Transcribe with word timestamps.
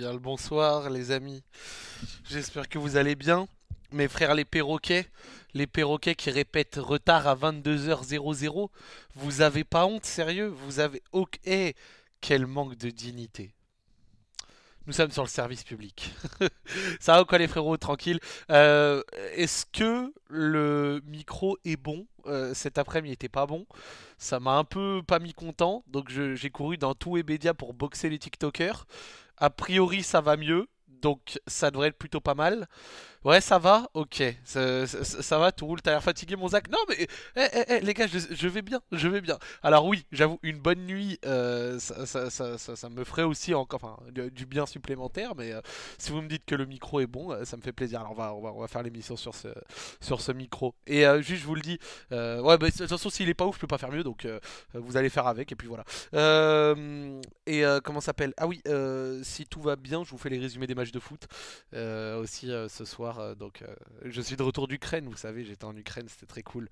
bien 0.00 0.12
le 0.14 0.18
bonsoir, 0.18 0.88
les 0.88 1.10
amis. 1.10 1.42
J'espère 2.24 2.70
que 2.70 2.78
vous 2.78 2.96
allez 2.96 3.16
bien. 3.16 3.46
Mes 3.92 4.08
frères 4.08 4.34
les 4.34 4.46
perroquets, 4.46 5.06
les 5.52 5.66
perroquets 5.66 6.14
qui 6.14 6.30
répètent 6.30 6.76
retard 6.76 7.26
à 7.26 7.36
22h00, 7.36 8.70
vous 9.14 9.40
avez 9.42 9.62
pas 9.62 9.84
honte, 9.84 10.06
sérieux? 10.06 10.46
Vous 10.46 10.80
avez... 10.80 11.02
Ok, 11.12 11.38
eh, 11.44 11.74
quel 12.22 12.46
manque 12.46 12.78
de 12.78 12.88
dignité. 12.88 13.52
Nous 14.86 14.94
sommes 14.94 15.10
sur 15.10 15.22
le 15.22 15.28
service 15.28 15.64
public. 15.64 16.14
Ça 17.00 17.18
va 17.18 17.24
quoi 17.26 17.36
les 17.36 17.46
frérots? 17.46 17.76
Tranquille. 17.76 18.20
Euh, 18.50 19.02
Est-ce 19.34 19.66
que 19.70 20.14
le 20.30 21.02
micro 21.04 21.58
est 21.66 21.76
bon? 21.76 22.06
Euh, 22.24 22.54
Cet 22.54 22.78
après-midi 22.78 23.10
il 23.10 23.12
était 23.12 23.28
pas 23.28 23.44
bon. 23.44 23.66
Ça 24.16 24.40
m'a 24.40 24.56
un 24.56 24.64
peu 24.64 25.02
pas 25.06 25.18
mis 25.18 25.34
content. 25.34 25.84
Donc 25.88 26.08
j'ai 26.08 26.50
couru 26.50 26.78
dans 26.78 26.94
tout 26.94 27.16
Webedia 27.16 27.52
pour 27.52 27.74
boxer 27.74 28.08
les 28.08 28.18
TikTokers. 28.18 28.86
A 29.40 29.50
priori 29.50 30.02
ça 30.02 30.20
va 30.20 30.36
mieux. 30.36 30.68
Donc 30.86 31.40
ça 31.46 31.70
devrait 31.70 31.88
être 31.88 31.98
plutôt 31.98 32.20
pas 32.20 32.34
mal. 32.34 32.68
Ouais, 33.22 33.42
ça 33.42 33.58
va 33.58 33.90
Ok. 33.92 34.22
Ça, 34.44 35.38
va, 35.38 35.52
tout 35.52 35.66
roule. 35.66 35.82
T'as 35.82 35.90
l'air 35.90 36.02
fatigué, 36.02 36.36
mon 36.36 36.48
Zach 36.48 36.70
Non, 36.70 36.78
mais 36.88 37.06
eh, 37.36 37.48
eh, 37.52 37.64
eh, 37.68 37.80
les 37.80 37.92
gars, 37.92 38.06
je, 38.06 38.18
je 38.30 38.48
vais 38.48 38.62
bien. 38.62 38.80
Je 38.92 39.08
vais 39.08 39.20
bien. 39.20 39.38
Alors, 39.62 39.84
oui, 39.84 40.06
j'avoue, 40.10 40.38
une 40.42 40.58
bonne 40.58 40.86
nuit, 40.86 41.18
euh, 41.26 41.78
ça, 41.78 42.88
me 42.88 43.04
ferait 43.04 43.22
aussi 43.22 43.52
encore 43.54 44.02
du, 44.10 44.46
bien 44.46 44.64
supplémentaire. 44.64 45.34
Mais 45.36 45.52
euh, 45.52 45.60
si 45.98 46.12
vous 46.12 46.22
me 46.22 46.28
dites 46.28 46.46
que 46.46 46.54
le 46.54 46.64
micro 46.64 47.00
est 47.00 47.06
bon, 47.06 47.30
euh, 47.30 47.44
ça 47.44 47.58
me 47.58 47.62
fait 47.62 47.72
plaisir. 47.72 48.00
Alors, 48.00 48.12
on 48.12 48.14
va, 48.14 48.34
on 48.34 48.40
va, 48.40 48.52
on 48.54 48.60
va 48.60 48.68
faire 48.68 48.82
l'émission 48.82 49.18
sur 49.18 49.34
ce, 49.34 49.48
sur 50.00 50.22
ce 50.22 50.32
micro. 50.32 50.74
Et 50.86 51.04
juste, 51.20 51.42
je 51.42 51.46
vous 51.46 51.54
le 51.54 51.60
dis, 51.60 51.78
ouais, 52.10 52.40
bah, 52.40 52.56
de 52.56 52.70
toute 52.70 52.88
façon, 52.88 53.10
s'il 53.10 53.28
est 53.28 53.34
pas 53.34 53.44
ouf, 53.44 53.56
je 53.56 53.60
peux 53.60 53.66
pas 53.66 53.78
faire 53.78 53.92
mieux. 53.92 54.02
Donc, 54.02 54.26
vous 54.72 54.96
allez 54.96 55.10
faire 55.10 55.26
avec. 55.26 55.52
Et 55.52 55.56
puis 55.56 55.68
voilà. 55.68 55.84
Et 57.46 57.64
comment 57.84 58.00
s'appelle? 58.00 58.32
Ah 58.38 58.46
oui, 58.46 58.62
si 59.22 59.44
tout 59.44 59.60
va 59.60 59.76
bien, 59.76 60.04
je 60.04 60.10
vous 60.10 60.18
fais 60.18 60.30
les 60.30 60.38
résumés 60.38 60.66
des 60.66 60.74
matchs 60.74 60.92
de 60.92 61.00
foot 61.00 61.28
aussi 61.74 62.50
ce 62.68 62.84
soir. 62.86 63.09
Euh, 63.18 63.34
donc, 63.34 63.62
euh, 63.62 63.74
je 64.04 64.20
suis 64.20 64.36
de 64.36 64.42
retour 64.42 64.68
d'Ukraine, 64.68 65.08
vous 65.08 65.16
savez, 65.16 65.44
j'étais 65.44 65.64
en 65.64 65.76
Ukraine, 65.76 66.06
c'était 66.08 66.26
très 66.26 66.42
cool. 66.42 66.68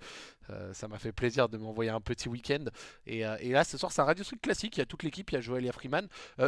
Euh, 0.50 0.72
ça 0.72 0.88
m'a 0.88 0.98
fait 0.98 1.12
plaisir 1.12 1.48
de 1.48 1.58
m'envoyer 1.58 1.90
un 1.90 2.00
petit 2.00 2.28
week-end. 2.28 2.64
Et, 3.06 3.20
là, 3.20 3.64
ce 3.64 3.76
soir, 3.76 3.92
c'est 3.92 4.00
un 4.00 4.04
Radio 4.04 4.24
Street 4.24 4.38
classique. 4.40 4.76
Il 4.76 4.80
y 4.80 4.82
a 4.82 4.86
toute 4.86 5.02
l'équipe, 5.02 5.30
il 5.30 5.34
y 5.34 5.38
a 5.38 5.40
Joël, 5.40 5.64
il 5.64 5.66
y 5.66 5.68
a 5.68 5.72
Freeman. 5.72 6.06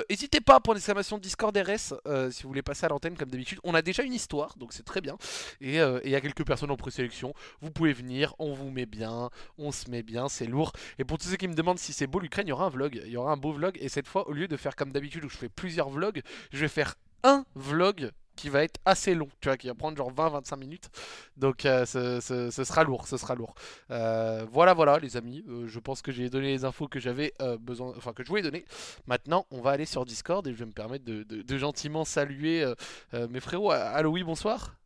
N'hésitez 0.09 0.41
pas 0.41 0.61
pour 0.61 0.75
l'exclamation 0.75 1.19
Discord 1.19 1.57
RS 1.57 1.95
si 2.31 2.43
vous 2.43 2.49
voulez 2.49 2.63
passer 2.63 2.87
à 2.87 2.89
l'antenne 2.89 3.17
comme 3.17 3.31
d'habitude. 3.31 3.59
On 3.65 3.75
a 3.75 3.83
déjà 3.83 4.03
une 4.03 4.13
histoire, 4.13 4.57
donc 4.57 4.73
c'est 4.73 4.85
très 4.85 5.01
bien. 5.01 5.17
Et 5.61 5.77
il 5.77 6.11
y 6.11 6.15
a 6.15 6.21
quelques 6.21 6.45
personnes 6.45 6.71
en 6.71 6.77
présélection. 6.77 7.35
Vous 7.61 7.71
pouvez 7.71 7.93
venir, 7.93 8.35
on 8.39 8.53
vous 8.53 8.71
met 8.71 8.87
bien, 8.87 9.31
on 9.59 9.73
se 9.73 9.91
met 9.91 10.03
bien, 10.03 10.29
c'est 10.29 10.47
lourd. 10.47 10.73
Et 10.99 11.05
pour 11.05 11.19
tous 11.19 11.29
ceux 11.29 11.37
qui 11.37 11.49
me 11.49 11.55
demandent 11.55 11.79
si 11.79 11.93
c'est 11.93 12.07
beau 12.07 12.21
l'Ukraine, 12.21 12.47
il 12.47 12.51
y 12.51 12.53
aura 12.53 12.67
un 12.67 12.71
vlog. 12.71 13.01
Il 13.05 13.11
y 13.11 13.17
aura 13.17 13.33
un 13.33 13.37
beau 13.37 13.53
vlog. 13.53 13.77
Et 13.81 13.89
cette 13.89 14.09
fois, 14.09 14.29
au 14.29 14.33
lieu 14.33 14.49
de 14.49 14.57
faire 14.57 14.77
comme 14.77 14.93
d'habitude 14.93 15.25
où 15.25 15.29
je 15.29 15.37
fais 15.37 15.49
plusieurs 15.49 15.91
vlogs, 15.91 16.23
je 16.53 16.59
vais 16.59 16.69
faire 16.69 16.95
un 17.23 17.45
vlog 17.55 18.11
qui 18.37 18.49
va 18.49 18.63
être 18.65 18.81
assez 18.85 19.15
long, 19.15 19.29
tu 19.41 19.49
vois, 19.49 19.57
qui 19.57 19.67
va 19.67 19.75
prendre 19.75 19.97
genre 19.97 20.13
20-25 20.13 20.57
minutes. 20.57 20.91
Donc 21.37 21.67
euh, 21.67 21.85
ce, 21.87 22.65
sera 22.65 22.85
lourd, 22.85 23.07
ce 23.07 23.17
sera 23.17 23.35
lourd. 23.35 23.55
Euh, 23.91 24.47
voilà, 24.51 24.75
voilà, 24.75 24.99
les 24.99 25.17
amis. 25.17 25.45
Euh, 25.49 25.67
je 25.67 25.79
pense 25.79 26.03
que 26.03 26.13
j'ai 26.13 26.31
donné 26.31 26.49
les 26.49 26.65
infos 26.65 26.89
que 26.89 27.01
j'avais 27.01 27.33
besoin, 27.61 27.93
enfin 27.97 28.13
que 28.13 28.23
je 28.23 28.29
voulais 28.29 28.43
donner. 28.43 28.65
Maintenant, 29.07 29.47
on 29.51 29.61
va 29.61 29.73
aller 29.73 29.87
sur 29.87 30.05
Discord 30.05 30.47
et 30.47 30.53
je 30.53 30.59
vais 30.59 30.67
me 30.67 30.73
permettre 30.73 31.05
de, 31.05 31.59
gentiment 31.59 32.05
saluer 32.05 32.65
mes 33.13 33.41
frérots. 33.41 33.71
Allo, 33.73 34.11
oui, 34.11 34.23
bonsoir. 34.25 34.77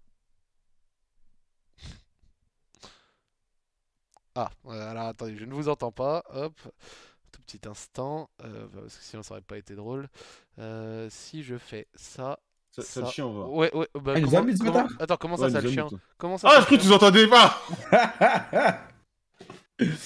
Ah, 4.36 4.50
alors 4.68 5.04
attendez, 5.04 5.36
je 5.36 5.44
ne 5.44 5.54
vous 5.54 5.68
entends 5.68 5.92
pas. 5.92 6.24
Hop, 6.30 6.58
tout 7.30 7.40
petit 7.42 7.60
instant, 7.68 8.28
parce 8.38 8.96
que 8.96 9.04
sinon 9.04 9.22
ça 9.22 9.34
aurait 9.34 9.42
pas 9.42 9.58
été 9.58 9.76
drôle. 9.76 10.08
Si 11.08 11.44
je 11.44 11.56
fais 11.56 11.86
ça, 11.94 12.40
Ça, 12.74 12.82
ça 12.82 13.00
le 13.02 13.06
chien, 13.06 13.26
on 13.26 13.32
va. 13.32 13.46
Ouais, 13.46 13.72
ouais, 13.74 13.88
bah, 13.94 14.12
Ah, 14.14 14.18
il 14.18 14.22
nous 14.24 14.30
comment- 14.30 14.42
a 14.42 14.44
mis 14.46 14.52
ce 14.56 14.58
comment- 14.64 14.72
bâtard 14.72 14.88
Attends, 14.98 15.16
comment 15.16 15.36
ça, 15.36 15.44
Ouais, 15.44 15.50
ça 15.50 15.60
le 15.60 15.70
chien. 15.70 15.86
Comment 16.18 16.38
ça, 16.38 16.48
Ah, 16.50 16.60
je 16.60 16.64
crois 16.66 16.76
que 16.78 16.82
tu 16.82 16.92
entendais 16.92 17.26
pas 17.28 17.62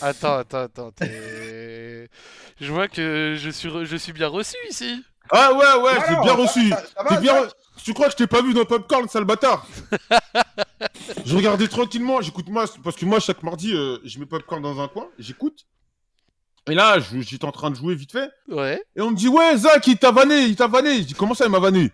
Attends, 0.01 0.37
attends, 0.39 0.59
attends. 0.65 0.91
Je 1.01 2.73
vois 2.73 2.89
que 2.89 3.37
je 3.39 3.51
suis, 3.51 3.69
re- 3.69 3.85
je 3.85 3.97
suis 3.97 4.13
bien 4.13 4.29
reçu 4.29 4.57
ici. 4.69 5.03
Ah 5.31 5.53
ouais, 5.53 5.83
ouais, 5.83 5.93
j'ai 6.09 6.17
bien 6.23 6.33
reçu. 6.35 6.69
ça- 6.71 6.83
ça 6.97 7.03
va, 7.03 7.15
J'ai 7.17 7.21
bien 7.21 7.35
ça 7.35 7.43
re- 7.47 7.53
Tu 7.85 7.93
crois 7.95 8.07
que 8.07 8.13
je 8.13 8.17
t'ai 8.17 8.27
pas 8.27 8.43
vu 8.43 8.55
dans 8.55 8.65
Popcorn, 8.65 9.09
sale 9.09 9.25
bâtard 9.25 9.67
Je 11.27 11.37
regardais 11.37 11.69
tranquillement, 11.69 12.21
j'écoute 12.23 12.49
moi, 12.49 12.65
parce 12.83 12.97
que 12.97 13.05
moi, 13.05 13.21
chaque 13.21 13.43
mardi, 13.43 13.75
euh, 13.75 13.99
je 14.05 14.19
mets 14.19 14.27
Popcorn 14.27 14.63
dans 14.63 14.81
un 14.81 14.89
coin, 14.89 15.07
j'écoute. 15.19 15.67
Et 16.71 16.75
là, 16.75 16.99
je- 16.99 17.21
j'étais 17.21 17.45
en 17.45 17.53
train 17.53 17.71
de 17.71 17.77
jouer 17.77 17.95
vite 17.95 18.13
fait. 18.13 18.31
Ouais. 18.49 18.83
Et 18.97 19.01
on 19.01 19.11
me 19.11 19.17
dit, 19.17 19.29
ouais, 19.29 19.57
Zach, 19.57 19.87
il 19.87 19.97
t'a 19.99 20.11
vanné, 20.11 20.45
il 20.45 20.57
t'a 20.57 20.67
vanné. 20.67 20.97
Je 20.99 21.03
dis, 21.09 21.15
comment 21.15 21.35
ça, 21.35 21.45
il 21.47 21.51
m'a 21.51 21.59
vanné? 21.61 21.91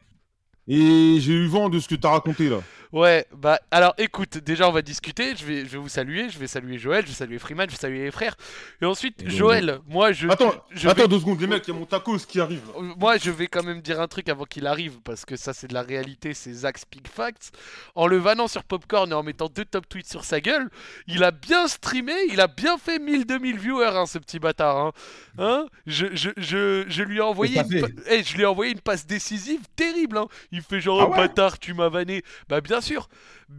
Et 0.66 1.16
j'ai 1.20 1.32
eu 1.32 1.46
vent 1.46 1.68
de 1.68 1.78
ce 1.78 1.88
que 1.88 1.94
t'as 1.94 2.10
raconté 2.10 2.48
là. 2.48 2.60
Ouais, 2.94 3.26
bah 3.36 3.58
alors 3.72 3.92
écoute, 3.98 4.38
déjà 4.38 4.68
on 4.68 4.72
va 4.72 4.80
discuter, 4.80 5.34
je 5.34 5.44
vais, 5.44 5.64
je 5.64 5.70
vais 5.70 5.78
vous 5.78 5.88
saluer, 5.88 6.28
je 6.30 6.38
vais 6.38 6.46
saluer 6.46 6.78
Joël, 6.78 7.02
je 7.02 7.08
vais 7.08 7.14
saluer 7.14 7.40
Freeman, 7.40 7.66
je 7.68 7.74
vais 7.74 7.80
saluer 7.80 8.04
les 8.04 8.12
frères. 8.12 8.36
Et 8.80 8.84
ensuite, 8.84 9.20
Et 9.20 9.24
donc, 9.24 9.32
Joël, 9.34 9.80
moi 9.88 10.12
je... 10.12 10.28
Attends, 10.28 10.52
je 10.70 10.88
attends 10.88 11.02
vais- 11.02 11.08
deux 11.08 11.18
secondes, 11.18 11.40
les 11.40 11.48
mecs, 11.48 11.66
il 11.66 11.72
y 11.74 11.76
a 11.76 11.80
mon 11.80 11.86
tacos 11.86 12.18
qui 12.28 12.38
arrive. 12.38 12.62
Euh, 12.78 12.82
Moi, 12.96 13.16
je 13.18 13.32
vais 13.32 13.48
quand 13.48 13.64
même 13.64 13.80
dire 13.80 14.00
un 14.00 14.06
truc 14.06 14.28
avant 14.28 14.44
qu'il 14.44 14.68
arrive, 14.68 15.00
parce 15.02 15.24
que 15.24 15.34
ça, 15.34 15.52
c'est 15.52 15.66
de 15.66 15.74
la 15.74 15.82
réalité, 15.82 16.34
c'est 16.34 16.52
Zach 16.52 16.78
Speak 16.78 17.08
Facts. 17.08 17.50
En 17.96 18.06
le 18.06 18.16
vannant 18.18 18.46
sur 18.46 18.62
Popcorn 18.62 19.10
et 19.10 19.14
en 19.14 19.24
mettant 19.24 19.48
deux 19.48 19.64
top 19.64 19.88
tweets 19.88 20.08
sur 20.08 20.22
sa 20.24 20.40
gueule, 20.40 20.70
il 21.08 21.24
a 21.24 21.32
bien 21.32 21.66
streamé, 21.66 22.12
il 22.30 22.40
a 22.40 22.46
bien 22.46 22.78
fait 22.78 22.98
1000-2000 23.00 23.56
viewers, 23.58 23.96
hein, 23.96 24.06
ce 24.06 24.18
petit 24.18 24.38
bâtard. 24.38 24.76
Hein 24.78 24.92
Hein? 25.38 25.66
Je, 25.86 26.06
je, 26.14 26.30
je, 26.36 26.84
je 26.86 27.02
lui 27.02 27.16
ai 27.18 27.20
envoyé 27.22 27.58
une, 27.60 27.80
pa- 27.80 27.88
eh, 28.08 28.22
je 28.22 28.34
lui 28.36 28.42
ai 28.44 28.46
envoyé 28.46 28.70
une 28.70 28.80
passe 28.80 29.04
décisive 29.04 29.62
terrible. 29.74 30.16
Hein. 30.16 30.28
Il 30.52 30.62
fait 30.62 30.80
genre, 30.80 31.00
Ah 31.00 31.06
oh, 31.08 31.10
ouais 31.10 31.16
bâtard, 31.26 31.58
tu 31.58 31.74
m'as 31.74 31.88
vanné. 31.88 32.22
Bah, 32.48 32.60
bien 32.60 32.80
sûr. 32.84 33.08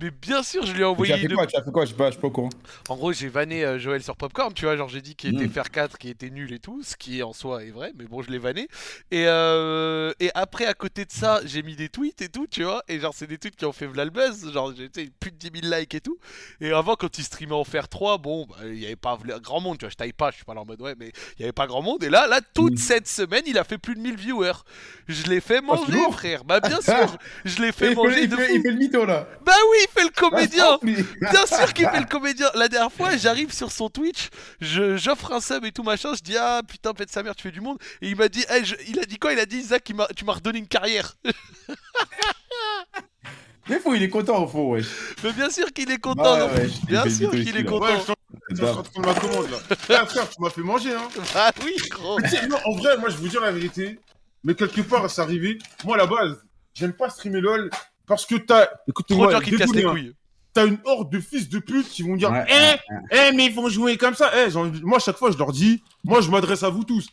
Mais 0.02 0.10
bien 0.10 0.42
sûr, 0.42 0.66
je 0.66 0.72
lui 0.72 0.80
ai 0.80 0.82
Tu 0.82 0.86
envoyé 0.86 1.14
as 1.14 1.18
fait 1.18 1.26
une- 1.28 1.36
quoi 1.36 1.46
Tu 1.46 1.56
as 1.56 1.62
fait 1.64 1.72
quoi 1.72 1.86
Je 1.86 1.94
pas, 1.94 2.12
suis 2.12 2.20
pas 2.20 2.28
au 2.28 2.32
courant. 2.32 2.50
en 2.90 2.96
gros, 2.96 3.14
j'ai 3.14 3.28
vanné 3.30 3.64
euh, 3.64 3.78
Joël 3.78 4.02
sur 4.02 4.16
Popcorn, 4.18 4.52
tu 4.54 4.66
vois, 4.66 4.76
genre 4.76 4.90
j'ai 4.90 5.02
dit 5.02 5.14
qu'il 5.16 5.36
était 5.36 5.46
Mm. 5.46 5.52
faire 5.52 5.70
4, 5.70 5.98
qu'il 6.00 6.10
était 6.10 6.32
nul 6.32 6.52
et 6.54 6.60
tout, 6.60 6.82
ce 6.84 6.96
qui 6.96 7.22
en 7.22 7.34
soi 7.34 7.64
est 7.64 7.70
vrai, 7.70 7.92
mais 7.98 8.06
bon, 8.06 8.22
je 8.24 8.32
l'ai 8.32 8.40
vanné. 8.40 8.68
Et, 9.12 9.26
euh, 9.28 10.12
et 10.20 10.32
après, 10.34 10.66
à 10.66 10.74
côté 10.74 11.06
de 11.06 11.12
ça, 11.12 11.40
j'ai 11.46 11.62
mis 11.62 11.76
des 11.76 11.90
tweets 11.90 12.22
et 12.24 12.30
tout, 12.30 12.48
tu 12.50 12.64
vois, 12.64 12.82
et 12.88 13.00
genre, 13.00 13.14
c'est 13.16 13.28
des 13.28 13.38
tweets 13.38 13.56
qui 13.56 13.66
ont 13.66 13.72
fait 13.74 13.86
v'là 13.86 14.06
le 14.06 14.12
buzz, 14.12 14.52
genre, 14.52 14.74
j'ai 14.76 14.90
plus 15.20 15.32
de 15.32 15.38
10 15.38 15.62
000 15.62 15.74
likes 15.76 15.94
et 15.94 16.02
tout. 16.02 16.18
Et 16.62 16.72
avant, 16.72 16.96
quand 16.96 17.18
il 17.20 17.24
streamait 17.24 17.54
en 17.54 17.64
faire 17.64 17.88
3, 17.88 18.18
bon, 18.18 18.48
bah, 18.50 18.56
il 18.66 18.80
y 18.80 18.86
avait 18.88 18.96
pas 18.96 19.18
grand 19.40 19.62
monde, 19.62 19.78
tu 19.78 19.86
vois, 19.86 19.92
je 19.92 19.96
taille 19.98 20.14
pas, 20.14 20.32
je 20.32 20.38
suis 20.38 20.46
pas 20.46 20.56
là 20.56 20.62
en 20.62 20.66
mode 20.66 20.82
ouais, 20.82 20.96
mais 20.98 21.12
il 21.38 21.42
y 21.42 21.44
avait 21.44 21.52
pas 21.54 21.68
grand 21.68 21.84
monde. 21.84 22.04
Et 22.04 22.10
là, 22.10 22.26
là, 22.28 22.42
toute 22.56 22.74
Mm. 22.74 22.78
cette 22.78 23.08
semaine, 23.08 23.44
il 23.46 23.58
a 23.60 23.64
fait 23.64 23.78
plus 23.78 23.94
de 23.96 24.00
1000 24.00 24.16
viewers. 24.18 24.64
Je 25.08 25.26
l'ai 25.28 25.42
fait 25.42 25.56
c'est 25.58 25.62
manger, 25.62 26.00
frère, 26.12 26.44
bah 26.44 26.60
bien 26.60 26.82
sûr, 26.82 27.18
je 27.46 27.62
l'ai 27.62 27.68
Et 27.68 27.72
fait 27.72 27.92
il, 27.92 27.96
manger 27.96 28.24
il, 28.24 28.30
de 28.30 28.36
fait, 28.36 28.56
il 28.56 28.62
fait 28.62 28.72
le 28.72 28.78
mytho 28.78 29.05
là. 29.06 29.28
Bah 29.46 29.54
oui, 29.72 29.78
il 29.84 29.88
fait 29.92 30.04
le 30.04 30.10
comédien. 30.12 30.66
Ah, 30.74 30.78
lui. 30.86 30.96
Bien 31.22 31.46
sûr 31.46 31.74
qu'il 31.74 31.88
fait 31.90 32.00
le 32.00 32.06
comédien. 32.06 32.48
La 32.56 32.68
dernière 32.68 32.92
fois, 32.92 33.16
j'arrive 33.18 33.54
sur 33.54 33.72
son 33.72 33.90
Twitch, 33.90 34.30
je- 34.62 34.98
j'offre 34.98 35.32
un 35.32 35.40
sub 35.42 35.64
et 35.66 35.72
tout 35.72 35.84
machin. 35.84 36.14
Je 36.16 36.22
dis 36.22 36.36
ah 36.38 36.62
putain 36.68 36.94
pète 36.94 37.12
sa 37.12 37.24
mère, 37.24 37.36
tu 37.36 37.44
fais 37.44 37.52
du 37.52 37.62
monde. 37.62 37.78
Et 38.02 38.10
il 38.10 38.16
m'a 38.16 38.28
dit, 38.30 38.44
je- 38.64 38.76
il 38.88 39.00
a 39.00 39.06
dit 39.06 39.18
quoi? 39.18 39.34
Il 39.34 39.40
a 39.40 39.46
dit 39.46 39.62
Zach, 39.62 39.88
il 39.90 39.96
m'a- 39.96 40.08
tu 40.16 40.26
m'as 40.26 40.34
redonné 40.34 40.60
une 40.60 40.68
carrière. 40.68 41.16
Mais 43.68 43.80
faut, 43.80 43.96
il 43.96 44.04
est 44.04 44.10
content 44.10 44.44
au 44.44 44.48
fond, 44.48 44.72
wesh. 44.74 44.86
Mais 45.24 45.32
bien 45.34 45.50
sûr 45.50 45.66
qu'il 45.74 45.90
est 45.90 45.98
content. 45.98 46.22
Bah, 46.22 46.46
ouais, 46.54 46.70
bien 46.88 47.10
sûr 47.10 47.32
qu'il 47.32 47.50
est 47.58 47.64
là. 47.64 47.70
content. 47.70 47.86
Ouais, 47.88 47.96
je 47.98 48.02
suis 48.04 48.12
en- 48.12 48.16
je 48.52 48.56
suis 48.58 48.66
en 48.66 48.84
train 48.84 49.02
de 49.02 49.06
ma 49.08 49.14
commande 49.16 49.50
là. 49.50 49.58
Eh, 50.04 50.06
frère, 50.06 50.30
tu 50.30 50.40
m'as 50.40 50.52
fait 50.52 50.62
manger, 50.62 50.94
hein. 50.94 51.08
Ah 51.34 51.52
oui, 51.64 51.76
gros. 51.90 52.20
Non, 52.48 52.58
en 52.66 52.76
vrai, 52.76 52.96
moi, 52.98 53.10
je 53.10 53.18
vous 53.18 53.28
dire 53.28 53.42
la 53.42 53.52
vérité. 53.52 54.00
Mais 54.44 54.54
quelque 54.54 54.82
part, 54.82 55.10
c'est 55.10 55.22
arrivé. 55.22 55.58
Moi, 55.84 55.96
à 55.96 55.98
la 55.98 56.06
base, 56.06 56.44
j'aime 56.76 56.94
pas 56.94 57.10
streamer 57.10 57.42
LOL 57.42 57.72
parce 58.08 58.26
que 58.26 58.36
t'as. 58.36 58.66
Trop 58.66 58.76
Écoutez-moi, 58.88 59.28
de 59.28 59.32
gens 59.34 59.40
qui 59.40 59.52
te 59.52 59.56
cassent 59.58 59.70
les 59.74 59.82
désolé, 59.82 59.86
hein. 59.88 59.92
couilles. 60.04 60.14
T'as 60.54 60.66
une 60.68 60.78
horde 60.86 61.12
de 61.12 61.20
fils 61.20 61.50
de 61.50 61.60
pute 61.60 61.90
qui 61.90 62.02
vont 62.04 62.16
dire 62.16 62.32
Ouais, 62.32 62.46
Eh, 62.48 62.54
ouais, 62.54 63.02
eh, 63.12 63.32
mais 63.36 63.48
ils 63.48 63.54
vont 63.54 63.68
jouer 63.68 63.98
comme 63.98 64.16
ça. 64.16 64.32
Eh, 64.38 64.50
j'ai 64.50 64.58
envie- 64.58 64.82
Moi, 64.84 64.98
à 64.98 65.02
chaque 65.02 65.18
fois, 65.18 65.32
je 65.32 65.38
leur 65.38 65.52
dis 65.52 65.84
Moi, 66.04 66.22
je 66.22 66.30
m'adresse 66.32 66.64
à 66.64 66.70
vous 66.70 66.84
tous. 66.86 67.08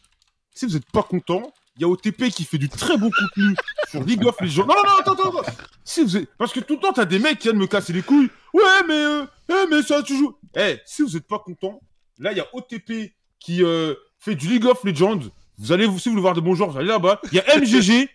Si 0.54 0.64
vous 0.66 0.76
êtes 0.76 0.88
pas 0.92 1.02
contents, 1.02 1.52
il 1.76 1.82
y 1.82 1.84
a 1.84 1.88
OTP 1.88 2.28
qui 2.30 2.44
fait 2.44 2.58
du 2.58 2.68
très 2.68 2.96
bon 2.96 3.10
contenu 3.10 3.56
sur 3.90 4.04
League 4.04 4.24
of 4.26 4.40
Legends. 4.40 4.66
Non, 4.66 4.74
non, 4.74 4.82
non, 4.84 4.96
attends, 5.00 5.12
attends, 5.14 5.38
attends. 5.40 5.52
Si 5.84 6.02
vous 6.04 6.16
êtes... 6.18 6.28
Parce 6.38 6.52
que 6.52 6.60
tout 6.60 6.74
le 6.74 6.80
temps, 6.80 6.92
t'as 6.92 7.04
des 7.06 7.18
mecs 7.18 7.38
qui 7.38 7.48
viennent 7.48 7.58
me 7.58 7.66
casser 7.66 7.92
les 7.92 8.02
couilles. 8.02 8.28
Ouais, 8.54 8.62
mais, 8.86 8.94
euh, 8.94 9.24
eh, 9.48 9.66
mais 9.70 9.82
ça, 9.82 10.02
tu 10.02 10.16
joues. 10.16 10.36
Eh, 10.54 10.78
si 10.84 11.02
vous 11.02 11.16
êtes 11.16 11.26
pas 11.26 11.38
contents, 11.38 11.80
là, 12.18 12.30
il 12.32 12.38
y 12.38 12.40
a 12.40 12.46
OTP 12.52 13.12
qui 13.40 13.64
euh, 13.64 13.94
fait 14.20 14.34
du 14.36 14.46
League 14.46 14.66
of 14.66 14.84
Legends. 14.84 15.18
Vous 15.58 15.72
allez, 15.72 15.86
vous, 15.86 15.98
si 15.98 16.08
vous 16.08 16.12
voulez 16.12 16.22
voir 16.22 16.34
de 16.34 16.40
bons 16.40 16.54
joueurs, 16.54 16.70
vous 16.70 16.78
allez 16.78 16.86
là-bas. 16.88 17.20
Il 17.32 17.38
y 17.38 17.40
a 17.40 17.58
MGG, 17.58 18.08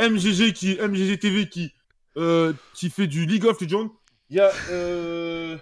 MGG 0.00 0.52
qui, 0.52 0.76
MGG 0.80 1.18
TV 1.18 1.48
qui, 1.48 1.72
euh, 2.16 2.52
qui 2.74 2.90
fait 2.90 3.06
du 3.06 3.26
League 3.26 3.44
of 3.44 3.60
Legends. 3.60 3.90
Il 4.30 4.36
y 4.36 4.40
a, 4.40 4.50
euh... 4.70 5.56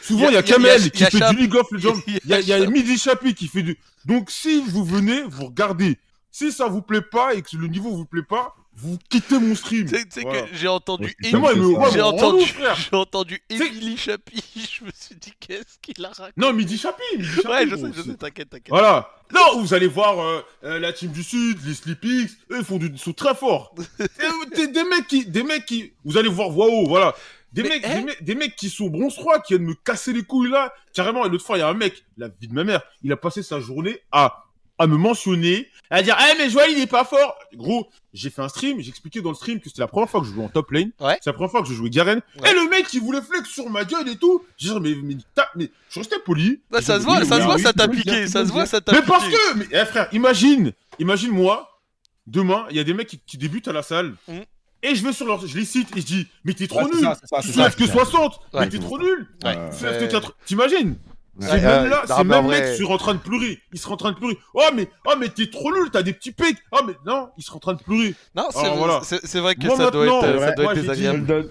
Souvent, 0.00 0.28
il 0.28 0.34
y 0.34 0.36
a 0.36 0.42
Kamel 0.42 0.86
y 0.86 0.90
qui 0.90 1.04
a 1.04 1.10
fait 1.10 1.28
du 1.30 1.36
League 1.36 1.54
of 1.54 1.70
Legends. 1.70 2.00
Il 2.06 2.12
y 2.24 2.34
a 2.34 2.40
Il 2.40 2.48
y 2.48 2.52
a, 2.52 2.58
y. 2.58 2.66
Midi 2.68 2.98
Chapi 2.98 3.34
qui 3.36 3.48
fait 3.48 3.62
du. 3.62 3.78
Donc, 4.04 4.30
si 4.30 4.62
vous 4.62 4.84
venez, 4.84 5.22
vous 5.22 5.46
regardez. 5.46 5.98
Si 6.30 6.50
ça 6.50 6.66
vous 6.66 6.82
plaît 6.82 7.02
pas 7.02 7.34
et 7.34 7.42
que 7.42 7.56
le 7.56 7.66
niveau 7.66 7.90
vous 7.90 8.06
plaît 8.06 8.22
pas, 8.22 8.54
vous 8.82 8.98
quittez 9.08 9.38
mon 9.38 9.54
stream. 9.54 9.86
Tu 9.88 9.96
sais- 10.10 10.22
Voilà. 10.22 10.42
que 10.42 10.54
j'ai 10.54 10.68
entendu 10.68 11.14
Ouais, 11.22 11.90
j'ai 11.92 12.00
entendu, 12.00 12.44
j'ai 12.44 12.96
entendu 12.96 13.42
Émilie 13.48 13.96
Chapi, 13.96 14.42
je 14.56 14.84
me 14.84 14.90
suis 14.94 15.14
dit 15.14 15.32
qu'est-ce 15.38 15.78
qu'il 15.80 16.04
a 16.04 16.08
raconté? 16.08 16.32
Non, 16.36 16.52
Midi 16.52 16.76
Chapi. 16.76 17.02
Ouais, 17.16 17.66
je 17.68 17.76
sais, 17.76 17.92
je 17.94 18.02
sais, 18.02 18.14
t'inquiète, 18.14 18.50
t'inquiète. 18.50 18.68
Voilà. 18.70 19.08
Non, 19.32 19.60
vous 19.60 19.72
allez 19.72 19.86
voir 19.86 20.18
euh, 20.20 20.42
euh, 20.64 20.78
la 20.78 20.92
team 20.92 21.10
du 21.10 21.22
Sud, 21.22 21.58
les 21.64 21.74
Sleepix, 21.74 22.36
eux 22.50 22.58
ils 22.58 22.64
font 22.64 22.76
du, 22.78 22.96
sont 22.98 23.12
très 23.12 23.34
forts. 23.34 23.74
Et, 23.98 24.02
euh, 24.02 24.56
des, 24.56 24.68
des 24.68 24.84
mecs 24.84 25.06
qui, 25.06 25.24
des 25.26 25.42
mecs 25.42 25.64
qui, 25.64 25.92
vous 26.04 26.18
allez 26.18 26.28
voir 26.28 26.54
Wao, 26.56 26.86
voilà. 26.86 27.14
Des 27.52 27.62
mecs, 27.62 27.86
des, 27.86 28.02
mecs, 28.02 28.22
des 28.24 28.34
mecs 28.34 28.56
qui 28.56 28.70
sont 28.70 28.88
bronze 28.88 29.14
3 29.14 29.40
qui 29.40 29.54
viennent 29.54 29.66
me 29.68 29.74
casser 29.74 30.12
les 30.12 30.22
couilles 30.22 30.50
là. 30.50 30.72
Carrément, 30.94 31.24
et 31.26 31.28
l'autre 31.28 31.44
fois, 31.44 31.56
il 31.58 31.60
y 31.60 31.62
a 31.62 31.68
un 31.68 31.74
mec, 31.74 32.02
la 32.16 32.28
vie 32.28 32.48
de 32.48 32.54
ma 32.54 32.64
mère, 32.64 32.80
il 33.02 33.12
a 33.12 33.16
passé 33.16 33.42
sa 33.42 33.60
journée 33.60 34.00
à, 34.10 34.41
à 34.82 34.86
me 34.88 34.96
mentionner, 34.96 35.68
à 35.90 36.02
dire, 36.02 36.16
eh 36.20 36.38
mais 36.38 36.50
Joël 36.50 36.70
il 36.72 36.78
est 36.80 36.86
pas 36.86 37.04
fort. 37.04 37.36
Gros, 37.54 37.88
j'ai 38.12 38.30
fait 38.30 38.42
un 38.42 38.48
stream, 38.48 38.80
j'ai 38.80 38.88
expliqué 38.88 39.20
dans 39.20 39.28
le 39.30 39.34
stream 39.36 39.60
que 39.60 39.68
c'était 39.68 39.80
la 39.82 39.86
première 39.86 40.10
fois 40.10 40.20
que 40.20 40.26
je 40.26 40.32
jouais 40.32 40.44
en 40.44 40.48
top 40.48 40.70
lane. 40.72 40.90
Ouais. 41.00 41.18
C'est 41.22 41.30
la 41.30 41.34
première 41.34 41.50
fois 41.50 41.62
que 41.62 41.68
je 41.68 41.74
jouais 41.74 41.90
Garen. 41.90 42.20
Ouais. 42.40 42.50
Et 42.50 42.54
le 42.54 42.68
mec, 42.68 42.92
il 42.92 43.00
voulait 43.00 43.22
flex 43.22 43.48
sur 43.48 43.68
ma 43.70 43.84
gueule 43.84 44.08
et 44.08 44.16
tout. 44.16 44.42
J'ai 44.58 44.70
dit, 44.70 44.80
mais, 44.80 44.94
mais, 45.02 45.16
mais, 45.56 45.70
je 45.90 45.98
restais 46.00 46.18
poli. 46.24 46.60
Bah, 46.70 46.82
ça 46.82 46.98
se 46.98 47.04
voit, 47.04 47.24
ça 47.24 47.38
se 47.38 47.44
voit, 47.44 47.54
oui, 47.56 47.62
ça 47.62 47.72
t'a 47.72 47.86
piqué, 47.88 48.26
ça 48.26 48.44
se 48.44 48.50
voit, 48.52 48.66
ça 48.66 48.80
t'a 48.80 48.92
Mais 48.92 48.98
piqué. 49.02 49.12
parce 49.12 49.28
que, 49.28 49.56
mais, 49.58 49.66
eh, 49.70 49.84
frère, 49.84 50.08
imagine, 50.12 50.72
imagine 50.98 51.30
moi, 51.30 51.78
demain, 52.26 52.66
il 52.70 52.76
y 52.76 52.80
a 52.80 52.84
des 52.84 52.94
mecs 52.94 53.08
qui, 53.08 53.18
qui 53.24 53.38
débutent 53.38 53.68
à 53.68 53.72
la 53.72 53.82
salle, 53.82 54.14
Mhm. 54.28 54.42
et 54.82 54.94
je 54.94 55.04
vais 55.04 55.12
sur 55.12 55.26
leur, 55.26 55.46
je 55.46 55.56
les 55.56 55.64
cite, 55.64 55.94
et 55.96 56.00
je 56.00 56.06
dis, 56.06 56.26
mais 56.44 56.54
t'es 56.54 56.66
trop 56.66 56.82
Ouais, 56.84 56.90
nul, 56.94 57.02
ça, 57.02 57.40
tu 57.42 57.52
soulèves 57.52 57.74
que 57.76 57.82
c'est 57.86 57.92
ça. 57.92 57.92
60, 58.04 58.40
mais 58.54 58.68
t'es 58.68 58.78
trop 58.78 58.98
nul, 58.98 59.28
Ouais. 59.44 59.70
Tu 59.70 59.78
soulèves 59.78 59.98
que 59.98 60.04
Ouais. 60.04 60.08
4, 60.10 60.36
t'imagines? 60.46 60.96
C'est 61.40 61.60
même 61.62 61.88
là, 61.88 62.02
non, 62.08 62.14
c'est 62.16 62.24
même 62.24 62.44
vrai- 62.44 62.60
mec 62.60 62.72
qui 62.76 62.82
sera 62.82 62.94
en 62.94 62.98
train 62.98 63.14
de 63.14 63.18
pleurer. 63.20 63.58
Il 63.72 63.78
sera 63.78 63.94
en 63.94 63.96
train 63.96 64.12
de 64.12 64.16
pleurer. 64.16 64.38
Oh 64.54 64.68
mais, 64.74 64.88
oh 65.06 65.14
mais 65.18 65.28
t'es 65.30 65.48
trop 65.50 65.72
nul, 65.72 65.90
t'as 65.90 66.02
des 66.02 66.12
petits 66.12 66.32
pecs. 66.32 66.58
Oh 66.72 66.80
mais 66.86 66.94
non, 67.06 67.30
il 67.38 67.42
sera 67.42 67.56
en 67.56 67.60
train 67.60 67.72
de 67.74 67.82
pleurer. 67.82 68.14
Non, 68.34 68.48
c'est 68.50 68.68
voilà. 68.76 69.00
c'est- 69.02 69.40
vrai 69.40 69.54
que 69.54 69.66
Moi, 69.66 69.76
ça 69.76 69.90
doit 69.90 70.04
être, 70.06 70.20
ça 70.20 70.52
doit 70.52 70.64
moi, 70.64 70.72
être 70.72 70.74
j'ai 70.74 70.82
dit- 70.82 70.88
désagréable. 70.88 71.48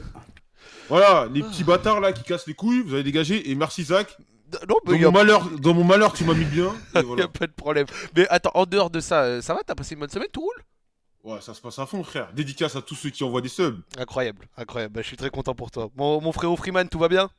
Voilà, 0.89 1.27
les 1.33 1.41
petits 1.41 1.63
bâtards 1.63 1.99
là 2.01 2.11
qui 2.13 2.23
cassent 2.23 2.47
les 2.47 2.53
couilles, 2.53 2.81
vous 2.83 2.93
avez 2.93 3.03
dégagé. 3.03 3.49
Et 3.49 3.55
merci 3.55 3.83
Zach. 3.85 4.17
Non, 4.67 4.75
mais 4.85 4.99
Dans 4.99 5.07
a 5.07 5.11
mon 5.11 5.17
malheur, 5.17 5.49
dans 5.61 5.73
mon 5.73 5.83
malheur, 5.85 6.11
tu 6.13 6.25
m'as 6.25 6.33
mis 6.33 6.43
bien. 6.45 6.73
Et 6.93 6.95
y 6.97 6.99
a 6.99 7.01
voilà. 7.03 7.27
pas 7.29 7.47
de 7.47 7.53
problème. 7.53 7.85
Mais 8.15 8.27
attends, 8.29 8.51
en 8.53 8.65
dehors 8.65 8.89
de 8.89 8.99
ça, 8.99 9.23
euh, 9.23 9.41
ça 9.41 9.53
va 9.53 9.61
T'as 9.65 9.75
passé 9.75 9.93
une 9.95 10.01
bonne 10.01 10.09
semaine 10.09 10.27
Tout 10.33 10.41
roule? 10.41 10.63
Ouais, 11.23 11.39
ça 11.39 11.53
se 11.53 11.61
passe 11.61 11.79
à 11.79 11.85
fond, 11.85 12.03
frère. 12.03 12.33
Dédicace 12.33 12.75
à 12.75 12.81
tous 12.81 12.95
ceux 12.95 13.09
qui 13.11 13.23
envoient 13.23 13.41
des 13.41 13.47
subs. 13.47 13.79
Incroyable, 13.97 14.47
incroyable. 14.57 14.93
Bah, 14.95 15.01
je 15.01 15.07
suis 15.07 15.15
très 15.17 15.29
content 15.29 15.55
pour 15.55 15.71
toi. 15.71 15.89
Mon, 15.95 16.19
mon 16.19 16.31
frérot 16.33 16.57
Freeman, 16.57 16.89
tout 16.89 16.99
va 16.99 17.07
bien? 17.07 17.29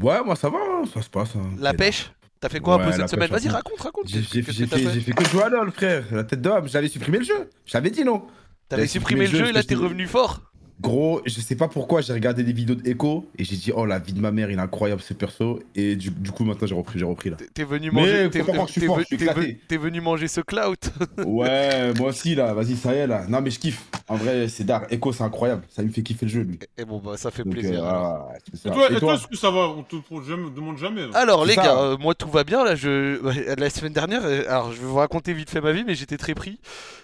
Ouais, 0.00 0.22
moi 0.24 0.36
ça 0.36 0.48
va, 0.50 0.58
hein, 0.58 0.82
ça 0.92 1.02
se 1.02 1.08
passe. 1.10 1.34
hein. 1.36 1.50
La 1.58 1.74
pêche 1.74 2.12
T'as 2.40 2.48
fait 2.48 2.60
quoi 2.60 2.74
un 2.74 2.78
Ouais, 2.78 2.84
peu 2.86 2.92
cette 2.92 3.08
semaine? 3.08 3.30
Vas-y, 3.30 3.48
raconte, 3.48 3.80
raconte. 3.80 4.06
J'ai 4.06 4.22
fait, 4.22 4.42
fait? 4.42 4.52
j'ai 4.52 4.66
fait 5.00 5.10
que 5.12 5.24
jouer 5.24 5.42
à 5.42 5.48
LoL, 5.48 5.72
frère. 5.72 6.04
La 6.12 6.22
tête 6.22 6.40
d'homme, 6.40 6.68
j'avais 6.68 6.86
supprimé 6.88 7.18
le 7.18 7.24
jeu. 7.24 7.50
Je 7.66 7.72
t'avais 7.72 7.90
dit, 7.90 8.04
non 8.04 8.26
T'avais 8.68 8.86
supprimé 8.86 9.26
le 9.26 9.36
jeu 9.38 9.48
et 9.48 9.52
là 9.52 9.62
t'es 9.64 9.74
revenu 9.74 10.06
fort 10.06 10.42
Gros, 10.80 11.20
je 11.26 11.40
sais 11.40 11.56
pas 11.56 11.66
pourquoi, 11.66 12.02
j'ai 12.02 12.12
regardé 12.12 12.44
des 12.44 12.52
vidéos 12.52 12.76
d'Echo 12.76 13.28
et 13.36 13.42
j'ai 13.42 13.56
dit, 13.56 13.72
oh 13.74 13.84
la 13.84 13.98
vie 13.98 14.12
de 14.12 14.20
ma 14.20 14.30
mère, 14.30 14.48
il 14.50 14.58
est 14.58 14.62
incroyable 14.62 15.00
ce 15.02 15.12
perso. 15.12 15.58
Et 15.74 15.96
du, 15.96 16.10
du 16.10 16.30
coup, 16.30 16.44
maintenant 16.44 16.68
j'ai 16.68 16.74
repris, 16.76 16.98
j'ai 17.00 17.04
repris 17.04 17.30
là. 17.30 17.36
T'es- 17.52 17.64
venu 17.64 17.90
Mais 17.92 18.00
manger. 18.00 18.24
faut 18.24 18.30
T'es 18.30 18.38
pas 18.44 18.52
croire 18.52 18.66
que 18.66 18.68
je 18.68 18.72
suis 18.72 18.80
t'es 18.82 18.86
fort, 18.86 18.98
ve- 18.98 19.00
je 19.00 19.06
suis 19.06 19.16
t'es 19.16 19.24
ve- 19.24 19.30
éclaté. 19.30 19.60
t'es 19.66 19.76
venu 19.76 20.00
manger 20.00 20.28
ce 20.28 20.40
clout. 20.40 20.90
Ouais, 21.26 21.92
moi 21.94 22.10
aussi 22.10 22.34
là, 22.36 22.54
vas-y, 22.54 22.76
ça 22.76 22.94
y 22.94 22.98
est 22.98 23.06
là. 23.08 23.24
Non, 23.28 23.40
mais 23.40 23.50
je 23.50 23.58
kiffe. 23.58 23.84
En 24.08 24.14
vrai, 24.16 24.48
c'est 24.48 24.64
d'art. 24.64 24.84
Echo, 24.90 25.12
c'est 25.12 25.24
incroyable. 25.24 25.62
Ça 25.68 25.82
me 25.82 25.88
fait 25.90 26.02
kiffer 26.02 26.26
le 26.26 26.30
jeu, 26.32 26.40
lui. 26.42 26.58
Et 26.78 26.84
bon, 26.84 26.98
bah, 27.04 27.16
ça 27.16 27.30
fait 27.30 27.42
Donc, 27.44 27.52
plaisir. 27.54 27.84
euh, 27.84 28.16
ça. 28.54 28.70
Et 28.70 28.72
toi, 28.72 28.86
Et 28.86 28.90
toi, 28.92 29.00
toi 29.00 29.14
est-ce 29.14 29.26
que 29.26 29.36
ça 29.36 29.50
va? 29.50 29.68
On 29.76 29.82
te 29.82 29.96
jamais- 30.26 30.50
demande 30.54 30.78
jamais. 30.78 31.02
là. 31.02 31.08
Alors 31.14 31.44
les 31.44 31.54
ça. 31.54 31.62
gars, 31.64 31.76
euh, 31.78 31.96
moi 31.98 32.14
tout 32.14 32.30
va 32.30 32.44
bien 32.44 32.64
là. 32.64 32.76
Je 32.76 33.18
la 33.60 33.68
semaine 33.70 33.92
dernière, 33.92 34.22
euh, 34.24 34.44
alors 34.48 34.72
je 34.72 34.80
vais 34.80 34.86
vous 34.86 34.94
raconter 34.94 35.32
vite 35.34 35.50
fait 35.50 35.60
ma 35.60 35.72
vie, 35.72 35.82
mais 35.84 35.94
j'étais 35.96 36.16
très 36.16 36.34
pris. 36.34 36.58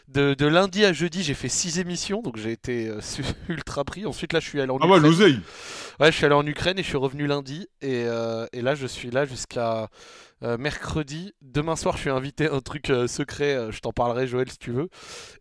De, 0.08 0.34
de 0.34 0.46
lundi 0.46 0.84
à 0.84 0.92
jeudi, 0.92 1.22
j'ai 1.22 1.34
fait 1.34 1.48
6 1.48 1.78
émissions, 1.78 2.20
donc 2.20 2.36
j'ai 2.36 2.52
été 2.52 2.88
euh, 2.88 3.00
ultra 3.48 3.84
pris. 3.84 4.04
Ensuite 4.06 4.32
là, 4.34 4.40
je 4.40 4.46
suis 4.48 4.60
allé 4.60 4.70
en 4.70 4.78
Ah 4.80 4.86
ouais, 4.86 4.98
Ukraine. 4.98 5.02
l'oseille. 5.02 5.40
Ouais, 6.00 6.12
je 6.12 6.16
suis 6.16 6.26
allé 6.26 6.34
en 6.34 6.46
Ukraine 6.46 6.78
et 6.78 6.82
je 6.82 6.88
suis 6.88 6.96
revenu 6.98 7.26
lundi. 7.26 7.68
Et, 7.80 8.04
euh, 8.06 8.46
et 8.52 8.60
là, 8.62 8.74
je 8.74 8.86
suis 8.86 9.10
là 9.10 9.24
jusqu'à 9.24 9.88
euh, 10.44 10.56
mercredi. 10.58 11.32
Demain 11.42 11.74
soir, 11.74 11.96
je 11.96 12.02
suis 12.02 12.10
invité 12.10 12.48
à 12.48 12.54
un 12.54 12.60
truc 12.60 12.90
euh, 12.90 13.06
secret. 13.08 13.54
euh, 13.56 13.72
je 13.72 13.80
t'en 13.80 13.92
parlerai, 13.92 14.26
Joël, 14.26 14.50
si 14.50 14.58
tu 14.58 14.70
veux. 14.70 14.88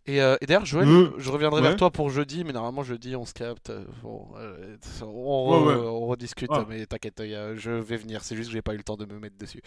Et, 0.06 0.18
et 0.18 0.46
d'ailleurs, 0.48 0.66
Joël, 0.66 0.88
je 1.18 1.30
reviendrai 1.30 1.62
ouais. 1.62 1.68
vers 1.68 1.78
toi 1.78 1.92
pour 1.92 2.10
jeudi, 2.10 2.44
mais 2.44 2.54
normalement, 2.54 2.84
jeudi, 2.84 3.16
on 3.16 3.26
se 3.26 3.34
capte. 3.34 3.72
bon, 4.02 4.28
on, 5.02 5.06
Ouais, 5.52 5.58
re- 5.58 5.68
ouais. 5.68 5.76
on 5.88 6.08
rediscute, 6.08 6.50
Ah. 6.52 6.66
mais 6.68 6.86
t'inquiète, 6.86 7.22
je 7.22 7.72
vais 7.72 7.98
venir. 7.98 8.24
C'est 8.24 8.36
juste 8.36 8.50
que 8.50 8.54
j'ai 8.54 8.62
pas 8.62 8.74
eu 8.74 8.78
le 8.78 8.84
temps 8.84 8.98
de 8.98 9.06
me 9.06 9.20
mettre 9.20 9.38
dessus. 9.38 9.62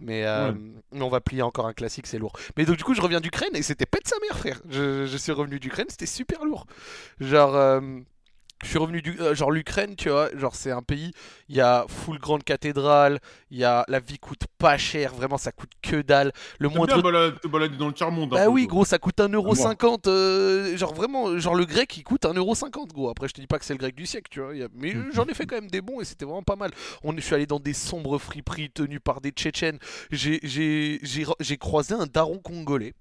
Mais 0.00 0.24
on 0.92 1.08
va 1.08 1.20
plier 1.20 1.42
encore 1.42 1.66
un 1.66 1.72
classique, 1.72 2.06
c'est 2.06 2.18
lourd. 2.18 2.32
Mais 2.56 2.64
donc, 2.64 2.76
du 2.76 2.84
coup, 2.84 2.94
je 2.94 3.00
reviens 3.02 3.20
d'Ukraine 3.20 3.54
et 3.54 3.62
c'était 3.62 3.86
pète 3.86 4.06
sa 4.08 4.16
mère, 4.20 4.38
frère. 4.38 4.60
Je, 4.70 5.06
je 5.06 5.16
suis 5.16 5.32
revenu 5.32 5.58
d'Ukraine, 5.58 5.86
c'était 5.88 6.06
super 6.06 6.44
lourd. 6.44 6.66
Genre. 7.20 7.80
Je 8.62 8.68
suis 8.68 8.78
revenu 8.78 9.02
du 9.02 9.18
euh, 9.20 9.34
genre 9.34 9.50
l'Ukraine, 9.50 9.96
tu 9.96 10.08
vois, 10.08 10.28
genre 10.36 10.54
c'est 10.54 10.70
un 10.70 10.82
pays, 10.82 11.12
il 11.48 11.56
y 11.56 11.60
a 11.60 11.84
full 11.88 12.18
grande 12.18 12.44
cathédrale, 12.44 13.18
il 13.50 13.58
y 13.58 13.64
a 13.64 13.84
la 13.88 14.00
vie 14.00 14.18
coûte 14.18 14.44
pas 14.58 14.78
cher, 14.78 15.14
vraiment 15.14 15.36
ça 15.38 15.52
coûte 15.52 15.70
que 15.82 16.00
dalle. 16.02 16.32
Le 16.58 16.68
moindre 16.68 16.94
bien 16.94 17.02
balade- 17.02 17.40
te 17.40 17.48
balader 17.48 17.76
dans 17.76 17.88
le 17.88 17.92
tiers-monde. 17.92 18.32
un 18.34 18.36
bah 18.36 18.48
oui, 18.48 18.66
gros, 18.66 18.84
ça 18.84 18.98
coûte 18.98 19.18
1,50€. 19.18 19.86
moi. 19.88 19.98
euh, 20.06 20.76
genre 20.76 20.94
vraiment, 20.94 21.38
genre 21.38 21.54
le 21.54 21.64
grec 21.64 21.96
il 21.96 22.04
coûte 22.04 22.24
1,50€, 22.24 22.92
gros. 22.92 23.10
Après, 23.10 23.28
je 23.28 23.34
te 23.34 23.40
dis 23.40 23.46
pas 23.46 23.58
que 23.58 23.64
c'est 23.64 23.74
le 23.74 23.78
grec 23.78 23.94
du 23.94 24.06
siècle, 24.06 24.28
tu 24.30 24.40
vois. 24.40 24.52
Mais 24.74 24.94
euh, 24.94 25.10
j'en 25.12 25.24
ai 25.26 25.34
fait 25.34 25.46
quand 25.46 25.56
même 25.56 25.70
des 25.70 25.80
bons 25.80 26.00
et 26.00 26.04
c'était 26.04 26.24
vraiment 26.24 26.42
pas 26.42 26.56
mal. 26.56 26.70
On, 27.02 27.14
je 27.14 27.20
suis 27.20 27.34
allé 27.34 27.46
dans 27.46 27.60
des 27.60 27.74
sombres 27.74 28.18
friperies 28.18 28.70
tenues 28.70 29.00
par 29.00 29.20
des 29.20 29.30
Tchétchènes. 29.30 29.78
J'ai- 30.10 30.40
J'ai 30.42 30.98
j'ai- 31.02 31.26
j'ai 31.40 31.56
croisé 31.56 31.94
un 31.94 32.06
daron 32.06 32.38
congolais. 32.38 32.94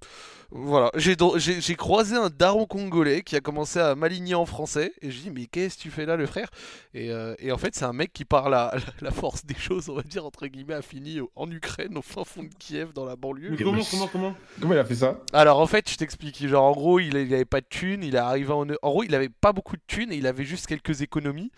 Voilà, 0.53 0.91
j'ai 0.95 1.15
j'ai 1.37 1.61
j'ai 1.61 1.75
croisé 1.75 2.15
un 2.15 2.29
daron 2.29 2.65
congolais 2.65 3.21
qui 3.21 3.37
a 3.37 3.39
commencé 3.39 3.79
à 3.79 3.95
m'aligner 3.95 4.35
en 4.35 4.45
français 4.45 4.91
et 5.01 5.09
je 5.09 5.19
dis 5.21 5.31
mais 5.31 5.45
qu'est-ce 5.45 5.77
que 5.77 5.81
tu 5.83 5.91
fais 5.91 6.05
là 6.05 6.17
le 6.17 6.25
frère? 6.25 6.49
Et, 6.93 7.09
euh, 7.09 7.35
et 7.39 7.53
en 7.53 7.57
fait 7.57 7.73
c'est 7.73 7.85
un 7.85 7.93
mec 7.93 8.11
qui 8.11 8.25
par 8.25 8.49
la, 8.49 8.73
la 9.01 9.11
force 9.11 9.45
des 9.45 9.55
choses 9.55 9.89
on 9.89 9.95
va 9.95 10.03
dire 10.03 10.25
entre 10.25 10.47
guillemets 10.47 10.73
a 10.73 10.81
fini 10.81 11.19
en 11.35 11.49
Ukraine 11.49 11.97
au 11.97 12.01
fin 12.01 12.25
fond 12.25 12.43
de 12.43 12.49
Kiev 12.59 12.91
dans 12.93 13.05
la 13.05 13.15
banlieue. 13.15 13.51
Mais 13.51 13.63
comment, 13.63 13.81
comment, 13.89 14.07
comment? 14.07 14.35
Comment 14.59 14.73
il 14.73 14.79
a 14.79 14.85
fait 14.85 14.95
ça? 14.95 15.19
Alors 15.33 15.59
en 15.59 15.67
fait, 15.67 15.89
je 15.89 15.95
t'explique. 15.95 16.45
Genre 16.45 16.63
en 16.63 16.71
gros, 16.73 16.99
il, 16.99 17.15
il 17.15 17.33
avait 17.33 17.45
pas 17.45 17.61
de 17.61 17.67
thunes, 17.69 18.03
il 18.03 18.15
est 18.15 18.19
arrivé 18.19 18.51
en 18.51 18.67
en 18.69 18.89
gros, 18.89 19.03
il 19.03 19.15
avait 19.15 19.29
pas 19.29 19.53
beaucoup 19.53 19.75
de 19.75 19.81
thunes 19.87 20.11
et 20.11 20.17
il 20.17 20.27
avait 20.27 20.45
juste 20.45 20.67
quelques 20.67 21.01
économies. 21.01 21.51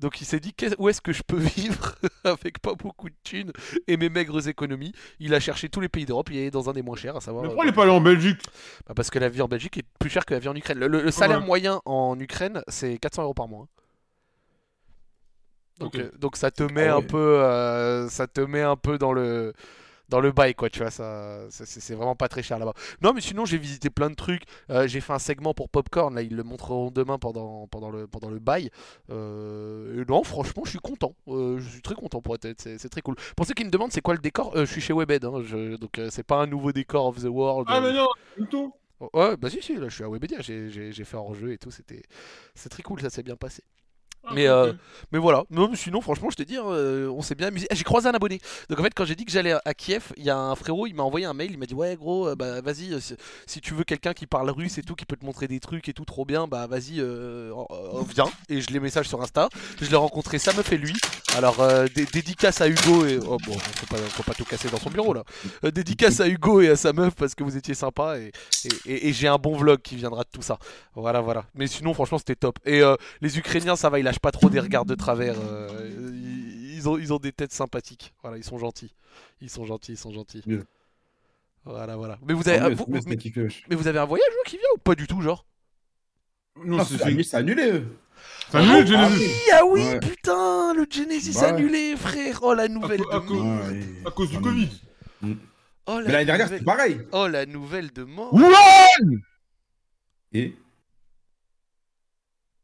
Donc 0.00 0.20
il 0.20 0.24
s'est 0.24 0.40
dit 0.40 0.54
où 0.78 0.88
est-ce 0.88 1.00
que 1.00 1.12
je 1.12 1.22
peux 1.22 1.38
vivre 1.56 1.94
avec 2.24 2.58
pas 2.58 2.74
beaucoup 2.74 3.08
de 3.08 3.14
thunes 3.22 3.52
et 3.86 3.96
mes 3.96 4.08
maigres 4.08 4.48
économies? 4.48 4.92
Il 5.20 5.34
a 5.34 5.40
cherché 5.40 5.68
tous 5.68 5.80
les 5.80 5.88
pays 5.88 6.04
d'Europe, 6.04 6.30
il 6.30 6.36
est 6.36 6.40
allé 6.40 6.50
dans 6.50 6.68
un 6.68 6.72
des 6.72 6.82
moins 6.82 6.96
chers, 6.96 7.16
à 7.16 7.20
savoir 7.20 7.42
Mais 7.42 7.48
euh, 7.48 7.50
pourquoi 7.50 7.66
il 7.66 7.68
est 7.68 7.74
pas 7.74 7.82
allé 7.82 7.92
en 7.92 8.00
Belgique? 8.00 8.39
Bah, 8.86 8.94
parce 8.94 9.10
que 9.10 9.18
la 9.18 9.28
vie 9.28 9.42
en 9.42 9.48
Belgique 9.48 9.78
est 9.78 9.86
plus 9.98 10.10
chère 10.10 10.24
que 10.26 10.34
la 10.34 10.40
vie 10.40 10.48
en 10.48 10.56
Ukraine. 10.56 10.78
Le, 10.78 10.88
le- 10.88 11.02
le 11.02 11.10
salaire 11.10 11.40
Ouais. 11.40 11.42
moyen 11.42 11.80
en 11.84 12.18
Ukraine, 12.20 12.62
c'est 12.68 12.98
400 12.98 13.22
euros 13.24 13.34
par 13.34 13.48
mois. 13.48 13.68
Donc, 15.78 15.94
Ok. 15.94 15.98
euh, 15.98 16.10
donc 16.18 16.36
ça 16.36 16.50
te 16.50 16.62
met 16.62 16.86
Ah 16.86 16.88
un 16.88 17.00
ouais. 17.00 17.02
peu, 17.02 17.16
euh, 17.42 18.08
ça 18.08 18.26
te 18.26 18.40
met 18.42 18.60
un 18.62 18.76
peu 18.76 18.98
dans 18.98 19.12
le 19.12 19.54
dans 20.10 20.20
le 20.20 20.32
bail 20.32 20.54
quoi, 20.54 20.68
tu 20.68 20.80
vois 20.80 20.90
ça, 20.90 21.46
ça- 21.50 21.64
c'est 21.66 21.94
vraiment 21.94 22.16
pas 22.16 22.28
très 22.28 22.42
cher 22.42 22.58
là-bas. 22.58 22.74
Non 23.00 23.12
mais 23.14 23.20
sinon 23.20 23.44
j'ai 23.46 23.56
visité 23.58 23.88
plein 23.90 24.10
de 24.10 24.14
trucs. 24.14 24.42
Euh, 24.70 24.86
j'ai 24.88 25.00
fait 25.00 25.12
un 25.12 25.18
segment 25.18 25.54
pour 25.54 25.68
Popcorn 25.70 26.14
là, 26.14 26.22
ils 26.22 26.34
le 26.36 26.42
montreront 26.42 26.90
demain 26.90 27.18
pendant 27.18 27.66
pendant 27.68 27.90
le 27.90 28.06
pendant 28.06 28.28
le 28.30 28.38
bail. 28.40 28.70
Euh, 29.10 30.02
et 30.02 30.04
non 30.10 30.22
franchement 30.24 30.62
je 30.64 30.70
suis 30.70 30.78
content, 30.78 31.14
Euh, 31.28 31.58
je 31.58 31.68
suis 31.68 31.82
très 31.82 31.94
content 31.94 32.20
pour 32.20 32.34
être 32.34 32.44
honnête, 32.44 32.60
c'est 32.60 32.88
très 32.88 33.00
cool. 33.02 33.14
Pour 33.36 33.46
ceux 33.46 33.54
qui 33.54 33.64
me 33.64 33.70
demandent 33.70 33.92
c'est 33.92 34.00
quoi 34.02 34.14
le 34.14 34.20
décor, 34.20 34.52
euh, 34.56 34.66
je 34.66 34.72
suis 34.72 34.80
chez 34.80 34.92
Webed, 34.92 35.24
hein, 35.24 35.42
je- 35.44 35.76
donc 35.76 36.00
c'est 36.10 36.22
pas 36.26 36.36
un 36.42 36.46
nouveau 36.46 36.72
décor 36.72 37.06
of 37.06 37.20
the 37.22 37.26
world. 37.28 37.66
Ah 37.70 37.80
mais 37.80 37.92
non, 37.92 38.08
plutôt. 38.34 38.74
Ouais, 39.14 39.34
bah 39.38 39.48
si, 39.48 39.62
si, 39.62 39.76
là 39.76 39.88
je 39.88 39.94
suis 39.94 40.04
à 40.04 40.08
Webedia, 40.10 40.40
j'ai 40.42 40.92
fait 40.92 41.16
un 41.16 41.32
jeu 41.32 41.52
et 41.52 41.58
tout, 41.58 41.70
c'était 41.70 42.02
très 42.68 42.82
cool, 42.82 43.00
ça 43.00 43.08
s'est 43.08 43.22
bien 43.22 43.36
passé. 43.36 43.62
Ah, 44.24 44.32
Mais, 44.34 44.46
euh. 44.48 44.72
Mais 45.12 45.18
voilà, 45.18 45.44
non, 45.50 45.70
sinon, 45.74 46.00
franchement, 46.02 46.28
je 46.30 46.36
te 46.36 46.42
dis, 46.42 46.56
hein, 46.56 46.64
euh, 46.66 47.08
on 47.08 47.22
s'est 47.22 47.34
bien 47.34 47.48
amusé. 47.48 47.66
Ah, 47.70 47.74
j'ai 47.74 47.84
croisé 47.84 48.08
un 48.08 48.12
abonné. 48.12 48.38
Donc 48.68 48.78
en 48.78 48.82
fait, 48.82 48.92
quand 48.94 49.04
j'ai 49.06 49.14
dit 49.14 49.24
que 49.24 49.32
j'allais 49.32 49.54
à- 49.64 49.74
Kiev, 49.74 50.12
il 50.16 50.24
y 50.24 50.30
a 50.30 50.36
un 50.36 50.54
frérot, 50.54 50.86
il 50.86 50.94
m'a 50.94 51.02
envoyé 51.02 51.24
un 51.26 51.32
mail, 51.32 51.50
il 51.52 51.58
m'a 51.58 51.66
dit 51.66 51.74
Ouais, 51.74 51.96
gros, 51.96 52.28
euh, 52.28 52.34
bah 52.36 52.60
vas-y, 52.60 52.92
euh, 52.92 53.00
si, 53.00 53.14
si 53.46 53.60
tu 53.60 53.72
veux 53.74 53.84
quelqu'un 53.84 54.12
qui 54.12 54.26
parle 54.26 54.50
russe 54.50 54.76
et 54.78 54.82
tout, 54.82 54.94
qui 54.94 55.06
peut 55.06 55.16
te 55.16 55.24
montrer 55.24 55.48
des 55.48 55.58
trucs 55.58 55.88
et 55.88 55.94
tout, 55.94 56.04
trop 56.04 56.24
bien, 56.26 56.46
bah 56.46 56.66
vas-y, 56.66 57.00
viens. 58.14 58.30
Et 58.48 58.60
je 58.60 58.70
les 58.70 58.80
message 58.80 59.08
sur 59.08 59.20
Insta. 59.22 59.48
Je 59.80 59.88
l'ai 59.90 59.96
rencontré, 59.96 60.38
ça 60.38 60.52
me 60.52 60.62
fait 60.62 60.76
lui. 60.76 60.94
Alors, 61.36 61.56
dé- 61.94 62.06
dédicace 62.12 62.60
à 62.60 62.68
Hugo 62.68 63.06
et. 63.06 63.18
Oh 63.26 63.38
bon, 63.46 63.52
faut 63.58 63.86
pas, 63.86 63.96
faut 63.96 64.22
pas 64.22 64.34
tout 64.34 64.44
casser 64.44 64.68
dans 64.68 64.78
son 64.78 64.90
bureau 64.90 65.14
là. 65.14 65.24
Dédicace 65.72 66.20
à 66.20 66.28
Hugo 66.28 66.60
et 66.60 66.68
à 66.68 66.76
sa 66.76 66.92
meuf 66.92 67.14
parce 67.14 67.34
que 67.34 67.42
vous 67.44 67.56
étiez 67.56 67.74
sympa 67.74 68.18
et, 68.18 68.32
et, 68.64 68.92
et- 68.92 69.08
et 69.08 69.12
j'ai 69.12 69.28
un 69.28 69.36
bon 69.38 69.56
vlog 69.56 69.80
qui 69.80 69.96
viendra 69.96 70.24
de 70.24 70.28
tout 70.32 70.42
ça. 70.42 70.58
Voilà, 70.94 71.20
voilà. 71.20 71.44
Mais 71.54 71.66
sinon, 71.66 71.94
franchement, 71.94 72.18
c'était 72.18 72.36
top. 72.36 72.58
Et 72.66 72.82
les 73.20 73.38
Ukrainiens, 73.38 73.76
ça 73.76 73.88
va, 73.88 73.98
ils 73.98 74.08
lâchent 74.10 74.18
pas 74.20 74.32
trop 74.32 74.50
des 74.50 74.60
regards 74.60 74.84
de 74.84 74.94
travers. 74.94 75.36
euh, 75.40 76.12
ils, 76.12 76.74
ils 76.74 76.88
ont, 76.88 76.98
ils 76.98 77.12
ont 77.12 77.18
des 77.18 77.32
têtes 77.32 77.52
sympathiques. 77.52 78.12
Voilà, 78.22 78.36
ils 78.36 78.44
sont 78.44 78.58
gentils. 78.58 78.94
Ils 79.40 79.50
sont 79.50 79.64
gentils, 79.66 79.92
ils 79.92 79.98
sont 79.98 80.12
gentils. 80.12 80.42
Mieux. 80.46 80.64
Voilà, 81.64 81.96
voilà. 81.96 82.18
Mais 82.26 82.32
vous 82.34 82.48
avez, 82.48 82.60
mieux, 82.70 82.74
vous- 82.74 82.86
mieux, 82.88 83.00
wesh. 83.44 83.64
mais 83.68 83.76
vous 83.76 83.86
avez 83.86 83.98
un 83.98 84.04
voyage 84.06 84.26
qui 84.46 84.56
vient 84.56 84.66
ou 84.74 84.78
pas 84.78 84.94
du 84.94 85.06
tout, 85.06 85.20
genre? 85.20 85.44
Non, 86.56 86.78
Non, 86.78 86.84
c'est 86.84 86.96
c'est 86.98 87.04
annulé, 87.36 87.84
c'est 88.50 88.56
Ah, 88.58 88.84
Genesis. 88.84 88.94
oui. 89.18 89.30
Ah 89.52 89.64
oui, 89.66 89.82
Ouais. 89.84 90.00
putain, 90.00 90.74
le 90.74 90.86
Genesis 90.90 91.36
Ouais. 91.38 91.44
annulé, 91.44 91.96
frère. 91.96 92.40
Oh 92.42 92.54
la 92.54 92.68
nouvelle 92.68 93.02
À 93.10 93.20
de 93.20 93.26
cause- 93.26 93.38
mort. 93.42 93.66
Ouais, 93.68 93.84
À 94.06 94.10
cause 94.10 94.30
du 94.30 94.36
ouais. 94.36 94.42
Covid. 94.42 94.68
Oh 95.86 95.98
la 95.98 96.04
Mais 96.06 96.12
l'année 96.12 96.24
dernière, 96.24 96.46
nouvelle- 96.46 96.58
c'était 96.58 96.64
pareil. 96.64 97.00
Oh 97.12 97.26
la 97.28 97.46
nouvelle 97.46 97.92
de 97.92 98.04
mort. 98.04 98.34
Et 100.32 100.54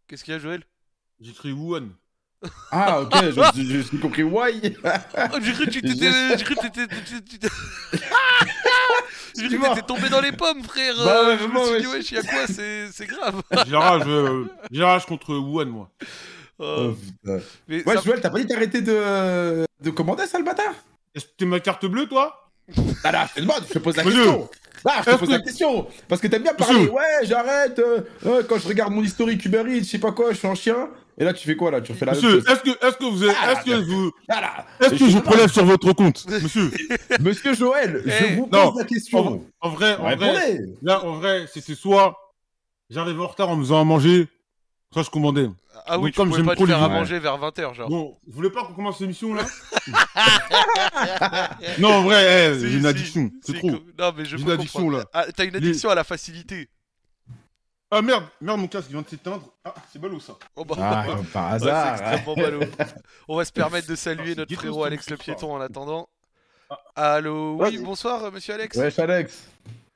Qu'est-ce 0.06 0.24
qu'il 0.24 0.32
y 0.32 0.36
a, 0.36 0.38
Joël? 0.40 0.62
J'ai 1.20 1.30
écrit 1.30 1.52
Wuhan. 1.52 1.88
Ah, 2.70 3.00
ok, 3.00 3.12
je, 3.24 3.30
je, 3.30 3.62
je 3.62 3.80
suis 3.80 3.98
compris. 3.98 4.22
Why 4.22 4.60
Oh, 4.84 5.38
j'ai 5.42 5.52
cru 5.52 5.64
que 5.66 5.70
tu 5.70 5.82
t'étais. 5.82 6.36
J'ai 6.38 6.44
cru 6.44 6.54
que 6.54 6.60
t'étais. 6.68 6.86
J'ai 9.38 9.48
cru 9.48 9.58
que 9.58 9.68
t'étais 9.68 9.86
tombé 9.86 10.08
dans 10.08 10.20
les 10.20 10.32
pommes, 10.32 10.62
frère. 10.62 10.94
Bah 10.96 11.26
ouais, 11.28 11.38
je 11.38 11.46
me 11.46 11.62
suis 11.64 11.72
ouais. 11.74 11.80
dit, 11.80 11.86
wesh, 11.86 12.12
y'a 12.12 12.22
quoi 12.22 12.46
C'est 12.46 12.88
c'est 12.92 13.06
grave. 13.06 13.42
J'ai 13.66 13.76
rage, 13.76 14.02
euh, 14.06 14.44
j'ai 14.70 14.82
rage 14.82 15.04
contre 15.06 15.34
Wuhan, 15.36 15.66
moi. 15.66 15.90
Oh, 16.58 16.88
Oh, 16.90 16.92
putain. 16.94 17.38
mais 17.68 17.86
Ouais, 17.86 17.94
ça- 17.96 18.00
Joël, 18.02 18.20
t'as 18.20 18.30
pas 18.30 18.38
dit 18.38 18.46
d'arrêter 18.46 18.80
de... 18.80 19.66
de 19.82 19.90
commander 19.90 20.26
ça, 20.26 20.38
le 20.38 20.44
bâtard? 20.44 20.72
Est-ce 21.14 21.26
que 21.26 21.30
t'es 21.36 21.44
ma 21.44 21.60
carte 21.60 21.84
bleue, 21.84 22.06
toi? 22.06 22.48
Ah 23.04 23.12
là, 23.12 23.26
je 23.28 23.34
te 23.34 23.40
demande, 23.40 23.62
je 23.68 23.74
te 23.74 23.78
pose 23.78 23.96
la 23.96 24.04
question. 24.04 24.48
Ah, 24.86 25.02
je 25.04 25.10
te 25.10 25.16
pose 25.16 25.28
que- 25.28 25.34
la 25.34 25.40
question. 25.40 25.86
Parce 26.08 26.20
que 26.22 26.28
t'aimes 26.28 26.42
bien 26.44 26.54
parler. 26.54 26.86
Ouais, 26.88 27.02
j'arrête. 27.24 27.78
euh, 27.78 28.00
euh, 28.24 28.42
quand 28.48 28.58
je 28.58 28.68
regarde 28.68 28.92
mon 28.92 29.02
historique 29.02 29.44
Uber 29.44 29.64
Eats, 29.68 29.80
je 29.80 29.84
sais 29.90 29.98
pas 29.98 30.12
quoi, 30.12 30.32
je 30.32 30.38
suis 30.38 30.48
en 30.48 30.54
chien. 30.54 30.88
Et 31.18 31.24
là, 31.24 31.32
tu 31.32 31.46
fais 31.46 31.56
quoi 31.56 31.70
là? 31.70 31.80
Tu 31.80 31.92
refais 31.92 32.04
la 32.04 32.12
Monsieur, 32.12 32.38
est-ce 32.38 32.60
que, 32.62 32.70
est-ce 32.86 32.96
que 32.98 33.04
vous, 33.10 33.24
êtes- 33.24 33.34
Ah, 33.42 33.52
est-ce 33.52 33.64
que 33.64 33.74
vous, 33.76 34.12
Ah 34.28 34.66
est-ce 34.80 34.90
que 34.90 34.96
je 35.06 35.10
je 35.12 35.18
prélève 35.18 35.50
sur 35.50 35.64
votre 35.64 35.90
compte, 35.94 36.26
monsieur 36.28 36.70
Monsieur? 37.20 37.54
Joël, 37.58 38.02
Eh, 38.04 38.10
je 38.10 38.34
vous 38.36 38.46
pose 38.48 38.60
non, 38.60 38.74
la 38.76 38.84
question. 38.84 39.42
en 39.60 39.68
vrai, 39.70 39.96
en 39.96 40.14
vrai, 40.16 40.58
là, 40.82 41.02
en 41.04 41.14
vrai, 41.14 41.46
c'était 41.52 41.74
soit 41.74 42.14
j'arrive 42.90 43.18
en 43.20 43.26
retard 43.28 43.48
en 43.48 43.56
me 43.56 43.62
faisant 43.62 43.80
à 43.80 43.84
manger, 43.84 44.28
soit 44.92 45.04
je 45.04 45.10
commandais. 45.10 45.48
Ah 45.86 45.98
oui, 45.98 46.04
Donc, 46.04 46.12
tu 46.12 46.16
comme 46.16 46.28
pouvais 46.28 46.38
j'aime 46.40 46.46
pas 46.46 46.56
te 46.56 46.66
faire 46.66 46.82
à 46.82 46.88
manger 46.88 47.18
vers 47.18 47.38
20h, 47.38 47.74
genre. 47.74 47.88
Bon, 47.88 48.16
vous 48.26 48.32
voulez 48.34 48.50
pas 48.50 48.64
qu'on 48.64 48.72
commence 48.74 49.00
l'émission 49.00 49.32
là? 49.34 49.44
Non, 51.78 51.88
en 51.94 52.02
vrai, 52.02 52.50
eh, 52.52 52.58
Si, 52.58 52.68
j'ai 52.68 52.74
une 52.76 52.80
si, 52.82 52.86
addiction, 52.86 53.30
c'est 53.42 53.52
si, 53.52 53.58
trop. 53.58 53.70
Non, 53.98 54.12
mais 54.16 54.24
je 54.24 54.36
J'ai 54.36 54.42
une 54.42 54.50
addiction 54.50 54.90
là. 54.90 55.04
Ah, 55.12 55.26
t'as 55.34 55.44
une 55.44 55.50
Les- 55.52 55.56
addiction 55.68 55.90
à 55.90 55.94
la 55.94 56.04
facilité. 56.04 56.68
Ah 57.90 58.02
merde, 58.02 58.24
merde, 58.40 58.60
mon 58.60 58.66
casque 58.66 58.90
vient 58.90 59.02
de 59.02 59.08
s'éteindre. 59.08 59.48
Ah, 59.64 59.72
c'est 59.92 60.00
ballot 60.00 60.18
ça. 60.20 60.36
Oh 60.56 60.64
bah, 60.64 60.74
Ah, 60.78 61.04
comme 61.06 61.24
par 61.32 61.52
ouais, 61.52 61.58
c'est 61.60 61.68
hasard. 61.70 61.92
extrêmement 62.12 62.34
ballot. 62.34 62.60
On 63.28 63.36
va 63.36 63.44
se 63.44 63.52
permettre 63.52 63.86
de 63.88 63.94
saluer 63.94 64.30
c'est 64.30 64.38
notre 64.38 64.54
frérot 64.54 64.84
Alex 64.84 65.08
le 65.10 65.16
piéton 65.16 65.54
en 65.54 65.60
attendant. 65.60 66.08
Ah. 66.68 67.14
Allô, 67.14 67.56
oui, 67.62 67.78
bonsoir, 67.78 68.30
monsieur 68.32 68.54
Alex. 68.54 68.76
Wesh, 68.76 68.98
Alex. 68.98 69.48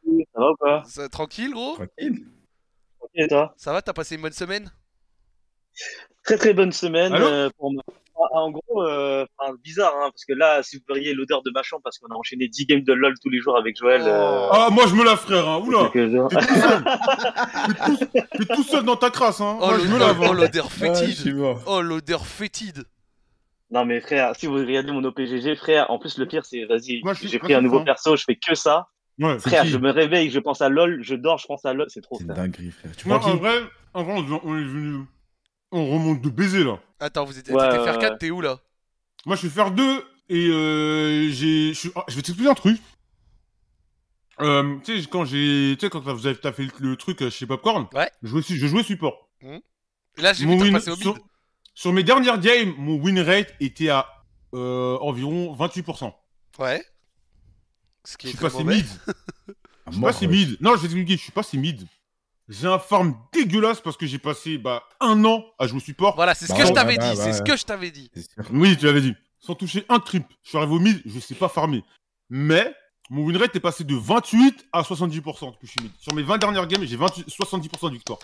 Ça 0.06 0.40
va 0.40 0.50
ou 0.50 0.56
pas? 0.56 0.84
Ça- 0.86 1.08
tranquille, 1.08 1.50
gros? 1.52 1.74
Tranquille. 1.74 2.26
Et 3.14 3.26
toi? 3.26 3.52
Ça 3.56 3.72
va, 3.72 3.82
t'as 3.82 3.92
passé 3.92 4.14
une 4.14 4.22
bonne 4.22 4.32
semaine? 4.32 4.70
Très 6.24 6.36
très 6.36 6.54
bonne 6.54 6.70
semaine 6.72 7.12
euh, 7.14 7.50
pour 7.58 7.72
moi. 7.72 7.82
Ah, 8.22 8.26
En 8.40 8.50
gros, 8.50 8.82
euh, 8.82 9.24
enfin, 9.38 9.54
bizarre, 9.64 9.94
hein, 9.96 10.10
parce 10.10 10.24
que 10.26 10.34
là, 10.34 10.62
si 10.62 10.76
vous 10.76 10.82
verriez 10.88 11.14
l'odeur 11.14 11.42
de 11.42 11.50
ma 11.54 11.62
chambre, 11.62 11.80
parce 11.82 11.98
qu'on 11.98 12.14
a 12.14 12.16
enchaîné 12.18 12.48
10 12.48 12.66
games 12.66 12.82
de 12.82 12.92
LoL 12.92 13.14
tous 13.22 13.30
les 13.30 13.38
jours 13.40 13.56
avec 13.56 13.76
Joël. 13.78 14.02
euh, 14.04 14.46
Oh. 14.46 14.48
Ah, 14.52 14.68
moi 14.70 14.84
je 14.86 14.94
me 14.94 15.04
la 15.04 15.16
frère, 15.16 15.48
hein. 15.48 15.60
Oula, 15.64 15.88
t'es 15.92 16.06
tout 16.06 17.96
seul. 17.96 18.08
T'es 18.38 18.44
tout- 18.54 18.62
seul 18.62 18.84
dans 18.84 18.96
ta 18.96 19.10
crasse, 19.10 19.40
hein. 19.40 19.56
Oh, 19.60 19.66
moi 19.66 19.78
je 19.78 19.84
me 19.86 19.92
l'odeur- 19.92 20.08
lave. 20.08 20.26
oh, 20.30 20.32
l'odeur 20.34 20.66
Ah, 20.66 20.70
fétide. 20.70 21.36
Oh 21.66 21.80
l'odeur 21.80 22.26
fétide 22.26 22.84
Non 23.70 23.84
mais 23.84 24.00
frère, 24.00 24.34
si 24.36 24.46
vous 24.46 24.54
regardez 24.54 24.92
mon 24.92 25.02
OPGG, 25.04 25.54
frère, 25.56 25.90
en 25.90 25.98
plus 25.98 26.18
le 26.18 26.26
pire 26.26 26.44
c'est, 26.44 26.64
vas-y, 26.66 27.02
j'ai 27.22 27.38
pris 27.38 27.54
un 27.54 27.60
nouveau 27.62 27.82
perso, 27.84 28.16
je 28.16 28.24
fais 28.24 28.36
que 28.36 28.54
ça. 28.54 28.88
Ouais. 29.18 29.38
Frère, 29.38 29.64
je 29.66 29.76
me 29.76 29.90
réveille, 29.90 30.30
je 30.30 30.38
pense 30.38 30.62
à 30.62 30.68
LoL, 30.70 31.00
je 31.02 31.14
dors, 31.14 31.38
je 31.38 31.46
pense 31.46 31.64
à 31.66 31.74
LoL, 31.74 31.86
c'est 31.90 32.00
trop 32.00 32.16
C'est 32.16 32.24
une 32.24 32.32
frère. 32.32 32.42
dinguerie, 32.44 32.70
frère. 32.70 32.92
Tu 32.96 33.06
Non, 33.08 33.18
crois 33.18 33.32
en 33.32 33.36
vrai, 33.36 33.54
en 33.92 34.02
vrai, 34.02 34.14
on 34.16 34.40
on 34.44 34.56
est 34.58 34.62
venu. 34.64 35.04
On 35.72 35.86
remonte 35.92 36.20
de 36.20 36.28
baiser 36.30 36.64
là. 36.64 36.80
Attends, 36.98 37.24
vous 37.24 37.38
étiez 37.38 37.52
Ouais, 37.54 37.70
t'étais 37.70 37.84
faire 37.84 37.98
4, 37.98 38.12
ouais. 38.12 38.18
t'es 38.18 38.30
où 38.30 38.40
là? 38.40 38.58
Moi 39.26 39.36
je 39.36 39.40
suis 39.40 39.50
faire 39.50 39.70
deux 39.70 40.04
et 40.28 40.48
euh, 40.48 41.28
j'ai. 41.30 41.72
je 41.74 41.78
suis- 41.78 41.92
ah, 41.94 42.04
Je 42.08 42.16
vais 42.16 42.22
t'expliquer 42.22 42.50
un 42.50 42.54
truc. 42.54 42.80
Euh, 44.40 44.78
tu 44.84 45.00
sais, 45.02 45.08
quand 45.08 45.24
j'ai. 45.24 45.76
Tu 45.78 45.86
sais, 45.86 45.90
quand 45.90 46.00
t'as 46.00 46.12
vous 46.12 46.26
avez- 46.26 46.38
t'as 46.38 46.52
fait 46.52 46.64
le, 46.64 46.70
le 46.78 46.96
truc 46.96 47.20
euh, 47.22 47.30
chez 47.30 47.46
Popcorn, 47.46 47.86
Ouais. 47.94 48.10
je 48.22 48.28
jouais, 48.28 48.42
su- 48.42 48.56
je 48.58 48.66
jouais 48.66 48.82
support. 48.82 49.28
Là, 50.16 50.32
j'ai 50.32 50.46
vu 50.46 50.72
passé 50.72 50.90
au 50.90 50.94
mid. 50.94 51.02
sur, 51.02 51.18
sur 51.74 51.92
mes 51.92 52.02
dernières 52.02 52.38
games, 52.40 52.74
mon 52.78 52.96
win 52.96 53.20
rate 53.20 53.54
était 53.60 53.90
à 53.90 54.06
euh, 54.54 54.96
environ 55.00 55.54
28%. 55.54 56.12
Ouais. 56.58 56.82
Ce 58.04 58.12
Je 58.12 58.16
qui 58.16 58.26
est 58.26 58.30
suis 58.30 58.38
très 58.38 58.50
passé 58.50 58.64
mid. 58.64 58.86
Je 59.86 59.92
suis 59.92 60.00
pas 60.02 60.12
si 60.12 60.28
mid. 60.28 60.56
Non, 60.60 60.70
je 60.70 60.76
vais 60.76 60.82
t'expliquer, 60.82 61.16
je 61.16 61.22
suis 61.22 61.32
pas 61.32 61.42
si 61.42 61.58
mid. 61.58 61.86
J'ai 62.50 62.66
un 62.66 62.80
farm 62.80 63.14
dégueulasse 63.32 63.80
parce 63.80 63.96
que 63.96 64.06
j'ai 64.06 64.18
passé 64.18 64.58
bah, 64.58 64.82
un 65.00 65.24
an 65.24 65.44
à 65.58 65.68
jouer 65.68 65.78
support. 65.80 66.16
Voilà, 66.16 66.34
c'est 66.34 66.46
ce 66.46 66.52
Bah 66.52 66.58
que 66.58 66.66
je 66.66 66.72
t'avais 66.72 66.96
bah 66.96 67.10
dit, 67.12 67.16
c'est 67.16 67.32
ce 67.32 67.42
que 67.42 67.56
je 67.56 67.64
t'avais 67.64 67.92
dit. 67.92 68.10
Oui, 68.52 68.76
tu 68.76 68.86
l'avais 68.86 69.00
dit. 69.00 69.14
Sans 69.38 69.54
toucher 69.54 69.84
un 69.88 70.00
creep. 70.00 70.24
Je 70.42 70.48
suis 70.50 70.58
arrivé 70.58 70.74
au 70.74 70.80
mid, 70.80 71.00
je 71.06 71.18
sais 71.20 71.36
pas 71.36 71.48
farmer. 71.48 71.84
Mais 72.28 72.74
mon 73.08 73.22
win 73.24 73.36
rate 73.36 73.54
est 73.54 73.60
passé 73.60 73.84
de 73.84 73.94
28 73.94 74.66
à 74.72 74.82
70% 74.82 75.12
depuis 75.12 75.60
que 75.60 75.66
je 75.66 75.70
suis 75.70 75.80
mid. 75.80 75.92
Sur 76.00 76.12
mes 76.12 76.22
20 76.22 76.38
dernières 76.38 76.66
games, 76.66 76.84
j'ai 76.84 76.96
28 76.96 77.28
70% 77.28 77.88
de 77.88 77.94
victoire. 77.94 78.18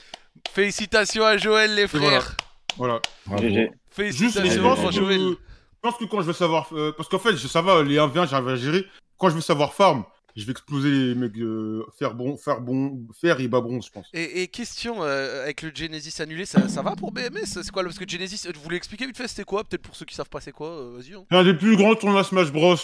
Félicitations 0.52 1.25
à 1.25 1.37
Joël, 1.37 1.75
les 1.75 1.87
voilà. 1.87 2.21
frères. 2.21 2.37
Voilà. 2.76 3.00
GG. 3.38 3.71
Juste, 4.11 4.38
Félicitations 4.38 4.62
pense, 4.62 4.78
à 4.80 4.88
que, 4.88 4.90
Joël. 4.92 5.21
je 5.21 5.35
pense 5.80 5.97
que 5.99 6.04
quand 6.04 6.21
je 6.21 6.26
vais 6.26 6.33
savoir. 6.33 6.68
euh, 6.73 6.92
parce 6.97 7.09
qu'en 7.09 7.18
fait, 7.18 7.37
je, 7.37 7.47
ça 7.47 7.62
va, 7.62 7.83
les 7.83 7.97
1v1, 7.97 8.28
j'arrive 8.28 8.49
à 8.49 8.56
gérer. 8.56 8.85
Quand 9.18 9.30
je 9.30 9.37
vais 9.37 9.40
savoir 9.40 9.73
farm, 9.73 10.04
je 10.37 10.45
vais 10.47 10.52
exploser 10.52 10.90
les 10.90 11.14
mecs. 11.14 11.37
euh, 11.38 11.85
faire 11.99 12.14
bon, 12.14 12.37
faire 12.37 12.61
bon, 12.61 13.07
faire 13.21 13.40
et 13.40 13.49
bas 13.49 13.61
bronze, 13.61 13.87
je 13.87 13.90
pense. 13.90 14.07
Et, 14.12 14.43
et 14.43 14.49
question, 14.49 15.02
euh, 15.02 15.43
avec 15.45 15.62
le 15.62 15.71
Genesis 15.75 16.21
annulé, 16.23 16.45
ça, 16.47 16.69
ça 16.69 16.83
va 16.83 16.95
pour 16.95 17.11
BMS 17.12 17.45
C'est 17.47 17.71
quoi 17.71 17.83
Parce 17.83 17.99
que 17.99 18.09
Genesis, 18.09 18.47
euh, 18.47 18.52
vous 18.55 18.62
voulez 18.62 18.76
expliquer 18.76 19.07
vite 19.07 19.16
fait 19.16 19.28
c'était 19.28 19.45
quoi? 19.45 19.64
Peut-être 19.64 19.83
pour 19.83 19.97
ceux 19.97 20.05
qui 20.05 20.14
savent 20.14 20.28
pas 20.28 20.40
c'est 20.40 20.52
quoi, 20.52 20.69
euh, 20.69 20.97
vas-y. 20.99 21.14
hein. 21.14 21.25
Un 21.31 21.45
des 21.45 21.55
plus 21.55 21.76
grands 21.76 21.95
tournois 21.95 22.23
Smash 22.25 22.52
Bros 22.52 22.76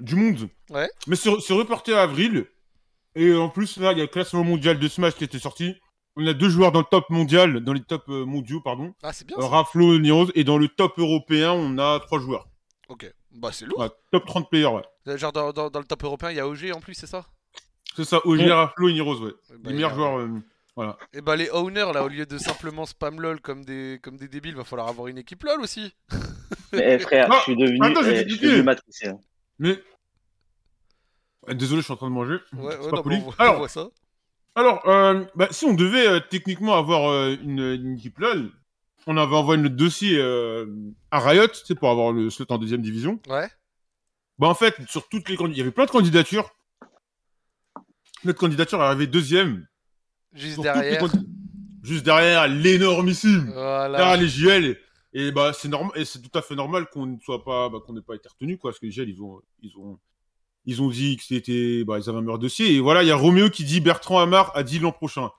du 0.00 0.14
monde. 0.14 0.48
Ouais. 0.70 0.88
Mais 1.06 1.16
c'est 1.16 1.30
reporté 1.52 1.94
à 1.94 2.02
avril. 2.02 2.46
Et 3.14 3.34
en 3.34 3.48
plus, 3.48 3.78
là, 3.78 3.92
il 3.92 3.98
y 3.98 4.00
a 4.00 4.04
le 4.04 4.08
classement 4.10 4.44
mondial 4.44 4.78
de 4.78 4.86
Smash 4.88 5.14
qui 5.14 5.24
était 5.24 5.38
sorti. 5.38 5.74
On 6.16 6.26
a 6.26 6.34
deux 6.34 6.48
joueurs 6.50 6.72
dans 6.72 6.80
le 6.80 6.86
top 6.90 7.08
mondial, 7.10 7.60
dans 7.60 7.72
les 7.72 7.80
top 7.82 8.08
mondiaux, 8.08 8.60
pardon. 8.60 8.92
Ah, 9.02 9.12
c'est 9.12 9.26
bien. 9.26 9.36
Raflo 9.38 9.94
et 9.94 9.98
Niroz. 10.00 10.30
Et 10.34 10.42
dans 10.44 10.58
le 10.58 10.66
top 10.68 10.98
européen, 10.98 11.52
on 11.52 11.78
a 11.78 12.00
trois 12.00 12.18
joueurs. 12.20 12.48
Ok, 12.88 13.08
bah 13.32 13.50
c'est 13.52 13.66
lourd. 13.66 13.78
Ouais, 13.80 13.90
top 14.12 14.26
30 14.26 14.50
players, 14.50 14.66
ouais. 14.66 14.82
Euh, 15.08 15.16
Genre 15.16 15.32
dans, 15.32 15.52
dans- 15.52 15.70
dans 15.70 15.78
le 15.80 15.84
top 15.86 16.04
européen, 16.04 16.30
il 16.30 16.36
y 16.36 16.40
a 16.40 16.46
OG 16.48 16.72
en 16.74 16.80
plus, 16.80 16.94
c'est 16.94 17.06
ça? 17.06 17.26
C'est 17.96 18.04
ça, 18.04 18.20
OG, 18.24 18.38
Ouais. 18.40 18.52
Raflo 18.52 18.88
et 18.88 18.92
Niroz, 18.92 19.20
ouais. 19.22 19.32
Eh 19.50 19.58
bah, 19.58 19.58
les 19.64 19.70
y 19.70 19.74
meilleurs 19.74 19.92
a- 19.92 19.94
joueurs. 19.94 20.18
euh, 20.18 20.28
voilà. 20.76 20.96
Et 21.12 21.20
bah 21.20 21.34
les 21.34 21.50
owners 21.50 21.90
là, 21.92 22.04
au 22.04 22.08
lieu 22.08 22.24
de 22.26 22.38
simplement 22.38 22.86
spam 22.86 23.20
lol 23.20 23.40
comme 23.40 23.64
des, 23.64 23.98
comme 24.02 24.16
des 24.16 24.28
débiles, 24.28 24.54
va 24.54 24.62
falloir 24.64 24.86
avoir 24.88 25.08
une 25.08 25.18
équipe 25.18 25.42
lol 25.42 25.60
aussi. 25.60 25.92
Mais 26.72 26.94
eh, 26.94 26.98
frère, 27.00 27.28
Ah, 27.30 27.36
je 27.38 27.42
suis 27.44 27.56
devenu, 27.56 27.78
attends, 27.82 28.02
j'ai 28.04 28.20
eh, 28.20 28.28
je 28.28 28.34
suis 28.36 28.46
devenu 28.46 28.62
matricien. 28.62 29.18
Mais. 29.58 29.82
Euh, 31.48 31.54
Désolé, 31.54 31.80
je 31.80 31.84
suis 31.84 31.92
en 31.92 31.96
train 31.96 32.08
de 32.08 32.14
manger. 32.14 32.36
Ouais, 32.52 32.76
ouais, 32.78 32.90
pas 32.90 32.96
non, 32.96 33.02
poli. 33.02 33.16
mais 33.16 33.22
on, 33.22 33.24
voit, 33.24 33.34
on 33.38 33.42
Alors, 33.42 33.56
voit 33.58 33.68
ça. 33.68 33.88
Alors, 34.54 34.88
euh, 34.88 35.24
bah, 35.34 35.48
si 35.50 35.64
on 35.64 35.74
devait 35.74 36.06
euh, 36.06 36.20
techniquement 36.20 36.76
avoir 36.76 37.10
euh, 37.10 37.36
une, 37.42 37.60
une 37.60 37.94
équipe 37.96 38.18
LOL, 38.18 38.50
on 39.08 39.16
avait 39.16 39.36
envoyé 39.36 39.60
notre 39.60 39.74
dossier 39.74 40.18
euh, 40.18 40.66
à 41.10 41.18
Riot, 41.18 41.48
sais, 41.54 41.74
pour 41.74 41.88
avoir 41.88 42.12
le 42.12 42.28
slot 42.28 42.44
en 42.50 42.58
deuxième 42.58 42.82
division. 42.82 43.18
Ouais. 43.26 43.48
Bah, 44.38 44.48
en 44.48 44.54
fait, 44.54 44.74
sur 44.86 45.08
toutes 45.08 45.30
les 45.30 45.34
il 45.34 45.56
y 45.56 45.62
avait 45.62 45.70
plein 45.70 45.86
de 45.86 45.90
candidatures. 45.90 46.50
Notre 48.24 48.38
candidature 48.38 48.78
est 48.78 48.84
arrivée 48.84 49.06
deuxième. 49.06 49.66
Juste 50.34 50.60
derrière. 50.60 51.02
Juste 51.82 52.04
derrière 52.04 52.48
l'énormissime. 52.48 53.50
Voilà. 53.54 53.96
Derrière 53.96 54.20
les 54.20 54.28
JL. 54.28 54.76
Et, 55.14 55.28
et 55.28 55.32
bah, 55.32 55.54
c'est 55.54 55.68
normal, 55.68 55.92
et 55.96 56.04
c'est 56.04 56.20
tout 56.20 56.38
à 56.38 56.42
fait 56.42 56.54
normal 56.54 56.86
qu'on 56.92 57.06
ne 57.06 57.18
soit 57.18 57.42
pas, 57.42 57.70
bah, 57.70 57.78
qu'on 57.84 57.94
n'ait 57.94 58.02
pas 58.02 58.14
été 58.14 58.28
retenu, 58.28 58.58
quoi, 58.58 58.72
parce 58.72 58.78
que 58.78 58.84
les 58.84 58.92
JL, 58.92 59.08
ils 59.08 59.22
ont, 59.22 59.40
ils 59.62 59.74
ont, 59.78 59.98
ils 60.66 60.82
ont 60.82 60.90
dit 60.90 61.16
que 61.16 61.24
c'était, 61.24 61.82
bah, 61.82 61.98
ils 61.98 62.10
avaient 62.10 62.18
un 62.18 62.22
meilleur 62.22 62.38
dossier. 62.38 62.74
Et 62.74 62.80
voilà, 62.80 63.02
il 63.02 63.06
y 63.06 63.10
a 63.10 63.16
Roméo 63.16 63.48
qui 63.48 63.64
dit 63.64 63.80
Bertrand 63.80 64.18
Amar 64.18 64.52
a 64.54 64.62
dit 64.62 64.78
l'an 64.78 64.92
prochain. 64.92 65.30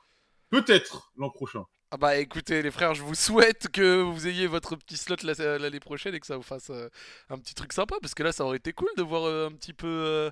Peut-être 0.49 1.11
l'an 1.17 1.29
prochain. 1.29 1.65
Ah 1.91 1.97
bah 1.97 2.17
écoutez 2.17 2.61
les 2.61 2.69
frères, 2.69 2.93
je 2.93 3.01
vous 3.01 3.15
souhaite 3.15 3.67
que 3.71 4.01
vous 4.01 4.27
ayez 4.27 4.45
votre 4.45 4.75
petit 4.75 4.95
slot 4.95 5.15
la- 5.23 5.57
l'année 5.57 5.79
prochaine 5.79 6.13
et 6.13 6.19
que 6.19 6.27
ça 6.27 6.37
vous 6.37 6.43
fasse 6.43 6.69
euh, 6.69 6.87
un 7.29 7.39
petit 7.39 7.55
truc 7.55 7.73
sympa 7.73 7.95
parce 7.99 8.13
que 8.13 8.21
là 8.21 8.31
ça 8.31 8.45
aurait 8.45 8.57
été 8.57 8.73
cool 8.73 8.89
de 8.95 9.01
voir 9.01 9.23
euh, 9.25 9.47
un 9.47 9.51
petit 9.51 9.73
peu 9.73 9.87
euh, 9.87 10.29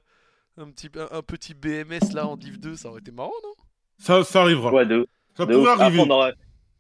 un 0.57 0.69
petit 0.69 0.89
un, 0.95 1.17
un 1.17 1.21
petit 1.23 1.55
BMS 1.55 2.13
là 2.13 2.27
en 2.27 2.37
Div 2.37 2.59
2, 2.59 2.75
ça 2.75 2.89
aurait 2.89 2.99
été 2.99 3.11
marrant 3.11 3.31
non? 3.43 3.53
Ça, 3.97 4.23
ça 4.23 4.41
arrivera. 4.41 4.71
Ouais, 4.71 4.85
de, 4.85 5.07
ça 5.35 5.47
de 5.47 5.53
pourrait. 5.55 5.71
Après, 5.71 5.85
arriver. 5.85 6.03
on 6.05 6.09
aurait, 6.11 6.33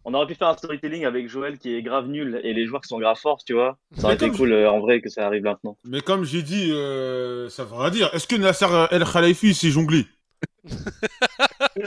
on 0.05 0.13
aurait 0.13 0.27
pu 0.27 0.35
faire 0.35 0.49
un 0.49 0.57
storytelling 0.57 1.05
avec 1.05 1.27
Joël 1.27 1.57
qui 1.57 1.73
est 1.73 1.81
grave 1.81 2.07
nul 2.07 2.39
et 2.43 2.53
les 2.53 2.67
joueurs 2.67 2.81
qui 2.81 2.89
sont 2.89 2.99
grave 2.99 3.17
forts, 3.19 3.43
tu 3.43 3.53
vois. 3.53 3.79
Ça 3.97 4.03
aurait 4.03 4.09
Mais 4.09 4.15
été 4.15 4.27
comme 4.27 4.37
cool 4.37 4.53
euh, 4.53 4.69
en 4.69 4.79
vrai 4.79 5.01
que 5.01 5.09
ça 5.09 5.25
arrive 5.25 5.41
maintenant. 5.41 5.75
Mais 5.85 6.01
comme 6.01 6.23
j'ai 6.23 6.43
dit, 6.43 6.69
euh, 6.71 7.49
ça 7.49 7.67
rien 7.71 7.89
dire. 7.89 8.13
Est-ce 8.13 8.27
que 8.27 8.35
Nasser 8.35 8.67
El 8.91 9.03
Khalifi 9.05 9.55
s'est 9.55 9.71
jonglé? 9.71 10.05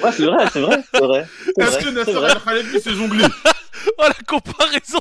Ouais, 0.03 0.13
c'est 0.13 0.27
vrai, 0.27 0.47
c'est 0.53 0.61
vrai, 0.61 0.83
c'est 0.93 1.01
vrai. 1.01 1.27
Est-ce 1.59 1.79
que 1.79 1.89
Nasser. 1.91 2.13
El 2.37 2.41
Khalifi 2.43 2.81
s'est 2.81 2.95
jonglé 2.95 3.25
Oh 3.99 4.03
la 4.03 4.15
comparaison 4.27 4.99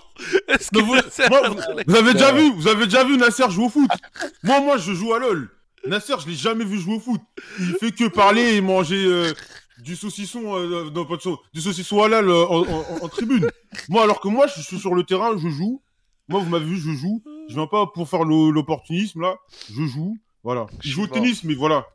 Est-ce 0.47 0.69
que 0.71 0.79
vous- 0.79 0.95
Nasser 0.95 1.23
moi, 1.29 1.41
Vous 1.85 1.95
avez 1.95 2.13
déjà 2.13 2.31
vu 2.31 2.51
Vous 2.53 2.67
avez 2.67 2.85
déjà 2.85 3.03
vu 3.03 3.17
Nasser 3.17 3.49
jouer 3.49 3.65
au 3.65 3.69
foot 3.69 3.89
Moi, 4.43 4.59
moi, 4.61 4.77
je 4.77 4.93
joue 4.93 5.13
à 5.13 5.19
LoL. 5.19 5.49
Nasser, 5.87 6.13
je 6.23 6.27
l'ai 6.27 6.35
jamais 6.35 6.65
vu 6.65 6.79
jouer 6.79 6.95
au 6.95 6.99
foot. 6.99 7.21
Il 7.59 7.75
fait 7.79 7.91
que 7.91 8.07
parler 8.07 8.55
et 8.55 8.61
manger 8.61 9.03
euh, 9.05 9.33
du 9.79 9.95
saucisson, 9.95 10.57
euh, 10.57 10.89
non 10.93 11.05
pas 11.05 11.17
de 11.17 11.21
sau- 11.21 11.39
du 11.53 11.61
saucisson 11.61 12.01
halal 12.03 12.27
euh, 12.29 12.45
en, 12.47 12.61
en- 12.63 12.85
en 13.03 13.07
tribune. 13.07 13.49
Moi, 13.89 14.03
alors 14.03 14.19
que 14.19 14.27
moi, 14.27 14.47
je 14.47 14.61
suis 14.61 14.79
sur 14.79 14.93
le 14.95 15.03
terrain, 15.03 15.37
je 15.37 15.49
joue. 15.49 15.81
Moi, 16.27 16.41
vous 16.41 16.49
m'avez 16.49 16.65
vu, 16.65 16.77
je 16.77 16.91
joue. 16.91 17.21
Je 17.49 17.55
viens 17.55 17.67
pas 17.67 17.87
pour 17.87 18.07
faire 18.09 18.23
l'o- 18.23 18.51
l'opportunisme 18.51 19.21
là. 19.21 19.35
Je 19.73 19.85
joue. 19.85 20.17
Voilà. 20.43 20.67
Je 20.81 20.89
joue 20.91 21.03
au 21.03 21.07
tennis, 21.07 21.43
mais 21.43 21.53
voilà. 21.55 21.85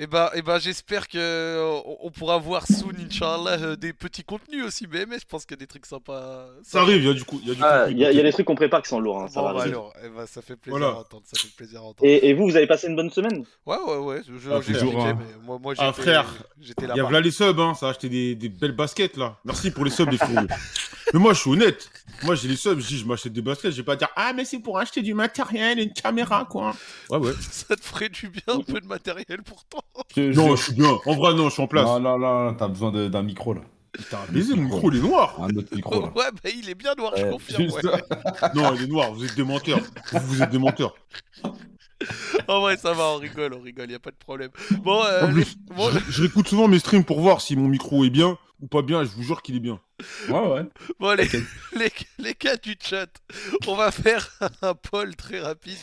Et 0.00 0.06
bah, 0.06 0.30
et 0.36 0.42
bah 0.42 0.60
j'espère 0.60 1.08
que 1.08 1.18
euh, 1.18 1.80
on, 2.02 2.10
pourra 2.12 2.38
voir 2.38 2.64
soon, 2.68 2.92
Inch'Allah, 3.04 3.58
euh, 3.60 3.74
des 3.76 3.92
petits 3.92 4.22
contenus 4.22 4.64
aussi 4.64 4.86
BMS. 4.86 5.18
Je 5.20 5.26
pense 5.28 5.44
qu'il 5.44 5.56
y 5.56 5.58
a 5.58 5.62
des 5.62 5.66
trucs 5.66 5.86
sympas. 5.86 6.46
Ça 6.62 6.82
arrive, 6.82 6.98
il 7.02 7.06
y 7.08 7.10
a 7.10 7.14
du 7.14 7.24
coup. 7.24 7.40
Il 7.42 7.48
y 7.48 7.50
a 7.50 7.54
du 7.54 7.60
Ah. 7.64 7.86
Il 7.90 7.98
y, 7.98 8.04
a- 8.04 8.12
il 8.12 8.16
y 8.16 8.20
a 8.20 8.22
des 8.22 8.30
trucs 8.30 8.46
qu'on 8.46 8.54
prépare 8.54 8.80
qui 8.82 8.90
sont 8.90 9.00
lourds, 9.00 9.22
hein, 9.22 9.26
ça 9.28 9.40
Bon, 9.40 9.48
va 9.48 9.54
bah 9.54 9.62
alors, 9.64 9.92
eh 10.04 10.08
bah, 10.08 10.24
ça 10.28 10.40
fait 10.40 10.54
plaisir 10.54 10.78
Voilà. 10.78 10.94
à 10.94 11.00
entendre. 11.00 11.24
Ça 11.26 11.40
fait 11.42 11.52
plaisir 11.56 11.80
à 11.80 11.82
entendre. 11.82 12.08
Et, 12.08 12.28
et 12.28 12.34
vous, 12.34 12.44
vous 12.44 12.54
avez 12.54 12.68
passé 12.68 12.86
une 12.86 12.94
bonne 12.94 13.10
semaine? 13.10 13.44
Ouais, 13.66 13.76
ouais, 13.88 13.96
ouais. 13.96 14.20
Je, 14.24 14.50
Ah, 14.52 14.60
j'ai 14.64 14.74
toujours, 14.74 15.04
hein. 15.04 15.18
mais 15.18 15.44
moi, 15.44 15.58
moi 15.60 15.74
Ah, 15.78 15.86
j'étais, 15.90 16.02
frère, 16.02 16.26
j'étais 16.60 16.84
Il 16.84 16.96
y 16.96 17.00
a 17.00 17.10
là 17.10 17.20
les 17.20 17.30
subs, 17.32 17.58
hein. 17.58 17.74
Ça 17.74 17.88
a 17.88 17.90
acheté 17.90 18.08
des, 18.08 18.36
des 18.36 18.48
belles 18.48 18.76
baskets 18.76 19.16
là. 19.16 19.36
Merci 19.44 19.72
pour 19.72 19.84
les 19.84 19.90
subs, 19.90 20.10
les 20.12 20.18
fous. 20.18 20.26
mais 21.12 21.20
moi, 21.20 21.32
je 21.34 21.40
suis 21.40 21.50
honnête. 21.50 21.90
Moi, 22.22 22.34
j'ai 22.34 22.48
les 22.48 22.56
subs, 22.56 22.80
je 22.80 22.86
dis, 22.86 22.98
je 22.98 23.06
m'achète 23.06 23.32
des 23.32 23.42
baskets. 23.42 23.70
Je 23.72 23.76
vais 23.76 23.82
pas 23.82 23.96
dire, 23.96 24.08
ah, 24.16 24.32
mais 24.34 24.44
c'est 24.44 24.58
pour 24.58 24.78
acheter 24.78 25.02
du 25.02 25.14
matériel, 25.14 25.78
une 25.78 25.92
caméra, 25.92 26.46
quoi. 26.50 26.74
Ouais, 27.10 27.18
ouais. 27.18 27.32
Ça 27.50 27.76
te 27.76 27.84
ferait 27.84 28.08
du 28.08 28.28
bien 28.28 28.42
un 28.48 28.60
peu 28.60 28.80
de 28.80 28.86
matériel 28.86 29.42
pourtant. 29.42 29.78
Non, 30.16 30.56
je- 30.56 30.62
suis 30.64 30.72
bien. 30.74 30.98
En 31.06 31.14
vrai, 31.14 31.34
non, 31.34 31.48
je 31.48 31.54
suis 31.54 31.62
en 31.62 31.66
place. 31.68 31.84
Non, 31.86 32.00
non, 32.00 32.18
non, 32.18 32.54
t'as 32.54 32.68
besoin 32.68 32.90
d'un 33.08 33.22
micro 33.22 33.54
là. 33.54 33.60
Putain, 33.92 34.18
baiser, 34.28 34.54
mon 34.54 34.62
micro, 34.64 34.90
il 34.92 34.98
est 34.98 35.00
noir. 35.02 35.34
Un 35.40 35.48
autre 35.56 35.74
micro 35.74 35.94
là. 36.00 36.12
Ouais, 36.14 36.30
bah 36.42 36.50
il 36.54 36.68
est 36.68 36.74
bien 36.74 36.94
noir, 36.94 37.12
je 37.16 37.22
Ouais, 37.24 37.30
confirme. 37.30 37.62
ouais. 37.62 37.92
Non, 38.54 38.74
il 38.74 38.82
est 38.82 38.86
noir. 38.86 39.12
Vous 39.12 39.24
êtes 39.24 39.34
des 39.34 39.42
menteurs. 39.44 39.80
Vous, 40.12 40.18
vous 40.20 40.42
êtes 40.42 40.50
des 40.50 40.58
menteurs. 40.58 40.94
En 42.48 42.60
vrai, 42.60 42.76
ça 42.76 42.92
va, 42.92 43.04
on 43.04 43.16
rigole, 43.16 43.54
on 43.54 43.60
rigole, 43.60 43.90
y 43.90 43.94
a 43.94 43.98
pas 43.98 44.10
de 44.10 44.16
problème. 44.16 44.50
Bon, 44.82 45.02
euh, 45.04 45.24
En 45.24 45.26
les- 45.28 45.32
plus, 45.44 45.56
bon, 45.74 45.90
je, 45.90 45.98
je 46.12 46.22
réécoute 46.22 46.48
souvent 46.48 46.68
mes 46.68 46.78
streams 46.78 47.04
pour 47.04 47.20
voir 47.20 47.40
si 47.40 47.56
mon 47.56 47.68
micro 47.68 48.04
est 48.04 48.10
bien 48.10 48.38
ou 48.60 48.66
pas 48.66 48.82
bien. 48.82 49.04
Je 49.04 49.10
vous 49.10 49.22
jure 49.22 49.42
qu'il 49.42 49.56
est 49.56 49.60
bien. 49.60 49.80
Ouais, 50.28 50.38
ouais. 50.40 50.62
bon, 51.00 51.16
les, 51.16 51.28
les, 51.76 51.90
les 52.18 52.34
gars 52.40 52.56
du 52.56 52.76
chat, 52.80 53.08
on 53.66 53.74
va 53.74 53.90
faire 53.90 54.30
un 54.62 54.74
poll 54.74 55.16
très 55.16 55.40
rapide. 55.40 55.76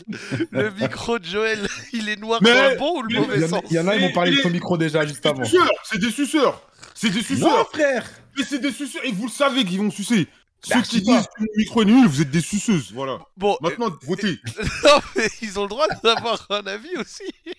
Le 0.52 0.72
micro 0.72 1.20
de 1.20 1.26
Joël, 1.26 1.68
il 1.94 2.08
est 2.10 2.16
noir 2.20 2.40
Mais- 2.42 2.54
dans 2.54 2.70
le 2.70 2.78
bon 2.78 3.00
ou 3.00 3.02
le 3.04 3.12
Il 3.12 3.20
mauvais 3.20 3.40
y, 3.42 3.44
en 3.44 3.48
sens 3.50 3.60
a, 3.60 3.68
il 3.70 3.76
y 3.76 3.80
en 3.80 3.88
a, 3.88 3.96
ils 3.96 4.02
m'ont 4.02 4.14
parlé 4.14 4.36
de 4.36 4.42
ton 4.42 4.50
micro 4.50 4.78
déjà 4.78 5.06
juste 5.06 5.20
C'est 5.22 5.30
avant. 5.30 5.42
des 5.42 5.48
suceurs. 5.50 5.70
C'est 5.84 6.00
des 6.00 6.12
suceurs. 6.12 6.62
C'est 6.94 7.10
des 7.10 7.20
Non, 7.20 7.24
suceurs. 7.26 7.70
frère 7.72 8.06
Mais 8.38 8.44
c'est 8.46 8.60
des 8.60 8.72
suceurs. 8.72 9.04
Et 9.06 9.12
vous 9.12 9.26
le 9.26 9.32
savez 9.32 9.66
qu'ils 9.66 9.80
vont 9.80 9.92
sucer. 9.92 10.28
Bah, 10.70 10.76
Ceux 10.76 10.82
qui 10.84 11.02
disent 11.02 11.28
que 11.38 11.44
le 11.44 11.48
micro 11.58 11.82
est 11.82 11.86
nul, 11.86 12.08
vous 12.08 12.22
êtes 12.22 12.32
des 12.32 12.42
suceuses. 12.42 12.92
Voilà. 12.94 13.20
Bon, 13.38 13.58
Maintenant, 13.62 13.90
votez. 14.04 14.40
euh, 14.60 14.64
non, 14.84 15.00
mais 15.16 15.28
ils 15.42 15.60
ont 15.60 15.64
le 15.64 15.70
droit 15.70 15.88
d'avoir 16.04 16.46
un 16.50 16.66
avis 16.68 16.96
aussi. 16.98 17.24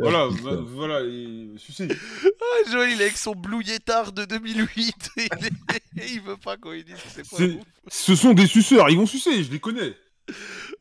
Voilà, 0.00 0.28
va- 0.28 0.54
voilà, 0.54 1.00
et 1.00 1.48
sucez. 1.56 1.88
Ah, 1.90 2.70
Joël, 2.70 2.90
il 2.92 3.00
est 3.00 3.06
avec 3.06 3.16
son 3.16 3.32
Blue 3.34 3.64
Yetard 3.64 4.12
de 4.12 4.24
2008. 4.26 5.10
et 5.16 5.28
il, 5.40 5.46
est- 5.46 6.04
et 6.04 6.12
il 6.12 6.20
veut 6.20 6.36
pas 6.36 6.56
qu'on 6.56 6.70
lui 6.70 6.84
dise 6.84 6.94
que 6.94 7.00
c'est 7.16 7.28
pas 7.28 7.36
C'est- 7.36 7.48
bon. 7.48 7.64
Ce 7.88 8.14
sont 8.14 8.32
des 8.32 8.46
suceurs. 8.46 8.88
Ils 8.90 8.96
vont 8.96 9.06
sucer. 9.06 9.42
Je 9.42 9.50
les 9.50 9.58
connais. 9.58 9.94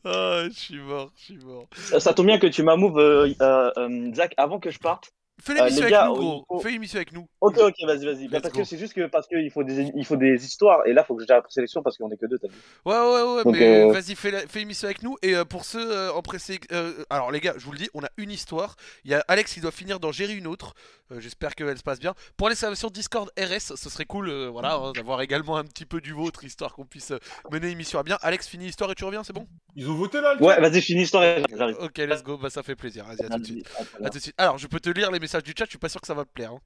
Ah, 0.06 0.44
je 0.48 0.54
suis 0.60 0.78
mort, 0.80 1.12
je 1.18 1.24
suis 1.24 1.38
mort. 1.38 1.68
Ça, 1.76 2.00
ça 2.00 2.14
tombe 2.14 2.28
bien 2.28 2.38
que 2.38 2.46
tu 2.46 2.62
euh, 2.62 3.34
euh, 3.42 3.72
euh, 3.78 4.14
Zach, 4.14 4.36
avant 4.38 4.60
que 4.60 4.70
je 4.70 4.78
parte. 4.78 5.12
Fais 5.40 5.54
Euh, 5.54 5.56
l'émission 5.56 5.78
les 5.82 5.82
avec 5.84 5.92
gars, 5.94 6.06
nous, 6.08 6.16
gros. 6.44 6.60
Fais 6.62 6.72
l'émission 6.72 6.98
avec 6.98 7.14
nous. 7.14 7.28
Ok, 7.42 7.58
ok, 7.60 7.76
vas-y, 7.86 8.06
vas-y. 8.06 8.28
Bah, 8.28 8.40
parce 8.42 8.54
go. 8.54 8.60
que 8.62 8.66
c'est 8.66 8.78
juste 8.78 8.94
que 8.94 9.06
parce 9.06 9.28
qu'il 9.28 9.50
faut 9.52 9.64
des, 9.64 9.92
il 9.96 10.06
faut 10.06 10.16
des 10.18 10.44
histoires 10.44 10.86
et 10.88 10.94
là, 10.94 11.04
faut 11.04 11.16
que 11.16 11.22
je 11.22 11.28
gère 11.28 11.38
la 11.38 11.50
sélection 11.50 11.84
parce 11.84 11.98
qu'on 11.98 12.10
est 12.10 12.18
que 12.18 12.26
deux, 12.26 12.40
t'as 12.40 12.48
vu. 12.48 12.54
Ouais, 12.86 12.94
ouais, 12.98 13.36
ouais, 13.36 13.44
Donc, 13.44 13.56
mais 13.56 13.84
euh, 13.84 13.92
vas-y, 13.92 14.16
fais, 14.16 14.32
la- 14.32 14.48
fais 14.48 14.60
l'émission 14.60 14.88
avec 14.88 15.04
nous. 15.04 15.16
Et 15.22 15.36
euh, 15.36 15.46
pour 15.46 15.64
ceux 15.66 15.92
euh, 15.92 16.12
en 16.12 16.22
pressé. 16.24 16.60
euh, 16.72 17.04
alors, 17.12 17.32
les 17.32 17.40
gars, 17.40 17.54
je 17.58 17.66
vous 17.66 17.72
le 17.72 17.78
dis, 17.78 17.90
on 17.94 18.04
a 18.04 18.10
une 18.18 18.32
histoire. 18.32 18.76
Il 19.06 19.12
y 19.12 19.14
a 19.14 19.24
Alex 19.28 19.54
qui 19.54 19.62
doit 19.62 19.72
finir 19.72 20.00
d'en 20.00 20.12
gérer 20.12 20.34
une 20.34 20.48
autre. 20.48 20.74
Euh, 21.12 21.20
J'espère 21.20 21.54
qu'elle 21.56 21.78
se 21.78 21.84
passe 21.84 22.00
bien. 22.00 22.16
Pour 22.36 22.50
les 22.50 22.56
sur 22.56 22.92
Discord 22.92 23.30
RS, 23.40 23.76
ce 23.76 23.90
serait 23.90 24.06
cool 24.06 24.30
euh, 24.30 24.50
voilà, 24.50 24.74
hein, 24.74 24.92
d'avoir 24.94 25.22
également 25.22 25.56
un 25.58 25.64
petit 25.64 25.86
peu 25.86 26.02
du 26.02 26.12
vôtre, 26.14 26.44
histoire 26.44 26.74
qu'on 26.74 26.86
puisse 26.86 27.12
euh, 27.12 27.20
mener 27.52 27.68
l'émission 27.68 28.00
à 28.00 28.04
bien. 28.04 28.18
Alex, 28.22 28.48
finis 28.48 28.66
l'histoire 28.66 28.92
et 28.92 28.96
tu 28.96 29.06
reviens, 29.06 29.24
c'est 29.24 29.34
bon? 29.34 29.48
Ils 29.76 29.88
ont 29.90 29.94
voté 29.94 30.20
là 30.20 30.34
le 30.34 30.44
Ouais, 30.44 30.60
vas-y, 30.60 30.82
finis 30.82 31.02
l'histoire 31.02 31.24
et 31.24 31.44
j'arrive. 31.56 31.78
Ok, 31.80 31.98
let's 32.00 32.24
go, 32.24 32.38
bah 32.38 32.50
ça 32.50 32.64
fait 32.64 32.76
plaisir. 32.76 33.06
Vas-y, 33.06 33.26
à 33.26 33.30
tout 33.30 33.38
de 33.40 33.46
suite. 33.46 33.70
À 34.04 34.10
tout 34.10 34.18
de 34.18 34.24
suite. 34.24 34.36
Alors, 34.38 34.58
je 34.58 34.66
peux 34.68 34.80
te 34.80 34.90
lire 34.90 35.12
les 35.12 35.20
messages 35.28 35.44
du 35.44 35.54
chat, 35.58 35.66
je 35.66 35.72
suis 35.72 35.78
pas 35.78 35.90
sûr 35.90 36.00
que 36.02 36.08
ça 36.08 36.14
va 36.14 36.24
te 36.26 36.32
plaire. 36.32 36.54
hein. 36.54 36.62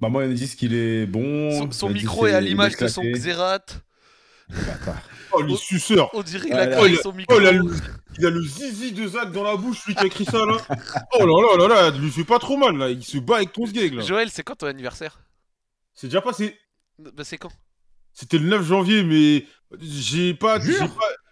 Bah, 0.00 0.08
moi, 0.08 0.24
ils 0.24 0.30
me 0.30 0.34
disent 0.34 0.54
qu'il 0.54 0.74
est 0.74 1.06
bon. 1.06 1.50
Son, 1.58 1.70
son 1.70 1.88
micro 1.90 2.26
est 2.26 2.34
à 2.34 2.40
il 2.40 2.48
l'image 2.48 2.76
de 2.76 2.88
son. 2.88 3.02
Xerat. 3.02 3.60
Bâtard. 4.48 5.02
Oh, 5.32 5.42
les 5.42 5.56
suceurs. 5.56 6.10
On 6.14 6.22
dirait 6.22 6.46
qu'il 6.46 6.52
a 6.54 6.66
là- 6.66 6.76
craqué 6.76 6.94
Oh, 6.98 7.00
son 7.02 7.12
micro. 7.12 7.36
Oh, 7.36 7.40
il 7.40 7.46
a, 7.46 7.52
le, 7.52 7.62
il 8.18 8.26
a 8.26 8.30
le 8.30 8.42
zizi 8.42 8.92
de 8.92 9.06
Zach 9.06 9.30
dans 9.32 9.44
la 9.44 9.56
bouche, 9.56 9.80
celui 9.82 9.94
qui 9.94 10.02
a 10.02 10.06
écrit 10.06 10.24
ça 10.24 10.44
là. 10.44 10.56
Oh 11.18 11.24
là 11.26 11.56
là 11.56 11.68
là 11.68 11.90
là, 11.90 11.98
lui 11.98 12.10
fait 12.10 12.24
pas 12.24 12.38
trop 12.38 12.56
mal 12.56 12.76
là. 12.76 12.90
Il 12.90 13.02
se 13.04 13.18
bat 13.18 13.36
avec 13.36 13.52
ton 13.52 13.64
sgeg 13.66 13.94
là. 13.94 14.02
Joël, 14.02 14.28
c'est 14.30 14.42
quand 14.42 14.56
ton 14.56 14.66
anniversaire? 14.66 15.20
C'est 15.94 16.08
déjà 16.08 16.20
passé. 16.20 16.58
Bah, 16.98 17.24
c'est 17.24 17.38
quand? 17.38 17.52
C'était 18.12 18.38
le 18.38 18.46
9 18.48 18.62
janvier, 18.66 19.04
mais 19.04 19.46
j'ai 19.80 20.34
pas- 20.34 20.58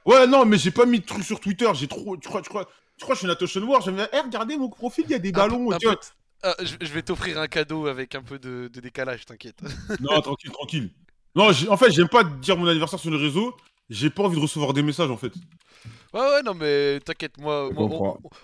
Ouais, 0.07 0.27
non, 0.27 0.47
mais 0.47 0.57
j'ai 0.57 0.71
pas 0.71 0.87
mis 0.87 1.01
de 1.01 1.05
trucs 1.05 1.25
sur 1.25 1.41
Twitter. 1.41 1.69
J'ai 1.75 1.89
trop. 1.89 2.17
Tu 2.17 2.29
crois, 2.29 2.41
tu 2.41 2.49
crois, 2.49 2.69
tu 3.01 3.05
crois 3.05 3.15
que 3.15 3.17
je 3.17 3.19
suis 3.21 3.27
une 3.27 3.33
attention 3.33 3.61
noire 3.61 3.81
Je 3.81 3.91
me 3.91 3.97
dis, 3.99 4.09
eh, 4.13 4.21
regardez 4.21 4.57
mon 4.59 4.69
profil, 4.69 5.05
il 5.09 5.11
y 5.13 5.15
a 5.15 5.19
des 5.19 5.33
ballons. 5.33 5.73
un 5.73 5.79
Ah, 6.43 6.55
je, 6.61 6.75
je 6.81 6.93
vais 6.93 7.03
t'offrir 7.03 7.39
un 7.39 7.49
cadeau 7.49 7.87
avec 7.87 8.15
un 8.15 8.23
peu 8.23 8.39
de, 8.39 8.71
de 8.73 8.81
décalage, 8.81 9.25
t'inquiète. 9.25 9.59
Non, 10.01 10.21
tranquille, 10.21 10.51
tranquille. 10.53 10.91
Non, 11.35 11.51
j'ai- 11.53 11.69
en 11.69 11.77
fait, 11.77 11.91
j'aime 11.91 12.09
pas 12.09 12.25
dire 12.25 12.57
mon 12.57 12.67
anniversaire 12.67 12.99
sur 12.99 13.11
les 13.11 13.17
réseaux. 13.17 13.57
J'ai 13.89 14.11
pas 14.11 14.23
envie 14.25 14.37
de 14.37 14.41
recevoir 14.43 14.73
des 14.73 14.83
messages 14.83 15.11
en 15.11 15.17
fait. 15.17 15.33
Ouais, 16.13 16.21
ouais, 16.21 16.43
non, 16.43 16.55
mais 16.55 16.99
t'inquiète, 17.01 17.39
moi, 17.39 17.71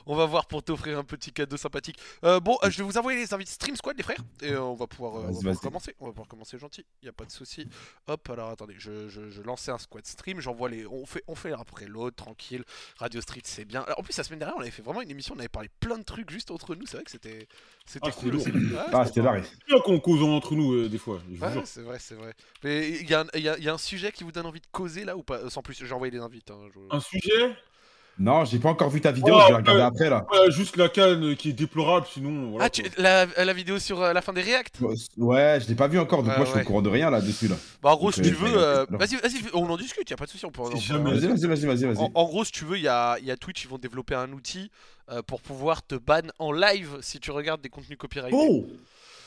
on, 0.06 0.14
va 0.16 0.26
voir 0.26 0.46
pour 0.46 0.62
t'offrir 0.62 0.98
un 0.98 1.04
petit 1.04 1.32
cadeau 1.32 1.56
sympathique. 1.56 1.98
Euh, 2.24 2.38
bon, 2.40 2.56
euh, 2.62 2.70
je 2.70 2.78
vais 2.78 2.84
vous 2.84 2.96
envoyer 2.98 3.18
les 3.18 3.34
invités 3.34 3.50
Stream 3.52 3.76
Squad, 3.76 3.96
les 3.96 4.02
frères, 4.02 4.22
et 4.42 4.52
euh, 4.52 4.62
on 4.62 4.74
va 4.74 4.86
pouvoir, 4.86 5.16
euh, 5.16 5.18
on 5.28 5.32
va 5.32 5.32
pouvoir 5.32 5.60
commencer. 5.60 5.94
On 6.00 6.06
va 6.06 6.12
pouvoir 6.12 6.28
commencer 6.28 6.58
gentil, 6.58 6.84
y 7.02 7.08
a 7.08 7.12
pas 7.12 7.24
de 7.24 7.30
souci. 7.32 7.66
Hop, 8.06 8.28
alors 8.30 8.50
attendez, 8.50 8.74
je, 8.78 9.08
je, 9.08 9.30
je 9.30 9.42
lançais 9.42 9.70
un 9.70 9.78
squad 9.78 10.06
stream, 10.06 10.40
j'envoie 10.40 10.68
les, 10.68 10.86
on 10.86 11.04
fait, 11.06 11.22
on 11.26 11.34
fait 11.34 11.50
l'un 11.50 11.58
après 11.60 11.86
l'autre, 11.86 12.16
tranquille. 12.16 12.64
Radio 12.98 13.20
Street, 13.20 13.40
c'est 13.44 13.64
bien. 13.64 13.82
Alors, 13.82 13.98
en 14.00 14.02
plus, 14.02 14.16
la 14.16 14.24
semaine 14.24 14.38
dernière, 14.38 14.56
on 14.56 14.60
avait 14.60 14.70
fait 14.70 14.82
vraiment 14.82 15.02
une 15.02 15.10
émission, 15.10 15.34
on 15.36 15.38
avait 15.40 15.48
parlé 15.48 15.68
plein 15.80 15.98
de 15.98 16.04
trucs 16.04 16.30
juste 16.30 16.50
entre 16.50 16.74
nous. 16.74 16.86
C'est 16.86 16.96
vrai 16.98 17.04
que 17.04 17.10
c'était, 17.10 17.48
c'était 17.84 18.08
Ah, 18.10 18.12
cool 18.12 18.30
lourd. 18.32 18.42
aussi. 18.42 18.50
Ouais, 18.52 18.78
Ah, 18.92 19.04
c'était. 19.06 19.22
C'est 19.22 19.66
bien 19.66 19.80
qu'on 19.80 19.98
cause 20.00 20.22
entre 20.22 20.54
nous 20.54 20.72
euh, 20.74 20.88
des 20.88 20.98
fois. 20.98 21.20
Je 21.32 21.40
Ouais, 21.40 21.62
c'est 21.64 21.82
vrai, 21.82 21.98
c'est 21.98 22.14
vrai. 22.14 22.32
Mais 22.64 22.90
il 22.90 23.08
y, 23.10 23.14
a 23.14 23.20
un- 23.20 23.38
y 23.38 23.48
a- 23.48 23.58
y 23.58 23.68
a 23.68 23.72
un 23.74 23.78
sujet 23.78 24.12
qui 24.12 24.24
vous 24.24 24.32
donne 24.32 24.46
envie 24.46 24.60
de 24.60 24.66
causer 24.72 25.04
là 25.04 25.16
ou 25.16 25.22
pas? 25.22 25.48
Sans 25.50 25.62
plus, 25.62 25.84
j'ai 25.84 25.92
envoyé 25.92 26.10
des 26.10 26.18
invites. 26.20 26.50
hein, 26.50 26.60
je- 26.74 26.94
Un 26.96 27.00
sujet? 27.00 27.55
Non, 28.18 28.46
j'ai 28.46 28.58
pas 28.58 28.70
encore 28.70 28.88
vu 28.88 29.00
ta 29.02 29.12
vidéo, 29.12 29.34
Oh, 29.36 29.40
je 29.42 29.48
vais 29.48 29.56
regarder 29.58 29.82
euh, 29.82 29.86
après 29.86 30.08
là. 30.08 30.26
Juste 30.48 30.76
la 30.78 30.88
canne 30.88 31.22
euh, 31.22 31.34
qui 31.34 31.50
est 31.50 31.52
déplorable, 31.52 32.06
sinon. 32.10 32.50
Voilà, 32.50 32.64
ah, 32.64 32.70
tu- 32.70 32.82
la, 32.96 33.26
la 33.26 33.52
vidéo 33.52 33.78
sur 33.78 34.00
euh, 34.00 34.14
la 34.14 34.22
fin 34.22 34.32
des 34.32 34.40
React? 34.40 34.80
Ouais, 35.18 35.58
je 35.62 35.68
l'ai 35.68 35.74
pas 35.74 35.86
vu 35.86 35.98
encore, 35.98 36.22
donc 36.22 36.30
Ouais, 36.32 36.36
moi 36.38 36.46
je 36.46 36.50
suis 36.52 36.60
au 36.60 36.64
courant 36.64 36.80
de 36.82 36.88
rien 36.88 37.10
là-dessus 37.10 37.48
là. 37.48 37.56
Bah, 37.82 37.90
en 37.92 37.96
gros, 37.96 38.10
si 38.10 38.22
tu 38.22 38.28
je 38.30 38.34
veux, 38.34 38.52
euh, 38.56 38.86
vas-y, 38.88 39.16
vas-y, 39.16 39.42
on 39.52 39.68
en 39.68 39.76
discute, 39.76 40.08
y 40.08 40.14
a 40.14 40.16
pas 40.16 40.24
de 40.24 40.30
souci, 40.30 40.46
on 40.46 40.50
peut. 40.50 40.62
jamais- 40.76 41.10
Vas-y, 41.12 41.26
vas-y, 41.26 41.46
vas-y, 41.46 41.66
vas-y, 41.66 41.84
vas-y. 41.84 41.98
En, 41.98 42.10
en 42.14 42.24
gros, 42.24 42.44
si 42.44 42.52
tu 42.52 42.64
veux, 42.64 42.78
il 42.78 42.84
y 42.84 42.88
a, 42.88 43.18
y 43.20 43.30
a 43.30 43.36
Twitch, 43.36 43.64
ils 43.64 43.68
vont 43.68 43.78
développer 43.78 44.14
un 44.14 44.32
outil 44.32 44.70
euh, 45.10 45.20
pour 45.22 45.42
pouvoir 45.42 45.86
te 45.86 45.94
ban 45.94 46.22
en 46.38 46.52
live 46.52 46.96
si 47.02 47.20
tu 47.20 47.30
regardes 47.30 47.60
des 47.60 47.68
contenus 47.68 47.98
copyrightés. 47.98 48.36
Oh 48.40 48.66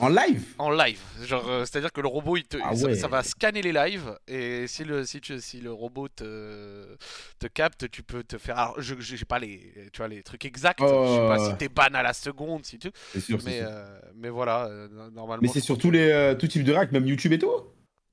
En 0.00 0.08
live? 0.08 0.42
En 0.58 0.70
live, 0.70 0.98
genre 1.24 1.46
euh, 1.48 1.64
c'est-à-dire 1.66 1.92
que 1.92 2.00
le 2.00 2.08
robot 2.08 2.36
il 2.38 2.44
te, 2.44 2.56
Ah 2.64 2.74
ça, 2.74 2.86
ouais. 2.86 2.94
ça 2.94 3.06
va 3.08 3.22
scanner 3.22 3.60
les 3.60 3.72
lives 3.72 4.18
et 4.26 4.66
si 4.66 4.82
le 4.84 5.04
si, 5.04 5.20
tu- 5.20 5.40
si 5.40 5.60
le 5.60 5.70
robot 5.72 6.08
te, 6.08 6.96
te 7.38 7.46
capte, 7.46 7.90
tu 7.90 8.02
peux 8.02 8.22
te 8.24 8.38
faire. 8.38 8.58
Alors 8.58 8.80
je 8.80 8.94
j'ai 8.98 9.24
pas 9.26 9.38
les 9.38 9.72
tu 9.92 9.98
vois 9.98 10.08
les 10.08 10.22
trucs 10.22 10.44
exacts. 10.46 10.80
je 10.80 10.86
sais 10.86 11.26
pas 11.28 11.36
Oh. 11.38 11.50
si 11.50 11.56
t'es 11.58 11.68
ban 11.68 11.92
à 11.94 12.02
la 12.02 12.14
seconde, 12.14 12.64
si 12.64 12.78
tu. 12.78 12.90
Sûr, 13.18 13.38
Mais 13.44 13.58
sûr. 13.58 13.68
euh, 13.68 14.00
mais 14.14 14.30
voilà, 14.30 14.64
euh, 14.66 14.88
normalement. 15.12 15.42
Mais 15.42 15.48
c'est 15.48 15.60
sur 15.60 15.76
tous 15.76 15.90
les 15.90 16.34
tout 16.38 16.48
type 16.48 16.64
de 16.64 16.72
racks, 16.72 16.92
même 16.92 17.06
YouTube 17.06 17.32
et 17.32 17.38
tout? 17.38 17.52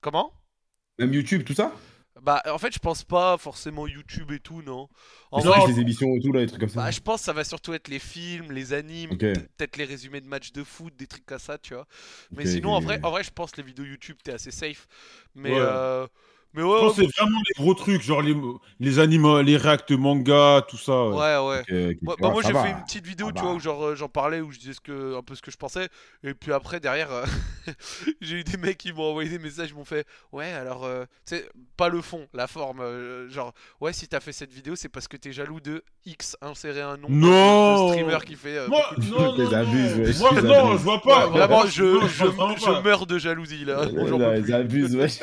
Comment? 0.02 0.34
Même 1.00 1.14
YouTube, 1.14 1.44
tout 1.46 1.54
ça? 1.54 1.72
Bah 2.28 2.44
en 2.52 2.58
fait 2.58 2.74
je 2.74 2.80
pense 2.80 3.06
pas 3.06 3.38
forcément 3.38 3.88
YouTube 3.88 4.34
et 4.34 4.40
tout 4.40 4.62
non. 4.62 4.90
En 5.32 5.40
vrai, 5.40 5.66
les 5.66 5.80
émissions 5.80 6.14
et 6.14 6.20
tout 6.20 6.34
là, 6.34 6.42
les 6.42 6.48
trucs 6.48 6.60
comme 6.60 6.68
ça. 6.68 6.82
Bah, 6.82 6.92
je 6.92 7.00
pense 7.00 7.22
que 7.22 7.26
ça 7.26 7.32
va 7.32 7.46
surtout 7.46 7.74
être 7.74 7.88
les 7.88 8.00
films, 8.00 8.52
les 8.52 8.74
animes, 8.74 9.18
peut-être 9.18 9.78
les 9.78 9.86
résumés 9.86 10.20
de 10.20 10.28
matchs 10.28 10.52
de 10.52 10.64
foot, 10.66 10.94
des 10.98 11.08
trucs 11.08 11.26
comme 11.26 11.40
ça, 11.40 11.58
tu 11.58 11.74
vois. 11.74 11.88
Mais 12.32 12.46
sinon, 12.46 12.72
en, 12.72 12.82
vrai, 12.82 13.00
en 13.02 13.12
vrai, 13.12 13.24
je 13.24 13.32
pense 13.32 13.52
que 13.52 13.62
les 13.62 13.68
vidéos 13.68 13.86
YouTube, 13.86 14.18
t'es 14.22 14.34
assez 14.34 14.52
safe. 14.52 14.88
Mais, 15.36 15.52
Ouais. 15.52 15.58
euh, 15.62 16.06
mais 16.54 16.62
Je 16.62 16.68
ouais, 16.68 16.80
pense 16.80 16.96
que 16.96 17.04
c'est 17.06 17.18
vraiment 17.20 17.40
les 17.48 17.64
gros 17.64 17.74
trucs, 17.74 18.02
genre 18.02 18.22
les, 18.22 18.36
les 18.80 19.00
animaux, 19.00 19.42
les 19.42 19.58
réacts 19.58 19.92
manga, 19.92 20.66
tout 20.68 20.78
ça. 20.78 21.08
ouais. 21.08 21.16
ouais, 21.38 21.64
ouais. 21.70 21.98
Ouais, 22.02 22.16
bah, 22.20 22.30
moi, 22.32 22.42
j'ai 22.42 22.54
fait 22.54 22.72
une 22.72 22.84
petite 22.84 23.06
vidéo, 23.06 23.28
Ça 23.28 23.34
tu 23.34 23.40
va. 23.42 23.48
vois, 23.48 23.56
où 23.56 23.60
genre 23.60 23.84
euh, 23.86 23.96
j'en 23.96 24.10
parlais, 24.10 24.42
où 24.42 24.52
je 24.52 24.60
disais 24.60 24.74
ce 24.74 24.82
que, 24.82 25.16
un 25.18 25.22
peu 25.22 25.36
ce 25.36 25.42
que 25.42 25.52
je 25.52 25.58
pensais, 25.58 25.90
et 26.24 26.34
puis 26.34 26.52
après 26.54 26.80
derrière, 26.80 27.12
euh, 27.12 27.26
j'ai 28.22 28.38
eu 28.38 28.44
des 28.44 28.58
mecs 28.58 28.78
qui 28.78 28.94
m'ont 28.94 29.10
envoyé 29.10 29.30
des 29.30 29.40
messages, 29.40 29.70
ils 29.70 29.76
m'ont 29.76 29.86
fait, 29.86 30.06
ouais, 30.32 30.52
alors, 30.52 30.86
euh, 30.86 31.06
tu 31.28 31.36
sais, 31.36 31.50
pas 31.76 31.90
le 31.90 32.02
fond, 32.02 32.28
la 32.34 32.48
forme, 32.48 32.80
euh, 32.82 33.30
genre, 33.30 33.54
ouais, 33.82 33.94
si 33.94 34.08
t'as 34.08 34.20
fait 34.20 34.32
cette 34.32 34.52
vidéo, 34.54 34.76
c'est 34.76 34.90
parce 34.90 35.08
que 35.08 35.18
t'es 35.18 35.32
jaloux 35.32 35.60
de 35.60 35.84
X, 36.06 36.38
insérer 36.42 36.82
un 36.82 36.98
nom, 36.98 37.08
Non 37.10 37.88
de 37.88 37.94
streamer 37.94 38.20
qui 38.26 38.36
fait. 38.36 38.58
euh, 38.58 38.68
Moi, 38.68 38.84
non, 39.12 39.36
non, 39.38 39.54
abuses, 39.54 39.98
ouais, 39.98 40.14
Moi, 40.20 40.42
non, 40.42 40.72
je 40.74 40.84
vois 40.84 41.02
pas. 41.02 41.28
Ouais, 41.28 41.38
vraiment, 41.38 41.66
je, 41.66 42.00
je, 42.08 42.26
je 42.26 42.82
meurs 42.84 43.06
de 43.06 43.18
jalousie 43.18 43.66
là. 43.66 43.86
Là. 43.86 44.38
Ils 44.38 44.54
abusent, 44.54 44.96
wesh. 44.96 45.20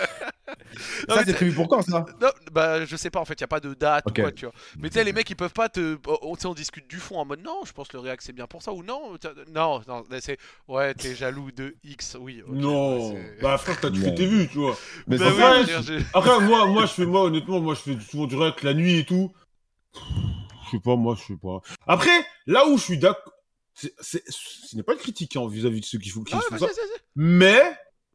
Ça, 1.08 1.24
c'est 1.24 1.34
prévu 1.34 1.52
pour 1.54 1.68
quand 1.68 1.82
ça? 1.82 2.04
Non, 2.20 2.28
bah 2.52 2.84
je 2.84 2.96
sais 2.96 3.10
pas 3.10 3.20
en 3.20 3.24
fait, 3.24 3.40
y 3.40 3.44
a 3.44 3.48
pas 3.48 3.60
de 3.60 3.74
date 3.74 4.04
ou 4.10 4.12
quoi, 4.14 4.32
tu 4.32 4.46
vois. 4.46 4.54
Mais 4.78 4.88
tu 4.88 4.94
sais, 4.98 5.04
les 5.04 5.12
mecs 5.12 5.28
ils 5.30 5.36
peuvent 5.36 5.52
pas 5.52 5.68
te. 5.68 5.96
On, 6.22 6.34
tu 6.34 6.42
sais, 6.42 6.46
on 6.46 6.54
discute 6.54 6.88
du 6.88 6.98
fond 6.98 7.18
en 7.18 7.24
mode 7.24 7.42
non, 7.42 7.60
je 7.64 7.72
pense 7.72 7.88
que 7.88 7.96
le 7.96 8.02
React 8.02 8.22
c'est 8.22 8.32
bien 8.32 8.46
pour 8.46 8.62
ça 8.62 8.72
ou 8.72 8.82
non. 8.82 9.16
Non, 9.52 9.82
non, 9.86 10.04
c'est. 10.20 10.38
Ouais, 10.68 10.94
t'es 10.94 11.14
jaloux 11.14 11.50
de 11.52 11.76
X, 11.84 12.16
oui. 12.20 12.42
Non. 12.48 13.14
Bah, 13.42 13.58
frère, 13.58 13.78
t'as 13.80 13.90
tu 13.90 13.98
Non. 14.00 14.04
fais 14.06 14.14
tes 14.14 14.26
vues, 14.26 14.48
tu 14.48 14.58
vois. 14.58 14.76
Mais 15.06 15.18
Bah 15.18 15.30
je 15.30 15.92
ouais, 15.92 16.02
Après, 16.14 16.40
moi, 16.40 16.66
moi, 16.66 16.86
je 16.86 16.92
fais, 16.92 17.06
moi, 17.06 17.22
honnêtement, 17.24 17.60
moi, 17.60 17.74
je 17.74 17.80
fais 17.80 18.00
souvent 18.00 18.26
du 18.26 18.36
réact 18.36 18.62
la 18.62 18.74
nuit 18.74 18.98
et 18.98 19.04
tout. 19.04 19.32
Je 19.94 20.70
sais 20.72 20.80
pas, 20.80 20.96
moi, 20.96 21.16
je 21.18 21.24
sais 21.34 21.38
pas. 21.40 21.60
Après, 21.86 22.24
là 22.46 22.66
où 22.66 22.76
je 22.78 22.82
suis 22.82 22.98
d'accord. 22.98 23.32
ce 23.74 24.18
n'est 24.76 24.82
pas 24.82 24.92
une 24.94 24.98
critique 24.98 25.36
hein, 25.36 25.46
vis-à-vis 25.48 25.80
de 25.80 25.84
ceux 25.84 25.98
qui 25.98 26.08
font, 26.10 26.22
qui 26.24 26.34
Ah, 26.34 26.40
font 26.48 26.58
ça. 26.58 26.66
Mais, 27.16 27.62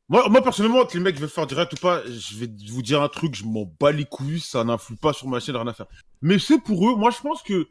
moi, 0.09 0.27
moi 0.29 0.41
personnellement, 0.41 0.85
que 0.85 0.97
les 0.97 1.03
mecs 1.03 1.19
veulent 1.19 1.29
faire 1.29 1.47
direct 1.47 1.73
ou 1.73 1.75
pas, 1.77 2.01
je 2.05 2.35
vais 2.37 2.49
vous 2.69 2.81
dire 2.81 3.01
un 3.01 3.09
truc, 3.09 3.35
je 3.35 3.45
m'en 3.45 3.71
bats 3.79 3.91
les 3.91 4.05
couilles, 4.05 4.39
ça 4.39 4.63
n'influe 4.63 4.95
pas 4.97 5.13
sur 5.13 5.27
ma 5.27 5.39
chaîne, 5.39 5.55
rien 5.55 5.67
à 5.67 5.73
faire. 5.73 5.85
Mais 6.21 6.39
c'est 6.39 6.59
pour 6.59 6.89
eux, 6.89 6.95
moi 6.95 7.11
je 7.11 7.19
pense 7.21 7.43
que 7.43 7.67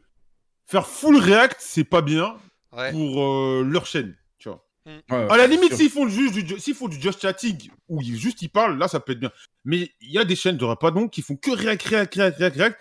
faire 0.65 0.87
full 0.87 1.17
react, 1.17 1.57
c'est 1.59 1.83
pas 1.83 2.01
bien 2.01 2.37
Ouais. 2.71 2.91
pour 2.91 3.23
euh, 3.23 3.63
leur 3.63 3.87
chaîne, 3.87 4.15
tu 4.37 4.47
vois. 4.47 4.63
Ouais, 4.85 5.27
À 5.31 5.37
la 5.37 5.47
limite, 5.47 5.73
s'ils 5.73 5.89
font 5.89 6.07
juste 6.07 6.35
du, 6.35 6.59
s'ils 6.59 6.75
font 6.75 6.87
du 6.87 7.01
just 7.01 7.19
chatting, 7.19 7.69
où 7.87 7.99
ils, 8.01 8.15
juste 8.15 8.43
ils 8.43 8.49
parlent, 8.49 8.77
là 8.77 8.87
ça 8.87 8.99
peut 8.99 9.13
être 9.13 9.19
bien. 9.19 9.31
Mais 9.65 9.89
il 10.01 10.11
y 10.11 10.19
a 10.19 10.23
des 10.23 10.35
chaînes 10.35 10.57
de 10.57 10.75
pas 10.75 10.91
donc 10.91 11.11
qui 11.11 11.23
font 11.23 11.35
que 11.35 11.49
react, 11.51 11.81
react, 11.87 12.13
react, 12.15 12.37
react, 12.37 12.55
react. 12.57 12.79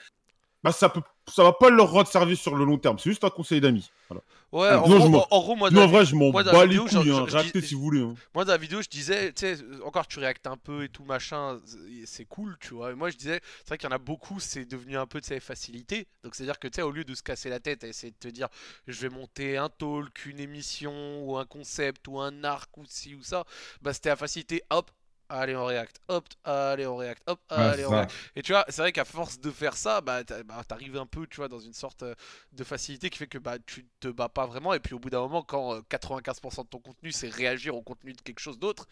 Bah 0.64 0.72
ça 0.72 0.88
peut, 0.88 1.02
ça 1.28 1.44
va 1.44 1.52
pas 1.52 1.70
leur 1.70 1.90
rendre 1.92 2.08
service 2.08 2.40
sur 2.40 2.56
le 2.56 2.64
long 2.64 2.78
terme. 2.78 2.98
C'est 2.98 3.10
juste 3.10 3.22
un 3.22 3.30
conseil 3.30 3.60
d'amis. 3.60 3.90
Voilà. 4.08 4.22
Ouais, 4.50 4.74
en, 4.74 4.88
non, 4.88 4.98
gros, 5.08 5.26
en- 5.30 5.40
gros, 5.42 5.54
moi, 5.56 5.70
dans 5.70 5.82
en 5.82 5.86
vrai, 5.86 6.04
je 6.06 6.16
m'en 6.16 6.30
bats 6.30 6.64
les 6.66 6.78
couilles, 6.78 6.88
je- 6.90 6.98
hein. 6.98 7.26
je- 7.28 7.32
Réactez 7.32 7.60
dis- 7.60 7.66
si 7.68 7.74
vous 7.74 7.82
voulez. 7.82 8.00
hein. 8.00 8.14
Moi, 8.34 8.44
dans 8.44 8.52
la 8.52 8.58
vidéo, 8.58 8.80
je 8.82 8.88
disais, 8.88 9.32
tu 9.34 9.42
sais, 9.42 9.58
encore 9.84 10.08
tu 10.08 10.18
réactes 10.18 10.46
un 10.46 10.56
peu 10.56 10.84
et 10.84 10.88
tout 10.88 11.04
machin, 11.04 11.60
c'est 12.06 12.24
cool, 12.24 12.56
tu 12.60 12.74
vois. 12.74 12.90
Et 12.90 12.94
moi, 12.94 13.10
je 13.10 13.16
disais, 13.16 13.40
c'est 13.58 13.68
vrai 13.68 13.78
qu'il 13.78 13.88
y 13.88 13.92
en 13.92 13.94
a 13.94 13.98
beaucoup, 13.98 14.40
c'est 14.40 14.64
devenu 14.64 14.96
un 14.96 15.06
peu 15.06 15.20
de 15.20 15.26
ces 15.26 15.38
facilités. 15.38 16.08
Donc, 16.24 16.34
c'est-à-dire 16.34 16.58
que, 16.58 16.66
tu 16.66 16.76
sais, 16.76 16.82
au 16.82 16.90
lieu 16.90 17.04
de 17.04 17.14
se 17.14 17.22
casser 17.22 17.50
la 17.50 17.60
tête 17.60 17.84
et 17.84 17.88
essayer 17.90 18.10
de 18.10 18.16
te 18.18 18.28
dire, 18.28 18.48
je 18.88 19.00
vais 19.00 19.10
monter 19.14 19.58
un 19.58 19.68
talk, 19.68 20.24
une 20.26 20.40
émission, 20.40 21.22
ou 21.24 21.36
un 21.36 21.44
concept, 21.44 22.08
ou 22.08 22.18
un 22.18 22.42
arc, 22.42 22.76
ou 22.78 22.84
ci 22.86 23.14
ou 23.14 23.22
ça, 23.22 23.44
bah, 23.82 23.92
c'était 23.92 24.08
la 24.08 24.16
facilité, 24.16 24.62
hop, 24.70 24.90
allez, 25.28 25.56
on 25.56 25.64
réacte, 25.64 26.00
hop, 26.08 26.24
allez, 26.44 26.86
on 26.86 26.96
réacte, 26.96 27.22
hop, 27.26 27.40
allez, 27.48 27.84
on 27.84 27.90
réacte. 27.90 28.12
Et 28.36 28.42
tu 28.42 28.52
vois, 28.52 28.64
c'est 28.68 28.82
vrai 28.82 28.92
qu'à 28.92 29.04
force 29.04 29.40
de 29.40 29.50
faire 29.50 29.76
ça, 29.76 30.00
bah, 30.00 30.22
bah, 30.44 30.62
t'arrives 30.66 30.96
un 30.96 31.06
peu, 31.06 31.26
tu 31.26 31.36
vois, 31.36 31.48
dans 31.48 31.58
une 31.58 31.72
sorte 31.72 32.02
euh, 32.02 32.14
de 32.52 32.64
facilité 32.64 33.10
qui 33.10 33.18
fait 33.18 33.26
que 33.26 33.38
bah, 33.38 33.58
tu 33.64 33.86
te 34.00 34.08
bats 34.08 34.28
pas 34.28 34.46
vraiment. 34.46 34.74
Et 34.74 34.80
puis 34.80 34.94
au 34.94 34.98
bout 34.98 35.10
d'un 35.10 35.20
moment, 35.20 35.42
quand 35.42 35.74
euh, 35.74 35.80
95% 35.90 36.64
de 36.64 36.68
ton 36.68 36.78
contenu, 36.80 37.12
c'est 37.12 37.28
réagir 37.28 37.76
au 37.76 37.82
contenu 37.82 38.12
de 38.12 38.20
quelque 38.20 38.40
chose 38.40 38.58
d'autre, 38.58 38.86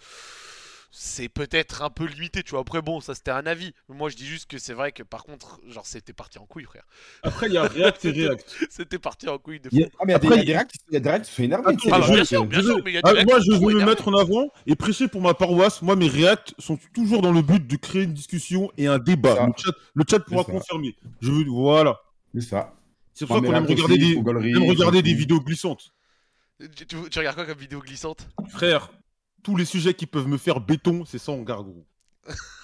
c'est 0.90 1.28
peut-être 1.28 1.82
un 1.82 1.90
peu 1.90 2.04
limité, 2.06 2.42
tu 2.42 2.50
vois. 2.52 2.60
Après, 2.60 2.80
bon, 2.82 3.00
ça 3.00 3.14
c'était 3.14 3.30
un 3.30 3.46
avis. 3.46 3.72
Moi, 3.88 4.08
je 4.08 4.16
dis 4.16 4.26
juste 4.26 4.46
que 4.50 4.58
c'est 4.58 4.72
vrai 4.72 4.92
que 4.92 5.02
par 5.02 5.24
contre, 5.24 5.60
genre, 5.68 5.86
c'était 5.86 6.12
parti 6.12 6.38
en 6.38 6.46
couille, 6.46 6.64
frère. 6.64 6.84
Après, 7.22 7.46
il 7.48 7.52
y 7.52 7.56
a 7.58 7.62
react 7.64 8.04
et 8.04 8.10
react. 8.30 8.56
c'était 8.70 8.98
parti 8.98 9.28
en 9.28 9.38
couille 9.38 9.60
de 9.60 9.68
fou. 9.68 9.76
a- 9.76 9.86
Ah, 9.98 10.04
mais 10.06 10.12
il 10.12 10.30
y 10.48 10.54
a 10.54 10.62
des- 10.64 10.68
qui- 10.68 10.78
sont 10.78 11.42
énervés. 11.42 11.64
Ah, 11.66 11.72
bah, 11.90 12.00
gens 12.06 12.14
bien 12.14 12.24
sûr, 12.24 12.44
bien 12.46 12.60
je 12.60 12.64
sûr, 12.66 12.76
veux- 12.76 12.82
mais 12.82 12.90
il 12.92 12.94
y 12.94 12.98
a 12.98 13.00
Ah, 13.04 13.14
des 13.14 13.24
moi, 13.24 13.38
je 13.40 13.52
veux 13.52 13.74
me 13.74 13.84
mettre 13.84 14.08
en 14.08 14.14
avant 14.14 14.48
et 14.66 14.74
prêcher 14.76 15.08
pour 15.08 15.20
ma 15.20 15.34
paroisse. 15.34 15.82
Moi, 15.82 15.96
mes 15.96 16.08
réacts 16.08 16.54
sont 16.58 16.78
toujours 16.94 17.22
dans 17.22 17.32
le 17.32 17.42
but 17.42 17.66
de 17.66 17.76
créer 17.76 18.02
une 18.04 18.14
discussion 18.14 18.70
et 18.78 18.86
un 18.86 18.98
débat. 18.98 19.46
Le 19.46 19.52
chat, 19.56 19.72
le 19.94 20.04
chat 20.08 20.20
pourra 20.20 20.44
confirmer. 20.44 20.96
Je 21.20 21.30
veux, 21.32 21.44
voilà. 21.44 22.00
C'est 22.34 22.40
ça. 22.42 22.72
C'est 23.14 23.26
pour 23.26 23.36
ça 23.36 23.42
qu'on 23.42 23.54
aime 23.54 23.66
regarder 23.66 23.96
des, 23.98 24.14
regarder 24.16 25.02
des 25.02 25.14
vidéos 25.14 25.40
glissantes. 25.40 25.92
Tu, 26.74 26.86
tu- 26.86 26.96
tu 27.10 27.18
regardes 27.18 27.36
quoi 27.36 27.44
comme 27.46 27.58
vidéo 27.58 27.80
glissante? 27.80 28.26
Frère, 28.48 28.90
tous 29.46 29.54
les 29.54 29.64
sujets 29.64 29.94
qui 29.94 30.06
peuvent 30.06 30.26
me 30.26 30.38
faire 30.38 30.58
béton, 30.58 31.04
c'est 31.04 31.18
ça 31.18 31.30
on 31.30 31.42
garde, 31.42 31.68
gros. 31.68 31.86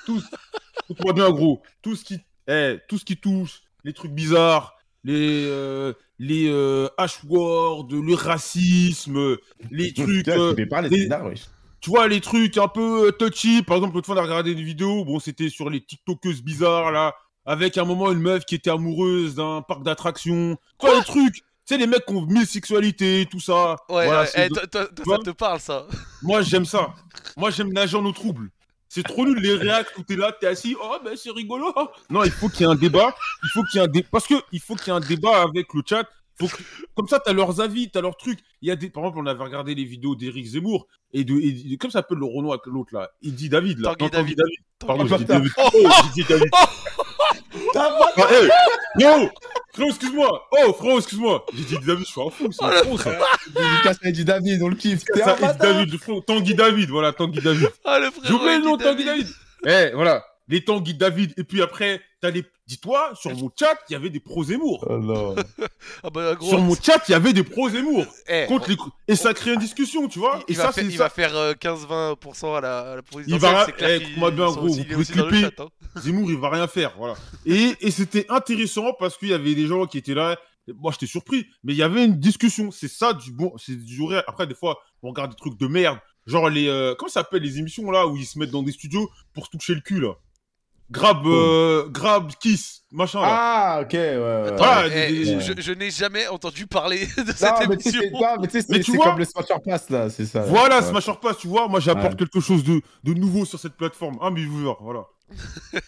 Tous. 0.04 0.24
Écoute-moi 0.90 1.12
bien, 1.12 1.30
gros. 1.30 1.62
Tout 1.80 1.94
ce 1.94 2.04
qui, 2.04 2.18
eh, 2.48 2.78
tout 2.88 2.98
ce 2.98 3.04
qui 3.04 3.16
touche, 3.16 3.62
les 3.84 3.92
trucs 3.92 4.10
bizarres, 4.10 4.74
les, 5.04 5.46
euh, 5.46 5.92
les 6.18 6.48
euh, 6.48 6.88
le 6.98 8.14
racisme, 8.14 9.36
les 9.70 9.92
trucs. 9.94 10.26
Euh, 10.26 10.56
tu 10.56 10.66
parler, 10.66 10.88
bizarre, 10.88 11.26
wesh. 11.26 11.42
tu 11.80 11.90
vois, 11.90 12.08
les 12.08 12.20
trucs 12.20 12.58
un 12.58 12.66
peu 12.66 13.06
euh, 13.06 13.12
touchy. 13.12 13.62
Par 13.62 13.76
exemple, 13.76 13.94
l'autre 13.94 14.06
fois, 14.06 14.16
on 14.16 14.18
a 14.18 14.22
regardé 14.22 14.50
une 14.50 14.64
vidéo. 14.64 15.04
Bon, 15.04 15.20
c'était 15.20 15.50
sur 15.50 15.70
les 15.70 15.84
TikTokeuses 15.84 16.42
bizarres, 16.42 16.90
là. 16.90 17.14
Avec 17.44 17.78
un 17.78 17.84
moment, 17.84 18.10
une 18.10 18.20
meuf 18.20 18.44
qui 18.44 18.56
était 18.56 18.70
amoureuse 18.70 19.36
d'un 19.36 19.62
parc 19.62 19.84
d'attractions. 19.84 20.58
Tu 20.80 20.86
vois, 20.86 20.96
les 20.96 21.04
trucs. 21.04 21.44
Tu 21.66 21.74
sais, 21.74 21.78
les 21.78 21.86
mecs 21.86 22.04
qui 22.06 22.12
ont 22.14 22.26
mille 22.26 22.46
sexualités, 22.46 23.26
tout 23.30 23.38
ça. 23.40 23.72
Ouais, 23.88 24.06
Voilà, 24.06 24.22
ouais, 24.22 24.28
eh, 24.34 24.48
de- 24.48 24.54
toi- 24.66 24.86
toi- 24.86 25.16
ça 25.18 25.22
te 25.22 25.30
parle 25.30 25.60
ça 25.60 25.86
Moi, 26.22 26.42
j'aime 26.42 26.64
ça. 26.64 26.92
Moi, 27.36 27.50
j'aime 27.50 27.72
nager 27.72 27.96
en 27.96 28.04
eau 28.04 28.12
trouble. 28.12 28.50
C'est 28.88 29.04
trop 29.04 29.24
nul, 29.24 29.38
les 29.38 29.54
réacts 29.54 29.96
où 29.96 30.02
t'es 30.02 30.16
là, 30.16 30.32
t'es 30.38 30.48
assis, 30.48 30.76
oh, 30.82 30.96
ben 31.04 31.16
c'est 31.16 31.30
rigolo. 31.30 31.72
Non, 32.10 32.24
il 32.24 32.30
faut 32.30 32.48
qu'il 32.48 32.60
y 32.60 32.64
ait 32.64 32.72
un 32.72 32.74
débat. 32.74 33.14
Il 33.44 33.48
faut 33.50 33.62
qu'il 33.62 33.78
y 33.80 33.82
ait 33.82 33.86
un 33.86 33.90
débat. 33.90 34.08
Parce 34.10 34.26
que 34.26 34.34
il 34.52 34.60
faut 34.60 34.74
qu'il 34.74 34.88
y 34.88 34.90
ait 34.90 34.98
un 34.98 35.00
débat 35.00 35.40
avec 35.42 35.72
le 35.72 35.82
chat. 35.88 36.04
Faut 36.38 36.48
que- 36.48 36.62
Comme 36.94 37.06
ça, 37.08 37.20
t'as 37.20 37.32
leurs 37.32 37.60
avis, 37.60 37.90
t'as 37.90 38.00
leurs 38.00 38.16
trucs. 38.16 38.40
Il 38.60 38.68
y 38.68 38.70
a 38.70 38.76
des... 38.76 38.90
Par 38.90 39.04
exemple, 39.04 39.20
on 39.20 39.26
avait 39.26 39.42
regardé 39.44 39.74
les 39.74 39.84
vidéos 39.84 40.14
d'Éric 40.16 40.44
Zemmour 40.46 40.88
et 41.12 41.24
de. 41.24 41.34
et 41.40 41.52
de- 41.52 41.76
Comme 41.76 41.90
ça 41.90 42.00
s'appelle 42.00 42.18
le 42.18 42.26
Renault 42.26 42.52
avec 42.52 42.66
l'autre 42.66 42.92
là? 42.94 43.10
Il 43.22 43.34
dit 43.34 43.48
David 43.48 43.78
là. 43.78 43.94
Tanguy 43.94 44.04
Non, 44.04 44.08
David. 44.18 44.38
Pardon, 44.78 45.06
j'ai 45.06 45.16
dit 45.18 45.24
David. 45.24 45.52
David. 45.56 45.72
Oh, 45.74 46.24
David. 46.28 46.48
Ah, 47.76 47.98
hey, 48.30 48.48
yo, 48.98 49.28
frérot, 49.72 49.90
excuse-moi. 49.90 50.48
Oh, 50.52 50.72
frérot, 50.72 50.98
excuse-moi. 50.98 51.46
J'ai 51.54 51.78
dit 51.78 51.86
David, 51.86 52.06
je 52.06 52.10
suis 52.10 52.20
un 52.20 52.30
fou. 52.30 52.48
C'est 52.50 52.64
un 52.64 52.70
faux, 52.84 52.98
ça. 52.98 53.10
Lucas 53.46 53.94
a 54.02 54.10
dit 54.10 54.24
David, 54.24 54.62
on 54.62 54.68
le 54.68 54.76
kiffe. 54.76 55.04
T'es 55.04 55.22
un. 55.22 55.36
David, 55.54 55.92
le. 55.92 56.20
Tanguy 56.20 56.54
David, 56.54 56.88
voilà, 56.90 57.12
Tanguy 57.12 57.40
David. 57.40 57.68
Ah, 57.84 57.98
le 57.98 58.10
frère 58.10 58.24
J'ai 58.24 58.32
oublié 58.32 58.58
le 58.58 58.64
nom 58.64 58.76
de 58.76 58.82
Tanguy 58.82 59.04
David. 59.04 59.28
Eh, 59.66 59.90
voilà. 59.94 60.24
Les 60.48 60.64
Tanguy 60.64 60.94
David. 60.94 61.34
Et 61.36 61.44
puis 61.44 61.62
après, 61.62 62.00
t'as 62.20 62.30
les. 62.30 62.44
Dis-toi, 62.72 63.12
sur 63.14 63.34
mon 63.36 63.50
chat, 63.58 63.76
il 63.90 63.92
y 63.92 63.96
avait 63.96 64.08
des 64.08 64.18
pros 64.20 64.44
Zemmour. 64.44 64.86
Oh. 64.88 65.34
Ah 66.02 66.08
bah 66.10 66.34
gros, 66.36 66.48
Sur 66.48 66.58
mon 66.60 66.74
chat, 66.74 67.02
il 67.08 67.12
y 67.12 67.14
avait 67.14 67.32
des 67.34 67.42
pros 67.42 67.68
Zemmour. 67.68 68.06
eh, 68.28 68.46
Contre 68.46 68.70
les... 68.70 68.76
Et 69.08 69.14
ça 69.16 69.34
crée 69.34 69.52
une 69.52 69.60
discussion, 69.60 70.08
tu 70.08 70.18
vois. 70.20 70.42
il, 70.48 70.54
et 70.54 70.56
va 70.56 70.64
ça, 70.66 70.72
faire, 70.72 70.84
c'est 70.84 70.90
il 70.90 70.96
ça. 70.96 71.04
va 71.04 71.10
faire 71.10 71.36
euh, 71.36 71.52
15-20% 71.52 72.56
à 72.56 72.60
la, 72.62 72.78
à 72.92 72.96
la 72.96 73.02
présidentielle, 73.02 73.52
va- 73.52 73.66
clair 73.72 74.00
eh, 74.02 74.16
bien, 74.30 74.30
gros, 74.30 74.52
vous 74.68 74.78
il 74.78 74.86
pouvez 74.88 75.04
clipper. 75.04 75.40
chat, 75.42 75.60
hein. 75.60 75.68
Zemmour, 76.00 76.30
il 76.30 76.38
va 76.38 76.48
rien 76.50 76.66
faire, 76.66 76.94
voilà. 76.96 77.14
Et, 77.44 77.74
et 77.80 77.90
c'était 77.90 78.24
intéressant 78.30 78.94
parce 78.98 79.18
qu'il 79.18 79.28
y 79.28 79.34
avait 79.34 79.54
des 79.54 79.66
gens 79.66 79.84
qui 79.86 79.98
étaient 79.98 80.14
là. 80.14 80.38
Moi, 80.78 80.92
j'étais 80.92 81.06
surpris, 81.06 81.46
mais 81.64 81.72
il 81.74 81.76
y 81.76 81.82
avait 81.82 82.04
une 82.04 82.18
discussion. 82.18 82.70
C'est 82.70 82.88
ça 82.88 83.12
du 83.12 83.32
bon, 83.32 83.52
c'est 83.58 83.76
du 83.76 84.02
réel. 84.02 84.22
Après, 84.28 84.46
des 84.46 84.54
fois, 84.54 84.78
on 85.02 85.10
regarde 85.10 85.32
des 85.32 85.36
trucs 85.36 85.58
de 85.58 85.66
merde, 85.66 85.98
genre 86.26 86.48
les, 86.48 86.68
euh, 86.68 86.94
comment 86.96 87.08
ça 87.10 87.20
s'appelle 87.20 87.42
les 87.42 87.58
émissions 87.58 87.90
là 87.90 88.06
où 88.06 88.16
ils 88.16 88.24
se 88.24 88.38
mettent 88.38 88.52
dans 88.52 88.62
des 88.62 88.72
studios 88.72 89.10
pour 89.34 89.44
se 89.46 89.50
toucher 89.50 89.74
le 89.74 89.80
cul 89.80 90.00
là? 90.00 90.12
Grab, 90.92 91.26
euh, 91.26 91.88
grab, 91.90 92.30
kiss, 92.40 92.82
machin 92.92 93.20
là. 93.22 93.26
Ah, 93.30 93.80
ok, 93.82 93.92
ouais. 93.94 94.00
ouais. 94.16 94.42
Attends, 94.48 94.56
Voilà, 94.56 94.86
eh, 95.08 95.12
des- 95.24 95.40
je, 95.40 95.72
n'ai 95.72 95.90
jamais 95.90 96.28
entendu 96.28 96.66
parler 96.66 97.06
de 97.16 97.22
Non, 97.22 97.32
cette 97.34 97.68
mais 97.68 97.74
émission. 97.74 98.00
non, 98.12 98.26
mais 98.40 98.46
tu 98.48 98.60
sais, 98.60 98.66
Mais 98.68 98.76
c'est- 98.76 98.82
tu 98.84 98.90
c'est 98.92 98.96
vois- 98.98 99.06
comme 99.06 99.18
les 99.18 99.24
Smasher 99.24 99.54
Pass 99.64 99.88
là, 99.90 100.10
c'est 100.10 100.26
ça. 100.26 100.42
Voilà, 100.42 100.76
Ouais. 100.80 100.82
Smasher 100.82 101.14
Pass, 101.20 101.38
tu 101.38 101.48
vois, 101.48 101.66
moi 101.66 101.80
j'apporte 101.80 102.12
Ouais. 102.12 102.16
quelque 102.26 102.40
chose 102.40 102.62
de, 102.62 102.80
de 103.04 103.14
nouveau 103.14 103.44
sur 103.46 103.58
cette 103.58 103.74
plateforme. 103.76 104.18
Un 104.20 104.32
viewer, 104.34 104.74
voilà. 104.80 105.04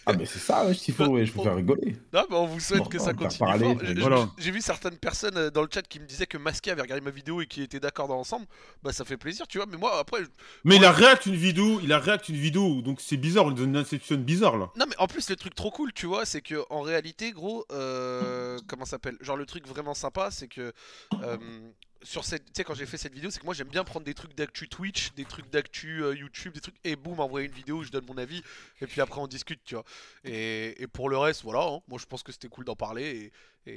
Ah, 0.05 0.13
mais 0.13 0.25
c'est 0.25 0.39
ça, 0.39 0.65
wesh, 0.65 0.79
qu'il 0.79 0.93
faut, 0.93 1.05
ouais, 1.07 1.25
je 1.25 1.31
peux 1.33 1.41
faire 1.41 1.55
rigoler. 1.55 1.95
Non, 2.13 2.25
mais 2.29 2.35
on 2.35 2.45
vous 2.45 2.59
souhaite 2.59 2.79
Bon, 2.83 2.85
que 2.89 2.97
on 2.97 3.03
ça 3.03 3.13
continue. 3.13 3.39
parler, 3.39 3.65
fort. 3.65 3.77
puis 3.77 3.87
J'ai- 3.87 3.93
voilà. 4.01 4.29
J'ai 4.37 4.51
vu 4.51 4.61
certaines 4.61 4.97
personnes 4.97 5.37
euh, 5.37 5.49
dans 5.51 5.61
le 5.61 5.67
chat 5.73 5.81
qui 5.83 5.99
me 5.99 6.05
disaient 6.05 6.25
que 6.27 6.37
Masqué 6.37 6.71
avait 6.71 6.81
regardé 6.81 7.01
ma 7.03 7.11
vidéo 7.11 7.41
et 7.41 7.45
qui 7.47 7.61
étaient 7.61 7.79
d'accord 7.79 8.07
dans 8.07 8.15
l'ensemble. 8.15 8.45
Bah 8.83 8.91
ça 8.93 9.05
fait 9.05 9.17
plaisir, 9.17 9.47
tu 9.47 9.57
vois. 9.57 9.67
Mais 9.69 9.77
moi 9.77 9.97
après, 9.99 10.23
je- 10.23 10.29
Mais 10.63 10.75
il 10.77 10.85
a 10.85 10.91
réacté 10.91 11.29
une 11.29 11.35
vidéo, 11.35 11.79
il 11.83 11.91
a 11.93 11.99
réacté 11.99 12.33
une 12.33 12.39
vidéo, 12.39 12.81
donc 12.81 12.99
c'est 13.01 13.17
bizarre, 13.17 13.45
on 13.45 13.49
lui 13.49 13.55
donne 13.55 13.69
une 13.69 13.77
inception 13.77 14.15
bizarre 14.17 14.57
là. 14.57 14.69
non 14.75 14.85
mais 14.87 14.95
en 14.97 15.07
plus 15.07 15.29
le 15.29 15.35
truc 15.35 15.55
trop 15.55 15.71
cool, 15.71 15.91
tu 15.93 16.05
vois, 16.05 16.25
c'est 16.25 16.41
que 16.41 16.63
en 16.69 16.81
réalité, 16.81 17.31
gros, 17.31 17.65
euh, 17.71 18.57
comment 18.67 18.85
ça 18.85 18.91
s'appelle? 18.91 19.17
Genre 19.21 19.37
le 19.37 19.45
truc 19.45 19.67
vraiment 19.67 19.93
sympa, 19.93 20.29
c'est 20.31 20.47
que 20.47 20.71
euh, 21.23 21.37
sur 22.03 22.23
cette, 22.23 22.45
tu 22.45 22.51
sais, 22.55 22.63
quand 22.63 22.73
j'ai 22.73 22.85
fait 22.85 22.97
cette 22.97 23.13
vidéo, 23.13 23.31
c'est 23.31 23.39
que 23.39 23.45
moi 23.45 23.53
j'aime 23.53 23.67
bien 23.67 23.83
prendre 23.83 24.05
des 24.05 24.13
trucs 24.13 24.35
d'actu 24.35 24.67
Twitch, 24.67 25.13
des 25.13 25.25
trucs 25.25 25.49
d'actu 25.49 26.03
euh, 26.03 26.15
YouTube, 26.15 26.53
des 26.53 26.61
trucs, 26.61 26.75
et 26.83 26.95
boum, 26.95 27.19
envoyer 27.19 27.47
une 27.47 27.53
vidéo 27.53 27.77
où 27.77 27.83
je 27.83 27.91
donne 27.91 28.05
mon 28.05 28.17
avis, 28.17 28.43
et 28.81 28.87
puis 28.87 29.01
après 29.01 29.19
on 29.19 29.27
discute, 29.27 29.61
tu 29.63 29.75
vois. 29.75 29.85
Et, 30.23 30.87
pour 30.93 31.09
le 31.09 31.17
reste, 31.17 31.43
voilà, 31.43 31.63
hein, 31.63 31.79
moi 31.87 31.99
je 31.99 32.05
pense 32.05 32.23
que 32.23 32.31
c'était 32.31 32.47
cool 32.47 32.65
d'en 32.65 32.75
parler, 32.75 33.31
et, 33.67 33.71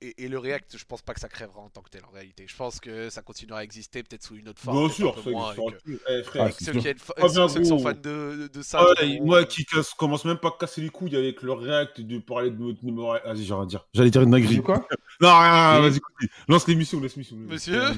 et, 0.00 0.06
et- 0.08 0.24
et 0.24 0.28
le 0.28 0.38
React, 0.38 0.76
je 0.78 0.84
pense 0.84 1.02
pas 1.02 1.12
que 1.14 1.20
ça 1.20 1.28
crèvera 1.28 1.60
en 1.60 1.68
tant 1.68 1.82
que 1.82 1.90
tel 1.90 2.02
en 2.04 2.10
réalité. 2.10 2.44
Je 2.48 2.56
pense 2.56 2.80
que 2.80 3.10
ça 3.10 3.22
continuera 3.22 3.60
à 3.60 3.62
exister, 3.62 4.02
peut-être 4.02 4.22
sous 4.24 4.36
une 4.36 4.48
autre 4.48 4.60
forme. 4.60 4.78
Bien 4.86 4.88
sûr, 4.94 5.14
ça 5.22 5.30
moins, 5.30 5.54
que-. 5.54 5.98
Eh, 6.08 6.22
frère. 6.22 6.46
Ah, 6.48 6.64
Ceux 6.64 6.72
qui, 6.72 6.80
fa- 6.96 7.14
Ah, 7.18 7.28
ceux- 7.28 7.64
sont 7.64 7.78
fans 7.78 7.92
de, 7.92 8.00
de, 8.02 8.48
de 8.52 8.62
ça. 8.62 8.82
Ouais, 8.84 9.20
moi 9.22 9.40
euh, 9.40 9.44
qui 9.44 9.64
casse, 9.64 9.92
commence 9.94 10.24
même 10.24 10.38
pas 10.38 10.48
à 10.48 10.54
casser 10.58 10.80
les 10.80 10.88
couilles 10.90 11.16
avec 11.16 11.42
leur 11.42 11.58
réact 11.60 12.00
de 12.00 12.18
parler 12.18 12.50
de 12.50 12.56
notre 12.62 12.84
numéro. 12.84 13.12
Vas-y, 13.12 13.44
j'ai 13.44 13.54
rien 13.54 13.62
à 13.62 13.66
dire. 13.66 13.86
J'allais 13.94 14.10
dire 14.10 14.22
une 14.22 14.30
dinguerie. 14.30 14.54
Tu 14.56 14.62
quoi 14.62 14.86
Non, 15.20 15.28
rien, 15.38 15.80
vas-y, 15.80 16.00
continue. 16.00 16.30
lance 16.48 16.66
l'émission, 16.66 17.00
laisse 17.00 17.14
l'émission. 17.16 17.36
Monsieur 17.36 17.80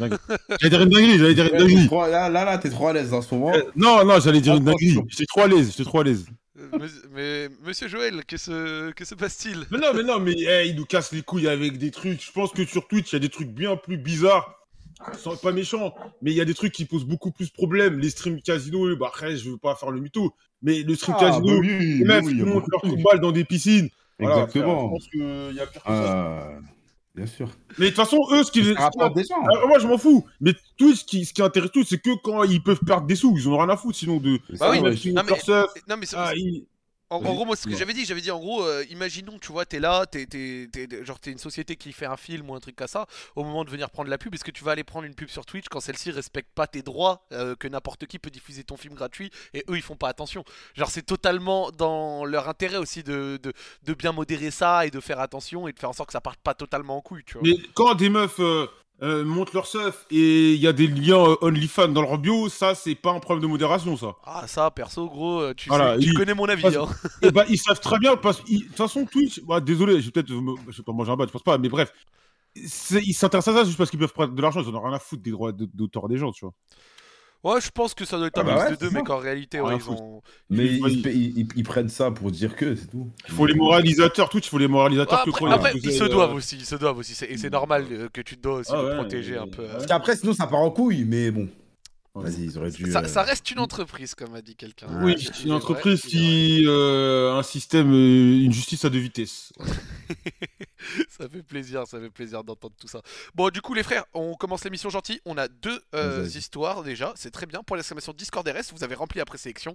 J'allais 0.60 0.70
dire 0.70 0.82
une 0.82 0.88
dinguerie, 0.88 1.18
j'allais 1.18 1.34
dire 1.34 1.46
une 1.52 1.58
dinguerie. 1.58 1.88
Là, 2.10 2.28
là, 2.28 2.44
là, 2.44 2.58
t'es 2.58 2.70
trop 2.70 2.88
à 2.88 2.92
l'aise 2.92 3.12
en 3.14 3.22
ce 3.22 3.34
moment. 3.34 3.54
Euh, 3.54 3.62
Non, 3.76 4.04
non, 4.04 4.18
j'allais 4.20 4.40
dire 4.40 4.56
une 4.56 4.64
dinguerie. 4.64 4.98
J'étais 5.08 5.26
trop 5.26 5.42
à 5.42 5.46
l'aise, 5.46 5.70
j'étais 5.70 5.84
trop 5.84 6.00
à 6.00 6.04
l'aise. 6.04 6.26
Mais, 6.78 6.86
mais 7.12 7.48
monsieur 7.64 7.88
Joël, 7.88 8.24
que 8.24 8.36
se, 8.36 8.90
que 8.92 9.04
se 9.04 9.14
passe-t-il? 9.14 9.66
Mais 9.70 9.78
non, 9.78 9.92
mais 9.94 10.02
non, 10.02 10.18
mais 10.20 10.34
eh, 10.38 10.66
il 10.68 10.76
nous 10.76 10.84
casse 10.86 11.12
les 11.12 11.22
couilles 11.22 11.48
avec 11.48 11.78
des 11.78 11.90
trucs. 11.90 12.22
Je 12.24 12.32
pense 12.32 12.52
que 12.52 12.64
sur 12.64 12.86
Twitch, 12.88 13.10
il 13.12 13.14
y 13.14 13.16
a 13.16 13.20
des 13.20 13.28
trucs 13.28 13.50
bien 13.50 13.76
plus 13.76 13.96
bizarres. 13.98 14.56
Sans 15.16 15.34
pas 15.34 15.50
méchant, 15.52 15.94
mais 16.20 16.30
il 16.30 16.36
y 16.36 16.42
a 16.42 16.44
des 16.44 16.52
trucs 16.52 16.72
qui 16.74 16.84
posent 16.84 17.06
beaucoup 17.06 17.30
plus 17.30 17.48
de 17.48 17.54
problèmes. 17.54 17.98
Les 17.98 18.10
streams 18.10 18.42
casino, 18.42 18.94
bah 18.96 19.06
après, 19.08 19.34
je 19.34 19.48
veux 19.48 19.56
pas 19.56 19.74
faire 19.74 19.90
le 19.90 19.98
mytho, 19.98 20.34
mais 20.60 20.82
le 20.82 20.94
stream 20.94 21.16
Ah, 21.18 21.22
bah 21.22 21.30
casino, 21.30 21.58
oui, 21.58 21.68
les 21.68 21.74
oui, 22.02 22.04
meufs 22.04 22.24
oui, 22.26 22.42
a 22.42 22.44
montent 22.44 22.68
leurs 22.68 22.80
trucs. 22.82 22.90
coups 22.92 22.96
de 22.98 23.02
balle 23.02 23.20
dans 23.20 23.32
des 23.32 23.44
piscines. 23.46 23.88
Voilà, 24.18 24.42
Exactement. 24.42 24.84
je 24.84 24.90
pense 24.90 25.08
qu'il 25.08 25.56
y 25.56 25.60
a 25.60 25.66
pire 25.66 25.82
que 25.82 25.88
ça. 25.88 26.52
Ah, 27.12 27.16
bien 27.16 27.26
sûr. 27.26 27.48
Mais 27.78 27.86
de 27.86 27.90
toute 27.90 27.96
façon, 27.96 28.18
eux, 28.32 28.44
ce 28.44 28.52
qui 28.52 28.62
les. 28.62 28.74
Ça 28.74 28.82
rapporte 28.84 29.14
des 29.16 29.24
gens. 29.24 29.42
Ah, 29.42 29.66
moi, 29.66 29.78
je 29.78 29.86
m'en 29.86 29.98
fous. 29.98 30.24
Mais 30.40 30.52
Twitch, 30.76 31.00
ce 31.00 31.04
qui, 31.04 31.24
ce 31.24 31.32
qui 31.34 31.42
intéresse 31.42 31.70
tout, 31.72 31.84
c'est 31.84 31.98
que 32.00 32.10
quand 32.22 32.44
ils 32.44 32.62
peuvent 32.62 32.80
perdre 32.86 33.06
des 33.06 33.16
sous, 33.16 33.36
ils 33.36 33.48
en 33.48 33.52
ont 33.52 33.58
rien 33.58 33.68
à 33.68 33.76
foutre 33.76 33.98
sinon 33.98 34.18
de. 34.18 34.36
Bah 34.50 34.56
ça, 34.56 34.70
oui, 34.70 34.78
ouais. 34.78 34.94
Ils 34.94 35.14
Non, 35.14 35.22
mais- 35.24 35.30
leur 35.30 35.40
surf. 35.40 35.72
Non 35.88 35.96
mais 35.98 36.06
c'est- 36.06 36.16
Ah, 36.18 36.32
ils- 36.36 36.64
En, 37.10 37.18
gros, 37.34 37.44
moi, 37.44 37.56
ce 37.56 37.64
que 37.64 37.76
j'avais 37.76 37.92
dit, 37.92 38.04
j'avais 38.04 38.20
dit 38.20 38.30
en 38.30 38.38
gros, 38.38 38.62
euh, 38.62 38.84
imaginons, 38.88 39.38
tu 39.40 39.50
vois, 39.50 39.66
t'es 39.66 39.80
là, 39.80 40.06
t'es, 40.06 40.26
t'es, 40.26 40.68
t'es- 40.72 40.86
t'es- 40.86 41.04
genre 41.04 41.18
t'es 41.18 41.32
une 41.32 41.38
société 41.38 41.74
qui 41.74 41.92
fait 41.92 42.06
un 42.06 42.16
film 42.16 42.48
ou 42.48 42.54
un 42.54 42.60
truc 42.60 42.76
comme 42.76 42.86
ça. 42.86 43.06
Au 43.34 43.42
moment 43.42 43.64
de 43.64 43.70
venir 43.70 43.90
prendre 43.90 44.08
la 44.08 44.16
pub, 44.16 44.32
est-ce 44.34 44.44
que 44.44 44.52
tu 44.52 44.62
vas 44.62 44.72
aller 44.72 44.84
prendre 44.84 45.06
une 45.06 45.14
pub 45.16 45.28
sur 45.28 45.44
Twitch 45.44 45.66
quand 45.68 45.80
celle-ci 45.80 46.12
respecte 46.12 46.50
pas 46.54 46.68
tes 46.68 46.82
droits, 46.82 47.26
euh, 47.32 47.56
que 47.56 47.66
n'importe 47.66 48.06
qui 48.06 48.18
peut 48.20 48.30
diffuser 48.30 48.62
ton 48.62 48.76
film 48.76 48.94
gratuit 48.94 49.30
et 49.54 49.64
eux 49.68 49.76
ils 49.76 49.82
font 49.82 49.96
pas 49.96 50.08
attention? 50.08 50.44
Genre 50.74 50.88
c'est 50.88 51.02
totalement 51.02 51.70
dans 51.72 52.24
leur 52.24 52.48
intérêt 52.48 52.76
aussi 52.76 53.02
de, 53.02 53.40
de, 53.42 53.52
de 53.82 53.94
bien 53.94 54.12
modérer 54.12 54.52
ça 54.52 54.86
et 54.86 54.90
de 54.90 55.00
faire 55.00 55.18
attention 55.18 55.66
et 55.66 55.72
de 55.72 55.78
faire 55.80 55.90
en 55.90 55.94
sorte 55.94 56.08
que 56.10 56.12
ça 56.12 56.20
parte 56.20 56.38
pas 56.40 56.54
totalement 56.54 56.96
en 56.96 57.00
couille, 57.00 57.24
tu 57.24 57.34
vois. 57.38 57.42
Mais 57.42 57.56
quand 57.74 57.94
des 57.96 58.08
meufs 58.08 58.38
euh, 58.38 58.66
euh, 59.02 59.24
montent 59.24 59.52
leur 59.54 59.66
stuff 59.66 60.06
et 60.10 60.52
il 60.52 60.60
y 60.60 60.66
a 60.66 60.72
des 60.72 60.86
liens 60.86 61.24
euh, 61.30 61.36
OnlyFans 61.40 61.88
dans 61.88 62.02
leur 62.02 62.18
bio, 62.18 62.48
ça, 62.48 62.74
c'est 62.74 62.94
pas 62.94 63.12
un 63.12 63.20
problème 63.20 63.42
de 63.42 63.46
modération, 63.48 63.96
ça. 63.96 64.16
Ah 64.24 64.46
ça, 64.46 64.70
perso, 64.70 65.08
gros, 65.08 65.40
euh, 65.40 65.54
tu, 65.56 65.68
Voilà, 65.68 65.94
sais- 65.94 66.00
tu 66.00 66.08
il- 66.10 66.14
connais 66.14 66.34
mon 66.34 66.46
avis. 66.46 66.62
parce- 66.62 66.76
hein. 66.76 66.88
Et 67.22 67.30
bah, 67.30 67.44
ils 67.48 67.58
savent 67.58 67.80
très 67.80 67.98
bien, 67.98 68.16
parce 68.16 68.40
que, 68.42 68.50
de 68.52 68.58
toute 68.66 68.76
façon, 68.76 69.06
Twitch, 69.06 69.40
bah, 69.42 69.60
désolé, 69.60 70.00
je 70.00 70.06
vais 70.06 70.10
peut-être 70.12 70.30
me- 70.32 70.54
je 70.68 70.76
vais 70.78 70.82
pas 70.82 70.92
manger 70.92 71.12
un 71.12 71.16
bas, 71.16 71.24
je 71.26 71.32
pense 71.32 71.42
pas, 71.42 71.56
mais 71.58 71.68
bref. 71.68 71.92
Ils 72.56 72.68
s'intéressent 73.14 73.54
à 73.54 73.58
ça 73.60 73.64
juste 73.64 73.78
parce 73.78 73.90
qu'ils 73.90 73.98
peuvent 74.00 74.12
prendre 74.12 74.34
de 74.34 74.42
l'argent, 74.42 74.60
ils 74.60 74.68
en 74.68 74.74
ont 74.74 74.82
rien 74.82 74.92
à 74.94 74.98
foutre 74.98 75.22
des 75.22 75.30
droits 75.30 75.52
d'auteur 75.52 76.08
des 76.08 76.16
gens, 76.18 76.32
tu 76.32 76.44
vois. 76.44 76.52
Ouais, 77.42 77.58
je 77.60 77.70
pense 77.70 77.94
que 77.94 78.04
ça 78.04 78.18
doit 78.18 78.26
être 78.26 78.36
Ah 78.36 78.42
un 78.42 78.44
bah 78.44 78.54
mix 78.56 78.64
ouais, 78.64 78.70
de 78.72 78.76
deux, 78.76 78.90
mais 78.90 79.02
qu'en 79.02 79.16
réalité, 79.16 79.60
ouais, 79.60 79.68
Rien 79.70 79.78
ils 79.78 79.90
ont. 79.90 80.22
Mais 80.50 80.66
Il 80.66 81.48
ils, 81.56 81.62
prennent 81.62 81.88
ça 81.88 82.10
pour 82.10 82.30
dire 82.30 82.54
que, 82.54 82.74
c'est 82.74 82.86
tout. 82.88 83.08
Il 83.28 83.34
faut 83.34 83.46
les 83.46 83.54
moralisateurs, 83.54 84.28
Twitch, 84.28 84.46
il 84.46 84.50
faut 84.50 84.58
les 84.58 84.68
moralisateurs 84.68 85.20
Ouais, 85.20 85.24
que 85.24 85.30
après, 85.30 85.40
quand 85.40 85.50
après, 85.50 85.72
ils 85.82 85.92
se 85.92 86.04
euh, 86.04 86.08
doivent 86.08 86.34
aussi, 86.34 86.56
ils 86.56 86.66
se 86.66 86.74
doivent 86.74 86.98
aussi, 86.98 87.14
c'est- 87.14 87.30
et 87.30 87.38
c'est 87.38 87.50
normal 87.50 87.86
euh, 87.90 88.08
que 88.12 88.20
tu 88.20 88.36
te 88.36 88.42
dois 88.42 88.56
aussi 88.56 88.72
Ah 88.74 88.82
de 88.82 88.94
protéger 88.94 89.36
euh, 89.36 89.42
un 89.42 89.46
peu. 89.46 89.62
euh. 89.62 89.72
Parce 89.72 89.86
qu'après, 89.86 90.16
sinon, 90.16 90.34
ça 90.34 90.46
part 90.46 90.60
en 90.60 90.70
couille, 90.70 91.04
mais 91.06 91.30
bon. 91.30 91.48
Vas-y, 92.14 92.44
ils 92.44 92.58
auraient 92.58 92.70
dû. 92.72 92.90
Ça, 92.90 93.02
euh, 93.02 93.06
ça 93.08 93.22
reste 93.22 93.50
une 93.52 93.60
entreprise, 93.60 94.14
comme 94.16 94.34
a 94.34 94.42
dit 94.42 94.56
quelqu'un. 94.56 94.88
Oui, 95.04 95.14
une 95.44 95.52
entreprise 95.52 96.00
vrai. 96.00 96.08
qui 96.10 96.64
euh, 96.66 97.32
un 97.34 97.42
système, 97.44 97.92
euh, 97.92 98.44
une 98.44 98.52
justice 98.52 98.84
à 98.84 98.90
deux 98.90 98.98
vitesses. 98.98 99.52
ça 101.08 101.28
fait 101.28 101.42
plaisir, 101.42 101.86
ça 101.86 102.00
fait 102.00 102.10
plaisir 102.10 102.42
d'entendre 102.44 102.74
tout 102.78 102.88
ça. 102.88 103.02
Bon, 103.34 103.48
du 103.50 103.60
coup, 103.60 103.74
les 103.74 103.82
frères, 103.82 104.04
on 104.14 104.34
commence 104.34 104.64
l'émission 104.64 104.90
gentil. 104.90 105.20
On 105.24 105.36
a 105.38 105.48
deux 105.48 105.80
euh, 105.94 106.26
histoires 106.26 106.82
déjà, 106.82 107.12
c'est 107.16 107.30
très 107.30 107.46
bien. 107.46 107.62
Pour 107.62 107.76
l'exclamation 107.76 108.12
Discord 108.12 108.46
RS, 108.48 108.72
vous 108.74 108.82
avez 108.84 108.94
rempli 108.94 109.20
après 109.20 109.38
sélection. 109.38 109.74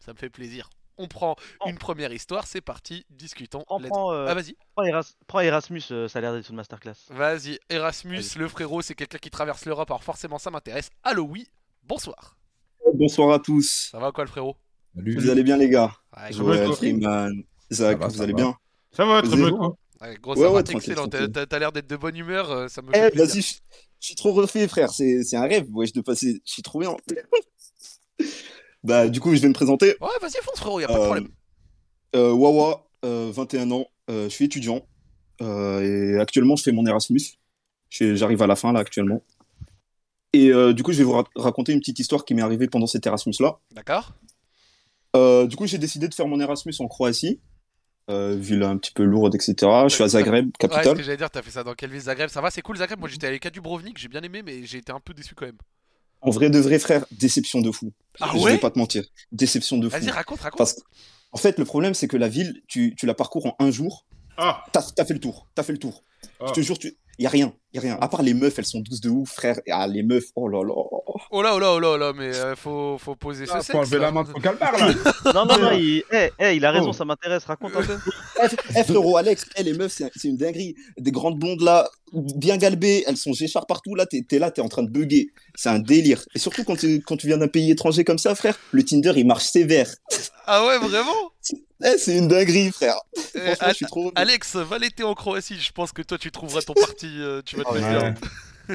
Ça 0.00 0.12
me 0.12 0.18
fait 0.18 0.30
plaisir. 0.30 0.68
On 0.98 1.08
prend 1.08 1.36
Oh. 1.60 1.68
une 1.68 1.76
première 1.76 2.10
histoire, 2.12 2.46
c'est 2.46 2.62
parti, 2.62 3.04
discutons. 3.10 3.64
Prends, 3.68 4.12
euh, 4.14 4.26
Ah, 4.28 4.34
vas-y. 4.34 4.56
prends 4.74 4.84
Eras- 4.84 5.14
prends 5.26 5.40
Erasmus, 5.40 5.82
euh, 5.90 6.08
ça 6.08 6.18
a 6.18 6.22
l'air 6.22 6.32
d'être 6.32 6.48
une 6.48 6.56
masterclass. 6.56 6.94
Vas-y, 7.10 7.58
Erasmus, 7.68 8.22
le 8.38 8.48
frérot, 8.48 8.80
c'est 8.80 8.94
quelqu'un 8.94 9.18
qui 9.18 9.30
traverse 9.30 9.66
l'Europe, 9.66 9.90
alors 9.90 10.02
forcément 10.02 10.38
ça 10.38 10.50
m'intéresse. 10.50 10.88
Allo, 11.04 11.24
oui, 11.24 11.46
bonsoir. 11.86 12.36
Bonsoir 12.94 13.32
à 13.32 13.38
tous. 13.38 13.88
Ça 13.90 13.98
va 13.98 14.12
quoi 14.12 14.24
le 14.24 14.30
frérot? 14.30 14.56
Salut. 14.94 15.14
Vous 15.18 15.28
allez 15.30 15.42
bien 15.42 15.56
les 15.56 15.68
gars? 15.68 15.92
Ouais, 16.16 16.32
Joël, 16.32 16.72
Freeman, 16.72 17.32
Zach, 17.72 17.98
Ça 17.98 18.06
va, 18.06 18.08
vous 18.08 18.22
allez 18.22 18.32
va. 18.32 18.36
bien? 18.38 18.54
Ça 18.92 19.04
va, 19.04 19.22
très 19.22 19.36
bien. 19.36 19.44
ouais, 19.50 20.16
gros, 20.22 20.34
Ouais, 20.34 20.42
va, 20.42 20.52
ouais, 20.52 20.60
excellent. 20.70 21.06
T'as- 21.08 21.28
tranquille. 21.28 21.46
T'as 21.48 21.58
l'air 21.58 21.72
d'être 21.72 21.88
de 21.88 21.96
bonne 21.96 22.16
humeur, 22.16 22.50
euh, 22.50 22.68
ça 22.68 22.80
me 22.82 22.88
Eh, 22.94 23.10
fait 23.10 23.14
vas-y, 23.16 23.42
je 23.42 23.54
suis 24.00 24.14
trop 24.14 24.32
refait, 24.32 24.66
frère. 24.68 24.90
C'est 24.90 25.22
c'est 25.24 25.36
un 25.36 25.42
rêve, 25.42 25.66
wesh, 25.72 25.92
de 25.92 26.00
passer. 26.00 26.40
Je 26.44 26.52
suis 26.52 26.62
trop 26.62 26.80
bien. 26.80 26.96
bah, 28.84 29.08
du 29.08 29.20
coup, 29.20 29.34
je 29.34 29.40
vais 29.40 29.48
me 29.48 29.54
présenter. 29.54 29.96
Ouais, 30.00 30.08
vas-y, 30.20 30.40
fonce 30.42 30.58
frérot, 30.58 30.80
y 30.80 30.84
a 30.84 30.86
pas 30.88 30.94
de 30.94 30.98
Euh, 31.00 31.04
problème. 31.04 31.28
euh, 32.14 32.32
Wawa, 32.32 32.88
euh, 33.04 33.30
21 33.34 33.70
ans, 33.72 33.86
euh, 34.10 34.24
je 34.24 34.34
suis 34.34 34.44
étudiant. 34.44 34.86
euh, 35.42 36.14
et 36.16 36.18
actuellement, 36.18 36.56
je 36.56 36.62
fais 36.62 36.72
mon 36.72 36.86
Erasmus. 36.86 37.20
J'arrive 37.90 38.40
à 38.42 38.46
la 38.46 38.56
fin, 38.56 38.72
là, 38.72 38.80
actuellement. 38.80 39.22
Et 40.32 40.50
euh, 40.52 40.72
du 40.72 40.82
coup, 40.82 40.92
je 40.92 40.98
vais 40.98 41.04
vous 41.04 41.12
ra- 41.12 41.24
raconter 41.36 41.72
une 41.72 41.80
petite 41.80 41.98
histoire 41.98 42.24
qui 42.24 42.34
m'est 42.34 42.42
arrivée 42.42 42.66
pendant 42.68 42.86
cet 42.86 43.06
Erasmus-là. 43.06 43.58
D'accord 43.72 44.12
Euh, 45.14 45.46
du 45.46 45.56
coup, 45.56 45.66
j'ai 45.66 45.78
décidé 45.78 46.08
de 46.08 46.14
faire 46.14 46.26
mon 46.28 46.40
Erasmus 46.40 46.74
en 46.80 46.88
Croatie. 46.88 47.40
Euh, 48.08 48.36
ville 48.38 48.62
un 48.62 48.76
petit 48.76 48.92
peu 48.92 49.02
lourde, 49.02 49.34
etc. 49.34 49.54
Je 49.88 49.94
suis 49.94 50.04
à 50.04 50.08
Zagreb, 50.08 50.44
Ouais, 50.46 50.50
ce 50.54 50.58
capitale. 50.68 50.96
que 50.96 51.02
j'allais 51.02 51.16
dire, 51.16 51.28
t'as 51.30 51.42
fait 51.42 51.50
ça 51.50 51.64
dans 51.64 51.74
quelle 51.74 51.90
ville 51.90 52.00
Zagreb? 52.02 52.28
Ça 52.28 52.40
va, 52.40 52.50
c'est 52.52 52.62
cool 52.62 52.76
Zagreb. 52.76 53.00
Moi 53.00 53.08
j'étais 53.08 53.26
allé 53.26 53.40
qu'à 53.40 53.50
Dubrovnik, 53.50 53.98
j'ai 53.98 54.06
bien 54.06 54.22
aimé, 54.22 54.42
mais 54.44 54.64
j'ai 54.64 54.78
été 54.78 54.92
un 54.92 55.00
peu 55.00 55.12
déçu 55.12 55.34
quand 55.34 55.46
même. 55.46 55.58
En 56.20 56.30
vrai 56.30 56.48
de 56.48 56.58
vrai, 56.60 56.78
frère, 56.78 57.04
déception 57.10 57.60
de 57.62 57.72
fou. 57.72 57.92
Ah 58.20 58.30
je 58.32 58.38
ouais? 58.42 58.52
vais 58.52 58.58
pas 58.58 58.70
te 58.70 58.78
mentir. 58.78 59.04
Déception 59.32 59.78
de 59.78 59.88
fou. 59.88 59.98
Vas-y, 59.98 60.10
raconte, 60.10 60.38
raconte. 60.40 60.56
Parce 60.58 60.76
en 61.32 61.36
fait, 61.38 61.58
le 61.58 61.64
problème, 61.64 61.94
c'est 61.94 62.06
que 62.06 62.16
la 62.16 62.28
ville, 62.28 62.62
tu, 62.68 62.94
tu 62.96 63.06
la 63.06 63.14
parcours 63.14 63.46
en 63.46 63.56
un 63.58 63.72
jour. 63.72 64.06
Ah, 64.36 64.64
T'as 64.72 64.86
as 64.98 65.04
fait 65.04 65.14
le 65.14 65.20
tour. 65.20 65.48
T'as 65.56 65.64
fait 65.64 65.72
le 65.72 65.78
tour. 65.78 66.04
Ah. 66.40 66.46
Je 66.48 66.52
te 66.52 66.60
jure, 66.60 66.78
tu... 66.78 66.96
y 67.18 67.26
a 67.26 67.30
rien. 67.30 67.52
Y 67.72 67.78
a 67.78 67.80
rien. 67.82 67.98
À 68.00 68.08
part 68.08 68.22
les 68.22 68.34
meufs, 68.34 68.58
elles 68.58 68.64
sont 68.64 68.80
douces 68.80 69.00
de 69.00 69.10
ouf, 69.10 69.30
frère. 69.32 69.58
Ah, 69.70 69.86
les 69.86 70.02
meufs, 70.02 70.26
oh 70.34 70.48
là 70.48 70.62
là. 70.62 70.72
Oh 71.30 71.42
là, 71.42 71.54
oh 71.54 71.58
là, 71.58 71.72
oh 71.72 71.80
là, 71.80 71.88
oh 71.90 71.96
là, 71.96 72.12
mais 72.14 72.34
euh, 72.36 72.54
faut, 72.56 72.96
faut 72.98 73.16
poser 73.16 73.44
Ah, 73.50 73.60
ce 73.62 73.72
faut 73.72 73.78
enlever 73.78 73.98
la 73.98 74.10
main 74.12 74.22
de 74.22 74.28
son 74.28 74.40
calbar, 74.40 74.72
là. 74.78 74.94
Non, 75.34 75.44
non, 75.46 75.58
non, 75.58 75.72
il, 75.72 76.02
eh, 76.12 76.30
eh, 76.38 76.56
il 76.56 76.64
a 76.64 76.70
raison, 76.70 76.90
Oh. 76.90 76.92
ça 76.92 77.04
m'intéresse, 77.04 77.44
raconte 77.44 77.74
un 77.76 77.82
peu. 77.82 77.96
Eh, 78.42 78.46
eh, 78.76 78.84
frérot, 78.84 79.16
Alex, 79.16 79.46
eh, 79.56 79.62
les 79.62 79.72
meufs, 79.72 79.92
c'est 79.92 80.10
c'est 80.14 80.28
une 80.28 80.36
dinguerie. 80.36 80.74
Des 80.98 81.10
grandes 81.10 81.38
blondes 81.38 81.62
là, 81.62 81.88
bien 82.12 82.58
galbées, 82.58 83.02
elles 83.06 83.16
sont 83.16 83.32
géchards 83.32 83.66
partout. 83.66 83.94
Là, 83.94 84.04
t'es 84.06 84.24
es 84.30 84.38
là, 84.38 84.50
t'es 84.50 84.60
en 84.60 84.68
train 84.68 84.82
de 84.82 84.90
bugger. 84.90 85.28
C'est 85.54 85.70
un 85.70 85.78
délire. 85.78 86.22
Et 86.34 86.38
surtout 86.38 86.64
quand 86.64 86.76
tu, 86.76 87.00
quand 87.00 87.16
tu 87.16 87.26
viens 87.26 87.38
d'un 87.38 87.48
pays 87.48 87.70
étranger 87.70 88.04
comme 88.04 88.18
ça, 88.18 88.34
frère, 88.34 88.58
le 88.72 88.84
Tinder, 88.84 89.12
il 89.16 89.26
marche 89.26 89.44
sévère. 89.46 89.88
Ah 90.46 90.66
ouais, 90.66 90.78
vraiment? 90.78 91.12
Eh, 91.84 91.98
c'est 91.98 92.16
une 92.16 92.28
dinguerie, 92.28 92.70
frère. 92.72 92.96
Eh, 93.16 93.38
Franchement, 93.38 93.56
Al- 93.60 93.70
je 93.70 93.74
suis 93.76 93.86
trop. 93.86 94.12
Alex, 94.14 94.56
va 94.56 94.78
l'été 94.78 95.02
en 95.02 95.14
Croatie, 95.14 95.58
je 95.60 95.72
pense 95.72 95.92
que 95.92 96.02
toi 96.02 96.16
tu 96.18 96.30
trouveras 96.30 96.62
ton 96.62 96.72
parti, 96.74 97.06
euh, 97.18 97.42
tu 97.44 97.56
vas 97.56 97.64
te 97.64 97.68
Oh, 97.70 97.74
mettre 97.74 97.88
bien. 97.88 98.14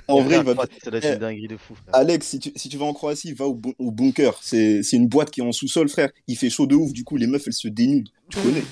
En 0.08 0.22
vrai, 0.22 0.38
il 0.38 0.44
va. 0.44 0.54
Ça 0.84 0.90
doit 0.92 1.00
être 1.00 1.06
Eh. 1.06 1.14
une 1.14 1.20
dinguerie 1.20 1.48
de 1.48 1.58
fou. 1.58 1.76
frère. 1.76 1.96
Alex, 1.96 2.28
si 2.28 2.40
tu, 2.40 2.52
si 2.56 2.70
tu 2.70 2.78
vas 2.78 2.86
en 2.86 2.94
Croatie, 2.94 3.34
va 3.34 3.46
au, 3.46 3.54
bon- 3.56 3.74
au 3.80 3.92
bunker. 3.92 4.38
C'est 4.42 4.84
c'est 4.84 4.96
une 4.98 5.08
boîte 5.08 5.32
qui 5.32 5.42
est 5.42 5.44
en 5.44 5.52
sous-sol, 5.52 5.90
frère. 5.90 6.10
Il 6.28 6.38
fait 6.38 6.50
chaud 6.50 6.68
de 6.68 6.76
ouf, 6.76 6.94
du 6.94 7.04
coup, 7.04 7.18
les 7.18 7.28
meufs, 7.28 7.44
elles 7.48 7.54
se 7.54 7.68
dénudent. 7.68 8.10
Tu 8.30 8.38
connais 8.40 8.64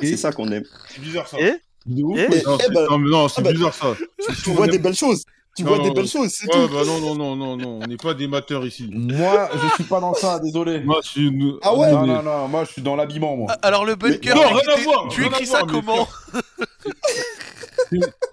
C'est 0.00 0.16
ça 0.16 0.32
qu'on 0.32 0.50
aime. 0.50 0.64
c'est 0.92 1.00
bizarre 1.02 1.28
ça. 1.28 1.36
Eh 1.38 1.52
De 1.86 2.02
ouf. 2.02 2.18
Eh. 2.18 2.42
Non, 2.44 2.56
Eh 2.58 2.62
c'est 2.64 2.72
ben- 2.72 2.86
non, 2.90 2.98
mais 2.98 3.10
non, 3.10 3.28
c'est 3.28 3.40
ah 3.40 3.42
bah- 3.42 3.52
bizarre 3.52 3.74
ça. 3.74 3.94
Tu 4.42 4.50
vois 4.50 4.66
des 4.66 4.78
belles 4.78 4.96
choses. 4.96 5.22
Tu 5.56 5.62
Non, 5.62 5.68
vois 5.68 5.78
non, 5.78 5.82
des 5.84 5.88
non. 5.90 5.94
belles 5.94 6.08
choses, 6.08 6.30
c'est 6.30 6.46
Ouais, 6.52 6.66
tout. 6.66 6.74
bah 6.74 6.82
non, 6.84 6.98
non, 7.00 7.14
non, 7.14 7.36
non, 7.36 7.56
non, 7.56 7.78
on 7.82 7.86
n'est 7.86 7.96
pas 7.96 8.12
des 8.14 8.26
mateurs 8.26 8.66
ici. 8.66 8.90
Moi, 8.92 9.48
je 9.54 9.74
suis 9.76 9.84
pas 9.84 10.00
dans 10.00 10.12
ça, 10.14 10.40
désolé. 10.40 10.80
Moi, 10.80 10.98
je 11.04 11.08
suis 11.08 11.26
une- 11.28 11.58
Ah 11.62 11.74
ouais 11.76 11.92
Non, 11.92 12.04
non, 12.06 12.22
non, 12.24 12.48
moi, 12.48 12.64
je 12.64 12.72
suis 12.72 12.82
dans 12.82 12.96
l'habillement, 12.96 13.36
moi. 13.36 13.52
Alors 13.62 13.84
le 13.84 13.94
bunker, 13.94 14.34
non, 14.34 14.42
tu 14.42 14.48
rien 14.48 14.56
à 14.56 14.60
écris- 14.76 14.84
voir, 14.84 15.08
tu 15.08 15.20
rien 15.22 15.30
à 15.32 15.34
écris 15.36 15.46
ça 15.46 15.60
comment 15.62 16.08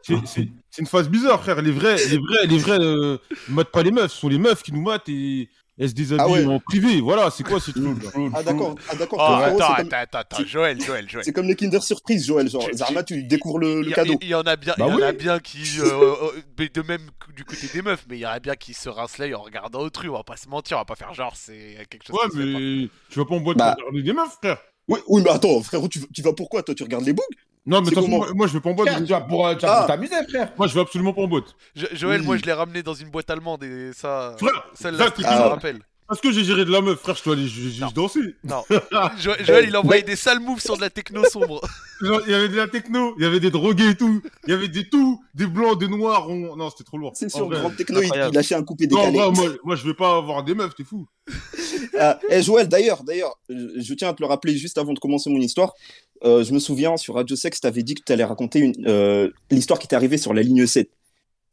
C'est 0.04 0.80
une 0.80 0.86
phase 0.88 1.10
bizarre, 1.10 1.42
frère. 1.42 1.62
Les 1.62 1.72
vrais, 1.72 1.98
les 2.08 2.18
vrais, 2.18 2.48
les 2.48 2.58
vrais 2.58 2.80
euh, 2.80 3.18
matent 3.50 3.72
pas 3.72 3.84
les 3.84 3.92
meufs. 3.92 4.12
Ce 4.12 4.20
sont 4.20 4.30
les 4.30 4.40
meufs 4.40 4.64
qui 4.64 4.72
nous 4.74 4.82
matent 4.82 5.10
et 5.10 5.50
elles 5.82 5.90
se 5.90 5.94
déshabillent 5.94 6.24
Ah 6.26 6.30
ouais. 6.30 6.46
en 6.46 6.60
privé. 6.60 7.02
Voilà, 7.02 7.30
c'est 7.32 7.44
quoi 7.44 7.60
ce 7.60 7.72
truc 7.72 8.04
là 8.04 8.10
Ah 8.36 8.44
d'accord, 8.44 8.76
ah, 8.90 8.96
d'accord. 8.96 9.20
Oh, 9.20 9.44
attends, 9.44 9.74
attends, 9.74 9.88
attends, 9.98 10.18
attends, 10.20 10.46
Joël, 10.46 10.80
Joël, 10.82 11.10
Joël. 11.10 11.26
C'est 11.26 11.34
comme 11.34 11.48
les 11.48 11.56
Kinder 11.56 11.82
Surprise, 11.82 12.26
Joël. 12.26 12.48
Genre, 12.50 12.64
Tu- 12.70 12.78
Zarma, 12.78 13.04
tu 13.04 13.24
découvres 13.24 13.58
le, 13.60 13.84
cadeau. 13.92 14.16
il 14.22 14.28
y 14.30 14.36
en 14.36 14.42
a 14.42 14.56
bien, 14.56 14.76
Bah 14.78 14.86
il 14.90 14.94
y 14.94 15.04
en 15.04 15.08
a 15.08 15.12
bien 15.12 15.40
qui, 15.40 15.64
euh, 15.80 15.84
euh, 16.24 16.42
mais 16.58 16.70
de 16.70 16.82
même 16.84 17.10
du 17.36 17.44
côté 17.44 17.68
des 17.74 17.82
meufs, 17.82 18.06
mais 18.10 18.18
il 18.18 18.22
y 18.22 18.26
en 18.26 18.30
a 18.32 18.40
bien 18.40 18.56
qui 18.56 18.74
se 18.74 18.88
rincent 18.90 19.18
l'œil 19.18 19.34
en 19.36 19.42
regardant 19.42 19.80
autrui. 19.82 20.08
On 20.10 20.14
va 20.14 20.24
pas 20.24 20.38
se 20.38 20.48
mentir, 20.48 20.78
on 20.78 20.82
va 20.82 20.86
pas 20.86 20.96
faire 20.96 21.14
genre 21.14 21.34
c'est 21.36 21.78
quelque 21.90 22.06
chose. 22.06 22.16
Ouais, 22.16 22.30
mais 22.46 22.88
tu 23.10 23.20
vas 23.20 23.26
pas 23.26 23.36
en 23.36 23.40
boîte 23.42 23.58
Bah. 23.58 23.76
pour 23.78 23.88
regarder 23.88 24.04
des 24.04 24.14
meufs, 24.14 24.38
frère. 24.42 24.58
Oui, 24.88 25.00
oui, 25.08 25.22
mais 25.24 25.32
attends, 25.32 25.62
frérot, 25.64 25.88
tu, 25.88 26.02
tu 26.14 26.22
vas 26.22 26.34
pourquoi 26.34 26.64
Toi, 26.64 26.76
tu 26.76 26.84
regardes 26.84 27.06
les 27.06 27.14
bugs? 27.14 27.24
Non, 27.66 27.78
mais 27.82 27.82
de 27.82 27.90
C'est 27.90 27.96
toute 27.96 28.06
façon, 28.06 28.18
moi, 28.18 28.28
moi, 28.34 28.48
je 28.48 28.54
vais 28.54 28.60
pas 28.60 28.70
en 28.72 28.74
boîte. 28.74 28.90
Frère, 28.90 29.04
tu 29.04 29.12
vas 29.12 29.22
pour, 29.22 29.48
euh, 29.48 29.54
Ah. 29.64 29.86
t'amuser, 29.88 30.16
frère. 30.28 30.52
Moi, 30.58 30.68
je 30.68 30.74
vais 30.74 30.82
absolument 30.82 31.14
pas 31.14 31.22
en 31.22 31.28
boîte. 31.28 31.56
Jo- 31.76 31.88
Joël, 31.94 32.22
Oui. 32.22 32.26
moi 32.28 32.38
je 32.38 32.44
l'ai 32.44 32.54
ramené 32.54 32.82
dans 32.82 32.96
une 32.96 33.10
boîte 33.10 33.30
allemande 33.30 33.64
et 33.64 33.92
ça, 33.94 34.36
Frère, 34.40 34.66
celle-là, 34.74 35.12
tu 35.12 35.22
me 35.22 35.28
dis- 35.28 35.34
rappelle. 35.34 35.80
Parce 36.08 36.20
que 36.20 36.30
j'ai 36.34 36.44
géré 36.44 36.66
de 36.66 36.72
la 36.72 36.82
meuf, 36.82 37.00
frère, 37.00 37.16
je 37.16 37.24
dois 37.24 37.36
aller 37.36 37.44
Non. 37.80 37.88
je 37.90 37.94
danser. 37.94 38.36
Non, 38.44 38.64
Jo- 39.22 39.32
Joël, 39.46 39.66
il 39.70 39.76
a 39.76 39.78
Euh, 39.78 39.82
envoyé 39.82 40.02
mais- 40.02 40.08
des 40.08 40.16
sales 40.18 40.42
moves 40.42 40.60
sur 40.60 40.76
de 40.76 40.82
la 40.82 40.90
techno 40.90 41.24
sombre. 41.24 41.62
Genre, 42.02 42.20
Il 42.26 42.32
y 42.32 42.36
avait 42.36 42.50
de 42.50 42.56
la 42.58 42.68
techno, 42.68 43.14
il 43.18 43.24
y 43.24 43.26
avait 43.26 43.40
des 43.40 43.50
drogués 43.52 43.92
et 43.92 43.96
tout. 43.96 44.22
Il 44.46 44.50
y 44.50 44.54
avait 44.54 44.68
des 44.68 44.90
tout, 44.90 45.24
des 45.36 45.46
blancs, 45.48 45.80
des 45.80 45.88
noirs. 45.88 46.28
on- 46.30 46.58
Non, 46.58 46.70
c'était 46.70 46.84
trop 46.84 46.98
lourd. 46.98 47.14
C'est 47.16 47.30
sûr, 47.30 47.46
vrai. 47.48 47.60
Grand 47.60 47.70
Techno, 47.70 48.02
il, 48.02 48.10
lâchait 48.34 48.56
un 48.56 48.64
coupé 48.64 48.88
Non, 48.88 48.98
décalé. 48.98 49.18
moi, 49.20 49.32
moi, 49.32 49.46
moi, 49.64 49.76
je 49.78 49.88
vais 49.88 49.94
pas 49.94 50.18
avoir 50.18 50.44
des 50.44 50.54
meufs, 50.56 50.76
t'es 50.76 50.84
fou. 50.84 51.08
Ah, 51.98 52.20
eh, 52.30 52.42
Joël, 52.42 52.68
d'ailleurs, 52.68 53.04
d'ailleurs, 53.04 53.38
je 53.48 53.80
je 53.80 53.94
tiens 53.94 54.10
à 54.10 54.14
te 54.14 54.22
le 54.22 54.28
rappeler 54.28 54.58
juste 54.58 54.78
avant 54.80 54.92
de 54.94 55.00
commencer 55.00 55.30
mon 55.30 55.40
histoire. 55.40 55.72
Euh, 56.24 56.44
je 56.44 56.54
me 56.54 56.60
souviens, 56.60 56.98
sur 56.98 57.16
Radio 57.16 57.36
Sex, 57.36 57.60
tu 57.62 57.68
avais 57.68 57.84
dit 57.84 57.96
que 57.96 58.02
tu 58.06 58.12
allais 58.12 58.24
raconter 58.24 58.60
une, 58.60 58.74
euh, 58.88 59.30
l'histoire 59.50 59.80
qui 59.80 59.88
t'est 59.88 59.96
arrivée 59.96 60.18
sur 60.18 60.34
la 60.34 60.42
ligne 60.42 60.66
7. 60.68 60.90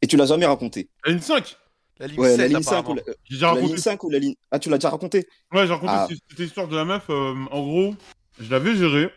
Et 0.01 0.07
tu 0.07 0.15
l'as 0.17 0.27
jamais 0.27 0.45
raconté. 0.45 0.89
La 1.05 1.11
ligne 1.13 1.21
5, 1.21 1.57
La 1.99 2.07
ligne 2.07 2.19
Ouais, 2.19 2.29
7 2.29 2.37
la 2.37 2.47
ligne 2.47 2.61
5 2.61 2.71
ou 2.71 2.77
apparemment. 2.79 3.01
la, 3.07 3.13
j'ai 3.23 3.35
déjà 3.35 3.45
la 3.47 3.53
raconté. 3.53 3.67
ligne 3.73 3.77
5 3.81 4.03
ou 4.03 4.09
la 4.09 4.19
ligne. 4.19 4.35
Ah, 4.51 4.59
tu 4.59 4.69
l'as 4.69 4.77
déjà 4.77 4.89
raconté 4.89 5.27
Ouais, 5.51 5.65
j'ai 5.67 5.73
raconté 5.73 5.91
Ah. 5.93 6.07
cette, 6.29 6.39
histoire 6.39 6.67
de 6.67 6.75
la 6.75 6.85
meuf. 6.85 7.03
euh, 7.09 7.33
en 7.51 7.61
gros, 7.63 7.95
je 8.39 8.49
l'avais 8.51 8.75
gérée. 8.75 9.09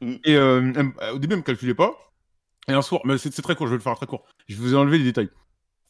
Mm. 0.00 0.14
Et 0.24 0.34
euh, 0.34 0.72
elle- 0.74 0.92
euh, 1.02 1.12
au 1.14 1.18
début, 1.18 1.34
elle 1.34 1.40
me 1.40 1.44
calculait 1.44 1.74
pas. 1.74 1.92
Et 2.68 2.72
un 2.72 2.82
soir, 2.82 3.02
mais 3.04 3.18
c'est 3.18 3.32
c'est 3.32 3.42
très 3.42 3.54
court, 3.56 3.66
je 3.66 3.72
vais 3.72 3.76
le 3.78 3.82
faire 3.82 3.94
très 3.96 4.06
court. 4.06 4.24
Je 4.48 4.56
vous 4.56 4.72
ai 4.72 4.76
enlevé 4.76 4.98
les 4.98 5.04
détails. 5.04 5.28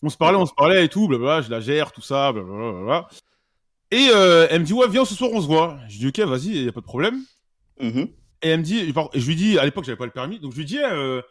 On 0.02 0.08
se 0.10 0.16
parlait, 0.16 0.36
on 0.38 0.46
se 0.46 0.52
parlait 0.54 0.84
et 0.84 0.88
tout, 0.88 1.06
blablabla, 1.06 1.42
je 1.42 1.50
la 1.50 1.60
gère, 1.60 1.92
tout 1.92 2.00
ça, 2.02 2.32
blablabla. 2.32 3.08
Et 3.90 4.08
euh, 4.14 4.46
elle 4.50 4.60
me 4.62 4.66
dit, 4.66 4.72
ouais, 4.72 4.88
viens, 4.88 5.04
ce 5.04 5.14
soir, 5.14 5.30
on 5.32 5.40
se 5.40 5.46
voit. 5.46 5.78
Je 5.88 5.98
dis, 5.98 6.06
ok, 6.08 6.18
vas-y, 6.20 6.64
y 6.64 6.68
a 6.68 6.72
pas 6.72 6.80
de 6.80 6.84
problème. 6.86 7.20
Mhm. 7.80 8.08
Et 8.42 8.48
elle 8.50 8.60
me 8.60 8.64
dit, 8.64 8.78
et 8.80 8.92
je 9.20 9.26
lui 9.26 9.36
dis, 9.36 9.58
à 9.58 9.64
l'époque, 9.64 9.84
j'avais 9.84 9.96
pas 9.96 10.04
le 10.06 10.10
permis, 10.10 10.40
donc 10.40 10.52
je 10.52 10.58
lui 10.58 10.64
dis, 10.64 10.78
eh, 10.78 10.84
euh, 10.84 11.22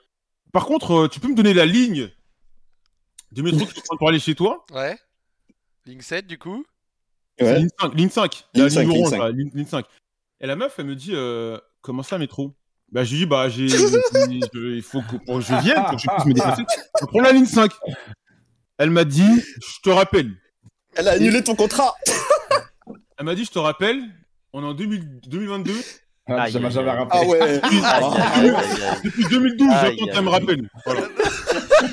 par 0.54 0.65
contre, 0.65 0.91
euh, 0.93 1.08
tu 1.08 1.19
peux 1.19 1.28
me 1.28 1.36
donner 1.36 1.54
la 1.54 1.65
ligne 1.65 2.10
de 3.32 3.41
métro 3.41 3.65
qui 3.65 3.82
prend 3.82 3.97
pour 3.97 4.10
aller 4.10 4.19
chez 4.19 4.36
toi 4.36 4.65
Ouais. 4.71 4.97
Ligne 5.86 6.02
7 6.02 6.28
du 6.28 6.38
coup. 6.38 6.65
Ouais. 7.39 7.58
Ligne 7.60 7.69
5, 7.80 7.93
ligne 7.95 8.10
5. 8.10 8.43
Ligne 8.54 8.63
la 8.63 8.69
5, 8.69 8.80
ligne 8.82 8.89
ligne 8.91 9.00
orange, 9.00 9.10
5. 9.12 9.17
là, 9.19 9.30
ligne, 9.32 9.52
ligne 9.54 9.65
5. 9.65 9.86
Et 10.41 10.47
la 10.47 10.56
meuf, 10.56 10.76
elle 10.78 10.86
me 10.86 10.95
dit 10.95 11.12
euh, 11.13 11.58
Comment 11.82 12.04
ça, 12.04 12.17
métro? 12.17 12.54
Bah, 12.91 13.04
je 13.04 13.12
lui 13.12 13.17
dis 13.19 13.26
Bah, 13.26 13.50
j'ai. 13.50 13.67
je- 13.69 14.76
il 14.76 14.82
faut 14.84 15.02
que 15.02 15.15
que 15.17 15.39
je 15.41 15.62
vienne, 15.63 15.82
pour 15.84 15.95
que 15.95 16.02
je 16.02 16.08
puisse 16.08 16.26
me 16.26 16.34
déplacer. 16.34 16.63
Je 17.02 17.06
prends 17.06 17.21
la 17.21 17.32
ligne 17.32 17.45
5. 17.45 17.71
Elle 18.78 18.89
m'a 18.91 19.06
dit 19.06 19.41
Je 19.62 19.80
te 19.82 19.89
rappelle. 19.89 20.32
Elle 20.95 21.08
a 21.08 21.12
annulé 21.13 21.43
ton 21.43 21.56
contrat. 21.56 21.95
Elle 23.17 23.26
m'a 23.26 23.36
dit 23.36 23.45
Je 23.45 23.52
te 23.52 23.60
rappelle, 23.60 24.04
on 24.54 24.62
est 24.63 24.67
en 24.67 24.74
2000 24.74 25.21
2022. 25.28 25.74
Ah, 26.39 26.51
ça 26.51 26.59
m'a 26.59 26.69
jamais 26.69 26.91
rappelé. 26.91 27.19
Ah 27.21 27.25
ouais. 27.27 27.61
Depuis 29.03 29.23
2012, 29.29 29.69
Aïe, 29.69 29.97
j'attends 29.99 30.11
qu'elle 30.11 30.23
me 30.23 30.29
rappelle. 30.29 30.69
Voilà. 30.85 31.01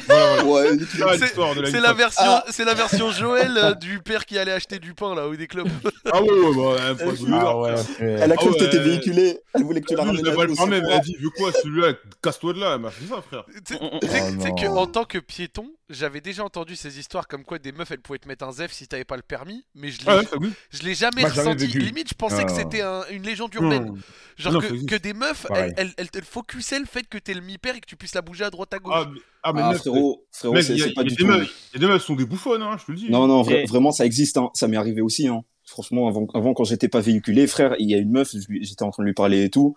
voilà, 0.09 0.42
voilà. 0.42 0.44
Ouais, 0.44 0.79
C'est 0.90 0.98
la 0.98 1.18
C'est 1.18 1.72
ligne 1.72 1.81
la 1.83 1.88
5. 1.88 1.96
version, 1.96 2.24
Ah. 2.27 2.44
c'est 2.51 2.64
la 2.64 2.74
version 2.74 3.11
Joël 3.11 3.53
euh, 3.57 3.74
du 3.74 3.98
père 4.01 4.27
qui 4.27 4.38
allait 4.38 4.53
acheter 4.53 4.79
du 4.79 4.94
pain 4.94 5.14
là 5.14 5.29
ou 5.29 5.37
des 5.37 5.46
clopes. 5.46 5.68
Ah 6.12 6.22
ouais, 6.22 6.31
ouais, 6.31 6.57
bah, 6.57 6.83
elle 7.01 7.07
me 7.09 7.14
faut 7.16 7.27
Ah 7.33 7.57
ouais. 7.59 7.74
Elle 8.01 8.33
a 8.33 8.37
cru 8.37 8.48
Ah 8.51 8.55
que 8.55 8.59
t'étais 8.64 8.79
ouais. 8.79 8.83
véhiculé. 8.85 9.38
Elle 9.55 9.64
voulait 9.64 9.81
que 9.81 9.87
tu 9.87 9.94
la 9.94 10.03
je 10.03 10.07
ramènes 10.09 10.24
l'ai 10.24 10.33
pas 10.35 10.44
le. 10.44 10.53
Elle 10.92 11.01
dit, 11.01 11.16
veux 11.20 11.31
quoi, 11.31 11.51
celui-là, 11.53 11.92
casse-toi 12.22 12.53
de 12.55 12.61
là. 12.61 12.72
Elle 12.74 12.81
m'a 12.81 12.90
fait 12.90 13.07
ça, 13.07 13.22
frère. 13.22 13.44
Tu 13.66 13.74
sais- 13.74 13.81
Oh 13.81 13.98
tu 14.01 14.09
sais- 14.09 14.33
tu 14.33 14.40
sais 14.40 14.48
non. 14.51 14.55
que 14.55 14.66
en 14.66 14.87
tant 14.87 15.05
que 15.05 15.18
piéton, 15.18 15.66
j'avais 15.90 16.20
déjà 16.20 16.44
entendu 16.44 16.77
ces 16.77 16.98
histoires 16.98 17.27
comme 17.29 17.44
quoi 17.44 17.59
des 17.59 17.72
meufs 17.72 17.90
elles 17.90 18.01
pouvaient 18.01 18.18
te 18.18 18.29
mettre 18.29 18.44
un 18.46 18.53
zef 18.53 18.72
si 18.72 18.87
t'avais 18.87 19.05
pas 19.05 19.16
le 19.16 19.22
permis, 19.22 19.64
mais 19.74 19.90
je 19.90 19.98
l'ai, 20.01 20.05
Ah 20.09 20.16
ouais, 20.18 20.24
ça 20.24 20.37
oui. 20.38 20.51
je 20.70 20.83
l'ai 20.83 20.94
jamais 20.94 21.22
jamais 21.22 21.53
ressenti. 21.53 21.66
Limite, 21.66 22.09
je 22.11 22.14
pensais 22.14 22.44
que 22.44 22.51
Ah. 22.53 22.55
c'était 22.57 22.83
un- 22.83 23.05
une 23.11 23.22
légende 23.22 23.55
urbaine. 23.55 24.01
Genre 24.37 24.53
Non, 24.53 24.61
que, 24.61 24.96
des 24.96 25.14
meufs, 25.14 25.46
Pareil. 25.46 25.72
elles, 25.77 25.88
elles, 25.88 25.94
elles 25.96 26.11
te 26.11 26.20
focusaient 26.24 26.79
le 26.79 26.85
fait 26.87 27.07
que 27.09 27.18
t'es 27.18 27.35
le 27.35 27.40
mi-père 27.40 27.74
et 27.74 27.81
que 27.81 27.87
tu 27.87 27.96
puisses 27.96 28.14
la 28.14 28.22
bouger 28.22 28.44
à 28.44 28.51
droite 28.51 28.72
à 28.74 28.79
gauche. 28.79 28.92
Ah, 28.96 29.09
mais, 29.12 29.20
ah, 29.42 29.53
mais 29.53 29.61
Ah, 29.62 29.68
meuf, 29.70 29.79
frérot, 29.79 30.24
frérot, 30.31 30.61
c'est 30.62 30.72
il 30.74 30.79
y 30.79 30.83
a, 30.83 30.85
c'est 30.87 30.92
pas 30.92 31.03
il 31.03 31.05
y 31.05 31.12
a 31.12 31.14
du 31.14 31.16
des 31.16 31.22
tout. 31.22 31.27
meufs, 31.27 31.68
il 31.72 31.81
y 31.81 31.85
a 31.85 31.87
des 31.87 31.92
meufs 31.92 32.05
sont 32.05 32.14
des 32.16 32.24
bouffonnes, 32.27 32.62
hein, 32.62 32.77
je 32.79 32.85
te 32.87 32.92
le 32.92 32.98
dis. 32.98 33.11
Non, 33.11 33.27
non, 33.27 33.42
vra- 33.42 33.62
Et- 33.62 33.66
vraiment, 33.66 33.90
ça 33.92 34.05
existe. 34.07 34.37
Hein. 34.37 34.51
Ça 34.55 34.68
m'est 34.68 34.77
arrivé 34.77 35.01
aussi. 35.01 35.27
Hein. 35.29 35.42
Franchement, 35.64 36.09
avant, 36.09 36.27
avant 36.35 36.55
quand 36.55 36.64
j'étais 36.64 36.88
pas 36.88 37.01
véhiculé, 37.01 37.46
frère, 37.46 37.74
il 37.79 37.90
y 37.90 37.94
a 37.94 37.98
une 37.98 38.11
meuf, 38.11 38.35
j'étais 38.61 38.83
en 38.85 38.90
train 38.90 39.03
de 39.03 39.07
lui 39.09 39.14
parler 39.14 39.44
et 39.44 39.51
tout. 39.51 39.74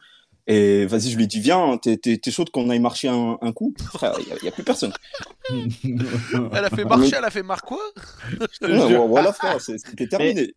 Et 0.48 0.86
vas-y, 0.86 1.12
je 1.12 1.18
lui 1.18 1.28
dit, 1.28 1.40
viens, 1.40 1.78
t'es, 1.78 1.98
t'es, 1.98 2.18
t'es 2.18 2.32
chaude 2.32 2.50
qu'on 2.50 2.70
aille 2.70 2.80
marcher 2.80 3.08
un, 3.10 3.38
un 3.42 3.52
coup? 3.54 3.74
Frère, 3.94 4.16
il 4.20 4.44
y 4.46 4.48
a, 4.48 4.52
plus 4.52 4.64
personne. 4.64 4.92
Elle 5.54 6.66
a 6.66 6.70
fait 6.70 6.86
marcher, 6.86 7.16
elle 7.18 7.26
a 7.26 7.30
fait 7.30 7.44
marre 7.44 7.62
quoi? 7.62 7.80
Ouais, 8.62 9.08
voilà, 9.08 9.34
frère, 9.34 9.60
c'est- 9.62 9.78
c'était 9.78 10.08
terminé. 10.08 10.54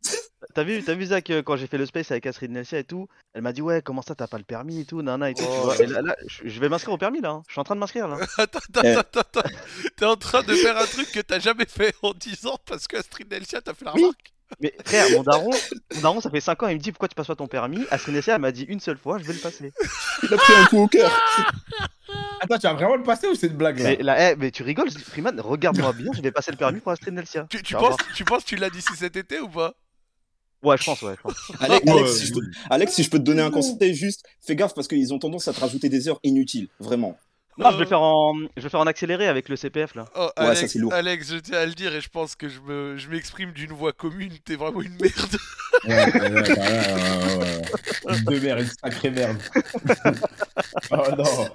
T'as 0.54 0.62
vu, 0.62 0.82
t'as 0.84 0.94
vu 0.94 1.06
Zach, 1.06 1.30
euh, 1.30 1.42
quand 1.42 1.56
j'ai 1.56 1.66
fait 1.66 1.78
le 1.78 1.86
space 1.86 2.10
avec 2.10 2.26
Astrid 2.26 2.50
Nelsia 2.50 2.78
et 2.78 2.84
tout, 2.84 3.08
elle 3.32 3.42
m'a 3.42 3.52
dit 3.52 3.62
ouais 3.62 3.80
comment 3.82 4.02
ça 4.02 4.14
t'as 4.14 4.26
pas 4.26 4.36
le 4.38 4.44
permis 4.44 4.80
et 4.80 4.84
tout, 4.84 5.00
nana 5.02 5.30
et 5.30 5.34
tout. 5.34 5.42
tu 5.42 5.48
Oh. 5.50 5.62
vois. 5.64 5.78
Et 5.80 5.86
là, 5.86 6.02
là, 6.02 6.14
je 6.44 6.60
vais 6.60 6.68
m'inscrire 6.68 6.92
au 6.94 6.98
permis 6.98 7.20
là, 7.20 7.30
hein. 7.30 7.42
je 7.48 7.52
suis 7.52 7.60
en 7.60 7.64
train 7.64 7.74
de 7.74 7.80
m'inscrire 7.80 8.06
là. 8.08 8.18
Attends, 8.38 8.58
attends, 8.68 8.80
Eh. 8.84 8.88
attends, 8.94 9.20
attends. 9.20 9.48
T'es 9.96 10.04
en 10.04 10.16
train 10.16 10.42
de 10.42 10.52
faire 10.54 10.76
un 10.76 10.84
truc 10.86 11.10
que 11.12 11.20
t'as 11.20 11.38
jamais 11.40 11.64
fait 11.66 11.94
en 12.02 12.12
10 12.12 12.46
ans 12.46 12.58
parce 12.66 12.86
que 12.86 12.96
Astrid 12.98 13.28
Nelsia 13.30 13.62
t'a 13.62 13.72
fait 13.74 13.86
la 13.86 13.94
Oui. 13.94 14.04
Mais 14.60 14.72
frère, 14.84 15.10
mon 15.10 15.22
daron, 15.22 15.50
mon 15.94 16.00
daron 16.00 16.20
ça 16.20 16.30
fait 16.30 16.40
5 16.40 16.62
ans, 16.62 16.68
il 16.68 16.76
me 16.76 16.80
dit 16.80 16.92
pourquoi 16.92 17.08
tu 17.08 17.14
passes 17.14 17.26
pas 17.26 17.36
ton 17.36 17.46
permis? 17.46 17.84
Astrid 17.90 18.14
Nelsia 18.14 18.34
elle 18.34 18.40
m'a 18.40 18.52
dit 18.52 18.64
une 18.64 18.80
seule 18.80 18.98
fois, 18.98 19.18
je 19.18 19.24
vais 19.24 19.32
le 19.32 19.38
passer. 19.38 19.72
Il 20.22 20.32
a 20.32 20.36
pris 20.36 20.52
un 20.54 20.64
coup 20.66 20.78
au 20.78 20.86
cœur. 20.86 21.10
Attends, 22.40 22.58
tu 22.58 22.66
vas 22.66 22.74
vraiment 22.74 22.96
le 22.96 23.02
passer 23.02 23.26
ou 23.26 23.34
c'est 23.34 23.46
une 23.46 23.56
blague 23.56 23.78
là? 23.78 23.84
Mais 23.84 23.96
là, 24.02 24.32
eh, 24.32 24.36
mais 24.36 24.50
tu 24.50 24.62
rigoles, 24.62 24.90
Freeman, 24.90 25.40
regarde-moi 25.40 25.92
bien, 25.92 26.10
je 26.14 26.20
vais 26.20 26.30
passer 26.30 26.50
le 26.50 26.56
permis 26.56 26.80
pour 26.80 26.92
Astrid 26.92 27.14
Nelsia. 27.14 27.46
Tu, 27.48 27.62
tu 27.62 27.74
penses, 27.74 27.96
tu 28.14 28.24
penses 28.24 28.44
que 28.44 28.48
tu 28.48 28.56
l'as 28.56 28.70
d'ici 28.70 28.92
cet 28.96 29.16
été 29.16 29.40
ou 29.40 29.48
pas? 29.48 29.74
Ouais, 30.62 30.76
je 30.78 30.84
pense, 30.84 31.02
ouais. 31.02 31.14
je 31.16 31.20
pense. 31.20 31.34
Alex, 31.60 31.84
Ouais, 31.84 31.92
Alex, 31.92 32.16
si 32.16 32.26
je 32.26 32.32
te, 32.32 32.38
oui. 32.38 32.46
Alex, 32.70 32.92
si 32.94 33.02
je 33.02 33.10
peux 33.10 33.18
te 33.18 33.24
donner 33.24 33.42
un 33.42 33.50
conseil, 33.50 33.94
juste 33.94 34.24
fais 34.40 34.56
gaffe 34.56 34.74
parce 34.74 34.88
qu'ils 34.88 35.12
ont 35.12 35.18
tendance 35.18 35.46
à 35.48 35.52
te 35.52 35.60
rajouter 35.60 35.88
des 35.88 36.08
heures 36.08 36.20
inutiles, 36.22 36.68
vraiment. 36.80 37.18
Non, 37.56 37.70
je 37.70 37.76
vais 37.76 37.82
le 37.84 37.88
faire 37.88 38.00
en, 38.02 38.34
je 38.56 38.62
vais 38.62 38.68
faire 38.68 38.80
en 38.80 38.86
accéléré 38.86 39.28
avec 39.28 39.48
le 39.48 39.56
CPF 39.56 39.94
là. 39.94 40.06
Oh, 40.16 40.22
Ouais, 40.38 40.46
Alex, 40.46 40.60
ça, 40.60 40.68
c'est 40.68 40.78
lourd. 40.78 40.92
Alex, 40.92 41.30
je 41.32 41.36
tiens 41.38 41.58
à 41.58 41.66
le 41.66 41.72
dire 41.72 41.94
et 41.94 42.00
je 42.00 42.08
pense 42.08 42.34
que 42.34 42.48
je 42.48 42.60
me, 42.60 42.96
je 42.96 43.08
m'exprime 43.08 43.52
d'une 43.52 43.70
voix 43.72 43.92
commune. 43.92 44.32
T'es 44.44 44.56
vraiment 44.56 44.82
une 44.82 44.96
merde. 45.00 45.36
Ouais, 45.84 45.94
ouais, 45.94 46.30
ouais, 46.30 46.30
ouais, 46.32 46.42
ouais, 46.42 47.36
ouais. 48.06 48.18
Une 48.18 48.24
de 48.24 48.38
merde, 48.40 48.60
une 48.60 48.70
sacrée 48.82 49.10
merde. 49.10 49.38
oh 50.90 50.96
non. 51.16 51.48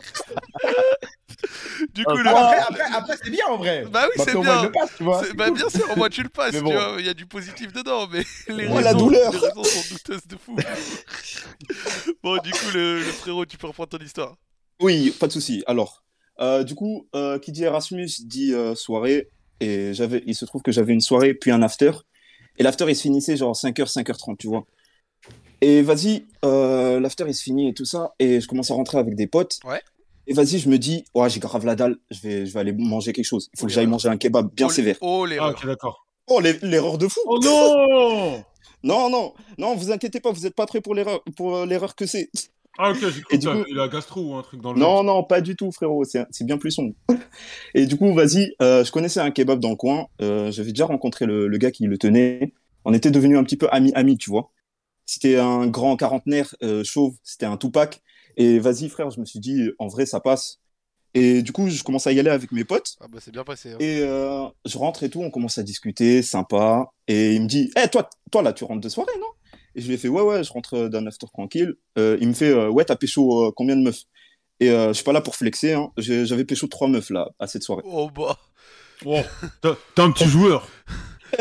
Du 1.94 2.04
Oh, 2.06 2.12
coup, 2.12 2.18
le... 2.18 2.30
Après, 2.30 2.58
après, 2.60 2.84
après, 2.94 3.18
c'est 3.24 3.30
bien 3.30 3.46
en 3.48 3.58
vrai. 3.58 3.86
bah 3.90 4.06
oui, 4.08 4.24
c'est 4.26 4.34
qu'au 4.34 4.44
moins, 4.44 4.56
bien. 4.58 4.64
le 4.66 4.72
passe, 4.72 4.90
tu 4.98 5.04
vois. 5.04 5.24
Bah 5.36 5.50
bien 5.52 5.70
sûr, 5.70 5.90
au 5.92 5.96
moins 5.96 6.10
tu 6.10 6.22
le 6.24 6.30
passes, 6.30 6.52
tu 6.52 6.60
vois, 6.60 6.96
il 7.00 7.06
y 7.06 7.10
a 7.10 7.14
du 7.14 7.26
positif 7.26 7.72
dedans, 7.72 8.08
mais 8.12 8.24
les, 8.50 8.68
Ouais, 8.68 8.76
raisons, 8.76 8.80
la 8.82 8.94
douleur. 8.94 9.32
les 9.32 9.38
raisons 9.40 9.64
sont 9.64 9.94
douteuses 9.94 10.28
de 10.28 10.36
fou. 10.38 10.56
bon, 12.24 12.38
du 12.44 12.52
coup, 12.52 12.70
le, 12.74 13.00
le 13.00 13.12
frérot, 13.12 13.46
tu 13.46 13.58
peux 13.58 13.68
reprendre 13.68 13.90
ton 13.90 14.04
histoire. 14.04 14.36
Oui, 14.80 15.12
pas 15.20 15.28
de 15.28 15.32
souci. 15.32 15.64
Alors, 15.68 16.04
euh, 16.40 16.64
du 16.64 16.76
coup, 16.76 17.08
euh, 17.16 17.38
qui 17.40 17.52
dit 17.52 17.64
Erasmus 17.64 18.10
dit 18.24 18.54
euh, 18.54 18.76
soirée. 18.76 19.30
Et 19.62 19.94
j'avais, 19.94 20.24
il 20.26 20.36
se 20.36 20.46
trouve 20.46 20.62
que 20.62 20.72
j'avais 20.72 20.94
une 20.94 21.02
soirée 21.02 21.34
puis 21.34 21.52
un 21.52 21.62
after. 21.62 21.92
Et 22.58 22.64
l'after, 22.64 22.86
il 22.88 22.96
se 22.96 23.02
finissait 23.02 23.36
genre 23.36 23.54
5h, 23.56 23.92
5h30, 23.92 24.38
tu 24.38 24.48
vois. 24.48 24.66
Et 25.62 25.82
vas-y, 25.82 26.26
euh, 26.46 27.00
l'after, 27.02 27.26
il 27.28 27.34
se 27.36 27.44
finit 27.44 27.70
et 27.70 27.74
tout 27.74 27.84
ça. 27.86 28.14
Et 28.20 28.40
je 28.40 28.48
commence 28.48 28.72
à 28.72 28.74
rentrer 28.76 28.98
avec 28.98 29.16
des 29.16 29.28
potes. 29.28 29.60
Ouais. 29.66 29.82
Et 30.28 30.34
vas-y, 30.34 30.60
je 30.60 30.70
me 30.70 30.78
dis, 30.78 31.04
ouais, 31.14 31.30
j'ai 31.30 31.40
grave 31.42 31.66
la 31.66 31.76
dalle. 31.76 31.98
Je 32.12 32.22
vais, 32.22 32.46
je 32.46 32.54
vais 32.54 32.60
aller 32.62 32.72
manger 32.72 33.12
quelque 33.12 33.26
chose. 33.26 33.50
Il 33.54 33.60
faut 33.60 33.66
que 33.66 33.72
j'aille 33.74 33.88
manger 33.88 34.08
un 34.08 34.18
kebab 34.18 34.50
bien 34.54 34.68
oh, 34.68 34.70
sévère. 34.70 34.96
Oh, 35.02 35.24
Ah, 35.26 35.30
l'erreur. 35.30 35.50
ok, 35.52 35.66
d'accord. 35.66 36.06
Oh, 36.28 36.40
l'e- 36.40 36.60
l'erreur 36.62 36.98
de 36.98 37.08
fou. 37.08 37.20
Oh 37.26 37.40
non 37.44 38.44
Non, 38.84 39.10
non, 39.10 39.34
non, 39.58 39.76
vous 39.76 39.92
inquiétez 39.92 40.22
pas, 40.22 40.32
vous 40.32 40.42
n'êtes 40.44 40.56
pas 40.56 40.66
prêts 40.66 40.80
pour 40.80 40.96
l'erreur, 40.96 41.22
pour 41.36 41.66
l'erreur 41.66 41.96
que 41.96 42.06
c'est. 42.06 42.30
Ah, 42.82 42.92
ok, 42.92 42.98
j'ai 43.02 43.22
cru 43.22 43.38
que 43.40 43.64
coup- 43.66 43.74
la 43.74 43.88
gastro 43.90 44.22
ou 44.22 44.36
un 44.36 44.42
truc 44.42 44.62
dans 44.62 44.72
le 44.74 44.80
Non, 44.80 45.04
non, 45.04 45.24
pas 45.24 45.42
du 45.42 45.56
tout, 45.56 45.72
frérot. 45.72 46.06
C'est 46.06 46.26
c'est 46.32 46.46
bien 46.46 46.58
plus 46.58 46.72
sombre. 46.72 46.94
Et 47.76 47.86
du 47.86 47.98
coup, 47.98 48.14
vas-y, 48.14 48.54
euh, 48.62 48.84
je 48.84 48.92
connaissais 48.92 49.20
un 49.20 49.32
kebab 49.32 49.60
dans 49.60 49.70
le 49.72 49.76
coin. 49.76 50.08
Euh, 50.22 50.52
J'avais 50.52 50.70
déjà 50.72 50.86
rencontré 50.86 51.26
le, 51.26 51.48
le 51.48 51.58
gars 51.58 51.72
qui 51.72 51.86
le 51.86 51.98
tenait. 51.98 52.54
On 52.86 52.94
était 52.94 53.12
devenus 53.12 53.38
un 53.38 53.44
petit 53.44 53.58
peu 53.58 53.68
amis, 53.72 53.92
amis, 53.96 54.18
tu 54.18 54.30
vois. 54.30 54.52
C'était 55.06 55.38
un 55.38 55.68
grand 55.68 55.98
quarantenaire 55.98 56.56
euh, 56.64 56.84
chauve. 56.84 57.16
C'était 57.24 57.46
un 57.46 57.58
Tupac. 57.58 58.02
Et 58.38 58.60
vas-y, 58.60 58.88
frère, 58.90 59.10
je 59.10 59.20
me 59.20 59.26
suis 59.26 59.40
dit, 59.40 59.70
en 59.80 59.88
vrai, 59.88 60.06
ça 60.06 60.20
passe. 60.22 60.60
Et 61.16 61.42
du 61.42 61.52
coup, 61.52 61.68
je 61.70 61.84
commence 61.84 62.08
à 62.08 62.12
y 62.14 62.20
aller 62.20 62.30
avec 62.30 62.52
mes 62.52 62.64
potes. 62.64 62.96
Ah 63.02 63.08
bah 63.12 63.18
c'est 63.20 63.32
bien 63.32 63.44
passé. 63.44 63.72
hein. 63.74 63.78
Et 63.80 64.02
euh, 64.04 64.46
je 64.66 64.78
rentre 64.78 65.04
et 65.04 65.10
tout, 65.10 65.22
on 65.22 65.32
commence 65.32 65.58
à 65.58 65.64
discuter, 65.64 66.22
sympa. 66.22 66.90
Et 67.08 67.34
il 67.36 67.42
me 67.42 67.48
dit, 67.48 67.72
hé, 67.76 67.88
toi, 67.90 68.10
toi, 68.32 68.44
là, 68.44 68.54
tu 68.54 68.64
rentres 68.64 68.82
de 68.82 68.90
soirée, 68.90 69.12
non? 69.20 69.26
Et 69.76 69.82
je 69.82 69.88
lui 69.88 69.94
ai 69.96 69.98
fait, 69.98 70.08
ouais, 70.08 70.22
ouais, 70.22 70.44
je 70.44 70.52
rentre 70.52 70.88
d'un 70.88 71.06
after 71.08 71.28
tranquille. 71.32 71.76
Euh, 71.98 72.18
il 72.22 72.28
me 72.28 72.34
fait, 72.34 72.50
euh, 72.50 72.70
ouais, 72.70 72.86
t'as 72.86 72.96
pécho 72.96 73.46
euh, 73.48 73.52
combien 73.56 73.76
de 73.76 73.82
meufs? 73.82 74.04
Et 74.60 74.70
euh, 74.72 74.90
je 74.90 74.94
suis 74.94 75.04
pas 75.04 75.14
là 75.14 75.22
pour 75.22 75.36
flexer, 75.36 75.74
hein. 75.74 75.92
J'avais 75.98 76.44
pécho 76.46 76.68
trois 76.68 76.88
meufs, 76.88 77.10
là, 77.12 77.30
à 77.40 77.48
cette 77.48 77.64
soirée. 77.64 77.84
Oh 77.86 78.10
bah. 78.10 78.38
Oh, 79.06 79.22
t'as 79.62 79.76
t'es 79.96 80.02
un 80.02 80.12
petit 80.12 80.26
joueur. 80.28 80.68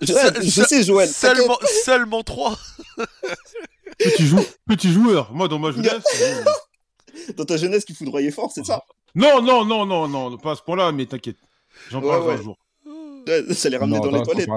Je, 0.00 0.62
sais, 0.66 0.82
Joël. 0.82 1.08
Seulement, 1.08 1.58
seulement 1.84 2.22
3. 2.22 2.58
Petit, 3.98 4.26
jou- 4.26 4.44
petit 4.66 4.92
joueur. 4.92 5.32
Moi, 5.32 5.48
dans 5.48 5.58
ma 5.58 5.70
jeunesse. 5.72 6.02
euh. 6.22 6.44
Dans 7.36 7.44
ta 7.44 7.56
jeunesse, 7.56 7.84
tu 7.84 7.94
foudroyais 7.94 8.30
fort, 8.30 8.50
c'est 8.54 8.64
ça? 8.64 8.84
Non, 9.14 9.42
non, 9.42 9.64
non, 9.64 9.84
non, 9.86 10.06
non, 10.08 10.36
pas 10.38 10.52
à 10.52 10.56
ce 10.56 10.62
point-là, 10.62 10.92
mais 10.92 11.06
t'inquiète. 11.06 11.36
J'en 11.90 12.00
Ouais, 12.00 12.08
parlerai 12.08 12.28
ouais. 12.34 12.34
un 12.40 12.42
jour. 12.42 12.56
Ça 13.54 13.68
les 13.68 13.76
ramenait 13.76 14.00
dans 14.00 14.10
les 14.10 14.22
toilettes. 14.22 14.48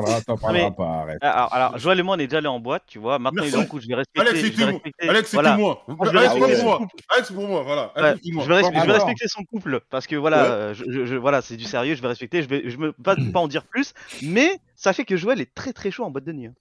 arrête. 0.44 1.18
Alors, 1.22 1.54
alors, 1.54 1.78
Joël 1.78 2.00
et 2.00 2.04
moi 2.04 2.16
on 2.16 2.20
est 2.20 2.28
déjà 2.28 2.38
allés 2.38 2.48
en 2.48 2.60
boîte, 2.60 2.84
tu 2.88 3.00
vois. 3.00 3.20
Maintenant 3.20 3.44
Merci. 3.44 3.58
il 3.58 3.60
est 3.60 3.64
en 3.64 3.68
couple, 3.68 3.84
je 3.84 3.88
vais 3.88 3.96
respecter. 3.96 4.22
Alex, 4.30 4.58
moi. 4.58 4.68
respecter- 4.72 5.10
Alex, 5.10 5.34
voilà. 5.34 5.58
moi. 5.58 5.84
Alex, 5.88 6.34
pour 6.34 6.64
moi. 6.64 6.80
Alex, 7.10 7.32
pour 7.32 7.48
moi, 7.48 7.64
voilà. 7.64 7.92
Je 7.96 8.48
vais, 8.48 8.92
respecter 8.94 9.28
son 9.28 9.44
couple 9.44 9.82
parce 9.90 10.08
que 10.08 10.16
voilà, 10.16 10.44
Ouais. 10.44 10.50
euh, 10.50 10.74
je, 10.74 10.84
je- 10.90 11.06
je- 11.06 11.16
voilà, 11.16 11.42
c'est 11.42 11.58
du 11.58 11.64
sérieux, 11.66 11.96
je 11.96 12.02
vais 12.02 12.08
respecter, 12.08 12.42
je 12.44 12.48
vais, 12.50 12.64
je 12.70 12.78
me 12.78 12.92
pas, 12.92 13.16
pas 13.34 13.40
en 13.40 13.48
dire 13.48 13.64
plus, 13.64 13.94
mais 14.22 14.50
ça 14.76 14.94
fait 14.94 15.06
que 15.06 15.18
Joël 15.18 15.42
est 15.42 15.54
très 15.54 15.74
très 15.74 15.92
chaud 15.92 16.04
en 16.04 16.12
boîte 16.12 16.26
de 16.26 16.32
nuit. 16.32 16.48
hein. 16.48 16.54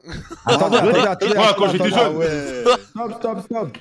Attendez, 0.46 0.78
Voilà, 0.82 1.16
quand 1.56 1.68
j'étais 1.70 1.90
jeune. 1.90 2.20
Ah. 2.66 2.76
Stop, 2.90 3.12
stop, 3.18 3.40
stop. 3.44 3.78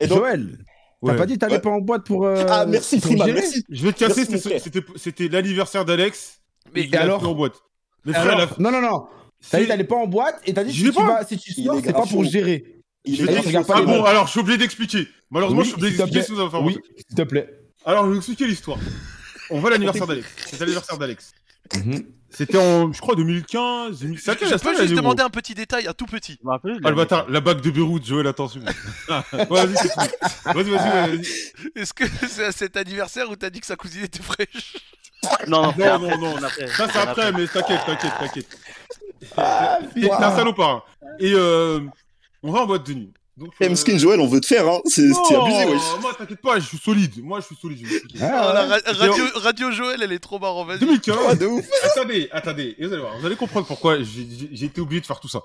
Joël, 0.00 0.58
Ouais. 1.00 1.12
t'as 1.12 1.18
pas 1.18 1.26
dit 1.26 1.34
que 1.34 1.38
t'allais 1.40 1.54
Ouais. 1.54 1.60
pas 1.60 1.70
en 1.70 1.80
boîte 1.80 2.04
pour. 2.06 2.24
euh, 2.26 2.44
Ah, 2.48 2.64
merci, 2.66 3.00
merci. 3.26 3.64
Je 3.68 3.84
vais 3.84 3.92
te 3.92 3.98
casser, 3.98 4.24
c'était 4.96 5.28
l'anniversaire 5.28 5.84
d'Alex. 5.84 6.40
Mais 6.74 6.94
alors 6.96 7.26
en 7.28 7.34
boîte. 7.34 7.54
Mais 8.04 8.14
Alors, 8.14 8.34
frère, 8.38 8.48
la- 8.58 8.70
Non, 8.70 8.70
non, 8.70 8.80
non. 8.88 9.06
T'as 9.50 9.58
dit 9.58 9.64
que 9.64 9.68
t'allais 9.68 9.84
pas 9.84 9.96
en 9.96 10.06
boîte 10.06 10.40
et 10.46 10.54
t'as 10.54 10.62
dit 10.64 10.70
que 10.70 10.76
si 10.76 10.84
tu, 10.84 10.92
pas. 10.92 11.06
vas, 11.06 11.24
si 11.26 11.36
tu 11.38 11.52
sors, 11.52 11.76
est 11.78 11.82
c'est 11.82 11.92
pas 11.92 12.00
pour 12.00 12.08
chaud. 12.10 12.24
gérer. 12.24 12.64
Il 13.04 13.16
Je 13.16 13.26
regarde 13.26 13.66
pas 13.66 13.74
Ah 13.78 13.82
bon, 13.82 13.96
notes. 13.98 14.06
alors 14.06 14.26
je 14.26 14.30
suis 14.30 14.40
obligé 14.40 14.58
d'expliquer. 14.58 15.08
Malheureusement, 15.30 15.60
Oui, 15.62 15.64
je 15.66 15.70
suis 15.70 15.80
obligé 15.82 15.96
d'expliquer 15.96 16.34
va 16.34 16.50
faire 16.50 16.62
Oui, 16.62 16.76
s'il 16.96 17.16
te 17.16 17.22
plaît. 17.22 17.48
Alors, 17.84 18.02
je 18.04 18.08
vais 18.08 18.12
vous 18.14 18.18
expliquer 18.18 18.46
l'histoire. 18.46 18.78
On 19.50 19.58
va 19.58 19.68
à 19.68 19.70
l'anniversaire 19.72 20.06
d'Alex. 20.06 20.28
C'est 20.46 20.60
l'anniversaire 20.60 20.96
d'Alex. 20.98 21.32
Mhm. 21.74 22.04
C'était 22.34 22.56
en, 22.58 22.90
je 22.92 23.00
crois, 23.00 23.14
2015. 23.14 24.00
2000 24.00 24.18
je, 24.18 24.22
je 24.24 24.56
peux 24.56 24.74
juste 24.76 24.94
demander 24.94 25.22
un 25.22 25.28
petit 25.28 25.54
détail, 25.54 25.86
un 25.86 25.92
tout 25.92 26.06
petit. 26.06 26.38
Ah 26.48 26.58
le 26.64 26.94
bâtard, 26.94 27.28
la 27.28 27.40
bague 27.42 27.60
de 27.60 27.70
Beyrouth, 27.70 28.06
Joël, 28.06 28.26
attention. 28.26 28.62
Ah, 29.08 29.22
vas-y. 29.50 29.74
Vas-y, 30.54 30.70
vas-y. 30.70 31.20
Est-ce 31.74 31.92
que 31.92 32.04
c'est 32.26 32.46
à 32.46 32.52
cet 32.52 32.78
anniversaire 32.78 33.28
où 33.30 33.36
t'as 33.36 33.50
dit 33.50 33.60
que 33.60 33.66
sa 33.66 33.76
cousine 33.76 34.04
était 34.04 34.22
fraîche? 34.22 34.76
Non, 35.46 35.62
non, 35.62 35.72
Non, 35.76 35.94
après, 35.94 36.16
non, 36.18 36.36
Ça, 36.68 36.88
c'est 36.90 36.98
après, 36.98 37.32
mais 37.32 37.46
t'inquiète, 37.46 37.80
t'inquiète, 37.84 38.12
t'inquiète. 38.18 38.58
Ah, 39.36 39.78
T'es 39.94 40.10
un 40.10 40.34
salopard. 40.36 40.86
Et 41.20 41.32
euh, 41.34 41.80
on 42.42 42.50
va 42.50 42.60
en 42.60 42.66
boîte 42.66 42.86
de 42.86 42.94
nuit. 42.94 43.12
Donc, 43.36 43.50
Eh, 43.60 43.64
euh, 43.66 43.70
Mskin 43.70 43.96
Joël, 43.96 44.20
on 44.20 44.26
veut 44.26 44.40
te 44.40 44.46
faire, 44.46 44.68
hein. 44.68 44.80
C'est 44.84 45.04
abusé, 45.10 45.64
wesh. 45.64 45.80
Moi, 46.02 46.12
t'inquiète 46.18 46.40
pas, 46.42 46.60
je 46.60 46.66
suis 46.66 46.76
solide. 46.76 47.22
Moi, 47.24 47.40
je 47.40 47.46
suis 47.46 47.56
solide. 47.56 47.78
je 47.82 47.86
vais 47.88 47.94
expliquer. 47.96 48.22
Ah, 48.24 48.52
la 48.52 48.66
ra- 48.66 48.92
radio, 48.98 49.24
radio 49.36 49.70
Joël, 49.70 50.02
elle 50.02 50.12
est 50.12 50.18
trop 50.18 50.38
marrant, 50.38 50.64
vas-y. 50.66 50.80
2015. 50.80 51.16
Ah, 51.28 51.34
de 51.34 51.46
ouf. 51.46 51.66
attendez, 51.84 52.28
attendez. 52.30 52.74
Et 52.78 52.86
vous 52.86 52.92
allez 52.92 53.00
voir, 53.02 53.18
vous 53.18 53.24
allez 53.26 53.36
comprendre 53.36 53.66
pourquoi 53.66 53.96
j'ai- 54.02 54.28
j'ai 54.38 54.48
j'ai 54.52 54.66
été 54.66 54.80
obligé 54.82 55.00
de 55.00 55.06
faire 55.06 55.18
tout 55.18 55.28
ça. 55.28 55.40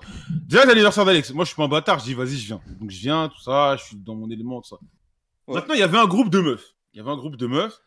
Déjà, 0.46 0.66
l'anniversaire 0.66 1.06
d'Alex. 1.06 1.30
Moi, 1.32 1.44
je 1.44 1.48
suis 1.48 1.56
pas 1.56 1.64
un 1.64 1.68
bâtard. 1.68 1.98
Je 2.00 2.04
dis, 2.04 2.14
vas-y, 2.14 2.36
je 2.36 2.46
viens. 2.46 2.60
Donc, 2.78 2.90
je 2.90 2.98
viens, 2.98 3.28
tout 3.28 3.40
ça. 3.40 3.76
Je 3.78 3.84
suis 3.84 3.96
dans 3.96 4.14
mon 4.14 4.30
élément, 4.30 4.60
tout 4.60 4.68
ça. 4.68 4.76
Ouais. 5.46 5.54
Maintenant, 5.54 5.72
il 5.74 5.80
y 5.80 5.82
avait 5.82 5.98
un 5.98 6.06
groupe 6.06 6.28
de 6.28 6.40
meufs. 6.40 6.74
Il 6.92 6.98
y 6.98 7.00
avait 7.00 7.10
un 7.10 7.16
groupe 7.16 7.36
de 7.36 7.46
meufs. 7.46 7.78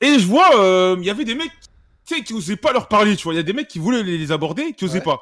Et 0.00 0.20
je 0.20 0.26
vois, 0.26 0.56
euh, 0.60 0.96
il 1.00 1.04
y 1.04 1.10
avait 1.10 1.24
des 1.24 1.34
mecs, 1.34 1.50
tu 2.06 2.14
sais, 2.16 2.22
qui 2.22 2.32
osaient 2.32 2.54
pas 2.56 2.72
leur 2.72 2.86
parler, 2.86 3.16
tu 3.16 3.24
vois. 3.24 3.34
Il 3.34 3.38
y 3.38 3.40
a 3.40 3.44
des 3.44 3.52
mecs 3.52 3.68
qui 3.68 3.80
voulaient 3.80 4.04
les, 4.04 4.18
les 4.18 4.30
aborder, 4.32 4.72
qui 4.72 4.84
osaient 4.84 4.98
Ouais. 4.98 5.04
pas. 5.04 5.20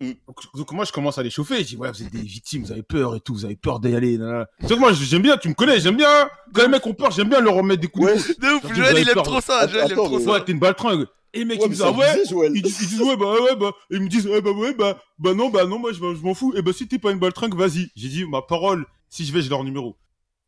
Mm. 0.00 0.12
Donc, 0.26 0.36
donc, 0.54 0.72
moi, 0.72 0.84
je 0.84 0.92
commence 0.92 1.18
à 1.18 1.22
les 1.22 1.30
chauffer. 1.30 1.58
Je 1.58 1.62
dis, 1.68 1.76
ouais, 1.76 1.90
vous 1.90 2.02
êtes 2.02 2.10
des 2.10 2.22
victimes, 2.22 2.62
vous 2.64 2.72
avez 2.72 2.82
peur 2.82 3.14
et 3.16 3.20
tout, 3.20 3.34
vous 3.34 3.44
avez 3.44 3.56
peur 3.56 3.80
d'y 3.80 3.94
aller. 3.94 4.18
Tu 4.60 4.66
sais 4.68 4.74
que 4.74 4.80
moi, 4.80 4.92
j'aime 4.92 5.22
bien, 5.22 5.36
tu 5.36 5.48
me 5.48 5.54
connais, 5.54 5.78
j'aime 5.78 5.96
bien. 5.96 6.28
Quand 6.54 6.62
les 6.62 6.68
mecs 6.68 6.86
ont 6.86 6.94
peur, 6.94 7.10
j'aime 7.10 7.28
bien 7.28 7.40
leur 7.40 7.54
remettre 7.54 7.82
des 7.82 7.88
coups 7.88 8.06
Ouais. 8.06 8.14
de 8.16 8.54
ouf, 8.66 8.74
Joël, 8.74 8.96
il 8.98 9.08
aime 9.08 9.22
trop 9.22 9.40
ça, 9.40 9.58
Attends, 9.60 9.72
Joël, 9.72 9.84
il 9.88 9.92
aime 9.92 9.96
trop 9.98 10.18
ça. 10.20 10.30
Ouais, 10.32 10.44
t'es 10.44 10.52
une 10.52 10.58
baltringue. 10.58 11.06
Et 11.32 11.40
les 11.40 11.44
mecs, 11.44 11.60
Ouais, 11.60 11.66
ils 11.66 11.68
me 11.68 11.70
mais 11.70 11.74
disent, 11.74 11.82
ah 11.84 12.36
ouais. 12.36 12.50
Ils, 12.54 12.62
disent- 12.62 12.78
ils 12.82 12.88
disent 12.88 13.02
ouais 13.02 13.16
bah 13.16 13.32
ouais 13.40 13.54
bah 13.54 13.70
ils 13.90 14.00
me 14.00 14.08
disent 14.08 14.26
ouais 14.26 14.40
bah 14.40 14.50
ouais 14.50 14.74
bah 14.74 14.98
bah 15.18 15.32
non 15.32 15.48
bah 15.48 15.64
non 15.64 15.78
moi 15.78 15.92
je, 15.92 15.98
je 15.98 16.22
m'en 16.24 16.34
fous 16.34 16.52
et 16.56 16.62
bah 16.62 16.72
si 16.72 16.88
t'es 16.88 16.98
pas 16.98 17.12
une 17.12 17.20
baltringue 17.20 17.54
vas-y 17.54 17.88
j'ai 17.94 18.08
dit 18.08 18.24
ma 18.24 18.42
parole 18.42 18.84
si 19.08 19.24
je 19.24 19.32
vais 19.32 19.40
j'ai 19.40 19.48
leur 19.48 19.62
numéro 19.62 19.96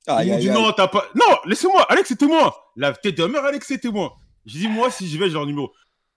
Aïe, 0.08 0.26
ils 0.26 0.32
m'ont 0.32 0.38
dit 0.40 0.50
non 0.50 0.72
t'as 0.72 0.88
pas 0.88 1.04
non 1.14 1.36
laissez-moi 1.46 1.82
Alex 1.88 2.08
c'est 2.08 2.16
témoin 2.16 2.52
la 2.74 2.92
tête 2.94 3.16
de 3.16 3.22
ma 3.22 3.28
mère 3.28 3.44
Alex 3.44 3.64
c'est 3.68 3.78
témoin 3.78 4.10
j'ai 4.44 4.58
dit 4.58 4.66
moi 4.68 4.90
si 4.90 5.08
je 5.08 5.16
vais 5.18 5.26
j'ai 5.26 5.34
leur 5.34 5.46
numéro 5.46 5.70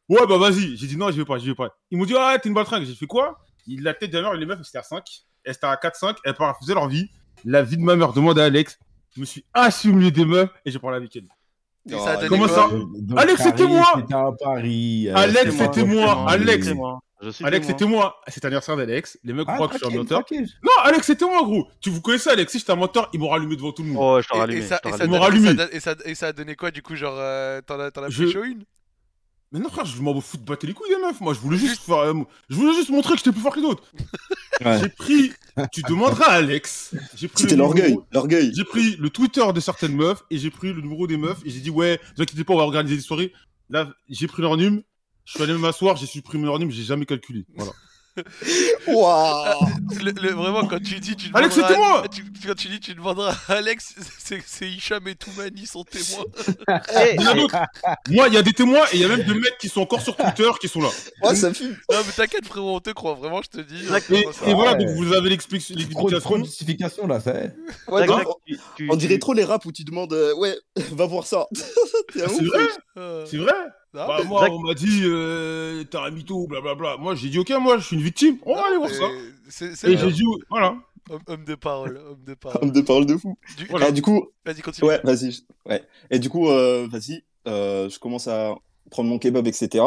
ouais 0.09 0.27
bah 0.27 0.37
vas-y. 0.37 0.75
J'ai 0.77 0.87
dit 0.87 0.97
non 0.97 1.11
je 1.11 1.17
vais 1.17 1.25
pas 1.25 1.37
je 1.39 1.45
vais 1.45 1.55
pas. 1.55 1.69
Ils 1.91 1.97
m'ont 1.97 2.05
dit 2.05 2.13
ah 2.17 2.37
t'es 2.41 2.49
une 2.49 2.55
baltringue. 2.55 2.83
J'ai 2.85 2.95
fait 2.95 3.07
quoi? 3.07 3.37
Il- 3.67 3.83
la 3.83 3.93
tête 3.93 4.11
de 4.11 4.19
mère 4.21 4.33
les 4.33 4.45
meufs 4.45 4.59
c'était 4.63 4.77
à 4.79 4.83
5 4.83 5.03
elles 5.43 5.53
étaient 5.53 5.65
à 5.67 5.75
4-5 5.75 6.15
elles 6.23 6.35
faisaient 6.61 6.73
leur 6.73 6.87
vie. 6.87 7.09
La 7.43 7.61
vie 7.63 7.77
de 7.77 7.81
ma 7.83 7.95
mère 7.95 8.13
demande 8.13 8.39
à 8.39 8.45
Alex. 8.45 8.77
Je 9.15 9.21
me 9.21 9.25
suis 9.25 9.45
assis 9.53 9.89
au 9.89 9.93
milieu 9.93 10.11
des 10.11 10.25
meufs 10.25 10.49
et 10.65 10.71
j'ai 10.71 10.79
parlé 10.79 10.97
avec 10.97 11.15
elle 11.15 11.27
ça 11.87 12.15
donné 12.15 12.29
Comment 12.29 12.47
ça? 12.47 12.67
Donc, 12.99 13.19
Alex, 13.19 13.43
c'était 13.43 13.67
moi! 13.67 13.85
C'était 13.95 14.13
à 14.15 14.31
Paris. 14.39 15.07
euh, 15.07 15.15
Alex, 15.15 15.55
c'était 15.55 15.83
moi. 15.85 16.25
Alex. 16.27 16.67
Alex 17.43 17.67
c'était 17.67 17.85
moi. 17.85 18.15
C'est 18.27 18.43
l'anniversaire 18.43 18.75
d'Alex. 18.75 19.19
Les 19.23 19.33
mecs 19.33 19.45
Ah, 19.47 19.53
croient 19.55 19.67
que 19.67 19.77
je 19.77 19.85
suis 19.85 19.93
un 19.93 19.97
menteur. 19.99 20.23
Non, 20.63 20.71
Alex, 20.83 21.05
c'était 21.05 21.25
moi, 21.25 21.43
gros. 21.43 21.67
Tu 21.81 21.89
vous 21.91 22.01
connaissez 22.01 22.29
Alex, 22.29 22.51
si 22.51 22.59
j'étais 22.59 22.71
un 22.71 22.75
menteur, 22.75 23.09
ils 23.13 23.19
m'ont 23.19 23.29
rallumé 23.29 23.55
devant 23.55 23.71
tout 23.71 23.83
le 23.83 23.89
monde. 23.89 23.97
Oh, 24.01 24.19
je 24.21 24.27
ça 24.27 24.35
Ils 24.35 24.41
allumé. 24.41 24.61
m'ont 24.61 24.67
donne- 24.67 24.77
et 24.87 24.97
ça 24.97 25.17
rallumé. 25.19 25.63
et 25.71 25.79
ça- 25.79 25.95
et 26.05 26.15
ça 26.15 26.27
a 26.27 26.33
donné 26.33 26.55
quoi 26.55 26.71
du 26.71 26.81
coup 26.81 26.95
Genre, 26.95 27.15
euh, 27.17 27.61
t'en 27.61 27.79
as, 27.79 27.91
t'en 27.91 28.03
as 28.03 28.09
Je- 28.09 28.23
pris 28.23 28.33
chaud 28.33 28.43
une? 28.43 28.63
Mais 29.55 29.61
non, 29.61 29.69
frère, 29.69 29.85
je 29.85 30.01
m'en 30.01 30.19
fous 30.19 30.35
de 30.37 30.43
battre 30.43 30.65
les 30.65 30.73
couilles 30.73 30.89
des 30.89 30.97
meufs. 31.01 31.21
Moi, 31.21 31.33
je 31.33 31.39
voulais 31.39 31.57
juste 31.57 31.81
faire, 31.81 31.97
euh, 31.99 32.13
je 32.49 32.55
voulais 32.57 32.73
juste 32.73 32.89
montrer 32.89 33.13
que 33.13 33.19
j'étais 33.19 33.31
plus 33.31 33.39
fort 33.39 33.53
que 33.53 33.59
les 33.61 33.65
autres. 33.65 33.83
Ouais. 34.63 34.79
J'ai 34.81 34.89
pris, 34.89 35.31
tu 35.71 35.81
demanderas 35.83 36.25
à 36.25 36.33
Alex. 36.35 36.93
J'ai 37.15 37.29
pris 37.29 37.43
C'était 37.43 37.55
l'orgueil, 37.55 37.91
numéro- 37.91 38.05
l'orgueil. 38.11 38.51
J'ai 38.53 38.65
pris 38.65 38.97
le 38.97 39.09
Twitter 39.09 39.45
de 39.53 39.59
certaines 39.61 39.95
meufs 39.95 40.23
et 40.29 40.37
j'ai 40.37 40.49
pris 40.51 40.73
le 40.73 40.81
numéro 40.81 41.07
des 41.07 41.15
meufs 41.17 41.39
et 41.45 41.49
j'ai 41.49 41.59
dit, 41.61 41.69
ouais, 41.69 41.93
ne 42.11 42.15
vous 42.17 42.23
inquiétez 42.23 42.43
pas, 42.43 42.53
on 42.53 42.57
va 42.57 42.63
organiser 42.63 42.97
des 42.97 43.01
soirées. 43.01 43.31
Là, 43.69 43.89
j'ai 44.09 44.27
pris 44.27 44.41
leur 44.41 44.57
numéro. 44.57 44.83
Je 45.23 45.31
suis 45.31 45.41
allé 45.43 45.53
m'asseoir, 45.53 45.95
j'ai 45.95 46.05
supprimé 46.05 46.45
leur 46.45 46.59
numéro, 46.59 46.75
j'ai 46.77 46.83
jamais 46.83 47.05
calculé. 47.05 47.45
Voilà. 47.55 47.71
Waouh. 48.87 49.65
Le- 50.03 50.11
le- 50.11 50.31
Vraiment, 50.33 50.65
quand 50.67 50.79
tu 50.81 50.99
dis 50.99 51.15
tu 51.15 51.29
Alex, 51.33 51.55
demanderas 51.55 51.75
c'était 51.75 51.77
moi 51.77 52.03
tu- 52.11 52.25
Quand 52.47 52.55
tu 52.55 52.67
dis 52.67 52.79
tu 52.79 52.93
demanderas 52.93 53.35
à 53.47 53.53
Alex, 53.53 53.95
c'est 54.45 54.69
Hicham 54.69 55.07
et 55.07 55.15
Toumani 55.15 55.65
sont 55.65 55.83
témoins. 55.83 56.25
Il 57.15 57.21
y 57.21 57.27
en 57.27 57.31
a 57.31 57.33
d'autres. 57.33 57.55
Moi, 58.09 58.27
il 58.27 58.33
y 58.33 58.37
a 58.37 58.41
des 58.41 58.53
témoins 58.53 58.85
et 58.91 58.95
il 58.95 59.01
y 59.01 59.05
a 59.05 59.07
même 59.07 59.23
des 59.23 59.33
mecs 59.33 59.57
qui 59.59 59.69
sont 59.69 59.81
encore 59.81 60.01
sur 60.01 60.15
Twitter 60.15 60.49
qui 60.59 60.67
sont 60.67 60.81
là. 60.81 60.89
Ouais, 61.23 61.35
ça 61.35 61.53
fume. 61.53 61.77
Non, 61.91 61.97
mais 62.05 62.11
t'inquiète, 62.15 62.45
frérot, 62.45 62.75
on 62.75 62.79
te 62.79 62.89
croit, 62.91 63.13
vraiment, 63.15 63.41
je 63.41 63.49
te 63.49 63.61
dis. 63.61 63.85
On 63.89 63.95
Et, 63.95 64.01
croit 64.21 64.33
ça. 64.33 64.45
et 64.47 64.53
voilà, 64.53 64.73
Ouais. 64.73 64.85
donc 64.85 64.95
vous 64.95 65.13
avez 65.13 65.29
l'explication. 65.29 65.75
justification 66.43 67.07
là, 67.07 67.19
ça. 67.19 67.31
est. 67.35 67.53
Ouais, 67.87 68.05
donc, 68.05 68.23
tu- 68.45 68.59
tu- 68.77 68.87
on 68.91 68.95
dirait 68.95 69.13
tu- 69.15 69.19
trop 69.19 69.33
les 69.33 69.43
raps 69.43 69.65
où 69.65 69.71
tu 69.71 69.83
demandes, 69.83 70.13
euh, 70.13 70.33
ouais, 70.35 70.55
va 70.91 71.05
voir 71.05 71.25
ça. 71.25 71.47
Un 71.51 72.27
C'est 72.27 72.43
vrai, 72.45 72.63
Euh, 72.97 73.25
c'est 73.29 73.37
vrai. 73.37 73.53
Bah, 73.95 74.17
mais- 74.19 74.25
moi, 74.29 74.47
on 74.51 74.59
m'a 74.59 74.73
dit, 74.73 75.01
euh, 75.03 75.83
t'as 75.89 76.05
un 76.05 76.11
mytho, 76.11 76.47
blablabla. 76.47 76.97
Moi, 76.97 77.15
j'ai 77.15 77.29
dit, 77.29 77.39
ok, 77.39 77.49
moi, 77.61 77.77
je 77.77 77.85
suis 77.85 77.95
une 77.95 78.01
victime. 78.03 78.37
On 78.45 78.55
va 78.55 78.67
aller 78.67 78.77
voir 78.77 78.89
ça. 78.89 79.05
Et 79.87 79.97
j'ai 79.97 80.11
dit, 80.11 80.23
voilà. 80.49 80.75
Homme, 81.09 81.21
homme 81.27 81.45
de 81.45 81.55
parole, 81.55 81.97
homme 81.97 82.23
de 82.25 82.33
parole. 82.35 82.63
Homme 82.63 82.71
de 82.71 82.81
parole 82.81 83.05
de 83.05 83.15
fou. 83.15 83.37
Du- 83.57 83.65
Voilà. 83.69 83.87
Ah, 83.87 83.91
du 83.91 84.01
coup, 84.01 84.27
Vas-y, 84.45 84.61
continue. 84.61 84.87
ouais, 84.89 84.99
vas-y. 85.03 85.39
Ouais. 85.67 85.83
Et 86.09 86.17
du 86.19 86.29
coup, 86.29 86.49
euh, 86.49 86.87
vas-y, 86.89 87.23
euh, 87.47 87.89
je 87.89 87.99
commence 87.99 88.27
à 88.27 88.55
prendre 88.91 89.09
mon 89.09 89.19
kebab, 89.19 89.45
etc. 89.47 89.83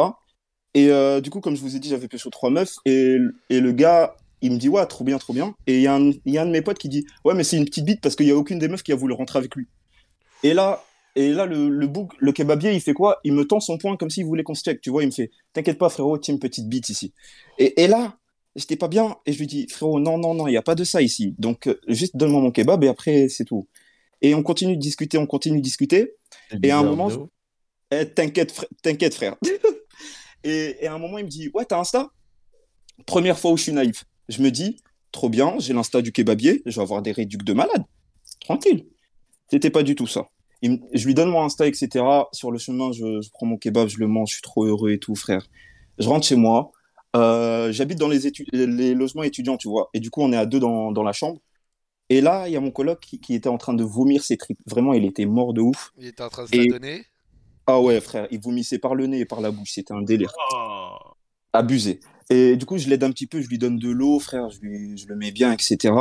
Et 0.73 0.89
euh, 0.91 1.19
du 1.19 1.29
coup, 1.29 1.41
comme 1.41 1.55
je 1.55 1.61
vous 1.61 1.75
ai 1.75 1.79
dit, 1.79 1.89
j'avais 1.89 2.07
pécho 2.07 2.29
trois 2.29 2.49
meufs. 2.49 2.75
Et, 2.85 3.17
et 3.49 3.59
le 3.59 3.71
gars, 3.73 4.15
il 4.41 4.53
me 4.53 4.57
dit, 4.57 4.69
ouais, 4.69 4.85
trop 4.85 5.03
bien, 5.03 5.17
trop 5.17 5.33
bien. 5.33 5.53
Et 5.67 5.75
il 5.75 5.81
y, 5.81 5.87
a 5.87 5.95
un- 5.95 6.11
il 6.11 6.33
y 6.33 6.37
a 6.37 6.43
un 6.43 6.45
de 6.45 6.51
mes 6.51 6.61
potes 6.61 6.77
qui 6.79 6.87
dit, 6.87 7.05
ouais, 7.25 7.33
mais 7.33 7.43
c'est 7.43 7.57
une 7.57 7.65
petite 7.65 7.83
bite 7.85 7.99
parce 8.01 8.15
qu'il 8.15 8.27
y 8.27 8.31
a 8.31 8.35
aucune 8.37 8.57
des 8.59 8.69
meufs 8.69 8.83
qui 8.83 8.93
a 8.93 8.95
voulu 8.95 9.13
rentrer 9.13 9.39
avec 9.39 9.53
lui. 9.55 9.67
Et 10.43 10.53
là, 10.53 10.81
et 11.19 11.33
là 11.33 11.45
le, 11.45 11.69
le 11.69 11.87
bouc, 11.87 12.13
le 12.19 12.31
kebabier, 12.31 12.73
il 12.73 12.81
fait 12.81 12.93
quoi? 12.93 13.19
Il 13.23 13.33
me 13.33 13.43
tend 13.45 13.59
son 13.59 13.77
poing 13.77 13.97
comme 13.97 14.09
s'il 14.09 14.25
voulait 14.25 14.43
qu'on 14.43 14.55
se 14.55 14.63
check. 14.63 14.79
Tu 14.79 14.89
vois, 14.89 15.03
il 15.03 15.07
me 15.07 15.11
fait, 15.11 15.31
t'inquiète 15.53 15.77
pas, 15.77 15.89
frérot, 15.89 16.17
tiens 16.17 16.33
une 16.33 16.39
petite 16.39 16.69
bite 16.69 16.89
ici. 16.89 17.13
Et, 17.57 17.83
et 17.83 17.87
là, 17.87 18.17
j'étais 18.55 18.77
pas 18.77 18.87
bien. 18.87 19.17
Et 19.25 19.33
je 19.33 19.39
lui 19.39 19.47
dis, 19.47 19.67
frérot, 19.67 19.99
non, 19.99 20.17
non, 20.17 20.33
non, 20.33 20.47
il 20.47 20.51
n'y 20.51 20.57
a 20.57 20.61
pas 20.61 20.75
de 20.75 20.83
ça 20.83 21.01
ici. 21.01 21.35
Donc, 21.37 21.67
euh, 21.67 21.79
juste 21.87 22.15
donne-moi 22.15 22.41
mon 22.41 22.51
kebab 22.51 22.83
et 22.83 22.87
après, 22.87 23.27
c'est 23.27 23.45
tout. 23.45 23.67
Et 24.21 24.33
on 24.33 24.43
continue 24.43 24.75
de 24.77 24.81
discuter, 24.81 25.17
on 25.17 25.27
continue 25.27 25.57
de 25.57 25.63
discuter. 25.63 26.13
Et 26.63 26.71
à 26.71 26.79
un 26.79 26.83
moment, 26.83 27.09
je-. 27.09 27.17
Eh, 27.91 28.05
t'inquiète, 28.05 28.53
fr- 28.53 28.67
t'inquiète, 28.81 29.13
frère. 29.13 29.35
et, 30.43 30.77
et 30.79 30.87
à 30.87 30.93
un 30.93 30.99
moment, 30.99 31.17
il 31.17 31.25
me 31.25 31.29
dit, 31.29 31.49
ouais, 31.53 31.65
t'as 31.65 31.79
Insta? 31.79 32.09
Première 33.05 33.37
fois 33.39 33.51
où 33.51 33.57
je 33.57 33.63
suis 33.63 33.73
naïf. 33.73 34.05
Je 34.29 34.41
me 34.41 34.51
dis, 34.51 34.77
trop 35.11 35.29
bien, 35.29 35.55
j'ai 35.59 35.73
l'Insta 35.73 36.01
du 36.01 36.11
kebabier, 36.11 36.61
je 36.65 36.75
vais 36.75 36.81
avoir 36.81 37.01
des 37.01 37.11
réducs 37.11 37.43
de 37.43 37.53
malade. 37.53 37.83
Tranquille. 38.41 38.85
C'était 39.49 39.69
pas 39.69 39.83
du 39.83 39.95
tout 39.95 40.07
ça. 40.07 40.27
Il 40.61 40.81
je 40.93 41.05
lui 41.05 41.13
donne 41.13 41.29
mon 41.29 41.41
Insta, 41.43 41.67
etc. 41.67 42.05
Sur 42.31 42.51
le 42.51 42.57
chemin, 42.57 42.91
je, 42.91 43.21
je 43.21 43.29
prends 43.31 43.45
mon 43.45 43.57
kebab, 43.57 43.87
je 43.87 43.97
le 43.99 44.07
mange, 44.07 44.29
je 44.29 44.33
suis 44.35 44.41
trop 44.41 44.65
heureux 44.65 44.91
et 44.91 44.99
tout, 44.99 45.15
frère. 45.15 45.47
Je 45.97 46.07
rentre 46.07 46.25
chez 46.25 46.35
moi. 46.35 46.71
Euh, 47.15 47.71
J'habite 47.71 47.97
dans 47.97 48.07
les, 48.07 48.93
logements 48.93 49.23
étudiants, 49.23 49.57
tu 49.57 49.67
vois. 49.67 49.89
Et 49.93 49.99
du 49.99 50.09
coup, 50.11 50.21
on 50.21 50.31
est 50.31 50.37
à 50.37 50.45
deux 50.45 50.59
dans, 50.59 50.91
dans 50.91 51.03
la 51.03 51.13
chambre. 51.13 51.39
Et 52.09 52.21
là, 52.21 52.47
il 52.47 52.53
y 52.53 52.57
a 52.57 52.59
mon 52.59 52.71
coloc 52.71 52.99
qui, 52.99 53.19
qui 53.19 53.35
était 53.35 53.49
en 53.49 53.57
train 53.57 53.73
de 53.73 53.83
vomir 53.83 54.23
ses 54.23 54.37
tripes. 54.37 54.59
Vraiment, 54.65 54.93
il 54.93 55.05
était 55.05 55.25
mort 55.25 55.53
de 55.53 55.61
ouf. 55.61 55.91
Il 55.97 56.07
était 56.07 56.23
en 56.23 56.29
train 56.29 56.43
de 56.43 56.49
se 56.49 56.55
Et- 56.55 56.67
la 56.67 56.79
donner. 56.79 57.05
Ah 57.71 57.79
ouais, 57.79 58.01
frère, 58.01 58.27
il 58.31 58.39
vomissait 58.39 58.79
par 58.79 58.95
le 58.95 59.05
nez 59.05 59.19
et 59.19 59.25
par 59.25 59.41
la 59.41 59.51
bouche. 59.51 59.73
C'était 59.73 59.93
un 59.93 60.01
délire. 60.01 60.33
Abusé. 61.53 61.99
Et 62.31 62.55
du 62.55 62.65
coup, 62.65 62.77
je 62.79 62.87
l'aide 62.89 63.03
un 63.03 63.11
petit 63.11 63.27
peu, 63.27 63.41
je 63.41 63.47
lui 63.47 63.59
donne 63.59 63.77
de 63.77 63.89
l'eau, 63.89 64.19
frère, 64.19 64.49
je, 64.49 64.59
lui, 64.61 64.97
je 64.97 65.07
le 65.07 65.15
mets 65.15 65.31
bien, 65.31 65.51
etc. 65.51 65.93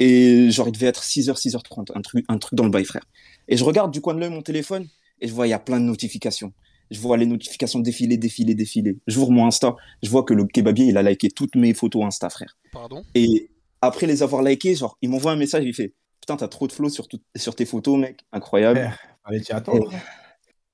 Et 0.00 0.50
genre, 0.50 0.66
il 0.66 0.72
devait 0.72 0.86
être 0.86 1.04
6h, 1.04 1.36
6h30, 1.38 1.92
un 1.94 2.00
truc, 2.00 2.24
un 2.28 2.38
truc 2.38 2.54
dans 2.56 2.64
le 2.64 2.70
bail, 2.70 2.84
frère. 2.84 3.04
Et 3.48 3.56
je 3.56 3.64
regarde 3.64 3.92
du 3.92 4.00
coin 4.00 4.14
de 4.14 4.20
l'œil 4.20 4.30
mon 4.30 4.42
téléphone 4.42 4.88
et 5.20 5.28
je 5.28 5.32
vois, 5.34 5.46
il 5.46 5.50
y 5.50 5.52
a 5.54 5.58
plein 5.58 5.78
de 5.78 5.84
notifications. 5.84 6.52
Je 6.90 6.98
vois 6.98 7.16
les 7.16 7.26
notifications 7.26 7.78
défiler, 7.78 8.16
défiler, 8.16 8.54
défiler. 8.54 8.96
J'ouvre 9.06 9.30
mon 9.30 9.46
Insta, 9.46 9.76
je 10.02 10.10
vois 10.10 10.24
que 10.24 10.34
le 10.34 10.44
kebabier, 10.46 10.86
il 10.86 10.96
a 10.96 11.02
liké 11.02 11.28
toutes 11.30 11.54
mes 11.54 11.74
photos 11.74 12.04
Insta, 12.04 12.30
frère. 12.30 12.56
Pardon? 12.72 13.02
Et 13.14 13.50
après 13.82 14.06
les 14.06 14.22
avoir 14.22 14.42
likées, 14.42 14.74
genre, 14.74 14.96
il 15.02 15.10
m'envoie 15.10 15.32
un 15.32 15.36
message, 15.36 15.64
il 15.64 15.74
fait 15.74 15.92
Putain, 16.20 16.36
t'as 16.36 16.48
trop 16.48 16.66
de 16.66 16.72
flow 16.72 16.88
sur, 16.90 17.08
tout- 17.08 17.20
sur 17.36 17.54
tes 17.54 17.64
photos, 17.64 17.98
mec. 17.98 18.20
Incroyable. 18.32 18.92
Allez, 19.24 19.40
tu 19.40 19.52
attends. 19.52 19.78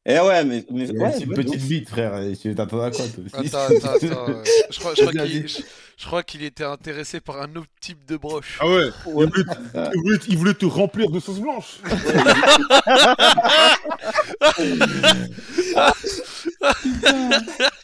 Eh 0.08 0.20
ouais, 0.20 0.44
mais. 0.44 0.64
mais 0.70 0.84
Il 0.84 0.94
y 0.94 0.98
ouais, 0.98 1.04
a 1.04 1.16
une 1.16 1.28
ouais, 1.30 1.34
petite 1.34 1.62
bite, 1.66 1.88
frère. 1.88 2.12
t'attends 2.56 2.80
à 2.80 2.90
quoi, 2.92 3.04
toi 3.08 3.24
aussi 3.24 3.34
Attends, 3.48 3.74
attends, 3.76 3.92
attends. 4.08 4.28
euh, 4.30 4.42
Je 4.70 4.78
crois, 4.78 4.94
je 4.94 5.00
crois 5.02 5.12
Vas-y. 5.12 5.28
qu'il 5.30 5.48
je, 5.48 5.58
je 5.98 6.06
crois 6.06 6.22
qu'il 6.22 6.44
était 6.44 6.62
intéressé 6.64 7.20
par 7.20 7.42
un 7.42 7.56
autre 7.56 7.66
type 7.80 8.04
de 8.06 8.16
broche. 8.16 8.58
Ah 8.60 8.68
ouais, 8.68 8.90
il 9.06 9.12
voulait, 9.12 9.42
te, 9.42 9.50
il 9.94 10.00
voulait 10.00 10.18
il 10.28 10.36
voulait 10.38 10.54
remplir 10.62 11.10
de 11.10 11.18
sauce 11.18 11.40
blanche. 11.40 11.80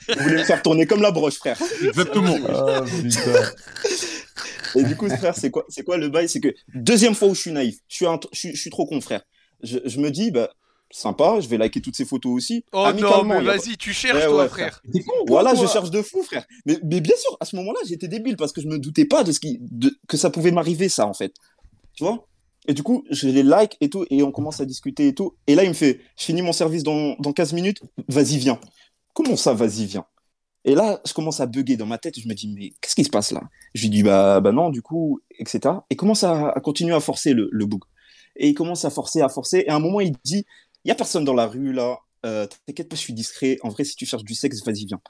Vous 0.09 0.23
voulez 0.23 0.37
me 0.37 0.45
faire 0.45 0.63
tourner 0.63 0.87
comme 0.87 1.03
la 1.03 1.11
broche, 1.11 1.37
frère. 1.37 1.59
Exactement. 1.85 2.37
Putain. 2.37 3.43
Et 4.75 4.85
du 4.85 4.97
coup, 4.97 5.09
frère, 5.11 5.37
c'est 5.37 5.51
quoi, 5.51 5.65
c'est 5.69 5.83
quoi 5.85 5.99
le 5.99 6.09
bail? 6.09 6.29
C'est 6.29 6.41
que 6.41 6.55
deuxième 6.75 7.15
fois 7.15 7.29
où 7.29 7.35
je 7.35 7.41
suis 7.41 7.53
naïf, 7.53 7.77
je 7.89 7.97
suis, 7.97 8.07
un- 8.07 8.19
je 8.33 8.39
suis, 8.39 8.55
je 8.57 8.61
suis 8.61 8.71
trop 8.71 8.87
con, 8.87 9.01
frère. 9.03 9.21
Je, 9.63 9.79
je 9.85 9.99
me 10.01 10.11
dis, 10.11 10.31
bah, 10.31 10.49
sympa, 10.93 11.41
je 11.41 11.49
vais 11.49 11.59
liker 11.59 11.81
toutes 11.81 11.97
ces 11.97 12.05
photos 12.05 12.33
aussi. 12.33 12.65
Oh 12.73 12.87
non, 13.01 13.25
mais 13.25 13.43
vas-y, 13.43 13.77
tu 13.77 13.93
cherches 13.93 14.19
Ouais, 14.19 14.27
toi, 14.27 14.43
ouais, 14.43 14.49
frère. 14.49 14.81
T'es 14.93 15.01
con, 15.03 15.13
pas- 15.27 15.33
Voilà, 15.33 15.55
je 15.55 15.67
cherche 15.67 15.91
de 15.91 16.03
fou, 16.03 16.23
frère. 16.23 16.45
Mais, 16.67 16.79
mais 16.85 17.01
bien 17.01 17.17
sûr, 17.17 17.37
à 17.41 17.45
ce 17.45 17.57
moment-là, 17.57 17.81
j'étais 17.87 18.09
débile 18.09 18.37
parce 18.37 18.53
que 18.53 18.61
je 18.61 18.69
me 18.69 18.79
doutais 18.79 19.05
pas 19.07 19.25
de 19.25 19.33
ce 19.33 19.41
qui, 19.41 19.59
de, 19.61 19.93
que 20.09 20.17
ça 20.17 20.31
pouvait 20.31 20.51
m'arriver, 20.53 20.89
ça, 20.89 21.07
en 21.07 21.15
fait. 21.15 21.33
Tu 21.95 22.05
vois? 22.05 22.27
Et 22.69 22.75
du 22.75 22.83
coup, 22.85 23.05
je 23.11 23.27
les 23.29 23.43
like 23.43 23.77
et 23.81 23.91
tout, 23.91 24.05
et 24.11 24.23
on 24.23 24.31
commence 24.31 24.61
à 24.61 24.65
discuter 24.65 25.09
et 25.09 25.15
tout. 25.15 25.35
Et 25.49 25.55
là, 25.57 25.65
il 25.65 25.71
me 25.71 25.75
fait, 25.75 26.01
je 26.17 26.25
finis 26.25 26.43
mon 26.43 26.53
service 26.53 26.85
dans, 26.85 27.17
dans 27.19 27.33
15 27.33 27.55
minutes, 27.55 27.81
vas-y, 28.09 28.39
viens. 28.39 28.61
Comment 29.15 29.37
ça, 29.37 29.53
vas-y, 29.53 29.87
viens? 29.87 30.05
Et 30.65 30.77
là, 30.77 31.01
je 31.05 31.13
commence 31.13 31.41
à 31.41 31.47
bugger 31.47 31.77
dans 31.77 31.87
ma 31.87 31.99
tête, 31.99 32.21
je 32.21 32.29
me 32.29 32.35
dis, 32.35 32.47
mais 32.57 32.71
qu'est-ce 32.81 32.95
qui 32.95 33.03
se 33.03 33.11
passe 33.11 33.33
là? 33.33 33.41
Je 33.75 33.83
lui 33.83 33.91
dis, 33.91 34.05
bah, 34.05 34.41
bah 34.41 34.53
non, 34.53 34.71
du 34.71 34.81
coup, 34.81 35.19
etc. 35.41 35.75
Et 35.91 35.97
commence 35.97 36.23
à, 36.23 36.51
à 36.51 36.61
continuer 36.61 36.95
à 36.95 37.01
forcer 37.01 37.33
le, 37.33 37.49
le 37.51 37.67
bug. 37.67 37.81
Et 38.37 38.49
il 38.51 38.55
commence 38.55 38.85
à 38.85 38.91
forcer, 38.91 39.21
à 39.23 39.29
forcer. 39.29 39.65
Et 39.67 39.69
à 39.69 39.75
un 39.75 39.81
moment, 39.81 40.01
il 40.01 40.13
dit, 40.25 40.47
il 40.85 40.89
y 40.89 40.91
a 40.91 40.95
personne 40.95 41.25
dans 41.25 41.35
la 41.35 41.47
rue 41.47 41.73
là, 41.73 41.99
euh, 42.25 42.47
t'inquiète 42.67 42.89
pas, 42.89 42.97
je 42.97 43.01
suis 43.01 43.13
discret. 43.15 43.59
En 43.63 43.69
vrai, 43.69 43.85
si 43.85 43.97
tu 43.97 44.07
cherches 44.07 44.25
du 44.25 44.35
sexe, 44.35 44.65
vas-y, 44.65 44.87
viens. 44.87 45.01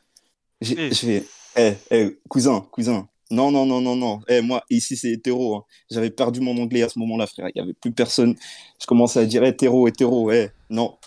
Eh. 0.61 0.91
Je 0.91 0.95
fais, 0.95 1.25
eh, 1.57 1.75
eh, 1.91 2.19
cousin, 2.29 2.61
cousin, 2.71 3.09
Non, 3.31 3.51
non, 3.51 3.65
non, 3.67 3.81
non, 3.81 3.97
non. 3.97 4.21
Eh, 4.29 4.43
moi, 4.43 4.63
ici, 4.71 4.97
c'est 4.97 5.11
hétéro. 5.11 5.57
hein. 5.57 5.65
J'avais 5.91 6.11
perdu 6.11 6.41
mon 6.41 6.57
anglais 6.59 6.83
à 6.83 6.89
ce 6.89 6.99
moment-là, 6.99 7.27
frère. 7.27 7.49
Il 7.49 7.53
n'y 7.57 7.63
avait 7.63 7.73
plus 7.73 7.93
personne. 7.93 8.37
Je 8.81 8.87
commençais 8.87 9.21
à 9.21 9.25
dire 9.25 9.43
hétéro, 9.45 9.89
hétéro, 9.89 10.31
eh, 10.31 10.51
non. 10.71 10.99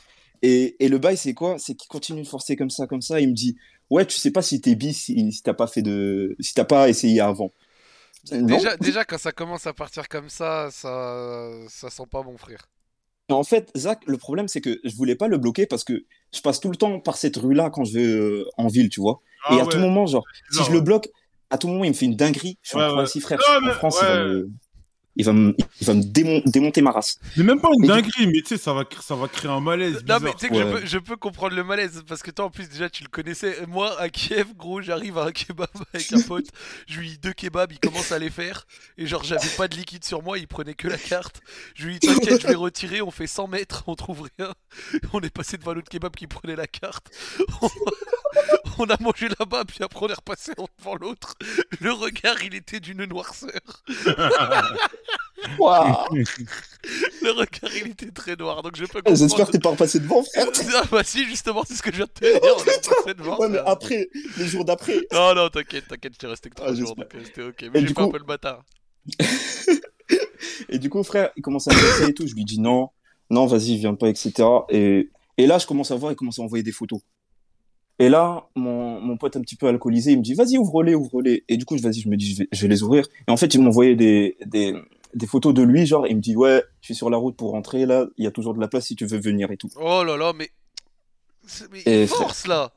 Et, 0.41 0.75
et 0.83 0.89
le 0.89 0.97
bail, 0.97 1.17
c'est 1.17 1.33
quoi? 1.33 1.57
C'est 1.59 1.75
qu'il 1.75 1.87
continue 1.87 2.21
de 2.23 2.27
forcer 2.27 2.55
comme 2.55 2.69
ça, 2.71 2.87
comme 2.87 3.01
ça. 3.01 3.19
Il 3.19 3.29
me 3.29 3.33
dit, 3.33 3.55
ouais, 3.89 4.05
tu 4.05 4.17
sais 4.17 4.31
pas 4.31 4.41
si 4.41 4.59
t'es 4.59 4.75
bi, 4.75 4.93
si, 4.93 5.31
si 5.31 5.41
t'as 5.43 5.53
pas 5.53 5.67
fait 5.67 5.81
de, 5.83 6.35
si 6.39 6.53
t'as 6.53 6.65
pas 6.65 6.89
essayé 6.89 7.19
avant. 7.21 7.51
Déjà, 8.31 8.75
déjà, 8.77 9.05
quand 9.05 9.19
ça 9.19 9.31
commence 9.31 9.67
à 9.67 9.73
partir 9.73 10.07
comme 10.09 10.29
ça, 10.29 10.69
ça, 10.71 11.47
ça 11.69 11.89
sent 11.91 12.07
pas 12.09 12.23
bon, 12.23 12.37
frère. 12.37 12.67
En 13.29 13.43
fait, 13.43 13.71
Zach, 13.75 14.01
le 14.05 14.17
problème, 14.17 14.47
c'est 14.47 14.61
que 14.61 14.79
je 14.83 14.95
voulais 14.95 15.15
pas 15.15 15.27
le 15.27 15.37
bloquer 15.37 15.65
parce 15.65 15.83
que 15.83 16.05
je 16.33 16.41
passe 16.41 16.59
tout 16.59 16.69
le 16.69 16.75
temps 16.75 16.99
par 16.99 17.17
cette 17.17 17.37
rue-là 17.37 17.71
quand 17.71 17.83
je 17.83 17.93
vais 17.93 18.05
euh, 18.05 18.45
en 18.57 18.67
ville, 18.67 18.89
tu 18.89 19.01
vois. 19.01 19.21
Ah 19.45 19.55
et 19.55 19.59
à 19.59 19.63
ouais. 19.63 19.71
tout 19.71 19.79
moment, 19.79 20.05
genre, 20.05 20.25
si 20.51 20.63
je 20.63 20.71
le 20.71 20.81
bloque, 20.81 21.09
à 21.49 21.57
tout 21.57 21.67
moment, 21.67 21.83
il 21.83 21.89
me 21.89 21.95
fait 21.95 22.05
une 22.05 22.15
dinguerie. 22.15 22.57
Je 22.61 22.69
suis 22.69 22.77
en. 22.77 22.87
Croatie, 22.87 23.21
frère. 23.21 23.39
Non, 23.61 23.69
en 23.69 23.73
France, 23.73 23.97
il 24.01 24.07
va 24.07 24.13
ouais. 24.13 24.29
me, 24.29 24.49
il 25.15 25.25
va 25.25 25.33
me, 25.33 25.55
il 25.81 25.87
va 25.87 25.93
me 25.93 26.01
démon- 26.03 26.41
démonter 26.45 26.81
ma 26.81 26.91
race. 26.91 27.17
Mais 27.37 27.43
même 27.43 27.59
pas 27.61 27.69
une 27.73 27.81
Mais 27.87 27.87
du- 27.87 28.01
dinguerie, 28.01 28.27
mais 28.27 28.41
tu 28.41 28.47
sais, 28.49 28.57
ça 28.57 28.73
va, 28.73 28.81
cr- 28.83 29.01
ça 29.01 29.15
va 29.15 29.27
créer 29.27 29.49
un 29.51 29.59
malaise. 29.59 30.03
Non, 30.07 30.17
mais 30.21 30.33
tu 30.33 30.39
sais 30.39 30.49
que 30.49 30.55
je, 30.57 30.63
peux, 30.63 30.85
je 30.85 30.97
peux 30.97 31.15
comprendre 31.15 31.55
le 31.55 31.63
malaise 31.63 32.03
parce 32.07 32.21
que 32.21 32.31
toi 32.31 32.45
en 32.45 32.49
plus 32.49 32.69
déjà 32.69 32.89
tu 32.89 33.03
le 33.03 33.09
connaissais. 33.09 33.65
Moi 33.67 33.99
à 33.99 34.09
Kiev, 34.09 34.53
gros, 34.55 34.81
j'arrive 34.81 35.17
à 35.17 35.25
un 35.25 35.31
kebab 35.31 35.67
avec 35.93 36.11
un 36.13 36.21
pote, 36.21 36.47
je 36.87 36.99
lui 36.99 37.09
dis 37.09 37.17
deux 37.17 37.33
kebabs, 37.33 37.71
il 37.71 37.79
commence 37.79 38.11
à 38.11 38.19
les 38.19 38.29
faire. 38.29 38.65
Et 38.97 39.07
genre 39.07 39.23
j'avais 39.23 39.47
pas 39.57 39.67
de 39.67 39.75
liquide 39.75 40.03
sur 40.03 40.21
moi, 40.23 40.37
il 40.37 40.47
prenait 40.47 40.73
que 40.73 40.87
la 40.87 40.97
carte. 40.97 41.39
Je 41.75 41.85
lui 41.87 41.99
dis 41.99 42.07
t'inquiète, 42.07 42.41
je 42.41 42.47
vais 42.47 42.55
retirer, 42.55 43.01
on 43.01 43.11
fait 43.11 43.27
100 43.27 43.47
mètres, 43.47 43.83
on 43.87 43.95
trouve 43.95 44.27
rien. 44.37 44.53
On 45.13 45.21
est 45.21 45.29
passé 45.33 45.57
devant 45.57 45.73
l'autre 45.73 45.89
kebab 45.89 46.13
qui 46.15 46.27
prenait 46.27 46.55
la 46.57 46.67
carte. 46.67 47.07
On, 47.61 47.69
on 48.79 48.85
a 48.85 48.97
mangé 49.01 49.29
là-bas, 49.39 49.63
puis 49.65 49.77
après 49.81 50.05
on 50.05 50.09
est 50.09 50.13
repassé 50.13 50.51
devant 50.79 50.95
l'autre. 50.95 51.35
Le 51.79 51.91
regard 51.93 52.43
il 52.43 52.53
était 52.55 52.79
d'une 52.81 53.05
noirceur. 53.05 53.49
Le 57.21 57.31
regard 57.31 57.75
il 57.75 57.87
était 57.91 58.11
très 58.11 58.35
noir, 58.35 58.61
donc 58.61 58.75
je 58.75 58.83
peux 58.85 58.99
comprendre. 58.99 59.17
J'espère 59.17 59.47
que 59.47 59.51
t'es 59.51 59.59
pas 59.59 59.69
repassé 59.71 59.99
devant, 59.99 60.23
frère. 60.23 60.47
Ah 60.75 60.83
bah 60.91 61.03
si 61.03 61.25
justement 61.25 61.63
c'est 61.67 61.73
ce 61.75 61.81
que 61.81 61.91
je 61.91 61.97
viens 61.97 62.05
de 62.05 62.11
te 62.11 62.23
dire, 62.25 62.65
passé 62.65 63.13
devant. 63.15 63.37
Ouais, 63.39 63.49
mais 63.49 63.59
après, 63.65 64.09
les 64.37 64.45
jours 64.47 64.65
d'après. 64.65 64.95
Non, 65.11 65.33
non, 65.35 65.49
t'inquiète, 65.49 65.87
t'inquiète, 65.87 66.13
j'étais 66.13 66.27
resté 66.27 66.49
que 66.49 66.55
3 66.55 66.69
Ah, 66.69 66.73
jours, 66.75 66.95
donc 66.95 67.13
euh, 67.15 67.19
c'était 67.23 67.43
ok. 67.43 67.61
Mais 67.73 67.79
j'ai 67.81 67.87
du 67.87 67.93
fait 67.93 68.01
un 68.01 68.05
coup- 68.05 68.11
peu 68.11 68.17
le 68.19 68.23
bâtard. 68.25 68.63
Et 70.69 70.77
du 70.79 70.89
coup, 70.89 71.03
frère, 71.03 71.31
il 71.35 71.41
commence 71.41 71.67
à 71.67 71.73
me 71.73 71.79
casser 71.79 72.09
et 72.09 72.13
tout. 72.13 72.27
Je 72.27 72.33
lui 72.35 72.45
dis 72.45 72.59
non, 72.59 72.89
non, 73.29 73.45
vas-y, 73.47 73.77
viens 73.77 73.95
pas, 73.95 74.07
etc. 74.09 74.33
Et, 74.69 75.09
et 75.37 75.47
là, 75.47 75.57
je 75.57 75.65
commence 75.65 75.91
à 75.91 75.95
voir, 75.95 76.11
il 76.11 76.15
commence 76.15 76.39
à 76.39 76.43
envoyer 76.43 76.63
des 76.63 76.71
photos. 76.71 76.99
Et 77.99 78.09
là, 78.09 78.47
mon, 78.55 78.99
mon 78.99 79.15
pote 79.17 79.37
un 79.37 79.41
petit 79.41 79.55
peu 79.55 79.67
alcoolisé, 79.67 80.11
il 80.11 80.17
me 80.17 80.23
dit, 80.23 80.33
vas-y, 80.33 80.57
ouvre-les, 80.57 80.95
ouvre-les. 80.95 81.45
Et 81.47 81.55
du 81.57 81.63
coup, 81.65 81.77
je- 81.77 81.81
vas-y, 81.83 82.01
je 82.01 82.09
me 82.09 82.17
dis, 82.17 82.33
je 82.33 82.39
vais, 82.39 82.47
je 82.51 82.61
vais 82.61 82.67
les 82.67 82.83
ouvrir. 82.83 83.05
Et 83.27 83.31
en 83.31 83.37
fait, 83.37 83.53
il 83.53 83.61
m'envoyait 83.61 83.95
des, 83.95 84.35
des, 84.45 84.73
des 85.13 85.27
photos 85.27 85.53
de 85.53 85.61
lui, 85.63 85.85
genre, 85.85 86.05
il 86.07 86.17
me 86.17 86.21
dit, 86.21 86.35
ouais, 86.35 86.61
je 86.81 86.87
suis 86.87 86.95
sur 86.95 87.09
la 87.09 87.15
route 87.17 87.37
pour 87.37 87.51
rentrer, 87.51 87.85
là, 87.85 88.05
il 88.17 88.25
y 88.25 88.27
a 88.27 88.31
toujours 88.31 88.53
de 88.53 88.59
la 88.59 88.67
place 88.67 88.87
si 88.87 88.95
tu 88.97 89.05
veux 89.05 89.19
venir 89.19 89.49
et 89.51 89.57
tout. 89.57 89.69
Oh 89.79 90.03
là 90.03 90.17
là, 90.17 90.33
mais. 90.35 90.49
Mais 91.71 91.81
Et 91.85 92.07
force 92.07 92.47
là 92.47 92.71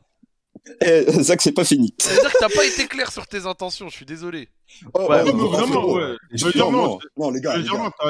Et 0.85 1.05
Zach, 1.23 1.41
c'est 1.41 1.53
pas 1.53 1.65
fini. 1.65 1.95
Ça 1.99 2.11
veut 2.11 2.21
dire 2.21 2.33
que 2.33 2.39
t'as 2.41 2.49
pas 2.55 2.65
été 2.67 2.87
clair 2.87 3.11
sur 3.11 3.27
tes 3.27 3.47
intentions, 3.47 3.89
je 3.89 3.97
suis 3.97 4.05
désolé. 4.07 4.49
Oh, 4.93 5.07
Ouais, 5.09 5.21
oh, 5.23 5.27
mais 5.27 5.33
non, 5.33 5.47
vraiment, 5.49 5.67
frérot. 5.67 5.97
ouais. 5.99 6.17
Je- 6.33 6.47
Mais 6.47 6.53
dire 6.53 6.71
non, 6.71 7.31
les 7.31 7.41
gars, 7.41 7.55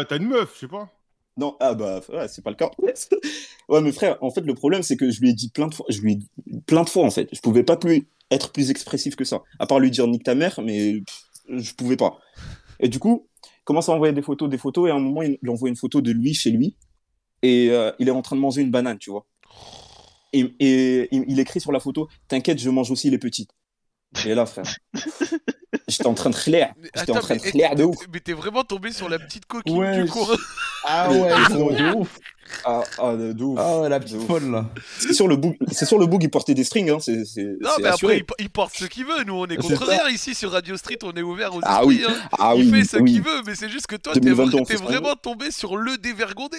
t'as 0.08 0.16
une 0.16 0.26
meuf, 0.28 0.52
je 0.54 0.60
sais 0.60 0.68
pas. 0.68 0.90
Non, 1.38 1.56
ah 1.60 1.74
bah 1.74 2.00
c'est 2.28 2.42
pas 2.42 2.50
le 2.50 2.56
cas. 2.56 2.70
ouais, 3.68 3.80
mais 3.80 3.92
frère, 3.92 4.18
en 4.20 4.30
fait, 4.30 4.40
le 4.40 4.54
problème, 4.54 4.82
c'est 4.82 4.96
que 4.96 5.08
je 5.10 5.20
lui 5.20 5.30
ai 5.30 5.32
dit 5.32 5.50
plein 5.50 5.68
de 5.68 5.74
fois, 5.74 5.86
je 5.88 6.00
lui 6.00 6.12
ai 6.12 6.16
dit 6.16 6.28
plein 6.66 6.82
de 6.82 6.88
fois, 6.88 7.04
en 7.04 7.10
fait. 7.10 7.28
Je 7.32 7.40
pouvais 7.40 7.62
pas 7.62 7.76
plus 7.76 8.08
être 8.32 8.52
plus 8.52 8.70
expressif 8.70 9.14
que 9.14 9.24
ça. 9.24 9.42
À 9.60 9.66
part 9.66 9.78
lui 9.78 9.90
dire 9.90 10.06
nique 10.08 10.24
ta 10.24 10.34
mère, 10.34 10.60
mais 10.62 11.00
pff, 11.00 11.60
je 11.60 11.72
pouvais 11.74 11.96
pas. 11.96 12.18
Et 12.80 12.88
du 12.88 12.98
coup, 12.98 13.28
commence 13.64 13.88
à 13.88 13.92
envoyer 13.92 14.12
des 14.12 14.22
photos, 14.22 14.50
des 14.50 14.58
photos, 14.58 14.88
et 14.88 14.90
à 14.90 14.96
un 14.96 14.98
moment, 14.98 15.22
il, 15.22 15.38
envoie 15.48 15.68
une 15.68 15.76
photo 15.76 16.00
de 16.00 16.10
lui 16.10 16.34
chez 16.34 16.50
lui, 16.50 16.76
et 17.42 17.68
euh, 17.70 17.92
il 18.00 18.08
est 18.08 18.12
en 18.12 18.22
train 18.22 18.34
de 18.34 18.40
manger 18.40 18.62
une 18.62 18.72
banane, 18.72 18.98
tu 18.98 19.10
vois. 19.10 19.24
Et, 20.32 20.40
et 20.58 21.08
il, 21.14 21.24
il 21.28 21.38
écrit 21.38 21.60
sur 21.60 21.70
la 21.70 21.78
photo, 21.78 22.08
t'inquiète, 22.26 22.58
je 22.58 22.68
mange 22.68 22.90
aussi 22.90 23.10
les 23.10 23.18
petites. 23.18 23.52
Et 24.26 24.34
là, 24.34 24.44
frère, 24.44 24.64
j'étais 25.88 26.06
en 26.06 26.14
train 26.14 26.30
de 26.30 26.36
clair. 26.36 26.72
Mais 26.80 26.88
J'étais 26.94 27.12
en 27.12 27.20
train 27.20 27.36
de 27.36 27.40
clair 27.40 27.74
de 27.74 27.84
ouf. 27.84 27.96
Mais 28.12 28.20
t'es 28.20 28.32
vraiment 28.34 28.62
tombé 28.64 28.92
sur 28.92 29.08
la 29.08 29.18
petite 29.18 29.44
Ouais, 29.66 30.02
du 30.04 30.08
coin. 30.10 30.36
Ah 30.84 31.10
ouais, 31.10 31.16
de 31.18 31.94
ouf. 31.96 32.18
Ah, 32.64 32.80
ah, 32.98 33.14
de, 33.14 33.42
ouf. 33.44 33.58
Ah 33.60 33.80
ouais, 33.80 33.88
la 33.90 34.00
petite 34.00 34.22
folle 34.22 34.50
là. 34.50 34.70
C'est 34.98 35.12
sur 35.12 35.28
le 35.28 35.36
bout, 35.36 35.54
c'est 35.70 35.84
sur 35.84 35.98
le 35.98 36.06
bout 36.06 36.18
qu'il 36.18 36.30
portait 36.30 36.54
des 36.54 36.64
strings, 36.64 36.88
hein. 36.88 36.98
C'est, 36.98 37.26
c'est, 37.26 37.42
Non, 37.60 37.68
mais 37.80 37.88
assuré. 37.88 38.14
après, 38.14 38.16
il, 38.18 38.24
po- 38.24 38.34
il 38.38 38.48
porte 38.48 38.74
ce 38.74 38.86
qu'il 38.86 39.04
veut. 39.04 39.22
Nous, 39.26 39.34
on 39.34 39.46
est 39.46 39.56
contre 39.56 39.86
rien 39.86 40.08
ici 40.08 40.34
sur 40.34 40.50
Radio 40.52 40.76
Street. 40.78 40.96
On 41.02 41.12
est 41.12 41.20
ouvert 41.22 41.54
aux 41.54 41.60
Ah 41.62 41.80
esprits. 41.82 41.86
oui. 41.86 42.04
hein. 42.08 42.14
Ah 42.38 42.54
il 42.56 42.72
oui, 42.72 42.78
fait 42.80 42.84
ce 42.88 42.96
oui. 43.02 43.12
qu'il 43.12 43.22
veut, 43.22 43.42
mais 43.46 43.54
c'est 43.54 43.68
juste 43.68 43.86
que 43.86 43.96
toi, 43.96 44.14
t'es 44.14 44.20
2022, 44.20 44.56
on 44.56 44.62
t'es 44.64 44.72
fait 44.72 44.78
ce 44.78 44.82
qu'on 44.82 44.88
veut. 44.88 44.94
vraiment 44.98 45.14
tombé 45.16 45.50
sur 45.50 45.76
le 45.76 45.98
dévergondé. 45.98 46.56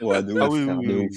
Ouais, 0.00 0.20
de 0.22 0.32
ouf, 0.32 0.38
Ah 0.42 0.48
oui, 0.50 0.64
frère, 0.64 0.78
oui, 0.78 0.86
de 0.88 0.92
oui. 0.94 1.06
ouf. 1.06 1.16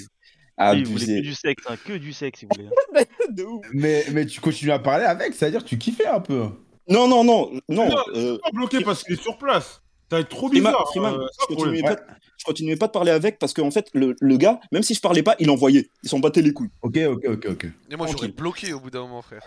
Oui, 0.60 0.82
vous 0.84 0.92
voulez 0.92 1.04
Abusé. 1.04 1.16
que 1.16 1.20
du 1.22 1.34
sexe, 1.34 1.64
hein, 1.68 1.74
que 1.84 1.92
du 1.94 2.12
sexe, 2.12 2.40
si 2.40 2.46
vous 2.46 2.50
voulez. 2.56 2.68
hein. 2.96 3.02
De 3.30 3.42
ouf. 3.44 3.64
Mais, 3.72 4.04
mais 4.12 4.26
tu 4.26 4.40
continues 4.40 4.72
à 4.72 4.78
parler 4.78 5.04
avec, 5.06 5.34
c'est-à-dire 5.34 5.62
que 5.64 5.68
tu 5.68 5.78
kiffais 5.78 6.06
un 6.06 6.20
peu. 6.20 6.46
Non, 6.88 7.08
non, 7.08 7.24
non, 7.24 7.50
non. 7.68 7.88
Non, 7.88 7.96
euh, 8.14 8.38
Pas 8.42 8.50
bloqué 8.52 8.82
parce 8.82 9.04
qu'il 9.04 9.14
est 9.14 9.22
sur 9.22 9.36
place. 9.38 9.82
Ça 10.10 10.16
va 10.16 10.20
être 10.20 10.30
trop 10.30 10.48
bizarre. 10.48 10.86
Freeman, 10.88 11.14
euh, 11.14 11.26
je, 11.38 11.46
continuais 11.54 11.82
pas, 11.82 11.96
je 12.38 12.44
continuais 12.44 12.76
pas 12.76 12.86
de 12.86 12.92
parler 12.92 13.10
avec 13.10 13.38
parce 13.38 13.52
qu'en 13.52 13.70
fait, 13.70 13.90
le, 13.92 14.16
le 14.18 14.36
gars, 14.38 14.58
même 14.72 14.82
si 14.82 14.94
je 14.94 15.00
parlais 15.00 15.22
pas, 15.22 15.36
il 15.38 15.50
envoyait. 15.50 15.90
Il 16.02 16.08
s'en 16.08 16.18
battait 16.18 16.40
les 16.40 16.54
couilles. 16.54 16.70
Ok, 16.80 16.96
ok, 16.96 17.24
ok, 17.28 17.46
ok. 17.50 17.66
Et 17.90 17.96
moi, 17.96 18.06
j'aurais 18.10 18.28
bloqué 18.28 18.72
au 18.72 18.80
bout 18.80 18.90
d'un 18.90 19.02
moment, 19.02 19.20
frère. 19.20 19.42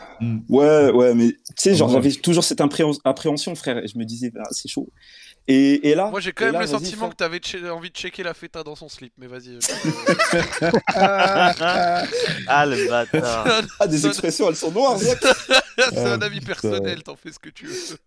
Ouais, 0.49 0.91
ouais, 0.91 1.15
mais 1.15 1.29
tu 1.29 1.37
sais, 1.57 1.75
genre, 1.75 1.89
j'avais 1.89 2.11
toujours 2.11 2.43
cette 2.43 2.61
appréhension, 2.61 3.55
frère. 3.55 3.79
Et 3.83 3.87
je 3.87 3.97
me 3.97 4.05
disais, 4.05 4.31
ah, 4.37 4.43
c'est 4.51 4.69
chaud. 4.69 4.87
Et, 5.47 5.89
et 5.89 5.95
là. 5.95 6.09
Moi, 6.09 6.19
j'ai 6.19 6.31
quand 6.33 6.45
même 6.45 6.53
là, 6.53 6.61
le 6.61 6.67
sentiment 6.67 7.09
que 7.09 7.15
t'avais 7.15 7.39
che- 7.39 7.69
envie 7.71 7.89
de 7.89 7.95
checker 7.95 8.23
la 8.23 8.33
feta 8.33 8.63
dans 8.63 8.75
son 8.75 8.87
slip. 8.89 9.11
Mais 9.17 9.27
vas-y. 9.27 9.57
Ah 12.47 12.65
le 12.65 12.87
bâtard. 12.89 13.47
Ah, 13.79 13.87
des 13.87 14.05
expressions, 14.05 14.49
elles 14.49 14.55
sont 14.55 14.71
noires. 14.71 14.97
C'est 14.99 15.97
un 15.97 16.21
Ah, 16.21 16.25
avis 16.25 16.39
putain. 16.39 16.53
personnel, 16.53 17.03
t'en 17.03 17.15
fais 17.15 17.31
ce 17.31 17.39
que 17.39 17.49
tu 17.49 17.65
veux. 17.67 17.97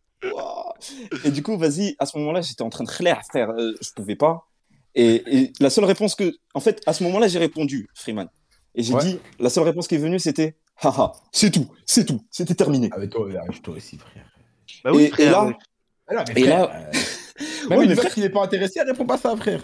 Et 1.25 1.31
du 1.31 1.43
coup, 1.43 1.57
vas-y, 1.59 1.97
à 1.99 2.07
ce 2.07 2.17
moment-là, 2.19 2.41
j'étais 2.41 2.63
en 2.63 2.71
train 2.71 2.85
de 2.85 2.89
clair, 2.91 3.21
frère, 3.29 3.51
euh, 3.51 3.75
je 3.81 3.91
pouvais 3.95 4.17
pas. 4.17 4.47
Et, 4.95 5.23
et 5.27 5.53
la 5.61 5.71
seule 5.71 5.85
réponse 5.85 6.15
que. 6.15 6.33
En 6.55 6.61
fait, 6.61 6.81
à 6.87 6.93
ce 6.93 7.03
moment-là, 7.05 7.29
j'ai 7.29 7.39
répondu, 7.41 7.89
Freeman. 7.95 8.29
Et 8.75 8.83
j'ai 8.83 8.95
Ouais. 8.95 9.05
dit, 9.05 9.19
la 9.39 9.51
seule 9.51 9.65
réponse 9.65 9.87
qui 9.89 9.97
est 9.97 9.99
venue, 9.99 10.19
c'était 10.19 10.57
Haha, 10.83 11.13
c'est 11.33 11.51
tout, 11.51 11.69
c'est 11.87 12.05
tout, 12.05 12.25
c'était 12.31 12.55
terminé. 12.55 12.89
Avec 12.93 13.11
toi, 13.11 13.29
avec 13.29 13.63
toi 13.63 13.75
aussi, 13.77 13.99
frère. 13.99 14.25
Bah 14.85 14.91
oui, 14.95 15.13
Et- 15.19 15.27
là-. 15.27 15.51
Ah 16.09 16.25
mais 16.35 16.41
Et 16.41 16.45
là- 16.45 16.71
euh, 16.75 16.93
Même 17.69 17.79
Ouais, 17.79 17.85
une 17.87 17.97
frère- 17.97 18.13
qui 18.15 18.21
n'est 18.21 18.29
pas 18.31 18.43
intéressée, 18.45 18.81
elle 18.81 18.89
répond 18.89 19.07
pas 19.07 19.19
ça, 19.19 19.37
frère. 19.37 19.61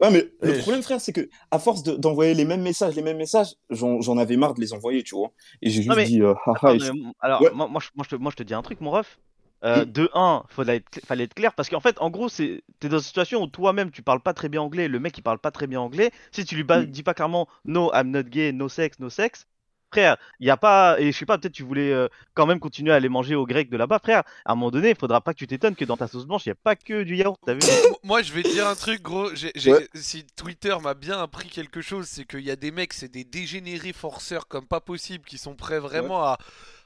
Ouais, 0.00 0.10
mais 0.10 0.30
le 0.40 0.58
problème, 0.60 0.82
frère, 0.82 0.98
c'est 1.00 1.12
que 1.12 1.28
à 1.50 1.58
force 1.58 1.82
de- 1.82 1.94
d'envoyer 1.94 2.32
les 2.32 2.46
mêmes 2.46 2.62
messages, 2.62 2.94
les 2.96 3.02
mêmes 3.02 3.18
messages, 3.18 3.54
j'en 3.68 4.00
j'en 4.00 4.16
avais 4.16 4.36
marre 4.36 4.54
de 4.54 4.60
les 4.62 4.72
envoyer, 4.72 5.02
tu 5.02 5.14
vois. 5.14 5.30
Et 5.60 5.68
j'ai 5.68 5.82
juste 5.82 5.94
mais- 5.94 6.04
dit, 6.06 6.22
euh, 6.22 6.32
haha, 6.46 6.52
Attends, 6.70 6.74
mais, 6.94 7.02
alors, 7.20 7.42
Ouais. 7.42 7.50
moi, 7.52 7.68
moi, 7.68 7.80
je, 7.84 7.88
moi, 7.94 8.06
je 8.08 8.16
te, 8.16 8.20
moi, 8.20 8.30
je 8.30 8.36
te 8.36 8.42
dis 8.42 8.54
un 8.54 8.62
truc, 8.62 8.80
mon 8.80 8.90
ref. 8.90 9.18
Euh. 9.62 9.84
De 9.84 10.08
1, 10.14 10.44
fallait 10.48 10.76
être, 10.76 10.88
cl- 10.90 11.04
fallait 11.04 11.24
être 11.24 11.34
clair 11.34 11.52
parce 11.52 11.68
qu'en 11.68 11.80
fait, 11.80 11.96
en 12.00 12.08
gros, 12.08 12.30
c'est 12.30 12.62
t'es 12.78 12.88
dans 12.88 12.96
une 12.96 13.04
situation 13.04 13.42
où 13.42 13.46
toi-même 13.46 13.90
tu 13.90 14.00
parles 14.00 14.22
pas 14.22 14.32
très 14.32 14.48
bien 14.48 14.62
anglais, 14.62 14.88
le 14.88 14.98
mec 15.00 15.18
il 15.18 15.22
parle 15.22 15.38
pas 15.38 15.50
très 15.50 15.66
bien 15.66 15.82
anglais. 15.82 16.12
Si 16.32 16.46
tu 16.46 16.54
lui 16.56 16.64
ba- 16.64 16.80
Mm. 16.80 16.86
dis 16.86 17.02
pas 17.02 17.12
clairement 17.12 17.46
no, 17.66 17.90
I'm 17.92 18.10
not 18.10 18.22
gay, 18.22 18.52
no 18.52 18.70
sex, 18.70 18.98
no 19.00 19.10
sex, 19.10 19.46
frère, 19.90 20.16
il 20.38 20.46
y 20.46 20.50
a 20.50 20.56
pas. 20.56 20.98
Et 21.00 21.12
je 21.12 21.18
sais 21.18 21.26
pas, 21.26 21.38
peut-être 21.38 21.52
tu 21.52 21.62
voulais 21.62 21.92
euh, 21.92 22.08
quand 22.34 22.46
même 22.46 22.60
continuer 22.60 22.92
à 22.92 22.96
aller 22.96 23.08
manger 23.08 23.34
au 23.34 23.46
grec 23.46 23.68
de 23.70 23.76
là-bas, 23.76 23.98
frère. 23.98 24.22
À 24.44 24.52
un 24.52 24.54
moment 24.54 24.70
donné, 24.70 24.90
il 24.90 24.96
faudra 24.96 25.20
pas 25.20 25.32
que 25.34 25.38
tu 25.38 25.46
t'étonnes 25.46 25.74
que 25.76 25.84
dans 25.84 25.96
ta 25.96 26.08
sauce 26.08 26.26
blanche, 26.26 26.46
il 26.46 26.50
y 26.50 26.52
a 26.52 26.56
pas 26.56 26.76
que 26.76 27.02
du 27.02 27.16
yaourt, 27.16 27.38
t'as 27.44 27.54
vu? 27.54 27.60
Moi, 28.02 28.22
je 28.22 28.32
vais 28.32 28.42
te 28.42 28.48
dire 28.48 28.66
un 28.66 28.74
truc, 28.74 29.02
gros. 29.02 29.30
Ouais. 29.30 29.88
Si 29.94 30.24
Twitter 30.36 30.74
m'a 30.82 30.94
bien 30.94 31.20
appris 31.20 31.48
quelque 31.48 31.80
chose, 31.80 32.06
c'est 32.06 32.24
qu'il 32.24 32.40
y 32.40 32.50
a 32.50 32.56
des 32.56 32.70
mecs, 32.70 32.92
c'est 32.92 33.08
des 33.10 33.24
dégénérés 33.24 33.92
forceurs 33.92 34.48
comme 34.48 34.66
pas 34.66 34.80
possible, 34.80 35.24
qui 35.24 35.38
sont 35.38 35.54
prêts 35.54 35.78
vraiment 35.80 36.22
à, 36.24 36.38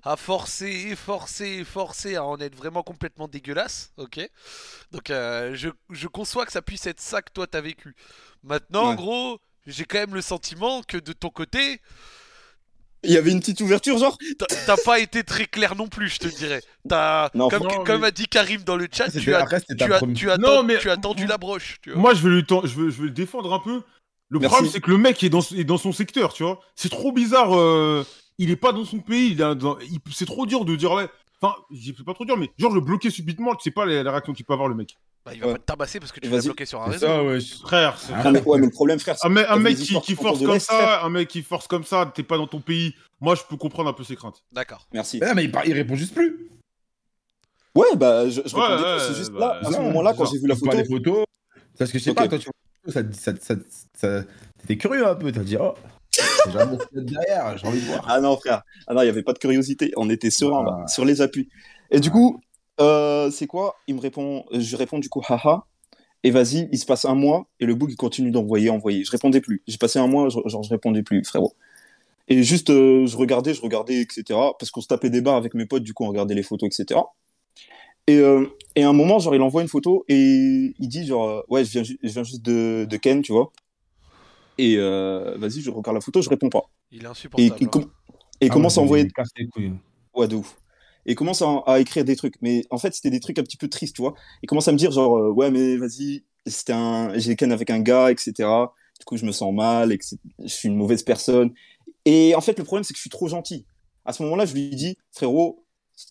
à 0.02 0.16
forcer 0.16 0.88
et 0.90 0.96
forcer 0.96 1.46
et 1.61 1.64
forcer 1.64 2.16
à 2.16 2.24
en 2.24 2.38
être 2.40 2.55
vraiment 2.57 2.82
complètement 2.82 3.28
dégueulasse. 3.28 3.92
Ok? 3.96 4.20
Donc, 4.92 5.11
euh, 5.11 5.55
je, 5.55 5.68
je 5.90 6.09
conçois 6.09 6.46
que 6.46 6.52
ça 6.52 6.62
puisse 6.62 6.86
être 6.86 7.00
ça 7.00 7.22
que 7.22 7.30
toi 7.32 7.46
t'as 7.46 7.61
vécu. 7.61 7.94
Maintenant, 8.42 8.90
Ouais. 8.90 8.96
gros, 8.96 9.40
j'ai 9.66 9.84
quand 9.84 9.98
même 9.98 10.14
le 10.14 10.20
sentiment 10.22 10.82
que 10.82 10.98
de 10.98 11.12
ton 11.12 11.30
côté, 11.30 11.80
Il 13.05 13.12
y 13.12 13.16
avait 13.16 13.30
une 13.30 13.40
petite 13.40 13.61
ouverture, 13.61 13.98
genre 13.98 14.16
t'as- 14.66 14.76
pas 14.84 14.98
été 15.00 15.22
très 15.24 15.46
clair 15.46 15.74
non 15.76 15.88
plus, 15.88 16.09
je 16.09 16.18
te 16.18 16.28
dirais. 16.28 16.62
T'as, 16.88 17.30
Non, 17.34 17.48
comme, 17.48 17.62
non, 17.64 17.84
comme 17.84 18.00
mais- 18.02 18.07
a 18.09 18.11
dit 18.11 18.26
Karim 18.26 18.62
dans 18.62 18.76
le 18.76 18.86
chat, 18.92 19.07
C'était- 19.07 19.20
tu 19.20 19.34
as, 19.34 19.40
après, 19.40 19.61
c'était 19.61 19.74
tu 19.74 19.88
ta 19.88 19.96
as, 19.96 19.98
première- 19.98 20.16
tu 20.16 20.30
as, 20.30 20.36
Non, 20.38 20.62
mais- 20.62 20.78
tu 20.78 20.90
as 20.90 20.96
tendu 20.96 21.26
la 21.26 21.38
broche. 21.38 21.76
Tu 21.82 21.90
vois. 21.92 22.00
Moi, 22.00 22.14
je 22.14 22.28
vais, 22.28 22.42
ten- 22.42 22.61
je, 22.64 22.74
veux, 22.74 22.90
je 22.90 23.02
le 23.02 23.11
défendre 23.11 23.52
un 23.52 23.59
peu. 23.59 23.82
Le 24.30 24.38
Merci. 24.40 24.55
problème, 24.55 24.72
c'est 24.72 24.80
que 24.80 24.90
le 24.90 24.98
mec 24.98 25.22
est 25.22 25.28
dans, 25.28 25.40
est 25.42 25.64
dans 25.64 25.76
son 25.78 25.92
secteur, 25.92 26.32
tu 26.32 26.42
vois. 26.42 26.61
C'est 26.74 26.88
trop 26.90 27.12
bizarre. 27.12 27.57
euh, 27.59 28.05
il 28.38 28.50
est 28.50 28.57
pas 28.57 28.72
dans 28.72 28.84
son 28.84 28.98
pays. 28.98 29.32
il 29.32 29.40
est 29.40 29.55
dans- 29.55 29.78
il- 29.80 30.00
c'est 30.12 30.26
trop 30.26 30.44
dur 30.46 30.64
de 30.64 30.74
dire, 30.74 30.90
ouais. 30.92 31.07
Enfin, 31.40 31.55
je 31.70 31.92
dis 31.92 32.05
pas 32.05 32.14
trop 32.14 32.24
dur, 32.24 32.36
mais 32.38 32.50
genre 32.59 32.72
le 32.72 32.80
bloquer 32.80 33.11
subitement, 33.11 33.55
tu 33.55 33.62
sais 33.64 33.70
pas 33.70 33.84
la, 33.84 34.02
la 34.02 34.11
réaction 34.11 34.32
qu'il 34.32 34.44
peut 34.46 34.55
avoir, 34.55 34.68
le 34.68 34.74
mec. 34.74 34.96
Bah, 35.25 35.33
il 35.35 35.41
va 35.41 35.47
Ouais. 35.47 35.53
pas 35.55 35.59
te 35.59 35.64
tabasser 35.64 36.01
parce 36.01 36.12
que 36.12 36.20
tu 36.20 36.29
l'as 36.29 36.43
bloqué 36.43 36.66
sur 36.66 36.83
un 36.83 36.87
réseau. 36.87 37.07
ça, 37.07 37.25
ouais. 37.25 37.39
Frère, 37.41 37.99
c'est- 37.99 38.12
Ah, 38.14 38.31
mais, 38.31 38.43
ouais, 38.43 38.59
mais 38.59 38.66
le 38.66 38.72
problème, 38.72 38.99
frère, 38.99 39.16
c'est 39.18 39.27
un, 39.27 39.31
mec- 39.31 39.47
un 39.49 39.57
mec 39.57 39.77
qui, 39.79 40.14
force 40.14 40.39
comme 40.45 40.59
ça, 40.61 41.03
un 41.03 41.09
mec 41.09 41.29
qui 41.29 41.43
force 41.43 41.66
comme 41.66 41.85
ça, 41.85 42.12
t'es 42.14 42.22
pas 42.22 42.37
dans 42.37 42.47
ton 42.47 42.61
pays. 42.61 42.95
Moi, 43.22 43.35
je 43.35 43.43
peux 43.49 43.57
comprendre 43.57 43.89
un 43.89 43.95
peu 43.95 44.05
ses 44.05 44.16
craintes. 44.16 44.43
D'accord. 44.53 44.87
Merci. 44.93 45.18
Mais 45.20 45.29
non, 45.29 45.35
mais 45.35 45.45
il, 45.66 45.72
répond 45.72 45.95
juste 45.95 46.14
plus. 46.14 46.51
Ouais, 47.75 47.97
bah, 47.97 48.29
je, 48.29 48.43
je 48.45 48.55
Ouais, 48.55 48.62
répondais 48.62 48.83
ouais, 48.89 48.97
plus. 48.99 49.07
C'est 49.09 49.14
juste 49.14 49.33
bah, 49.33 49.59
là, 49.62 49.68
à 49.68 49.72
ce 49.72 49.79
moment-là, 49.79 50.12
quand 50.14 50.27
j'ai 50.27 50.39
vu 50.39 50.47
la 50.47 50.57
photo. 50.57 50.77
les 50.77 50.85
photos. 50.85 51.25
Parce 51.79 51.91
que 51.91 51.99
je 51.99 52.05
sais 52.05 52.14
pas, 52.14 52.29
toi, 52.29 52.39
tu 52.39 52.49
vois, 52.85 52.93
ça, 52.93 53.01
ça, 53.12 53.33
ça, 53.41 53.55
ça- 53.95 54.22
t'étais 54.61 54.77
curieux 54.77 55.07
un 55.09 55.14
peu. 55.14 55.33
T'as 55.33 55.41
dit, 55.41 55.57
oh, 55.59 55.75
y 56.47 57.03
derrière, 57.03 57.57
j'ai 57.59 57.66
envie 57.66 57.81
de 57.81 57.87
voir. 57.87 58.05
Ah 58.07 58.20
non, 58.20 58.37
frère. 58.37 58.62
Ah 58.87 58.93
non, 58.95 59.01
il 59.01 59.05
n'y 59.05 59.11
avait 59.11 59.22
pas 59.25 59.33
de 59.33 59.39
curiosité. 59.39 59.93
On 59.97 60.11
était 60.11 60.31
serein, 60.31 60.64
Ah. 60.68 60.81
là, 60.83 60.87
sur 60.87 61.05
les 61.07 61.22
appuis. 61.22 61.49
Et 61.91 61.99
du 61.99 62.11
coup, 62.11 62.41
euh, 62.81 63.31
c'est 63.31 63.47
quoi? 63.47 63.77
Il 63.87 63.95
me 63.97 64.01
répond, 64.01 64.45
je 64.53 64.77
réponds 64.77 64.99
du 64.99 65.09
coup, 65.09 65.22
haha. 65.29 65.66
Et 66.25 66.31
vas-y, 66.31 66.68
il 66.72 66.79
se 66.79 66.87
passe 66.87 67.05
un 67.07 67.14
mois 67.14 67.47
et 67.61 67.66
le 67.66 67.75
bug 67.75 67.91
il 67.93 67.97
continue 67.97 68.31
d'envoyer, 68.33 68.70
envoyer. 68.70 69.05
Je 69.05 69.11
répondais 69.12 69.41
plus. 69.41 69.62
J'ai 69.68 69.79
passé 69.79 69.99
un 70.01 70.09
mois, 70.09 70.29
je- 70.31 70.39
genre 70.47 70.62
je 70.64 70.70
répondais 70.70 71.03
plus, 71.03 71.25
frérot. 71.25 71.55
Et 72.29 72.43
juste, 72.45 72.70
euh, 72.70 73.07
je 73.07 73.16
regardais, 73.16 73.55
je 73.55 73.62
regardais, 73.62 74.03
etc. 74.03 74.55
Parce 74.59 74.70
qu'on 74.70 74.81
se 74.83 74.89
tapait 74.89 75.11
des 75.11 75.20
barres 75.22 75.37
avec 75.37 75.55
mes 75.55 75.66
potes, 75.66 75.83
du 75.85 75.95
coup 75.95 76.05
on 76.05 76.09
regardait 76.09 76.35
les 76.35 76.43
photos, 76.45 76.68
etc. 76.68 77.14
Et, 78.07 78.18
euh, 78.18 78.47
et 78.77 78.85
à 78.85 78.89
un 78.91 78.93
moment, 78.95 79.18
genre 79.18 79.35
il 79.35 79.43
envoie 79.43 79.62
une 79.62 79.68
photo 79.68 80.05
et 80.09 80.75
il 80.79 80.89
dit 80.89 81.07
genre, 81.07 81.29
euh, 81.29 81.43
ouais, 81.49 81.64
je 81.64 81.70
viens, 81.72 81.83
ju- 81.85 81.99
je 82.03 82.09
viens 82.11 82.25
juste 82.25 82.43
de, 82.43 82.87
de 82.89 82.97
Ken, 82.99 83.22
tu 83.22 83.33
vois. 83.33 83.53
Et 84.59 84.77
euh, 84.79 85.37
vas-y, 85.39 85.61
je 85.61 85.70
regarde 85.70 85.97
la 85.97 86.01
photo, 86.01 86.22
je 86.22 86.29
réponds 86.31 86.49
pas. 86.49 86.62
Il 86.91 87.03
est 87.05 87.07
Et 87.07 87.11
insupportable. 87.11 87.55
il, 87.61 87.68
hein. 87.68 87.70
com- 87.70 87.91
et 88.41 88.47
il 88.47 88.51
Ah 88.51 88.53
commence 88.53 88.77
ouais, 88.77 88.83
à 88.83 88.83
envoyer 88.83 89.05
il 89.05 89.09
me 89.09 89.12
casse 89.12 89.31
les 89.37 89.49
couilles. 89.49 89.72
Ouais, 90.14 90.29
de 90.29 90.37
ouf. 90.37 90.57
Et 91.07 91.12
il 91.12 91.14
commence 91.14 91.42
à, 91.42 91.62
à 91.66 91.78
écrire 91.80 92.05
des 92.05 92.16
trucs. 92.16 92.34
Mais 92.42 92.64
en 92.70 92.78
fait, 92.78 92.94
c'était 92.94 93.11
des 93.11 93.20
trucs 93.20 93.38
un 93.38 93.42
petit 93.42 93.57
peu 93.57 93.68
tristes, 93.68 93.94
tu 93.96 94.02
vois. 94.02 94.14
Il 94.42 94.46
commence 94.46 94.68
à 94.68 94.72
me 94.72 94.78
dire, 94.78 94.90
genre, 94.90 95.16
euh, 95.16 95.30
ouais, 95.30 95.50
mais 95.50 95.76
vas-y, 95.76 96.24
c'était 96.46 96.72
un... 96.72 97.16
j'ai 97.18 97.36
ken 97.36 97.52
avec 97.52 97.70
un 97.70 97.80
gars, 97.80 98.11
etc. 98.11 98.32
Du 98.98 99.05
coup, 99.05 99.16
je 99.16 99.24
me 99.26 99.32
sens 99.32 99.52
mal, 99.52 99.92
et 99.92 99.98
que 99.98 100.05
c'est- 100.05 100.18
je 100.40 100.48
suis 100.48 100.68
une 100.68 100.76
mauvaise 100.76 101.02
personne. 101.02 101.52
Et 102.05 102.34
en 102.34 102.40
fait, 102.40 102.59
le 102.59 102.64
problème, 102.64 102.84
c'est 102.84 102.92
que 102.92 102.98
je 102.98 103.02
suis 103.02 103.11
trop 103.11 103.28
gentil. 103.28 103.66
À 104.05 104.12
ce 104.12 104.22
moment-là, 104.22 104.44
je 104.46 104.55
lui 104.55 104.70
dis, 104.70 104.96
frérot, 105.12 105.64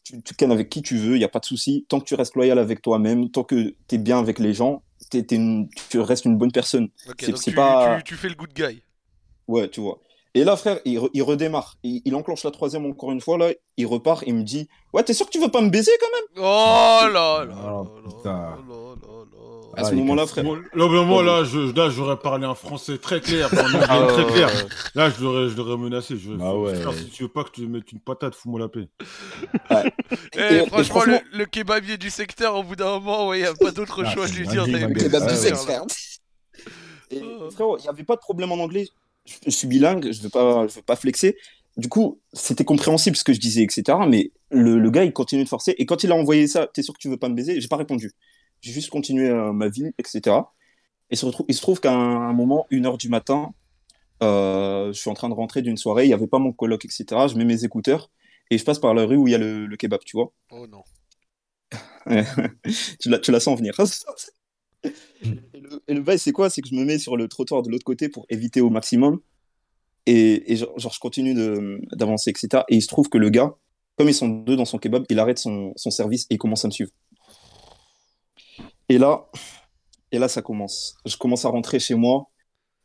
tu, 0.04 0.22
tu 0.22 0.34
ken 0.36 0.52
avec 0.52 0.70
qui 0.70 0.82
tu 0.82 0.98
veux, 0.98 1.16
il 1.16 1.20
n'y 1.20 1.24
a 1.26 1.30
pas 1.30 1.40
de 1.40 1.46
souci. 1.46 1.86
Tant 1.90 2.00
que 2.00 2.06
tu 2.06 2.16
restes 2.16 2.36
loyal 2.36 2.58
avec 2.60 2.82
toi-même, 2.82 3.30
tant 3.30 3.44
que 3.44 3.76
tu 3.88 3.96
es 3.96 3.98
bien 3.98 4.18
avec 4.20 4.40
les 4.40 4.54
gens, 4.54 4.82
t'es 5.10 5.20
une- 5.36 5.70
tu 5.90 6.00
restes 6.00 6.26
une 6.26 6.38
bonne 6.38 6.52
personne. 6.52 6.90
C'est- 7.26 7.32
pas- 7.56 7.98
tu- 7.98 8.04
tu 8.04 8.16
fais 8.16 8.30
le 8.30 8.36
good 8.36 8.54
guy. 8.54 8.82
Ouais, 9.48 9.70
tu 9.70 9.82
vois. 9.82 10.00
Et 10.36 10.44
là, 10.44 10.56
frère, 10.56 10.80
il, 10.86 10.98
re- 10.98 11.10
il 11.14 11.22
redémarre. 11.22 11.78
Il, 11.84 12.02
il 12.06 12.16
enclenche 12.16 12.44
la 12.44 12.50
troisième 12.52 12.86
encore 12.88 13.12
une 13.12 13.22
fois, 13.22 13.38
là. 13.38 13.52
Il 13.78 13.86
repart, 13.86 14.24
il 14.26 14.34
me 14.34 14.42
dit 14.44 14.68
Ouais, 14.92 15.04
t'es 15.04 15.14
sûr 15.14 15.28
que 15.28 15.32
tu 15.32 15.40
veux 15.40 15.50
pas 15.52 15.62
me 15.62 15.70
baiser 15.70 15.92
quand 16.00 16.08
même? 16.16 16.44
Oh 16.46 17.14
là 17.14 17.46
là 17.46 17.56
Oh, 17.66 17.84
là 17.84 18.02
putain. 18.04 18.32
là 18.32 18.58
là 18.68 18.96
là 19.02 19.26
là. 19.32 19.40
À 19.76 19.84
ce 19.84 19.90
Ah, 19.90 19.94
il 19.94 19.98
moment-là, 20.00 20.28
frère. 20.28 20.44
Bon, 20.44 20.56
là, 20.56 20.62
ben, 20.88 21.04
moi, 21.04 21.24
là, 21.24 21.44
je, 21.44 21.76
là, 21.76 21.90
j'aurais 21.90 22.18
parlé 22.18 22.46
un 22.46 22.54
français 22.56 22.98
très 23.00 23.22
clair, 23.22 23.50
Ah, 23.90 24.06
très 24.08 24.24
ouais, 24.24 24.32
clair. 24.34 24.50
Là, 24.96 25.10
je 25.10 25.24
l'aurais, 25.24 25.50
je 25.50 25.56
l'aurais 25.58 25.78
menacé. 25.78 26.16
Je, 26.18 26.32
Ah 26.42 26.56
ouais. 26.56 26.76
frère, 26.76 26.94
si 26.94 27.10
tu 27.10 27.24
veux 27.24 27.30
pas 27.30 27.44
que 27.44 27.50
je 27.58 27.62
te 27.64 27.68
mette 27.68 27.92
une 27.92 28.00
patate, 28.00 28.34
fous-moi 28.36 28.60
la 28.60 28.70
paix. 28.70 28.88
Eh, 30.36 30.40
Et- 30.40 30.56
et 30.58 30.66
franchement, 30.68 30.84
franchement- 31.02 31.22
le, 31.32 31.38
le 31.40 31.46
kebabier 31.46 31.98
du 31.98 32.10
secteur, 32.10 32.56
au 32.56 32.64
bout 32.64 32.76
d'un 32.76 33.00
moment, 33.00 33.28
ouais, 33.30 33.40
y 33.42 33.46
a 33.46 33.54
pas 33.54 33.72
d'autre 33.72 34.04
Ah, 34.06 34.12
choix 34.14 34.28
de 34.28 34.32
lui 34.34 34.48
dire. 34.48 34.64
Ah, 34.68 35.20
sœur, 35.20 35.30
sexe, 35.38 35.50
là. 35.52 35.56
frère. 35.58 35.84
Et 37.12 37.22
frérot, 37.52 37.78
il 37.78 37.82
n'y 37.84 37.88
avait 37.90 38.04
pas 38.04 38.16
de 38.16 38.22
problème 38.22 38.52
en 38.52 38.56
anglais. 38.60 38.88
Je, 39.26 39.50
suis 39.50 39.68
bilingue, 39.68 40.12
je 40.12 40.18
ne 40.20 40.24
veux, 40.24 40.30
pas- 40.30 40.68
je 40.68 40.76
veux 40.76 40.82
pas 40.82 40.96
flexer. 40.96 41.38
Du 41.78 41.90
coup, 41.90 42.20
c'était 42.34 42.66
compréhensible 42.66 43.16
ce 43.16 43.24
que 43.24 43.34
je 43.34 43.40
disais, 43.40 43.64
etc. 43.64 44.06
Mais 44.08 44.32
le, 44.52 44.78
le 44.78 44.92
gars, 44.92 45.04
il 45.06 45.14
continue 45.14 45.44
de 45.44 45.50
forcer. 45.50 45.74
Et 45.78 45.86
quand 45.86 46.04
il 46.04 46.12
a 46.12 46.16
envoyé 46.16 46.48
ça, 46.48 46.68
t'es 46.68 46.84
sûr 46.84 46.94
que 46.94 47.00
tu 47.00 47.10
veux 47.10 47.18
pas 47.18 47.30
me 47.30 47.36
baiser? 47.36 47.60
J'ai 47.60 47.68
pas 47.68 47.78
répondu. 47.78 48.12
J'ai 48.62 48.72
juste 48.74 48.90
continué 48.90 49.30
euh, 49.30 49.54
ma 49.54 49.70
vie, 49.70 49.92
etc. 49.98 50.54
Et 51.10 51.16
se 51.16 51.26
retrouve- 51.26 51.46
il 51.50 51.56
se 51.56 51.62
trouve 51.62 51.80
qu'à 51.80 51.94
un, 51.94 52.30
un 52.30 52.34
moment, 52.34 52.66
une 52.70 52.86
heure 52.86 52.98
du 52.98 53.10
matin, 53.10 53.54
euh, 54.22 54.94
je 54.94 55.00
suis 55.00 55.10
en 55.10 55.14
train 55.16 55.30
de 55.30 55.34
rentrer 55.34 55.62
d'une 55.62 55.78
soirée, 55.78 56.06
il 56.06 56.08
n'y 56.08 56.14
avait 56.14 56.28
pas 56.28 56.40
mon 56.40 56.54
coloc, 56.54 56.86
etc. 56.86 57.28
Je 57.28 57.36
mets 57.36 57.46
mes 57.46 57.64
écouteurs 57.66 58.10
et 58.52 58.58
je 58.58 58.64
passe 58.64 58.80
par 58.80 58.94
la 58.94 59.06
rue 59.06 59.18
où 59.18 59.28
il 59.28 59.32
y 59.32 59.36
a 59.36 59.40
le, 59.40 59.66
le 59.66 59.78
kebab, 59.78 60.02
tu 60.06 60.16
vois. 60.18 60.32
Oh 60.52 60.68
non. 60.68 60.84
tu, 63.00 63.10
la, 63.10 63.20
tu 63.20 63.32
la 63.32 63.40
sens 63.40 63.58
venir. 63.58 63.74
et, 64.84 65.94
le, 65.94 66.02
bail, 66.02 66.20
c'est 66.20 66.32
quoi? 66.32 66.50
C'est 66.50 66.62
que 66.62 66.70
je 66.70 66.76
me 66.76 66.84
mets 66.84 67.00
sur 67.00 67.18
le 67.18 67.28
trottoir 67.28 67.62
de 67.62 67.70
l'autre 67.70 67.86
côté 67.86 68.10
pour 68.10 68.26
éviter 68.30 68.62
au 68.62 68.70
maximum. 68.70 69.20
Et, 70.06 70.56
genre, 70.56 70.94
je 70.94 71.00
continue 71.00 71.34
d'avancer, 71.94 72.30
etc. 72.30 72.64
Et 72.70 72.76
il 72.76 72.82
se 72.82 72.88
trouve 72.88 73.10
que 73.10 73.18
le 73.18 73.30
gars, 73.30 73.56
comme 73.98 74.10
ils 74.10 74.14
sont 74.14 74.28
deux 74.28 74.56
dans 74.56 74.66
son 74.66 74.78
kebab, 74.78 75.06
il 75.10 75.20
arrête 75.20 75.38
son, 75.38 75.74
service 75.76 76.24
et 76.30 76.36
il 76.36 76.38
commence 76.38 76.66
à 76.66 76.68
me 76.68 76.74
suivre. 76.74 76.92
Et 78.90 78.98
là, 78.98 79.30
et 80.12 80.20
là, 80.20 80.28
ça 80.28 80.42
commence. 80.42 80.96
Je 81.06 81.16
commence 81.16 81.46
à 81.46 81.50
rentrer 81.50 81.80
chez 81.80 81.96
moi. 81.96 82.30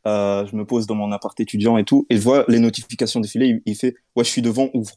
euh, 0.07 0.45
je 0.45 0.55
me 0.55 0.65
pose 0.65 0.87
dans 0.87 0.95
mon 0.95 1.11
appart 1.11 1.37
étudiant 1.39 1.77
et 1.77 1.83
tout. 1.83 2.05
Et 2.09 2.15
je 2.15 2.21
vois 2.21 2.45
les 2.47 2.59
notifications 2.59 3.19
défiler. 3.19 3.47
Il, 3.47 3.61
il 3.65 3.75
fait 3.75 3.95
Ouais, 4.15 4.23
je 4.23 4.29
suis 4.29 4.41
devant, 4.41 4.69
ouvre. 4.73 4.95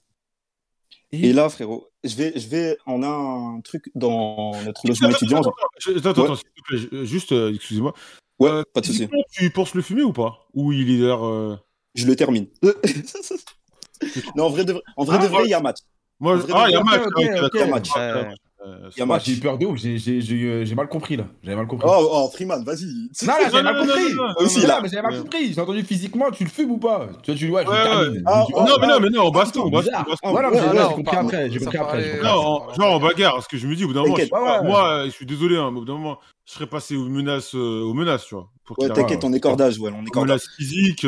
Et 1.12 1.32
là, 1.34 1.48
frérot, 1.50 1.88
je 2.04 2.14
vais, 2.16 2.32
je 2.38 2.48
vais, 2.48 2.78
on 2.86 3.02
a 3.02 3.06
un 3.08 3.60
truc 3.60 3.90
dans 3.94 4.52
notre 4.64 4.86
logement 4.86 5.10
étudiant. 5.10 5.42
genre- 5.42 5.54
Attends, 5.86 6.08
attends, 6.10 6.22
Ouais. 6.22 6.26
attends, 6.26 6.36
s'il 6.36 6.44
te 6.80 6.88
plaît, 6.88 7.04
juste, 7.06 7.32
euh, 7.32 7.52
excusez-moi. 7.54 7.92
Ouais, 8.38 8.48
Euh, 8.50 8.62
pas 8.72 8.80
de 8.80 8.86
souci. 8.86 9.08
Tu 9.30 9.50
penses 9.50 9.74
le 9.74 9.82
fumer 9.82 10.02
ou 10.02 10.12
pas? 10.14 10.46
Ou 10.54 10.72
il 10.72 10.90
est 10.90 10.98
d'ailleurs. 10.98 11.24
euh, 11.26 11.56
Je 11.94 12.06
le 12.06 12.16
termine. 12.16 12.46
non, 14.36 14.44
en 14.46 14.48
vrai 14.50 14.64
de 14.64 14.72
vrai, 14.72 14.82
en 14.96 15.04
vrai, 15.04 15.18
Ah, 15.20 15.22
de 15.22 15.28
vrai, 15.28 15.42
il 15.44 15.50
y 15.50 15.54
a 15.54 15.60
match. 15.60 15.78
Moi, 16.18 16.34
En 16.34 16.36
je- 16.40 16.42
vrai, 16.46 16.52
ah, 16.54 16.66
il 16.68 16.72
y 16.72 16.76
a 16.76 17.66
match. 17.66 17.88
Euh, 18.64 18.90
Il 18.94 18.98
y 19.00 19.02
a 19.02 19.06
Moi, 19.06 19.16
match. 19.16 19.24
j'ai 19.26 19.32
eu 19.32 19.40
peur 19.40 19.58
de 19.58 19.66
ouf, 19.66 19.78
j'ai- 19.78 19.98
j'ai 19.98 20.20
j'ai, 20.20 20.36
euh, 20.44 20.64
j'ai 20.64 20.74
mal 20.76 20.86
compris 20.88 21.16
là. 21.16 21.24
J'avais 21.42 21.56
mal 21.56 21.66
compris. 21.66 21.88
Oh, 21.90 22.08
oh, 22.12 22.30
Freeman, 22.32 22.62
vas-y. 22.64 22.84
Non, 23.26 23.32
là, 23.32 23.38
j'avais 23.50 23.62
mal 23.62 23.74
non, 23.76 23.80
non, 23.84 23.86
compris. 23.92 24.14
non, 24.14 24.22
non, 24.28 24.34
Aussi, 24.44 24.60
Non, 24.60 24.68
là. 24.68 24.80
mais 24.82 24.88
j'avais 24.88 25.02
mal 25.02 25.20
compris. 25.20 25.52
J'ai 25.52 25.60
entendu 25.60 25.82
physiquement, 25.82 26.30
tu 26.30 26.44
le 26.44 26.50
fumes 26.50 26.70
ou 26.70 26.78
pas? 26.78 27.08
Tu 27.24 27.30
vois, 27.32 27.38
tu 27.38 27.50
ouais, 27.50 27.64
je 27.64 27.68
Ouais, 27.70 28.10
ouais. 28.10 28.22
Ah, 28.26 28.44
oh, 28.52 28.60
Non, 28.60 28.74
mais 28.80 28.86
non, 28.86 29.00
mais 29.00 29.10
non, 29.10 29.22
en 29.22 29.30
baston, 29.32 29.62
en 29.62 29.68
baston, 29.70 29.90
bizarre. 29.90 30.06
en 30.06 30.10
baston. 30.10 30.28
Ouais, 30.28 30.42
non, 30.42 30.48
Ouais, 30.48 30.54
mais 30.54 30.60
ouais, 30.68 30.74
là, 30.74 30.82
non, 30.82 30.88
j'ai 30.90 30.94
compris 30.94 31.16
après. 31.16 31.50
J'ai 31.50 31.58
compris 31.58 31.78
Non, 32.22 32.58
Voilà. 32.60 32.74
genre 32.78 32.92
en 32.94 33.00
bagarre, 33.00 33.34
parce 33.34 33.48
que 33.48 33.56
je 33.56 33.66
me 33.66 33.74
dis, 33.74 33.84
au 33.84 33.88
bout 33.88 33.94
d'un 33.94 34.02
moment, 34.02 34.16
moi, 34.64 35.02
je 35.06 35.10
suis 35.10 35.26
désolé, 35.26 35.56
hein, 35.56 35.70
mais 35.72 35.78
au 35.78 35.80
bout 35.80 35.86
d'un 35.86 35.94
moment, 35.94 36.18
je 36.44 36.52
serais 36.52 36.66
passé 36.68 36.94
aux 36.94 37.08
menaces, 37.08 37.54
euh, 37.56 37.82
aux 37.82 37.94
menaces, 37.94 38.26
tu 38.26 38.34
vois. 38.36 38.48
Ouais, 38.78 38.88
t'inquiète, 38.90 39.24
on 39.24 39.32
est 39.32 39.40
cordage, 39.40 39.78
ouais, 39.80 39.90
on 39.92 40.02
est 40.06 40.10
cordage. 40.10 40.40
menaces 40.42 40.48
physiques. 40.56 41.04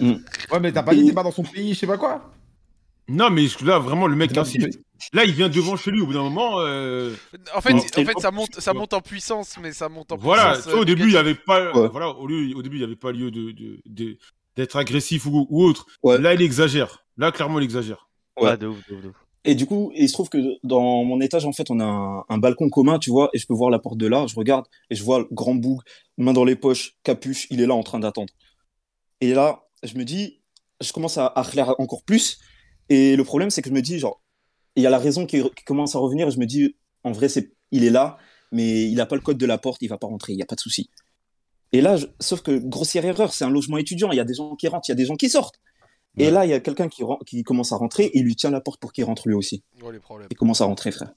Ouais, 0.00 0.60
mais 0.60 0.72
t'as 0.72 0.82
pas 0.82 0.94
dit 0.94 1.06
t'es 1.06 1.12
pas 1.12 1.22
dans 1.22 1.30
son 1.32 1.42
pays, 1.44 1.74
je 1.74 1.78
sais 1.78 1.86
pas 1.86 1.98
quoi? 1.98 2.30
Non, 3.12 3.30
mais 3.30 3.46
là, 3.62 3.78
vraiment, 3.78 4.06
le 4.06 4.16
mec 4.16 4.32
Là, 5.12 5.24
il 5.24 5.32
vient 5.32 5.48
devant 5.48 5.76
chez 5.76 5.90
lui, 5.90 6.00
au 6.00 6.06
bout 6.06 6.12
d'un 6.12 6.22
moment. 6.22 6.60
euh, 6.60 7.12
En 7.54 7.60
fait, 7.60 7.72
en 7.74 8.04
fait 8.04 8.18
ça, 8.20 8.30
monte, 8.30 8.60
ça 8.60 8.72
monte 8.72 8.92
en 8.94 9.00
puissance, 9.00 9.56
mais 9.60 9.72
ça 9.72 9.88
monte 9.88 10.12
en 10.12 10.16
Voilà, 10.16 10.52
puissance. 10.52 10.70
vois, 10.70 10.78
au 10.78 10.82
euh, 10.82 10.84
début, 10.86 11.04
il 11.08 11.12
y 11.12 11.16
avait 11.16 11.34
pas, 11.34 11.72
Ouais. 11.72 11.88
voilà, 11.88 12.08
au, 12.10 12.26
lieu, 12.26 12.56
au 12.56 12.62
début, 12.62 12.78
il 12.78 12.84
avait 12.84 12.94
pas 12.96 13.10
lieu 13.12 13.30
de, 13.32 13.50
de- 13.50 13.82
de- 13.84 14.16
d'être 14.56 14.76
agressif 14.76 15.26
ou, 15.26 15.46
ou 15.50 15.64
autre. 15.64 15.86
Ouais. 16.04 16.18
Là, 16.18 16.34
il 16.34 16.42
exagère. 16.42 17.04
Là, 17.16 17.32
clairement, 17.32 17.58
il 17.58 17.64
exagère. 17.64 18.08
Ouais. 18.40 18.50
Ouais, 18.50 18.56
de 18.56 18.68
ouf, 18.68 18.78
de 18.88 18.94
ouf, 18.94 19.02
de 19.02 19.08
ouf. 19.08 19.16
Et 19.44 19.56
du 19.56 19.66
coup, 19.66 19.90
il 19.96 20.08
se 20.08 20.12
trouve 20.12 20.28
que 20.28 20.38
dans 20.62 21.02
mon 21.02 21.20
étage, 21.20 21.44
en 21.46 21.52
fait, 21.52 21.68
on 21.70 21.80
a 21.80 21.84
un, 21.84 22.24
un 22.28 22.38
balcon 22.38 22.70
commun, 22.70 23.00
tu 23.00 23.10
vois, 23.10 23.28
et 23.34 23.38
je 23.38 23.46
peux 23.48 23.54
voir 23.54 23.70
la 23.70 23.80
porte 23.80 23.96
de 23.98 24.06
là. 24.06 24.24
Je 24.28 24.36
regarde 24.36 24.66
et 24.88 24.94
je 24.94 25.02
vois 25.02 25.18
le 25.18 25.26
grand 25.32 25.56
boug, 25.56 25.80
main 26.16 26.32
dans 26.32 26.44
les 26.44 26.54
poches, 26.54 26.92
capuche, 27.02 27.48
il 27.50 27.60
est 27.60 27.66
là 27.66 27.74
en 27.74 27.82
train 27.82 27.98
d'attendre. 27.98 28.32
Et 29.20 29.34
là, 29.34 29.64
je 29.82 29.94
me 29.98 30.04
dis, 30.04 30.40
je 30.80 30.92
commence 30.92 31.18
à, 31.18 31.26
à 31.26 31.42
clair 31.44 31.74
encore 31.80 32.04
plus. 32.04 32.38
Et 32.94 33.16
le 33.16 33.24
problème, 33.24 33.50
c'est 33.50 33.62
que 33.62 33.68
je 33.70 33.74
me 33.74 33.80
dis, 33.82 33.98
genre, 33.98 34.20
il 34.76 34.82
y 34.82 34.86
a 34.86 34.90
la 34.90 34.98
raison 34.98 35.24
qui, 35.26 35.40
qui 35.56 35.64
commence 35.64 35.94
à 35.94 35.98
revenir. 35.98 36.28
Et 36.28 36.30
je 36.30 36.38
me 36.38 36.46
dis, 36.46 36.76
en 37.04 37.12
vrai, 37.12 37.28
c'est, 37.28 37.52
il 37.70 37.84
est 37.84 37.90
là, 37.90 38.18
mais 38.50 38.84
il 38.84 38.94
n'a 38.96 39.06
pas 39.06 39.16
le 39.16 39.22
code 39.22 39.38
de 39.38 39.46
la 39.46 39.58
porte, 39.58 39.80
il 39.82 39.88
va 39.88 39.98
pas 39.98 40.06
rentrer, 40.06 40.32
il 40.32 40.36
n'y 40.36 40.42
a 40.42 40.46
pas 40.46 40.56
de 40.56 40.60
souci. 40.60 40.90
Et 41.72 41.80
là, 41.80 41.96
je- 41.96 42.06
sauf 42.20 42.42
que 42.42 42.58
grossière 42.58 43.04
erreur, 43.06 43.32
c'est 43.32 43.44
un 43.44 43.50
logement 43.50 43.78
étudiant. 43.78 44.10
Il 44.12 44.16
y 44.16 44.20
a 44.20 44.24
des 44.24 44.34
gens 44.34 44.54
qui 44.56 44.68
rentrent, 44.68 44.88
il 44.88 44.92
y 44.92 44.98
a 44.98 45.00
des 45.02 45.06
gens 45.06 45.16
qui 45.16 45.30
sortent. 45.30 45.58
Et 46.18 46.30
là, 46.30 46.44
il 46.44 46.50
y 46.50 46.52
a 46.52 46.60
quelqu'un 46.60 46.88
qui, 46.88 47.42
commence 47.42 47.72
à 47.72 47.76
rentrer 47.76 48.04
et 48.04 48.18
il 48.18 48.24
lui 48.24 48.36
tient 48.36 48.50
la 48.50 48.60
porte 48.60 48.78
pour 48.78 48.92
qu'il 48.92 49.04
rentre 49.04 49.26
lui 49.26 49.34
aussi. 49.34 49.62
Oh, 49.82 49.90
les 49.90 49.98
problèmes. 49.98 50.28
Il 50.30 50.36
commence 50.36 50.60
à 50.60 50.66
rentrer, 50.66 50.92
frère. 50.92 51.12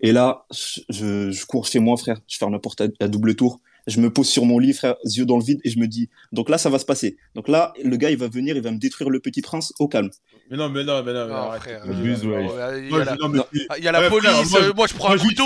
Et 0.00 0.12
là, 0.12 0.46
je, 0.50 0.80
je- 0.88 1.30
je 1.30 1.44
cours 1.44 1.66
chez 1.66 1.78
moi, 1.80 1.98
frère. 1.98 2.18
Je 2.26 2.38
ferme 2.38 2.52
la 2.52 2.58
porte 2.58 2.80
à, 2.80 2.86
à 3.00 3.08
double 3.08 3.36
tour. 3.36 3.60
Je 3.86 4.00
me 4.00 4.10
pose 4.12 4.28
sur 4.28 4.44
mon 4.44 4.58
lit, 4.58 4.72
frère, 4.72 4.96
yeux 5.04 5.24
dans 5.26 5.38
le 5.38 5.44
vide, 5.44 5.60
et 5.64 5.70
je 5.70 5.78
me 5.78 5.86
dis, 5.86 6.08
donc 6.32 6.48
là, 6.48 6.58
ça 6.58 6.68
va 6.70 6.78
se 6.78 6.84
passer. 6.84 7.16
Donc 7.34 7.48
là, 7.48 7.72
le 7.82 7.96
gars, 7.96 8.10
il 8.10 8.16
va 8.16 8.28
venir, 8.28 8.56
il 8.56 8.62
va 8.62 8.70
me 8.70 8.78
détruire 8.78 9.10
le 9.10 9.20
petit 9.20 9.40
prince 9.42 9.72
au 9.78 9.88
calme. 9.88 10.10
Mais 10.50 10.56
non, 10.56 10.68
mais 10.68 10.84
non, 10.84 11.02
mais 11.02 11.12
non, 11.12 11.26
mais 11.26 11.32
Non, 11.32 11.36
arrête. 11.36 11.62
frère. 11.62 11.86
Le 11.86 11.94
bus, 11.94 12.22
ouais. 12.24 12.46
Il 12.84 12.90
y 12.90 12.96
a 12.96 13.04
la, 13.04 13.16
y 13.16 13.88
a 13.88 14.00
Ouais, 14.00 14.08
frère, 14.08 14.10
police, 14.10 14.50
moi, 14.50 14.60
euh, 14.62 14.72
moi 14.74 14.86
je 14.86 14.94
prends 14.94 15.12
un 15.12 15.16
moi, 15.16 15.24
couteau. 15.24 15.44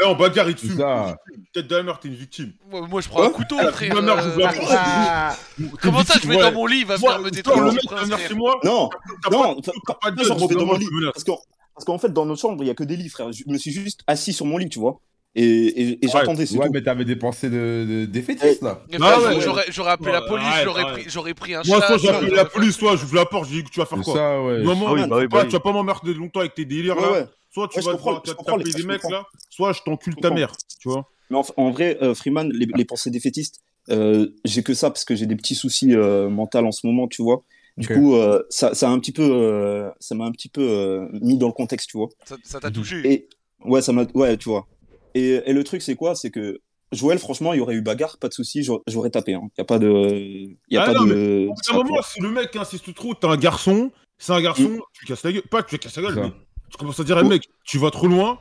Eh, 0.00 0.04
en 0.04 0.16
bagarre, 0.16 0.48
il 0.48 0.56
te 0.56 0.60
fume. 0.60 0.76
ça. 0.76 1.16
Tête 1.52 1.68
de 1.68 1.92
t'es 2.00 2.08
une 2.08 2.14
victime. 2.14 2.52
Moi, 2.68 2.86
moi, 2.88 3.00
je 3.00 3.08
prends 3.08 3.22
un 3.22 3.30
couteau, 3.30 3.56
frère. 3.70 3.94
ma 3.94 4.00
mère, 4.02 4.22
je 4.22 4.40
euh, 4.40 4.46
Ah, 4.70 5.36
Comment 5.80 6.02
ça, 6.04 6.14
je 6.20 6.26
vais 6.26 6.34
Ouais. 6.36 6.42
dans 6.42 6.52
mon 6.52 6.66
lit, 6.66 6.80
il 6.80 6.86
va 6.86 6.96
venir 6.96 7.20
me 7.20 7.30
détruire 7.30 7.62
le 7.64 7.72
mec 7.72 8.28
chez 8.28 8.34
moi. 8.34 8.58
Non, 8.64 8.88
non, 9.30 9.60
pas- 9.62 10.10
de 10.10 10.54
dans 10.54 10.66
mon 10.66 10.76
lit. 10.76 10.86
parce 11.12 11.84
qu'en 11.84 11.98
fait, 11.98 12.12
dans 12.12 12.26
notre 12.26 12.40
chambre, 12.40 12.64
il 12.64 12.66
y 12.66 12.70
a 12.70 12.74
que 12.74 12.82
des 12.84 12.96
lits, 12.96 13.08
frère. 13.08 13.30
Je 13.32 13.44
me 13.46 13.56
suis 13.56 13.70
juste 13.70 14.00
assis 14.06 14.32
sur 14.32 14.46
mon 14.46 14.58
lit, 14.58 14.68
tu 14.68 14.78
vois. 14.80 15.00
Et, 15.36 15.42
et, 15.44 16.04
et 16.04 16.08
j'attendais, 16.08 16.48
Ouais, 16.52 16.66
tout. 16.66 16.72
mais 16.72 16.82
t'avais 16.82 17.04
des 17.04 17.16
pensées 17.16 17.50
de, 17.50 17.86
de, 17.88 18.04
des 18.06 18.22
fétistes 18.22 18.62
là. 18.62 18.82
Ouais. 18.88 19.40
j'aurais- 19.40 19.90
appelé 19.90 20.12
la 20.12 20.22
Ouais, 20.22 20.28
police, 20.28 20.46
j'aurais 20.62 20.92
pris, 20.92 21.04
j'aurais 21.08 21.34
pris 21.34 21.54
un 21.54 21.62
Moi, 21.66 21.80
chat. 21.80 21.86
soit 21.88 21.98
j'appelle 22.12 22.30
la 22.34 22.44
police, 22.44 22.76
soit 22.76 22.94
j'ouvre 22.96 23.16
la 23.16 23.26
porte, 23.26 23.48
je 23.48 23.54
dis 23.54 23.64
que 23.64 23.70
tu 23.70 23.80
vas 23.80 23.86
faire 23.86 24.00
quoi. 24.00 24.14
ça, 24.14 24.42
ouais. 24.42 24.62
Maman, 24.62 24.86
Ah 24.88 24.92
oui, 24.92 25.00
bah 25.08 25.16
oui, 25.18 25.26
bah 25.26 25.38
oui. 25.42 25.46
tu 25.48 25.52
vas 25.52 25.60
pas 25.60 25.72
m'emmerder 25.72 26.14
longtemps 26.14 26.38
avec 26.40 26.54
tes 26.54 26.64
délires 26.64 26.96
Ouais, 26.96 27.02
là. 27.02 27.12
ouais. 27.12 27.24
Soit 27.52 27.68
tu 27.68 27.78
Ouais, 27.80 27.84
vas 27.84 27.98
taper 28.24 28.64
les- 28.64 28.72
des 28.72 28.82
mecs 28.84 29.02
là, 29.10 29.26
soit 29.50 29.72
je 29.72 29.80
t'encule 29.84 30.14
ta 30.16 30.30
mère, 30.30 30.52
tu 30.80 30.88
vois. 30.88 31.10
Mais 31.30 31.36
en, 31.36 31.44
en 31.56 31.70
vrai, 31.72 31.98
euh, 32.02 32.14
Freeman, 32.14 32.50
les, 32.52 32.66
les 32.76 32.84
pensées 32.84 33.10
défaitistes, 33.10 33.60
euh, 33.90 34.28
j'ai 34.44 34.62
que 34.62 34.72
ça 34.74 34.90
parce 34.90 35.04
que 35.04 35.14
j'ai 35.16 35.26
des 35.26 35.36
petits 35.36 35.54
soucis 35.56 35.94
euh, 35.94 36.28
mentaux 36.28 36.58
en 36.58 36.70
ce 36.72 36.86
moment, 36.86 37.08
tu 37.08 37.22
vois. 37.22 37.42
Du 37.76 37.88
Ok. 37.88 37.94
coup, 37.94 38.14
euh, 38.14 38.40
ça, 38.50 38.72
ça 38.74 38.88
a 38.88 38.92
un 38.92 39.00
petit 39.00 39.10
peu, 39.12 39.22
euh, 39.28 39.90
ça 39.98 40.14
m'a 40.14 40.26
un 40.26 40.30
petit 40.32 40.48
peu 40.48 40.62
euh, 40.62 41.08
mis 41.22 41.38
dans 41.38 41.48
le 41.48 41.52
contexte, 41.52 41.90
tu 41.90 41.96
vois. 41.96 42.08
Ça 42.24 42.36
ça 42.44 42.60
t'a 42.60 42.70
touché. 42.70 43.00
Et 43.04 43.28
Ouais, 43.64 43.80
ça 43.82 43.92
m'a. 43.92 44.04
Ouais, 44.14 44.36
tu 44.36 44.48
vois. 44.50 44.66
Et, 45.14 45.40
et 45.46 45.52
le 45.52 45.64
truc, 45.64 45.82
c'est 45.82 45.94
quoi? 45.96 46.14
C'est 46.14 46.30
que 46.30 46.60
Joël, 46.92 47.18
franchement, 47.18 47.52
il 47.52 47.58
y 47.58 47.60
aurait 47.60 47.74
eu 47.74 47.80
bagarre, 47.82 48.18
pas 48.18 48.28
de 48.28 48.34
souci, 48.34 48.62
j'aurais 48.86 49.10
tapé. 49.10 49.32
Il 49.32 49.38
y 49.58 49.60
a 49.60 49.64
pas 49.64 49.78
de. 49.78 49.88
Il 49.88 50.56
y 50.70 50.76
a 50.76 50.82
Ah 50.82 50.86
pas 50.86 50.92
non, 50.94 51.04
de. 51.06 51.48
À 51.70 51.74
un 51.74 51.76
moment, 51.76 52.02
si 52.02 52.20
le 52.20 52.30
mec 52.30 52.54
insiste 52.56 52.94
trop, 52.94 53.14
t'es 53.14 53.26
un 53.26 53.36
garçon, 53.36 53.90
c'est 54.18 54.32
un 54.32 54.40
garçon, 54.40 54.78
tu 54.92 55.06
casses 55.06 55.22
la 55.24 55.32
gueule. 55.32 55.42
Pas 55.42 55.62
tu 55.62 55.78
casses 55.78 55.96
la 55.96 56.02
gueule, 56.02 56.14
mais 56.16 56.32
tu 56.70 56.76
commences 56.78 57.00
à 57.00 57.04
dire, 57.04 57.18
eh, 57.18 57.24
mec, 57.24 57.48
tu 57.64 57.78
vas 57.78 57.90
trop 57.90 58.06
loin. 58.06 58.38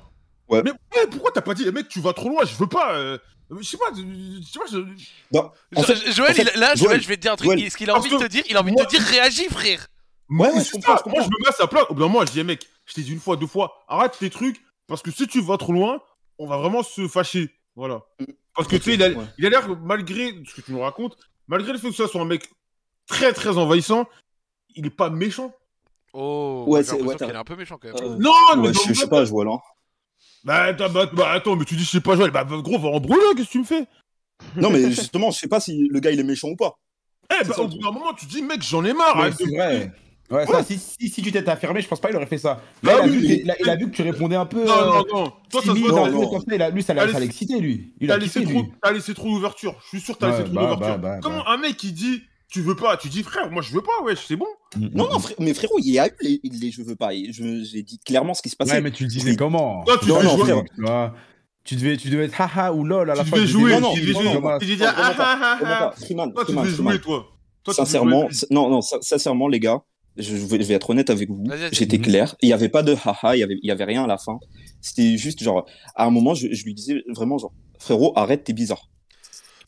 Ouais. 0.49 0.61
Mais 0.63 0.71
pourquoi 1.09 1.31
t'as 1.31 1.41
pas 1.41 1.53
dit, 1.53 1.63
eh, 1.67 1.71
mec, 1.71 1.87
tu 1.87 1.99
vas 1.99 2.13
trop 2.13 2.29
loin, 2.29 2.43
je 2.45 2.55
veux 2.55 2.67
pas. 2.67 2.95
euh, 2.95 3.17
Je 3.59 3.63
sais 3.63 3.77
pas, 3.77 3.85
je 3.95 4.01
sais 4.45 4.59
pas, 4.59 4.65
je- 4.71 4.77
Non, 5.31 5.51
en 5.75 5.81
Jo- 5.81 5.87
fait- 5.93 6.11
Joël, 6.11 6.31
en 6.31 6.33
fait, 6.33 6.51
il- 6.55 6.59
là, 6.59 6.75
Joël, 6.75 6.77
Joël, 6.89 7.01
je 7.01 7.07
vais 7.07 7.15
te 7.17 7.21
dire 7.21 7.33
un 7.33 7.35
truc. 7.35 7.47
Joël. 7.51 7.71
Ce 7.71 7.77
qu'il 7.77 7.89
a 7.89 7.95
envie 7.95 8.09
de 8.09 8.17
te 8.17 8.27
dire, 8.27 8.43
il 8.49 8.57
a 8.57 8.61
envie 8.61 8.71
de 8.71 8.75
moi- 8.75 8.85
te 8.85 8.89
dire 8.91 9.01
réagis, 9.01 9.45
frère. 9.49 9.87
Moi, 10.29 10.49
Ouais, 10.51 10.63
je 10.63 10.71
comprends, 10.71 10.95
Moi, 11.07 11.21
me 11.23 11.43
mets 11.43 11.49
à 11.49 11.51
sa 11.51 11.67
place. 11.67 11.85
Au 11.89 11.93
bout 11.93 11.99
d'un 12.01 12.07
moment, 12.07 12.25
je 12.25 12.31
dis, 12.31 12.39
eh, 12.39 12.43
mec, 12.43 12.65
je 12.85 12.93
t'ai 12.93 13.01
dit 13.01 13.11
une 13.13 13.19
fois, 13.19 13.35
deux 13.35 13.47
fois, 13.47 13.83
arrête 13.87 14.15
tes 14.17 14.29
trucs, 14.29 14.59
parce 14.87 15.01
que 15.01 15.11
si 15.11 15.27
tu 15.27 15.41
vas 15.41 15.57
trop 15.57 15.73
loin, 15.73 16.01
on 16.43 16.47
va 16.47 16.57
vraiment 16.57 16.83
se 16.83 17.07
fâcher. 17.07 17.49
Voilà. 17.75 18.01
Mm. 18.19 18.25
Parce 18.55 18.67
que 18.67 18.75
tu 18.75 18.83
sais, 18.83 18.93
il 18.95 19.03
a 19.03 19.09
Ouais. 19.09 19.25
il 19.39 19.47
l'air, 19.49 19.67
malgré 19.79 20.31
ce 20.47 20.53
que 20.55 20.61
tu 20.61 20.71
nous 20.71 20.79
racontes, 20.81 21.17
malgré 21.47 21.71
le 21.73 21.79
fait 21.79 21.89
que 21.89 21.95
ce 21.95 22.05
soit 22.07 22.21
un 22.21 22.25
mec 22.25 22.47
très 23.07 23.33
très 23.33 23.57
envahissant, 23.57 24.05
il 24.75 24.85
est 24.85 24.89
pas 24.91 25.09
méchant. 25.09 25.53
Oh, 26.13 26.65
Ouais, 26.67 26.83
c'est- 26.83 27.01
ouais, 27.01 27.15
qu'il 27.15 27.27
est 27.27 27.35
un 27.35 27.43
peu 27.43 27.55
méchant 27.55 27.77
quand 27.81 27.87
même. 27.87 28.11
Euh, 28.13 28.17
Non, 28.19 28.31
mais 28.57 28.67
ouais, 28.67 28.71
dans 28.73 28.81
je, 28.83 28.89
le 28.89 28.93
je 28.93 28.99
sais 28.99 29.07
pas, 29.07 29.25
Joël. 29.25 29.47
Hein. 29.47 29.59
Bah, 30.43 30.63
attends, 30.65 30.89
bah, 30.89 31.07
bah, 31.11 31.31
attends, 31.31 31.55
mais 31.55 31.65
tu 31.65 31.75
dis, 31.75 31.83
je 31.83 31.89
sais 31.89 32.01
pas, 32.01 32.15
Joël. 32.15 32.29
Bah, 32.29 32.43
bah, 32.43 32.57
gros, 32.61 32.77
va 32.77 32.89
en 32.89 32.99
brûler, 32.99 33.23
qu'est-ce 33.35 33.47
que 33.47 33.51
tu 33.53 33.59
me 33.59 33.63
fais? 33.63 33.87
Non, 34.55 34.69
mais 34.69 34.91
justement, 34.91 35.31
je 35.31 35.39
sais 35.39 35.47
pas 35.47 35.59
si 35.59 35.87
le 35.87 35.99
gars 35.99 36.11
il 36.11 36.19
est 36.19 36.23
méchant 36.23 36.49
ou 36.49 36.55
pas. 36.55 36.77
Eh, 37.31 37.43
bah, 37.47 37.53
ça, 37.55 37.61
au 37.63 37.67
bout 37.67 37.77
d'un 37.79 37.91
moment, 37.91 38.13
tu 38.13 38.25
dis, 38.27 38.41
mec, 38.43 38.61
j'en 38.61 38.83
ai 38.85 38.93
marre. 38.93 39.17
Ouais, 39.17 39.31
c'est 39.31 39.45
vrai. 39.47 39.91
Ouais, 40.33 40.45
ça, 40.47 40.63
si, 40.63 40.77
si, 40.79 41.09
si 41.09 41.21
tu 41.21 41.31
t'étais 41.31 41.49
affirmé, 41.49 41.81
je 41.81 41.87
pense 41.87 41.99
pas 41.99 42.07
qu'il 42.09 42.17
aurait 42.17 42.25
fait 42.25 42.37
ça. 42.37 42.61
Bah 42.81 42.93
Là, 42.93 42.97
il, 42.97 43.01
a 43.01 43.03
oui, 43.11 43.17
vu, 43.17 43.27
mais- 43.27 43.37
que- 43.37 43.41
il, 43.43 43.51
a, 43.51 43.55
il 43.59 43.69
a 43.69 43.75
vu 43.75 43.91
que 43.91 43.95
tu 43.95 44.01
répondais 44.01 44.35
un 44.35 44.45
peu. 44.45 44.65
Non, 44.65 44.71
euh, 44.73 44.85
non, 44.85 45.03
non. 45.23 45.33
Toi, 45.49 45.61
ça 45.61 45.73
se 45.73 45.79
voit, 45.79 46.09
non. 46.09 46.41
il 46.51 46.61
a- 46.61 46.69
lui, 46.69 46.81
ça 46.83 46.93
l'a 46.93 47.03
Allez, 47.03 47.13
ça 47.13 47.19
l'a 47.19 47.25
excité, 47.25 47.59
lui. 47.59 47.93
Il 48.01 48.07
T'as 48.07 48.15
a 48.15 48.17
laissé 48.17 48.43
trop, 48.43 48.63
t'as 48.81 48.91
laissé 48.91 49.13
trop 49.13 49.29
d'ouverture. 49.29 49.75
Je 49.83 49.87
suis 49.89 50.01
sûr 50.01 50.15
que 50.15 50.19
t'as 50.21 50.27
Ouais, 50.31 50.37
laissé 50.39 50.43
trop 50.45 50.53
bah, 50.55 50.61
d'ouverture. 50.63 50.97
bah, 50.99 51.09
bah, 51.15 51.19
Comment 51.21 51.37
bah. 51.43 51.45
un 51.51 51.57
mec 51.57 51.77
qui 51.77 51.91
dit 51.91 52.21
tu 52.49 52.61
veux 52.61 52.75
pas, 52.75 52.97
tu 52.97 53.09
dis 53.09 53.23
frère, 53.23 53.49
moi 53.49 53.63
je 53.63 53.73
veux 53.73 53.81
pas, 53.81 54.03
wesh, 54.03 54.25
c'est 54.27 54.35
bon. 54.35 54.45
Non, 54.77 55.09
non, 55.11 55.19
frère- 55.19 55.35
mais 55.39 55.53
frérot, 55.55 55.79
il 55.79 55.89
y 55.91 55.97
a 55.99 56.07
eu 56.07 56.11
les, 56.21 56.39
les 56.43 56.71
je 56.71 56.83
veux 56.83 56.95
pas. 56.95 57.13
Et 57.13 57.31
je- 57.31 57.63
J'ai 57.63 57.81
dit 57.81 57.97
clairement 57.99 58.33
ce 58.35 58.41
qui 58.43 58.49
se 58.49 58.55
passait. 58.55 58.73
Ouais, 58.73 58.81
mais 58.81 58.91
tu 58.91 59.03
le 59.03 59.09
disais 59.09 59.35
comment 59.35 59.83
Non, 59.87 59.93
tu 60.01 60.07
Non, 60.09 60.15
devais 60.17 60.27
non, 60.27 60.35
jouer. 60.37 60.43
frère. 60.51 60.63
Tu 60.75 60.81
vois, 60.81 61.13
tu 61.63 61.75
devais, 61.75 61.97
tu 61.97 62.09
devais 62.09 62.25
être 62.25 62.39
haha 62.41 62.71
ou 62.73 62.83
lol 62.83 63.09
à 63.09 63.15
la 63.15 63.23
Tu 63.23 63.29
fin. 63.31 63.35
devais 63.37 63.47
du 63.47 63.51
jouer, 63.53 63.79
non, 63.79 63.93
tu 63.93 64.01
devais 64.01 64.13
non, 64.13 64.21
jouer. 64.21 64.33
non, 64.41 64.57
Tu 64.59 64.77
ah 64.83 64.93
pas, 64.93 65.15
ah 65.17 65.37
ah 65.41 65.55
Vraiment 65.63 65.89
pas. 65.89 65.95
Freeman, 65.99 66.33
Toi, 66.33 66.41
tu 66.43 66.45
Freeman, 66.51 66.63
devais 66.65 66.75
Freeman. 66.75 66.93
jouer, 66.93 67.01
toi. 67.01 67.25
Toi, 67.63 67.73
tu 67.73 67.79
devais 67.79 67.85
Sincèrement, 67.87 68.29
non, 68.51 68.69
non, 68.69 68.81
sin- 68.81 69.01
sincèrement, 69.01 69.47
les 69.47 69.59
gars, 69.59 69.81
je 70.17 70.35
je 70.35 70.45
vais, 70.45 70.61
je 70.63 70.73
être 70.73 70.89
honnête 70.89 71.09
avec 71.09 71.29
vous. 71.29 71.43
J'étais 71.71 71.97
Mhm. 71.97 72.03
clair. 72.03 72.35
Il 72.41 72.47
n'y 72.47 72.53
avait 72.53 72.69
pas 72.69 72.83
de 72.83 72.95
haha, 73.05 73.35
il 73.35 73.39
y 73.39 73.43
avait, 73.43 73.57
il 73.61 73.67
y 73.67 73.71
avait 73.71 73.83
rien 73.85 74.03
à 74.03 74.07
la 74.07 74.17
fin. 74.17 74.39
C'était 74.81 75.17
juste 75.17 75.41
genre, 75.43 75.65
à 75.95 76.05
un 76.05 76.09
moment, 76.09 76.33
je, 76.33 76.47
je 76.51 76.63
lui 76.65 76.73
disais 76.73 77.03
vraiment 77.15 77.37
genre, 77.37 77.53
frérot, 77.79 78.13
arrête, 78.15 78.43
t'es 78.43 78.53
bizarre. 78.53 78.89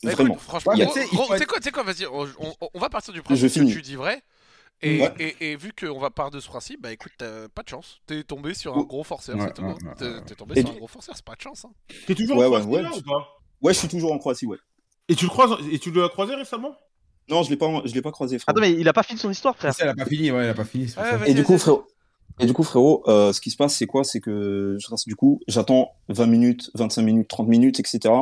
Bah, 0.02 0.12
écoute, 0.12 0.26
Vraiment. 0.26 0.36
franchement, 0.36 0.72
tu 0.74 1.62
sais, 1.62 1.70
quoi, 1.72 1.82
vas-y, 1.82 2.06
on, 2.06 2.26
on- 2.38 2.68
on 2.74 2.78
va 2.78 2.88
partir 2.90 3.12
du 3.14 3.20
Je 3.20 3.24
principe 3.24 3.48
que 3.48 3.52
finis. 3.54 3.72
tu 3.72 3.82
dis 3.82 3.96
vrai. 3.96 4.22
Et, 4.82 5.00
Ouais. 5.00 5.12
et, 5.18 5.52
et 5.52 5.56
vu 5.56 5.72
qu'on 5.72 5.98
va 5.98 6.10
part 6.10 6.30
de 6.30 6.38
ce 6.38 6.46
principe, 6.48 6.82
bah 6.82 6.92
écoute, 6.92 7.12
t'as 7.16 7.48
pas 7.48 7.62
de 7.62 7.68
chance. 7.70 8.00
T'es 8.06 8.22
tombé 8.22 8.52
sur 8.52 8.76
un 8.76 8.82
gros 8.82 9.04
forceur, 9.04 9.36
Ouais, 9.36 9.46
c'est 9.46 9.54
tout. 9.54 9.62
ouais, 9.62 9.70
hein. 9.70 10.22
T'es 10.26 10.34
tombé 10.34 10.52
Et 10.54 10.60
sur 10.60 10.68
du- 10.68 10.74
un 10.76 10.78
gros 10.78 10.86
forceur, 10.86 11.16
c'est 11.16 11.24
pas 11.24 11.34
de 11.34 11.40
chance. 11.40 11.64
Hein. 11.64 11.70
T'es 12.06 12.14
toujours 12.14 12.36
Ouais, 12.36 12.44
en 12.44 12.50
Croatie, 12.50 12.68
ouais, 12.68 12.82
là, 12.82 12.90
je- 12.92 12.98
ou 13.00 13.02
pas? 13.02 13.26
Ouais, 13.62 13.72
je 13.72 13.78
suis 13.78 13.88
toujours 13.88 14.12
en 14.12 14.18
Croatie, 14.18 14.44
ouais. 14.44 14.58
Et 15.08 15.14
tu 15.14 15.24
le 15.24 15.30
croises, 15.30 15.52
et 15.72 15.78
tu 15.78 15.90
l'as 15.92 16.10
croisé 16.10 16.34
récemment? 16.34 16.76
Non, 17.28 17.42
je 17.42 17.50
l'ai 17.50 17.56
pas, 17.56 17.82
je 17.84 17.92
l'ai 17.92 18.02
pas 18.02 18.12
croisé, 18.12 18.38
frérot. 18.38 18.58
Attends, 18.58 18.66
mais 18.66 18.72
il 18.72 18.88
a 18.88 18.92
pas 18.92 19.02
fini 19.02 19.18
son 19.18 19.30
histoire, 19.30 19.56
frère. 19.56 19.74
Ça, 19.74 19.84
elle 19.84 19.90
a 19.90 19.94
pas 19.94 20.06
fini, 20.06 20.30
ouais, 20.30 20.44
elle 20.44 20.50
a 20.50 20.54
pas 20.54 20.64
fini. 20.64 20.86
Ouais, 20.96 21.30
Et 21.30 21.34
du 21.34 21.42
coup, 21.42 21.58
frérot, 21.58 21.86
et 22.38 22.46
du 22.46 22.52
coup, 22.52 22.62
frérot, 22.62 23.02
euh, 23.08 23.32
ce 23.32 23.40
qui 23.40 23.50
se 23.50 23.56
passe, 23.56 23.74
c'est 23.76 23.86
quoi? 23.86 24.04
C'est 24.04 24.20
que 24.20 24.76
je 24.78 24.90
reste, 24.90 25.08
du 25.08 25.16
coup, 25.16 25.40
j'attends 25.48 25.92
20 26.08 26.26
minutes, 26.26 26.70
25 26.74 27.02
minutes, 27.02 27.28
30 27.28 27.48
minutes, 27.48 27.80
etc. 27.80 28.14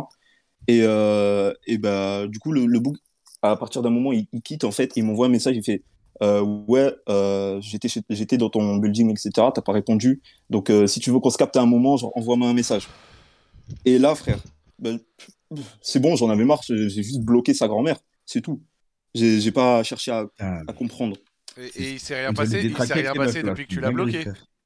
Et, 0.68 0.80
euh, 0.82 1.52
et 1.66 1.78
bah, 1.78 2.26
du 2.28 2.38
coup, 2.38 2.52
le, 2.52 2.66
le 2.66 2.78
bouc, 2.78 2.96
à 3.42 3.56
partir 3.56 3.82
d'un 3.82 3.90
moment, 3.90 4.12
il, 4.12 4.26
il 4.32 4.40
quitte, 4.40 4.64
en 4.64 4.70
fait, 4.70 4.92
il 4.96 5.04
m'envoie 5.04 5.26
un 5.26 5.30
message, 5.30 5.56
il 5.56 5.64
fait 5.64 5.82
euh, 6.22 6.40
Ouais, 6.42 6.94
euh, 7.08 7.60
j'étais 7.60 7.88
j'étais 8.08 8.38
dans 8.38 8.50
ton 8.50 8.76
building, 8.76 9.10
etc. 9.10 9.30
T'as 9.52 9.62
pas 9.62 9.72
répondu. 9.72 10.22
Donc, 10.48 10.70
euh, 10.70 10.86
si 10.86 11.00
tu 11.00 11.10
veux 11.10 11.18
qu'on 11.18 11.30
se 11.30 11.38
capte 11.38 11.56
à 11.56 11.62
un 11.62 11.66
moment, 11.66 11.96
genre, 11.96 12.16
envoie-moi 12.16 12.48
un 12.48 12.54
message. 12.54 12.88
Et 13.84 13.98
là, 13.98 14.14
frère, 14.14 14.38
ben, 14.78 15.00
c'est 15.80 15.98
bon, 15.98 16.14
j'en 16.14 16.30
avais 16.30 16.44
marre, 16.44 16.62
j'ai 16.62 16.88
juste 16.88 17.20
bloqué 17.22 17.52
sa 17.52 17.66
grand-mère, 17.66 17.98
c'est 18.26 18.40
tout. 18.40 18.60
J'ai 19.14 19.40
j'ai 19.40 19.52
pas 19.52 19.82
cherché 19.82 20.10
à, 20.10 20.24
Putain, 20.26 20.62
à 20.66 20.72
comprendre. 20.72 21.16
Et, 21.56 21.66
et 21.66 21.90
il 21.92 22.00
s'est 22.00 22.16
rien 22.18 22.32
passé, 22.32 22.62
il 22.62 22.76
s'est 22.86 22.94
rien 22.94 23.14
passé 23.14 23.42
meufs, 23.42 23.50
depuis 23.52 23.66
que 23.66 23.74
c'est 23.74 23.76
tu 23.76 23.80
l'as 23.80 23.90
bloqué? 23.92 24.24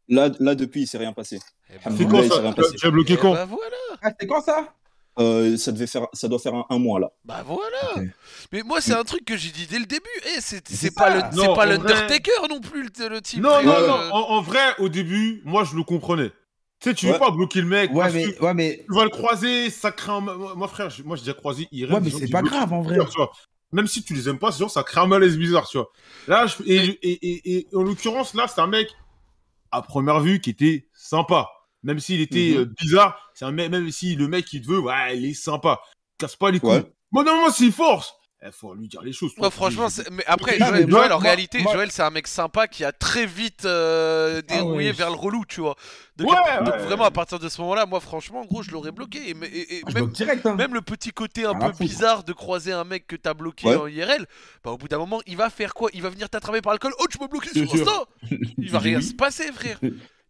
Là, 0.09 0.31
là 0.41 0.55
depuis, 0.55 0.83
il 0.83 0.87
s'est 0.87 0.97
rien 0.97 1.13
passé. 1.13 1.39
Eh 1.69 1.75
ben, 1.75 1.81
Ah, 1.85 1.91
C'est 1.97 2.09
quand 2.09 2.19
il 2.23 2.23
s'est 2.23 2.29
ça 2.31 2.41
rien 2.41 2.53
Tu 2.55 2.61
as- 2.61 2.63
passé. 2.63 2.77
Tu 2.77 2.87
as 2.87 2.91
bloqué 2.91 3.17
quand? 3.19 3.33
bah 3.35 3.45
voilà, 3.45 3.77
Ah, 4.01 4.09
c'était 4.11 4.27
quand 4.27 4.41
ça? 4.41 4.75
Euh, 5.19 5.57
ça, 5.57 5.73
devait 5.73 5.89
faire, 5.89 6.07
ça 6.13 6.29
doit 6.29 6.39
faire 6.39 6.55
un, 6.55 6.65
un 6.71 6.79
mois 6.79 7.01
là. 7.01 7.11
bah 7.25 7.43
voilà. 7.45 8.09
Mais 8.53 8.63
moi, 8.63 8.81
c'est 8.81 8.95
un 8.95 9.03
truc 9.03 9.25
que 9.25 9.37
j'ai 9.37 9.51
dit 9.51 9.67
dès 9.67 9.81
le 9.81 9.85
début. 9.85 10.05
Eh, 10.35 10.41
c'est 10.41 10.67
C'est 10.69 10.77
c'est 10.77 10.95
pas 10.95 11.11
le- 11.11 11.37
Non, 11.37 11.43
c'est 11.43 11.55
pas 11.57 11.67
l'Undertaker 11.67 12.31
non 12.49 12.61
plus 12.61 12.85
le, 12.85 13.09
le 13.09 13.21
type. 13.21 13.43
Non, 13.43 13.61
non, 13.65 13.73
euh, 13.73 13.87
non. 13.89 14.15
En, 14.15 14.31
en 14.37 14.41
vrai, 14.43 14.77
au 14.79 14.89
début, 14.89 15.43
moi 15.45 15.65
je 15.65 15.75
le 15.75 15.83
comprenais. 15.83 16.31
Tu 16.81 16.91
sais, 16.91 16.95
tu 16.95 17.07
veux 17.07 17.19
pas 17.19 17.33
bloquer 17.33 17.61
le 17.61 17.67
mec. 17.67 17.91
Ouais, 17.91 18.03
parce 18.05 18.15
mais, 18.15 18.33
que 18.33 18.41
ouais, 18.45 18.55
mais, 18.55 18.85
Tu 18.89 18.95
vas 18.95 19.03
le 19.03 19.11
croiser, 19.11 19.69
ça 19.71 19.91
un. 20.07 20.21
Moi, 20.21 20.55
moi, 20.55 20.69
frère, 20.69 20.89
je- 20.89 21.03
moi 21.03 21.17
j'ai 21.17 21.23
déjà 21.23 21.35
croisé 21.35 21.67
Irène. 21.73 21.97
ouais, 21.97 22.01
mais 22.01 22.11
c'est 22.11 22.29
pas 22.31 22.41
grave 22.43 22.73
en 22.73 22.81
vrai. 22.83 22.97
tu 23.11 23.17
vois. 23.17 23.33
Même 23.73 23.87
si 23.87 24.03
tu 24.03 24.15
les 24.15 24.29
aimes 24.29 24.39
pas, 24.39 24.51
c'est 24.53 24.61
genre 24.61 24.71
ça 24.71 24.83
crée 24.83 25.01
un 25.01 25.07
malaise 25.07 25.37
bizarre, 25.37 25.69
tu 25.69 25.77
vois. 25.79 25.91
Là, 26.27 26.47
je- 26.47 26.63
et, 26.65 26.77
et, 27.03 27.13
et, 27.13 27.57
et 27.59 27.77
en 27.77 27.83
l'occurrence, 27.83 28.33
là, 28.35 28.49
c'est 28.49 28.61
un 28.61 28.67
mec 28.67 28.89
à 29.71 29.83
première 29.83 30.21
vue 30.21 30.41
qui 30.41 30.51
était 30.51 30.89
sympa. 30.95 31.49
Même 31.83 32.01
s'il 32.01 32.21
était 32.21 32.53
Mhm. 32.55 32.59
euh, 32.61 32.65
bizarre, 32.81 33.31
c'est 33.35 33.45
un 33.45 33.53
mec, 33.53 33.71
même 33.71 33.91
si 33.91 34.17
le 34.17 34.27
mec 34.27 34.51
il 34.53 34.63
te 34.63 34.69
veut, 34.69 34.81
ouais, 34.81 35.19
il 35.19 35.27
est 35.27 35.35
sympa. 35.35 35.81
Casse 36.17 36.35
pas 36.37 36.51
les 36.51 36.61
couilles. 36.61 36.71
Ouais. 36.71 36.93
Bon, 37.13 37.23
non, 37.23 37.37
non, 37.37 37.51
s'il 37.53 37.73
force, 37.73 38.15
il 38.45 38.53
faut 38.53 38.73
lui 38.75 38.87
dire 38.89 39.03
les 39.03 39.13
choses. 39.13 39.35
toi. 39.35 39.47
Ouais, 39.47 39.51
franchement, 39.51 39.89
mais 40.13 40.25
après, 40.27 40.59
Joël, 40.59 41.13
en 41.13 41.19
réalité, 41.19 41.59
moi- 41.61 41.73
Joël, 41.73 41.91
c'est 41.91 42.03
un 42.03 42.11
mec 42.11 42.27
sympa 42.29 42.69
qui 42.69 42.85
a 42.85 42.93
très 42.93 43.27
vite 43.27 43.65
euh, 43.65 44.41
dérouillé 44.43 44.89
ouais. 44.91 44.93
vers 44.93 45.11
le 45.11 45.17
relou, 45.17 45.45
tu 45.45 45.61
vois. 45.61 45.75
Donc, 46.17 46.31
Ouais, 46.31 46.37
donc 46.65 46.75
ouais. 46.75 46.83
vraiment, 46.85 47.05
à 47.05 47.11
partir 47.11 47.39
de 47.41 47.49
ce 47.49 47.61
moment-là, 47.63 47.87
moi, 47.87 47.99
franchement, 48.01 48.45
gros, 48.45 48.63
je 48.63 48.71
l'aurais 48.71 48.93
bloqué. 48.93 49.31
Et, 49.31 49.35
mais- 49.35 49.49
et- 49.49 49.77
et 49.79 49.83
Ah, 49.85 49.89
je 49.91 49.95
même, 49.95 50.05
bloque 50.05 50.15
direct, 50.17 50.47
hein. 50.47 50.55
même 50.55 50.73
le 50.75 50.83
petit 50.83 51.11
côté 51.11 51.45
un 51.47 51.59
à 51.61 51.71
peu 51.71 51.79
bizarre 51.85 52.23
de 52.23 52.33
croiser 52.33 52.73
un 52.73 52.85
mec 52.85 53.07
que 53.09 53.17
t'as 53.17 53.35
bloqué 53.35 53.67
Ouais. 53.69 53.77
en 53.77 53.87
IRL, 53.89 54.27
bah, 54.65 54.71
au 54.71 54.79
bout 54.79 54.89
d'un 54.89 54.99
moment, 54.99 55.21
il 55.27 55.37
va 55.37 55.51
faire 55.51 55.75
quoi? 55.75 55.91
Il 55.93 56.03
va 56.03 56.09
venir 56.11 56.29
t'attraper 56.31 56.61
par 56.61 56.73
alcool. 56.75 56.93
Oh, 57.01 57.07
tu 57.11 57.19
m'as 57.21 57.27
bloqué 57.29 57.51
sur. 57.51 57.63
Insta 57.75 58.05
Il 58.57 58.71
va 58.71 58.79
rien 58.79 59.01
se 59.01 59.15
passer, 59.15 59.51
frère. 59.53 59.81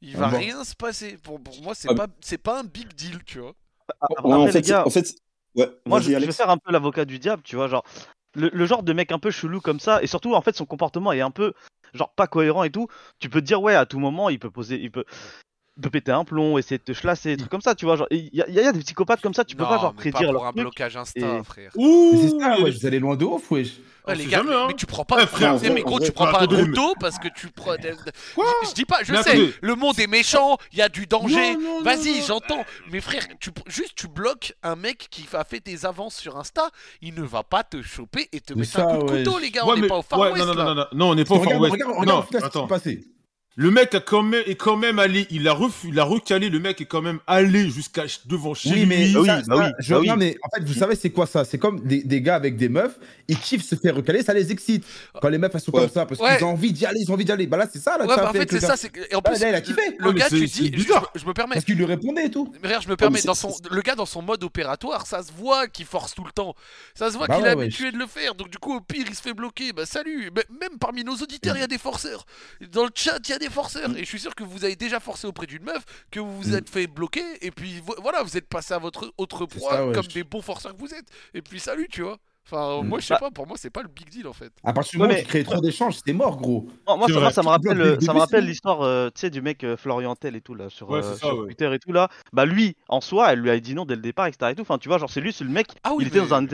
Il 0.01 0.15
Ah 0.17 0.21
va 0.21 0.29
bon. 0.29 0.39
rien 0.39 0.65
se 0.65 0.75
passer. 0.75 1.19
Pour, 1.23 1.43
pour 1.43 1.61
moi, 1.63 1.75
c'est 1.75 1.89
Ah, 1.91 1.95
pas, 1.95 2.07
c'est 2.21 2.39
pas 2.39 2.61
un 2.61 2.65
big 2.65 2.93
deal, 2.95 3.19
tu 3.27 3.41
vois. 3.41 3.53
Après, 4.01 4.33
en, 4.33 4.47
fait, 4.49 4.61
gars, 4.63 4.87
en 4.87 4.91
fait, 4.91 5.15
ouais, 5.59 5.71
moi, 5.87 6.01
je, 6.01 6.11
je 6.11 6.27
vais 6.27 6.33
faire 6.33 6.51
un 6.51 6.59
peu 6.59 6.73
l'avocat 6.73 7.05
du 7.05 7.19
diable, 7.19 7.43
tu 7.43 7.57
vois, 7.57 7.69
genre, 7.69 7.85
le, 8.35 8.51
le 8.53 8.67
genre 8.67 8.83
de 8.83 8.93
mec 8.93 9.13
un 9.13 9.19
peu 9.19 9.31
chelou 9.31 9.61
comme 9.61 9.81
ça, 9.81 10.03
et 10.03 10.07
surtout, 10.07 10.35
en 10.35 10.43
fait, 10.43 10.57
son 10.57 10.67
comportement 10.67 11.13
est 11.13 11.21
un 11.21 11.31
peu, 11.31 11.55
genre, 11.95 12.13
pas 12.15 12.27
cohérent 12.27 12.65
et 12.65 12.71
tout. 12.71 12.89
Tu 13.19 13.29
peux 13.29 13.41
te 13.41 13.47
dire, 13.47 13.63
ouais, 13.63 13.75
à 13.75 13.87
tout 13.87 13.99
moment, 13.99 14.29
il 14.31 14.39
peut 14.39 14.51
poser, 14.51 14.77
il 14.81 14.91
peut, 14.91 15.05
peut 15.83 15.91
péter 15.91 16.13
un 16.13 16.25
plomb, 16.25 16.59
essayer 16.59 16.79
de 16.79 16.83
te 16.83 16.93
chlasser, 16.93 17.31
des 17.31 17.37
trucs 17.39 17.51
comme 17.51 17.61
ça, 17.61 17.75
tu 17.75 17.85
vois, 17.85 17.97
genre, 17.97 18.07
il 18.11 18.29
y, 18.33 18.37
y 18.53 18.61
a 18.61 18.73
des 18.73 18.81
psychopathes 18.81 19.21
comme 19.21 19.35
ça, 19.35 19.45
tu 19.45 19.55
peux 19.57 19.63
Non, 19.63 19.69
pas, 19.69 19.79
genre, 19.79 19.95
prédire 19.95 20.21
pour 20.25 20.33
leur 20.33 20.45
un 20.47 20.51
truc. 20.53 20.61
blocage 20.63 20.97
Insta, 20.97 21.21
et- 21.21 21.45
frère. 21.45 21.71
Ouh 21.77 22.11
Mais 22.15 22.23
c'est 22.29 22.39
ça, 22.39 22.61
ouais, 22.61 22.71
vous 22.71 22.87
allez 22.87 22.99
loin 22.99 23.17
de 23.17 23.25
ouf, 23.25 23.51
wesh. 23.51 23.73
Ouais, 24.07 24.15
les 24.15 24.25
gars, 24.25 24.39
jamais, 24.39 24.55
hein. 24.55 24.65
mais 24.69 24.75
tu 24.75 24.87
prends 24.87 25.05
pas 25.05 25.17
Ouais, 25.17 25.23
un 25.25 25.27
frère, 25.27 25.55
gros- 25.57 25.65
eh, 25.67 25.69
mais 25.71 25.83
gros, 25.83 26.01
tu 26.01 26.13
prends 26.13 26.33
pas 26.33 26.41
un 26.45 26.73
taux 26.73 26.95
parce 26.99 27.19
que 27.19 27.29
tu 27.29 27.49
prends. 27.49 27.75
Quoi 28.35 28.47
je, 28.63 28.69
je 28.71 28.75
dis 28.75 28.87
pas, 28.87 29.01
je 29.03 29.13
Mais 29.13 29.23
sais, 29.23 29.31
attendez. 29.33 29.53
le 29.61 29.75
monde 29.75 30.01
est 30.01 30.07
méchant, 30.07 30.57
il 30.73 30.79
y 30.79 30.83
a 30.83 30.89
du 30.89 31.05
danger. 31.07 31.55
Non, 31.57 31.61
non, 31.61 31.79
non, 31.81 31.83
Vas-y, 31.85 32.21
non. 32.21 32.25
j'entends. 32.27 32.65
Mais 32.91 33.03
frère, 33.03 33.23
tu, 33.39 33.51
juste 33.67 33.93
tu 33.97 34.09
bloques 34.09 34.55
un 34.63 34.77
mec 34.77 35.09
qui 35.11 35.27
a 35.35 35.45
fait 35.45 35.61
des 35.63 35.85
avances 35.85 36.17
sur 36.17 36.39
Insta, 36.39 36.71
il 37.03 37.13
ne 37.17 37.23
va 37.23 37.43
pas 37.43 37.65
te 37.65 37.83
choper 37.83 38.31
et 38.33 38.41
te 38.41 38.55
Mais 38.55 38.61
mettre 38.61 38.73
ça, 38.73 38.87
un 38.89 38.99
coup 38.99 39.07
de 39.09 39.13
ouais. 39.13 39.25
couteau, 39.25 39.39
les 39.41 39.51
gars. 39.51 39.67
Ouais, 39.67 39.75
on 39.77 39.81
n'est 39.81 39.87
pas 39.89 39.99
au 39.99 40.03
Far 40.03 40.21
ouais, 40.21 40.33
West 40.33 40.47
non, 40.47 40.55
non, 40.55 40.65
non, 40.65 40.75
non, 40.75 40.87
non, 40.95 41.11
on 41.11 41.15
n'est 41.15 41.25
pas 41.27 41.35
au 41.35 41.39
Far 41.43 41.45
Regarde, 41.49 41.63
West. 41.65 41.73
regarde, 41.75 41.91
Non, 41.93 42.01
regarde, 42.01 42.25
regarde 42.25 42.33
ce 42.33 42.39
qui 42.39 42.45
attends. 42.47 42.63
s'est 42.67 42.69
passé. 42.75 43.01
Le 43.61 43.73
mec 43.73 43.93
a 43.97 43.99
quand 44.01 44.23
même, 44.23 44.45
est 44.47 44.55
quand 44.55 44.77
même 44.77 45.01
allé, 45.01 45.27
il 45.31 45.49
a 45.49 45.53
refu, 45.53 45.89
il 45.89 45.99
a 45.99 46.05
recalé, 46.05 46.49
le 46.49 46.61
mec 46.61 46.81
est 46.81 46.85
quand 46.85 47.03
même 47.03 47.19
allé 47.27 47.69
jusqu'à 47.71 48.05
devant 48.27 48.55
chez 48.55 48.71
Oui, 48.71 48.87
mais, 48.87 49.09
lui. 49.09 49.15
Ah 49.17 49.21
oui, 49.21 49.27
ça, 49.27 49.43
bah 49.49 49.57
oui, 49.59 49.65
je- 49.81 49.95
bah 49.95 50.01
non, 50.07 50.17
mais 50.17 50.37
en 50.45 50.49
fait, 50.57 50.65
vous 50.65 50.75
savez, 50.75 50.95
c'est 50.95 51.11
quoi 51.11 51.27
ça? 51.27 51.45
C'est 51.45 51.59
comme 51.59 51.81
des, 51.81 52.05
des 52.05 52.23
gars 52.23 52.37
avec 52.37 52.57
des 52.57 52.69
meufs, 52.69 52.97
ils 53.27 53.37
kiffent 53.37 53.65
se 53.69 53.75
faire 53.75 53.97
recaler, 53.97 54.23
ça 54.23 54.33
les 54.33 54.53
excite. 54.53 54.85
Quand 55.21 55.29
les 55.29 55.39
meufs 55.39 55.51
elles 55.53 55.61
sont 55.61 55.73
Ouais. 55.73 55.81
comme 55.81 55.91
ça, 55.91 56.07
parce 56.07 56.21
Ouais. 56.21 56.37
qu'ils 56.37 56.45
ont 56.47 56.51
envie 56.51 56.73
d'y 56.73 56.87
aller, 56.87 57.01
ils 57.01 57.11
ont 57.11 57.15
envie 57.15 57.25
d'y 57.25 57.33
aller. 57.33 57.49
Bah 57.49 57.57
là, 57.57 57.67
c'est 57.69 57.81
ça 57.81 57.99
là, 57.99 58.07
Ouais, 58.07 58.15
bah 58.15 58.27
a 58.27 58.31
en 58.31 58.33
fait 58.33 58.53
le 58.53 58.61
c'est 58.61 58.65
ça. 58.65 58.75
Et 59.11 59.15
en 59.17 59.21
Bah, 59.21 59.31
plus, 59.33 59.41
là, 59.41 59.49
il 59.49 59.55
a 59.57 59.61
kiffé. 59.61 59.83
le 59.99 60.07
Ouais, 60.07 60.13
mais 60.13 60.21
gars, 60.21 60.29
tu 60.29 60.45
dis, 60.47 60.73
je, 60.77 61.19
je 61.19 61.27
me 61.27 61.33
permets. 61.35 61.55
Parce 61.55 61.65
qu'il 61.65 61.75
lui 61.77 61.85
répondait 61.85 62.27
et 62.27 62.31
tout. 62.31 62.53
Mais 62.63 62.69
regarde, 62.69 62.85
je 62.85 62.89
me 62.89 62.97
permets, 62.97 63.19
c'est- 63.19 63.27
dans 63.27 63.35
son, 63.35 63.53
le 63.73 63.81
gars 63.83 63.97
dans 63.97 64.07
son 64.07 64.23
mode 64.23 64.45
opératoire, 64.45 65.05
ça 65.05 65.21
se 65.25 65.33
voit 65.33 65.67
qu'il 65.67 65.85
force 65.85 66.15
tout 66.15 66.23
le 66.25 66.31
temps. 66.31 66.55
Ça 66.95 67.11
se 67.11 67.17
voit 67.17 67.27
Bah 67.27 67.35
qu'il 67.39 67.45
est 67.45 67.49
habitué 67.49 67.91
de 67.91 67.97
le 67.99 68.07
faire. 68.07 68.37
Donc 68.37 68.51
du 68.51 68.59
coup, 68.59 68.77
au 68.77 68.81
pire, 68.81 69.05
il 69.09 69.17
se 69.17 69.21
fait 69.23 69.35
bloquer. 69.35 69.73
Bah 69.73 69.85
salut. 69.85 70.31
Mais 70.37 70.45
Même 70.61 70.79
parmi 70.79 71.03
nos 71.03 71.17
auditeurs, 71.17 71.57
il 71.57 71.61
y 71.61 71.65
a 71.65 71.67
des 71.67 71.77
forceurs. 71.79 72.25
Dans 72.73 72.85
le 72.85 72.91
chat, 72.95 73.19
il 73.25 73.31
y 73.31 73.35
a 73.35 73.39
des 73.39 73.48
forceurs. 73.51 73.91
Et 73.97 74.01
je 74.01 74.05
suis 74.05 74.19
sûr 74.21 74.35
que 74.35 74.45
vous 74.45 74.65
avez 74.65 74.77
déjà 74.77 75.01
forcé 75.01 75.27
auprès 75.27 75.47
d'une 75.47 75.63
meuf, 75.65 75.85
que 76.11 76.21
vous 76.21 76.41
vous 76.41 76.51
Mm. 76.51 76.55
êtes 76.57 76.69
fait 76.71 76.87
bloquer. 76.87 77.25
Et 77.43 77.51
puis 77.51 77.81
vo- 77.81 77.97
voilà, 78.03 78.23
vous 78.23 78.37
êtes 78.37 78.49
passé 78.49 78.75
à 78.75 78.79
votre 78.79 79.13
autre 79.19 79.47
proie 79.47 79.71
ça, 79.73 79.87
ouais, 79.87 79.93
comme 79.95 80.05
je- 80.05 80.09
des 80.15 80.25
bons 80.25 80.43
forceurs 80.43 80.75
que 80.75 80.81
vous 80.81 80.95
êtes. 80.95 81.07
Et 81.35 81.43
puis 81.43 81.61
salut, 81.61 81.89
tu 81.91 82.03
vois. 82.03 82.19
Enfin, 82.51 82.83
Mm. 82.83 82.89
moi, 82.89 82.99
je 82.99 83.05
sais 83.07 83.15
Bah- 83.15 83.21
pas, 83.21 83.31
pour 83.31 83.47
moi, 83.47 83.57
c'est 83.61 83.69
pas 83.69 83.83
le 83.83 83.89
big 83.89 84.09
deal 84.09 84.27
en 84.27 84.33
fait. 84.33 84.51
À 84.65 84.73
partir 84.73 84.93
du 84.93 84.99
moment 84.99 85.11
où 85.11 85.15
mais- 85.15 85.23
tu 85.23 85.29
crées 85.29 85.45
trop 85.45 85.61
d'échanges, 85.61 85.97
c'est 86.07 86.13
mort, 86.15 86.39
gros. 86.39 86.67
Moi, 86.87 87.07
ça, 87.07 87.13
vrai. 87.13 87.21
moi, 87.21 87.31
ça 87.31 87.43
me 87.43 87.49
rappelle, 87.49 87.81
euh, 87.81 88.01
ça 88.01 88.15
me 88.15 88.19
rappelle 88.21 88.47
l'histoire, 88.47 88.81
euh, 88.81 89.11
tu 89.15 89.21
sais, 89.21 89.31
du 89.31 89.43
mec 89.43 89.65
euh, 89.65 89.77
Florian 89.77 90.17
Tell 90.17 90.35
et 90.35 90.41
tout 90.41 90.55
là 90.55 90.71
sur, 90.71 90.89
Ouais, 90.89 91.01
euh, 91.01 91.03
c'est 91.03 91.21
ça, 91.21 91.27
sur 91.29 91.39
ouais. 91.41 91.47
Twitter 91.49 91.71
et 91.75 91.79
tout 91.79 91.93
là. 91.93 92.09
Bah 92.33 92.47
lui, 92.47 92.75
en 92.89 93.03
soi, 93.03 93.33
elle 93.35 93.41
lui 93.41 93.51
a 93.51 93.61
dit 93.61 93.75
non 93.75 93.85
dès 93.85 93.97
le 93.97 94.01
départ, 94.01 94.27
etc. 94.29 94.53
Et 94.53 94.55
tout. 94.55 94.63
Enfin, 94.63 94.79
tu 94.79 94.89
vois, 94.89 94.97
genre 94.97 95.11
c'est 95.11 95.21
lui, 95.21 95.33
c'est 95.33 95.45
le 95.45 95.51
mec. 95.51 95.67
Ah 95.85 95.91
oui, 95.95 96.05
il 96.05 96.09
était 96.09 96.21
mais- 96.21 96.27
dans 96.29 96.35
un 96.37 96.47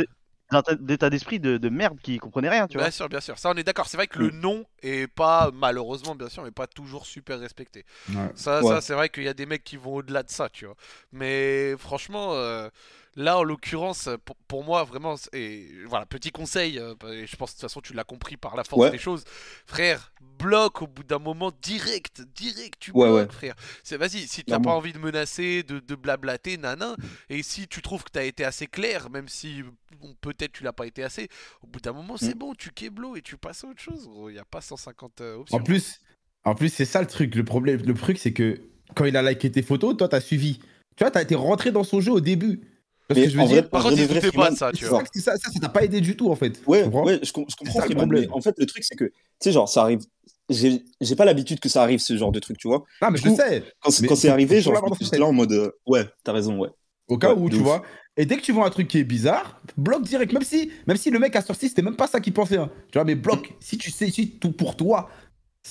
état 0.88 1.10
d'esprit 1.10 1.40
de, 1.40 1.56
de 1.58 1.68
merde 1.68 1.98
qui 2.02 2.18
comprenait 2.18 2.50
rien, 2.50 2.66
tu 2.68 2.78
vois. 2.78 2.84
Bien 2.84 2.90
sûr, 2.90 3.08
bien 3.08 3.20
sûr. 3.20 3.38
Ça, 3.38 3.50
on 3.50 3.54
est 3.54 3.62
d'accord. 3.64 3.86
C'est 3.88 3.96
vrai 3.96 4.06
que 4.06 4.18
le 4.18 4.30
nom 4.30 4.64
est 4.82 5.06
pas, 5.06 5.50
malheureusement, 5.52 6.14
bien 6.14 6.28
sûr, 6.28 6.42
mais 6.42 6.50
pas 6.50 6.66
toujours 6.66 7.06
super 7.06 7.38
respecté. 7.38 7.84
Ouais. 8.08 8.30
Ça, 8.34 8.62
Ouais. 8.62 8.68
ça 8.68 8.80
c'est 8.80 8.94
vrai 8.94 9.08
qu'il 9.08 9.24
y 9.24 9.28
a 9.28 9.34
des 9.34 9.46
mecs 9.46 9.64
qui 9.64 9.76
vont 9.76 9.94
au-delà 9.96 10.22
de 10.22 10.30
ça, 10.30 10.48
tu 10.48 10.66
vois. 10.66 10.76
Mais 11.12 11.76
franchement, 11.78 12.34
euh, 12.34 12.68
là, 13.16 13.38
en 13.38 13.42
l'occurrence, 13.44 14.08
pour, 14.24 14.36
pour 14.48 14.64
moi, 14.64 14.84
vraiment, 14.84 15.14
et 15.32 15.68
voilà, 15.86 16.06
petit 16.06 16.30
conseil, 16.30 16.78
euh, 16.78 16.94
et 17.12 17.26
je 17.26 17.36
pense 17.36 17.50
de 17.50 17.54
toute 17.54 17.62
façon, 17.62 17.80
tu 17.80 17.92
l'as 17.94 18.04
compris 18.04 18.36
par 18.36 18.56
la 18.56 18.64
force 18.64 18.82
Ouais. 18.82 18.90
des 18.90 18.98
choses, 18.98 19.24
frère, 19.66 20.12
bloque 20.38 20.82
au 20.82 20.86
bout 20.86 21.04
d'un 21.04 21.18
moment, 21.18 21.52
direct, 21.62 22.22
direct, 22.34 22.74
tu 22.80 22.90
Ouais, 22.90 23.08
bloques, 23.08 23.28
ouais. 23.28 23.32
frère. 23.34 23.54
C'est 23.82 23.96
vas-y, 23.96 24.26
si 24.26 24.42
tu 24.44 24.50
n'as 24.50 24.58
pas 24.60 24.72
envie 24.72 24.92
de 24.92 24.98
menacer, 24.98 25.62
de, 25.62 25.78
de 25.80 25.94
blablater, 25.94 26.56
nanan, 26.56 26.96
et 27.28 27.42
si 27.42 27.68
tu 27.68 27.82
trouves 27.82 28.02
que 28.04 28.10
tu 28.12 28.18
as 28.18 28.24
été 28.24 28.44
assez 28.44 28.66
clair, 28.66 29.10
même 29.10 29.28
si 29.28 29.62
bon, 30.00 30.14
peut-être 30.20 30.52
tu 30.52 30.64
l'as 30.64 30.72
pas 30.72 30.86
été 30.86 31.02
assez, 31.04 31.28
au 31.62 31.66
bout 31.66 31.80
d'un 31.80 31.92
moment, 31.92 32.16
c'est 32.16 32.34
Mm. 32.34 32.38
bon, 32.38 32.54
tu 32.54 32.70
kéblo 32.70 33.16
et 33.16 33.22
tu 33.22 33.36
passes 33.36 33.64
à 33.64 33.68
autre 33.68 33.80
chose. 33.80 34.08
Il 34.28 34.32
n'y 34.32 34.38
a 34.38 34.44
pas 34.44 34.60
150 34.60 35.20
euh, 35.20 35.36
options. 35.36 35.56
En 35.58 35.62
plus, 35.62 36.00
en 36.44 36.54
plus 36.54 36.68
c'est 36.68 36.84
ça 36.84 37.00
le 37.00 37.06
truc. 37.06 37.34
Le 37.36 37.44
problème, 37.44 37.80
le 37.86 37.94
truc, 37.94 38.18
c'est 38.18 38.32
que 38.32 38.60
quand 38.96 39.04
il 39.04 39.16
a 39.16 39.22
liké 39.22 39.50
tes 39.52 39.62
photos, 39.62 39.96
toi, 39.96 40.08
t'as 40.08 40.20
suivi. 40.20 40.58
Tu 40.96 41.02
vois, 41.04 41.10
t'as 41.10 41.22
été 41.22 41.34
rentré 41.36 41.70
dans 41.72 41.84
son 41.84 42.00
jeu 42.00 42.12
au 42.12 42.20
début. 42.20 42.60
Parce 43.08 43.20
Mais 43.20 43.26
que 43.26 43.32
je 43.32 43.38
veux 43.38 43.44
dire, 43.44 43.56
vrai- 43.62 43.68
Par 43.68 43.82
contre, 43.82 43.98
ils 43.98 44.32
pas 44.32 44.50
de 44.50 44.56
ça, 44.56 44.72
tu 44.72 44.84
c'est 44.84 44.90
vois. 44.90 45.00
ça, 45.00 45.04
que- 45.04 45.20
ça, 45.20 45.60
t'a 45.60 45.68
pas 45.68 45.84
aidé 45.84 46.00
du 46.00 46.16
tout, 46.16 46.30
en 46.30 46.36
fait. 46.36 46.60
Ouais, 46.66 46.84
ouais, 46.84 47.20
je, 47.22 47.32
com- 47.32 47.44
je 47.48 47.56
comprends, 47.56 47.80
ça, 47.80 47.86
Freeman, 47.86 48.08
mais 48.08 48.28
en 48.30 48.40
fait, 48.40 48.54
le 48.58 48.66
truc, 48.66 48.82
c'est 48.84 48.96
que, 48.96 49.04
tu 49.04 49.12
sais, 49.40 49.52
genre, 49.52 49.68
ça 49.68 49.82
arrive. 49.82 50.00
J'ai 50.50 50.84
j'ai 51.00 51.16
pas 51.16 51.24
l'habitude 51.24 51.58
que 51.58 51.68
ça 51.70 51.82
arrive, 51.82 52.00
ce 52.00 52.16
genre 52.16 52.30
de 52.32 52.38
truc, 52.38 52.58
tu 52.58 52.68
vois. 52.68 52.84
Non, 53.00 53.10
mais 53.10 53.18
Du 53.18 53.24
je 53.24 53.28
coup, 53.30 53.36
sais. 53.36 53.62
Quand, 53.80 53.90
c'est 53.90 54.28
arrivé, 54.28 54.60
genre, 54.60 54.74
j'étais 55.00 55.18
là 55.18 55.26
en 55.26 55.32
mode, 55.32 55.52
euh, 55.52 55.70
ouais, 55.86 56.04
t'as 56.22 56.32
raison, 56.32 56.58
ouais. 56.58 56.68
Au 57.08 57.18
cas 57.18 57.34
Ouais, 57.34 57.40
où, 57.40 57.48
tu 57.50 57.56
vois. 57.56 57.82
Et 58.16 58.24
dès 58.26 58.36
que 58.36 58.42
tu 58.42 58.52
vois 58.52 58.66
un 58.66 58.70
truc 58.70 58.88
qui 58.88 58.98
est 58.98 59.04
bizarre, 59.04 59.60
bloque 59.76 60.04
direct. 60.04 60.32
Même 60.32 60.42
si, 60.42 60.70
même 60.86 60.96
si 60.96 61.10
le 61.10 61.18
mec 61.18 61.34
a 61.36 61.42
sorti, 61.42 61.68
c'était 61.68 61.82
même 61.82 61.96
pas 61.96 62.06
ça 62.06 62.20
qu'il 62.20 62.32
pensait. 62.32 62.56
hein. 62.56 62.70
Tu 62.90 62.98
vois, 62.98 63.04
mais 63.04 63.14
bloque. 63.14 63.52
Si 63.60 63.76
tu 63.78 63.90
sais, 63.90 64.10
si 64.10 64.30
tout 64.38 64.52
pour 64.52 64.76
toi, 64.76 65.10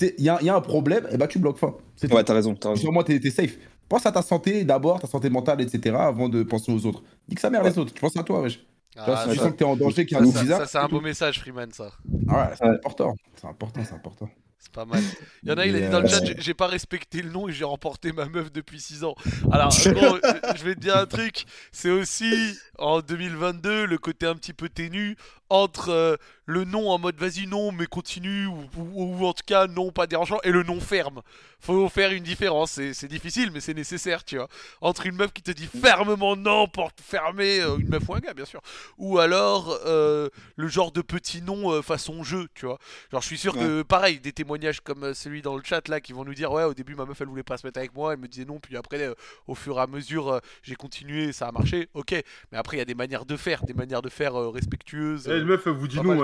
il 0.02 0.14
y 0.24 0.30
a, 0.30 0.42
y 0.44 0.50
a 0.50 0.56
un 0.56 0.62
problème, 0.62 1.08
et 1.12 1.18
bah 1.18 1.28
tu 1.28 1.40
bloques. 1.40 1.62
Ouais, 1.62 2.24
t'as 2.24 2.34
raison, 2.34 2.56
t'as 2.56 2.70
raison. 2.70 2.82
Sûrement, 2.82 3.04
t'es 3.04 3.20
t'es 3.20 3.30
safe. 3.32 3.58
Pense 3.90 4.06
à 4.06 4.12
ta 4.12 4.22
santé 4.22 4.64
d'abord, 4.64 5.00
ta 5.00 5.08
santé 5.08 5.30
mentale, 5.30 5.62
etc. 5.62 5.96
avant 5.98 6.30
de 6.30 6.44
penser 6.44 6.72
aux 6.72 6.86
autres. 6.86 7.04
Dis 7.28 7.36
que 7.36 7.42
ça 7.42 7.50
mère 7.50 7.64
les 7.64 7.78
autres. 7.78 7.94
Tu 7.94 8.00
penses 8.02 8.18
à 8.18 8.24
toi, 8.24 8.42
wesh. 8.42 8.60
Ah, 8.96 9.24
si 9.26 9.32
tu 9.32 9.38
sens 9.38 9.52
que 9.52 9.56
t'es 9.58 9.66
en 9.66 9.76
danger, 9.76 10.06
qu'il 10.06 10.16
y 10.18 10.20
a 10.20 10.24
un 10.24 10.32
ça, 10.32 10.42
bizarre. 10.42 10.60
ça, 10.62 10.66
c'est 10.68 10.78
un 10.78 10.88
beau 10.88 11.02
message, 11.02 11.40
Freeman, 11.40 11.72
ça. 11.72 11.92
Ah 12.28 12.36
ouais, 12.50 12.56
c'est 12.56 12.64
Ouais. 12.66 12.76
important. 12.76 13.16
C'est 13.36 13.48
important, 13.48 13.82
c'est 13.84 13.94
important. 13.96 14.30
C'est 14.60 14.72
pas 14.72 14.86
mal. 14.86 15.02
Il 15.44 15.50
y 15.50 15.52
en 15.52 15.58
a, 15.58 15.66
il 15.66 15.76
a 15.76 15.80
dit 15.82 15.90
dans 15.90 16.00
le 16.00 16.06
euh, 16.06 16.08
chat, 16.10 16.24
j'ai- 16.24 16.36
j'ai 16.40 16.54
pas 16.54 16.68
respecté 16.68 17.22
le 17.22 17.30
nom 17.32 17.50
et 17.50 17.52
j'ai 17.52 17.66
remporté 17.66 18.14
ma 18.14 18.26
meuf 18.26 18.50
depuis 18.52 18.80
6 18.80 19.04
ans. 19.04 19.14
Alors, 19.52 19.70
gros, 19.70 20.18
je 20.56 20.64
vais 20.64 20.76
te 20.76 20.80
dire 20.80 20.96
un 20.96 21.06
truc, 21.06 21.46
c'est 21.74 21.90
aussi 21.90 22.32
en 22.78 23.02
2022 23.02 23.86
le 23.88 23.98
côté 23.98 24.26
un 24.26 24.36
petit 24.36 24.54
peu 24.54 24.70
ténu 24.70 25.18
entre 25.50 25.90
euh, 25.90 26.16
le 26.46 26.66
nom 26.66 26.90
en 26.90 27.00
mode 27.00 27.16
vas-y 27.16 27.48
non 27.48 27.72
mais 27.72 27.86
continue 27.86 28.48
ou, 28.48 28.58
ou- 28.78 29.18
ou 29.22 29.26
en 29.26 29.34
tout 29.34 29.44
cas 29.46 29.68
non 29.68 29.92
pas 29.92 30.08
dérangeant 30.08 30.40
et 30.44 30.52
le 30.52 30.64
nom 30.64 30.80
ferme. 30.80 31.22
Faut 31.60 31.88
faire 31.88 32.12
une 32.12 32.24
différence, 32.24 32.72
c'est 32.92 33.08
difficile 33.08 33.50
mais 33.54 33.62
c'est 33.62 33.74
nécessaire 33.74 34.26
tu 34.26 34.36
vois. 34.36 34.50
Entre 34.82 35.06
une 35.08 35.16
meuf 35.16 35.32
qui 35.32 35.42
te 35.42 35.52
dit 35.52 35.68
fermement 35.68 36.36
non, 36.36 36.68
porte 36.68 37.00
fermée, 37.02 37.62
euh, 37.62 37.78
une 37.78 37.88
meuf 37.88 38.04
ou 38.10 38.16
un 38.16 38.20
gars 38.20 38.34
bien 38.34 38.44
sûr, 38.44 38.60
ou 38.98 39.20
alors 39.20 39.70
euh, 39.86 40.28
le 40.58 40.68
genre 40.68 40.92
de 40.92 41.02
petit 41.02 41.42
nom 41.42 41.72
euh, 41.72 41.82
façon 41.82 42.24
jeu 42.24 42.48
tu 42.54 42.66
vois. 42.66 42.78
Genre 43.12 43.22
je 43.22 43.28
suis 43.28 43.38
sûr 43.38 43.54
que 43.54 43.82
pareil 43.84 44.20
des 44.20 44.34
témoignages 44.34 44.82
comme 44.82 45.14
celui 45.14 45.42
dans 45.42 45.56
le 45.56 45.64
chat 45.64 45.88
là 45.88 46.02
qui 46.02 46.12
vont 46.12 46.26
nous 46.26 46.34
dire 46.34 46.52
ouais 46.52 46.64
au 46.66 46.74
début 46.74 46.96
ma 46.96 47.06
meuf 47.06 47.22
elle 47.22 47.28
voulait 47.28 47.44
pas 47.44 47.58
se 47.58 47.66
mettre 47.66 47.80
avec 47.80 47.96
moi, 47.96 48.12
elle 48.14 48.20
me 48.20 48.28
disait 48.28 48.46
non 48.46 48.60
puis 48.60 48.76
après 48.76 49.10
au 49.48 49.56
fur 49.56 49.78
et 49.78 49.82
à 49.82 49.88
mesure 49.88 50.42
j'ai 50.64 50.76
continué 50.76 51.32
ça 51.32 51.48
a 51.48 51.52
marché 51.54 51.88
ok 51.94 52.22
mais 52.52 52.58
après 52.58 52.76
il 52.76 52.80
y 52.80 52.82
a 52.82 52.86
des 52.86 52.96
manières 52.96 53.26
de 53.26 53.38
faire, 53.38 53.64
des 53.66 53.74
manières 53.74 54.02
de 54.02 54.10
faire 54.10 54.36
respectueuses. 54.52 55.28
Une 55.28 55.44
meuf, 55.46 55.66
elle 55.66 55.74
vous 55.74 55.88
dit 55.88 55.96
non, 55.98 56.16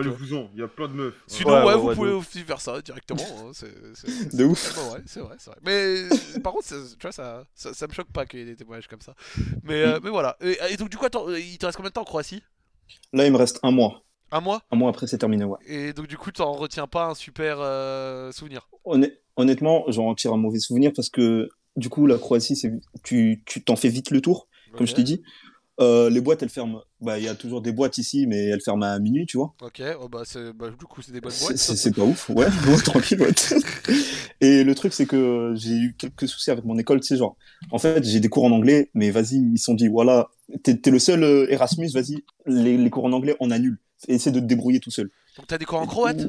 Il 0.53 0.59
y 0.59 0.63
a 0.63 0.67
plein 0.67 0.87
de 0.87 0.93
meufs. 0.93 1.15
Sinon, 1.27 1.49
Ouais, 1.51 1.57
ouais, 1.59 1.65
ouais, 1.65 1.75
vous 1.75 1.87
ouais, 1.87 1.95
pouvez 1.95 2.11
aussi 2.11 2.43
faire 2.43 2.61
ça 2.61 2.81
directement. 2.81 3.23
hein, 3.47 3.51
c'est- 3.53 3.67
c'est- 3.95 4.07
De 4.37 4.45
ouf. 4.45 4.59
c'est- 4.59 4.79
ouais, 4.79 5.01
c'est 5.05 5.19
vrai, 5.19 5.35
c'est 5.39 5.49
vrai. 5.51 5.59
Mais 5.63 5.71
euh, 5.73 6.39
par 6.41 6.53
contre, 6.53 6.67
tu 6.67 6.75
vois, 7.01 7.11
ça, 7.11 7.43
ça, 7.55 7.73
ça 7.73 7.87
me 7.87 7.93
choque 7.93 8.11
pas 8.11 8.25
qu'il 8.25 8.39
y 8.39 8.43
ait 8.43 8.45
des 8.45 8.55
témoignages 8.55 8.87
comme 8.87 9.01
ça. 9.01 9.13
Mais, 9.63 9.81
euh, 9.83 9.99
mais 10.03 10.09
voilà. 10.09 10.35
Et, 10.41 10.57
et 10.71 10.77
donc, 10.77 10.89
du 10.89 10.97
coup, 10.97 11.05
attends, 11.05 11.27
euh, 11.29 11.39
il 11.39 11.57
te 11.57 11.65
reste 11.65 11.75
combien 11.77 11.89
de 11.89 11.93
temps 11.93 12.01
en 12.01 12.05
Croatie? 12.05 12.43
Là, 13.13 13.25
il 13.25 13.31
me 13.31 13.37
reste 13.37 13.59
un 13.63 13.71
mois. 13.71 14.03
Un 14.31 14.41
mois? 14.41 14.61
Un 14.71 14.75
mois 14.77 14.89
après, 14.89 15.07
c'est 15.07 15.17
terminé, 15.17 15.43
ouais. 15.43 15.57
Et 15.65 15.93
donc, 15.93 16.07
du 16.07 16.17
coup, 16.17 16.31
t'en 16.31 16.53
retiens 16.53 16.87
pas 16.87 17.05
un 17.07 17.15
super 17.15 17.57
euh, 17.59 18.31
souvenir? 18.31 18.67
Honn- 18.83 19.11
Honnêtement, 19.35 19.85
j'en 19.87 20.13
tire 20.15 20.33
un 20.33 20.37
mauvais 20.37 20.59
souvenir 20.59 20.91
parce 20.93 21.09
que, 21.09 21.47
du 21.77 21.87
coup, 21.89 22.05
la 22.07 22.17
Croatie, 22.17 22.57
c'est 22.57 22.73
tu 23.03 23.41
tu 23.45 23.63
t'en 23.63 23.77
fais 23.77 23.87
vite 23.87 24.11
le 24.11 24.19
tour, 24.21 24.49
comme 24.75 24.85
je 24.85 24.93
t'ai 24.93 25.03
dit. 25.03 25.21
Euh, 25.79 26.09
les 26.09 26.19
boîtes, 26.21 26.43
elles 26.43 26.49
ferment. 26.49 26.81
Bah, 26.99 27.17
il 27.17 27.23
y 27.23 27.29
a 27.29 27.35
toujours 27.35 27.61
des 27.61 27.71
boîtes 27.71 27.97
ici, 27.97 28.27
mais 28.27 28.45
elles 28.45 28.61
ferment 28.61 28.85
à 28.85 28.99
minuit, 28.99 29.25
tu 29.25 29.37
vois. 29.37 29.53
Ok, 29.61 29.81
oh, 29.99 30.09
bah, 30.09 30.23
bah, 30.55 30.69
du 30.69 30.85
coup, 30.85 31.01
c'est 31.01 31.11
des 31.11 31.21
bonnes 31.21 31.33
boîtes. 31.39 31.57
C'est 31.57 31.95
pas 31.95 32.03
ouf, 32.03 32.29
ouais, 32.29 32.47
bon, 32.65 32.77
tranquille, 32.77 33.21
ouais. 33.21 33.31
Et 34.41 34.63
le 34.63 34.75
truc, 34.75 34.93
c'est 34.93 35.05
que 35.05 35.53
j'ai 35.55 35.75
eu 35.75 35.95
quelques 35.97 36.27
soucis 36.27 36.51
avec 36.51 36.65
mon 36.65 36.77
école, 36.77 36.99
tu 36.99 37.07
sais, 37.07 37.17
genre, 37.17 37.37
en 37.71 37.77
fait, 37.77 38.03
j'ai 38.03 38.19
des 38.19 38.29
cours 38.29 38.45
en 38.45 38.51
anglais, 38.51 38.89
mais 38.93 39.11
vas-y, 39.11 39.35
ils 39.37 39.57
se 39.57 39.65
sont 39.65 39.73
dit, 39.73 39.87
voilà, 39.87 40.29
t'es 40.63 40.79
le 40.89 40.99
seul 40.99 41.23
euh, 41.23 41.47
Erasmus, 41.49 41.89
vas-y, 41.93 42.23
les, 42.45 42.77
les 42.77 42.89
cours 42.89 43.05
en 43.05 43.11
anglais, 43.13 43.35
on 43.39 43.51
annule. 43.51 43.77
Essaie 44.07 44.31
de 44.31 44.39
te 44.39 44.45
débrouiller 44.45 44.79
tout 44.79 44.91
seul. 44.91 45.09
Donc, 45.37 45.47
t'as 45.47 45.57
des 45.57 45.65
cours 45.65 45.81
en 45.81 45.85
croate? 45.85 46.27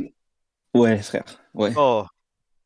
Ouais, 0.75 0.99
frère, 0.99 1.25
ouais. 1.55 1.73
Oh, 1.77 2.05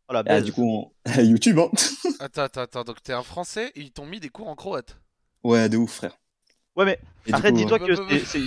oh 0.08 0.12
la 0.12 0.22
Ah, 0.26 0.40
du 0.40 0.52
coup, 0.52 0.62
on- 0.64 0.90
YouTube, 1.22 1.58
hein. 1.58 1.70
Attends, 2.18 2.42
attends, 2.42 2.62
attends. 2.62 2.84
Donc, 2.84 3.02
t'es 3.02 3.12
un 3.12 3.22
français 3.22 3.72
et 3.74 3.80
ils 3.80 3.92
t'ont 3.92 4.06
mis 4.06 4.20
des 4.20 4.28
cours 4.30 4.48
en 4.48 4.54
croate? 4.56 4.96
Ouais, 5.44 5.68
de 5.68 5.76
ouf, 5.76 5.92
frère. 5.92 6.18
Ouais, 6.76 6.84
mais 6.84 6.98
Et 7.26 7.32
du 7.32 7.40
coup, 7.40 7.50
dis-toi 7.52 7.78
euh, 7.80 7.86
que 7.86 7.92
bah, 7.96 8.02
bah, 8.08 8.16
c'est- 8.18 8.24
c'est- 8.26 8.38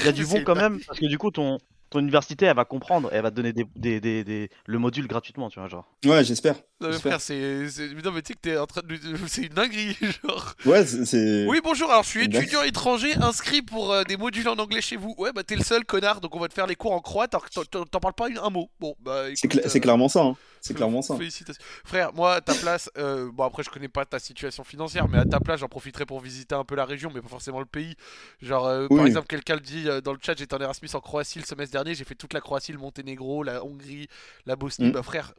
il 0.00 0.06
y 0.06 0.08
a 0.08 0.12
du 0.12 0.24
bon 0.26 0.42
quand 0.44 0.56
même, 0.56 0.80
parce 0.86 0.98
que 0.98 1.06
du 1.06 1.16
coup, 1.18 1.30
ton, 1.30 1.58
ton 1.90 2.00
université, 2.00 2.44
elle 2.46 2.56
va 2.56 2.64
comprendre, 2.66 3.10
et 3.12 3.16
elle 3.16 3.22
va 3.22 3.30
te 3.30 3.36
donner 3.36 3.52
des, 3.54 3.64
des, 3.76 4.00
des, 4.00 4.22
des- 4.24 4.50
le 4.66 4.78
module 4.78 5.06
gratuitement, 5.06 5.48
tu 5.48 5.58
vois, 5.60 5.68
genre. 5.68 5.86
euh, 6.04 6.10
Ouais, 6.10 6.24
j'espère. 6.24 6.56
Non, 6.80 6.88
mais 6.90 6.98
frère, 6.98 7.20
c'est. 7.20 7.68
c'est- 7.70 7.88
Non, 8.04 8.12
mais 8.12 8.20
tu 8.22 8.28
sais 8.28 8.34
que 8.34 8.40
t'es 8.40 8.58
en 8.58 8.66
train 8.66 8.82
de. 8.84 8.98
C'est 9.26 9.42
une 9.42 9.54
dinguerie, 9.54 9.96
genre. 10.24 10.54
Ouais, 10.66 10.84
c'est- 10.84 11.04
c'est. 11.06 11.46
Oui, 11.48 11.60
bonjour, 11.64 11.90
alors 11.90 12.02
je 12.02 12.08
suis 12.10 12.24
étudiant 12.24 12.62
étranger 12.62 13.14
inscrit 13.16 13.62
pour 13.62 13.92
euh, 13.92 14.02
des 14.04 14.16
modules 14.16 14.48
en 14.48 14.56
anglais 14.58 14.82
chez 14.82 14.96
vous. 14.96 15.14
Ouais, 15.16 15.32
bah 15.32 15.42
t'es 15.44 15.56
le 15.56 15.64
seul 15.64 15.84
connard, 15.84 16.20
donc 16.20 16.34
on 16.36 16.40
va 16.40 16.48
te 16.48 16.54
faire 16.54 16.66
les 16.66 16.76
cours 16.76 16.92
en 16.92 17.00
croate 17.00 17.32
alors 17.34 17.44
que 17.48 17.50
t'en- 17.54 17.64
t'en 17.64 17.84
t'en 17.84 18.00
parles 18.00 18.14
pas 18.14 18.28
une- 18.28 18.38
un 18.38 18.50
mot. 18.50 18.68
Bon, 18.80 18.94
bah 19.00 19.24
C'est 19.34 19.46
écoute, 19.46 19.60
cla- 19.62 19.68
c'est 19.68 19.78
euh, 19.78 19.80
clairement 19.80 20.08
ça. 20.08 20.22
hein. 20.24 20.36
C'est 20.60 20.74
clairement 20.74 21.02
ça. 21.02 21.16
Félicitations. 21.16 21.62
Frère, 21.84 22.12
moi, 22.14 22.34
à 22.34 22.40
ta 22.40 22.54
place, 22.54 22.90
euh, 22.98 23.30
bon 23.32 23.44
après 23.44 23.62
je 23.62 23.70
connais 23.70 23.88
pas 23.88 24.04
ta 24.04 24.18
situation 24.18 24.64
financière, 24.64 25.08
mais 25.08 25.18
à 25.18 25.24
ta 25.24 25.40
place, 25.40 25.60
j'en 25.60 25.68
profiterai 25.68 26.06
pour 26.06 26.20
visiter 26.20 26.54
un 26.54 26.64
peu 26.64 26.74
la 26.74 26.84
région, 26.84 27.10
mais 27.14 27.20
pas 27.20 27.28
forcément 27.28 27.60
le 27.60 27.66
pays. 27.66 27.94
Genre, 28.42 28.66
euh, 28.66 28.88
par 28.88 29.06
exemple, 29.06 29.26
quelqu'un 29.26 29.54
le 29.54 29.60
dit 29.60 29.88
euh, 29.88 30.00
dans 30.00 30.12
le 30.12 30.18
chat, 30.20 30.36
j'étais 30.36 30.54
en 30.54 30.60
Erasmus 30.60 30.88
en 30.94 31.00
Croatie 31.00 31.38
le 31.38 31.44
semestre 31.44 31.72
dernier, 31.72 31.94
j'ai 31.94 32.04
fait 32.04 32.14
toute 32.14 32.32
la 32.32 32.40
Croatie, 32.40 32.72
le 32.72 32.78
Monténégro, 32.78 33.42
la 33.42 33.64
Hongrie, 33.64 34.08
la 34.46 34.56
Bosnie. 34.56 34.88
Mm. 34.88 34.92
Bah 34.92 35.02
frère, 35.02 35.34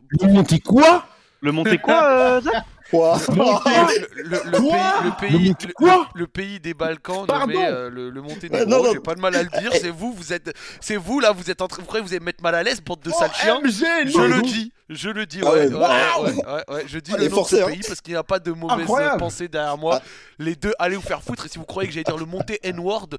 quoi? 0.60 1.06
Le 1.42 1.52
monter 1.52 1.78
quoi, 1.78 2.04
euh, 2.06 2.42
Zach? 2.42 2.54
Le, 2.92 4.24
le- 4.24 4.42
le 4.46 4.58
Quoi? 4.58 4.74
pays, 4.74 5.04
le 5.04 5.12
pays, 5.12 5.32
Le 5.32 5.38
Monté 5.40 5.68
le- 5.68 5.74
quoi? 5.74 6.08
le 6.16 6.26
pays 6.28 6.60
des 6.60 6.74
Balkans 6.74 7.28
Pardon? 7.28 7.48
nommé 7.54 7.68
euh, 7.68 7.90
le, 7.90 8.10
le 8.10 8.22
Monténégro. 8.22 8.58
Ouais, 8.58 8.66
non, 8.66 8.84
non. 8.84 8.92
J'ai 8.94 9.00
pas 9.00 9.14
de 9.14 9.22
mal 9.22 9.36
à 9.36 9.44
le 9.44 9.50
dire. 9.50 9.72
C'est 9.74 9.92
vous, 9.92 10.12
vous 10.12 10.34
êtes, 10.34 10.52
c'est 10.82 10.96
vous 10.96 11.20
là, 11.20 11.32
vous 11.32 11.52
êtes 11.52 11.62
en 11.62 11.68
train, 11.68 11.82
vous 11.82 11.86
croyez 11.86 12.04
que 12.04 12.08
vous 12.08 12.14
allez 12.14 12.20
me 12.22 12.26
mettre 12.26 12.42
mal 12.42 12.56
à 12.56 12.64
l'aise, 12.64 12.82
bande 12.82 13.02
de 13.02 13.12
sales 13.12 13.32
chiens? 13.34 13.60
MG, 13.64 13.70
Je 14.08 14.18
non. 14.18 14.28
le 14.38 14.42
dis, 14.42 14.74
je 14.90 15.10
le 15.10 15.28
dis, 15.28 15.42
Ah 15.46 15.52
ouais, 15.52 15.68
ouais, 15.68 15.76
ouais, 15.76 15.80
ouais, 16.24 16.34
ouais, 16.34 16.64
ouais, 16.68 16.84
je 16.88 16.98
dis 16.98 17.12
Ah, 17.14 17.18
le 17.18 17.24
les 17.26 17.30
nom 17.30 17.44
de 17.44 17.48
ce 17.48 17.56
hein. 17.58 17.68
pays 17.68 17.82
parce 17.88 18.02
qu'il 18.02 18.14
n'y 18.14 18.18
a 18.18 18.24
pas 18.24 18.40
de 18.40 18.52
mauvaise 18.52 18.80
Incroyable. 18.80 19.18
pensée 19.20 19.48
derrière 19.48 19.78
moi. 19.78 20.02
Les 20.40 20.56
deux, 20.56 20.74
allez 20.80 20.96
vous 20.96 21.02
faire 21.04 21.22
foutre 21.22 21.46
et 21.46 21.50
si 21.50 21.60
vous 21.60 21.66
croyez 21.66 21.88
que 21.88 21.94
j'allais 21.94 22.04
dire 22.06 22.18
le 22.18 22.26
monté 22.26 22.60
N-word, 22.64 23.10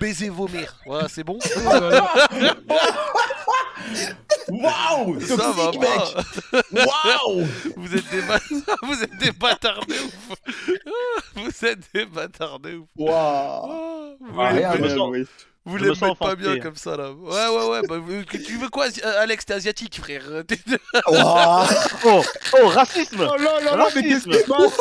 baisez 0.00 0.30
vos 0.30 0.48
mères. 0.48 0.80
Voilà, 0.84 1.08
c'est 1.08 1.22
bon? 1.22 1.38
Waouh 4.48 5.20
Ça 5.20 5.36
va 5.36 5.70
mec 5.70 5.80
pas. 5.80 6.12
Waouh 6.72 7.46
Vous 7.76 7.94
êtes 7.96 8.10
des 8.10 8.22
bâtards, 8.22 8.78
vous 8.82 9.02
êtes 9.02 9.16
des 9.18 9.32
bâtards 9.32 9.86
de 9.86 9.94
ouf. 9.94 10.36
Vous 11.34 11.64
êtes 11.66 11.80
des 11.94 12.04
bâtards 12.04 12.58
de 12.60 12.76
ouf. 12.76 12.88
Waouh. 12.96 13.12
Ah, 13.14 14.14
Vous 14.20 14.40
Ah, 14.40 14.52
les 14.52 14.58
rien, 14.58 14.70
mettez- 14.72 14.82
me 14.82 14.88
sens- 14.88 15.08
oui. 15.10 15.26
vous 15.64 15.78
je 15.78 15.82
les 15.84 15.90
me 15.90 15.94
sens 15.94 16.08
mettez 16.10 16.18
pas 16.24 16.34
bien 16.36 16.58
comme 16.58 16.76
ça 16.76 16.96
là. 16.96 17.12
Ouais 17.12 17.48
ouais 17.48 17.68
ouais. 17.70 17.82
Bah, 17.88 17.96
tu 18.44 18.56
veux 18.58 18.68
quoi, 18.68 18.86
Alex? 19.20 19.46
T'es 19.46 19.54
asiatique, 19.54 19.98
frère. 20.00 20.22
Oh, 22.04 22.22
oh, 22.62 22.68
racisme 22.68 23.28
Oh 23.32 23.36
là 23.38 23.60
là 23.60 23.76
là, 23.76 23.86
mais 23.94 24.02
qu'est-ce 24.02 24.28
qui 24.28 24.34
se 24.38 24.44
passe? 24.46 24.80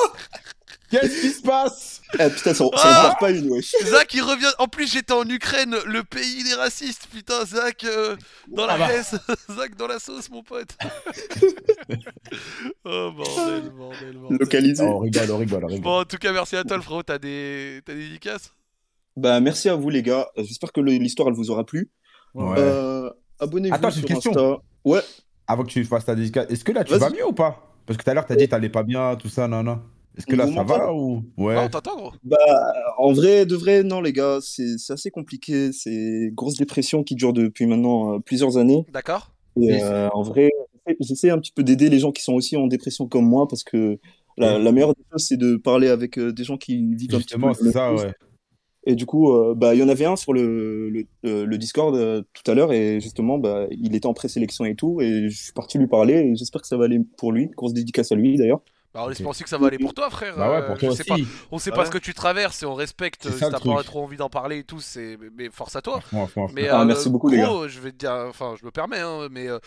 Qu'est-ce 0.92 1.22
qui 1.22 1.30
se 1.30 1.42
passe? 1.42 2.02
Eh 2.20 2.30
putain, 2.30 2.54
ça, 2.54 2.66
ça 2.66 2.70
Ah. 2.76 3.14
en 3.16 3.20
pas 3.20 3.32
une, 3.32 3.50
wesh. 3.50 3.74
Zach 3.86 4.14
il 4.14 4.22
revient. 4.22 4.52
En 4.60 4.68
plus 4.68 4.92
j'étais 4.92 5.14
en 5.14 5.28
Ukraine, 5.28 5.76
le 5.86 6.04
pays 6.04 6.44
des 6.44 6.54
racistes. 6.54 7.08
Putain 7.12 7.46
Zach 7.46 7.84
euh, 7.86 8.16
dans 8.50 8.66
la 8.66 8.74
Ah 8.74 8.78
bah. 8.78 9.36
Zach 9.56 9.76
dans 9.78 9.88
la 9.88 10.00
sauce 10.00 10.30
mon 10.30 10.44
pote. 10.44 10.76
oh 12.86 13.12
bordel 13.16 13.70
bordel 13.70 14.18
bordel. 14.18 14.38
Localisé. 14.39 14.84
Oh, 14.86 14.96
on 14.96 15.00
rigole, 15.00 15.32
on 15.32 15.38
rigole, 15.38 15.64
on 15.64 15.68
rigole. 15.68 15.82
Bon 15.84 16.00
en 16.02 16.06
tout 16.06 16.18
cas 16.18 16.32
merci 16.32 16.56
à 16.56 16.64
toi 16.64 16.78
le 16.78 16.84
frérot. 16.84 17.04
T'as 17.04 17.18
des 17.18 17.82
t'as 17.86 17.94
des 17.94 18.04
dédicaces? 18.08 18.54
Bah, 19.18 19.39
merci 19.42 19.68
à 19.70 19.76
vous, 19.76 19.89
les 19.89 20.04
gars. 20.04 20.30
J'espère 20.38 20.72
que 20.72 20.80
l'histoire, 20.80 21.28
elle 21.28 21.34
vous 21.34 21.52
aura 21.52 21.66
plu. 21.66 21.89
Ouais. 22.34 22.56
Euh, 22.58 23.10
Abonnez-vous 23.39 23.76
Attends, 23.76 23.89
j'ai 23.89 24.00
une 24.02 24.06
question. 24.08 24.32
Insta. 24.32 24.58
Ouais. 24.86 25.02
Avant 25.48 25.64
que 25.64 25.70
tu 25.70 25.84
fasses 25.84 26.06
ta 26.06 26.16
dédicace, 26.16 26.46
est-ce 26.50 26.64
que 26.64 26.72
là 26.72 26.84
tu 26.86 26.92
Vas-y. 26.92 27.00
vas 27.00 27.10
mieux 27.10 27.28
ou 27.28 27.34
pas? 27.34 27.76
Parce 27.86 27.98
que 27.98 28.04
tout 28.04 28.10
à 28.10 28.14
l'heure 28.14 28.26
t'as 28.26 28.36
dit 28.36 28.48
t'allais 28.48 28.70
pas 28.70 28.84
bien, 28.84 29.16
tout 29.18 29.28
ça, 29.28 29.48
non, 29.50 29.64
non. 29.64 29.82
Est-ce 30.18 30.26
que 30.26 30.36
là 30.36 30.45
ça 30.51 30.64
va 30.64 30.93
ou 30.93 31.24
Ah, 31.38 31.41
Ouais. 31.41 31.57
on 31.57 31.70
t'entend, 31.70 31.95
gros 31.95 32.12
Bah, 32.24 32.38
en 32.97 33.14
vrai, 33.14 33.45
de 33.45 33.55
vrai, 33.55 33.84
non, 33.84 34.01
les 34.01 34.14
gars, 34.14 34.39
c'est 34.41 34.78
c'est 34.78 34.93
assez 34.93 35.09
compliqué. 35.12 35.72
C'est 35.72 35.91
une 35.93 36.34
grosse 36.34 36.55
dépression 36.57 37.03
qui 37.03 37.16
dure 37.16 37.34
depuis 37.34 37.66
maintenant 37.66 38.16
euh, 38.16 38.20
plusieurs 38.20 38.57
années. 38.57 38.86
D'accord 38.91 39.32
Et 39.59 39.82
euh, 39.84 40.09
en 40.14 40.22
vrai, 40.24 40.51
j'essaie 40.99 41.30
un 41.30 41.38
petit 41.39 41.51
peu 41.53 41.64
d'aider 41.64 41.89
les 41.89 41.99
gens 41.99 42.12
qui 42.12 42.24
sont 42.24 42.34
aussi 42.34 42.57
en 42.57 42.68
dépression 42.68 43.07
comme 43.07 43.26
moi 43.26 43.47
parce 43.47 43.64
que 43.64 43.99
la, 44.38 44.57
la 44.59 44.72
meilleure 44.72 44.93
des 44.95 45.03
choses, 45.12 45.26
c'est 45.28 45.38
de 45.38 45.55
parler 45.55 45.88
avec 45.88 46.18
euh, 46.18 46.32
des 46.34 46.43
gens 46.43 46.57
qui 46.57 46.76
vivent 46.95 47.16
un 47.16 47.20
petit 47.20 47.38
peu 47.38 47.39
Justement, 47.39 47.47
la 47.49 47.53
c'est 47.53 47.64
même 47.64 47.74
ça, 47.74 47.89
chose. 47.91 48.03
ouais. 48.05 48.14
Et 48.88 48.95
du 48.95 49.05
coup, 49.05 49.32
euh, 49.32 49.53
bah, 49.55 49.76
il 49.76 49.80
y 49.80 49.84
en 49.84 49.89
avait 49.89 50.05
un 50.05 50.16
sur 50.16 50.34
le, 50.34 50.89
le, 51.22 51.57
Discord 51.57 51.95
euh, 51.95 52.24
tout 52.34 52.49
à 52.49 52.55
l'heure 52.55 52.74
et 52.74 52.99
justement, 52.99 53.38
bah, 53.38 53.68
il 53.70 53.95
était 53.95 54.07
en 54.07 54.14
présélection 54.16 54.66
et 54.66 54.74
tout. 54.76 54.99
Et 55.01 55.30
je 55.30 55.38
suis 55.43 55.53
parti 55.53 55.78
lui 55.78 55.86
parler 55.88 56.16
et 56.16 56.36
j'espère 56.36 56.62
que 56.62 56.68
ça 56.68 56.78
va 56.78 56.86
aller 56.86 56.99
pour 57.18 57.32
lui. 57.32 57.47
Grosse 57.55 57.74
dédicace 57.74 58.12
à 58.12 58.16
lui 58.16 58.38
d'ailleurs. 58.38 58.62
Bah, 58.94 59.04
on 59.06 59.10
espère 59.10 59.28
aussi 59.30 59.44
que 59.44 59.50
ça 59.50 59.58
va 59.58 59.68
aller 59.68 59.78
pour 59.80 59.94
toi, 59.94 60.10
frère. 60.10 60.36
Bah 60.36 60.50
ouais, 60.50 60.58
euh, 60.58 60.68
pour 60.68 60.78
toi 60.78 60.89
je 60.89 60.96
sais 60.96 61.04
pas. 61.06 61.14
aussi. 61.14 61.28
On 61.52 61.60
sait 61.60 61.70
Bah 61.70 61.78
pas 61.78 61.82
ouais. 61.84 61.88
ce 61.88 61.92
que 61.92 61.98
tu 61.98 62.14
traverses 62.14 62.62
et 62.62 62.66
on 62.66 62.74
respecte. 62.76 63.24
C'est 63.24 63.32
Si 63.32 63.39
t'as 63.39 63.60
pas 63.60 63.84
trop 63.84 64.04
envie 64.04 64.18
d'en 64.18 64.30
parler 64.30 64.60
et 64.60 64.64
tout, 64.66 64.82
c'est 64.82 65.18
mais 65.38 65.50
force 65.50 65.76
à 65.78 65.82
toi. 65.82 66.02
Mais 66.54 66.68
Ah, 66.68 66.82
euh, 66.82 66.86
merci 66.86 67.10
beaucoup, 67.10 67.30
les 67.30 67.38
gros, 67.42 67.68
je 67.70 67.80
vais 67.80 67.92
te 67.92 67.98
dire, 67.98 68.12
enfin, 68.28 68.56
je 68.60 68.66
me 68.66 68.72
permets, 68.72 69.00
hein, 69.00 69.28
mais 69.32 69.48
euh, 69.48 69.60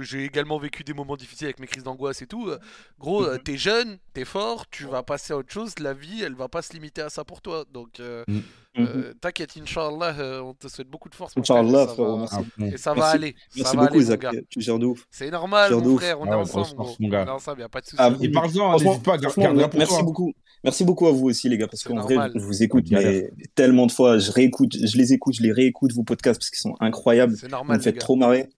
j'ai 0.00 0.24
également 0.24 0.58
vécu 0.58 0.84
des 0.84 0.92
moments 0.94 1.16
difficiles 1.16 1.46
avec 1.46 1.58
mes 1.60 1.66
crises 1.66 1.84
d'angoisse 1.84 2.20
et 2.22 2.26
tout. 2.26 2.50
Gros, 2.98 3.24
euh, 3.24 3.38
t'es 3.38 3.56
jeune, 3.56 3.98
t'es 4.12 4.24
fort, 4.26 4.68
tu 4.70 4.84
vas 4.84 5.02
passer 5.02 5.32
à 5.32 5.38
autre 5.38 5.52
chose. 5.52 5.78
La 5.78 5.94
vie, 5.94 6.22
elle 6.22 6.34
va 6.34 6.48
pas 6.48 6.60
se 6.62 6.72
limiter 6.74 7.00
à 7.02 7.08
ça 7.08 7.24
pour 7.24 7.40
toi. 7.40 7.64
Donc, 7.72 8.00
euh, 8.00 8.24
Mm. 8.28 8.40
Euh, 8.78 9.12
t'inquiète, 9.20 9.50
Inch'Allah, 9.60 10.14
euh, 10.18 10.40
on 10.42 10.54
te 10.54 10.68
souhaite 10.68 10.88
beaucoup 10.88 11.08
de 11.08 11.14
force. 11.14 11.32
frère, 11.32 11.42
Inch'Allah, 11.42 11.86
ça 11.86 11.92
frérot, 11.94 12.12
va- 12.12 12.18
merci. 12.20 12.36
Ah. 12.60 12.64
Et 12.66 12.76
ça 12.76 12.90
va 12.94 12.96
Merci. 13.00 13.16
aller. 13.16 13.30
ça 13.32 13.56
Merci 13.56 13.76
va 13.76 13.82
beaucoup, 13.86 14.16
gars. 14.16 14.30
Tu 14.48 14.60
gères 14.60 14.78
de 14.78 14.86
ouf. 14.86 15.06
C'est 15.10 15.30
normal, 15.30 15.72
mon 15.74 15.84
ouf. 15.86 16.00
frère, 16.00 16.20
on 16.20 16.26
est 16.26 16.30
Ah 16.30 16.38
ensemble, 16.38 16.50
grosse 16.64 16.74
force, 16.74 16.74
gros. 16.74 16.96
mon 17.00 17.08
On 17.08 17.12
est 17.26 17.28
ensemble, 17.30 17.60
y 17.60 17.64
a 17.64 17.68
pas 17.68 17.80
de 17.80 17.86
soucis. 17.86 17.96
Ah, 17.98 18.12
et 18.20 18.28
parle-en, 18.30 18.78
n'hésite 18.78 19.02
pas, 19.02 19.18
garde 19.18 19.34
merci 19.76 19.94
toi. 19.94 20.02
beaucoup. 20.04 20.32
Merci 20.62 20.84
beaucoup 20.84 21.06
à 21.06 21.12
vous 21.12 21.26
aussi, 21.28 21.48
les 21.48 21.56
gars, 21.56 21.66
parce 21.68 21.82
C'est 21.82 21.88
qu'en 21.88 22.00
vrai, 22.00 22.16
je 22.34 22.38
vous 22.40 22.62
écoute 22.62 22.84
mais 22.90 23.30
tellement 23.54 23.86
de 23.86 23.92
fois. 23.92 24.18
Je 24.18 24.30
réécoute, 24.30 24.72
je 24.76 24.96
les 24.98 25.12
écoute, 25.14 25.34
je 25.34 25.42
les 25.42 25.52
réécoute, 25.52 25.92
vos 25.92 26.02
podcasts, 26.04 26.38
parce 26.38 26.50
qu'ils 26.50 26.58
sont 26.60 26.74
incroyables. 26.80 27.34
C'est 27.36 27.46
Vous 27.46 27.52
normal, 27.52 27.76
me 27.78 27.82
les 27.82 27.84
faites 27.84 27.98
trop 27.98 28.14
marrer. 28.14 28.48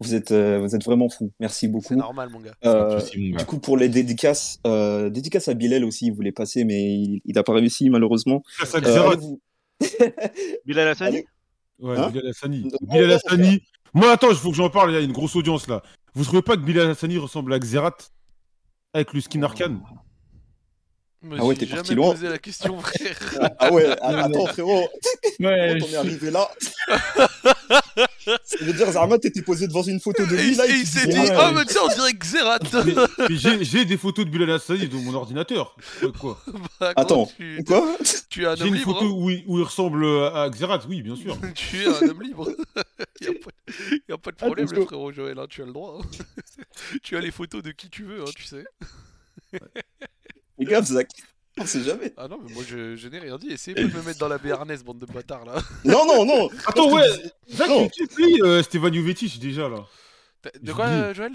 Vous 0.00 0.14
êtes, 0.14 0.32
euh, 0.32 0.58
vous 0.58 0.74
êtes 0.74 0.82
vraiment 0.82 1.08
fous. 1.08 1.30
Merci 1.38 1.66
C'est 1.66 1.68
beaucoup. 1.68 1.94
normal, 1.94 2.28
mon 2.30 2.40
gars. 2.40 2.54
Euh, 2.64 3.00
mon 3.16 3.36
du 3.36 3.44
coup, 3.44 3.58
pour 3.58 3.76
les 3.76 3.88
dédicaces, 3.88 4.58
euh, 4.66 5.10
dédicace 5.10 5.46
à 5.46 5.54
Bilal 5.54 5.84
aussi, 5.84 6.06
il 6.06 6.12
voulait 6.12 6.32
passer, 6.32 6.64
mais 6.64 6.80
il 7.24 7.34
n'a 7.34 7.44
pas 7.44 7.52
réussi, 7.52 7.88
malheureusement. 7.88 8.42
Ça, 8.64 8.78
Euh, 8.78 8.80
Xerath. 8.80 9.20
Bilal 10.66 10.88
Hassani. 10.88 11.24
Ouais, 11.78 11.98
Hein 11.98 12.10
Bilal 12.10 12.28
Hassani. 12.28 12.64
Non, 12.64 12.78
Bilal 12.82 13.12
Hassani. 13.12 13.62
Moi, 13.94 14.10
attends, 14.10 14.30
il 14.30 14.36
faut 14.36 14.50
que 14.50 14.56
j'en 14.56 14.70
parle, 14.70 14.90
il 14.90 14.94
y 14.94 14.96
a 14.96 15.00
une 15.00 15.12
grosse 15.12 15.36
audience 15.36 15.68
là. 15.68 15.82
Vous 16.14 16.24
trouvez 16.24 16.42
pas 16.42 16.56
que 16.56 16.62
Bilal 16.62 16.90
Hassani 16.90 17.18
ressemble 17.18 17.52
à 17.52 17.58
Xerath 17.58 18.12
Avec 18.92 19.12
le 19.12 19.20
skin 19.20 19.42
arcane 19.42 19.80
Me 21.24 21.36
Ah 21.38 21.44
ouais, 21.44 21.54
t'es 21.54 21.66
parti 21.66 21.90
jamais 21.90 22.00
loin. 22.00 22.12
posé 22.14 22.28
la 22.28 22.38
question, 22.38 22.80
frère. 22.80 23.18
Ah 23.58 23.72
ouais, 23.72 23.86
ah, 24.02 24.24
attends, 24.24 24.46
frérot, 24.46 24.88
Ouais, 25.40 25.78
quand 25.80 25.86
on 25.86 25.92
est 25.92 25.96
arrivé 25.96 26.30
là. 26.30 26.48
Ça 28.44 28.56
veut 28.64 28.72
dire, 28.72 28.90
Zarma, 28.90 29.18
t'étais 29.18 29.42
posé 29.42 29.66
devant 29.66 29.82
une 29.82 30.00
photo 30.00 30.24
de 30.24 30.34
lui 30.36 30.52
il, 30.52 30.56
là. 30.56 30.66
il 30.66 30.86
s'est 30.86 31.06
dit, 31.08 31.18
ouais, 31.18 31.28
oh, 31.36 31.50
mais 31.54 31.64
sais, 31.72 31.78
on 31.80 31.88
dirait 31.88 32.12
mais 33.28 33.36
j'ai 33.36 33.64
j'ai 33.64 33.84
des 33.84 33.96
photos 33.96 34.24
de 34.24 34.30
Bilal 34.30 34.50
Hassani 34.52 34.86
dans 34.88 34.98
mon 34.98 35.14
ordinateur. 35.14 35.76
Ouais, 36.02 36.08
quoi 36.18 36.40
Bah, 36.80 36.92
Attends, 36.96 37.26
tu, 37.36 37.62
quoi 37.66 37.96
tu 38.28 38.42
es 38.44 38.46
un 38.46 38.54
J'ai 38.56 38.62
homme 38.62 38.68
une 38.68 38.74
libre. 38.76 38.94
photo 38.94 39.12
où 39.12 39.30
il, 39.30 39.42
où 39.46 39.58
il 39.58 39.64
ressemble 39.64 40.04
à 40.34 40.48
Xerath, 40.50 40.86
oui, 40.88 41.02
bien 41.02 41.16
sûr. 41.16 41.36
tu 41.54 41.82
es 41.82 41.86
un 41.86 42.08
homme 42.08 42.22
libre. 42.22 42.48
y, 43.20 43.26
a 43.26 43.32
pas, 43.32 43.50
y 44.08 44.12
a 44.12 44.18
pas 44.18 44.30
de 44.30 44.36
problème, 44.36 44.66
Attention. 44.66 44.80
le 44.82 44.86
frérot 44.86 45.12
Joël, 45.12 45.38
hein, 45.38 45.46
tu 45.48 45.62
as 45.62 45.66
le 45.66 45.72
droit. 45.72 46.00
hein. 46.00 46.06
tu 47.02 47.16
as 47.16 47.20
les 47.20 47.30
photos 47.32 47.62
de 47.62 47.72
qui 47.72 47.90
tu 47.90 48.04
veux, 48.04 48.22
hein, 48.22 48.30
tu 48.36 48.44
sais. 48.44 48.64
Euh, 49.54 49.58
Fais 50.58 50.64
gaffe, 50.64 50.86
Zach. 50.86 51.08
On 51.58 51.66
sait 51.66 51.82
jamais. 51.82 52.12
Ah 52.16 52.28
non, 52.28 52.38
mais 52.42 52.52
moi 52.54 52.62
je, 52.66 52.96
je 52.96 53.08
n'ai 53.08 53.18
rien 53.18 53.36
dit. 53.36 53.48
Essayez 53.48 53.74
pas 53.74 53.86
de 53.86 53.94
me 53.94 54.02
mettre 54.02 54.18
dans 54.18 54.28
la 54.28 54.38
béarnaise, 54.38 54.82
bande 54.82 54.98
de 54.98 55.06
bâtards 55.06 55.44
là. 55.44 55.54
Non, 55.84 56.06
non, 56.06 56.24
non. 56.24 56.48
Attends, 56.66 56.90
ouais, 56.90 57.06
Zach, 57.50 57.68
Non. 57.68 57.88
pays 58.16 58.40
euh, 58.42 58.62
Jovetic 58.92 59.38
déjà 59.38 59.68
là? 59.68 59.84
De 60.60 60.72
quoi, 60.72 60.86
euh, 60.86 61.14
Joël? 61.14 61.32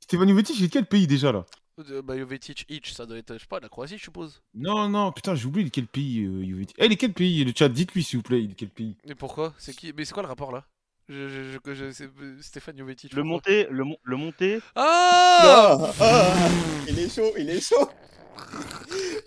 Stevan 0.00 0.28
Jovetic, 0.28 0.58
il 0.58 0.64
est 0.66 0.68
quel 0.68 0.84
pays 0.86 1.06
déjà 1.06 1.32
là? 1.32 1.46
Euh, 1.90 2.02
Bah, 2.02 2.16
Jovetic, 2.18 2.66
Itch, 2.68 2.92
ça 2.92 3.06
doit 3.06 3.16
être, 3.16 3.34
je 3.34 3.38
sais 3.38 3.46
pas, 3.48 3.58
la 3.58 3.68
Croatie, 3.70 3.96
je 3.96 4.02
suppose. 4.02 4.42
Non, 4.54 4.88
non, 4.88 5.10
putain, 5.12 5.34
j'ai 5.34 5.46
oublié 5.46 5.66
est 5.66 5.70
quel 5.70 5.86
pays 5.86 6.20
euh, 6.24 6.44
Jovetic. 6.46 6.76
Eh, 6.78 6.84
il 6.86 6.92
est 6.92 6.96
quel 6.96 7.12
pays? 7.14 7.42
Le 7.44 7.52
chat, 7.56 7.68
dites-lui 7.70 8.04
s'il 8.04 8.18
vous 8.18 8.22
plaît, 8.22 8.42
il 8.44 8.50
est 8.50 8.54
quel 8.54 8.68
pays? 8.68 8.96
Et 9.08 9.14
pourquoi? 9.14 9.54
C'est 9.58 9.74
qui? 9.74 9.92
Mais 9.96 10.04
c'est 10.04 10.12
quoi 10.12 10.22
le 10.22 10.28
rapport 10.28 10.52
là? 10.52 10.64
Je, 11.08 11.28
je, 11.28 11.58
je, 11.66 11.74
je- 11.74 11.90
c'est- 11.90 12.04
euh, 12.04 12.36
Stéphane 12.42 12.76
Jovetic. 12.78 13.12
Le 13.14 13.22
monté, 13.22 13.66
le, 13.70 13.84
mon- 13.84 13.96
le 14.02 14.16
monté? 14.16 14.60
Ah 14.76 15.78
Ah, 15.80 15.92
ah, 16.00 16.48
il 16.88 16.98
est 16.98 17.14
chaud, 17.14 17.32
il 17.38 17.48
est 17.50 17.60
chaud. 17.66 17.88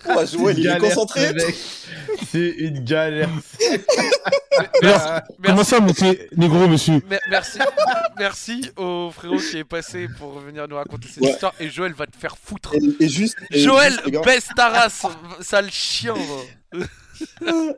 Oh, 0.09 0.25
Joël, 0.25 0.57
il 0.59 0.65
est 0.65 0.69
Galère, 0.69 0.81
concentré. 0.89 1.33
C'est 2.31 2.49
une 2.49 2.83
galère. 2.83 3.29
Alors, 4.81 5.21
Comment 5.43 5.55
Merci, 5.57 5.65
ça, 5.69 5.79
monter 5.79 6.29
négro, 6.35 6.67
monsieur 6.67 7.01
mer- 7.09 7.19
merci, 7.29 7.59
merci 8.17 8.71
au 8.75 9.11
frérot 9.11 9.37
qui 9.37 9.57
est 9.57 9.63
passé 9.63 10.07
pour 10.17 10.39
venir 10.39 10.67
nous 10.67 10.75
raconter 10.75 11.07
cette 11.07 11.23
Ouais. 11.23 11.31
histoire. 11.31 11.53
Et 11.59 11.69
Joël 11.69 11.93
va 11.93 12.07
te 12.07 12.15
faire 12.15 12.37
foutre. 12.37 12.73
Et, 12.73 13.03
et 13.05 13.09
juste. 13.09 13.37
et 13.51 13.59
Joël, 13.59 13.93
juste, 14.05 14.23
baisse 14.25 14.47
ta 14.55 14.69
race, 14.69 15.03
sale 15.41 15.69
chien. 15.71 16.13
va. 16.13 16.79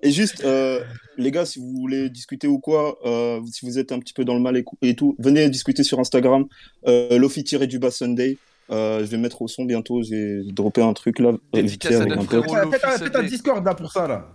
Et 0.01 0.11
juste, 0.11 0.43
euh, 0.43 0.84
les 1.17 1.32
gars, 1.32 1.45
si 1.45 1.59
vous 1.59 1.71
voulez 1.80 2.09
discuter 2.09 2.47
ou 2.47 2.59
quoi, 2.59 2.97
euh, 3.05 3.39
si 3.49 3.65
vous 3.65 3.80
êtes 3.80 3.93
un 3.93 3.99
petit 3.99 4.11
peu 4.13 4.25
dans 4.25 4.34
le 4.34 4.41
mal 4.41 4.61
et 4.82 4.95
tout, 4.95 5.15
venez 5.17 5.49
discuter 5.49 5.84
sur 5.84 5.97
Instagram. 5.99 6.45
Euh, 6.88 7.17
Lofi-du-bas 7.17 7.91
Sunday. 7.91 8.38
Euh, 8.72 8.99
je 8.99 9.05
vais 9.05 9.17
mettre 9.17 9.41
au 9.41 9.47
son 9.47 9.65
bientôt. 9.65 10.01
J'ai 10.03 10.41
droppé 10.51 10.82
un 10.82 10.93
truc 10.93 11.20
là. 11.20 11.32
Dédicace 11.53 11.72
vite 11.72 11.88
fait, 11.88 11.95
à 11.95 11.97
avec 12.01 12.09
notre 12.15 12.36
un 12.38 12.41
pote. 12.41 12.49
frérot. 12.49 12.72
Faites 12.97 13.15
un-. 13.15 13.24
Discord 13.24 13.65
là 13.65 13.74
pour 13.74 13.91
ça 13.91 14.07
là. 14.07 14.28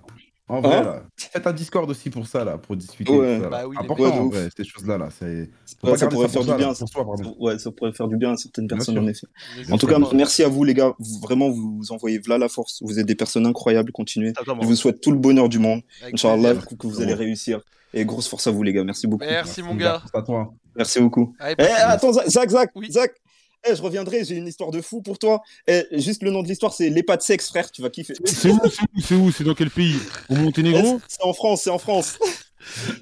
En 0.47 0.61
vrai 0.61 0.76
Hein 0.76 0.82
là. 0.82 1.03
Faites 1.16 1.47
un 1.47 1.53
Discord 1.55 1.89
aussi 1.89 2.11
pour 2.11 2.26
ça 2.26 2.45
là, 2.45 2.59
pour 2.59 2.76
discuter. 2.76 3.11
Ouais. 3.11 3.39
ça, 3.39 3.45
là. 3.45 3.49
Bah 3.49 3.62
oui, 3.66 3.76
Important. 3.78 4.03
Ouais, 4.05 4.11
en 4.11 4.28
vrai, 4.28 4.49
ces 4.55 4.64
choses 4.64 4.87
là. 4.87 5.09
C'est. 5.18 5.24
Ouais, 5.82 5.97
ça 5.97 6.07
pourrait 6.09 6.26
pour 6.26 6.32
faire 6.32 6.43
ça, 6.43 6.51
du 6.53 6.57
bien. 6.59 6.68
là. 6.68 7.32
Ouais, 7.39 7.59
ça 7.59 7.70
pourrait 7.70 7.93
faire 7.93 8.09
du 8.09 8.16
bien 8.18 8.32
à 8.32 8.37
certaines 8.37 8.66
personnes, 8.66 8.99
en 8.99 9.07
effet. 9.07 9.26
En 9.70 9.78
tout 9.78 9.87
cas, 9.87 9.99
merci 10.12 10.43
à 10.43 10.49
vous, 10.49 10.64
les 10.64 10.74
gars. 10.74 10.93
Vous- 10.99 11.20
Vraiment, 11.20 11.49
vous 11.49 11.80
envoyez 11.91 12.20
là 12.28 12.37
la 12.37 12.49
force. 12.51 12.82
Vous 12.82 12.99
êtes 12.99 13.07
des 13.07 13.14
personnes 13.14 13.47
incroyables. 13.47 13.91
Continuez. 13.93 14.35
Je 14.61 14.66
vous 14.66 14.76
souhaite 14.76 15.01
tout 15.01 15.12
le 15.12 15.18
bonheur 15.18 15.49
du 15.49 15.59
monde. 15.59 15.80
Inch'Allah, 16.12 16.55
que 16.78 16.87
vous 16.87 17.01
allez 17.01 17.14
réussir. 17.14 17.61
Et 17.97 18.05
grosse 18.05 18.26
force 18.28 18.47
à 18.49 18.51
vous, 18.51 18.62
les 18.64 18.72
gars. 18.72 18.82
Merci 18.85 19.07
beaucoup. 19.07 19.24
Merci 19.24 19.62
mon 19.62 19.76
gars. 19.76 20.03
C'est 20.11 20.18
à 20.18 20.22
toi. 20.22 20.53
Merci 20.76 20.99
beaucoup. 21.01 21.32
Allez, 21.39 21.55
Eh, 21.61 21.62
attends, 21.62 22.12
Zach, 22.12 22.28
Zach, 22.28 22.51
Zach, 22.51 22.70
Oui. 22.74 22.91
Zach. 22.91 23.12
Eh, 23.67 23.75
je 23.75 23.83
reviendrai, 23.83 24.25
j'ai 24.25 24.37
une 24.37 24.47
histoire 24.47 24.71
de 24.71 24.81
fou 24.81 25.01
pour 25.03 25.19
toi. 25.19 25.41
Eh, 25.67 25.85
juste 25.93 26.23
le 26.23 26.31
nom 26.31 26.43
de 26.43 26.49
l'histoire, 26.49 26.73
c'est 26.75 26.89
Les 26.91 27.03
pas 27.03 27.17
de 27.17 27.23
sexe, 27.23 27.49
frère, 27.49 27.71
tu 27.71 27.83
vas 27.83 27.91
kiffer. 27.91 28.15
C'est 28.25 28.51
où 28.51 28.61
C'est 28.69 28.83
où 28.83 29.01
C'est 29.01 29.15
où 29.15 29.31
C'est 29.33 29.45
dans 29.45 29.55
quel 29.55 29.71
pays? 29.71 29.97
Au 30.29 30.35
Eh, 30.35 30.39
Monténégro 30.39 31.01
c'est 31.09 31.23
en 31.23 31.33
France, 31.33 31.62
c'est 31.62 31.71
en 31.71 31.79
France. 31.79 32.19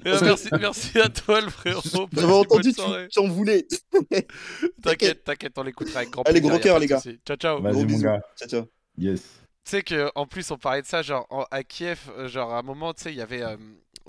Euh, 0.05 0.19
merci, 0.21 0.49
merci 0.59 0.99
à 0.99 1.07
toi 1.07 1.39
le 1.39 1.49
frérot. 1.49 1.81
J'avais 2.11 2.33
entendu, 2.33 2.69
tu 2.73 2.81
soirée. 2.81 3.07
tu 3.09 3.19
en 3.19 3.27
voulais. 3.29 3.65
T'inquiète, 4.83 5.23
t'inquiète, 5.23 5.53
on 5.57 5.63
l'écoutera 5.63 5.99
avec 5.99 6.09
grand 6.11 6.23
Allez, 6.23 6.41
plaisir. 6.41 6.49
gros 6.49 6.57
y 6.57 6.61
a 6.61 6.63
cœur, 6.63 6.79
les 6.79 6.87
gars. 6.87 6.99
souci. 6.99 7.19
Ciao, 7.25 7.37
ciao. 7.37 7.61
Vas-y 7.61 7.71
Gros 7.73 7.81
mon 7.81 7.87
bisous. 7.87 8.03
gars. 8.03 8.21
Ciao, 8.37 8.49
ciao. 8.49 8.63
Yes. 8.97 9.21
Tu 9.65 9.71
sais 9.71 9.81
que 9.81 10.11
en 10.15 10.25
plus 10.27 10.51
on 10.51 10.57
parlait 10.57 10.81
de 10.81 10.87
ça 10.87 11.01
genre 11.01 11.25
en- 11.29 11.45
à 11.49 11.63
Kiev 11.63 11.99
euh, 12.17 12.27
genre 12.27 12.51
à 12.53 12.59
un 12.59 12.63
moment 12.63 12.93
tu 12.93 13.03
sais 13.03 13.11
il 13.13 13.17
y 13.17 13.21
avait 13.21 13.41
euh, 13.41 13.55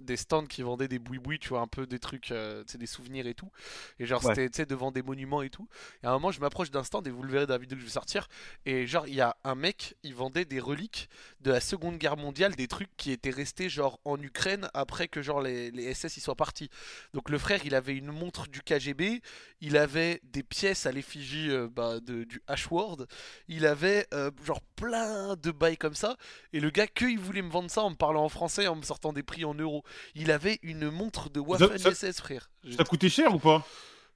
des 0.01 0.17
stands 0.17 0.47
qui 0.47 0.63
vendaient 0.63 0.89
des 0.89 0.99
boui 0.99 1.39
tu 1.39 1.51
vois 1.51 1.61
un 1.61 1.67
peu 1.67 1.87
des 1.87 1.99
trucs 1.99 2.31
euh, 2.31 2.63
tu 2.65 2.73
sais 2.73 2.79
des 2.79 2.87
souvenirs 2.87 3.27
et 3.27 3.35
tout. 3.35 3.51
Et 3.99 4.07
genre 4.07 4.25
Ouais. 4.25 4.35
c'était 4.35 4.67
devant 4.67 4.91
des 4.91 5.03
monuments 5.03 5.43
et 5.43 5.51
tout. 5.51 5.69
Et 6.03 6.07
à 6.07 6.11
un 6.11 6.15
moment 6.15 6.31
je 6.31 6.41
m'approche 6.41 6.71
d'un 6.71 6.85
stand 6.85 7.07
et 7.07 7.11
vous 7.11 7.23
le 7.23 7.31
verrez 7.33 7.47
dans 7.47 7.55
la 7.55 7.59
vidéo 7.59 7.77
que 7.77 7.81
je 7.81 7.87
vais 7.87 7.93
sortir. 7.93 8.29
Et 8.67 8.87
genre 8.87 9.07
il 9.07 9.15
y 9.15 9.21
a 9.21 9.37
un 9.45 9.55
mec 9.55 9.97
il 10.03 10.15
vendait 10.15 10.45
des 10.45 10.61
reliques 10.61 11.09
de 11.41 11.51
la 11.51 11.61
Seconde 11.61 11.99
Guerre 11.99 12.17
mondiale 12.17 12.55
des 12.55 12.69
trucs 12.69 12.91
qui 12.97 13.11
étaient 13.13 13.31
restés 13.31 13.69
genre 13.69 14.01
en 14.05 14.21
Ukraine 14.21 14.69
après 14.75 15.09
que 15.09 15.23
genre 15.23 15.41
les, 15.43 15.71
les 15.71 15.93
SS 15.95 16.17
ils 16.17 16.21
soient 16.21 16.35
partis. 16.35 16.71
Donc 17.13 17.31
le 17.31 17.39
frère 17.39 17.61
il 17.65 17.75
avait 17.75 17.95
une 17.97 18.11
montre 18.13 18.49
du 18.49 18.63
KGB 18.63 19.21
il 19.61 19.77
avait 19.77 20.21
des 20.25 20.43
pièces 20.43 20.87
à 20.87 20.93
l'effigie 20.93 21.51
euh, 21.51 21.69
bah, 21.71 22.01
du 22.01 22.43
H-Word. 22.49 23.07
Il 23.49 23.67
avait 23.67 24.07
euh, 24.13 24.31
genre 24.45 24.61
plein 24.77 25.37
de 25.37 25.51
bails 25.51 25.77
comme 25.79 25.95
ça. 25.95 26.17
Et 26.53 26.61
le 26.61 26.71
gars 26.71 26.87
que 26.87 27.05
il 27.05 27.19
voulait 27.19 27.43
me 27.43 27.51
vendre 27.51 27.71
ça 27.71 27.83
en 27.83 27.91
me 27.91 27.95
parlant 27.95 28.25
en 28.25 28.29
français 28.29 28.67
en 28.67 28.77
me 28.77 28.83
sortant 28.83 29.13
des 29.13 29.23
prix 29.23 29.45
en 29.45 29.55
euros 29.55 29.84
il 30.15 30.31
avait 30.31 30.59
une 30.63 30.91
montre 30.91 31.31
de 31.31 31.41
Waffen 31.41 31.79
ça- 31.79 31.93
SS 31.95 32.19
frère. 32.21 32.51
Ça 32.71 32.83
a 32.83 32.85
coûté 32.85 33.09
cher 33.09 33.35
ou 33.35 33.39
pas? 33.39 33.67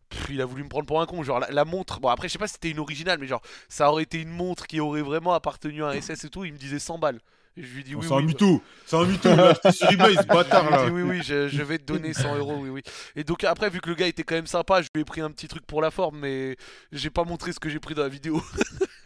Pff, 0.08 0.26
il 0.30 0.40
a 0.40 0.46
voulu 0.46 0.64
me 0.64 0.68
prendre 0.70 0.86
pour 0.86 1.00
un 1.02 1.06
con 1.06 1.22
genre 1.22 1.38
la, 1.38 1.50
la 1.50 1.64
montre 1.66 2.00
bon 2.00 2.08
après 2.08 2.28
je 2.28 2.32
sais 2.32 2.38
pas 2.38 2.46
si 2.46 2.54
c'était 2.54 2.70
une 2.70 2.78
originale 2.78 3.18
mais 3.20 3.26
genre 3.26 3.42
ça 3.68 3.90
aurait 3.90 4.04
été 4.04 4.18
une 4.22 4.30
montre 4.30 4.66
qui 4.66 4.80
aurait 4.80 5.02
vraiment 5.02 5.34
appartenu 5.34 5.84
à 5.84 5.88
un 5.88 6.00
SS 6.00 6.24
et 6.24 6.28
tout 6.30 6.46
il 6.46 6.54
me 6.54 6.58
disait 6.58 6.78
100 6.78 6.98
balles. 6.98 7.20
Et 7.58 7.62
je 7.62 7.74
lui 7.74 7.82
dis 7.84 7.94
Oh, 7.96 7.98
oui 7.98 8.06
C'est 8.06 8.14
oui 8.14 8.18
un 8.18 8.20
bah- 8.20 8.26
mytho 8.26 8.62
C'est 8.86 8.96
un 8.96 9.04
mytho 9.04 9.28
Il 9.32 9.40
a 9.40 9.48
acheté 9.48 9.72
sur 9.72 9.90
eBay, 9.90 10.14
ce 10.14 10.26
bâtard 10.26 10.70
là. 10.70 10.86
oui, 10.86 11.02
oui, 11.02 11.22
je, 11.24 11.48
je 11.48 11.62
vais 11.62 11.78
te 11.78 11.84
donner 11.84 12.14
100 12.14 12.36
euros, 12.36 12.56
oui, 12.60 12.68
oui. 12.70 12.82
Et 13.16 13.24
donc 13.24 13.42
après, 13.42 13.68
vu 13.68 13.80
que 13.80 13.88
le 13.90 13.96
gars 13.96 14.06
était 14.06 14.22
quand 14.22 14.36
même 14.36 14.46
sympa, 14.46 14.80
je 14.80 14.88
lui 14.94 15.02
ai 15.02 15.04
pris 15.04 15.20
un 15.20 15.30
petit 15.32 15.48
truc 15.48 15.66
pour 15.66 15.82
la 15.82 15.90
forme, 15.90 16.20
mais 16.20 16.56
j'ai 16.92 17.10
pas 17.10 17.24
montré 17.24 17.52
ce 17.52 17.58
que 17.58 17.68
j'ai 17.68 17.80
pris 17.80 17.94
dans 17.94 18.02
la 18.02 18.08
vidéo. 18.08 18.40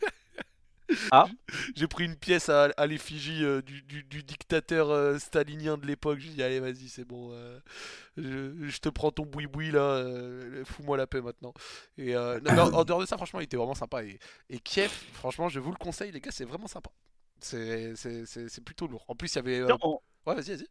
Ah. 1.10 1.26
J'ai 1.76 1.86
pris 1.88 2.04
une 2.04 2.16
pièce 2.16 2.48
à, 2.48 2.64
à 2.76 2.86
l'effigie 2.86 3.44
euh, 3.44 3.60
du, 3.62 3.82
du- 3.82 4.04
du 4.04 4.22
dictateur 4.22 4.90
euh, 4.90 5.18
stalinien 5.18 5.76
de 5.78 5.86
l'époque. 5.86 6.18
J'ai 6.20 6.30
dit, 6.30 6.42
allez, 6.42 6.60
vas-y, 6.60 6.88
c'est 6.88 7.04
bon. 7.04 7.30
euh, 7.32 7.58
je, 8.16 8.68
je 8.68 8.78
te 8.78 8.88
prends 8.88 9.10
ton 9.10 9.24
boui-boui 9.26 9.70
là. 9.72 10.04
Fous-moi 10.64 10.96
la 10.96 11.06
paix 11.06 11.20
maintenant. 11.20 11.52
Et 11.98 12.14
euh, 12.16 12.40
non, 12.40 12.74
en, 12.74 12.84
dehors 12.84 13.00
de 13.00 13.06
ça, 13.06 13.16
franchement, 13.16 13.40
il 13.40 13.44
était 13.44 13.56
vraiment 13.56 13.74
sympa. 13.74 14.04
Et, 14.04 14.18
et 14.50 14.58
Kiev, 14.60 14.90
franchement, 15.14 15.48
je 15.48 15.60
vous 15.60 15.70
le 15.72 15.76
conseille, 15.78 16.12
les 16.12 16.20
gars, 16.20 16.30
c'est 16.30 16.44
vraiment 16.44 16.68
sympa. 16.68 16.90
C'est 17.40 18.64
plutôt 18.64 18.86
lourd. 18.86 19.04
En 19.08 19.14
plus, 19.14 19.32
il 19.32 19.36
y 19.36 19.38
avait. 19.38 19.60
euh, 19.60 19.66
Ouais, 20.26 20.34
vas-y, 20.34 20.54
vas-y. 20.56 20.66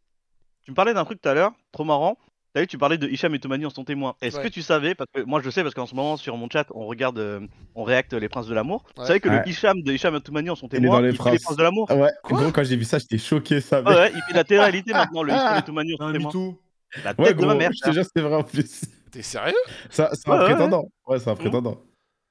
Tu 0.62 0.70
me 0.70 0.76
parlais 0.76 0.94
d'un 0.94 1.04
truc 1.04 1.20
tout 1.20 1.28
à 1.28 1.34
l'heure, 1.34 1.52
trop 1.72 1.84
marrant. 1.84 2.16
T'as 2.54 2.60
vu, 2.60 2.66
tu 2.66 2.76
parlais 2.76 2.98
de 2.98 3.08
Hicham 3.08 3.34
et 3.34 3.38
Tomani 3.38 3.64
en 3.64 3.70
son 3.70 3.82
témoin. 3.82 4.14
Est-ce 4.20 4.36
Ouais. 4.36 4.42
que 4.44 4.48
tu 4.48 4.60
savais, 4.60 4.94
parce 4.94 5.08
que 5.14 5.22
moi 5.22 5.40
je 5.42 5.48
sais, 5.48 5.62
parce 5.62 5.74
qu'en 5.74 5.86
ce 5.86 5.94
moment 5.94 6.18
sur 6.18 6.36
mon 6.36 6.50
chat, 6.50 6.66
on 6.74 6.84
regarde, 6.86 7.18
euh, 7.18 7.40
on 7.74 7.82
réacte 7.82 8.12
Les 8.12 8.28
Princes 8.28 8.46
de 8.46 8.54
l'amour. 8.54 8.84
Ouais. 8.88 8.92
Tu 9.02 9.06
savais 9.06 9.20
que 9.20 9.28
Ouais. 9.30 9.42
le 9.42 9.48
Hicham 9.48 9.80
de 9.82 9.92
Hicham 9.92 10.14
et 10.16 10.20
Tomani 10.20 10.50
en 10.50 10.54
son 10.54 10.66
Il 10.68 10.76
est 10.76 10.80
témoin, 10.80 10.96
dans 10.96 11.00
les 11.06 11.12
il 11.12 11.16
fait 11.16 11.30
Les 11.30 11.38
Princes. 11.38 11.56
De 11.56 11.62
l'amour 11.62 11.86
Ah 11.88 11.96
ouais, 11.96 12.10
Quoi 12.22 12.38
gros, 12.42 12.52
quand 12.52 12.62
j'ai 12.64 12.76
vu 12.76 12.84
ça, 12.84 12.98
j'étais 12.98 13.16
choqué, 13.16 13.62
ça. 13.62 13.80
Ouais, 13.82 13.94
ouais, 13.94 14.12
il 14.14 14.20
fait 14.28 14.34
la 14.34 14.44
télé-réalité 14.44 14.92
maintenant, 15.14 15.22
le 15.22 15.32
Hicham 15.32 15.58
et 15.58 15.62
Tomani 15.62 15.94
en 15.94 15.96
son 15.96 16.04
Un 16.04 16.12
témoin. 16.12 16.28
mytho. 16.28 16.60
La 17.04 17.14
tête 17.14 17.24
Ouais, 17.26 17.32
de 17.34 17.40
ma 17.40 17.46
gros, 17.46 17.58
mère. 17.58 17.70
je 17.72 17.88
te 17.88 17.94
jure, 17.94 18.04
c'est 18.14 18.22
vrai 18.22 18.34
en 18.34 18.42
plus. 18.42 18.82
T'es 19.10 19.22
sérieux? 19.22 19.54
Ça, 19.88 20.10
c'est 20.12 20.28
un 20.28 20.36
prétendant. 20.44 20.84
Ouais, 21.06 21.18
c'est 21.18 21.30
un 21.30 21.34
prétendant. 21.36 21.80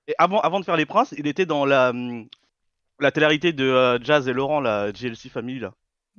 Et 0.08 0.14
avant, 0.20 0.40
avant 0.42 0.60
de 0.60 0.66
faire 0.66 0.78
Les 0.78 0.86
Princes, 0.86 1.16
il 1.18 1.26
était 1.26 1.48
dans 1.48 1.66
la, 1.66 1.90
hum, 1.90 2.28
la 3.00 3.12
télé-réalité 3.12 3.54
de 3.54 3.64
euh, 3.66 3.98
Jazz 4.04 4.28
et 4.28 4.34
Laurent, 4.34 4.60
la 4.62 4.92
GLC 4.92 5.30
Family 5.30 5.58
là. 5.60 5.74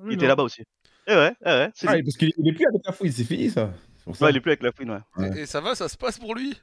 Il 0.04 0.14
était 0.14 0.26
là-bas 0.26 0.42
aussi. 0.42 0.62
Eh 1.06 1.14
ouais, 1.14 1.32
eh 1.44 1.48
ouais, 1.48 1.70
c'est 1.74 1.86
Ah, 1.88 1.94
lui. 1.96 2.02
parce 2.02 2.16
qu'il 2.16 2.32
il 2.36 2.48
est 2.48 2.52
plus 2.52 2.66
avec 2.66 2.80
la 2.84 2.92
fouille, 2.92 3.12
c'est 3.12 3.22
fini 3.24 3.48
ça. 3.50 3.70
Ça. 4.12 4.24
Ouais, 4.24 4.30
il 4.32 4.36
est 4.36 4.40
plus 4.40 4.50
avec 4.50 4.62
la 4.62 4.72
fouine, 4.72 4.90
ouais. 4.90 4.98
Ouais. 5.16 5.38
et, 5.38 5.40
et 5.42 5.46
ça 5.46 5.60
va, 5.60 5.74
ça 5.74 5.88
se 5.88 5.96
passe 5.96 6.18
pour 6.18 6.34
lui? 6.34 6.54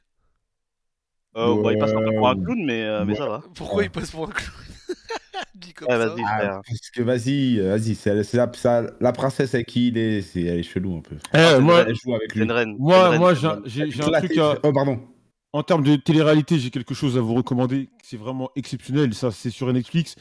Euh, 1.35 1.61
bah, 1.61 1.71
il 1.73 1.77
passe 1.79 1.91
un 1.91 2.01
peu 2.03 2.13
pour 2.15 2.27
un 2.27 2.35
clown, 2.35 2.65
mais, 2.65 2.83
euh, 2.83 3.05
mais 3.05 3.13
Ouais. 3.13 3.19
ça 3.19 3.27
va. 3.29 3.43
Pourquoi 3.55 3.77
Ouais. 3.79 3.85
il 3.85 3.91
passe 3.91 4.11
pour 4.11 4.27
un 4.27 4.31
clown? 4.31 4.49
Dit 5.55 5.73
comme 5.73 5.87
Ouais, 5.87 5.93
ça. 5.97 6.07
vas-y, 6.09 6.23
Ah, 6.25 6.37
frère. 6.39 6.61
parce 6.67 6.89
que 6.89 7.01
vas-y, 7.01 7.59
euh, 7.59 7.69
vas-y, 7.77 7.95
c'est 7.95 8.13
la, 8.35 8.51
ça- 8.53 8.91
la 8.99 9.11
princesse 9.13 9.53
avec 9.53 9.67
qui 9.67 9.89
il 9.89 9.97
est, 9.97 10.21
c'est, 10.21 10.41
elle 10.41 10.59
est 10.59 10.63
chelou 10.63 10.97
un 10.97 11.01
peu. 11.01 11.15
Eh, 11.33 11.59
moi, 11.59 11.85
Elle 11.87 11.95
joue 11.95 12.15
avec 12.15 12.31
C'est 12.31 12.39
lui. 12.39 12.45
une 12.45 12.51
reine. 12.51 12.69
c'est 12.69 12.77
une 12.77 12.83
moi, 12.83 13.09
reine, 13.09 13.19
moi, 13.19 13.35
c'est 13.35 13.41
j'ai 13.41 13.47
un- 13.47 13.51
reine. 13.51 13.61
j'ai 13.65 13.91
j'ai 13.91 14.03
un 14.03 14.07
Éclaté. 14.07 14.27
truc 14.27 14.37
à. 14.39 14.55
Oh, 14.63 14.73
pardon. 14.73 14.99
En 15.53 15.63
termes 15.63 15.83
de 15.83 15.95
télé-réalité, 15.95 16.59
j'ai 16.59 16.69
quelque 16.71 16.93
chose 16.93 17.17
à 17.17 17.21
vous 17.21 17.33
recommander. 17.35 17.89
C'est 18.03 18.17
vraiment 18.17 18.49
exceptionnel. 18.55 19.13
Ça, 19.13 19.31
c'est 19.31 19.49
sur 19.49 19.71
Netflix. 19.71 20.15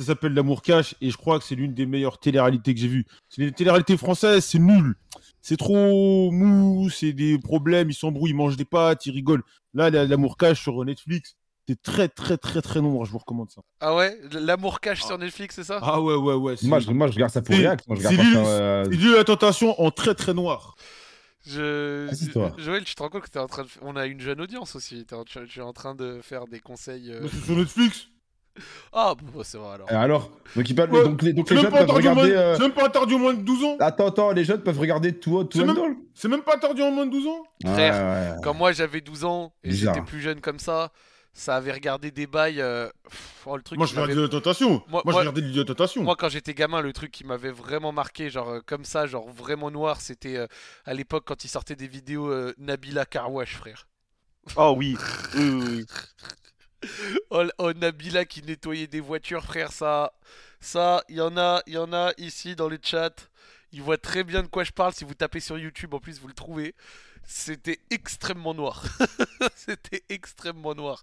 Ça 0.00 0.06
s'appelle 0.06 0.32
L'amour 0.32 0.62
cache 0.62 0.94
et 1.02 1.10
je 1.10 1.16
crois 1.18 1.38
que 1.38 1.44
c'est 1.44 1.54
l'une 1.54 1.74
des 1.74 1.84
meilleures 1.84 2.18
télé-réalités 2.18 2.72
que 2.74 2.80
j'ai 2.80 2.88
vues. 2.88 3.04
C'est 3.28 3.42
une 3.42 3.52
télé-réalité 3.52 3.98
française, 3.98 4.42
c'est 4.42 4.58
nul. 4.58 4.94
C'est 5.42 5.58
trop 5.58 6.30
mou, 6.30 6.88
c'est 6.88 7.12
des 7.12 7.38
problèmes, 7.38 7.90
ils 7.90 7.94
s'embrouillent, 7.94 8.30
ils 8.30 8.34
mangent 8.36 8.56
des 8.56 8.64
pâtes, 8.64 9.04
ils 9.04 9.10
rigolent. 9.12 9.42
Là, 9.74 9.90
la- 9.90 10.06
L'amour 10.06 10.38
cache 10.38 10.62
sur 10.62 10.82
Netflix, 10.86 11.36
c'est 11.68 11.82
très, 11.82 12.08
très, 12.08 12.38
très, 12.38 12.62
très 12.62 12.80
noir. 12.80 13.04
Je 13.04 13.12
vous 13.12 13.18
recommande 13.18 13.50
ça. 13.50 13.60
Ah 13.80 13.94
ouais? 13.94 14.18
L'amour 14.32 14.80
cache 14.80 15.02
sur 15.04 15.18
Netflix, 15.18 15.56
c'est 15.56 15.64
ça? 15.64 15.80
Ah 15.82 16.00
ouais, 16.00 16.14
ouais, 16.14 16.32
ouais. 16.34 16.56
c'est- 16.56 16.66
Moi 16.66 16.78
je, 16.80 16.90
moi, 16.92 17.06
je 17.08 17.12
regarde 17.12 17.32
ça 17.32 17.42
pour 17.42 17.54
C'est- 17.54 17.60
React. 17.60 17.84
Je 17.90 17.96
c'est 18.08 18.16
ça. 18.16 18.46
euh, 18.46 19.16
la 19.16 19.24
tentation 19.24 19.78
en 19.82 19.90
très, 19.90 20.14
très 20.14 20.32
noir. 20.32 20.76
Je... 21.46 22.08
Jo- 22.34 22.50
Joël, 22.58 22.84
tu 22.84 22.94
te 22.94 23.02
rends 23.02 23.08
compte 23.08 23.22
que 23.22 23.30
t'es 23.30 23.38
en 23.38 23.46
train 23.46 23.62
de... 23.64 23.68
On 23.82 23.96
a 23.96 24.06
une 24.06 24.20
jeune 24.20 24.40
audience 24.40 24.76
aussi. 24.76 25.04
T'es 25.06 25.14
en... 25.14 25.24
Tu 25.24 25.38
tu 25.48 25.58
es 25.60 25.62
en 25.62 25.72
train 25.72 25.94
de 25.94 26.20
faire 26.22 26.46
des 26.46 26.60
conseils. 26.60 27.10
euh, 27.10 27.20
Mais 27.22 27.28
C'est 27.28 27.44
sur 27.44 27.56
Netflix. 27.56 28.08
Ah, 28.92 29.14
bon, 29.20 29.42
c'est 29.44 29.58
vrai 29.58 29.74
alors. 29.74 29.88
euh, 29.90 29.96
Alors 29.96 30.30
Donc, 30.56 30.68
ils 30.68 30.74
peuvent- 30.74 30.92
Ouais, 30.92 31.04
donc 31.04 31.22
les, 31.22 31.32
donc 31.32 31.48
jeunes 31.48 31.62
pas 31.70 31.70
peuvent 31.70 31.82
interdit 31.90 32.08
au 32.08 32.14
moins- 32.14 32.22
regarder. 32.24 32.34
euh, 32.36 32.54
c'est 32.56 32.62
même 32.62 32.72
pas 32.72 32.86
interdit 32.86 33.14
au 33.14 33.18
moins 33.18 33.34
de 33.34 33.42
12 33.42 33.64
ans. 33.64 33.76
Attends, 33.80 34.06
attends, 34.08 34.30
les 34.32 34.44
jeunes 34.44 34.62
peuvent 34.62 34.78
regarder 34.78 35.18
tout 35.18 35.44
tout 35.44 35.58
C'est 35.58 35.64
même- 35.64 35.78
Handle 35.78 35.96
C'est 36.14 36.28
même 36.28 36.42
pas 36.42 36.56
interdit 36.56 36.82
au 36.82 36.90
moins 36.90 37.06
de 37.06 37.10
12 37.12 37.26
ans. 37.26 37.42
Frère, 37.64 37.94
Ouais, 37.94 38.34
ouais. 38.36 38.40
Quand 38.42 38.54
moi 38.54 38.72
j'avais 38.72 39.00
12 39.00 39.24
ans 39.24 39.52
et 39.62 39.70
j'étais 39.72 40.02
plus 40.02 40.20
jeune 40.20 40.40
comme 40.40 40.58
ça, 40.58 40.90
ça 41.32 41.54
avait 41.54 41.70
regardé 41.72 42.10
des 42.10 42.26
bails. 42.26 42.60
euh, 42.60 42.88
pff, 43.08 43.44
oh, 43.46 43.56
le 43.56 43.62
truc 43.62 43.78
Moi, 43.78 43.86
je 43.86 43.94
regardais 43.94 44.14
la 44.20 44.28
tentation. 44.28 44.70
Moi- 44.70 44.82
Moi, 44.88 45.02
moi- 45.04 45.12
je 45.12 45.18
regardais 45.28 45.40
la 45.42 45.64
tentation. 45.64 46.02
Moi, 46.02 46.16
quand 46.18 46.28
j'étais 46.28 46.52
gamin, 46.54 46.80
le 46.80 46.92
truc 46.92 47.12
qui 47.12 47.24
m'avait 47.24 47.52
vraiment 47.52 47.92
marqué, 47.92 48.28
genre 48.30 48.48
euh, 48.50 48.60
comme 48.66 48.84
ça, 48.84 49.06
genre 49.06 49.28
vraiment 49.30 49.70
noir, 49.70 50.00
c'était 50.00 50.36
euh, 50.36 50.46
à 50.84 50.92
l'époque 50.92 51.22
quand 51.26 51.44
il 51.44 51.48
sortait 51.48 51.76
des 51.76 51.86
vidéos 51.86 52.28
euh, 52.32 52.52
Nabila 52.58 53.06
Carwash, 53.06 53.54
frère. 53.56 53.86
Oh 54.56 54.74
oui. 54.76 54.96
oui, 55.36 55.50
oui, 55.50 55.62
oui. 55.68 55.86
Oh, 57.30 57.44
oh, 57.58 57.72
Nabila 57.72 58.24
qui 58.24 58.42
nettoyait 58.42 58.86
des 58.86 59.00
voitures, 59.00 59.44
frère, 59.44 59.72
ça, 59.72 60.12
ça, 60.60 61.04
il 61.08 61.16
y 61.16 61.20
en 61.20 61.36
a, 61.36 61.62
il 61.66 61.74
y 61.74 61.78
en 61.78 61.92
a 61.92 62.12
ici 62.18 62.56
dans 62.56 62.68
le 62.68 62.78
chat. 62.82 63.28
Ils 63.72 63.82
voient 63.82 63.98
très 63.98 64.24
bien 64.24 64.42
de 64.42 64.48
quoi 64.48 64.64
je 64.64 64.72
parle. 64.72 64.92
Si 64.92 65.04
vous 65.04 65.14
tapez 65.14 65.40
sur 65.40 65.58
YouTube, 65.58 65.94
en 65.94 66.00
plus, 66.00 66.18
vous 66.20 66.26
le 66.28 66.34
trouvez. 66.34 66.74
C'était 67.32 67.78
extrêmement 67.90 68.54
noir. 68.54 68.82
C'était 69.54 70.02
extrêmement 70.08 70.74
noir. 70.74 71.00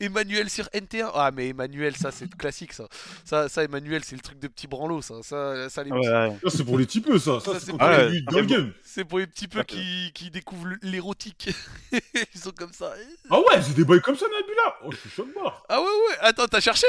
Emmanuel 0.00 0.50
sur 0.50 0.64
NT1. 0.74 1.12
Ah, 1.14 1.30
mais 1.32 1.50
Emmanuel, 1.50 1.96
ça, 1.96 2.10
c'est 2.10 2.28
classique, 2.36 2.72
ça. 2.72 2.88
Ça, 3.24 3.48
ça 3.48 3.62
Emmanuel, 3.62 4.02
c'est 4.04 4.16
le 4.16 4.20
truc 4.20 4.40
de 4.40 4.48
petit 4.48 4.66
branlot, 4.66 5.02
ça. 5.02 5.22
Ça, 5.22 5.70
ça 5.70 5.84
les 5.84 5.92
Ouais, 5.92 6.00
ouais. 6.00 6.36
Ça, 6.42 6.50
c'est 6.50 6.64
pour 6.64 6.78
les 6.78 6.84
petits 6.84 7.00
peu, 7.00 7.16
ça. 7.20 7.38
C'est 7.60 7.70
pour 7.70 7.78
les- 7.88 8.24
Ah, 8.28 8.66
c'est 8.82 9.04
pour 9.04 9.20
les 9.20 9.28
petits 9.28 9.46
peu 9.46 9.62
qui, 9.62 10.10
qui 10.14 10.30
découvrent 10.32 10.74
l'érotique. 10.82 11.50
Ils 11.92 12.40
sont 12.40 12.50
comme 12.50 12.72
ça. 12.72 12.92
Ah 13.30 13.38
ouais, 13.38 13.62
c'est 13.62 13.74
des 13.74 13.84
boys 13.84 14.00
comme 14.00 14.16
ça, 14.16 14.26
Nabila. 14.26 14.76
Oh, 14.84 14.90
je 14.90 14.96
suis 14.96 15.10
choc 15.10 15.28
barre. 15.32 15.64
Ah 15.68 15.80
ouais, 15.80 15.86
ouais. 15.86 16.16
Attends, 16.22 16.48
t'as 16.48 16.60
cherché? 16.60 16.88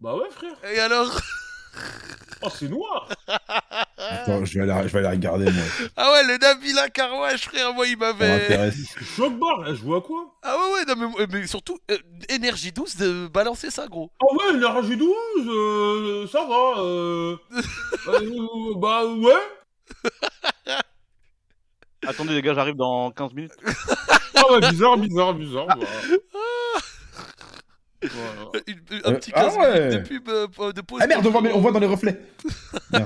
Bah 0.00 0.16
ouais, 0.16 0.28
frère. 0.30 0.56
Et 0.72 0.80
alors? 0.80 1.20
Oh, 2.40 2.48
c'est 2.54 2.68
noir. 2.68 3.08
Attends, 3.98 4.44
je 4.44 4.60
vais, 4.60 4.70
aller, 4.70 4.88
je 4.88 4.92
vais 4.92 4.98
aller 5.00 5.16
regarder, 5.16 5.46
moi. 5.46 5.64
Ah 5.96 6.12
ouais, 6.12 6.22
le 6.24 6.38
Nabila 6.38 6.88
Carwash, 6.88 7.48
frère, 7.48 7.74
moi, 7.74 7.86
il 7.88 7.96
m'avait... 7.96 8.70
choc 9.16 9.36
barre. 9.38 9.64
Eh, 9.68 9.74
je 9.74 9.82
vois 9.82 10.00
quoi? 10.00 10.36
Ah 10.42 10.56
ouais, 10.56 10.74
ouais, 10.74 10.94
non, 10.94 11.12
mais, 11.18 11.26
mais 11.32 11.46
surtout, 11.48 11.78
euh, 11.90 11.98
énergie 12.28 12.70
douce 12.70 12.96
de 12.96 13.26
balancer 13.26 13.70
ça, 13.70 13.88
gros. 13.88 14.12
Ah 14.20 14.26
ouais, 14.32 14.64
rage 14.64 14.88
12, 14.88 15.12
euh, 15.48 16.26
ça 16.28 16.44
va. 16.44 16.80
Euh... 16.80 17.36
euh, 18.08 18.74
bah 18.76 19.04
ouais. 19.04 20.04
Attendez 22.06 22.34
les 22.34 22.42
gars, 22.42 22.54
j'arrive 22.54 22.76
dans 22.76 23.10
15 23.10 23.34
minutes. 23.34 23.52
Ah 24.36 24.52
ouais, 24.52 24.70
bizarre, 24.70 24.96
bizarre, 24.96 25.34
bizarre. 25.34 25.66
bah. 25.66 25.86
Voilà. 28.02 28.64
Une- 28.66 28.74
une- 28.90 29.00
un 29.04 29.12
Euh, 29.12 29.14
petit 29.16 29.32
ah 29.34 29.42
15 29.44 29.56
ouais. 29.56 29.78
minutes 29.88 29.92
de 30.02 30.08
pub, 30.08 30.28
euh, 30.28 30.72
de 30.72 30.80
pause. 30.82 31.00
Ah 31.02 31.06
merde, 31.06 31.26
on 31.26 31.30
voit, 31.30 31.42
on 31.54 31.60
voit 31.60 31.72
dans 31.72 31.80
les 31.80 31.86
reflets. 31.86 32.20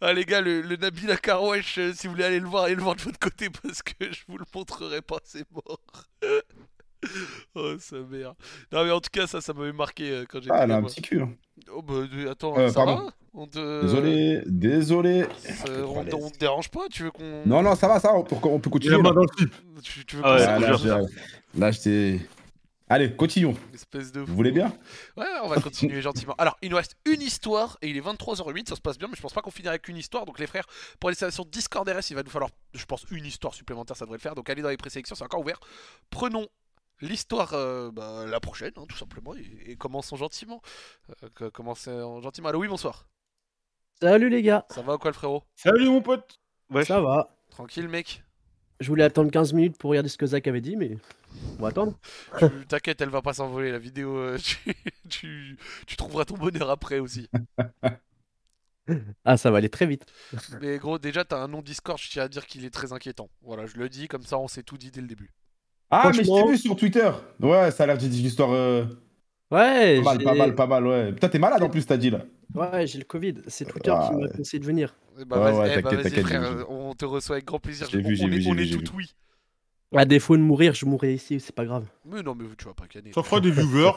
Ah 0.00 0.12
les 0.12 0.24
gars, 0.24 0.40
le, 0.40 0.60
le 0.62 0.76
euh, 0.80 1.92
si 1.92 2.06
vous 2.06 2.12
voulez 2.12 2.24
aller 2.24 2.38
le 2.38 2.46
voir, 2.46 2.64
allez 2.64 2.76
le 2.76 2.82
voir 2.82 2.94
de 2.94 3.00
votre 3.02 3.18
côté 3.18 3.48
parce 3.50 3.82
que 3.82 3.92
je 4.12 4.20
vous 4.28 4.38
le 4.38 4.44
montrerai 4.54 5.02
pas, 5.02 5.18
c'est 5.24 5.44
mort. 5.50 5.80
oh, 7.56 7.74
sa 7.80 7.96
mère. 7.96 8.34
Non 8.70 8.84
mais 8.84 8.92
en 8.92 9.00
tout 9.00 9.10
cas, 9.12 9.26
ça, 9.26 9.40
ça 9.40 9.52
m'avait 9.52 9.72
marqué 9.72 10.10
euh, 10.10 10.24
quand 10.28 10.38
j'étais 10.40 10.54
Ah, 10.54 10.62
elle 10.64 10.70
a 10.70 10.76
un 10.76 10.82
petit 10.84 11.02
cul. 11.02 11.20
hein. 11.20 11.32
Oh 11.74 11.82
bah, 11.82 11.94
euh, 11.94 12.30
attends, 12.30 12.56
Euh, 12.56 12.68
ça 12.68 12.74
pardon. 12.84 13.06
va 13.06 13.10
on 13.34 13.46
te... 13.46 13.82
Désolé, 13.82 14.42
désolé. 14.46 15.24
on, 15.86 16.04
te- 16.04 16.14
on 16.14 16.30
te 16.30 16.38
dérange 16.38 16.70
pas 16.70 16.86
Tu 16.90 17.02
veux 17.04 17.10
qu'on... 17.10 17.42
Non, 17.46 17.62
non, 17.62 17.74
ça 17.76 17.86
va, 17.88 18.00
ça 18.00 18.08
va, 18.12 18.18
on 18.18 18.24
peut, 18.24 18.36
on 18.42 18.58
peut 18.60 18.70
Il 18.80 18.92
a 18.92 18.96
continuer. 18.96 18.96
là. 19.02 19.10
dans 19.12 19.20
le 19.22 19.28
slip. 19.36 19.54
Tu, 19.82 20.04
tu 20.06 20.16
veux 20.16 20.22
Ah 20.24 20.34
ouais, 20.36 20.44
Ah, 20.44 20.58
là, 20.58 20.72
je- 20.76 21.58
là, 21.60 21.70
j'étais. 21.72 22.20
Allez, 22.90 23.14
continuons. 23.14 23.54
Espèce 23.74 24.12
de 24.12 24.20
Vous 24.20 24.34
voulez 24.34 24.50
bien 24.50 24.72
Ouais, 25.16 25.26
on 25.42 25.48
va 25.48 25.60
continuer 25.60 26.00
gentiment. 26.00 26.34
Alors, 26.38 26.56
il 26.62 26.70
nous 26.70 26.76
reste 26.76 26.96
une 27.04 27.20
histoire 27.20 27.76
et 27.82 27.88
il 27.90 27.96
est 27.98 28.00
23h08, 28.00 28.68
ça 28.68 28.76
se 28.76 28.80
passe 28.80 28.96
bien, 28.96 29.08
mais 29.08 29.14
je 29.16 29.20
pense 29.20 29.34
pas 29.34 29.42
qu'on 29.42 29.50
finira 29.50 29.72
avec 29.72 29.88
une 29.88 29.98
histoire. 29.98 30.24
Donc, 30.24 30.38
les 30.38 30.46
frères, 30.46 30.64
pour 30.98 31.10
aller 31.10 31.30
sur 31.30 31.44
Discord 31.44 31.86
RS, 31.86 32.10
il 32.10 32.14
va 32.14 32.22
nous 32.22 32.30
falloir, 32.30 32.50
je 32.72 32.84
pense, 32.86 33.04
une 33.10 33.26
histoire 33.26 33.52
supplémentaire, 33.52 33.94
ça 33.96 34.06
devrait 34.06 34.16
le 34.16 34.22
faire. 34.22 34.34
Donc, 34.34 34.48
allez 34.48 34.62
dans 34.62 34.70
les 34.70 34.78
présélections, 34.78 35.14
c'est 35.14 35.24
encore 35.24 35.40
ouvert. 35.40 35.60
Prenons 36.08 36.46
l'histoire, 37.02 37.52
euh, 37.52 37.90
bah, 37.90 38.24
la 38.26 38.40
prochaine, 38.40 38.72
hein, 38.76 38.84
tout 38.88 38.96
simplement, 38.96 39.34
et, 39.36 39.72
et 39.72 39.76
commençons 39.76 40.16
gentiment. 40.16 40.62
Euh, 41.42 41.50
commençons 41.50 42.22
gentiment. 42.22 42.48
Allo, 42.48 42.60
oui, 42.60 42.68
bonsoir. 42.68 43.06
Salut 44.00 44.30
les 44.30 44.42
gars, 44.42 44.64
Ça 44.70 44.80
va 44.80 44.94
ou 44.94 44.98
quoi, 44.98 45.10
le 45.10 45.14
frérot? 45.14 45.42
Salut 45.56 45.86
mon 45.86 46.00
pote. 46.00 46.40
Ouais. 46.70 46.84
ça 46.84 47.00
va. 47.00 47.36
Tranquille, 47.50 47.88
mec 47.88 48.22
Je 48.80 48.88
voulais 48.88 49.04
attendre 49.04 49.30
15 49.30 49.52
minutes 49.52 49.76
pour 49.76 49.90
regarder 49.90 50.08
ce 50.08 50.16
que 50.16 50.26
Zach 50.26 50.46
avait 50.46 50.60
dit, 50.60 50.76
mais 50.76 50.96
on 51.58 51.62
va 51.62 51.68
attendre. 51.68 51.98
Tu- 52.38 52.66
T'inquiète, 52.68 53.00
elle 53.00 53.08
va 53.10 53.22
pas 53.22 53.32
s'envoler, 53.34 53.70
la 53.72 53.78
vidéo. 53.78 54.16
euh, 54.16 54.38
tu, 54.42 54.74
tu, 55.08 55.56
tu 55.86 55.96
trouveras 55.96 56.24
ton 56.24 56.36
bonheur 56.36 56.70
après 56.70 56.98
aussi. 56.98 57.28
Ah, 59.24 59.36
ça 59.36 59.50
va 59.50 59.58
aller 59.58 59.68
très 59.68 59.84
vite. 59.86 60.06
Mais 60.62 60.78
gros, 60.78 60.98
déjà, 60.98 61.22
t'as 61.24 61.38
un 61.42 61.48
nom 61.48 61.60
Discord, 61.60 61.98
je 62.00 62.08
tiens 62.08 62.22
à 62.22 62.28
dire 62.28 62.46
qu'il 62.46 62.64
est 62.64 62.70
très 62.70 62.92
inquiétant. 62.94 63.28
Voilà, 63.42 63.66
je 63.66 63.76
le 63.76 63.88
dis, 63.90 64.08
comme 64.08 64.22
ça, 64.22 64.38
on 64.38 64.48
s'est 64.48 64.62
tout 64.62 64.78
dit 64.78 64.90
dès 64.90 65.02
le 65.02 65.06
début. 65.06 65.30
Ah, 65.90 66.10
mais 66.14 66.22
je 66.24 66.30
t'ai 66.30 66.48
vu 66.50 66.56
sur 66.56 66.74
Twitter. 66.76 67.10
Ouais, 67.40 67.70
ça 67.70 67.84
a 67.84 67.86
l'air 67.86 67.98
d'être 67.98 68.06
une 68.18 68.24
histoire 68.24 68.52
euh, 68.52 68.84
Ouais, 69.50 70.00
pas 70.02 70.14
mal, 70.14 70.24
pas 70.24 70.34
mal, 70.34 70.54
pas 70.54 70.66
mal, 70.66 70.86
ouais. 70.86 71.12
Putain, 71.12 71.28
t'es 71.28 71.38
malade 71.38 71.62
en 71.62 71.68
plus, 71.68 71.84
t'as 71.86 71.96
dit 71.98 72.10
là. 72.10 72.24
Ouais, 72.54 72.86
j'ai 72.86 72.98
le 72.98 73.04
Covid. 73.04 73.34
C'est 73.46 73.66
Twitter 73.66 73.92
Ah, 73.94 74.06
qui 74.08 74.14
m'a 74.16 74.22
ouais. 74.26 74.30
conseillé 74.36 74.60
de 74.60 74.64
venir. 74.66 74.94
Eh 75.20 75.24
bah, 75.26 75.36
Ouais, 75.38 75.52
vas-y, 75.52 75.58
ouais, 75.58 75.74
eh 75.78 75.82
bah, 75.82 75.90
t'inquiète, 75.90 76.00
vas-y, 76.00 76.02
t'inquiète, 76.22 76.26
frère, 76.26 76.56
vu. 76.56 76.64
on 76.68 76.94
te 76.94 77.04
reçoit 77.04 77.36
avec 77.36 77.44
grand 77.46 77.58
plaisir. 77.58 77.88
Vu, 77.90 78.16
j'ai 78.16 78.24
on 78.24 78.28
vu, 78.28 78.38
est, 78.38 78.40
j'ai 78.40 78.50
on 78.50 78.54
vu, 78.54 78.62
est 78.64 78.84
tout 78.84 78.96
vu. 78.96 78.96
oui. 78.96 79.14
À 79.94 80.04
défaut 80.04 80.36
de 80.36 80.42
mourir, 80.42 80.74
je 80.74 80.84
mourrai 80.86 81.14
ici, 81.14 81.40
c'est 81.40 81.54
pas 81.54 81.64
grave. 81.64 81.86
Mais 82.04 82.22
non, 82.22 82.34
mais 82.34 82.44
tu 82.58 82.66
vas 82.66 82.74
pas 82.74 82.86
canner. 82.86 83.12
Ça 83.12 83.22
fera 83.22 83.40
des 83.40 83.50
viewers. 83.50 83.92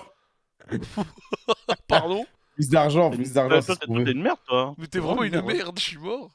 Pardon 1.87 2.25
Plus 2.55 2.69
d'argent, 2.69 3.09
plus 3.11 3.33
d'argent. 3.33 3.61
toi, 3.61 3.75
c'est 3.81 3.87
t'es 4.05 4.11
une 4.11 4.21
merde, 4.21 4.37
toi. 4.47 4.73
Mais 4.77 4.87
t'es 4.87 4.99
vraiment 4.99 5.23
une 5.23 5.41
merde, 5.41 5.77
je 5.77 5.83
suis 5.83 5.97
mort. 5.97 6.31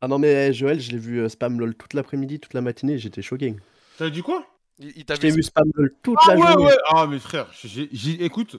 Ah 0.00 0.08
non, 0.08 0.18
mais 0.18 0.52
Joël, 0.52 0.80
je 0.80 0.90
l'ai 0.92 0.98
vu 0.98 1.18
euh, 1.20 1.28
spam 1.28 1.58
lol 1.58 1.74
toute 1.74 1.94
l'après-midi, 1.94 2.38
toute 2.38 2.52
la 2.54 2.60
matinée, 2.60 2.98
j'étais 2.98 3.22
choqué. 3.22 3.56
T'as 3.96 4.10
dit 4.10 4.22
quoi? 4.22 4.46
Il, 4.78 4.92
il 4.96 5.04
t'ai 5.04 5.30
vu. 5.30 5.42
spam 5.42 5.64
lol 5.74 5.94
toute 6.02 6.18
Ah 6.26 6.34
la 6.34 6.40
ouais, 6.40 6.46
journée. 6.52 6.64
ouais. 6.66 6.76
Ah, 6.90 7.06
mais 7.06 7.18
frère, 7.18 7.48
j'ai, 7.64 7.88
j'ai- 7.90 8.22
écoute, 8.24 8.56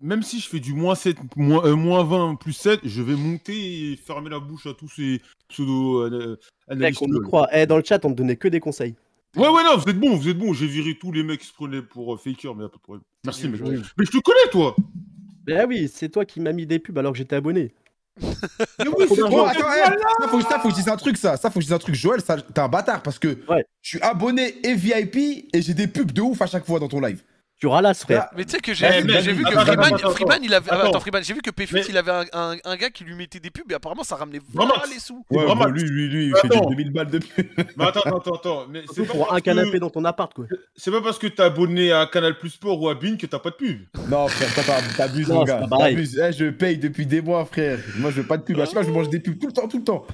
même 0.00 0.22
si 0.22 0.40
je 0.40 0.48
fais 0.48 0.60
du 0.60 0.72
moins 0.72 0.94
7, 0.94 1.16
moins, 1.36 1.64
euh, 1.64 1.74
moins 1.76 2.04
20 2.04 2.34
plus 2.36 2.52
7, 2.52 2.80
je 2.84 3.02
vais 3.02 3.14
monter 3.14 3.92
et 3.92 3.96
fermer 3.96 4.30
la 4.30 4.38
bouche 4.40 4.66
à 4.66 4.74
tous 4.74 4.88
ces 4.88 5.20
pseudo 5.48 6.00
euh, 6.04 6.36
Mec, 6.68 6.78
analystes. 6.78 7.02
on 7.02 7.06
y 7.08 7.20
croit. 7.22 7.48
Eh, 7.52 7.66
dans 7.66 7.76
le 7.76 7.82
chat, 7.84 8.04
on 8.04 8.10
te 8.10 8.14
donnait 8.14 8.36
que 8.36 8.48
des 8.48 8.60
conseils. 8.60 8.94
Ouais, 9.36 9.48
ouais, 9.48 9.62
non, 9.62 9.76
vous 9.76 9.88
êtes 9.88 9.98
bon, 10.00 10.16
vous 10.16 10.28
êtes 10.28 10.38
bon. 10.38 10.52
J'ai 10.52 10.66
viré 10.66 10.96
tous 10.98 11.12
les 11.12 11.22
mecs 11.22 11.40
qui 11.40 11.46
se 11.46 11.52
prenaient 11.52 11.82
pour 11.82 12.14
euh, 12.14 12.16
faker, 12.16 12.54
mais 12.54 12.62
y 12.64 12.66
a 12.66 12.68
pas 12.68 12.76
de 12.78 12.82
problème. 12.82 13.02
Merci, 13.24 13.48
mec. 13.48 13.60
Mais 13.62 14.04
je 14.04 14.10
te 14.10 14.18
connais, 14.18 14.50
toi 14.50 14.74
Mais 15.46 15.56
ah 15.56 15.66
oui, 15.66 15.90
c'est 15.92 16.08
toi 16.08 16.24
qui 16.24 16.40
m'as 16.40 16.52
mis 16.52 16.66
des 16.66 16.78
pubs 16.78 16.96
alors 16.98 17.12
que 17.12 17.18
j'étais 17.18 17.36
abonné. 17.36 17.72
Mais 18.20 18.86
oui, 18.88 19.06
c'est 19.08 19.14
toi 19.16 19.48
attends, 19.50 19.60
eh, 19.72 20.22
ça, 20.22 20.28
faut, 20.28 20.40
ça, 20.42 20.58
faut 20.58 20.68
que 20.68 20.74
je 20.74 20.80
dise 20.80 20.88
un 20.88 20.96
truc, 20.96 21.16
ça. 21.16 21.36
Ça, 21.38 21.48
faut 21.48 21.54
que 21.60 21.62
je 21.62 21.66
dise 21.68 21.72
un 21.72 21.78
truc. 21.78 21.94
Joël, 21.94 22.20
ça, 22.20 22.36
t'es 22.40 22.60
un 22.60 22.68
bâtard 22.68 23.02
parce 23.02 23.18
que 23.18 23.38
Ouais. 23.48 23.64
je 23.80 23.88
suis 23.90 24.00
abonné 24.02 24.54
et 24.66 24.74
VIP 24.74 25.48
et 25.54 25.62
j'ai 25.62 25.72
des 25.72 25.86
pubs 25.86 26.10
de 26.12 26.20
ouf 26.20 26.42
à 26.42 26.46
chaque 26.46 26.66
fois 26.66 26.80
dans 26.80 26.88
ton 26.88 27.00
live. 27.00 27.22
Tu 27.60 27.66
ralasses, 27.66 28.04
frère. 28.04 28.26
Mais 28.34 28.44
tu 28.46 28.52
sais 28.52 28.60
que 28.60 28.72
j'ai 28.72 28.86
Eh, 28.90 29.02
vu, 29.02 29.08
mais- 29.12 29.20
j'ai 29.22 29.34
vu 29.34 29.44
que 29.44 29.50
Freeman, 29.50 29.98
Freeman, 29.98 30.38
il 30.42 30.54
avait. 30.54 30.70
attends. 30.70 30.88
Attends, 30.88 31.00
Freeman, 31.00 31.22
j'ai 31.22 31.34
vu 31.34 31.42
que 31.42 31.50
Mais- 31.74 31.82
il 31.90 31.98
avait 31.98 32.10
un, 32.10 32.24
un- 32.32 32.56
un 32.64 32.76
gars 32.76 32.88
qui 32.88 33.04
lui 33.04 33.14
mettait 33.14 33.38
des 33.38 33.50
pubs 33.50 33.70
et 33.70 33.74
apparemment 33.74 34.02
ça 34.02 34.16
ramenait 34.16 34.40
Vraiment. 34.54 34.72
les 34.90 34.98
sous. 34.98 35.26
Ouais, 35.30 35.44
vraiment. 35.44 35.66
lui, 35.66 35.82
lui, 35.82 36.08
lui, 36.08 36.24
il 36.28 36.32
Mais 36.32 36.40
fait 36.40 36.48
des 36.48 36.56
attends. 36.56 36.70
2000 36.70 36.90
balles 36.90 37.10
de 37.10 37.18
pub. 37.18 37.46
Mais 37.76 37.84
attends, 37.84 38.00
attends, 38.00 38.34
attends. 38.34 38.66
Mais 38.70 38.82
c'est 38.90 39.04
pas 39.06 39.12
pour 39.12 39.30
un 39.34 39.36
que- 39.40 39.44
canapé 39.44 39.78
dans 39.78 39.90
ton 39.90 40.02
appart, 40.06 40.32
quoi. 40.32 40.46
C'est 40.74 40.90
pas 40.90 41.02
parce 41.02 41.18
que 41.18 41.26
t'es 41.26 41.42
abonné 41.42 41.92
à 41.92 42.06
Canal 42.06 42.38
Plus 42.38 42.48
Sport 42.48 42.80
ou 42.80 42.88
à 42.88 42.94
Bean 42.94 43.18
que 43.18 43.26
t'as 43.26 43.38
pas 43.38 43.50
de 43.50 43.56
pub. 43.56 43.80
Non, 44.08 44.26
frère, 44.28 44.64
t'abuses, 44.96 45.28
mon 45.28 45.44
gars. 45.44 45.66
T'abuses. 45.68 46.18
Eh, 46.18 46.32
je 46.32 46.46
paye 46.50 46.78
depuis 46.78 47.04
des 47.04 47.20
mois, 47.20 47.44
frère. 47.44 47.78
Moi, 47.98 48.10
je 48.10 48.22
veux 48.22 48.26
pas 48.26 48.38
de 48.38 48.42
pub. 48.42 48.58
À 48.58 48.64
chaque 48.64 48.72
fois, 48.72 48.82
je 48.84 48.90
mange 48.90 49.10
des 49.10 49.20
pubs 49.20 49.38
tout 49.38 49.48
le 49.48 49.52
temps, 49.52 49.68
tout 49.68 49.76
le 49.78 49.84
temps. 49.84 50.06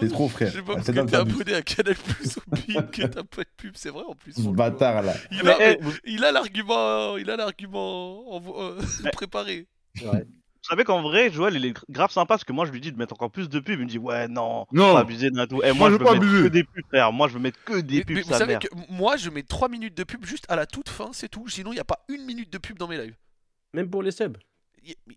C'est 0.00 0.08
trop, 0.08 0.28
frère. 0.28 0.48
Je 0.50 0.56
sais 0.56 0.62
pas 0.62 0.72
Ah, 0.72 0.74
parce 0.76 0.86
c'est 0.86 0.92
que 0.92 0.96
dingue, 0.98 1.08
t'es 1.10 1.16
abonné 1.16 1.54
à 1.54 1.62
Canal 1.62 1.94
Plus 1.96 2.36
ou 2.36 2.40
Bing 2.54 2.90
que 2.90 3.02
t'as 3.06 3.22
pas 3.24 3.42
de 3.42 3.48
pub, 3.56 3.72
c'est 3.76 3.90
vrai 3.90 4.04
en 4.06 4.14
plus. 4.14 4.32
Ce 4.32 4.48
bâtard, 4.48 5.02
là. 5.02 5.14
Il 5.30 5.42
Mais, 5.44 5.50
a, 5.50 5.72
eh, 5.72 5.78
mais 5.80 5.90
il 6.04 6.24
a 6.24 6.32
l'argument, 6.32 7.16
il 7.16 7.30
a 7.30 7.36
l'argument 7.36 8.34
en- 8.36 8.42
euh, 8.62 8.78
préparé. 9.12 9.66
Vous 10.02 10.70
savez 10.70 10.82
qu'en 10.82 11.00
vrai, 11.00 11.30
Joël, 11.30 11.54
il 11.54 11.64
est 11.64 11.74
grave 11.88 12.10
sympa 12.10 12.26
parce 12.34 12.42
que 12.44 12.52
moi, 12.52 12.66
je 12.66 12.72
lui 12.72 12.80
dis 12.80 12.90
de 12.90 12.98
mettre 12.98 13.12
encore 13.12 13.30
plus 13.30 13.48
de 13.48 13.60
pubs. 13.60 13.78
Il 13.78 13.84
me 13.84 13.88
dit, 13.88 13.98
ouais, 13.98 14.26
non, 14.26 14.66
Non. 14.72 14.94
pas 14.94 15.00
abuser 15.00 15.30
d'un 15.30 15.46
tout. 15.46 15.62
Et 15.62 15.68
Moi, 15.72 15.74
moi, 15.74 15.88
je 15.90 15.92
veux 15.94 15.98
pas 16.04 16.12
mettre 16.14 16.24
abuser. 16.24 16.42
que 16.42 16.48
des 16.48 16.64
pubs, 16.64 16.84
frère. 16.88 17.12
Moi, 17.12 17.28
je 17.28 17.34
veux 17.34 17.38
mettre 17.40 17.62
que 17.64 17.78
des 17.80 17.98
Mais, 17.98 18.04
pubs, 18.04 18.16
mais 18.16 18.22
vous 18.22 18.28
sa 18.30 18.38
savez 18.38 18.52
mère. 18.54 18.58
que 18.60 18.66
moi 18.90 19.16
je 19.16 19.30
mets 19.30 19.44
3 19.44 19.68
minutes 19.68 19.96
de 19.96 20.02
pub 20.02 20.24
juste 20.24 20.44
à 20.48 20.56
la 20.56 20.66
toute 20.66 20.88
fin, 20.88 21.10
c'est 21.12 21.28
tout. 21.28 21.48
Sinon 21.48 21.70
il 21.70 21.74
n'y 21.76 21.80
a 21.80 21.84
pas 21.84 22.04
une 22.08 22.24
minute 22.24 22.52
de 22.52 22.58
pub 22.58 22.78
dans 22.78 22.88
mes 22.88 22.98
lives. 22.98 23.14
Même 23.74 23.88
pour 23.88 24.02
les 24.02 24.10
subs. 24.10 24.36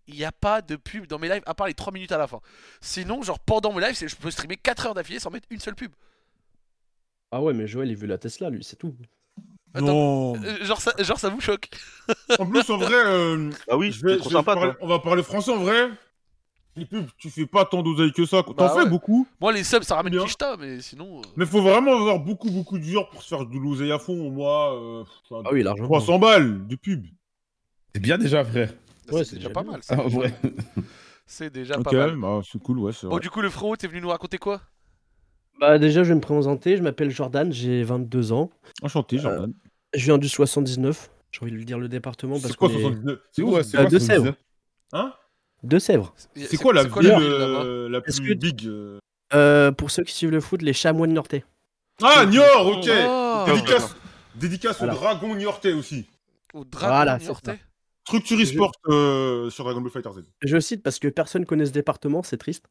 Il 0.07 0.15
n'y 0.15 0.23
a 0.25 0.31
pas 0.31 0.61
de 0.61 0.75
pub 0.75 1.05
dans 1.07 1.19
mes 1.19 1.29
lives 1.29 1.43
à 1.45 1.53
part 1.53 1.67
les 1.67 1.73
3 1.73 1.93
minutes 1.93 2.11
à 2.11 2.17
la 2.17 2.27
fin. 2.27 2.39
Sinon, 2.81 3.21
genre 3.21 3.39
pendant 3.39 3.71
mes 3.73 3.81
lives, 3.85 3.97
je 4.07 4.15
peux 4.15 4.31
streamer 4.31 4.57
4 4.57 4.87
heures 4.87 4.93
d'affilée 4.93 5.19
sans 5.19 5.29
mettre 5.29 5.47
une 5.49 5.59
seule 5.59 5.75
pub. 5.75 5.91
Ah 7.31 7.41
ouais, 7.41 7.53
mais 7.53 7.67
Joël, 7.67 7.89
il 7.89 7.95
veut 7.97 8.07
la 8.07 8.17
Tesla, 8.17 8.49
lui, 8.49 8.63
c'est 8.63 8.75
tout. 8.75 8.95
Attends, 9.73 9.85
Non. 9.85 10.35
euh, 10.43 10.63
genre, 10.65 10.81
ça, 10.81 10.91
genre 10.97 11.19
ça 11.19 11.29
vous 11.29 11.39
choque 11.41 11.69
En 12.39 12.45
plus, 12.47 12.67
en 12.71 12.77
vrai, 12.77 12.91
euh, 13.05 13.51
Bah 13.67 13.77
oui, 13.77 13.91
je 13.91 14.03
vais- 14.03 14.13
c'est 14.13 14.17
trop 14.19 14.29
je 14.29 14.33
vais 14.35 14.39
sympa, 14.39 14.55
parler- 14.55 14.71
toi. 14.71 14.79
on 14.81 14.87
va 14.87 14.99
parler 14.99 15.21
français 15.21 15.51
en 15.51 15.57
vrai. 15.59 15.89
Les 16.75 16.85
pubs, 16.85 17.05
tu 17.17 17.29
fais 17.29 17.45
pas 17.45 17.65
tant 17.65 17.83
d'oseille 17.83 18.11
que 18.13 18.25
ça. 18.25 18.41
T'en 18.41 18.53
Bah 18.53 18.69
fais 18.69 18.83
ouais. 18.83 18.89
beaucoup, 18.89 19.27
Moi 19.41 19.51
les 19.51 19.63
subs 19.63 19.83
ça 19.83 19.95
ramène 19.95 20.13
Bien. 20.13 20.23
Kishta, 20.23 20.55
mais 20.57 20.81
sinon. 20.81 21.19
euh, 21.19 21.21
mais 21.35 21.45
faut 21.45 21.61
vraiment 21.61 21.93
avoir 21.95 22.19
beaucoup, 22.19 22.49
beaucoup 22.49 22.79
d'heures 22.79 23.09
pour 23.09 23.21
se 23.21 23.27
faire 23.27 23.45
de 23.45 23.57
l'oseille 23.59 23.91
à 23.91 23.99
fond. 23.99 24.31
Moi, 24.31 24.75
euh, 24.75 25.03
Ah 25.45 25.49
oui, 25.51 25.61
l'argent. 25.61 25.83
300 25.83 26.17
balles 26.19 26.65
de 26.67 26.75
pub. 26.75 27.05
C'est 27.93 28.01
bien 28.01 28.17
déjà, 28.17 28.43
frère. 28.45 28.73
Ouais, 29.11 29.23
c'est 29.23 29.35
déjà 29.35 29.49
déjà 29.49 29.53
pas 29.53 29.63
bien. 29.63 29.71
mal. 29.73 29.81
Ah, 29.81 29.85
C'est 29.87 29.99
en 29.99 30.03
déjà, 30.05 30.17
vrai. 30.17 30.33
c'est 31.25 31.49
déjà 31.53 31.77
Ok, 31.77 31.83
pas 31.85 31.91
mal. 31.93 32.15
bah, 32.17 32.41
c'est 32.49 32.61
cool, 32.61 32.79
ouais, 32.79 32.91
Bon, 33.03 33.09
vrai. 33.09 33.19
du 33.19 33.29
coup, 33.29 33.41
le 33.41 33.49
frérot, 33.49 33.75
t'es 33.75 33.87
venu 33.87 34.01
nous 34.01 34.09
raconter 34.09 34.37
quoi? 34.37 34.61
Bah 35.59 35.77
déjà, 35.77 36.03
je 36.03 36.09
vais 36.09 36.15
me 36.15 36.21
présenter. 36.21 36.77
Je 36.77 36.81
m'appelle 36.83 37.09
Jordan, 37.11 37.51
j'ai 37.51 37.83
22 37.83 38.31
ans. 38.31 38.49
Enchanté, 38.81 39.17
Jordan. 39.17 39.53
Je 39.93 40.05
viens 40.05 40.17
du 40.17 40.29
79. 40.29 41.09
J'ai 41.31 41.41
envie 41.41 41.51
de 41.51 41.57
le 41.57 41.63
dire 41.65 41.77
le 41.77 41.89
département 41.89 42.35
parce 42.39 42.47
c'est 42.47 42.55
quoi 42.57 42.69
qu'on 42.69 42.75
est 42.77 42.81
79 42.81 43.19
C'est 43.31 43.41
où, 43.41 43.51
ouais, 43.53 43.63
c'est 43.63 43.77
Euh, 43.77 43.81
quoi 43.81 43.89
de 43.91 43.99
Sèvres. 43.99 44.33
Hein? 44.93 45.13
De 45.63 45.77
Sèvres. 45.79 46.13
C'est 46.35 46.57
quoi 46.57 46.73
la 46.73 46.83
ville 46.85 47.11
euh, 47.19 47.89
la 47.89 47.99
plus 48.01 48.35
big 48.35 48.65
euh? 48.67 48.97
Euh, 49.33 49.71
pour 49.71 49.91
ceux 49.91 50.03
qui 50.03 50.13
suivent 50.13 50.31
le 50.31 50.39
foot, 50.39 50.61
les 50.61 50.73
chamois 50.73 51.05
de 51.07 51.11
Nortais. 51.11 51.43
Ah, 52.01 52.25
Niort, 52.25 52.65
ok 52.65 52.89
Oh, 53.05 53.43
Dédicace, 53.45 53.95
dédicace 54.35 54.77
Voilà. 54.79 54.93
au 54.93 54.97
dragon 54.97 55.35
niortais 55.35 55.73
aussi. 55.73 56.07
Au 56.53 56.63
dragon 56.63 56.87
Voilà, 56.95 57.17
niortais? 57.19 57.59
Structure 58.09 58.39
e-sport 58.41 58.71
euh, 58.87 59.49
sur 59.49 59.63
Dragon 59.63 59.81
Ball 59.81 59.91
Fighter 59.91 60.09
Z. 60.13 60.23
Je 60.43 60.59
cite 60.59 60.83
parce 60.83 60.99
que 60.99 61.07
personne 61.07 61.45
connaît 61.45 61.65
ce 61.65 61.71
département, 61.71 62.23
c'est 62.23 62.37
triste. 62.37 62.65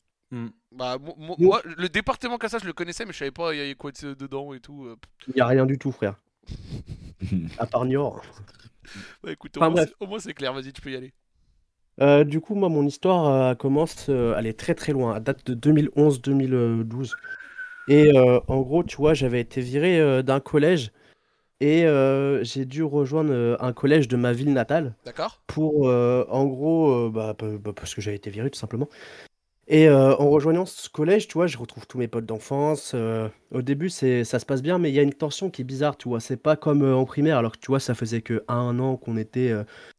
Bah, 0.73 0.98
Nous- 1.01 1.47
moi, 1.47 1.62
le 1.65 1.89
département 1.89 2.36
comme 2.39 2.51
ça, 2.51 2.59
je 2.59 2.66
le 2.66 2.73
connaissais, 2.73 3.05
mais 3.06 3.12
je 3.12 3.19
savais 3.19 3.31
pas 3.31 3.55
il 3.55 3.59
y 3.59 3.60
avait 3.60 3.74
quoi 3.74 3.93
de- 3.93 4.15
dedans 4.15 4.52
et 4.52 4.60
tout. 4.60 4.85
euh. 4.85 4.97
Il 5.28 5.35
n'y 5.35 5.40
a 5.40 5.47
rien 5.47 5.65
du 5.65 5.78
tout, 5.78 5.90
frère. 5.93 6.16
À 7.59 7.66
part 7.66 7.85
Niort. 7.85 8.23
Bah 9.23 9.32
écoute, 9.32 9.55
au 9.56 9.60
Enfin, 9.60 9.70
moins, 9.70 9.85
au 10.01 10.06
moins 10.06 10.19
c'est 10.19 10.32
clair, 10.32 10.52
vas-y, 10.55 10.73
tu 10.73 10.81
peux 10.81 10.90
y 10.90 10.97
aller. 10.97 11.12
Euh, 12.01 12.24
du 12.24 12.40
coup, 12.40 12.55
moi, 12.55 12.69
mon 12.69 12.86
histoire 12.86 13.27
euh, 13.27 13.55
commence, 13.55 14.06
euh, 14.09 14.35
elle 14.39 14.47
est 14.47 14.59
très 14.59 14.74
très 14.74 14.93
loin, 14.93 15.16
elle 15.16 15.23
date 15.23 15.44
de 15.51 15.55
2011-2012. 15.55 17.15
Et 17.89 18.16
euh, 18.16 18.40
en 18.48 18.60
gros, 18.60 18.85
tu 18.85 18.97
vois, 18.97 19.15
j'avais 19.15 19.40
été 19.40 19.60
viré 19.60 19.98
euh, 20.01 20.23
d'un 20.23 20.40
collège 20.40 20.93
et 21.60 21.85
euh, 21.86 22.43
j'ai 22.44 22.64
dû 22.64 22.82
rejoindre 22.82 23.32
euh, 23.32 23.56
un 23.60 23.72
collège 23.72 24.09
de 24.09 24.16
ma 24.16 24.32
ville 24.32 24.52
natale 24.52 24.94
D'accord 25.05 25.40
pour, 25.47 25.89
euh, 25.89 26.24
en 26.28 26.47
gros, 26.47 27.10
bah, 27.10 27.35
bah, 27.39 27.72
parce 27.74 27.94
que 27.94 28.01
j'avais 28.01 28.16
été 28.16 28.30
viré 28.30 28.51
tout 28.51 28.59
simplement. 28.59 28.89
Et 29.70 29.90
en 29.90 30.30
rejoignant 30.30 30.64
ce 30.64 30.89
collège, 30.89 31.28
tu 31.28 31.35
vois, 31.35 31.47
je 31.47 31.59
retrouve 31.59 31.86
tous 31.86 31.98
mes 31.98 32.09
potes 32.09 32.24
d'enfance. 32.24 32.94
au 33.51 33.60
début, 33.60 33.90
c'est, 33.90 34.24
ça 34.24 34.39
se 34.39 34.47
passe 34.47 34.62
bien, 34.62 34.78
mais 34.78 34.89
il 34.89 34.94
y 34.94 34.98
a 34.98 35.02
une 35.02 35.12
tension 35.12 35.51
qui 35.51 35.60
est 35.60 35.64
bizarre, 35.64 35.98
tu 35.98 36.09
vois. 36.09 36.20
C'est 36.20 36.39
pas 36.39 36.56
comme 36.56 36.82
en 36.82 37.05
primaire, 37.05 37.36
alors 37.36 37.52
que 37.52 37.59
tu 37.59 37.66
vois, 37.66 37.78
ça 37.78 37.94
faisait 37.94 38.22
que 38.22 38.43
un 38.48 38.78
an 38.78 38.97
qu'on 38.97 39.18
était, 39.18 39.52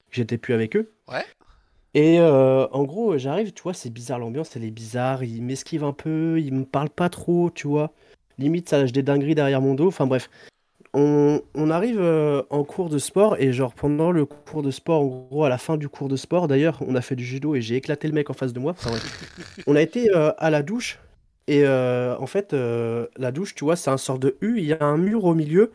j'étais 0.10 0.40
plus 0.40 0.56
avec 0.56 0.76
eux. 0.76 0.92
Ouais. 1.08 1.24
Et 1.94 2.20
euh, 2.20 2.68
en 2.68 2.84
gros, 2.84 3.18
j'arrive, 3.18 3.52
tu 3.52 3.64
vois, 3.64 3.74
c'est 3.74 3.90
bizarre, 3.90 4.20
l'ambiance, 4.20 4.56
elle 4.56 4.64
est 4.64 4.72
bizarre. 4.72 5.24
Ils 5.24 5.42
m'esquivent 5.42 5.84
un 5.84 5.94
peu, 5.94 6.40
ils 6.40 6.54
me 6.54 6.66
parlent 6.66 6.90
pas 6.90 7.10
trop, 7.10 7.50
tu 7.50 7.68
vois. 7.68 7.92
Limite, 8.38 8.70
ça 8.70 8.80
lâche 8.80 8.92
des 8.92 9.04
dingueries 9.04 9.36
derrière 9.36 9.62
mon 9.62 9.74
dos. 9.74 9.88
Enfin 9.88 10.06
bref, 10.06 10.30
on, 10.94 11.42
on 11.54 11.70
arrive 11.70 12.00
euh, 12.00 12.42
en 12.50 12.64
cours 12.64 12.90
de 12.90 12.98
sport 12.98 13.38
et 13.40 13.54
genre 13.54 13.74
pendant 13.74 14.12
le 14.12 14.26
cours 14.26 14.64
de 14.64 14.72
sport, 14.72 15.02
en 15.02 15.28
gros, 15.30 15.44
à 15.44 15.50
la 15.50 15.58
fin 15.58 15.78
du 15.78 15.88
cours 15.88 16.10
de 16.10 16.16
sport, 16.16 16.48
d'ailleurs, 16.48 16.82
on 16.88 16.96
a 16.96 17.02
fait 17.02 17.16
du 17.16 17.24
judo 17.24 17.56
et 17.56 17.62
j'ai 17.62 17.76
éclaté 17.76 18.08
le 18.08 18.14
mec 18.14 18.30
en 18.30 18.34
face 18.34 18.54
de 18.54 18.60
moi. 18.60 18.72
Enfin 18.72 18.92
on 19.68 19.76
a 19.76 19.82
été 19.82 20.10
euh, 20.16 20.32
à 20.38 20.50
la 20.50 20.64
douche 20.64 21.00
et 21.48 21.64
euh, 21.64 22.16
en 22.18 22.28
fait, 22.28 22.54
euh, 22.54 23.08
la 23.18 23.32
douche, 23.32 23.56
tu 23.56 23.64
vois, 23.64 23.76
c'est 23.76 23.90
un 23.90 23.98
sort 23.98 24.20
de 24.20 24.38
U. 24.42 24.58
Il 24.58 24.66
y 24.66 24.74
a 24.74 24.84
un 24.84 24.98
mur 24.98 25.26
au 25.26 25.34
milieu 25.34 25.72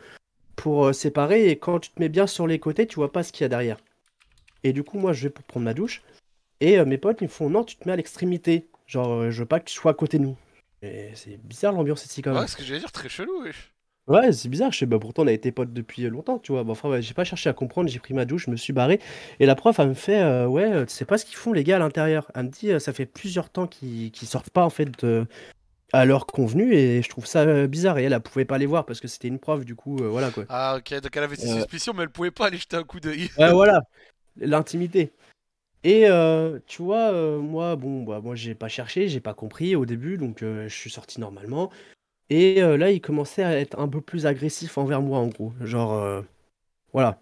pour 0.55 0.93
séparer 0.93 1.49
et 1.49 1.57
quand 1.57 1.79
tu 1.79 1.89
te 1.91 1.99
mets 1.99 2.09
bien 2.09 2.27
sur 2.27 2.47
les 2.47 2.59
côtés, 2.59 2.87
tu 2.87 2.95
vois 2.95 3.11
pas 3.11 3.23
ce 3.23 3.31
qu'il 3.31 3.43
y 3.43 3.45
a 3.45 3.49
derrière. 3.49 3.77
Et 4.63 4.73
du 4.73 4.83
coup, 4.83 4.97
moi, 4.97 5.13
je 5.13 5.23
vais 5.23 5.29
pour 5.29 5.43
prendre 5.43 5.65
ma 5.65 5.73
douche. 5.73 6.01
Et 6.61 6.83
mes 6.85 6.97
potes, 6.97 7.17
ils 7.19 7.25
me 7.25 7.29
font 7.29 7.49
non, 7.49 7.65
tu 7.65 7.75
te 7.75 7.85
mets 7.85 7.91
à 7.91 7.97
l'extrémité. 7.97 8.67
Genre, 8.87 9.29
je 9.29 9.39
veux 9.39 9.45
pas 9.45 9.59
que 9.59 9.65
tu 9.65 9.73
sois 9.73 9.91
à 9.91 9.93
côté 9.93 10.17
de 10.17 10.23
nous. 10.23 10.37
Et 10.81 11.09
c'est 11.13 11.37
bizarre 11.37 11.73
l'ambiance 11.73 12.05
ici 12.05 12.21
quand 12.21 12.31
même. 12.31 12.41
Ouais, 12.41 12.47
ce 12.47 12.55
que 12.55 12.63
j'allais 12.63 12.79
dire, 12.79 12.91
très 12.93 13.09
chelou, 13.09 13.43
wesh. 13.43 13.74
Ouais, 14.07 14.31
c'est 14.31 14.49
bizarre. 14.49 14.71
Je 14.71 14.77
sais, 14.79 14.85
bah, 14.85 14.99
pourtant, 14.99 15.23
on 15.23 15.27
a 15.27 15.31
été 15.31 15.51
potes 15.51 15.73
depuis 15.73 16.03
longtemps, 16.03 16.37
tu 16.37 16.51
vois. 16.51 16.63
Bon, 16.63 16.73
enfin, 16.73 16.89
ouais, 16.89 17.01
j'ai 17.01 17.15
pas 17.15 17.23
cherché 17.23 17.49
à 17.49 17.53
comprendre. 17.53 17.89
J'ai 17.89 17.99
pris 17.99 18.13
ma 18.13 18.25
douche, 18.25 18.45
je 18.45 18.51
me 18.51 18.55
suis 18.55 18.71
barré. 18.73 18.99
Et 19.39 19.45
la 19.47 19.55
prof, 19.55 19.79
elle 19.79 19.89
me 19.89 19.93
fait 19.95 20.21
euh, 20.21 20.45
Ouais, 20.45 20.71
euh, 20.71 20.85
tu 20.85 20.93
sais 20.93 21.05
pas 21.05 21.17
ce 21.17 21.25
qu'ils 21.25 21.37
font, 21.37 21.53
les 21.53 21.63
gars, 21.63 21.77
à 21.77 21.79
l'intérieur. 21.79 22.29
Elle 22.35 22.45
me 22.45 22.49
dit 22.49 22.71
euh, 22.71 22.79
Ça 22.79 22.93
fait 22.93 23.07
plusieurs 23.07 23.49
temps 23.49 23.65
qu'ils 23.65 24.11
qu'ils 24.11 24.27
sortent 24.27 24.51
pas, 24.51 24.63
en 24.63 24.69
fait, 24.69 25.03
de- 25.03 25.25
à 25.93 26.05
l'heure 26.05 26.27
convenue. 26.27 26.73
Et 26.75 27.01
je 27.01 27.09
trouve 27.09 27.25
ça 27.25 27.41
euh, 27.41 27.67
bizarre. 27.67 27.97
Et 27.97 28.03
elle, 28.03 28.13
elle 28.13 28.21
pouvait 28.21 28.45
pas 28.45 28.57
les 28.59 28.67
voir 28.67 28.85
parce 28.85 28.99
que 28.99 29.07
c'était 29.07 29.27
une 29.27 29.39
prof, 29.39 29.65
du 29.65 29.75
coup, 29.75 29.97
euh, 29.97 30.07
voilà 30.09 30.29
quoi. 30.31 30.45
Ah, 30.49 30.75
ok, 30.77 31.01
donc 31.01 31.15
elle 31.17 31.23
avait 31.23 31.35
ses 31.35 31.49
Euh. 31.49 31.55
suspicions, 31.61 31.93
mais 31.93 32.03
elle 32.03 32.09
pouvait 32.09 32.31
pas 32.31 32.47
aller 32.47 32.57
jeter 32.57 32.77
un 32.77 32.83
coup 32.83 32.99
d'œil. 32.99 33.29
Ouais, 33.39 33.51
voilà, 33.53 33.81
l'intimité. 34.37 35.13
Et 35.83 36.07
euh, 36.07 36.59
tu 36.67 36.81
vois, 36.81 37.11
euh, 37.13 37.39
moi, 37.39 37.75
bon, 37.75 38.03
bah, 38.03 38.19
moi, 38.21 38.35
j'ai 38.35 38.55
pas 38.55 38.67
cherché, 38.67 39.07
j'ai 39.07 39.19
pas 39.19 39.33
compris 39.35 39.75
au 39.75 39.85
début, 39.85 40.17
donc 40.17 40.41
euh, 40.41 40.67
je 40.67 40.75
suis 40.75 40.89
sorti 40.89 41.19
normalement. 41.19 41.71
Et 42.29 42.61
euh, 42.61 42.77
là, 42.77 42.91
il 42.91 43.01
commençait 43.01 43.43
à 43.43 43.57
être 43.59 43.79
un 43.79 43.87
peu 43.87 44.01
plus 44.01 44.25
agressif 44.25 44.77
envers 44.77 45.01
moi, 45.01 45.19
en 45.19 45.27
gros. 45.27 45.53
Genre, 45.61 45.93
euh, 45.93 46.21
voilà. 46.93 47.19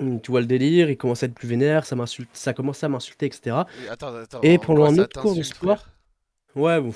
Hum, 0.00 0.20
Tu 0.20 0.30
vois 0.30 0.40
le 0.40 0.46
délire, 0.46 0.90
il 0.90 0.96
commençait 0.96 1.26
à 1.26 1.28
être 1.28 1.34
plus 1.34 1.48
vénère, 1.48 1.84
ça 1.84 1.96
m'insulte, 1.96 2.30
ça 2.32 2.54
commençait 2.54 2.86
à 2.86 2.88
m'insulter, 2.88 3.26
etc. 3.26 3.66
Et 3.84 3.88
Attends, 3.88 4.14
attends. 4.14 4.40
Et 4.42 4.56
en 4.56 4.58
pendant 4.58 4.84
un 4.84 4.98
autre 4.98 5.20
cours 5.20 5.34
de 5.34 5.42
sport, 5.42 5.86
Ouais, 6.54 6.80
bon. 6.80 6.92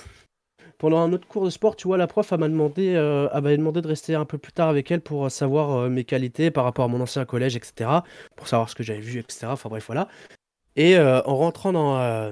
Pendant 0.78 0.98
un 0.98 1.12
autre 1.12 1.26
cours 1.26 1.44
de 1.44 1.50
sport, 1.50 1.76
tu 1.76 1.88
vois, 1.88 1.96
la 1.96 2.06
prof 2.06 2.32
elle 2.32 2.40
m'a 2.40 2.48
demandé, 2.48 2.94
euh, 2.94 3.28
elle 3.32 3.56
demandé 3.56 3.80
de 3.80 3.88
rester 3.88 4.14
un 4.14 4.26
peu 4.26 4.36
plus 4.36 4.52
tard 4.52 4.68
avec 4.68 4.90
elle 4.90 5.00
pour 5.00 5.26
euh, 5.26 5.28
savoir 5.30 5.88
mes 5.88 6.04
qualités 6.04 6.50
par 6.50 6.64
rapport 6.64 6.84
à 6.84 6.88
mon 6.88 7.00
ancien 7.00 7.24
collège, 7.24 7.56
etc. 7.56 8.04
Pour 8.36 8.48
savoir 8.48 8.68
ce 8.68 8.74
que 8.74 8.82
j'avais 8.82 9.00
vu, 9.00 9.20
etc. 9.20 9.52
Enfin 9.52 9.70
bref, 9.70 9.86
voilà. 9.86 10.08
Et 10.76 10.98
en 10.98 11.36
rentrant 11.36 11.72
dans, 11.72 12.30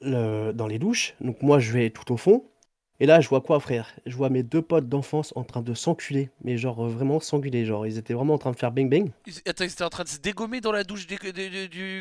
le- 0.00 0.52
dans 0.52 0.66
les 0.68 0.78
douches, 0.78 1.14
donc 1.20 1.42
moi 1.42 1.58
je 1.58 1.72
vais 1.72 1.90
tout 1.90 2.12
au 2.12 2.16
fond. 2.16 2.44
Et 3.02 3.06
là, 3.06 3.20
je 3.20 3.28
vois 3.30 3.40
quoi, 3.40 3.58
frère? 3.60 3.88
Je 4.04 4.14
vois 4.14 4.28
mes 4.28 4.42
deux 4.42 4.60
potes 4.60 4.88
d'enfance 4.88 5.32
en 5.34 5.42
train 5.42 5.62
de 5.62 5.72
s'enculer. 5.72 6.28
Mais 6.44 6.58
genre, 6.58 6.84
euh, 6.84 6.88
vraiment 6.88 7.18
s'engueuler. 7.18 7.64
Genre, 7.64 7.86
ils 7.86 7.96
étaient 7.96 8.12
vraiment 8.12 8.34
en 8.34 8.38
train 8.38 8.50
de 8.52 8.56
faire 8.56 8.72
bang 8.72 8.90
bang. 8.90 9.10
Ils- 9.26 9.32
Attends, 9.46 9.64
ils 9.64 9.70
étaient 9.70 9.82
en 9.82 9.88
train 9.88 10.04
de 10.04 10.08
se 10.10 10.18
dégommer 10.18 10.60
dans 10.60 10.70
la 10.72 10.84
douche 10.84 11.06
du 11.06 11.16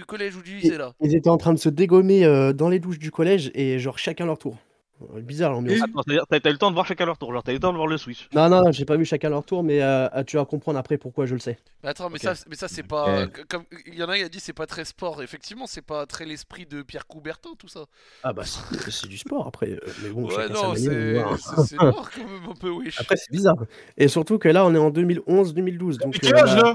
collège 0.06 0.36
ou 0.36 0.42
du 0.42 0.58
lycée, 0.58 0.78
là. 0.78 0.92
Ils 1.02 1.16
étaient 1.16 1.30
en 1.30 1.38
train 1.38 1.54
de 1.54 1.60
se 1.60 1.70
dégommer 1.70 2.26
euh, 2.26 2.52
dans 2.52 2.68
les 2.68 2.80
douches 2.80 3.00
du 3.00 3.12
collège 3.12 3.50
et 3.56 3.80
genre 3.80 3.98
chacun 3.98 4.26
leur 4.26 4.38
tour. 4.38 4.58
Euh, 5.02 5.22
Bizarre 5.22 5.52
l'ambiance. 5.54 5.80
C'est-à-dire, 5.80 6.26
t'as 6.30 6.40
t'as 6.40 6.50
eu 6.50 6.54
le 6.54 6.58
temps 6.60 6.70
de 6.70 6.74
voir 6.74 6.86
chacun 6.86 7.06
leur 7.06 7.18
tour, 7.18 7.32
genre 7.32 7.42
t'as 7.42 7.52
eu 7.52 7.56
le 7.56 7.60
temps 7.62 7.72
de 7.72 7.78
voir 7.78 7.88
le 7.88 7.98
switch. 7.98 8.28
Non, 8.34 8.50
non, 8.50 8.64
non, 8.66 8.72
j'ai 8.72 8.84
pas 8.86 8.98
vu 8.98 9.06
chacun 9.06 9.30
leur 9.30 9.46
tour, 9.46 9.64
mais 9.64 9.82
euh, 9.82 10.08
tu 10.26 10.36
vas 10.38 10.46
comprendre 10.46 10.78
après 10.78 10.98
pourquoi 10.98 11.26
je 11.26 11.34
le 11.36 11.40
sais. 11.40 11.58
Mais 11.84 11.90
attends, 11.90 12.10
mais 12.10 12.20
ça, 12.20 12.34
mais 12.50 12.56
ça 12.56 12.68
c'est 12.68 12.84
pas. 12.84 13.28
Comme 13.48 13.64
il 13.88 13.96
y 13.96 14.04
en 14.04 14.10
a, 14.10 14.18
il 14.18 14.24
a 14.24 14.30
dit 14.30 14.40
c'est 14.40 14.52
pas 14.54 14.66
très 14.66 14.84
sport. 14.86 15.24
Effectivement, 15.24 15.68
c'est 15.68 15.82
pas 15.82 16.06
très 16.06 16.26
l'esprit 16.26 16.66
de 16.66 16.82
Pierre 16.82 17.08
Coubertin, 17.08 17.52
tout 17.58 17.68
ça. 17.70 17.86
Ah 18.24 18.34
bah 18.34 18.44
c'est 18.46 18.92
c'est 18.92 19.08
du 19.08 19.18
sport 19.18 19.48
après, 19.48 19.70
euh, 19.72 19.80
mais 20.04 20.10
bon, 20.10 20.28
ouais, 20.28 20.50
non, 20.50 20.74
manière 20.74 20.78
c'est 20.78 21.14
voir. 21.14 21.38
c'est- 21.40 21.62
c'est 21.68 21.78
noir 21.78 22.12
quand 22.14 22.26
même 22.28 22.50
un 22.50 22.56
peu, 22.56 22.70
wesh. 22.70 23.00
Après 23.00 23.16
c'est 23.16 23.32
bizarre. 23.32 23.56
Et 23.98 24.08
surtout 24.10 24.38
que 24.38 24.50
là 24.50 24.66
on 24.66 24.76
est 24.76 24.80
en 24.80 24.90
2011-2012, 24.92 25.98
donc... 25.98 26.18
Quel 26.20 26.36
euh, 26.36 26.40
âge 26.44 26.56
là 26.58 26.74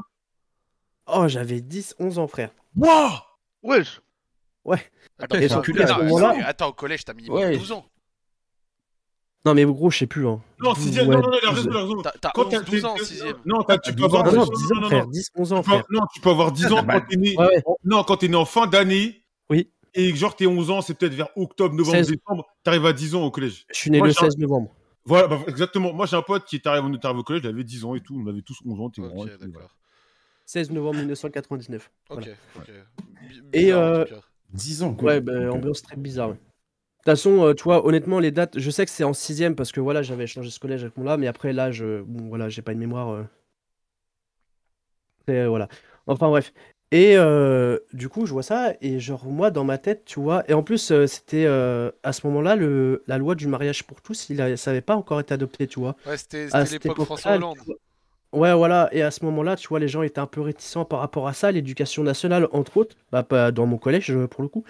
Oh 1.07 1.29
j'avais 1.29 1.59
10-11 1.61 2.19
ans 2.19 2.27
frère. 2.27 2.51
Wouah 2.77 3.27
Wesh 3.63 4.01
Attends, 5.19 5.37
et 5.39 5.45
attends, 5.45 5.63
surtout 5.63 5.73
attends, 5.79 5.95
à 5.95 5.99
ce 5.99 6.03
moment-là- 6.05 6.29
attends, 6.31 6.47
attends, 6.49 6.69
au 6.69 6.73
collège, 6.73 7.05
t'as 7.05 7.13
minimum 7.13 7.39
Ouais. 7.39 7.57
12 7.57 7.73
ans. 7.73 7.85
Non 9.45 9.53
mais 9.55 9.65
gros 9.67 9.91
je 9.91 9.99
sais 9.99 10.07
plus 10.07 10.27
hein. 10.27 10.41
Non, 10.61 10.75
sixième, 10.75 11.09
Ouais, 11.09 11.17
non, 11.17 11.23
non, 11.23 11.39
il 11.43 11.47
a 11.47 11.51
12. 11.51 11.59
raison, 11.59 11.71
il 11.71 11.77
a 11.77 11.81
raison. 11.81 12.03
T'as 12.03 12.13
t'as 12.21 12.31
Quand 12.35 12.45
11, 12.47 12.51
t'as 12.51 12.61
12 12.63 12.85
ans 12.87 12.95
6ème. 12.97 13.35
Non, 13.45 13.59
tu 13.61 13.65
Ah, 13.69 13.79
peux 13.79 13.93
12 13.93 14.15
ans, 14.15 14.21
avoir 14.21 14.25
Non, 14.25 14.33
non, 14.33 14.47
non, 14.47 14.53
10 14.57 14.73
ans 14.73 14.75
non, 14.77 14.81
non, 14.81 14.87
frère, 14.89 15.05
non. 15.07 15.11
10-11 15.11 15.53
ans 15.53 15.63
frère. 15.63 15.85
Non, 15.91 16.01
tu 16.15 16.21
peux 16.21 16.31
avoir 16.31 16.53
10 16.53 16.67
ans 16.73 16.83
bah, 16.83 17.01
quand 17.01 17.07
t'es 17.11 17.17
né. 17.17 17.37
Ouais, 17.37 17.47
ouais. 17.47 17.63
Non, 17.85 18.05
quand 18.05 18.17
t'es 18.17 18.29
né 18.29 18.37
en 18.37 18.45
fin 18.47 18.67
d'année. 18.67 19.23
Oui. 19.51 19.69
Et 19.93 20.11
que 20.11 20.17
genre 20.17 20.35
t'es 20.35 20.47
11 20.47 20.71
ans, 20.71 20.81
c'est 20.81 20.95
peut-être 20.95 21.15
vers 21.15 21.29
octobre, 21.37 21.75
novembre, 21.75 21.97
16. 21.99 22.09
décembre. 22.09 22.47
T'arrives 22.63 22.87
à 22.87 22.93
10 22.95 23.15
ans 23.15 23.23
au 23.25 23.31
collège. 23.31 23.67
Je 23.71 23.77
suis 23.79 23.91
né 23.91 23.99
Moi, 23.99 24.07
le 24.09 24.13
j'ai 24.15 24.19
un- 24.21 24.25
16 24.31 24.39
novembre. 24.39 24.71
Voilà, 25.05 25.29
bah, 25.29 25.39
exactement. 25.47 25.93
Moi, 25.93 26.07
j'ai 26.07 26.17
un 26.17 26.23
pote 26.23 26.47
qui 26.47 26.57
est 26.57 26.67
arrivé, 26.67 26.87
on 26.91 26.95
est 26.95 27.05
arrivé 27.05 27.21
au 27.21 27.25
collège, 27.25 27.43
il 27.45 27.49
avait 27.51 27.65
10 27.65 27.85
ans 27.85 27.95
et 27.95 28.01
tout. 28.01 28.19
On 28.19 28.27
avait 28.27 28.41
tous 28.41 28.57
11 28.65 28.81
ans, 28.81 28.89
t'es 28.89 29.03
grand. 29.03 29.11
Ok, 29.11 29.27
et 29.29 29.31
tout, 29.33 29.37
voilà. 29.41 29.53
d'accord. 29.53 29.77
16 30.47 30.71
novembre 30.71 30.99
1999. 31.01 31.91
Ok, 32.09 32.17
Voilà. 32.21 32.33
ok. 32.57 32.71
Et, 33.53 33.61
bizarre, 33.65 33.79
en 33.79 33.83
euh, 33.85 34.05
tout 34.07 34.15
cas. 34.15 34.21
10 34.55 34.83
ans, 34.83 34.95
quoi. 34.95 35.07
Ouais, 35.13 35.21
bah, 35.21 35.53
ambiance 35.53 35.83
très 35.83 35.97
bizarre. 35.97 36.31
ouais. 36.31 36.41
De 37.07 37.11
toute 37.11 37.19
façon, 37.19 37.45
euh, 37.45 37.53
tu 37.53 37.65
vois, 37.65 37.87
honnêtement, 37.87 38.19
les 38.19 38.31
dates, 38.31 38.59
je 38.59 38.71
sais 38.71 38.87
que 38.87 38.91
c'est 38.91 39.05
en 39.05 39.13
sixième 39.13 39.55
parce 39.55 39.73
que 39.73 39.81
voilà, 39.81 40.01
j'avais 40.03 40.27
changé 40.27 40.49
ce 40.49 40.59
collège 40.59 40.83
avec 40.85 40.97
mon 40.97 41.05
là, 41.05 41.19
mais 41.19 41.27
après 41.27 41.53
là, 41.53 41.71
je, 41.71 42.01
bon, 42.01 42.29
voilà, 42.29 42.49
j'ai 42.49 42.63
pas 42.63 42.73
une 42.73 42.79
mémoire. 42.79 43.11
euh, 43.11 43.25
euh, 45.29 45.49
voilà. 45.49 45.69
Enfin 46.07 46.29
bref. 46.29 46.55
Et 46.93 47.17
euh, 47.19 47.79
du 47.93 48.09
coup, 48.09 48.25
je 48.25 48.33
vois 48.33 48.43
ça 48.43 48.73
et 48.81 49.01
genre 49.01 49.27
moi 49.27 49.51
dans 49.51 49.65
ma 49.65 49.77
tête, 49.77 50.05
tu 50.07 50.19
vois. 50.19 50.45
Et 50.49 50.55
en 50.55 50.63
plus, 50.63 50.93
c'était 51.07 51.45
à 51.45 52.13
ce 52.13 52.27
moment-là 52.27 52.57
le 52.57 53.03
la 53.07 53.19
loi 53.19 53.35
du 53.35 53.49
mariage 53.49 53.85
pour 53.85 54.01
tous, 54.01 54.31
il 54.31 54.41
a, 54.41 54.57
ça 54.57 54.71
avait 54.71 54.81
pas 54.81 54.97
encore 54.97 55.21
été 55.21 55.35
adopté, 55.35 55.67
tu 55.67 55.81
vois. 55.81 55.97
Ouais, 56.07 56.17
c'était 56.17 56.47
l'époque 56.71 57.03
François 57.05 57.33
Hollande. 57.33 57.59
Ouais, 58.33 58.55
voilà. 58.55 58.89
Et 58.93 59.03
à 59.03 59.11
ce 59.11 59.25
moment-là, 59.25 59.57
tu 59.57 59.69
vois, 59.69 59.79
les 59.79 59.89
gens 59.89 60.03
étaient 60.03 60.21
un 60.21 60.27
peu 60.27 60.41
réticents 60.41 60.85
par 60.85 61.01
rapport 61.01 61.29
à 61.29 61.35
ça, 61.35 61.53
l'éducation 61.53 62.03
nationale, 62.03 62.49
entre 62.53 62.77
autres, 62.79 62.97
bah, 63.13 63.51
dans 63.51 63.67
mon 63.67 63.77
collège 63.77 64.15
pour 64.31 64.43
le 64.43 64.49
coup. 64.49 64.65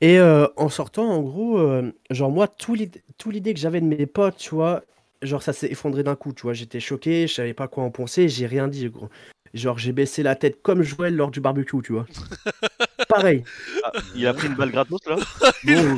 Et 0.00 0.18
euh, 0.18 0.46
en 0.56 0.68
sortant, 0.68 1.08
en 1.08 1.22
gros, 1.22 1.58
euh, 1.58 1.92
genre 2.10 2.30
moi, 2.30 2.48
tout 2.48 2.74
l'idée 2.74 3.54
que 3.54 3.60
j'avais 3.60 3.80
de 3.80 3.86
mes 3.86 4.06
potes, 4.06 4.36
tu 4.36 4.54
vois, 4.54 4.82
genre 5.22 5.42
ça 5.42 5.52
s'est 5.52 5.70
effondré 5.70 6.02
d'un 6.02 6.16
coup, 6.16 6.32
tu 6.32 6.42
vois. 6.42 6.52
J'étais 6.52 6.80
choqué, 6.80 7.26
je 7.26 7.34
savais 7.34 7.54
pas 7.54 7.68
quoi 7.68 7.84
en 7.84 7.90
penser, 7.90 8.28
j'ai 8.28 8.46
rien 8.46 8.68
dit, 8.68 8.88
gros. 8.88 9.08
Genre 9.54 9.78
j'ai 9.78 9.92
baissé 9.92 10.22
la 10.22 10.36
tête 10.36 10.60
comme 10.62 10.82
Joël 10.82 11.16
lors 11.16 11.30
du 11.30 11.40
barbecue, 11.40 11.80
tu 11.82 11.92
vois. 11.92 12.06
Pareil. 13.08 13.44
Ah, 13.84 13.92
Il 14.14 14.26
a 14.26 14.34
pris 14.34 14.48
une 14.48 14.54
balle 14.54 14.70
gratos 14.70 15.00
là? 15.06 15.16
Non, 15.64 15.96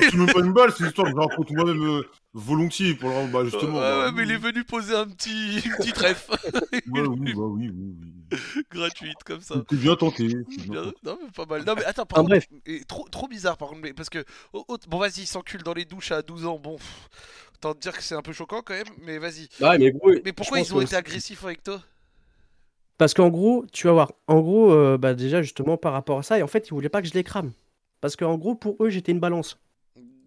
c'est 0.00 0.14
même 0.14 0.32
pas 0.32 0.40
une 0.40 0.52
balle, 0.52 0.72
c'est 0.72 0.80
une 0.80 0.88
histoire 0.88 1.06
que 1.06 1.12
je 1.12 1.28
raconte 1.28 1.50
moi-même 1.52 1.82
euh, 1.82 2.02
volontiers 2.32 2.94
pour 2.94 3.10
le 3.10 3.32
bah, 3.32 3.44
justement. 3.44 3.78
bah, 3.78 4.06
ouais, 4.06 4.12
mais 4.12 4.24
il 4.24 4.32
est 4.32 4.36
venu 4.36 4.64
poser 4.64 4.96
un 4.96 5.06
petit, 5.06 5.62
une 5.64 5.76
petite 5.76 5.96
ref 5.98 6.30
Ouais, 6.30 6.80
oui, 7.06 7.34
bah 7.34 7.42
oui, 7.42 7.70
oui, 7.72 7.94
oui. 8.02 8.13
gratuite 8.70 9.22
comme 9.24 9.40
ça. 9.40 9.56
Bien 9.70 9.96
tenté. 9.96 10.26
bien. 10.28 10.92
Non 11.02 11.18
mais 11.22 11.30
pas 11.34 11.46
mal. 11.46 11.64
Non 11.64 11.74
mais 11.76 11.84
attends, 11.84 12.06
par 12.06 12.18
Ah, 12.18 12.22
contre, 12.22 12.30
bref. 12.30 12.46
et 12.66 12.84
trop, 12.84 13.08
trop 13.08 13.28
bizarre 13.28 13.56
par 13.56 13.68
contre, 13.68 13.80
mais 13.82 13.92
parce 13.92 14.10
que 14.10 14.24
oh, 14.52 14.64
oh, 14.68 14.76
bon 14.88 14.98
vas-y, 14.98 15.20
il 15.20 15.26
s'encule 15.26 15.62
dans 15.62 15.74
les 15.74 15.84
douches 15.84 16.12
à 16.12 16.22
12 16.22 16.46
ans. 16.46 16.58
Bon, 16.58 16.76
pff, 16.76 17.08
autant 17.56 17.74
te 17.74 17.80
dire 17.80 17.92
que 17.96 18.02
c'est 18.02 18.14
un 18.14 18.22
peu 18.22 18.32
choquant 18.32 18.62
quand 18.64 18.74
même, 18.74 18.86
mais 19.02 19.18
vas-y. 19.18 19.48
Ouais, 19.60 19.78
mais 19.78 19.92
gros, 19.92 20.12
Mais 20.24 20.32
pourquoi 20.32 20.60
ils 20.60 20.74
ont 20.74 20.80
été 20.80 20.96
agressifs 20.96 21.44
avec 21.44 21.62
toi? 21.62 21.80
Parce 22.96 23.12
qu'en 23.12 23.28
gros, 23.28 23.66
tu 23.72 23.88
vas 23.88 23.92
voir, 23.92 24.12
en 24.28 24.40
gros, 24.40 24.72
euh, 24.72 24.96
bah 24.98 25.14
déjà 25.14 25.42
justement 25.42 25.76
par 25.76 25.92
rapport 25.92 26.18
à 26.18 26.22
ça, 26.22 26.38
et 26.38 26.42
en 26.42 26.46
fait, 26.46 26.68
ils 26.68 26.74
voulaient 26.74 26.88
pas 26.88 27.02
que 27.02 27.08
je 27.08 27.14
les 27.14 27.24
crame. 27.24 27.52
Parce 28.00 28.14
qu'en 28.16 28.36
gros, 28.38 28.54
pour 28.54 28.76
eux, 28.80 28.88
j'étais 28.90 29.12
une 29.12 29.18
balance. 29.20 29.58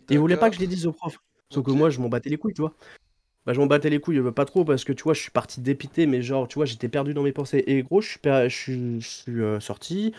Ils 0.10 0.20
voulaient 0.20 0.38
pas 0.38 0.50
que 0.50 0.56
je 0.56 0.60
les 0.62 0.68
dise 0.68 0.86
aux 0.88 0.92
profs. 0.94 1.20
Sauf 1.54 1.66
que 1.66 1.72
moi, 1.72 1.90
je 1.90 2.00
m'en 2.02 2.10
battais 2.10 2.30
les 2.30 2.38
couilles, 2.38 2.54
tu 2.54 2.62
vois. 2.62 2.74
Bah, 3.48 3.54
je 3.54 3.60
m'en 3.62 3.66
battais 3.66 3.90
les 3.90 4.02
couilles, 4.02 4.18
euh, 4.18 4.32
pas 4.32 4.44
trop, 4.44 4.66
parce 4.66 4.84
que 4.84 4.92
tu 4.92 5.04
vois, 5.04 5.14
je 5.14 5.22
suis 5.22 5.32
parti 5.32 5.62
dépité, 5.62 6.06
mais 6.06 6.22
genre, 6.22 6.50
tu 6.50 6.56
vois, 6.56 6.66
j'étais 6.66 6.90
perdu 6.90 7.14
dans 7.14 7.24
mes 7.24 7.32
pensées. 7.32 7.64
Et 7.66 7.82
gros, 7.82 8.02
je 8.02 8.10
suis, 8.10 8.20
per- 8.20 8.50
je 8.50 8.56
suis, 8.56 9.02
je 9.02 9.08
suis, 9.08 9.42
euh, 9.42 9.62
sorti, 9.62 10.14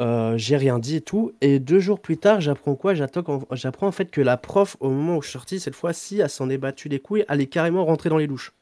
euh, 0.00 0.36
j'ai 0.36 0.56
rien 0.56 0.80
dit 0.80 0.96
et 0.96 1.00
tout. 1.00 1.32
Et 1.40 1.60
deux 1.60 1.78
jours 1.78 2.00
plus 2.00 2.16
tard, 2.18 2.40
j'apprends 2.40 2.74
quoi? 2.74 2.94
J'apprends 2.94 3.86
en 3.86 3.92
fait 3.92 4.10
que 4.10 4.20
la 4.20 4.36
prof, 4.36 4.76
au 4.80 4.90
moment 4.90 5.18
où 5.18 5.22
je 5.22 5.28
suis 5.28 5.34
sorti, 5.34 5.60
cette 5.60 5.76
fois-ci, 5.76 6.18
elle 6.18 6.28
s'en 6.30 6.50
est 6.50 6.58
battue 6.58 6.88
les 6.88 6.98
couilles, 6.98 7.24
elle 7.28 7.40
est 7.40 7.46
carrément 7.46 7.84
rentrée 7.84 8.08
dans 8.08 8.18
les 8.18 8.26
douches. 8.26 8.52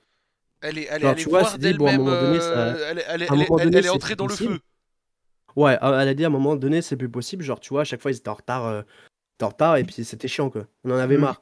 Elle 0.61 0.77
est, 0.77 0.89
elle 0.91 1.03
est 1.03 1.07
Genre, 1.07 1.13
allée 1.13 1.23
tu 1.23 1.29
vois, 1.31 1.41
voir 1.41 1.53
c'est 1.53 1.59
dit, 1.59 1.73
bon, 1.73 1.87
à 1.87 1.93
un 1.93 1.99
moment 1.99 2.17
donné, 2.17 2.41
ça- 2.41 2.67
Elle, 2.67 2.77
est- 2.77 3.03
elle, 3.09 3.29
elle 3.33 3.39
moment 3.39 3.59
donné, 3.59 3.89
entrée 3.89 4.15
dans 4.17 4.27
le 4.27 4.37
feu. 4.37 4.61
Ouais, 5.57 5.79
elle 5.81 6.09
a 6.09 6.13
dit 6.13 6.25
à 6.25 6.27
un 6.27 6.31
moment 6.31 6.55
donné, 6.55 6.83
c'est 6.83 6.97
plus 6.97 7.09
possible. 7.09 7.43
Genre, 7.43 7.61
tu 7.61 7.71
vois, 7.71 7.81
à 7.81 7.85
chaque 7.85 8.03
fois, 8.03 8.11
ils 8.11 8.17
étaient 8.19 8.29
en 8.29 8.35
retard, 8.35 8.67
euh, 8.67 8.83
en 9.41 9.49
retard 9.49 9.79
et 9.79 9.85
puis 9.85 10.05
c'était 10.05 10.29
chiant, 10.29 10.51
quoi. 10.51 10.67
On 10.85 10.91
en 10.91 10.99
avait 10.99 11.17
Mhm. 11.17 11.23
marre. 11.23 11.41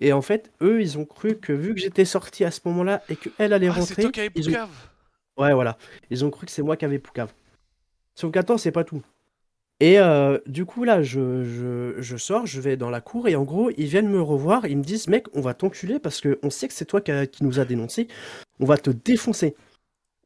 Et 0.00 0.12
en 0.12 0.22
fait, 0.22 0.50
eux, 0.62 0.80
ils 0.80 0.96
ont 0.98 1.04
cru 1.04 1.36
que 1.36 1.52
vu 1.52 1.74
que 1.74 1.80
j'étais 1.80 2.04
sorti 2.04 2.44
à 2.44 2.50
ce 2.50 2.60
moment-là 2.66 3.02
et 3.08 3.16
que 3.16 3.30
elle 3.38 3.52
allait 3.52 3.68
Ah, 3.68 3.74
c'est 3.74 3.80
rentrer, 3.80 4.02
toi 4.02 4.12
qui 4.12 4.20
avais 4.20 4.30
ils 4.34 4.48
ont... 4.48 4.52
Poucave. 4.52 4.70
ouais, 5.38 5.54
voilà, 5.54 5.76
ils 6.10 6.24
ont 6.24 6.30
cru 6.30 6.46
que 6.46 6.52
c'est 6.52 6.62
moi 6.62 6.76
qui 6.76 6.84
avais 6.84 6.98
Poucave. 6.98 7.32
Sauf 8.14 8.32
qu'attends, 8.32 8.58
c'est 8.58 8.72
pas 8.72 8.84
tout. 8.84 9.02
Et 9.80 9.98
euh, 10.00 10.38
du 10.46 10.64
coup, 10.64 10.82
là, 10.82 11.02
je, 11.02 11.44
je, 11.44 11.94
je 12.02 12.16
sors, 12.16 12.46
je 12.46 12.60
vais 12.60 12.76
dans 12.76 12.90
la 12.90 13.00
cour 13.00 13.28
et 13.28 13.36
en 13.36 13.44
gros, 13.44 13.70
ils 13.76 13.86
viennent 13.86 14.08
me 14.08 14.20
revoir. 14.20 14.66
Ils 14.66 14.76
me 14.76 14.82
disent, 14.82 15.06
mec, 15.06 15.26
on 15.34 15.40
va 15.40 15.54
t'enculer 15.54 16.00
parce 16.00 16.20
qu'on 16.20 16.50
sait 16.50 16.66
que 16.66 16.74
c'est 16.74 16.84
toi 16.84 17.00
qui, 17.00 17.12
a- 17.12 17.26
qui 17.26 17.44
nous 17.44 17.60
a 17.60 17.64
dénoncé. 17.64 18.08
On 18.58 18.64
va 18.64 18.76
te 18.76 18.90
défoncer. 18.90 19.54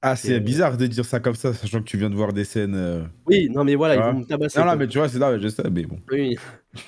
Ah, 0.01 0.16
c'est 0.16 0.36
Et- 0.36 0.40
bizarre 0.40 0.77
de 0.78 0.86
dire 0.86 1.05
ça 1.05 1.20
comme 1.20 1.35
ça, 1.35 1.53
sachant 1.53 1.78
que 1.81 1.85
tu 1.85 1.99
viens 1.99 2.09
de 2.11 2.15
voir 2.15 2.32
des 2.32 2.44
scènes. 2.44 2.74
euh, 2.74 3.03
Oui, 3.27 3.49
non, 3.51 3.62
mais 3.62 3.74
voilà, 3.74 3.94
ils 3.97 4.01
vont 4.15 4.20
me 4.20 4.24
tabasser. 4.24 4.59
Non, 4.59 4.65
non, 4.66 4.77
mais 4.77 4.86
tu 4.89 4.97
vois, 4.99 5.09
c'est 5.09 5.19
là, 5.19 5.39
je 5.39 5.49
sais, 5.49 5.62
mais 5.70 5.85
bon. 5.85 5.99
Oui. 6.11 6.36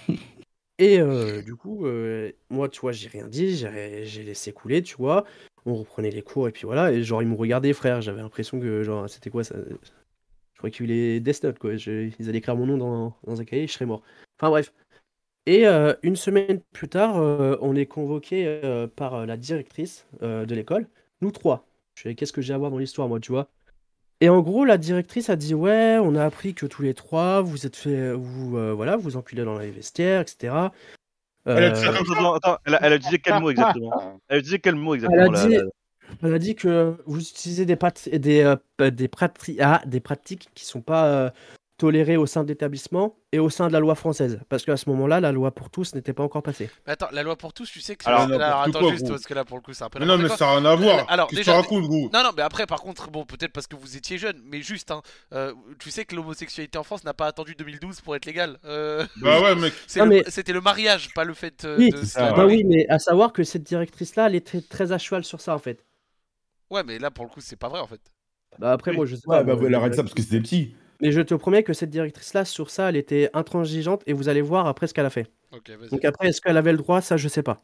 Et 0.79 0.99
du 1.43 1.55
coup, 1.55 1.87
moi, 2.51 2.69
tu 2.69 2.81
vois, 2.81 2.93
j'ai 2.93 3.09
rien 3.09 3.29
dit, 3.29 3.57
j'ai 3.57 4.23
laissé 4.23 4.53
couler, 4.53 4.83
tu 4.83 4.97
vois. 4.97 5.25
On 5.67 5.75
reprenait 5.75 6.11
les 6.11 6.23
cours 6.23 6.49
et 6.49 6.53
puis 6.53 6.65
voilà. 6.65 6.93
Et 6.93 7.03
genre, 7.03 7.23
ils 7.23 7.29
me 7.29 7.37
regardaient, 7.37 7.73
frère. 7.73 8.01
J'avais 8.01 8.21
l'impression 8.21 8.61
que, 8.61 8.83
genre, 8.83 9.09
c'était 9.09 9.31
quoi 9.31 9.45
ça 9.45 9.55
Je 9.57 10.59
croyais 10.59 10.73
qu'il 10.73 10.87
voulait 10.87 11.21
Death 11.21 11.45
Note, 11.45 11.59
quoi. 11.59 11.75
Ils 11.75 12.29
allaient 12.29 12.39
écrire 12.39 12.57
mon 12.57 12.67
nom 12.67 13.13
dans, 13.25 13.41
un 13.41 13.45
cahier, 13.45 13.67
je 13.67 13.73
serais 13.73 13.87
mort. 13.87 14.03
Enfin, 14.39 14.51
bref. 14.51 14.73
Et 15.47 15.67
euh, 15.67 15.95
une 16.03 16.17
semaine 16.17 16.61
plus 16.73 16.89
tard, 16.89 17.17
on 17.17 17.77
est 17.77 17.87
convoqué 17.87 18.61
par 18.97 19.27
la 19.27 19.37
directrice 19.37 20.07
de 20.23 20.55
l'école. 20.55 20.89
Nous 21.21 21.31
trois. 21.31 21.67
Qu'est-ce 21.95 22.33
que 22.33 22.43
j'ai 22.43 22.53
à 22.53 22.59
voir 22.59 22.71
dans 22.71 22.79
l'histoire, 22.79 23.09
moi, 23.09 23.21
tu 23.21 23.33
vois? 23.33 23.49
Et 24.21 24.29
en 24.29 24.41
gros, 24.41 24.65
la 24.65 24.79
directrice 24.79 25.29
a 25.31 25.37
dit 25.37 25.55
ouais, 25.55 25.99
on 26.03 26.15
a 26.15 26.25
appris 26.25 26.55
que 26.55 26.67
tous 26.67 26.83
les 26.83 26.95
trois, 26.95 27.41
vous 27.43 27.67
êtes 27.67 27.77
fait, 27.77 28.13
vous 28.13 28.57
euh, 28.57 28.73
voilà, 28.73 28.97
vous 28.97 29.17
enculez 29.17 29.45
dans 29.45 29.59
les 29.59 29.71
vestiaires, 29.71 30.21
etc. 30.23 30.55
Elle 31.47 31.65
a 31.65 31.71
dit 31.71 31.81
ça 31.81 31.89
Euh, 31.91 31.93
comme 31.99 32.07
Attends, 32.13 32.13
attends, 32.15 32.35
attends, 32.35 32.59
elle, 32.65 32.75
a- 32.75 32.79
elle 32.87 32.93
a 32.95 32.99
disait 32.99 33.19
quel 33.19 33.41
mot 33.41 33.51
exactement? 33.51 34.21
Elle 34.29 34.43
disait 34.43 34.59
quel 34.61 34.77
mot 34.77 34.95
exactement 34.95 35.25
Elle 35.27 35.37
a 35.37 35.47
dit- 35.47 35.59
elle 36.23 36.35
a 36.35 36.39
dit 36.39 36.55
que 36.55 36.97
vous 37.07 37.21
utilisez 37.21 37.67
des, 37.67 37.77
pat- 37.77 38.09
des, 38.09 38.43
euh, 38.81 38.91
des, 38.91 39.09
pratri- 39.09 39.59
ah, 39.61 39.83
des 39.85 40.01
pratiques 40.01 40.49
qui 40.55 40.65
sont 40.65 40.81
pas 40.81 41.33
tolérées 41.77 42.17
au 42.17 42.27
sein 42.27 42.45
de 42.45 42.49
l'établissement 42.49 43.17
et 43.33 43.41
au 43.41 43.51
sein 43.51 43.67
de 43.67 43.73
la 43.73 43.81
loi 43.81 43.97
française. 43.97 44.39
Parce 44.49 44.65
qu'à 44.65 44.77
ce 44.77 44.89
moment-là, 44.91 45.21
la 45.21 45.33
loi 45.33 45.53
pour 45.53 45.71
tous 45.71 45.95
n'était 45.97 46.13
pas 46.13 46.23
encore 46.23 46.43
passée. 46.45 46.71
Mais 46.87 46.93
attends, 46.93 47.09
la 47.11 47.23
loi 47.25 47.35
pour 47.37 47.53
tous, 47.53 47.69
tu 47.69 47.81
sais 47.81 47.97
que. 47.97 48.09
Alors, 48.09 48.21
attends 48.63 48.79
quoi, 48.81 48.91
juste, 48.93 49.03
gros. 49.03 49.13
parce 49.15 49.25
que 49.25 49.35
là, 49.35 49.45
pour 49.45 49.57
le 49.57 49.63
coup, 49.63 49.73
c'est 49.75 49.83
un 49.83 49.89
peu 49.91 49.99
Mais 49.99 50.07
non, 50.07 50.17
mais 50.17 50.29
ça 50.29 50.45
n'a 50.47 50.53
rien 50.53 50.65
à 50.67 50.75
voir. 50.77 51.05
Alors, 51.11 51.27
Qu'est-ce 51.27 51.41
que 51.41 51.45
déjà- 51.47 51.53
tu 51.53 51.59
racontes, 51.63 51.85
gros 51.89 52.11
Non, 52.13 52.23
non, 52.23 52.31
mais 52.37 52.43
après, 52.43 52.67
par 52.67 52.81
contre, 52.81 53.11
bon, 53.11 53.25
peut-être 53.25 53.53
parce 53.53 53.67
que 53.67 53.75
vous 53.75 53.97
étiez 53.97 54.19
jeune, 54.19 54.41
mais 54.45 54.63
juste, 54.63 54.93
hein, 54.93 55.03
euh, 55.33 55.53
tu 55.81 55.91
sais 55.91 56.05
que 56.05 56.15
l'homosexualité 56.15 56.79
en 56.79 56.85
France 56.85 57.03
n'a 57.05 57.15
pas 57.15 57.27
attendu 57.27 57.55
2012 57.57 58.01
pour 58.03 58.15
être 58.15 58.27
légale. 58.27 58.59
Euh, 58.65 59.05
Bah 59.17 59.41
ouais, 59.43 59.55
mec. 59.57 59.73
c'est 59.89 59.99
Non, 59.99 60.07
le- 60.07 60.11
mais- 60.11 60.25
C'était 60.29 60.53
le 60.53 60.61
mariage, 60.61 61.13
pas 61.13 61.25
le 61.25 61.35
fait 61.35 61.65
euh, 61.65 61.77
Oui, 61.79 61.91
de 61.91 61.97
ça, 62.05 62.33
Bah 62.35 62.47
oui, 62.47 62.63
mais 62.65 62.87
à 62.89 62.99
savoir 63.01 63.33
que 63.33 63.43
cette 63.43 63.65
directrice-là, 63.65 64.27
elle 64.29 64.37
est 64.37 64.47
très, 64.47 64.61
très 64.61 64.93
à 64.93 64.99
cheval 64.99 65.25
sur 65.25 65.41
ça 65.41 65.55
en 65.55 65.59
fait. 65.59 65.85
Ouais, 66.71 66.83
mais 66.85 66.99
là, 67.01 67.11
pour 67.11 67.25
le 67.25 67.31
coup, 67.31 67.41
c'est 67.41 67.57
pas 67.57 67.69
vrai 67.69 67.81
en 67.81 67.87
fait. 67.89 68.01
Bah 68.61 68.71
après, 68.73 68.93
Oui. 68.93 68.97
moi, 68.99 69.07
je 69.07 69.17
sais 69.17 69.23
pas. 69.27 69.39
Ouais, 69.39 69.45
bah, 69.45 69.57
moi, 69.57 69.65
elle 69.67 69.75
a 69.75 69.81
mais- 69.81 69.91
dit 69.91 69.97
ça 69.97 70.03
parce 70.05 70.15
que 70.15 70.23
c'était 70.23 70.41
petit. 70.41 70.77
Mais 71.05 71.13
je 71.13 71.21
te 71.21 71.35
promets 71.35 71.63
que 71.63 71.75
cette 71.75 71.91
directrice-là, 71.91 72.47
sur 72.47 72.71
ça, 72.71 72.89
elle 72.89 72.97
était 72.97 73.29
intransigeante 73.35 74.03
et 74.07 74.15
vous 74.15 74.31
allez 74.31 74.41
voir 74.41 74.67
après 74.67 74.87
ce 74.87 74.95
qu'elle 74.95 75.05
a 75.05 75.11
fait. 75.11 75.27
Donc 75.91 76.03
après, 76.03 76.29
est-ce 76.29 76.41
qu'elle 76.41 76.57
avait 76.57 76.73
le 76.73 76.79
droit? 76.79 77.03
Ça, 77.03 77.19
je 77.19 77.29
sais 77.29 77.43
pas. 77.43 77.63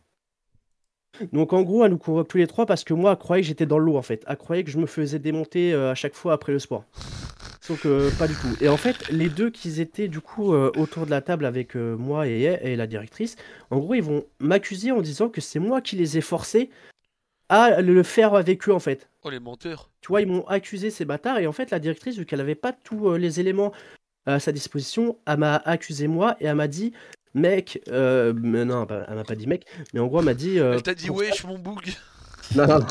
Donc 1.33 1.55
en 1.55 1.63
gros, 1.63 1.83
elle 1.87 1.93
nous 1.93 1.99
convoque 1.99 2.29
tous 2.29 2.37
les 2.37 2.47
trois 2.47 2.67
parce 2.67 2.85
que 2.85 2.93
moi, 2.93 3.13
elle 3.13 3.17
croyait 3.19 3.43
que 3.43 3.49
j'étais 3.49 3.65
dans 3.65 3.79
l'eau 3.79 3.97
en 3.97 4.03
fait. 4.03 4.25
Elle 4.29 4.37
croyait 4.37 4.63
que 4.63 4.71
je 4.71 4.77
me 4.77 4.85
faisais 4.85 5.19
démonter 5.19 5.73
euh, 5.73 5.91
à 5.91 5.95
chaque 5.95 6.15
fois 6.15 6.35
après 6.35 6.53
le 6.53 6.59
sport. 6.59 6.85
Sauf 7.63 7.83
que 7.83 8.11
pas 8.19 8.29
du 8.29 8.35
tout. 8.35 8.55
Et 8.61 8.69
en 8.69 8.77
fait, 8.77 9.09
les 9.09 9.31
deux 9.31 9.49
qui 9.49 9.81
étaient 9.81 10.09
du 10.09 10.21
coup 10.21 10.53
euh, 10.53 10.71
autour 10.77 11.07
de 11.07 11.11
la 11.11 11.23
table 11.23 11.47
avec 11.47 11.77
euh, 11.77 11.97
moi 11.97 12.27
et, 12.27 12.43
et 12.43 12.77
la 12.77 12.87
directrice, 12.87 13.37
en 13.71 13.79
gros, 13.79 13.95
ils 13.95 14.03
vont 14.03 14.25
m'accuser 14.39 14.93
en 14.93 15.01
disant 15.01 15.31
que 15.31 15.41
c'est 15.41 15.61
moi 15.61 15.81
qui 15.81 15.97
les 15.97 16.19
ai 16.19 16.21
forcés 16.21 16.69
à 17.51 17.83
le 17.83 18.03
faire 18.03 18.35
avec 18.35 18.67
eux 18.69 18.73
en 18.73 18.79
fait. 18.81 19.09
Oh, 19.23 19.29
les 19.31 19.41
menteurs. 19.41 19.91
Tu 20.01 20.09
vois, 20.09 20.23
ils 20.23 20.27
m'ont 20.29 20.47
accusé 20.47 20.91
ces 20.91 21.05
bâtards 21.05 21.39
et 21.39 21.47
en 21.47 21.53
fait, 21.53 21.71
la 21.71 21.79
directrice, 21.79 22.17
vu 22.17 22.25
qu'elle 22.25 22.41
avait 22.41 22.55
pas 22.55 22.73
tous 22.73 23.11
euh, 23.11 23.19
les 23.19 23.39
éléments 23.41 23.73
à 24.25 24.39
sa 24.41 24.53
disposition, 24.53 25.19
elle 25.27 25.39
m'a 25.39 25.57
accusé 25.57 26.07
moi 26.09 26.37
et 26.41 26.47
elle 26.47 26.55
m'a 26.55 26.69
dit 26.69 26.93
mec, 27.35 27.83
euh, 27.89 28.33
mais 28.37 28.65
non, 28.65 28.87
elle 29.09 29.15
m'a 29.17 29.25
pas 29.25 29.35
dit 29.35 29.47
mec, 29.47 29.67
mais 29.93 30.01
en 30.01 30.07
gros, 30.07 30.21
elle 30.21 30.25
m'a 30.27 30.35
dit. 30.35 30.59
euh, 30.59 30.75
Elle 30.75 30.83
t'a 30.83 30.95
dit 30.95 31.11
wesh 31.11 31.45
mon 31.45 31.59
boug. 31.59 31.87
ça- 31.87 31.99
Non, 32.57 32.67
non. 32.67 32.87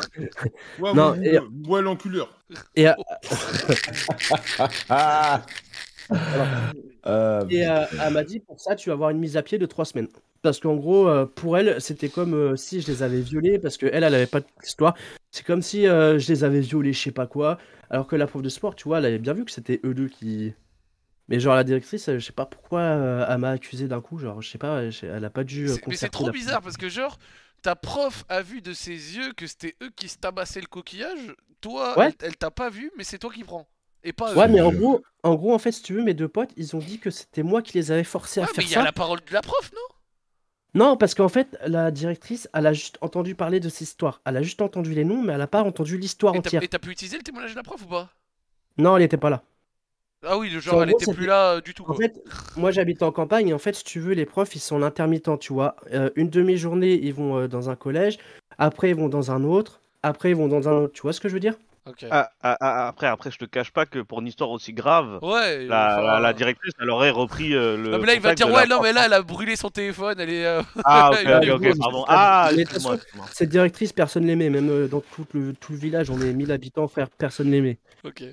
Ouais, 0.79 0.93
Non, 0.93 1.11
ouais, 1.11 1.27
et- 1.27 1.39
ouais, 1.39 1.45
ouais, 1.67 1.81
l'enculeur. 1.81 2.29
Et, 2.75 2.87
euh, 2.87 2.93
Euh, 7.05 7.45
et 7.49 7.67
euh, 7.67 7.85
elle 8.03 8.13
m'a 8.13 8.23
dit 8.23 8.39
pour 8.39 8.59
ça, 8.59 8.75
tu 8.75 8.89
vas 8.89 8.93
avoir 8.93 9.09
une 9.11 9.19
mise 9.19 9.37
à 9.37 9.43
pied 9.43 9.57
de 9.57 9.65
trois 9.65 9.85
semaines. 9.85 10.07
Parce 10.41 10.59
qu'en 10.59 10.75
gros, 10.75 11.07
euh, 11.07 11.25
pour 11.25 11.57
elle, 11.57 11.81
c'était 11.81 12.09
comme 12.09 12.33
euh, 12.33 12.55
si 12.55 12.81
je 12.81 12.87
les 12.87 13.03
avais 13.03 13.19
violés, 13.21 13.59
parce 13.59 13.77
qu'elle, 13.77 14.03
elle 14.03 14.13
avait 14.15 14.25
pas 14.25 14.39
d'histoire. 14.61 14.95
C'est 15.31 15.45
comme 15.45 15.61
si 15.61 15.85
euh, 15.87 16.17
je 16.17 16.31
les 16.31 16.43
avais 16.43 16.61
violés, 16.61 16.93
je 16.93 17.01
sais 17.01 17.11
pas 17.11 17.27
quoi. 17.27 17.57
Alors 17.89 18.07
que 18.07 18.15
la 18.15 18.25
prof 18.27 18.41
de 18.41 18.49
sport, 18.49 18.75
tu 18.75 18.85
vois, 18.85 18.99
elle 18.99 19.05
avait 19.05 19.19
bien 19.19 19.33
vu 19.33 19.43
que 19.45 19.51
c'était 19.51 19.79
eux 19.83 19.93
deux 19.93 20.07
qui. 20.07 20.53
Mais 21.27 21.39
genre, 21.39 21.55
la 21.55 21.63
directrice, 21.63 22.09
je 22.09 22.19
sais 22.19 22.31
pas 22.31 22.45
pourquoi 22.45 22.81
elle 23.29 23.37
m'a 23.37 23.51
accusé 23.51 23.87
d'un 23.87 24.01
coup. 24.01 24.17
Genre, 24.17 24.41
je 24.41 24.49
sais 24.49 24.57
pas, 24.57 24.81
elle 25.03 25.25
a 25.25 25.29
pas 25.29 25.43
dû. 25.43 25.67
Mais 25.87 25.95
c'est 25.95 26.09
trop 26.09 26.25
la- 26.25 26.31
bizarre 26.31 26.61
parce 26.61 26.77
que 26.77 26.89
genre 26.89 27.19
ta 27.61 27.75
prof 27.75 28.23
a 28.29 28.41
vu 28.41 28.61
de 28.61 28.73
ses 28.73 28.93
yeux 29.17 29.33
que 29.33 29.45
c'était 29.45 29.75
eux 29.83 29.89
qui 29.95 30.07
se 30.07 30.17
tabassaient 30.17 30.61
le 30.61 30.67
coquillage. 30.67 31.35
Toi, 31.61 31.99
Ouais. 31.99 32.07
elle, 32.21 32.27
elle 32.29 32.37
t'a 32.37 32.49
pas 32.51 32.69
vu, 32.69 32.89
mais 32.97 33.03
c'est 33.03 33.19
toi 33.19 33.29
qui 33.31 33.43
prends. 33.43 33.67
Et 34.03 34.13
pas 34.13 34.33
eux. 34.33 34.37
Ouais, 34.37 34.47
mais 34.47 34.61
en 34.61 34.71
gros, 34.71 35.01
en 35.23 35.35
gros, 35.35 35.53
en 35.53 35.59
fait, 35.59 35.71
si 35.71 35.83
tu 35.83 35.93
veux, 35.93 36.03
mes 36.03 36.13
deux 36.13 36.27
potes, 36.27 36.51
ils 36.57 36.75
ont 36.75 36.79
dit 36.79 36.99
que 36.99 37.09
c'était 37.09 37.43
moi 37.43 37.61
qui 37.61 37.77
les 37.77 37.91
avais 37.91 38.03
forcés 38.03 38.39
à 38.41 38.45
mais 38.45 38.53
faire 38.53 38.63
il 38.63 38.69
y 38.69 38.75
a 38.75 38.79
ça. 38.79 38.83
la 38.83 38.91
parole 38.91 39.19
de 39.25 39.33
la 39.33 39.41
prof, 39.41 39.71
non? 39.73 39.95
Non, 40.75 40.97
parce 40.97 41.15
qu'en 41.15 41.29
fait, 41.29 41.57
la 41.65 41.89
directrice, 41.91 42.47
elle 42.53 42.67
a 42.67 42.73
juste 42.73 42.97
entendu 43.01 43.33
parler 43.33 43.59
de 43.59 43.69
ces 43.69 43.83
histoires. 43.85 44.21
Elle 44.25 44.37
a 44.37 44.43
juste 44.43 44.61
entendu 44.61 44.93
les 44.93 45.03
noms, 45.03 45.21
mais 45.23 45.33
elle 45.33 45.41
a 45.41 45.47
pas 45.47 45.63
entendu 45.63 45.97
l'histoire 45.97 46.35
entière. 46.35 46.61
et 46.63 46.67
t'as 46.67 46.79
pu 46.79 46.91
utiliser 46.91 47.17
le 47.17 47.23
témoignage 47.23 47.51
de 47.51 47.55
la 47.57 47.63
prof 47.63 47.81
ou 47.83 47.87
pas? 47.87 48.09
Non, 48.77 48.95
elle 48.95 49.03
était 49.03 49.17
pas 49.17 49.29
là. 49.29 49.41
Ah 50.25 50.37
oui, 50.37 50.49
le 50.49 50.57
En 50.57 50.61
genre 50.61 50.83
elle 50.83 50.89
gros, 50.89 50.99
était 50.99 51.13
plus 51.13 51.25
là 51.25 51.53
euh, 51.53 51.61
du 51.61 51.73
tout 51.73 51.83
En 51.83 51.87
quoi. 51.87 51.95
fait, 51.95 52.21
moi 52.57 52.71
j'habite 52.71 53.01
en 53.03 53.11
campagne 53.11 53.47
et 53.49 53.53
en 53.53 53.57
fait, 53.59 53.73
si 53.73 53.83
tu 53.85 53.99
veux, 53.99 54.13
les 54.13 54.25
profs 54.25 54.53
ils 54.55 54.59
sont 54.59 54.81
intermittents, 54.83 55.37
tu 55.37 55.53
vois. 55.53 55.75
Euh, 55.93 56.09
une 56.15 56.29
demi-journée, 56.29 56.93
ils 57.01 57.13
vont 57.13 57.37
euh, 57.37 57.47
dans 57.47 57.69
un 57.69 57.75
collège, 57.75 58.19
après 58.57 58.89
ils 58.89 58.95
vont 58.95 59.07
dans 59.09 59.31
un 59.31 59.43
autre, 59.45 59.79
après 60.03 60.31
ils 60.31 60.35
vont 60.35 60.49
dans 60.49 60.67
un 60.67 60.73
autre. 60.73 60.93
Tu 60.93 61.01
vois 61.01 61.13
ce 61.13 61.21
que 61.21 61.29
je 61.29 61.33
veux 61.33 61.39
dire? 61.39 61.55
Ah, 62.11 62.29
ah, 62.41 62.57
ah, 62.59 62.87
après, 62.87 63.07
après, 63.07 63.31
je 63.31 63.37
te 63.37 63.45
cache 63.45 63.71
pas 63.71 63.85
que 63.85 63.99
pour 63.99 64.19
une 64.21 64.27
histoire 64.27 64.49
aussi 64.51 64.73
grave, 64.73 65.19
Ouais. 65.21 65.65
la, 65.67 65.93
enfin, 65.93 66.01
la- 66.03 66.19
la 66.19 66.33
directrice, 66.33 66.73
elle 66.79 66.89
aurait 66.89 67.09
repris 67.09 67.55
euh, 67.55 67.77
le. 67.77 67.91
Non 67.91 67.99
mais 67.99 68.05
là 68.07 68.13
il 68.15 68.21
va 68.21 68.35
dire 68.35 68.51
ouais 68.51 68.65
non 68.67 68.81
mais 68.81 68.93
là 68.93 69.03
elle 69.05 69.13
a 69.13 69.21
brûlé 69.21 69.55
son 69.55 69.69
téléphone, 69.69 70.19
elle 70.19 70.29
est. 70.29 70.45
euh, 70.45 70.61
Ah, 70.85 71.11
ok, 71.11 71.17
ok, 71.25 71.41
dit, 71.41 71.49
ok, 71.51 71.61
oui, 71.61 71.73
pardon. 71.79 72.05
Ah, 72.07 72.49
façon. 72.67 72.99
Cette 73.31 73.49
directrice, 73.49 73.93
personne 73.93 74.25
l'aimait, 74.25 74.49
même 74.49 74.69
euh, 74.69 74.87
dans 74.87 75.01
tout 75.01 75.25
le, 75.33 75.53
tout 75.53 75.71
le 75.73 75.77
village, 75.77 76.09
on 76.09 76.19
est 76.21 76.33
1000 76.33 76.51
habitants, 76.51 76.87
frère, 76.87 77.09
personne 77.09 77.51
l'aimait. 77.51 77.79
Ok. 78.03 78.23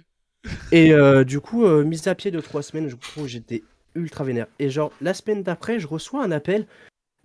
Et 0.73 0.93
euh, 0.93 1.25
du 1.25 1.41
coup, 1.41 1.65
euh, 1.65 1.85
mise 1.85 2.07
à 2.09 2.15
pied 2.15 2.31
de 2.31 2.41
trois 2.41 2.63
semaines, 2.63 2.89
je 2.89 2.97
trouve 2.97 3.27
j'étais 3.27 3.63
ultra 3.95 4.25
vénère. 4.25 4.47
Et 4.59 4.69
genre, 4.71 4.93
la 5.01 5.15
semaine 5.15 5.43
d'après, 5.43 5.79
je 5.81 5.87
reçois 5.87 6.23
un 6.25 6.31
appel. 6.33 6.67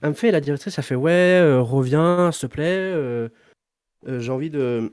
Elle 0.01 0.09
me 0.09 0.13
fait, 0.15 0.31
la 0.31 0.41
directrice, 0.41 0.77
elle 0.77 0.83
fait 0.83 0.95
Ouais, 0.95 1.11
euh, 1.39 1.61
reviens, 1.61 2.31
s'il 2.31 2.49
te 2.49 2.53
plaît. 2.53 2.63
euh, 2.93 3.29
euh, 4.07 4.19
j'ai 4.19 4.31
envie 4.31 4.49
de. 4.49 4.91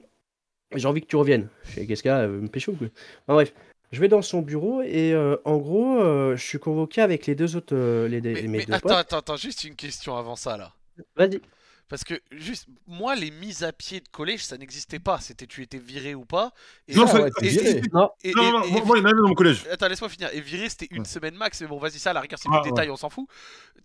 J'ai 0.74 0.86
envie 0.86 1.00
que 1.00 1.06
tu 1.06 1.16
reviennes. 1.16 1.48
Je 1.64 1.70
fais 1.70 1.86
Qu'est-ce 1.86 2.02
qu'il 2.02 2.10
y 2.10 2.12
a 2.12 2.18
euh, 2.20 2.40
Me 2.40 2.48
pécho 2.48 2.72
ou 2.72 2.76
quoi 2.76 2.86
Enfin, 3.26 3.34
bref, 3.34 3.54
je 3.92 4.00
vais 4.00 4.08
dans 4.08 4.22
son 4.22 4.42
bureau 4.42 4.82
et 4.82 5.12
euh, 5.12 5.36
en 5.44 5.56
gros, 5.56 5.98
euh, 6.00 6.36
je 6.36 6.44
suis 6.44 6.58
convoqué 6.58 7.00
avec 7.00 7.26
les 7.26 7.34
deux 7.34 7.56
autres. 7.56 7.74
euh, 7.74 8.06
les, 8.08 8.20
Mais, 8.20 8.42
mes 8.42 8.48
mais 8.48 8.64
deux 8.66 8.72
attends, 8.74 8.88
potes. 8.88 8.96
attends, 8.98 9.18
attends, 9.18 9.36
juste 9.36 9.64
une 9.64 9.76
question 9.76 10.16
avant 10.16 10.36
ça 10.36 10.56
là. 10.56 10.74
Vas-y. 11.16 11.40
Parce 11.88 12.04
que 12.04 12.20
juste 12.32 12.66
moi 12.86 13.16
les 13.16 13.30
mises 13.30 13.64
à 13.64 13.72
pied 13.72 14.00
de 14.00 14.08
collège 14.08 14.44
ça 14.44 14.58
n'existait 14.58 14.98
pas. 14.98 15.20
C'était 15.20 15.46
tu 15.46 15.62
étais 15.62 15.78
viré 15.78 16.14
ou 16.14 16.26
pas. 16.26 16.52
Et, 16.86 16.94
Non, 16.94 17.06
ça- 17.06 17.22
ouais, 17.22 17.30
et- 17.40 17.48
viré. 17.48 17.80
Non, 17.94 18.10
et- 18.22 18.32
Non, 18.34 18.52
non, 18.52 18.62
et- 18.64 18.70
moi, 18.72 18.84
moi, 18.84 18.98
il 18.98 19.00
y 19.00 19.02
en 19.04 19.06
avait 19.06 19.16
dans 19.22 19.28
mon 19.28 19.34
collège. 19.34 19.66
Attends, 19.70 19.88
laisse-moi 19.88 20.10
finir. 20.10 20.28
Et 20.34 20.42
virer, 20.42 20.68
c'était 20.68 20.88
une 20.90 20.98
Ouais. 20.98 21.04
semaine 21.06 21.34
max. 21.34 21.58
Mais 21.62 21.66
bon, 21.66 21.78
vas-y, 21.78 21.98
ça, 21.98 22.10
à 22.10 22.12
la 22.12 22.20
rigueur, 22.20 22.38
c'est 22.38 22.50
Ah, 22.52 22.60
du 22.62 22.68
détail, 22.68 22.90
on 22.90 22.96
s'en 22.96 23.08
fout. 23.08 23.26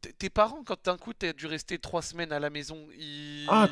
T- 0.01 0.11
Tes 0.11 0.29
parents, 0.29 0.63
quand 0.65 0.83
d'un 0.83 0.97
coup, 0.97 1.13
t'as 1.13 1.31
dû 1.31 1.45
rester 1.45 1.79
trois 1.79 2.01
semaines 2.01 2.33
à 2.33 2.41
la 2.41 2.49
maison, 2.49 2.77
ils. 2.99 3.45
Ah, 3.47 3.69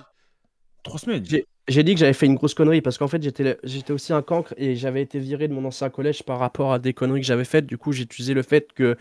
Trois 0.84 0.98
semaines. 0.98 1.26
J'ai 1.26 1.46
j'ai 1.72 1.84
dit 1.84 1.94
que 1.94 2.00
j'avais 2.00 2.14
fait 2.14 2.26
une 2.26 2.36
grosse 2.36 2.54
connerie 2.54 2.82
parce 2.82 2.98
qu'en 2.98 3.08
fait 3.08 3.22
j'étais 3.22 3.58
j'étais 3.64 3.94
aussi 3.94 4.14
un 4.14 4.22
cancre 4.22 4.54
et 4.58 4.76
j'avais 4.76 5.02
été 5.02 5.20
viré 5.20 5.48
de 5.48 5.54
mon 5.54 5.66
ancien 5.66 5.90
collège 5.90 6.24
par 6.24 6.40
rapport 6.40 6.72
à 6.74 6.80
des 6.80 6.94
conneries 6.94 7.22
que 7.22 7.28
j'avais 7.28 7.46
faites. 7.46 7.66
Du 7.66 7.78
coup, 7.78 7.92
j'ai 7.92 8.04
utilisé 8.04 8.34
le 8.34 8.44
fait 8.44 8.72
que 8.74 8.96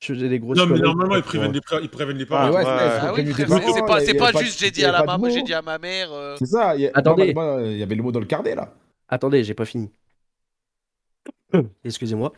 je 0.00 0.14
faisais 0.14 0.28
des 0.28 0.38
grosses 0.38 0.56
Non, 0.58 0.64
mais 0.66 0.74
conneries. 0.74 0.88
normalement, 0.88 1.16
ils 1.16 1.22
préviennent 1.22 1.52
les, 1.52 1.60
ils 1.82 1.88
préviennent 1.88 2.16
les 2.18 2.24
Ah 2.24 2.26
parents. 2.26 2.50
ouais, 2.50 2.56
ouais, 2.56 2.64
c'est 2.64 3.42
Ah 3.52 3.60
c'est 3.74 3.86
pas, 3.86 4.00
c'est 4.00 4.14
pas 4.14 4.32
juste 4.32 4.58
j'ai 4.60 4.70
dit 4.70 4.84
à 4.84 4.92
la 4.92 5.04
maman, 5.04 5.28
j'ai 5.28 5.42
dit 5.42 5.54
à 5.54 5.62
ma 5.62 5.78
mère. 5.78 6.12
euh, 6.12 6.36
C'est 6.38 6.46
ça, 6.46 6.74
il 6.76 6.82
y 6.82 6.86
a... 6.86 6.90
Attendez. 6.94 7.32
normalement, 7.34 7.64
il 7.66 7.76
y 7.76 7.82
avait 7.82 7.94
le 7.94 8.02
mot 8.02 8.12
dans 8.12 8.20
le 8.20 8.26
carnet 8.26 8.54
là. 8.54 8.72
Attendez, 9.08 9.44
j'ai 9.44 9.54
pas 9.54 9.64
fini. 9.64 9.90
Excusez-moi. 11.84 12.32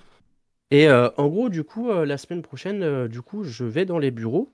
Et 0.70 0.88
euh, 0.88 1.10
en 1.18 1.28
gros, 1.28 1.48
du 1.50 1.64
coup, 1.64 1.90
euh, 1.90 2.06
la 2.06 2.16
semaine 2.16 2.42
prochaine, 2.42 2.82
euh, 2.82 3.08
du 3.08 3.20
coup, 3.22 3.44
je 3.44 3.64
vais 3.64 3.84
dans 3.84 3.98
les 3.98 4.10
bureaux. 4.10 4.52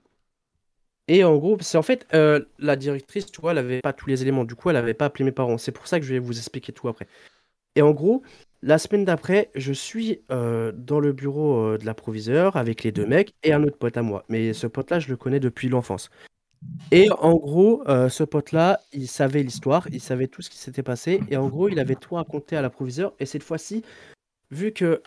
Et 1.09 1.23
en 1.23 1.35
gros, 1.37 1.57
c'est 1.59 1.77
en 1.77 1.81
fait 1.81 2.05
euh, 2.13 2.45
la 2.59 2.75
directrice, 2.75 3.25
tu 3.25 3.41
vois, 3.41 3.51
elle 3.51 3.57
avait 3.57 3.81
pas 3.81 3.93
tous 3.93 4.07
les 4.07 4.21
éléments. 4.21 4.45
Du 4.45 4.53
coup, 4.53 4.69
elle 4.69 4.75
avait 4.75 4.93
pas 4.93 5.05
appelé 5.05 5.25
mes 5.25 5.31
parents. 5.31 5.57
C'est 5.57 5.71
pour 5.71 5.87
ça 5.87 5.99
que 5.99 6.05
je 6.05 6.13
vais 6.13 6.19
vous 6.19 6.37
expliquer 6.37 6.71
tout 6.71 6.87
après. 6.87 7.07
Et 7.75 7.81
en 7.81 7.91
gros, 7.91 8.21
la 8.61 8.77
semaine 8.77 9.05
d'après, 9.05 9.49
je 9.55 9.73
suis 9.73 10.21
euh, 10.31 10.71
dans 10.71 10.99
le 10.99 11.11
bureau 11.11 11.73
euh, 11.73 11.77
de 11.79 11.85
la 11.87 11.95
proviseure 11.95 12.57
avec 12.57 12.83
les 12.83 12.91
deux 12.91 13.07
mecs 13.07 13.33
et 13.41 13.53
un 13.53 13.63
autre 13.63 13.77
pote 13.77 13.97
à 13.97 14.03
moi. 14.03 14.23
Mais 14.29 14.53
ce 14.53 14.67
pote-là, 14.67 14.99
je 14.99 15.09
le 15.09 15.17
connais 15.17 15.39
depuis 15.39 15.67
l'enfance. 15.67 16.11
Et 16.91 17.09
en 17.09 17.35
gros, 17.35 17.83
ce 17.87 18.23
pote-là, 18.25 18.81
il 18.91 19.07
savait 19.07 19.43
l'histoire, 19.43 19.87
il 19.93 20.01
savait 20.01 20.27
tout 20.27 20.41
ce 20.41 20.49
qui 20.49 20.57
s'était 20.57 20.83
passé, 20.83 21.21
et 21.29 21.37
en 21.37 21.47
gros, 21.47 21.69
il 21.69 21.79
avait 21.79 21.95
tout 21.95 22.15
raconté 22.15 22.57
à 22.57 22.61
la 22.61 22.69
proviseure. 22.69 23.13
Et 23.21 23.25
cette 23.25 23.43
fois-ci, 23.43 23.81
vu 24.51 24.73
que 24.73 25.01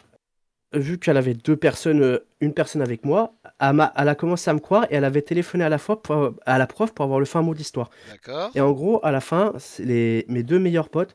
vu 0.75 0.99
qu'elle 0.99 1.17
avait 1.17 1.35
deux 1.35 1.57
personnes, 1.57 2.03
euh, 2.03 2.19
une 2.41 2.55
personne 2.55 2.83
avec 2.83 3.05
moi, 3.05 3.35
elle, 3.61 3.81
a 4.09 4.15
commencé 4.15 4.51
à 4.51 4.55
me 4.55 4.59
croire 4.59 4.85
et 4.91 4.95
elle 4.95 5.05
avait 5.05 5.23
téléphoné 5.23 5.65
à 5.65 5.69
la 5.69 5.79
fois 5.79 6.03
pour- 6.03 6.33
à 6.47 6.59
la 6.59 6.67
prof 6.67 6.93
pour 6.93 7.05
avoir 7.05 7.21
le 7.21 7.27
fin 7.27 7.43
mot 7.43 7.55
d'histoire. 7.55 7.91
D'accord. 8.11 8.51
Et 8.55 8.61
en 8.61 8.73
gros, 8.73 9.01
à 9.05 9.11
la 9.13 9.21
fin, 9.21 9.53
c'est 9.59 9.85
les, 9.85 10.25
mes 10.29 10.43
deux 10.43 10.59
meilleurs 10.59 10.89
potes, 10.89 11.15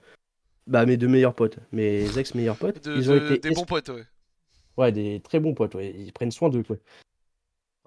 bah 0.68 0.86
mes 0.86 0.98
deux 0.98 1.08
meilleurs 1.08 1.34
potes, 1.34 1.60
mes 1.72 2.18
ex 2.18 2.36
meilleurs 2.36 2.58
potes, 2.58 2.84
De- 2.84 2.96
ils 2.96 3.10
ont 3.10 3.16
de- 3.16 3.26
été 3.26 3.40
des 3.40 3.50
es- 3.50 3.56
bons 3.56 3.66
potes, 3.66 3.90
ouais. 3.90 4.04
ouais, 4.78 4.92
des 4.92 5.20
très 5.22 5.40
bons 5.40 5.54
potes, 5.54 5.76
ouais, 5.76 5.94
ils 5.98 6.12
prennent 6.14 6.32
soin 6.32 6.50
d'eux 6.50 6.64
quoi. 6.64 6.78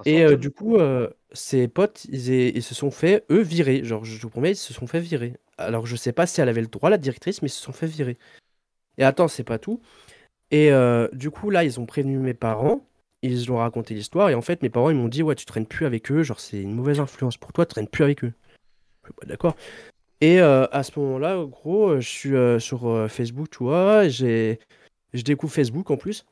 Et 0.07 0.25
euh, 0.25 0.37
du 0.37 0.51
coup, 0.51 0.77
euh, 0.79 1.11
ces 1.33 1.69
potes, 1.69 2.07
ils, 2.09 2.31
est- 2.33 2.49
ils 2.55 2.63
se 2.63 2.75
sont 2.75 2.91
fait, 2.91 3.27
eux, 3.31 3.43
virer. 3.43 3.85
Genre, 3.85 4.03
je 4.03 4.19
vous 4.19 4.31
promets, 4.31 4.53
ils 4.53 4.57
se 4.57 4.73
sont 4.73 4.87
fait 4.87 4.99
virer. 5.01 5.35
Alors, 5.59 5.85
je 5.85 5.95
sais 5.95 6.13
pas 6.13 6.27
si 6.27 6.41
elle 6.41 6.49
avait 6.49 6.63
le 6.63 6.69
droit, 6.69 6.89
la 6.89 6.97
directrice, 6.97 7.43
mais 7.43 7.49
ils 7.49 7.53
se 7.53 7.63
sont 7.63 7.73
fait 7.73 7.87
virer. 7.87 8.17
Et 8.97 9.05
attends, 9.05 9.29
c'est 9.29 9.45
pas 9.45 9.59
tout. 9.59 9.83
Et 10.51 10.73
euh, 10.73 11.09
du 11.13 11.31
coup, 11.31 11.51
là, 11.51 11.65
ils 11.65 11.79
ont 11.81 11.87
prévenu 11.87 12.19
mes 12.19 12.35
parents. 12.35 12.87
Ils 13.23 13.53
ont 13.53 13.57
raconté 13.57 13.95
l'histoire. 13.95 14.31
Et 14.31 14.35
en 14.35 14.43
fait, 14.43 14.63
mes 14.63 14.71
parents, 14.71 14.91
ils 14.91 14.97
m'ont 14.97 15.09
dit, 15.09 15.23
ouais, 15.23 15.35
tu 15.35 15.45
traînes 15.45 15.67
plus 15.67 15.87
avec 15.87 16.11
eux. 16.11 16.23
Genre, 16.23 16.41
c'est 16.41 16.61
une 16.61 16.75
mauvaise 16.75 17.01
influence 17.01 17.37
pour 17.37 17.53
toi, 17.53 17.67
tu 17.67 17.75
traînes 17.75 17.89
plus 17.89 18.05
avec 18.05 18.25
eux. 18.25 18.33
Je 19.03 19.09
suis 19.09 19.15
pas 19.15 19.27
d'accord. 19.27 19.57
Et 20.21 20.41
euh, 20.41 20.67
à 20.73 20.83
ce 20.83 20.99
moment-là, 20.99 21.45
gros, 21.45 21.91
euh, 21.91 22.01
je 22.01 22.09
suis 22.09 22.61
sur 22.61 23.07
Facebook, 23.11 23.51
tu 23.51 23.65
vois. 23.65 24.09
Je 24.09 24.57
découvre 25.13 25.53
Facebook 25.53 25.91
en 25.91 25.97
plus. 25.97 26.25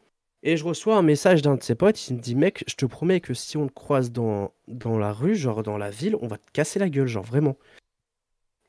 Et 0.43 0.57
je 0.57 0.65
reçois 0.65 0.97
un 0.97 1.03
message 1.03 1.43
d'un 1.43 1.57
de 1.57 1.63
ses 1.63 1.75
potes, 1.75 2.09
il 2.09 2.17
me 2.17 2.21
dit 2.21 2.37
mec, 2.37 2.63
je 2.69 2.77
te 2.77 2.87
promets 2.87 3.21
que 3.21 3.35
si 3.35 3.57
on 3.57 3.67
te 3.67 3.73
croise 3.73 4.13
dans, 4.13 4.53
dans 4.69 4.97
la 4.97 5.13
rue, 5.13 5.35
genre 5.35 5.65
dans 5.65 5.77
la 5.77 5.91
ville, 5.91 6.17
on 6.21 6.29
va 6.29 6.39
te 6.39 6.53
casser 6.53 6.79
la 6.79 6.89
gueule, 6.89 7.09
genre 7.09 7.25
vraiment. 7.25 7.57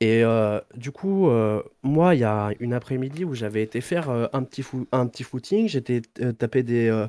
Et 0.00 0.24
euh, 0.24 0.60
du 0.74 0.92
coup, 0.92 1.28
euh, 1.28 1.62
moi, 1.82 2.14
il 2.14 2.22
y 2.22 2.24
a 2.24 2.50
une 2.58 2.72
après-midi 2.72 3.24
où 3.26 3.34
j'avais 3.34 3.62
été 3.62 3.82
faire 3.82 4.08
euh, 4.08 4.26
un, 4.32 4.42
petit 4.42 4.64
un 4.92 5.06
petit 5.06 5.24
footing, 5.24 5.68
j'étais 5.68 6.00
euh, 6.20 6.32
tapé 6.32 6.62
des, 6.62 6.88
euh, 6.88 7.06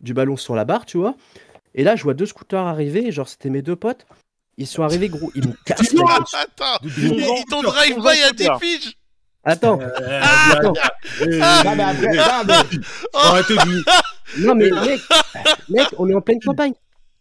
du 0.00 0.14
ballon 0.14 0.38
sur 0.38 0.54
la 0.54 0.64
barre, 0.64 0.86
tu 0.86 0.96
vois. 0.96 1.16
Et 1.74 1.84
là, 1.84 1.96
je 1.96 2.02
vois 2.02 2.14
deux 2.14 2.24
scooters 2.24 2.66
arriver, 2.66 3.12
genre 3.12 3.28
c'était 3.28 3.50
mes 3.50 3.60
deux 3.60 3.76
potes. 3.76 4.06
Ils 4.56 4.66
sont 4.66 4.82
arrivés 4.82 5.10
gros, 5.10 5.30
ils 5.34 5.46
me 5.46 5.52
cassent. 5.66 5.94
Attends, 6.32 6.78
ils 6.82 7.44
t'ont 7.50 7.62
drive-by 7.62 8.22
à 8.22 8.32
tes 8.32 8.48
fiches 8.58 8.96
Attends, 9.46 9.78
attends. 9.78 10.72
Non, 11.20 11.74
mais 11.74 11.82
après. 11.84 12.08
Non 14.38 14.54
mec, 14.54 14.72
mec, 15.68 15.86
on 15.98 16.08
est 16.08 16.14
en 16.14 16.22
pleine 16.22 16.40
campagne. 16.40 16.72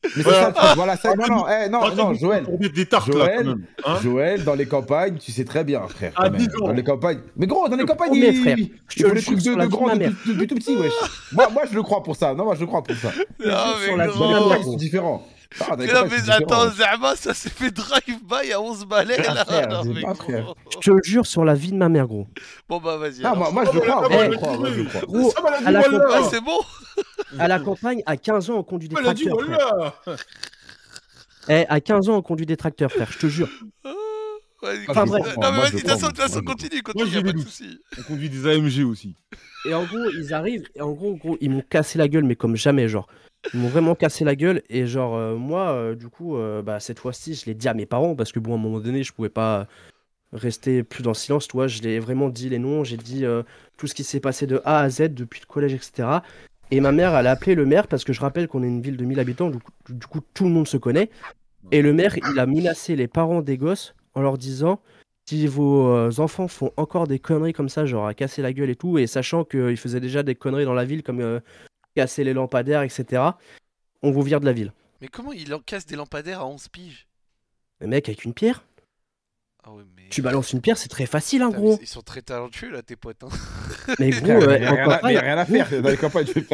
Mais 0.03 0.23
c'est 0.23 0.30
ça 0.30 0.47
le 0.49 0.53
truc, 0.53 0.69
voilà, 0.75 0.97
ça, 0.97 1.13
non, 1.15 1.27
non, 1.27 1.45
eh, 1.47 1.69
non, 1.69 1.95
non, 1.95 2.11
de- 2.11 2.17
Joël, 2.17 2.43
pour 2.43 2.57
des, 2.57 2.69
des 2.69 2.85
tartes 2.85 3.07
là, 3.07 3.13
Joël. 3.13 3.38
quand 3.38 3.43
même. 3.45 3.63
Hein 3.85 3.97
Joël, 4.03 4.43
dans 4.43 4.55
les 4.55 4.65
campagnes, 4.65 5.15
tu 5.17 5.31
sais 5.31 5.45
très 5.45 5.63
bien, 5.63 5.81
frère. 5.88 6.11
Ah, 6.15 6.23
quand 6.25 6.31
même. 6.31 6.39
dis 6.41 6.47
donc. 6.47 6.67
Dans 6.67 6.73
les 6.73 6.84
campagnes. 6.84 7.19
Mais 7.38 7.47
gros, 7.47 7.67
dans 7.69 7.75
les 7.77 7.85
campagnes, 7.85 8.11
mais 8.11 8.30
il, 8.30 8.41
frère, 8.41 8.57
il 8.57 8.71
je 8.88 9.03
te 9.03 9.07
les 9.09 9.21
jure 9.21 9.34
trucs 9.34 9.43
de, 9.45 9.55
de 9.55 9.61
de 9.61 9.67
grand 9.67 9.95
depuis 9.95 10.47
tout 10.47 10.55
petit, 10.55 10.75
wesh. 10.75 10.91
moi, 11.31 11.49
moi, 11.51 11.63
je 11.69 11.75
le 11.75 11.84
crois 11.84 12.03
pour 12.03 12.15
ça. 12.15 12.34
Non, 12.34 12.43
moi, 12.45 12.55
je 12.55 12.61
le 12.61 12.67
crois 12.67 12.84
pour 12.84 12.95
ça. 12.95 13.09
Non, 13.43 13.51
sur 13.85 13.97
mais 13.97 13.97
la 13.97 14.07
vie 14.07 14.13
de 14.13 14.19
Dans 14.19 14.27
les 14.27 14.39
campagnes, 14.39 14.63
c'est 14.71 14.75
différent. 14.77 15.25
Ah, 15.59 15.65
campagnes, 15.77 15.88
mais 16.09 16.30
attends. 16.31 16.69
Zama, 16.71 17.15
ça 17.15 17.34
s'est 17.34 17.49
fait 17.49 17.71
drive-by 17.71 18.51
à 18.53 18.61
11 18.61 18.85
balais 18.85 19.17
Ah, 19.27 19.34
là. 19.34 19.45
frère, 19.45 19.67
Non, 19.69 19.84
c'est 19.84 19.89
mais 19.93 20.01
pas, 20.01 20.13
gros. 20.13 20.23
frère. 20.23 20.53
Je 20.81 20.91
te 20.91 21.07
jure 21.07 21.25
sur 21.25 21.45
la 21.45 21.53
vie 21.53 21.71
de 21.71 21.77
ma 21.77 21.89
mère, 21.89 22.07
gros. 22.07 22.27
Bon, 22.67 22.80
bah, 22.80 22.97
vas-y. 22.97 23.23
Ah, 23.23 23.34
moi, 23.35 23.51
moi, 23.51 23.65
je 23.65 23.71
le 23.71 23.80
crois. 23.81 24.03
Ah, 24.05 24.09
Moi, 24.09 24.25
je 24.25 24.30
le 24.31 24.38
crois. 24.38 24.57
Moi, 24.57 24.69
je 24.71 24.80
le 24.81 24.85
crois. 24.85 25.01
Gros, 25.01 25.34
à 25.65 25.71
la 25.71 25.81
voilà. 25.89 26.05
Ah, 26.13 26.21
c'est 26.30 26.41
bon 26.41 26.59
À 27.39 27.47
la 27.47 27.59
campagne, 27.59 28.01
à 28.05 28.17
15 28.17 28.49
ans, 28.49 28.55
on 28.57 28.63
conduit 28.63 28.89
des 28.89 28.95
Elle 28.99 29.07
a 29.07 29.13
dit 29.13 29.25
tracteurs. 29.25 30.03
Eh, 31.49 31.65
à 31.67 31.81
15 31.81 32.09
ans, 32.09 32.15
on 32.17 32.21
conduit 32.21 32.45
des 32.45 32.57
tracteurs, 32.57 32.91
frère, 32.91 33.11
je 33.11 33.17
te 33.19 33.27
jure. 33.27 33.49
Vas-y, 34.61 34.85
Ah, 34.88 34.91
Enfin, 34.91 35.05
bref. 35.05 35.35
Non, 35.35 35.51
mais 35.51 35.59
vas-y, 35.59 35.84
de 35.84 35.89
toute 36.07 36.17
façon, 36.17 36.41
continue, 36.41 36.81
continue, 36.81 37.09
y 37.11 37.17
a 37.17 37.21
pas 37.21 37.34
de 37.34 37.39
soucis. 37.39 37.80
On 37.99 38.03
conduit 38.03 38.30
des 38.30 38.47
AMG 38.47 38.85
aussi. 38.89 39.15
Et 39.65 39.73
en 39.73 39.84
gros, 39.84 39.97
ils 40.17 40.34
arrivent, 40.34 40.67
et 40.75 40.81
en 40.81 40.91
gros, 40.91 41.15
gros, 41.15 41.38
ils 41.41 41.49
m'ont 41.49 41.63
cassé 41.69 41.97
la 41.97 42.07
gueule, 42.07 42.23
mais 42.23 42.35
comme 42.38 42.55
jamais, 42.55 42.88
genre. 42.88 43.07
Ils 43.53 43.60
m'ont 43.60 43.68
vraiment 43.68 43.95
cassé 43.95 44.24
la 44.24 44.36
gueule. 44.36 44.61
Et 44.70 44.86
genre, 44.88 45.15
euh, 45.15 45.36
moi, 45.36 45.72
euh, 45.72 45.95
du 45.95 46.07
coup, 46.07 46.38
euh, 46.38 46.61
bah, 46.61 46.80
cette 46.80 46.99
fois-ci, 46.99 47.34
je 47.34 47.45
l'ai 47.45 47.53
dit 47.53 47.68
à 47.68 47.74
mes 47.74 47.86
parents 47.86 48.15
parce 48.15 48.32
que, 48.32 48.40
bon, 48.40 48.53
à 48.53 48.56
un 48.56 48.60
moment 48.60 48.80
donné, 48.80 49.03
je 49.03 49.11
pouvais 49.11 49.30
pas 49.30 49.68
rester 50.32 50.84
plus 50.84 51.03
dans 51.03 51.11
le 51.11 51.15
silence. 51.15 51.48
Toi, 51.48 51.68
je 51.68 51.82
l'ai 51.82 51.99
vraiment 51.99 52.30
dit 52.30 52.49
les 52.49 52.60
noms. 52.60 52.84
J'ai 52.84 52.98
dit 52.98 53.26
tout 53.78 53.88
ce 53.88 53.94
qui 53.94 54.03
s'est 54.03 54.20
passé 54.20 54.48
de 54.48 54.61
A 54.65 54.80
à 54.80 54.90
Z 54.90 55.14
depuis 55.14 55.41
le 55.41 55.45
collège, 55.45 55.74
etc. 55.74 56.20
Et 56.72 56.80
ma 56.80 56.91
mère, 56.91 57.15
elle 57.15 57.28
a 57.28 57.32
appelé 57.32 57.53
le 57.53 57.65
maire 57.65 57.88
parce 57.88 58.03
que 58.03 58.14
je 58.14 58.22
rappelle 58.22 58.48
qu'on 58.48 58.64
est 58.64 58.68
une 58.68 58.82
ville 58.82 58.98
de 58.98 59.06
1000 59.06 59.20
habitants. 59.20 59.52
Du 59.90 60.07
coup, 60.07 60.22
tout 60.34 60.45
le 60.45 60.49
monde 60.49 60.68
se 60.68 60.78
connaît. 60.78 61.10
Et 61.72 61.82
le 61.82 61.94
maire, 61.94 62.15
il 62.18 62.40
a 62.40 62.45
menacé 62.45 62.95
les 62.95 63.07
parents 63.07 63.41
des 63.41 63.57
gosses 63.57 63.94
en 64.15 64.22
leur 64.22 64.38
disant 64.38 64.80
si 65.26 65.45
vos 65.48 66.20
enfants 66.20 66.48
font 66.48 66.72
encore 66.78 67.07
des 67.07 67.20
conneries 67.20 67.53
comme 67.53 67.70
ça, 67.70 67.86
genre 67.86 68.07
à 68.07 68.14
casser 68.14 68.41
la 68.41 68.53
gueule 68.53 68.70
et 68.70 68.76
tout, 68.76 68.98
et 68.98 69.07
sachant 69.07 69.45
qu'ils 69.45 69.78
faisaient 69.78 70.02
déjà 70.02 70.24
des 70.24 70.36
conneries 70.36 70.65
dans 70.65 70.74
la 70.74 70.84
ville 70.84 71.03
comme 71.03 71.40
casser 71.95 72.24
les 72.24 72.34
lampadaires, 72.34 72.82
etc., 72.82 73.22
on 74.02 74.11
vous 74.11 74.22
vire 74.22 74.40
de 74.40 74.45
la 74.45 74.53
ville. 74.53 74.74
Mais 75.02 75.07
comment 75.07 75.32
il 75.32 75.53
en 75.53 75.60
casse 75.60 75.86
des 75.86 75.95
lampadaires 75.95 76.40
à 76.41 76.45
11 76.48 76.68
piges? 76.70 77.07
Le 77.80 77.88
mec, 77.88 78.07
avec 78.10 78.24
une 78.26 78.34
pierre, 78.34 78.65
Ah 79.64 79.72
ouais, 79.72 79.84
mais. 79.95 80.03
tu 80.10 80.22
balances 80.22 80.53
une 80.53 80.61
pierre, 80.61 80.78
c'est 80.78 80.90
très 80.90 81.06
facile, 81.06 81.41
hein, 81.41 81.49
Putain, 81.49 81.61
mais 81.61 81.68
gros. 81.68 81.80
Ils 81.82 81.88
sont 81.88 82.02
très 82.02 82.22
talentueux 82.22 82.70
là, 82.72 82.82
tes 82.82 82.95
potes. 82.95 83.24
Hein. 83.24 83.30
Mais 83.99 84.11
gros, 84.11 84.32
euh, 84.32 84.48
rien 84.48 84.72
en 84.72 84.76
à- 84.76 84.78
mais 84.78 84.84
campagne, 84.86 85.14
y 85.14 85.18
a 85.18 85.22
rien 85.22 85.38
à 85.38 85.45
faire. 85.45 85.82
Dans 85.82 85.90
les 85.90 85.98
campagnes, 85.98 86.26
tu 86.26 86.45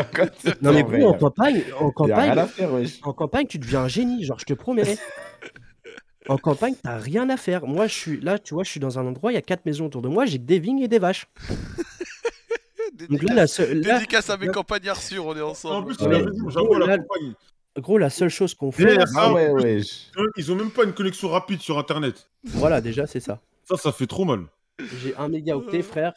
non 0.61 0.73
mais 0.73 0.83
gros, 0.83 1.09
en 1.09 1.13
campagne, 1.17 1.63
en 1.79 1.91
campagne, 1.91 2.29
à 2.37 2.47
faire, 2.47 2.73
wesh. 2.73 2.99
en 3.03 3.13
campagne, 3.13 3.45
tu 3.45 3.59
deviens 3.59 3.81
un 3.81 3.87
génie, 3.87 4.23
genre, 4.23 4.39
je 4.39 4.45
te 4.45 4.53
promets. 4.53 4.97
En 6.27 6.37
campagne, 6.37 6.75
t'as 6.83 6.97
rien 6.97 7.27
à 7.31 7.37
faire. 7.37 7.65
Moi, 7.65 7.87
je 7.87 7.93
suis 7.95 8.19
là, 8.21 8.37
tu 8.37 8.53
vois, 8.53 8.63
je 8.63 8.69
suis 8.69 8.79
dans 8.79 8.99
un 8.99 9.07
endroit, 9.07 9.31
il 9.31 9.35
y 9.35 9.37
a 9.37 9.41
quatre 9.41 9.65
maisons 9.65 9.87
autour 9.87 10.03
de 10.03 10.09
moi, 10.09 10.27
j'ai 10.27 10.37
que 10.37 10.43
des 10.43 10.59
vignes 10.59 10.79
et 10.81 10.87
des 10.87 10.99
vaches. 10.99 11.25
Donc 13.07 13.23
là, 13.23 13.33
la 13.35 13.45
Dédicace, 13.45 13.53
seule, 13.53 13.81
là, 13.81 13.93
dédicace 13.99 14.29
à 14.29 14.37
mes 14.37 14.47
là- 14.47 14.51
campagnards 14.51 15.01
sûrs, 15.01 15.25
on 15.25 15.35
est 15.35 15.41
En 15.41 15.49
ensemble. 15.49 15.87
plus, 15.87 15.95
Ah 16.01 16.05
il 16.09 16.13
a 16.13 16.17
raison, 16.17 16.49
j'avoue, 16.49 16.73
à 16.75 16.79
la 16.79 16.97
campagne. 16.97 17.33
gros, 17.77 17.97
la 17.97 18.09
seule 18.09 18.29
chose 18.29 18.53
qu'on 18.53 18.71
fait, 18.71 18.97
ah 19.15 19.31
ouais, 19.31 19.81
Ils 20.37 20.51
ont 20.51 20.55
même 20.55 20.71
pas 20.71 20.83
une 20.83 20.93
connexion 20.93 21.29
rapide 21.29 21.61
sur 21.61 21.77
internet. 21.79 22.29
voilà, 22.43 22.81
déjà, 22.81 23.07
c'est 23.07 23.19
ça. 23.21 23.39
Ça, 23.63 23.77
ça 23.77 23.91
fait 23.91 24.07
trop 24.07 24.25
mal. 24.25 24.45
J'ai 25.01 25.15
un 25.15 25.27
mégaoctet, 25.29 25.81
frère. 25.81 26.13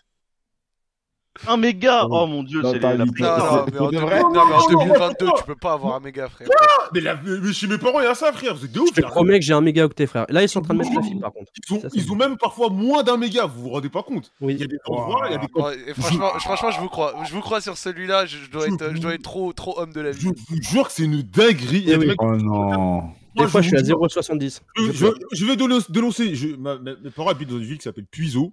Un 1.49 1.57
méga 1.57 2.05
Oh. 2.05 2.19
Oh 2.23 2.27
mon 2.27 2.43
dieu, 2.43 2.61
c'est 2.63 2.79
la 2.79 2.97
Non, 2.99 3.07
mais 3.19 3.27
en, 3.27 3.65
de 3.65 3.71
2000 3.71 3.99
vrai 4.01 4.21
non, 4.21 4.31
mais 4.33 4.39
en 4.39 4.45
Non, 4.45 4.47
non, 4.51 4.85
2022, 4.85 5.25
non. 5.27 5.33
tu 5.39 5.45
peux 5.45 5.55
pas 5.57 5.73
avoir 5.73 5.95
un 5.97 6.01
méga 6.01 6.29
frère. 6.29 6.47
Mais, 6.93 7.01
la- 7.01 7.17
mais 7.25 7.53
chez 7.55 7.67
mes 7.67 7.79
parents, 7.79 8.01
il 8.01 8.05
y 8.05 8.07
a 8.07 8.15
ça, 8.15 8.33
frère. 8.33 8.55
Vous 8.55 8.65
êtes 8.67 8.73
des 8.73 8.79
ouf. 8.81 8.89
Je 8.91 8.97
te 8.97 9.01
là. 9.01 9.09
promets 9.09 9.39
que 9.41 9.45
j'ai 9.47 9.55
un 9.55 9.63
mégaoctet, 9.63 10.07
frère. 10.07 10.27
Là, 10.29 10.43
ils 10.43 10.49
sont 10.49 10.59
en 10.59 10.63
train 10.63 10.75
de 10.75 10.81
mettre 10.81 10.95
la 10.95 11.03
file, 11.03 11.19
par 11.21 11.33
contre. 11.33 11.51
Ils 11.57 11.75
ont, 11.75 11.81
Ça, 11.81 11.89
c'est 11.91 11.97
ils 11.99 12.13
ont 12.13 12.17
même 12.17 12.37
parfois 12.37 12.69
moins 12.69 13.03
d'un 13.03 13.17
méga, 13.17 13.47
vous 13.47 13.63
vous 13.63 13.69
rendez 13.71 13.89
pas 13.89 14.03
compte. 14.03 14.31
Il 14.43 14.51
y 14.51 14.55
Oui. 14.57 14.63
a 14.63 14.67
des 14.67 14.77
endroits, 14.87 15.27
il 15.29 15.33
y 15.33 15.35
a 15.37 15.39
des 15.39 15.47
Bon, 15.55 15.71
et 15.71 15.95
franchement, 15.95 16.31
franchement, 16.39 16.71
je 16.71 16.81
vous 16.81 16.89
crois. 16.89 17.15
Je 17.27 17.33
vous 17.33 17.41
crois 17.41 17.61
sur 17.63 17.79
celui-là. 17.79 18.27
Je, 18.27 18.37
je 18.37 18.51
dois 18.51 18.67
être, 18.69 18.95
je 18.95 19.01
dois 19.01 19.15
être 19.15 19.23
trop, 19.23 19.53
trop 19.55 19.79
homme 19.81 19.93
de 19.95 20.01
la 20.03 20.13
Je 20.13 20.19
vie. 20.19 20.27
vous 20.27 20.63
jure 20.63 20.87
que 20.89 20.93
c'est 20.93 21.05
une 21.05 21.23
dinguerie. 21.23 21.85
Eh 21.89 22.15
Oh 22.19 22.37
non. 22.37 23.05
Des 23.37 23.47
fois, 23.47 23.63
je 23.63 23.69
suis 23.69 23.77
à 23.79 23.81
vous 23.81 23.87
jure, 23.87 23.99
0,70. 24.03 24.61
Je, 24.77 24.93
je- 24.93 25.07
je 25.33 25.47
vais 25.47 25.57
dénoncer. 25.57 26.35
Je- 26.35 26.49
mes 26.49 27.11
parents 27.11 27.31
habitent 27.31 27.49
dans 27.49 27.57
une 27.57 27.65
ville 27.65 27.79
qui 27.79 27.85
s'appelle 27.85 28.05
Puiseau. 28.05 28.53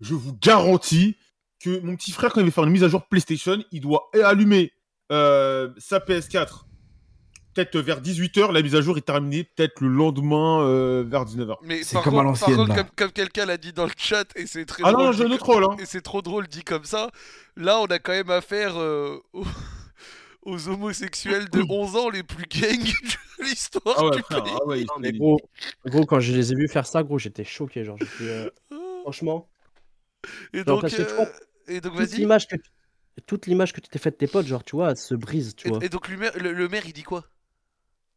Je 0.00 0.14
vous 0.14 0.32
garantis 0.40 1.16
que 1.60 1.80
mon 1.80 1.96
petit 1.96 2.12
frère, 2.12 2.32
quand 2.32 2.40
il 2.40 2.46
va 2.46 2.52
faire 2.52 2.64
une 2.64 2.70
mise 2.70 2.84
à 2.84 2.88
jour 2.88 3.06
PlayStation, 3.06 3.62
il 3.72 3.80
doit 3.80 4.10
allumer 4.22 4.72
euh, 5.12 5.70
sa 5.78 5.98
PS4 5.98 6.64
peut-être 7.54 7.78
vers 7.80 8.02
18h. 8.02 8.52
La 8.52 8.60
mise 8.60 8.74
à 8.74 8.82
jour 8.82 8.98
est 8.98 9.06
terminée 9.06 9.44
peut-être 9.44 9.80
le 9.80 9.88
lendemain 9.88 10.60
euh, 10.60 11.02
vers 11.06 11.24
19h. 11.24 11.56
Mais 11.62 11.82
C'est 11.82 11.94
par 11.94 12.04
comme 12.04 12.18
à 12.18 12.22
contre, 12.24 12.38
par 12.40 12.50
l'ancienne, 12.50 12.66
contre, 12.66 12.74
comme, 12.74 12.90
comme 12.96 13.12
quelqu'un 13.12 13.46
l'a 13.46 13.56
dit 13.56 13.72
dans 13.72 13.86
le 13.86 13.92
chat, 13.96 14.26
et 14.36 14.46
c'est 14.46 14.66
très 14.66 14.82
Ah 14.84 14.92
drôle. 14.92 15.04
non, 15.06 15.10
dit 15.12 15.18
je 15.18 15.22
ne 15.24 15.28
co- 15.30 15.36
troll. 15.38 15.64
Hein. 15.64 15.76
Et 15.80 15.86
c'est 15.86 16.02
trop 16.02 16.20
drôle 16.20 16.46
dit 16.48 16.62
comme 16.64 16.84
ça. 16.84 17.10
Là, 17.56 17.78
on 17.80 17.86
a 17.86 17.98
quand 17.98 18.12
même 18.12 18.28
affaire 18.30 18.74
euh, 18.76 19.18
aux, 19.32 19.44
aux 20.42 20.68
homosexuels 20.68 21.48
de 21.48 21.64
11 21.66 21.96
ans 21.96 22.10
les 22.10 22.22
plus 22.22 22.44
gangs 22.46 22.76
de 23.40 23.44
l'histoire 23.44 23.94
Ah 23.96 24.04
ouais, 24.04 24.16
du 24.16 24.22
frère, 24.22 24.42
pays. 24.42 24.52
ah 24.54 24.66
ouais, 24.66 24.80
Non, 24.80 24.94
mais 25.00 25.12
gros, 25.12 25.40
gros, 25.86 26.04
quand 26.04 26.20
je 26.20 26.32
les 26.34 26.52
ai 26.52 26.54
vus 26.56 26.68
faire 26.68 26.86
ça, 26.86 27.02
gros, 27.02 27.18
j'étais 27.18 27.44
choqué. 27.44 27.84
Genre, 27.84 27.96
euh, 28.20 28.50
franchement, 29.02 29.48
Et 30.52 30.64
donc, 30.64 30.84
euh, 30.84 31.26
et 31.68 31.80
donc 31.80 31.96
toute 31.96 32.08
vas-y. 32.10 32.18
l'image 32.20 32.48
que, 32.48 32.56
toute 33.26 33.46
l'image 33.46 33.72
que 33.72 33.80
tu 33.80 33.88
t'es 33.88 33.98
faite 33.98 34.14
de 34.14 34.18
tes 34.18 34.26
potes, 34.26 34.46
genre, 34.46 34.64
tu 34.64 34.76
vois, 34.76 34.94
se 34.96 35.14
brise, 35.14 35.54
tu 35.56 35.68
vois. 35.68 35.78
Et, 35.82 35.88
donc 35.88 36.08
le 36.08 36.16
maire, 36.16 36.32
le, 36.38 36.52
le 36.52 36.68
maire, 36.68 36.84
il 36.86 36.92
dit 36.92 37.02
quoi? 37.02 37.24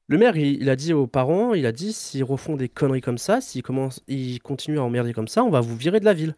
Le 0.07 0.17
maire, 0.17 0.35
il, 0.37 0.61
il 0.61 0.69
a 0.69 0.75
dit 0.75 0.93
aux 0.93 1.07
parents, 1.07 1.53
il 1.53 1.65
a 1.65 1.71
dit, 1.71 1.93
s'ils 1.93 2.23
refont 2.23 2.55
des 2.55 2.67
conneries 2.69 3.01
comme 3.01 3.19
ça, 3.19 3.41
s'ils 3.41 3.61
commencent, 3.63 4.01
ils 4.07 4.39
continuent 4.39 4.79
à 4.79 4.83
emmerder 4.83 5.13
comme 5.13 5.27
ça, 5.27 5.43
on 5.43 5.49
va 5.49 5.61
vous 5.61 5.75
virer 5.77 5.99
de 5.99 6.05
la 6.05 6.13
ville. 6.13 6.35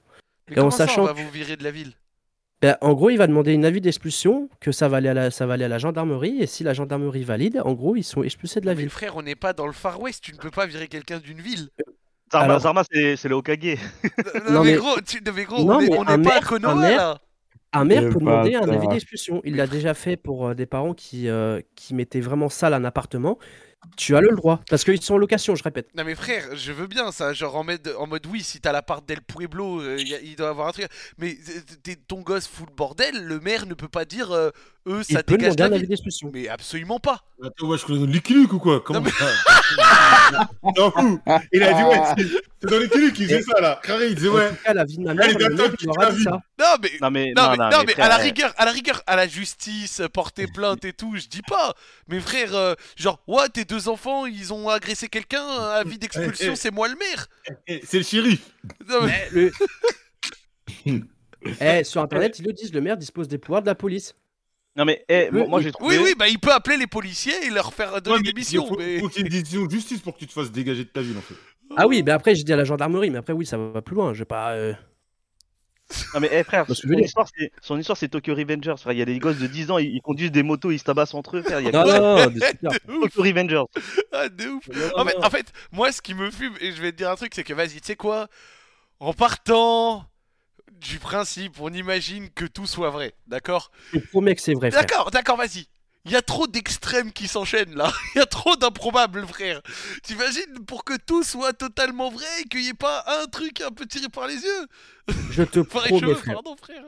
Mais 0.49 0.57
Et 0.57 0.59
en 0.59 0.71
ça, 0.71 0.87
sachant 0.87 1.03
on 1.03 1.05
va 1.05 1.13
vous 1.13 1.29
virer 1.29 1.55
de 1.55 1.63
la 1.63 1.71
ville? 1.71 1.93
Ben, 2.61 2.77
en 2.81 2.93
gros, 2.93 3.09
il 3.09 3.17
va 3.17 3.25
demander 3.25 3.53
une 3.53 3.65
avis 3.65 3.81
d'expulsion, 3.81 4.47
que 4.59 4.71
ça 4.71 4.87
va, 4.87 4.97
aller 4.97 5.09
à 5.09 5.15
la, 5.15 5.31
ça 5.31 5.47
va 5.47 5.53
aller 5.55 5.63
à 5.63 5.67
la 5.67 5.79
gendarmerie, 5.79 6.41
et 6.41 6.45
si 6.45 6.63
la 6.63 6.73
gendarmerie 6.73 7.23
valide, 7.23 7.59
en 7.65 7.73
gros, 7.73 7.95
ils 7.95 8.03
sont 8.03 8.21
expulsés 8.21 8.61
de 8.61 8.67
la 8.67 8.75
Mais 8.75 8.81
ville. 8.81 8.89
frère, 8.91 9.15
on 9.15 9.23
n'est 9.23 9.35
pas 9.35 9.53
dans 9.53 9.65
le 9.65 9.73
Far 9.73 9.99
West. 9.99 10.23
Tu 10.23 10.33
ne 10.33 10.37
peux 10.37 10.51
pas 10.51 10.67
virer 10.67 10.87
quelqu'un 10.87 11.19
d'une 11.19 11.41
ville. 11.41 11.69
Zarma, 12.31 12.45
Alors- 12.45 12.59
Zarma, 12.61 12.83
c'est 12.91 13.23
le 13.25 13.35
Hokage. 13.35 13.57
non, 13.63 13.79
Non, 14.51 14.63
mais 14.63 14.71
mais- 14.71 14.77
gros, 14.77 15.01
tu, 15.01 15.19
mais 15.35 15.43
gros, 15.45 15.63
Non, 15.63 15.77
on 15.77 15.81
n'est 15.81 15.89
pas 15.89 16.13
à 16.13 16.17
maire- 16.17 16.47
Konoha 16.47 16.71
un 16.73 16.75
maire- 16.81 16.97
là. 16.97 17.17
Un 17.73 17.85
maire 17.85 18.03
peut 18.09 18.19
demander 18.19 18.55
un 18.55 18.63
avis 18.63 18.71
bâtard. 18.79 18.87
d'expulsion. 18.89 19.41
Il 19.45 19.55
l'a 19.55 19.65
déjà 19.65 19.93
fait 19.93 20.17
pour 20.17 20.49
euh, 20.49 20.53
des 20.53 20.65
parents 20.65 20.93
qui, 20.93 21.29
euh, 21.29 21.61
qui 21.75 21.93
mettaient 21.93 22.19
vraiment 22.19 22.49
sale 22.49 22.73
un 22.73 22.83
appartement. 22.83 23.39
Tu 23.97 24.15
as 24.15 24.21
le 24.21 24.35
droit, 24.35 24.59
parce 24.69 24.83
qu'ils 24.83 25.01
sont 25.01 25.15
en 25.15 25.17
location, 25.17 25.55
je 25.55 25.63
répète. 25.63 25.87
Non 25.95 26.03
mais 26.03 26.13
frère, 26.13 26.43
je 26.55 26.71
veux 26.71 26.85
bien 26.85 27.11
ça, 27.11 27.33
genre 27.33 27.55
en 27.55 27.63
mode, 27.63 27.95
en 27.97 28.05
mode 28.07 28.27
oui, 28.27 28.41
si 28.43 28.59
t'as 28.61 28.71
l'appart 28.73 29.03
d'El 29.07 29.21
Pueblo, 29.23 29.81
euh, 29.81 29.97
y 29.99 30.13
a- 30.13 30.19
il 30.19 30.35
doit 30.35 30.49
avoir 30.49 30.67
un 30.67 30.71
truc. 30.71 30.85
Mais 31.17 31.31
euh, 31.31 31.59
t'es- 31.81 31.95
ton 31.95 32.21
gosse 32.21 32.45
fout 32.47 32.67
le 32.69 32.75
bordel, 32.75 33.23
le 33.23 33.39
maire 33.39 33.65
ne 33.65 33.73
peut 33.73 33.87
pas 33.87 34.05
dire 34.05 34.31
euh, 34.31 34.51
eux 34.87 35.01
Il 35.07 35.13
ça 35.15 35.23
peut 35.23 35.37
dégage 35.37 35.55
la 35.57 35.69
d'expulsion. 35.79 36.31
Mais 36.33 36.47
absolument 36.47 36.99
pas. 36.99 37.23
Attends, 37.43 37.67
ouais, 37.67 37.77
je 37.77 37.85
connais 37.85 37.99
dans 37.99 38.05
Lucky 38.11 38.33
Luke 38.33 38.53
ou 38.53 38.59
quoi? 38.59 38.81
Comment 38.81 38.99
Non, 38.99 39.05
mais- 39.05 39.11
ça? 39.11 40.49
T'en 40.75 40.91
fous 40.91 41.19
Il 41.51 41.63
a 41.63 41.73
dit, 41.73 41.83
ouais, 41.83 42.01
c'est 42.61 42.67
dans 42.69 42.77
Lucky 42.79 42.97
Luke 42.99 43.13
qu'il 43.13 43.25
faisait 43.27 43.41
ça 43.41 43.59
là. 43.61 43.79
Carré, 43.83 44.07
il 44.09 44.15
disait, 44.15 44.29
En 44.29 44.33
ouais. 44.35 44.49
tout 44.49 44.55
cas, 44.63 44.73
la 44.73 44.85
vie 44.85 44.97
de 44.97 45.03
ma 45.03 45.13
mère, 45.13 45.25
Allez, 45.25 45.35
dit 46.15 46.23
ça. 46.23 46.31
Non 46.31 46.39
mais. 46.81 46.89
Non 47.01 47.09
mais, 47.11 47.33
Non, 47.35 47.49
mais, 47.51 47.57
non, 47.57 47.83
mais 47.85 47.99
à 47.99 48.09
la 48.09 48.17
rigueur, 48.17 48.53
à 48.57 48.65
la 48.65 48.71
rigueur, 48.71 49.01
à 49.07 49.15
la 49.15 49.27
justice, 49.27 50.01
porter 50.13 50.47
plainte 50.47 50.85
et 50.85 50.93
tout, 50.93 51.15
je 51.17 51.27
dis 51.27 51.41
pas. 51.41 51.73
Mais 52.07 52.19
frère, 52.19 52.53
euh, 52.55 52.75
genre, 52.95 53.21
ouais, 53.27 53.49
tes 53.49 53.65
deux 53.65 53.87
enfants, 53.89 54.25
ils 54.25 54.53
ont 54.53 54.69
agressé 54.69 55.07
quelqu'un, 55.07 55.45
avis 55.47 55.97
d'expulsion, 55.97 56.47
Eh, 56.49 56.53
eh. 56.53 56.55
c'est 56.55 56.71
moi 56.71 56.87
le 56.87 56.95
maire. 56.95 57.27
Eh, 57.67 57.81
C'est 57.85 57.97
le 57.97 58.03
shérif. 58.03 58.41
Non, 58.89 59.01
mais- 59.03 59.27
Le- 59.31 59.51
Eh, 61.59 61.83
sur 61.83 62.01
internet, 62.03 62.37
ils 62.37 62.45
le 62.45 62.53
disent, 62.53 62.71
le 62.73 62.81
maire 62.81 62.97
dispose 62.97 63.27
des 63.27 63.39
pouvoirs 63.39 63.61
de 63.63 63.67
la 63.67 63.73
police. 63.75 64.13
Non 64.75 64.85
mais, 64.85 65.03
eh, 65.09 65.29
Le- 65.31 65.45
moi, 65.47 65.59
j'ai 65.59 65.67
Oui, 65.67 65.71
trouvé. 65.73 65.97
oui, 65.99 66.15
bah 66.17 66.27
il 66.29 66.39
peut 66.39 66.51
appeler 66.53 66.77
les 66.77 66.87
policiers 66.87 67.45
et 67.45 67.49
leur 67.49 67.73
faire 67.73 68.01
donner 68.01 68.17
Ouais, 68.17 68.23
des 68.23 68.31
mais 68.33 68.39
missions. 68.39 68.63
Il 68.65 68.69
faut, 68.69 68.77
mais- 68.77 68.99
faut 68.99 69.09
qu'il 69.09 69.21
y 69.21 69.25
ait 69.25 69.27
une 69.27 69.41
décision 69.41 69.65
de 69.65 69.71
justice 69.71 69.99
pour 69.99 70.13
que 70.13 70.19
tu 70.19 70.27
te 70.27 70.31
fasses 70.33 70.51
dégager 70.51 70.85
de 70.85 70.89
ta 70.89 71.01
ville 71.01 71.17
en 71.17 71.21
fait. 71.21 71.35
Ah 71.75 71.87
oui, 71.87 72.03
mais 72.03 72.11
après, 72.11 72.35
j'ai 72.35 72.43
dit 72.43 72.53
à 72.53 72.55
la 72.57 72.63
gendarmerie, 72.63 73.09
mais 73.09 73.17
après, 73.17 73.33
oui, 73.33 73.45
ça 73.45 73.57
va 73.57 73.81
plus 73.81 73.95
loin. 73.95 74.13
Je 74.13 74.19
vais 74.19 74.25
pas. 74.25 74.51
euh, 74.53 74.73
Non 76.13 76.21
mais, 76.21 76.29
eh, 76.31 76.43
frère, 76.45 76.65
que 76.65 76.73
je 76.73 76.79
son 76.87 76.87
histoire, 76.93 77.27
c'est- 77.37 77.51
son 77.61 77.77
histoire, 77.77 77.97
c'est 77.97 78.07
Tokyo 78.07 78.33
Revengers. 78.33 78.75
frère. 78.77 78.93
Il 78.93 78.99
y 78.99 79.01
a 79.01 79.05
des 79.05 79.19
gosses 79.19 79.39
de 79.39 79.47
10 79.47 79.69
ans, 79.71 79.77
ils, 79.77 79.93
ils 79.95 80.01
conduisent 80.01 80.31
des 80.31 80.41
motos, 80.43 80.71
ils 80.71 80.79
se 80.79 80.85
tabassent 80.85 81.13
entre 81.13 81.35
eux. 81.37 81.41
Frère. 81.41 81.59
Il 81.59 81.65
y 81.65 81.69
a 81.69 81.71
Non, 81.73 81.85
non, 81.85 82.31
non, 82.63 82.71
Tokyo 83.01 83.21
Revengers. 83.23 83.63
ah, 84.13 84.29
de 84.29 84.47
ouf. 84.47 84.67
Non, 84.69 84.81
En 85.01 85.05
fait, 85.05 85.17
non. 85.17 85.25
en 85.25 85.29
fait, 85.29 85.51
moi, 85.73 85.91
ce 85.91 86.01
qui 86.01 86.13
me 86.13 86.31
fume, 86.31 86.53
et 86.61 86.71
je 86.71 86.81
vais 86.81 86.93
te 86.93 86.97
dire 86.97 87.09
un 87.09 87.15
truc, 87.15 87.33
c'est 87.35 87.43
que 87.43 87.53
vas-y, 87.53 87.81
tu 87.81 87.87
sais 87.87 87.95
quoi? 87.97 88.27
En 89.01 89.13
partant 89.13 90.05
du 90.81 90.99
principe, 90.99 91.59
on 91.59 91.71
imagine 91.73 92.29
que 92.31 92.45
tout 92.45 92.65
soit 92.67 92.89
vrai, 92.89 93.13
d'accord? 93.27 93.71
Je 93.93 93.99
promets 93.99 94.35
que 94.35 94.41
c'est 94.41 94.53
vrai, 94.53 94.71
frère. 94.71 94.81
D'accord, 94.81 95.11
d'accord, 95.11 95.37
vas-y. 95.37 95.67
Il 96.05 96.11
y 96.11 96.15
a 96.15 96.23
trop 96.23 96.47
d'extrêmes 96.47 97.11
qui 97.13 97.27
s'enchaînent 97.27 97.75
là. 97.75 97.93
Il 98.15 98.17
y 98.17 98.21
a 98.21 98.25
trop 98.25 98.55
d'improbables, 98.55 99.25
frère. 99.27 99.61
T'imagines 100.01 100.65
pour 100.65 100.83
que 100.83 100.93
tout 100.97 101.21
soit 101.23 101.53
totalement 101.53 102.09
vrai 102.09 102.25
et 102.41 102.47
qu'il 102.47 102.61
n'y 102.61 102.69
ait 102.69 102.73
pas 102.73 103.03
un 103.21 103.27
truc 103.27 103.61
un 103.61 103.69
peu 103.69 103.85
tiré 103.85 104.09
par 104.09 104.25
les 104.25 104.35
yeux? 104.35 104.67
Je 105.29 105.43
te 105.43 105.59
promets, 105.61 105.89
cheveux, 105.99 106.15
frère. 106.15 106.33
pardon, 106.33 106.55
frère. 106.57 106.83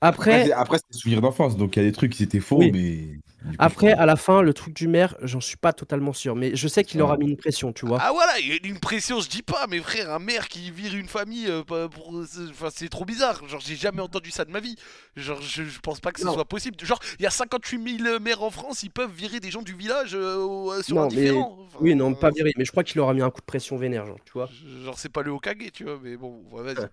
Après, 0.00 0.52
Après, 0.52 0.78
c'est 0.78 0.98
souvenir 0.98 1.20
d'enfance, 1.20 1.56
donc 1.56 1.74
il 1.76 1.82
y 1.82 1.86
a 1.86 1.88
des 1.88 1.92
trucs 1.92 2.12
qui 2.12 2.22
étaient 2.22 2.38
faux, 2.40 2.58
Oui. 2.58 2.70
mais. 2.72 3.18
Coup, 3.40 3.54
après, 3.58 3.92
à 3.92 4.04
la 4.06 4.16
fin, 4.16 4.42
le 4.42 4.52
truc 4.52 4.74
du 4.74 4.88
maire, 4.88 5.16
j'en 5.22 5.40
suis 5.40 5.56
pas 5.56 5.72
totalement 5.72 6.12
sûr. 6.12 6.34
Mais 6.36 6.56
je 6.56 6.66
sais 6.68 6.84
qu'il 6.84 6.98
Ouais. 7.00 7.04
aura 7.04 7.16
mis 7.16 7.26
une 7.28 7.36
pression, 7.36 7.72
tu 7.72 7.86
vois. 7.86 7.98
Ah 8.00 8.12
voilà, 8.12 8.32
une 8.64 8.78
pression, 8.80 9.20
je 9.20 9.28
dis 9.28 9.42
pas, 9.42 9.66
mais 9.68 9.78
frère, 9.80 10.10
un 10.12 10.18
maire 10.18 10.48
qui 10.48 10.70
vire 10.70 10.94
une 10.96 11.08
famille, 11.08 11.46
euh, 11.48 11.62
pour, 11.62 12.12
c'est- 12.26 12.50
enfin, 12.50 12.68
c'est 12.74 12.88
trop 12.88 13.04
bizarre. 13.04 13.46
Genre, 13.48 13.60
j'ai 13.60 13.76
jamais 13.76 14.00
entendu 14.02 14.30
ça 14.30 14.44
de 14.44 14.50
ma 14.50 14.60
vie. 14.60 14.76
Genre, 15.16 15.40
je, 15.40 15.62
je 15.64 15.78
pense 15.80 16.00
pas 16.00 16.12
que 16.12 16.20
ce 16.20 16.26
Non. 16.26 16.34
soit 16.34 16.44
possible. 16.44 16.76
Genre, 16.84 17.00
il 17.18 17.22
y 17.22 17.26
a 17.26 17.30
58 17.30 17.98
000 18.02 18.18
maires 18.20 18.42
en 18.42 18.50
France, 18.50 18.82
ils 18.82 18.90
peuvent 18.90 19.12
virer 19.12 19.40
des 19.40 19.50
gens 19.50 19.62
du 19.62 19.74
village 19.74 20.14
euh, 20.14 20.38
euh, 20.76 20.82
sur 20.82 20.96
Non, 20.96 21.02
un 21.02 21.08
mais- 21.08 21.14
différent. 21.16 21.58
Enfin, 21.66 21.78
Oui, 21.80 21.94
non, 21.94 22.14
pas 22.14 22.28
euh, 22.28 22.32
viré. 22.34 22.52
Mais 22.56 22.64
je 22.64 22.70
crois 22.70 22.84
qu'il 22.84 23.00
aura 23.00 23.14
mis 23.14 23.22
un 23.22 23.30
coup 23.30 23.40
de 23.40 23.46
pression 23.46 23.76
vénère, 23.76 24.04
genre, 24.06 24.18
tu 24.24 24.32
vois. 24.32 24.48
Genre, 24.84 24.98
c'est 24.98 25.12
pas 25.12 25.22
le 25.22 25.30
Hokage, 25.30 25.72
tu 25.72 25.84
vois, 25.84 25.98
mais 26.02 26.16
bon, 26.16 26.42
ouais, 26.52 26.62
vas-y. 26.74 26.86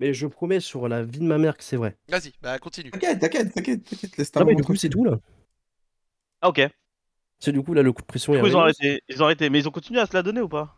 Mais 0.00 0.12
je 0.12 0.26
promets 0.26 0.60
sur 0.60 0.88
la 0.88 1.02
vie 1.02 1.20
de 1.20 1.24
ma 1.24 1.38
mère 1.38 1.56
que 1.56 1.64
c'est 1.64 1.76
vrai. 1.76 1.96
Vas-y, 2.08 2.32
bah 2.42 2.58
continue. 2.58 2.90
T'inquiète, 2.90 3.20
t'inquiète, 3.20 3.54
t'inquiète, 3.54 3.84
t'inquiète, 3.84 4.16
laisse 4.16 4.30
ta 4.32 4.40
Ah, 4.40 4.44
mais 4.44 4.54
du 4.54 4.62
coup, 4.62 4.74
c'est 4.74 4.88
tout, 4.88 5.04
là. 5.04 5.18
Ah, 6.40 6.48
ok. 6.48 6.60
C'est 7.38 7.52
du 7.52 7.62
coup, 7.62 7.74
là, 7.74 7.82
le 7.82 7.92
coup 7.92 8.02
de 8.02 8.06
pression 8.06 8.32
Du 8.32 8.38
est 8.38 8.40
coup, 8.40 8.48
ils 8.48 8.56
ont 8.56 8.60
arrêté. 8.60 9.02
Ils 9.08 9.22
ont 9.22 9.26
arrêté. 9.26 9.50
Mais 9.50 9.58
ils 9.60 9.68
ont 9.68 9.72
continué 9.72 10.00
à 10.00 10.06
se 10.06 10.14
la 10.14 10.22
donner 10.22 10.40
ou 10.40 10.48
pas? 10.48 10.74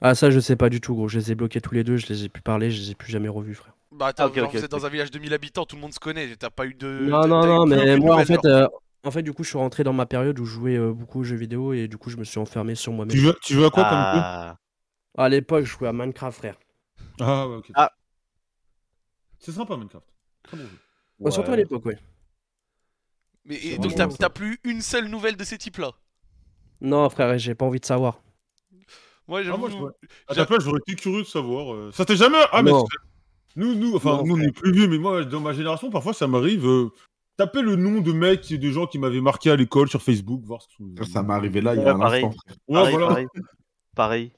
Ah, 0.00 0.14
ça, 0.14 0.30
je 0.30 0.38
sais 0.40 0.56
pas 0.56 0.68
du 0.68 0.80
tout, 0.80 0.94
gros. 0.94 1.08
Je 1.08 1.18
les 1.18 1.32
ai 1.32 1.34
bloqués 1.34 1.60
tous 1.60 1.74
les 1.74 1.84
deux. 1.84 1.96
Je 1.96 2.06
les 2.08 2.24
ai 2.24 2.28
plus 2.28 2.42
parlé. 2.42 2.70
Je 2.70 2.80
les 2.80 2.90
ai 2.90 2.94
plus 2.94 3.10
jamais 3.10 3.28
revus, 3.28 3.54
frère. 3.54 3.74
Bah 3.92 4.08
attends, 4.08 4.30
Ah, 4.30 4.38
genre, 4.38 4.50
vous 4.50 4.64
êtes 4.64 4.70
dans 4.70 4.84
un 4.84 4.88
village 4.90 5.10
de 5.10 5.18
1000 5.18 5.32
habitants, 5.32 5.64
tout 5.64 5.76
le 5.76 5.82
monde 5.82 5.94
se 5.94 6.00
connaît, 6.00 6.36
t'as 6.36 6.50
pas 6.50 6.66
eu 6.66 6.74
de... 6.74 7.06
Non, 7.08 7.26
non, 7.26 7.46
non, 7.46 7.66
mais 7.66 7.96
moi, 7.96 8.16
en 8.16 8.24
fait, 8.24 8.44
euh, 8.44 8.68
En 9.04 9.10
fait, 9.10 9.22
du 9.22 9.32
coup, 9.32 9.42
je 9.44 9.48
suis 9.50 9.58
rentré 9.58 9.84
dans 9.84 9.92
ma 9.94 10.04
période 10.04 10.38
où 10.38 10.44
je 10.44 10.52
jouais 10.52 10.76
euh, 10.76 10.92
beaucoup 10.92 11.20
aux 11.20 11.24
jeux 11.24 11.36
vidéo 11.36 11.72
et 11.72 11.88
du 11.88 11.96
coup, 11.96 12.10
je 12.10 12.16
me 12.16 12.24
suis 12.24 12.38
enfermé 12.38 12.74
sur 12.74 12.92
moi-même. 12.92 13.16
Tu 13.16 13.22
veux, 13.22 13.34
tu 13.42 13.54
veux 13.54 13.64
à 13.66 13.70
quoi 13.70 13.84
comme 13.84 13.92
jeu 13.92 14.20
Ah, 14.22 14.56
À 15.16 15.28
l'époque, 15.28 15.64
je 15.64 15.70
jouais 15.70 15.88
à 15.88 15.92
Minecraft, 15.92 16.36
frère. 16.36 16.58
Ah, 17.20 17.48
ouais, 17.48 17.56
ok. 17.56 17.70
Ah. 17.74 17.92
C'est 19.46 19.52
sympa, 19.52 19.76
Minecraft. 19.76 20.04
Très 20.42 20.56
bon 20.56 20.64
jeu. 20.64 20.78
Ouais, 21.20 21.30
Surtout 21.30 21.50
à 21.50 21.52
ouais. 21.52 21.58
l'époque, 21.58 21.84
ouais. 21.86 21.96
Mais 23.44 23.64
et 23.64 23.78
donc 23.78 23.94
t'as 23.94 24.08
t'as 24.08 24.28
plus 24.28 24.58
une 24.64 24.80
seule 24.82 25.06
nouvelle 25.06 25.36
de 25.36 25.44
ces 25.44 25.56
types-là? 25.56 25.92
Non, 26.80 27.08
frère, 27.08 27.38
j'ai 27.38 27.54
pas 27.54 27.64
envie 27.64 27.78
de 27.78 27.84
savoir. 27.84 28.20
Moi, 29.28 29.42
Ah, 29.48 29.56
moi, 29.56 29.70
je 29.70 29.76
vois. 29.76 29.92
À 30.26 30.34
J'a- 30.34 30.40
ta 30.42 30.46
place, 30.46 30.64
j'aurais 30.64 30.80
été 30.80 30.96
curieux 30.96 31.22
de 31.22 31.26
savoir. 31.28 31.72
euh, 31.72 31.92
Ça 31.92 32.04
t'est 32.04 32.16
jamais. 32.16 32.38
Ah, 32.50 32.60
mais 32.64 32.72
Non. 32.72 32.84
c'est- 32.86 32.98
nous, 33.60 33.76
nous, 33.76 33.94
enfin, 33.94 34.16
Non, 34.16 34.24
nous, 34.26 34.34
on 34.36 34.40
est 34.40 34.50
plus 34.50 34.72
vieux, 34.72 34.88
mais 34.88 34.98
moi, 34.98 35.24
dans 35.24 35.38
ma 35.40 35.52
génération, 35.52 35.90
parfois, 35.90 36.12
ça 36.12 36.26
m'arrive. 36.26 36.66
euh, 36.66 36.90
Taper 37.36 37.62
le 37.62 37.76
nom 37.76 38.00
de 38.00 38.12
mecs, 38.12 38.52
de 38.52 38.70
gens 38.70 38.86
qui 38.88 38.98
m'avaient 38.98 39.20
marqué 39.20 39.50
à 39.50 39.56
l'école 39.56 39.88
sur 39.88 40.02
Facebook, 40.02 40.42
voir 40.42 40.62
ce 40.62 40.68
sont. 40.76 41.04
Ça 41.12 41.22
m'est 41.22 41.34
arrivé 41.34 41.60
là 41.60 41.74
il 41.74 41.82
y 41.82 41.84
Ouais, 41.84 41.90
a 41.90 41.94
un 41.94 41.98
pareil. 41.98 42.24
instant. 42.24 42.40
frère. 42.40 42.56
Ouais, 42.66 42.74
pareil, 42.74 42.92
voilà. 42.94 43.06
pareil. 43.08 43.26
Pareil. 43.94 44.32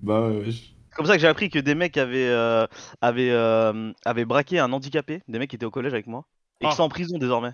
Bah 0.00 0.28
ouais, 0.28 0.44
comme 0.98 1.06
ça 1.06 1.14
que 1.14 1.20
j'ai 1.20 1.28
appris 1.28 1.48
que 1.48 1.58
des 1.60 1.74
mecs 1.76 1.96
avaient, 1.96 2.28
euh, 2.28 2.66
avaient, 3.00 3.30
euh, 3.30 3.92
avaient 4.04 4.24
braqué 4.24 4.58
un 4.58 4.72
handicapé, 4.72 5.22
des 5.28 5.38
mecs 5.38 5.48
qui 5.48 5.56
étaient 5.56 5.64
au 5.64 5.70
collège 5.70 5.92
avec 5.94 6.08
moi, 6.08 6.24
et 6.60 6.66
Ah. 6.66 6.70
qui 6.70 6.76
sont 6.76 6.82
en 6.82 6.88
prison 6.88 7.16
désormais. 7.18 7.52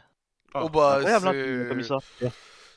Oh 0.55 0.69
bah, 0.71 0.97
Incroyable, 0.97 1.29
hein, 1.29 1.33
c'est- 1.35 1.69
comme 1.69 1.83
ça. 1.83 1.99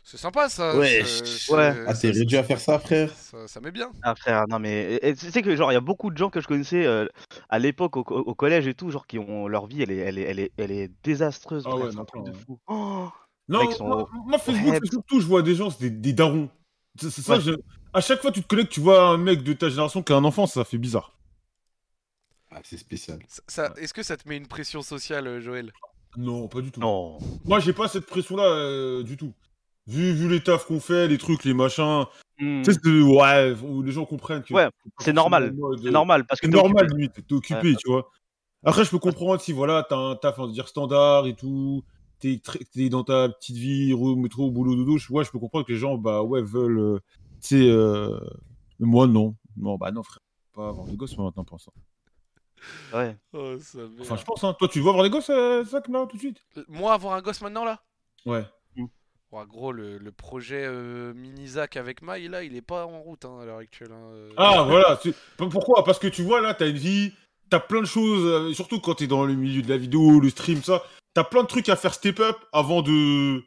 c'est 0.04 0.18
sympa 0.18 0.50
ça. 0.50 0.76
Ouais, 0.78 1.04
c'est- 1.06 1.54
ouais. 1.54 1.74
Ah, 1.88 1.94
t'es 1.94 2.12
ça- 2.12 2.20
réduit 2.20 2.38
à 2.38 2.44
faire 2.44 2.60
ça, 2.60 2.80
frère? 2.80 3.10
Ça, 3.12 3.48
ça 3.48 3.62
met 3.62 3.72
bien. 3.72 3.92
Ah 4.04 4.14
frère, 4.16 4.44
non 4.50 4.60
mais 4.60 5.00
tu 5.18 5.32
sais 5.32 5.42
que 5.42 5.56
genre 5.56 5.72
il 5.72 5.76
y 5.76 5.78
a 5.78 5.82
beaucoup 5.82 6.10
de 6.12 6.18
gens 6.18 6.30
que 6.30 6.42
je 6.42 6.48
connaissais 6.48 6.86
euh, 6.86 7.06
à 7.50 7.60
l'époque 7.60 7.96
au, 7.96 8.04
co- 8.04 8.18
au 8.20 8.36
collège 8.36 8.68
et 8.68 8.74
tout, 8.74 8.90
genre 8.92 9.08
qui 9.08 9.20
ont 9.20 9.48
leur 9.48 9.68
vie, 9.68 9.84
elle 9.84 9.92
est, 9.92 9.98
elle 9.98 10.18
est, 10.18 10.24
elle 10.24 10.40
est, 10.40 10.52
elle 10.58 10.72
est 10.72 10.92
désastreuse. 11.04 11.64
Ah 11.66 11.76
ouais, 11.76 11.92
c'est 11.92 11.96
un 11.96 12.00
non, 12.00 12.06
truc 12.06 12.24
de 12.26 12.34
fou. 12.34 12.60
Oh 12.68 13.08
Non, 13.48 13.72
sont 13.72 13.88
moi, 13.88 14.10
moi, 14.26 14.38
Facebook, 14.40 14.86
surtout, 14.92 15.22
je 15.22 15.26
vois 15.28 15.42
des 15.42 15.56
gens, 15.56 15.70
c'est 15.70 15.84
des, 15.84 15.90
des 15.92 16.12
darons. 16.14 16.50
C'est 17.00 17.10
c'est 17.12 17.22
ça, 17.22 17.38
Ouais. 17.38 17.54
À 17.94 18.02
chaque 18.02 18.22
fois, 18.22 18.32
tu 18.32 18.42
te 18.42 18.48
connectes, 18.48 18.72
tu 18.72 18.80
vois 18.80 19.10
un 19.10 19.18
mec 19.18 19.44
de 19.44 19.54
ta 19.54 19.70
génération 19.70 20.04
qui 20.04 20.14
a 20.14 20.16
un 20.18 20.24
enfant, 20.24 20.46
ça 20.46 20.64
fait 20.64 20.78
bizarre. 20.78 21.14
Ah, 22.52 22.62
c'est 22.64 22.78
spécial. 22.78 23.20
Ça- 23.28 23.42
ça- 23.48 23.74
Est-ce 23.78 23.94
que 23.94 24.04
ça 24.04 24.16
te 24.18 24.28
met 24.28 24.38
une 24.38 24.48
pression 24.48 24.82
sociale, 24.82 25.28
euh, 25.28 25.42
Joël? 25.42 25.72
Non, 26.16 26.48
pas 26.48 26.62
du 26.62 26.72
tout. 26.72 26.80
non. 26.80 27.18
Moi, 27.46 27.60
j'ai 27.60 27.74
pas 27.74 27.88
cette 27.88 28.06
pression-là 28.06 28.44
euh, 28.46 29.04
du 29.04 29.18
tout. 29.18 29.34
Vu, 29.86 30.14
vu 30.14 30.30
les 30.30 30.42
tafs 30.42 30.66
qu'on 30.66 30.80
fait, 30.80 31.08
les 31.08 31.18
trucs, 31.18 31.44
les 31.44 31.54
machins, 31.54 32.06
Hmm, 32.40 32.62
tu 32.62 32.72
sais, 32.72 32.80
c'est- 32.84 33.02
ouais, 33.02 33.56
où 33.64 33.82
les 33.82 33.92
gens 33.92 34.06
comprennent 34.06 34.44
que. 34.44 34.54
Ouais, 34.54 34.68
c'est 35.00 35.14
normal, 35.14 35.54
C'est 35.82 35.88
euh, 35.88 35.92
normal 35.92 36.26
parce 36.26 36.40
que 36.40 36.46
C'est 36.48 36.52
t'es 36.52 36.58
normal, 36.58 36.86
occupé. 36.86 36.96
limite, 36.96 37.28
t'es 37.28 37.34
occupé, 37.34 37.76
tu 37.76 37.90
vois. 37.90 38.10
Après, 38.64 38.86
je 38.86 38.90
peux 38.92 39.00
comprendre 39.00 39.42
si, 39.42 39.54
voilà, 39.54 39.86
t'as 39.88 39.98
un 39.98 40.16
taf, 40.16 40.38
on 40.40 40.48
va 40.48 40.52
dire, 40.54 40.68
standard 40.68 41.26
et 41.28 41.36
tout, 41.36 41.84
t'es 42.20 42.40
très- 42.44 42.60
t'es 42.74 42.90
dans 42.90 43.04
ta 43.04 43.30
petite 43.30 43.56
vie, 43.58 43.94
au 43.94 44.16
métro, 44.16 44.52
boulot, 44.52 44.76
dodo, 44.76 44.98
je- 44.98 45.12
ouais, 45.12 45.24
je 45.24 45.32
peux 45.32 45.40
comprendre 45.40 45.66
que 45.66 45.72
les 45.72 45.78
gens, 45.80 45.98
bah, 45.98 46.22
ouais, 46.22 46.42
veulent, 46.42 46.80
euh, 46.80 47.00
tu 47.42 47.48
sais, 47.48 47.70
euh, 47.70 48.20
moi, 48.80 49.08
non. 49.08 49.36
Non, 49.56 49.76
bah, 49.78 49.92
non, 49.92 50.04
frère, 50.04 50.20
pas 50.54 50.70
avoir 50.70 50.86
des 50.86 50.96
gosses, 50.96 51.18
moi, 51.18 51.26
maintenant, 51.28 51.44
pour 51.44 51.60
ça. 51.60 51.72
Ouais. 52.94 53.18
Oh, 53.34 53.56
ça. 53.60 53.80
Enfin, 54.02 54.16
je 54.18 54.24
pense, 54.24 54.44
hein. 54.44 54.56
Toi, 54.58 54.68
tu 54.68 54.80
veux 54.82 54.90
avoir 54.90 55.04
des 55.04 55.10
gosses, 55.10 55.30
euh, 55.30 55.64
Zach, 55.64 55.88
là, 55.88 56.06
tout 56.08 56.16
de 56.18 56.22
suite? 56.22 56.44
Moi, 56.68 56.94
avoir 56.94 57.14
un 57.14 57.22
gosse 57.22 57.42
maintenant 57.42 57.66
là? 57.66 57.82
Ouais. 58.26 58.46
Ouais, 59.30 59.44
gros, 59.46 59.74
le, 59.74 59.98
le 59.98 60.12
projet 60.14 60.64
euh, 60.66 61.14
mini-Zach 61.14 61.76
avec 61.76 62.02
Maï, 62.02 62.30
là, 62.30 62.44
il 62.44 62.56
est 62.56 62.62
pas 62.62 62.86
en 62.86 63.02
route 63.02 63.26
hein, 63.26 63.40
à 63.42 63.46
l'heure 63.46 63.58
actuelle. 63.58 63.92
hein, 63.92 64.10
euh. 64.14 64.30
Ah, 64.38 64.64
voilà. 64.64 64.98
c'est- 65.04 65.14
Pourquoi? 65.38 65.84
Parce 65.84 66.00
que 66.00 66.08
tu 66.08 66.24
vois, 66.24 66.40
là, 66.40 66.54
t'as 66.54 66.70
une 66.70 66.78
vie, 66.78 67.12
t'as 67.50 67.60
plein 67.60 67.82
de 67.82 67.86
choses, 67.86 68.26
euh, 68.26 68.54
surtout 68.54 68.80
quand 68.80 68.96
t'es 68.96 69.08
dans 69.08 69.26
le 69.26 69.34
milieu 69.34 69.62
de 69.62 69.68
la 69.70 69.76
vidéo, 69.78 70.22
le 70.22 70.30
stream, 70.30 70.64
ça, 70.64 70.82
t'as 71.14 71.26
plein 71.26 71.44
de 71.44 71.48
trucs 71.48 71.68
à 71.68 71.76
faire 71.76 71.94
step 71.94 72.22
up 72.22 72.38
avant 72.54 72.82
de. 72.82 73.44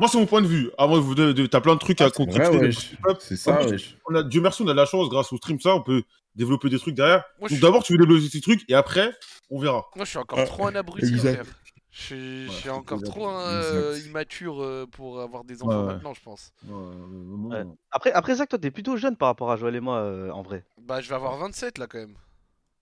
Moi, 0.00 0.08
c'est 0.08 0.18
mon 0.18 0.26
point 0.26 0.40
de 0.42 0.46
vue. 0.46 0.70
Avant 0.78 0.98
de, 0.98 1.14
de- 1.14 1.32
de- 1.32 1.46
t'as 1.46 1.60
plein 1.60 1.74
de 1.74 1.78
trucs 1.78 2.00
à 2.00 2.06
Ah, 2.06 3.10
up. 3.10 3.18
C'est 3.20 3.36
ça, 3.36 3.60
wesh. 3.66 3.96
on 4.08 4.14
a, 4.14 4.22
Dieu 4.22 4.40
merci, 4.40 4.62
on 4.62 4.66
a 4.68 4.72
de 4.72 4.76
la 4.76 4.86
chance, 4.86 5.08
grâce 5.10 5.32
au 5.32 5.36
stream, 5.36 5.60
ça, 5.60 5.74
on 5.74 5.82
peut 5.82 6.02
développer 6.34 6.70
des 6.70 6.78
trucs 6.78 6.94
derrière. 6.94 7.22
Moi, 7.38 7.48
Donc 7.50 7.60
d'abord, 7.60 7.82
tu 7.82 7.92
veux 7.92 7.98
développer 7.98 8.28
ces 8.28 8.40
trucs, 8.40 8.62
et 8.68 8.74
après, 8.74 9.12
on 9.50 9.60
verra. 9.60 9.84
Moi, 9.94 10.04
je 10.06 10.10
suis 10.10 10.18
encore 10.18 10.38
Ah, 10.40 10.46
trop 10.46 10.66
un 10.66 10.74
abruti, 10.74 11.14
frère. 11.18 11.44
Je 11.92 12.00
suis, 12.02 12.52
je 12.62 12.70
encore 12.70 13.02
trop 13.02 13.28
euh, 13.28 13.98
immature 14.06 14.62
euh, 14.62 14.86
pour 14.90 15.20
avoir 15.20 15.42
des 15.44 15.60
enfants 15.62 15.80
ouais. 15.86 15.92
maintenant, 15.94 16.14
je 16.14 16.20
pense. 16.22 16.52
Ouais. 16.66 17.64
Après, 17.90 18.12
après 18.12 18.36
Zach, 18.36 18.48
toi 18.48 18.58
t'es 18.60 18.70
plutôt 18.70 18.96
jeune 18.96 19.16
par 19.16 19.26
rapport 19.26 19.50
à 19.50 19.56
Joël 19.56 19.74
et 19.74 19.80
moi 19.80 19.96
euh, 19.98 20.30
en 20.30 20.40
vrai. 20.40 20.64
Bah, 20.80 21.00
je 21.00 21.08
vais 21.08 21.16
avoir 21.16 21.36
27 21.36 21.78
là 21.78 21.88
quand 21.88 21.98
même. 21.98 22.14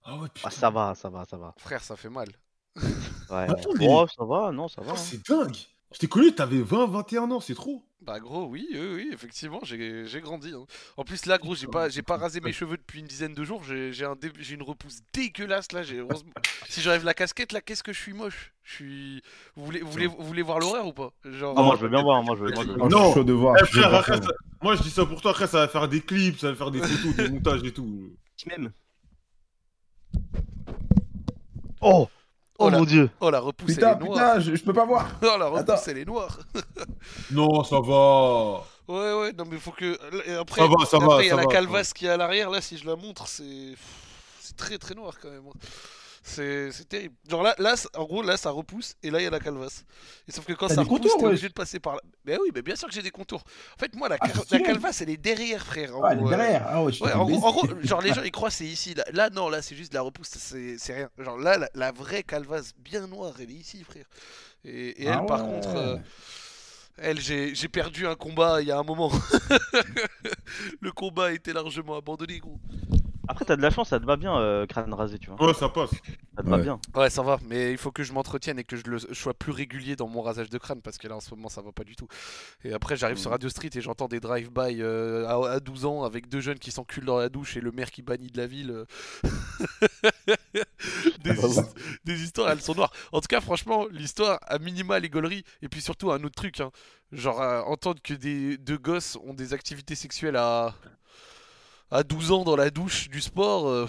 Ah 0.05 0.15
ouais, 0.15 0.27
putain. 0.31 0.47
Ah, 0.47 0.51
ça 0.51 0.69
va, 0.69 0.93
ça 0.95 1.09
va, 1.09 1.25
ça 1.25 1.37
va. 1.37 1.55
Frère, 1.57 1.81
ça 1.83 1.95
fait 1.95 2.09
mal. 2.09 2.27
Ouais. 2.75 2.83
Attends, 3.49 3.71
mais- 3.79 3.87
Oh, 3.89 4.05
ça 4.15 4.23
va, 4.25 4.51
non, 4.51 4.67
ça 4.67 4.81
va. 4.81 4.91
Oh, 4.91 4.93
hein. 4.93 4.95
c'est 4.97 5.27
dingue. 5.27 5.57
Je 5.93 5.97
t'ai 5.97 6.07
connu, 6.07 6.31
t'avais 6.33 6.61
20, 6.61 6.85
21 6.87 7.31
ans, 7.31 7.39
c'est 7.39 7.55
trop. 7.55 7.83
Bah, 8.01 8.19
gros, 8.19 8.45
oui, 8.45 8.67
oui, 8.71 8.79
oui, 8.95 9.09
effectivement, 9.11 9.59
j'ai 9.63 10.05
j'ai 10.05 10.21
grandi. 10.21 10.53
hein. 10.55 10.65
En 10.97 11.03
plus, 11.03 11.25
là, 11.25 11.37
gros, 11.37 11.53
j'ai 11.55 11.67
pas, 11.67 11.89
j'ai 11.89 12.01
pas 12.03 12.15
rasé 12.17 12.39
mes 12.41 12.53
cheveux 12.53 12.77
depuis 12.77 12.99
une 13.01 13.07
dizaine 13.07 13.33
de 13.33 13.43
jours. 13.43 13.63
J'ai 13.63 13.91
j'ai 13.91 14.05
un 14.05 14.15
j'ai 14.39 14.53
une 14.55 14.61
repousse 14.63 14.99
dégueulasse 15.13 15.71
là. 15.71 15.81
Si 16.69 16.81
j'enlève 16.81 17.03
la 17.03 17.13
casquette, 17.15 17.51
là, 17.51 17.61
qu'est-ce 17.61 17.81
que 17.83 17.91
je 17.91 17.99
suis 17.99 18.13
moche? 18.13 18.53
Je 18.63 18.73
suis. 18.75 19.21
Vous 19.55 19.65
voulez, 19.65 19.81
vous 19.81 19.91
voulez, 19.91 20.05
vous 20.07 20.23
voulez 20.23 20.41
voir 20.43 20.59
l'horreur 20.59 20.85
ou 20.87 20.93
pas? 20.93 21.11
Genre. 21.25 21.55
Ah, 21.57 21.63
moi 21.63 21.75
je 21.75 21.81
veux 21.81 21.89
bien 21.89 22.03
voir, 22.03 22.21
moi 22.23 22.35
je 22.37 22.43
veux, 22.45 22.51
moi, 22.53 22.63
je 22.63 22.69
veux 22.69 22.75
bien. 22.75 22.85
je 22.89 22.95
suis 22.95 23.03
Non. 23.03 23.13
chaud 23.13 23.23
de 23.23 23.33
voir. 23.33 23.55
Eh, 23.61 23.65
frère, 23.65 23.89
voir 23.89 24.01
après, 24.01 24.17
ça. 24.21 24.31
moi 24.61 24.75
je 24.75 24.83
dis 24.83 24.91
ça 24.91 25.05
pour 25.07 25.19
toi, 25.21 25.31
après 25.31 25.47
ça 25.47 25.57
va 25.61 25.67
faire 25.67 25.87
des 25.89 26.01
clips, 26.01 26.37
ça 26.37 26.51
va 26.51 26.55
faire 26.55 26.69
des 26.71 26.79
photos, 26.79 27.15
des 27.15 27.29
montages 27.33 27.63
et 27.63 27.73
tout. 27.73 28.11
Même. 28.45 28.71
Oh 31.81 32.07
Oh, 32.59 32.65
Oh 32.67 32.71
mon 32.71 32.83
dieu 32.83 33.09
Oh, 33.21 33.29
la 33.31 33.39
repousse, 33.39 33.73
Putain, 33.75 33.91
elle 33.91 34.03
est 34.03 34.05
noire. 34.05 34.33
putain, 34.35 34.39
je, 34.41 34.55
je 34.55 34.63
peux 34.63 34.73
pas 34.73 34.85
voir. 34.85 35.07
Oh, 35.23 35.37
la 35.39 35.45
repousse, 35.47 35.61
Attends. 35.61 35.81
elle 35.87 35.97
est 35.99 36.05
noire. 36.05 36.37
Non, 37.31 37.63
ça 37.63 37.77
va. 37.79 38.63
Ouais, 38.87 39.13
ouais, 39.13 39.33
non, 39.33 39.45
mais 39.49 39.57
faut 39.57 39.71
que. 39.71 39.97
et 40.27 40.33
Après, 40.35 40.61
Ça 40.61 40.67
va, 40.67 40.85
ça 40.85 40.97
va, 40.97 41.05
après, 41.05 41.25
il 41.25 41.27
y 41.27 41.31
a 41.31 41.35
la 41.35 41.43
va, 41.43 41.47
calvasse 41.47 41.93
qui 41.93 42.05
est 42.05 42.09
à 42.09 42.17
l'arrière. 42.17 42.49
Là, 42.49 42.59
si 42.59 42.77
je 42.77 42.85
la 42.87 42.95
montre, 42.95 43.27
c'est. 43.27 43.75
C'est 44.41 44.57
très 44.57 44.77
très 44.77 44.95
noir 44.95 45.13
quand 45.21 45.29
même. 45.29 45.43
C'est 46.29 46.87
terrible. 46.87 47.15
Genre 47.27 47.43
là, 47.43 47.75
en 47.95 48.03
gros, 48.05 48.21
là, 48.21 48.37
ça 48.37 48.51
repousse 48.51 48.95
et 49.03 49.09
là, 49.09 49.19
il 49.19 49.23
y 49.23 49.27
a 49.27 49.29
la 49.29 49.39
calvasse. 49.39 49.83
Et 50.27 50.31
sauf 50.31 50.45
que 50.45 50.53
quand 50.53 50.67
ça 50.69 50.81
repousse, 50.83 51.01
t'es 51.01 51.21
ouais. 51.21 51.25
obligé 51.29 51.47
de 51.49 51.53
passer 51.53 51.79
par 51.79 51.95
là. 51.95 52.01
Mais 52.25 52.37
oui, 52.37 52.49
mais 52.53 52.61
bien 52.61 52.75
sûr 52.75 52.87
que 52.87 52.93
j'ai 52.93 53.01
des 53.01 53.11
contours. 53.11 53.43
En 53.75 53.79
fait, 53.79 53.93
moi, 53.95 54.07
la, 54.09 54.17
Ah, 54.21 54.27
la 54.51 54.59
calvasse, 54.59 55.01
elle 55.01 55.09
est 55.09 55.17
derrière, 55.17 55.65
frère. 55.65 55.97
en 55.97 56.03
Ah, 56.03 56.09
elle 56.11 56.17
est 56.17 56.21
gros, 56.21 56.27
euh. 56.31 56.37
derrière. 56.37 56.65
Ah 56.67 56.83
ouais, 56.83 57.01
Ouais, 57.01 57.13
en 57.13 57.25
gros, 57.25 57.43
en 57.45 57.51
gros, 57.51 57.67
genre 57.81 58.01
les 58.01 58.13
gens 58.13 58.21
ils 58.23 58.31
croient 58.31 58.51
c'est 58.51 58.65
ici. 58.65 58.93
Là, 58.93 59.03
là, 59.11 59.29
non, 59.29 59.49
là 59.49 59.61
c'est 59.61 59.75
juste 59.75 59.93
la 59.93 60.01
repousse, 60.01 60.29
c'est 60.29 60.93
rien. 60.93 61.09
Genre 61.17 61.37
là, 61.37 61.57
la, 61.57 61.69
la 61.73 61.91
vraie 61.91 62.23
calvasse 62.23 62.73
bien 62.77 63.07
noire, 63.07 63.33
elle 63.39 63.49
est 63.51 63.55
ici, 63.55 63.83
frère. 63.83 64.05
Et, 64.63 65.03
et 65.03 65.05
elle, 65.05 65.19
Ah 65.19 65.23
par 65.27 65.41
contre, 65.43 65.69
euh, 65.75 65.97
elle, 66.97 67.19
j'ai 67.19 67.55
j'ai 67.55 67.69
perdu 67.69 68.05
un 68.07 68.15
combat 68.15 68.61
il 68.61 68.67
y 68.67 68.71
a 68.71 68.77
un 68.77 68.83
moment. 68.83 69.11
Le 70.81 70.91
combat 70.91 71.25
a 71.27 71.31
été 71.31 71.53
largement 71.53 71.97
abandonné, 71.97 72.39
gros. 72.39 72.59
Après, 73.31 73.45
t'as 73.45 73.55
de 73.55 73.61
la 73.61 73.69
chance, 73.69 73.89
ça 73.89 73.99
te 73.99 74.05
va 74.05 74.17
bien, 74.17 74.35
euh, 74.39 74.65
crâne 74.65 74.91
rasé, 74.91 75.19
tu 75.19 75.29
vois. 75.29 75.45
Ouais, 75.47 75.53
ça 75.53 75.69
passe. 75.69 75.91
Ça 76.35 76.41
te 76.43 76.49
va 76.49 76.57
Ouais. 76.57 76.63
bien. 76.63 76.79
Ouais, 76.95 77.11
ça 77.11 77.21
va, 77.21 77.37
mais 77.47 77.71
il 77.71 77.77
faut 77.77 77.91
que 77.91 78.01
je 78.01 78.11
m'entretienne 78.11 78.57
et 78.57 78.63
que 78.63 78.75
je, 78.75 78.83
le, 78.87 78.97
je 78.97 79.13
sois 79.13 79.35
plus 79.35 79.51
régulier 79.51 79.95
dans 79.95 80.07
mon 80.07 80.23
rasage 80.23 80.49
de 80.49 80.57
crâne 80.57 80.81
parce 80.81 80.97
que 80.97 81.07
là 81.07 81.15
en 81.15 81.19
ce 81.19 81.29
moment 81.35 81.47
ça 81.47 81.61
va 81.61 81.71
pas 81.71 81.83
du 81.83 81.95
tout. 81.95 82.07
Et 82.63 82.73
après, 82.73 82.97
j'arrive 82.97 83.17
sur 83.17 83.29
Radio 83.29 83.47
Street 83.47 83.69
et 83.75 83.81
j'entends 83.81 84.07
des 84.07 84.19
drive-by 84.19 84.81
euh, 84.81 85.27
à, 85.27 85.51
à 85.53 85.59
12 85.59 85.85
ans 85.85 86.03
avec 86.03 86.27
deux 86.27 86.41
jeunes 86.41 86.57
qui 86.57 86.71
s'enculent 86.71 87.05
dans 87.05 87.19
la 87.19 87.29
douche 87.29 87.55
et 87.55 87.61
le 87.61 87.71
maire 87.71 87.91
qui 87.91 88.01
bannit 88.01 88.31
de 88.31 88.37
la 88.37 88.47
ville. 88.47 88.71
euh. 88.71 88.85
des, 91.23 91.31
Ah 91.31 91.33
bah 91.41 91.47
his- 91.47 91.61
des 92.05 92.23
histoires, 92.23 92.49
elles 92.49 92.61
sont 92.61 92.73
noires. 92.75 92.91
En 93.11 93.21
tout 93.21 93.27
cas, 93.27 93.41
franchement, 93.41 93.85
l'histoire, 93.91 94.39
à 94.47 94.57
minima, 94.59 94.99
les 94.99 95.09
gauleries. 95.09 95.43
Et 95.61 95.69
puis 95.69 95.81
surtout, 95.81 96.11
un 96.11 96.23
autre 96.23 96.35
truc, 96.35 96.59
hein. 96.61 96.71
genre 97.11 97.41
euh, 97.41 97.61
entendre 97.61 98.01
que 98.03 98.13
des 98.13 98.57
deux 98.57 98.77
gosses 98.77 99.17
ont 99.23 99.33
des 99.33 99.53
activités 99.53 99.95
sexuelles 99.95 100.35
à, 100.35 100.73
à 101.91 102.03
12 102.03 102.31
ans 102.31 102.43
dans 102.43 102.55
la 102.55 102.69
douche 102.69 103.09
du 103.09 103.21
sport. 103.21 103.67
euh, 103.67 103.87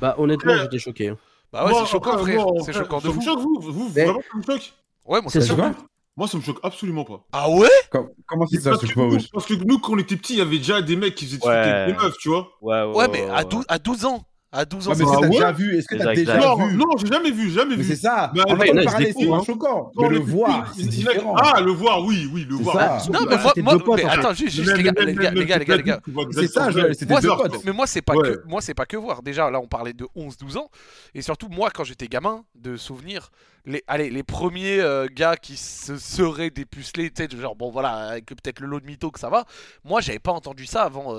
Bah, 0.00 0.14
honnêtement, 0.18 0.52
Ouais. 0.52 0.58
j'étais 0.60 0.78
choqué. 0.78 1.08
hein. 1.08 1.18
Bah 1.52 1.64
ouais, 1.66 1.72
c'est 1.74 1.86
choquant, 1.86 2.18
frère. 2.18 2.44
C'est 2.64 2.72
choquant 2.72 2.98
de 2.98 3.02
ça 3.02 3.08
me 3.08 3.14
fou. 3.14 3.22
choque, 3.22 3.38
vous, 3.40 3.60
vous, 3.60 3.90
Mais- 3.94 4.04
vraiment, 4.04 4.20
ça 4.30 4.36
me 4.38 4.42
choque 4.42 4.72
Ouais, 5.06 5.20
moi 5.22 5.30
C'est 5.30 5.40
ça 5.40 5.52
me 5.54 5.58
quoi 5.60 5.72
Moi, 6.16 6.26
ça 6.28 6.36
me 6.38 6.42
choque 6.42 6.58
absolument 6.62 7.04
pas. 7.04 7.24
Ah 7.32 7.48
ouais? 7.50 7.68
Com- 7.90 8.08
Comment 8.26 8.46
c'est 8.46 8.60
ça, 8.60 8.70
parce, 8.70 8.82
je 8.82 8.86
que 8.94 9.00
sais 9.00 9.18
pas, 9.18 9.28
parce 9.32 9.46
que 9.46 9.54
nous, 9.54 9.78
quand 9.78 9.92
on 9.92 9.98
était 9.98 10.16
petits, 10.16 10.34
il 10.34 10.38
y 10.38 10.42
avait 10.42 10.58
déjà 10.58 10.82
des 10.82 10.96
mecs 10.96 11.14
qui 11.14 11.24
faisaient 11.26 11.38
des 11.38 11.46
Ouais. 11.46 11.92
meufs, 11.92 12.16
tu 12.18 12.28
vois. 12.30 12.48
Ouais, 12.60 12.82
ouais, 12.82 12.94
Ouais, 12.96 13.08
mais 13.08 13.24
à 13.30 13.36
ouais. 13.38 13.44
12, 13.44 13.64
à 13.68 13.78
12 13.78 14.04
ans 14.06 14.22
À 14.52 14.64
12 14.64 14.88
ans, 14.88 14.92
mais 14.96 15.04
c'est- 15.04 15.28
déjà 15.28 15.52
vu? 15.52 15.76
Est-ce 15.76 15.86
que 15.88 15.96
t'as 15.96 16.14
déjà 16.14 16.38
vu? 16.54 16.76
Non, 16.76 16.86
j'ai 16.98 17.08
jamais 17.08 17.30
vu, 17.30 17.50
jamais 17.50 17.76
Mais 17.76 17.82
vu. 17.82 17.88
c'est 17.90 17.96
ça. 17.96 18.30
Bah, 18.34 18.44
En 18.48 18.56
fait, 18.56 18.72
c'est 19.12 19.44
choquant. 19.44 19.90
Mais 19.96 20.08
le 20.08 20.18
voir, 20.20 20.72
c'est 20.74 20.84
différent. 20.84 21.34
Ah, 21.36 21.60
le 21.60 21.72
voir, 21.72 22.02
oui, 22.04 22.30
oui, 22.32 22.46
le 22.48 22.54
voir. 22.54 23.04
Non, 23.12 23.20
mais 23.28 23.36
Bah, 23.36 23.42
moi, 23.42 23.52
moi- 23.76 23.96
mais 23.96 24.02
fait. 24.02 24.08
attends, 24.08 24.32
juste, 24.32 24.56
les 24.58 24.82
gars, 24.82 24.92
les 25.04 25.14
gars, 25.14 25.58
les 25.58 25.66
gars, 25.82 26.00
C'est 26.30 26.46
ça, 26.48 26.68
c'était 26.92 27.06
Moi, 27.06 27.20
deux 27.20 27.28
potes. 27.36 27.64
mais 27.64 27.72
moi 27.72 27.86
c'est 27.86 28.02
pas 28.02 28.14
que 28.14 28.42
moi 28.46 28.60
c'est 28.60 28.74
pas 28.74 28.86
que 28.86 28.96
voir. 28.96 29.22
Déjà 29.22 29.50
là 29.50 29.60
on 29.60 29.66
parlait 29.66 29.92
de 29.92 30.06
11-12 30.14 30.56
ans 30.56 30.70
et 31.14 31.22
surtout 31.22 31.48
moi 31.48 31.70
quand 31.74 31.84
j'étais 31.84 32.06
gamin 32.08 32.44
de 32.54 32.76
souvenirs 32.76 33.30
les 33.64 33.82
allez 33.86 34.10
les 34.10 34.22
premiers 34.22 34.80
euh, 34.80 35.06
gars 35.12 35.36
qui 35.36 35.56
se 35.56 35.96
seraient 35.98 36.50
dépucelés 36.50 37.10
tu 37.10 37.24
sais 37.24 37.36
genre 37.40 37.56
bon 37.56 37.70
voilà 37.70 37.90
avec 38.10 38.26
peut-être 38.26 38.60
le 38.60 38.66
lot 38.68 38.80
de 38.80 38.86
mytho 38.86 39.10
que 39.10 39.18
ça 39.20 39.28
va. 39.28 39.44
Moi 39.84 40.00
j'avais 40.00 40.18
pas 40.18 40.32
entendu 40.32 40.66
ça 40.66 40.82
avant 40.84 41.14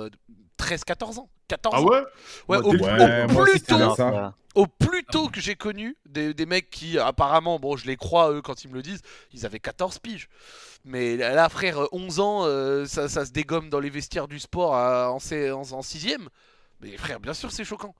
13-14 0.58 1.20
ans. 1.20 1.30
14 1.48 1.76
Ah 1.76 1.82
ans. 1.82 1.86
ouais 1.86 2.00
Ouais, 2.48 2.58
Ouais, 2.58 2.64
au, 2.64 2.72
ouais, 2.72 3.28
plus 3.28 3.62
tôt, 3.62 3.96
ça. 3.96 4.34
Au 4.56 4.66
plus 4.66 5.04
tôt 5.04 5.28
que 5.30 5.40
j'ai 5.40 5.56
connu 5.56 5.96
des, 6.10 6.34
des 6.34 6.46
mecs 6.48 6.70
qui, 6.72 6.98
apparemment, 6.98 7.60
bon, 7.60 7.78
je 7.78 7.86
les 7.86 7.96
crois 7.96 8.32
eux 8.32 8.42
quand 8.42 8.64
ils 8.64 8.70
me 8.70 8.74
le 8.74 8.82
disent, 8.82 9.02
ils 9.32 9.46
avaient 9.46 9.60
14 9.60 10.00
piges. 10.00 10.30
Mais 10.84 11.16
là, 11.18 11.48
frère, 11.50 11.88
11 11.92 12.20
ans, 12.20 12.46
euh, 12.46 12.86
ça, 12.86 13.08
ça 13.08 13.26
se 13.26 13.32
dégomme 13.32 13.70
dans 13.70 13.80
les 13.80 13.90
vestiaires 13.92 14.28
du 14.28 14.40
sport 14.40 14.76
à- 14.76 15.12
en, 15.12 15.20
sé- 15.20 15.52
en, 15.52 15.62
en 15.62 15.82
sixième. 15.84 16.30
Mais 16.82 16.98
frère, 16.98 17.20
bien 17.20 17.34
sûr, 17.34 17.52
c'est 17.52 17.64
choquant. 17.64 17.94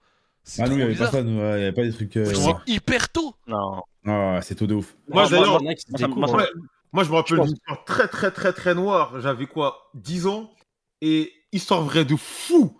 Ah, 0.58 0.62
nous, 0.62 0.66
trop 0.66 0.72
il 0.72 0.76
n'y 0.78 0.82
avait 0.82 0.92
bizarre. 0.92 1.10
pas 1.10 1.18
ça, 1.18 1.22
ouais, 1.22 1.30
il 1.30 1.34
n'y 1.34 1.42
avait 1.62 1.72
pas 1.72 1.82
des 1.84 1.92
trucs. 1.92 2.16
euh, 2.16 2.32
C'est 2.34 2.72
hyper 2.72 3.08
tôt. 3.10 3.34
Non. 3.46 3.82
Ah, 4.06 4.40
c'est 4.42 4.54
tout 4.54 4.66
de 4.66 4.74
ouf. 4.74 4.96
Moi, 5.08 5.22
Alors, 5.26 5.30
d'ailleurs, 5.30 5.58
il 5.60 5.64
y 5.64 5.68
en 5.68 5.70
a 5.70 5.74
qui 5.74 5.82
se 5.82 5.90
moi, 5.90 5.98
ça- 5.98 6.06
découvrent, 6.06 6.26
moi. 6.32 6.36
Ouais, 6.42 6.48
moi, 6.92 7.04
je 7.04 7.10
me 7.10 7.14
rappelle 7.16 7.40
d'une 7.40 7.52
histoire 7.52 7.84
très, 7.84 8.08
très, 8.08 8.30
très, 8.30 8.52
très 8.52 8.74
noire. 8.74 9.20
J'avais 9.20 9.46
quoi 9.46 9.90
10 9.94 10.26
ans? 10.26 10.50
Et 11.02 11.32
histoire 11.52 11.82
vraie 11.82 12.04
de 12.04 12.16
fou. 12.16 12.77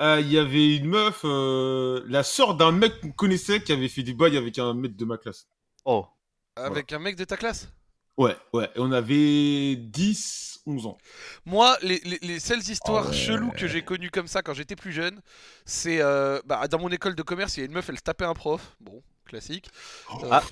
Euh, 0.00 0.20
Il 0.20 0.30
y 0.32 0.38
avait 0.38 0.76
une 0.76 0.86
meuf, 0.88 1.22
euh, 1.24 2.02
la 2.06 2.22
sœur 2.22 2.56
d'un 2.56 2.72
mec 2.72 3.00
qu'on 3.00 3.12
connaissait 3.12 3.62
qui 3.62 3.72
avait 3.72 3.88
fait 3.88 4.02
des 4.02 4.14
bails 4.14 4.36
avec 4.36 4.58
un 4.58 4.74
mec 4.74 4.96
de 4.96 5.04
ma 5.04 5.18
classe. 5.18 5.48
Oh. 5.84 6.06
Avec 6.56 6.92
un 6.92 6.98
mec 6.98 7.16
de 7.16 7.24
ta 7.24 7.36
classe? 7.38 7.68
Ouais, 8.16 8.36
ouais. 8.52 8.66
Et 8.74 8.80
on 8.80 8.90
avait 8.90 9.76
10, 9.76 10.60
11 10.66 10.86
ans. 10.86 10.98
Moi, 11.46 11.76
les, 11.82 12.00
les, 12.00 12.18
les 12.20 12.40
seules 12.40 12.58
histoires 12.68 13.06
ouais. 13.06 13.12
cheloues 13.12 13.52
que 13.52 13.68
j'ai 13.68 13.82
connues 13.82 14.10
comme 14.10 14.26
ça 14.26 14.42
quand 14.42 14.54
j'étais 14.54 14.74
plus 14.76 14.92
jeune, 14.92 15.20
c'est 15.64 16.00
euh, 16.00 16.40
bah, 16.44 16.66
dans 16.68 16.78
mon 16.80 16.88
école 16.90 17.14
de 17.14 17.22
commerce, 17.22 17.56
il 17.56 17.60
y 17.60 17.62
a 17.62 17.66
une 17.66 17.72
meuf, 17.72 17.88
elle 17.88 17.96
se 17.98 18.02
tapait 18.02 18.24
un 18.24 18.34
prof. 18.34 18.76
Bon, 18.80 19.02
classique. 19.24 19.68
Euh, 20.24 20.28
Ah. 20.30 20.42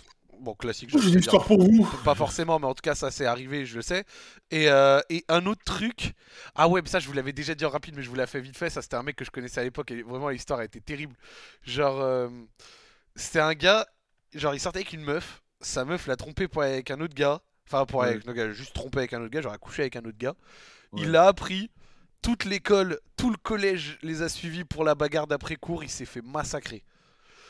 Bon, 0.40 0.54
classique, 0.54 0.90
je 0.90 0.98
J'ai 0.98 1.10
une 1.10 1.18
histoire 1.20 1.44
pour 1.44 1.62
vous. 1.62 1.84
Pas 2.04 2.14
forcément, 2.14 2.58
mais 2.58 2.66
en 2.66 2.74
tout 2.74 2.82
cas, 2.82 2.94
ça 2.94 3.10
c'est 3.10 3.26
arrivé, 3.26 3.64
je 3.66 3.76
le 3.76 3.82
sais. 3.82 4.04
Et, 4.50 4.68
euh, 4.68 5.00
et 5.08 5.24
un 5.28 5.46
autre 5.46 5.62
truc. 5.64 6.12
Ah 6.54 6.68
ouais, 6.68 6.82
mais 6.82 6.88
ça, 6.88 6.98
je 6.98 7.06
vous 7.06 7.12
l'avais 7.14 7.32
déjà 7.32 7.54
dit 7.54 7.64
en 7.64 7.70
rapide, 7.70 7.94
mais 7.96 8.02
je 8.02 8.08
vous 8.08 8.14
l'ai 8.16 8.26
fait 8.26 8.40
vite 8.40 8.56
fait. 8.56 8.70
Ça, 8.70 8.82
c'était 8.82 8.96
un 8.96 9.02
mec 9.02 9.16
que 9.16 9.24
je 9.24 9.30
connaissais 9.30 9.60
à 9.60 9.64
l'époque 9.64 9.90
et 9.90 10.02
vraiment, 10.02 10.28
l'histoire 10.28 10.60
a 10.60 10.64
été 10.64 10.80
terrible. 10.80 11.14
Genre, 11.62 12.00
euh, 12.00 12.28
c'était 13.14 13.40
un 13.40 13.54
gars, 13.54 13.86
genre, 14.34 14.54
il 14.54 14.60
sortait 14.60 14.80
avec 14.80 14.92
une 14.92 15.02
meuf. 15.02 15.42
Sa 15.60 15.84
meuf 15.84 16.06
l'a 16.06 16.16
trompé 16.16 16.48
pour 16.48 16.62
aller 16.62 16.74
avec 16.74 16.90
un 16.90 17.00
autre 17.00 17.14
gars. 17.14 17.40
Enfin, 17.66 17.84
pour 17.86 18.02
aller 18.02 18.10
Ouais. 18.12 18.16
avec 18.16 18.28
un 18.28 18.30
autre 18.32 18.38
gars, 18.38 18.52
juste 18.52 18.74
trompé 18.74 18.98
avec 18.98 19.12
un 19.14 19.20
autre 19.22 19.30
gars, 19.32 19.40
genre, 19.40 19.52
a 19.52 19.58
couché 19.58 19.82
avec 19.82 19.96
un 19.96 20.04
autre 20.04 20.18
gars. 20.18 20.34
Ouais. 20.92 21.02
Il 21.02 21.10
l'a 21.10 21.26
appris. 21.26 21.70
Toute 22.22 22.44
l'école, 22.44 22.98
tout 23.16 23.30
le 23.30 23.36
collège 23.36 23.98
les 24.02 24.22
a 24.22 24.28
suivis 24.28 24.64
pour 24.64 24.84
la 24.84 24.94
bagarre 24.94 25.26
d'après 25.26 25.56
cours. 25.56 25.84
Il 25.84 25.90
s'est 25.90 26.04
fait 26.06 26.22
massacrer. 26.22 26.82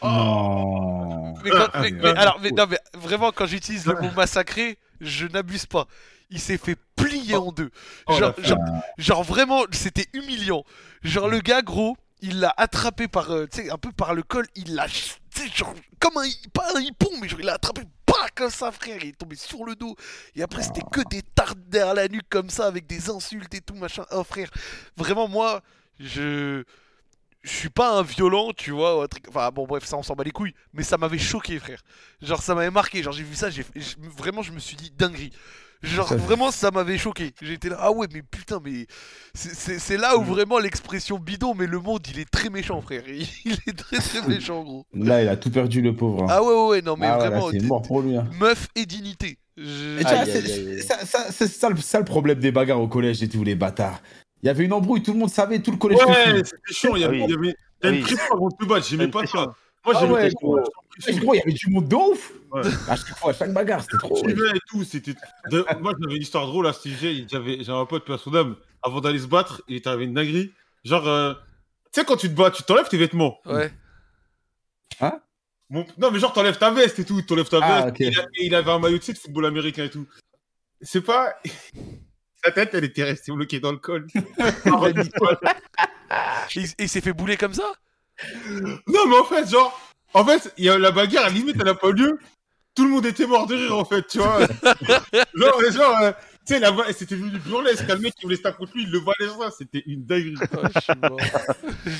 Non. 0.03 1.16
Mais, 1.45 1.51
quand- 1.51 1.69
Ah, 1.73 1.81
mais- 1.83 1.93
ah, 1.93 2.03
mais 2.03 2.13
ah, 2.17 2.21
alors, 2.21 2.41
mais, 2.41 2.51
non, 2.51 2.67
mais 2.69 2.79
vraiment, 2.95 3.33
quand 3.33 3.47
j'utilise 3.47 3.87
le 3.87 3.95
mot 4.01 4.11
massacré, 4.17 4.79
je 5.01 5.27
n'abuse 5.27 5.67
pas. 5.67 5.87
Il 6.31 6.41
s'est 6.41 6.59
fait 6.59 6.77
plier 6.97 7.37
en 7.37 7.53
deux. 7.53 7.71
Oh, 8.07 8.17
genre, 8.17 8.35
la 8.39 8.45
genre, 8.45 8.59
genre, 8.99 9.23
vraiment, 9.23 9.65
c'était 9.71 10.07
humiliant. 10.13 10.65
Genre, 11.03 11.29
le 11.29 11.39
gars, 11.41 11.63
gros, 11.63 11.97
il 12.21 12.41
l'a 12.41 12.53
attrapé 12.57 13.07
par, 13.07 13.31
euh, 13.31 13.47
tu 13.47 13.63
sais, 13.63 13.71
un 13.71 13.79
peu 13.79 13.93
par 13.93 14.13
le 14.15 14.23
col. 14.25 14.47
Il 14.57 14.75
l'a, 14.75 14.87
genre, 15.55 15.75
comme 16.01 16.17
un, 16.17 16.25
pas 16.53 16.67
un 16.75 16.81
hippon, 16.81 17.11
mais 17.21 17.29
genre, 17.29 17.39
il 17.41 17.47
l'a 17.47 17.55
attrapé, 17.55 17.83
pas 18.07 18.27
comme 18.35 18.51
ça, 18.51 18.73
frère. 18.73 18.97
Il 19.03 19.11
est 19.11 19.19
tombé 19.19 19.37
sur 19.37 19.65
le 19.65 19.77
dos. 19.77 19.95
Et 20.35 20.43
après, 20.43 20.63
c'était 20.65 20.83
que 20.91 21.01
des 21.09 21.23
tartes 21.23 21.59
derrière 21.69 21.95
la 21.95 22.09
nuque, 22.09 22.29
comme 22.29 22.51
ça, 22.51 22.67
avec 22.67 22.87
des 22.89 23.09
insultes 23.09 23.55
et 23.55 23.61
tout, 23.61 23.75
machin. 23.75 24.05
Oh, 24.11 24.25
frère, 24.25 24.51
vraiment, 24.97 25.29
moi, 25.29 25.63
je 26.01 26.65
je 27.47 27.53
suis 27.53 27.71
pas 27.71 27.97
un 27.99 28.03
violent, 28.03 28.51
tu 28.57 28.73
vois, 28.73 28.99
ou 28.99 29.03
un 29.03 29.07
truc- 29.07 29.25
enfin 29.29 29.51
bon 29.55 29.67
bref, 29.67 29.85
ça 29.85 29.97
on 29.97 30.03
s'en 30.03 30.15
bat 30.15 30.25
les 30.25 30.33
couilles, 30.33 30.55
mais 30.75 30.83
ça 30.83 30.99
m'avait 30.99 31.19
choqué 31.19 31.59
frère. 31.59 31.81
Genre 32.21 32.43
ça 32.43 32.55
m'avait 32.55 32.71
marqué, 32.71 33.03
genre 33.03 33.13
j'ai 33.13 33.23
vu 33.23 33.35
ça, 33.37 33.51
j'ai 33.51 33.65
vraiment 34.19 34.43
je 34.43 34.53
me 34.53 34.59
suis 34.59 34.77
dit 34.77 34.91
dinguerie. 34.97 35.31
Genre 35.83 36.09
Ça- 36.09 36.17
vraiment 36.17 36.51
ça 36.51 36.71
m'avait 36.71 36.97
choqué. 36.99 37.33
J'étais 37.43 37.69
là 37.69 37.77
ah 37.81 37.93
ouais 37.93 38.07
mais 38.13 38.23
putain 38.23 38.61
mais 38.65 38.87
c'est- 39.35 39.55
c'est 39.55 39.79
c'est 39.79 39.97
là 39.99 40.17
où 40.17 40.23
Mm. 40.23 40.27
vraiment 40.27 40.59
l'expression 40.59 41.19
bidon 41.19 41.55
mais 41.55 41.67
le 41.67 41.79
monde 41.79 42.01
il 42.11 42.19
est 42.19 42.29
très 42.29 42.49
méchant 42.49 42.81
frère. 42.81 43.03
Il, 43.45 43.53
est 43.67 43.77
très 43.79 43.99
très 43.99 44.23
méchant 44.27 44.63
gros. 44.65 44.87
Là, 44.95 45.23
il 45.23 45.29
a 45.29 45.37
tout 45.37 45.51
perdu, 45.51 45.83
le 45.83 45.95
pauvre. 45.95 46.23
hein. 46.25 46.27
Ah 46.31 46.43
ouais 46.43 46.69
ouais, 46.69 46.83
non 46.83 46.97
mais 46.97 47.07
Ah 47.07 47.19
ouais, 47.19 47.25
là, 47.31 47.39
vraiment 47.39 47.67
mort 47.69 47.83
pour 47.83 48.01
lui. 48.01 48.17
hein. 48.17 48.27
meuf 48.41 48.69
et 48.75 48.87
dignité. 48.87 49.39
Je- 49.59 49.99
Et 50.01 50.05
tu 50.05 50.11
vois, 50.11 50.19
Aïe, 50.21 50.31
c'est 50.33 50.39
aïe, 50.45 50.53
aïe, 50.53 50.69
aïe. 50.79 50.83
ça, 50.83 51.05
ça- 51.07 51.31
c'est 51.31 51.47
ça, 51.49 51.69
le- 51.71 51.77
ça 51.77 51.99
le 51.99 52.05
problème 52.07 52.39
des 52.41 52.53
bagarres 52.53 52.81
au 52.81 52.89
collège 52.89 53.23
et 53.23 53.29
tous 53.29 53.45
les 53.45 53.55
bâtards. 53.55 54.01
Il 54.47 54.49
y 54.49 54.51
avait 54.51 54.65
une 54.65 54.73
embrouille, 54.75 55.03
tout 55.03 55.13
le 55.13 55.19
monde 55.19 55.29
savait, 55.29 55.59
tout 55.59 55.73
le 55.73 55.77
collège. 55.77 55.99
Ouais, 56.07 56.45
c'était 56.45 56.73
chiant. 56.73 56.95
Il 56.95 57.03
y 57.03 57.05
avait, 57.05 57.17
oui. 57.19 57.25
il 57.27 57.31
y 57.31 57.35
avait 57.35 57.57
il 57.83 57.91
y 57.91 57.93
a 57.93 57.97
une 57.97 58.03
pression 58.05 58.33
avant 58.33 58.49
de 58.49 58.55
te 58.55 58.65
battre. 58.65 58.87
J'aimais 58.87 59.09
pas 59.09 59.27
ça. 59.27 59.39
Moi, 59.85 59.95
Ah 59.97 60.07
ouais, 60.07 60.31
gros. 60.41 60.61
gros, 61.19 61.35
il 61.35 61.39
y 61.39 61.41
avait 61.43 61.53
du 61.53 61.69
monde 61.69 61.89
de 61.89 61.97
ouf. 61.97 62.33
Ouais. 62.53 62.61
À 62.89 62.95
chaque 62.95 63.19
fois, 63.19 63.31
à 63.31 63.35
chaque 63.35 63.53
bagarre, 63.53 63.83
c'était 63.83 63.97
trop. 63.99 64.25
ouais. 64.25 64.33
et 64.33 64.61
tout. 64.69 64.85
C'était. 64.85 65.15
de- 65.51 65.67
Moi, 65.81 65.95
j'avais 66.01 66.15
une 66.15 66.23
histoire 66.23 66.47
drôle 66.47 66.69
à 66.69 66.73
ce 66.73 66.83
sujet. 66.83 67.27
J'avais, 67.29 67.65
j'avais 67.65 67.79
un 67.79 67.87
pote, 67.87 68.05
paix 68.05 68.13
à 68.13 68.19
son 68.19 68.33
âme, 68.37 68.55
avant 68.85 69.01
d'aller 69.01 69.19
se 69.19 69.27
battre, 69.27 69.63
il 69.67 69.75
était 69.75 69.89
arrivé 69.89 70.05
une 70.05 70.15
dinguerie. 70.15 70.53
Genre, 70.85 71.09
euh, 71.09 71.35
tu 71.93 72.01
sais, 72.01 72.07
quand 72.07 72.17
tu 72.17 72.29
te 72.29 72.35
bats, 72.35 72.53
tu 72.53 72.63
t'enlèves 72.63 72.89
tes 72.89 72.99
vêtements. 72.99 73.39
Ouais. 73.47 73.73
Mon- 75.71 75.87
Non, 75.99 76.13
mais 76.13 76.21
genre, 76.21 76.33
t'enlèves 76.33 76.59
ta 76.59 76.71
veste 76.71 77.01
et 77.01 77.05
tout. 77.05 77.21
T'enlèves 77.23 77.49
ta 77.49 77.59
Ah, 77.61 77.87
veste. 77.87 77.97
il, 77.99 78.17
a- 78.21 78.23
et 78.37 78.47
il 78.47 78.55
avait 78.55 78.71
un 78.71 78.79
maillot 78.79 78.99
de 78.99 79.03
football 79.03 79.47
américain 79.47 79.85
et 79.85 79.91
tout. 79.91 80.07
C'est 80.81 81.01
pas. 81.01 81.35
Sa 82.47 82.53
tête, 82.53 82.71
elle 82.75 82.85
était 82.85 83.03
restée 83.03 83.33
bloquée 83.33 83.59
dans 83.61 83.73
le 83.73 83.79
col. 83.79 84.07
Et 86.55 86.65
il- 86.79 86.89
s'est 86.89 87.01
fait 87.01 87.13
bouler 87.13 87.37
comme 87.37 87.55
ça? 87.55 87.65
Non, 88.87 89.07
mais 89.09 89.19
en 89.19 89.25
fait, 89.25 89.49
genre. 89.51 89.79
En 90.15 90.25
fait, 90.25 90.53
il 90.57 90.65
y 90.65 90.69
a 90.71 90.79
la 90.79 90.93
bagarre, 90.93 91.25
à 91.25 91.29
la 91.29 91.35
limite, 91.35 91.57
elle 91.61 91.69
a 91.69 91.75
pas 91.75 91.91
lieu. 91.91 92.19
Tout 92.75 92.85
le 92.85 92.91
monde 92.91 93.07
était 93.07 93.27
mort 93.27 93.47
de 93.47 93.57
rire, 93.57 93.77
en 93.77 93.85
fait, 93.85 94.07
tu 94.07 94.19
vois. 94.19 94.39
genre, 95.35 95.61
mais 95.61 95.73
genre. 95.73 95.97
euh, 96.03 96.13
tu 96.47 96.55
sais, 96.55 96.61
là-bas, 96.61 96.85
c'était 96.93 97.17
devenu 97.17 97.39
burlesque. 97.41 97.89
Le 97.89 97.99
mec 97.99 98.15
qui 98.15 98.23
voulait 98.25 98.37
se 98.37 98.43
taper 98.43 98.59
contre 98.59 98.73
lui, 98.77 98.85
il 98.85 98.91
le 98.93 99.01
valait 99.01 99.33
ça. 99.37 99.51
C'était 99.59 99.83
une 99.87 100.05
dinguerie. 100.07 100.37
Oh, 100.57 100.61
je 100.75 100.81
suis 100.81 100.93
mort. 101.03 101.19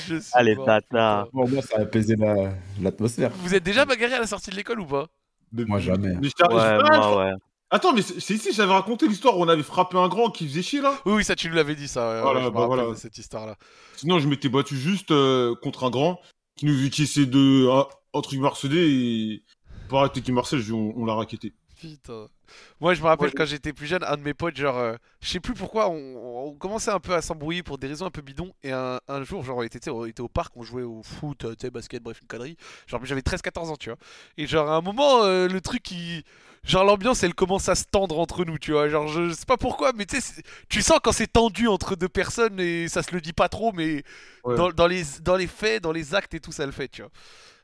Je 0.07 0.15
suis 0.19 0.31
Allez, 0.33 0.55
mort. 0.55 1.27
Bon, 1.33 1.47
moi, 1.49 1.61
ça 1.61 1.77
a 1.79 1.81
apaisé 1.81 2.15
la- 2.15 2.53
l'atmosphère. 2.81 3.31
Vous 3.35 3.53
êtes 3.53 3.63
déjà 3.63 3.83
bagarré 3.83 4.13
à 4.13 4.19
la 4.21 4.27
sortie 4.27 4.49
de 4.51 4.55
l'école 4.55 4.79
ou 4.79 4.85
pas? 4.85 5.07
Moi, 5.51 5.79
jamais. 5.79 6.15
Mais 6.21 6.29
je 6.29 6.33
t'ai- 6.33 6.45
Ouais, 6.45 6.61
je- 6.61 6.97
moi, 6.97 7.17
ouais. 7.25 7.33
Attends, 7.69 7.91
mais 7.93 8.01
c'est 8.01 8.33
ici, 8.33 8.53
j'avais 8.53 8.71
raconté 8.71 9.07
l'histoire 9.09 9.37
où 9.37 9.43
on 9.43 9.47
avait 9.49 9.61
frappé 9.63 9.97
un 9.97 10.07
grand 10.07 10.29
qui 10.29 10.47
faisait 10.47 10.61
chier, 10.61 10.79
là 10.81 10.97
Oui, 11.05 11.13
oui, 11.15 11.23
ça 11.25 11.35
tu 11.35 11.49
nous 11.49 11.55
l'avais 11.55 11.75
dit, 11.75 11.87
ça. 11.89 12.15
ouais, 12.15 12.21
Voilà, 12.21 12.39
ouais, 12.39 12.45
je 12.45 12.49
bah 12.51 12.59
rappelle 12.61 12.75
voilà. 12.77 12.91
de 12.91 12.95
cette 12.97 13.17
histoire-là. 13.17 13.57
Sinon, 13.97 14.19
je 14.19 14.27
m'étais 14.29 14.47
battu 14.47 14.77
juste 14.77 15.11
euh, 15.11 15.53
contre 15.61 15.83
un 15.83 15.89
grand 15.89 16.19
qui 16.55 16.65
nous 16.65 16.89
qui 16.89 17.03
essayait 17.03 17.25
de 17.27 17.67
un, 17.69 17.85
un 18.17 18.21
truc 18.21 18.39
marcelé 18.39 18.87
et 18.89 19.43
pour 19.89 19.99
arrêter 19.99 20.21
qu'il 20.21 20.33
marcelle, 20.33 20.61
on, 20.73 20.93
on 20.95 21.05
l'a 21.05 21.13
raquetté. 21.13 21.53
Putain. 21.79 22.27
Moi, 22.79 22.93
je 22.95 23.01
me 23.01 23.05
rappelle 23.07 23.27
Ouais. 23.27 23.33
quand 23.35 23.45
j'étais 23.45 23.73
plus 23.73 23.85
jeune, 23.85 24.03
un 24.03 24.15
de 24.17 24.21
mes 24.23 24.33
potes, 24.33 24.55
genre, 24.55 24.77
euh, 24.77 24.95
je 25.21 25.29
sais 25.29 25.39
plus 25.41 25.53
pourquoi, 25.53 25.89
on, 25.89 26.47
on 26.47 26.53
commençait 26.55 26.89
un 26.91 26.99
peu 26.99 27.13
à 27.13 27.21
s'embrouiller 27.21 27.61
pour 27.61 27.77
des 27.77 27.87
raisons 27.87 28.05
un 28.05 28.09
peu 28.11 28.21
bidons. 28.21 28.51
Et 28.63 28.71
un, 28.71 28.99
un 29.07 29.23
jour, 29.23 29.43
genre, 29.43 29.57
on 29.57 29.63
était, 29.63 29.89
on 29.91 30.05
était 30.05 30.21
au 30.21 30.29
parc, 30.29 30.55
on 30.55 30.63
jouait 30.63 30.83
au 30.83 31.03
foot, 31.03 31.43
euh, 31.43 31.51
tu 31.51 31.67
sais, 31.67 31.69
basket, 31.69 32.01
bref, 32.01 32.19
une 32.21 32.27
connerie. 32.27 32.55
Genre, 32.87 33.03
j'avais 33.03 33.21
13-14 33.21 33.67
ans, 33.71 33.75
tu 33.75 33.89
vois. 33.89 33.99
Et 34.37 34.47
genre, 34.47 34.69
à 34.69 34.77
un 34.77 34.81
moment, 34.81 35.23
euh, 35.23 35.47
le 35.49 35.59
truc 35.61 35.83
qui. 35.83 36.23
Genre, 36.67 36.83
l'ambiance, 36.83 37.23
elle 37.23 37.33
commence 37.33 37.69
à 37.69 37.75
se 37.75 37.85
tendre 37.85 38.19
entre 38.19 38.43
nous, 38.45 38.57
tu 38.59 38.73
vois. 38.73 38.89
Genre, 38.89 39.07
je 39.07 39.31
sais 39.33 39.45
pas 39.45 39.57
pourquoi, 39.57 39.93
mais 39.95 40.05
tu 40.05 40.19
sais, 40.21 40.41
tu 40.69 40.81
sens 40.81 40.99
quand 41.01 41.13
c'est 41.13 41.31
tendu 41.31 41.67
entre 41.67 41.95
deux 41.95 42.09
personnes 42.09 42.59
et 42.59 42.89
ça 42.89 43.03
se 43.03 43.13
le 43.13 43.21
dit 43.21 43.33
pas 43.33 43.47
trop, 43.49 43.71
mais 43.71 44.03
Ouais. 44.43 44.55
dans, 44.55 44.71
dans 44.71 44.87
les, 44.87 45.03
dans 45.21 45.35
les 45.37 45.47
faits, 45.47 45.81
dans 45.83 45.91
les 45.93 46.13
actes 46.13 46.33
et 46.33 46.39
tout, 46.41 46.51
ça 46.51 46.65
le 46.65 46.71
fait, 46.73 46.89
tu 46.89 47.01
vois. 47.01 47.11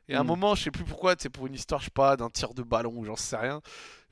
Et 0.10 0.16
à 0.16 0.22
un 0.22 0.24
Mm. 0.24 0.28
moment, 0.28 0.56
je 0.56 0.64
sais 0.64 0.72
plus 0.72 0.84
pourquoi, 0.86 1.16
c'est 1.18 1.30
pour 1.30 1.48
une 1.48 1.54
histoire, 1.56 1.82
je 1.82 1.86
sais 1.86 1.92
pas, 1.94 2.18
d'un 2.18 2.30
tir 2.30 2.54
de 2.54 2.64
ballon 2.64 2.94
ou 2.96 3.06
j'en 3.06 3.16
sais 3.16 3.38
rien. 3.38 3.62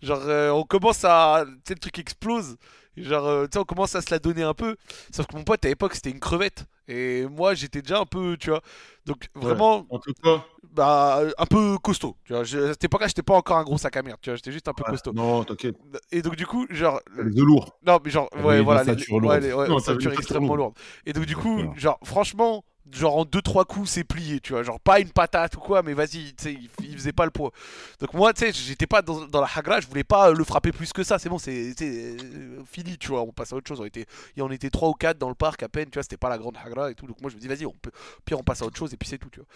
Genre, 0.01 0.21
euh, 0.25 0.51
on 0.51 0.63
commence 0.63 1.03
à. 1.05 1.45
Tu 1.47 1.53
sais, 1.69 1.73
le 1.75 1.79
truc 1.79 1.99
explose. 1.99 2.57
Genre, 2.97 3.25
euh, 3.25 3.45
tu 3.45 3.51
sais, 3.53 3.59
on 3.59 3.63
commence 3.63 3.95
à 3.95 4.01
se 4.01 4.11
la 4.11 4.19
donner 4.19 4.43
un 4.43 4.53
peu. 4.53 4.75
Sauf 5.11 5.25
que 5.27 5.35
mon 5.35 5.43
pote 5.43 5.63
à 5.65 5.69
l'époque, 5.69 5.95
c'était 5.95 6.11
une 6.11 6.19
crevette. 6.19 6.65
Et 6.87 7.25
moi, 7.25 7.53
j'étais 7.53 7.81
déjà 7.81 7.99
un 7.99 8.05
peu, 8.05 8.35
tu 8.37 8.49
vois. 8.49 8.61
Donc, 9.05 9.27
vraiment, 9.33 9.85
En 9.89 9.97
tout 9.99 10.13
cas, 10.21 10.43
bah, 10.73 11.21
un 11.37 11.45
peu 11.45 11.77
costaud. 11.77 12.17
Tu 12.25 12.33
vois, 12.33 12.43
Je- 12.43 12.59
à 12.59 12.67
cette 12.73 12.83
époque-là, 12.83 13.07
j'étais 13.07 13.21
pas 13.23 13.35
encore 13.35 13.57
un 13.57 13.63
gros 13.63 13.77
sac 13.77 13.95
à 13.95 14.01
merde. 14.03 14.17
Tu 14.21 14.29
vois, 14.29 14.35
j'étais 14.35 14.51
juste 14.51 14.67
un 14.67 14.73
peu 14.73 14.83
ouais, 14.83 14.91
costaud. 14.91 15.13
non, 15.13 15.43
t'inquiète, 15.45 15.75
Et 16.11 16.21
donc, 16.21 16.35
du 16.35 16.45
coup, 16.45 16.67
genre. 16.69 16.99
les 17.17 17.23
œufs 17.39 17.45
lourds. 17.45 17.77
Non, 17.85 17.99
mais 18.03 18.11
genre, 18.11 18.29
ouais, 18.43 18.57
une 18.59 18.63
voilà. 18.65 18.81
ossature 18.81 19.15
ouais, 19.23 19.39
les- 19.39 19.49
Non, 19.51 19.79
une 19.79 20.11
extrêmement 20.11 20.55
lourde. 20.55 20.73
Et 21.05 21.13
donc, 21.13 21.25
du 21.25 21.35
coup, 21.37 21.61
genre, 21.77 21.97
franchement, 22.03 22.63
genre 22.91 23.17
en 23.17 23.23
2-3 23.23 23.65
coups, 23.65 23.89
c'est 23.89 24.03
plié, 24.03 24.39
tu 24.39 24.53
vois. 24.53 24.63
Genre, 24.63 24.79
pas 24.79 24.99
une 24.99 25.11
patate 25.11 25.55
ou 25.55 25.59
quoi, 25.59 25.83
mais 25.83 25.93
vas-y, 25.93 26.33
tu 26.33 26.43
sais, 26.43 26.57
il, 26.81 26.97
faisait 26.97 27.13
pas 27.13 27.25
le 27.25 27.31
poids. 27.31 27.51
Donc, 27.99 28.13
moi, 28.13 28.33
tu 28.33 28.45
sais, 28.45 28.51
j'étais 28.53 28.87
pas 28.87 29.01
dans, 29.01 29.25
dans 29.27 29.41
la 29.41 29.47
hagra, 29.53 29.79
je 29.79 29.87
voulais 29.87 30.03
pas 30.03 30.31
le 30.31 30.43
frapper 30.43 30.71
plus 30.71 30.91
que 30.93 31.03
ça. 31.03 31.19
C'est 31.19 31.29
bon, 31.29 31.37
c'est 31.37 31.73
euh, 31.81 32.63
fini, 32.65 32.97
tu 32.97 33.09
vois. 33.09 33.21
On 33.21 33.31
passe 33.31 33.53
à 33.53 33.55
autre 33.55 33.67
chose. 33.67 33.79
On 33.79 33.85
était, 33.85 34.05
et 34.35 34.53
était 34.53 34.69
3 34.69 34.89
ou 34.89 34.93
4 34.93 35.17
dans 35.17 35.29
le 35.29 35.35
parc 35.35 35.63
à 35.63 35.69
peine, 35.69 35.89
tu 35.89 35.95
vois. 35.95 36.03
C'était 36.03 36.17
pas 36.17 36.29
la 36.29 36.37
grande 36.37 36.57
hagra 36.57 36.91
et 36.91 36.95
tout. 36.95 37.07
Donc, 37.07 37.21
moi, 37.21 37.29
je 37.29 37.35
me 37.35 37.41
dis, 37.41 37.47
vas-y, 37.47 37.65
on 37.65 37.73
peut, 37.73 37.91
pire, 38.25 38.39
on 38.39 38.43
passe 38.43 38.61
à 38.61 38.65
autre 38.65 38.77
chose 38.77 38.93
et 38.93 38.97
puis 38.97 39.07
c'est 39.07 39.17
tout, 39.17 39.29
tu 39.29 39.39
vois. 39.39 39.47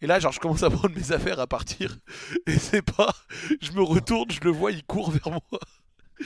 Et 0.00 0.06
là, 0.06 0.18
genre, 0.18 0.32
je 0.32 0.40
commence 0.40 0.64
à 0.64 0.70
prendre 0.70 0.94
mes 0.94 1.12
affaires 1.12 1.38
à 1.38 1.46
partir. 1.46 1.96
Et 2.46 2.58
c'est 2.58 2.82
pas. 2.82 3.14
Je 3.60 3.70
me 3.70 3.82
retourne, 3.82 4.30
je 4.32 4.40
le 4.40 4.50
vois, 4.50 4.72
il 4.72 4.82
court 4.82 5.12
vers 5.12 5.30
moi. 5.30 5.60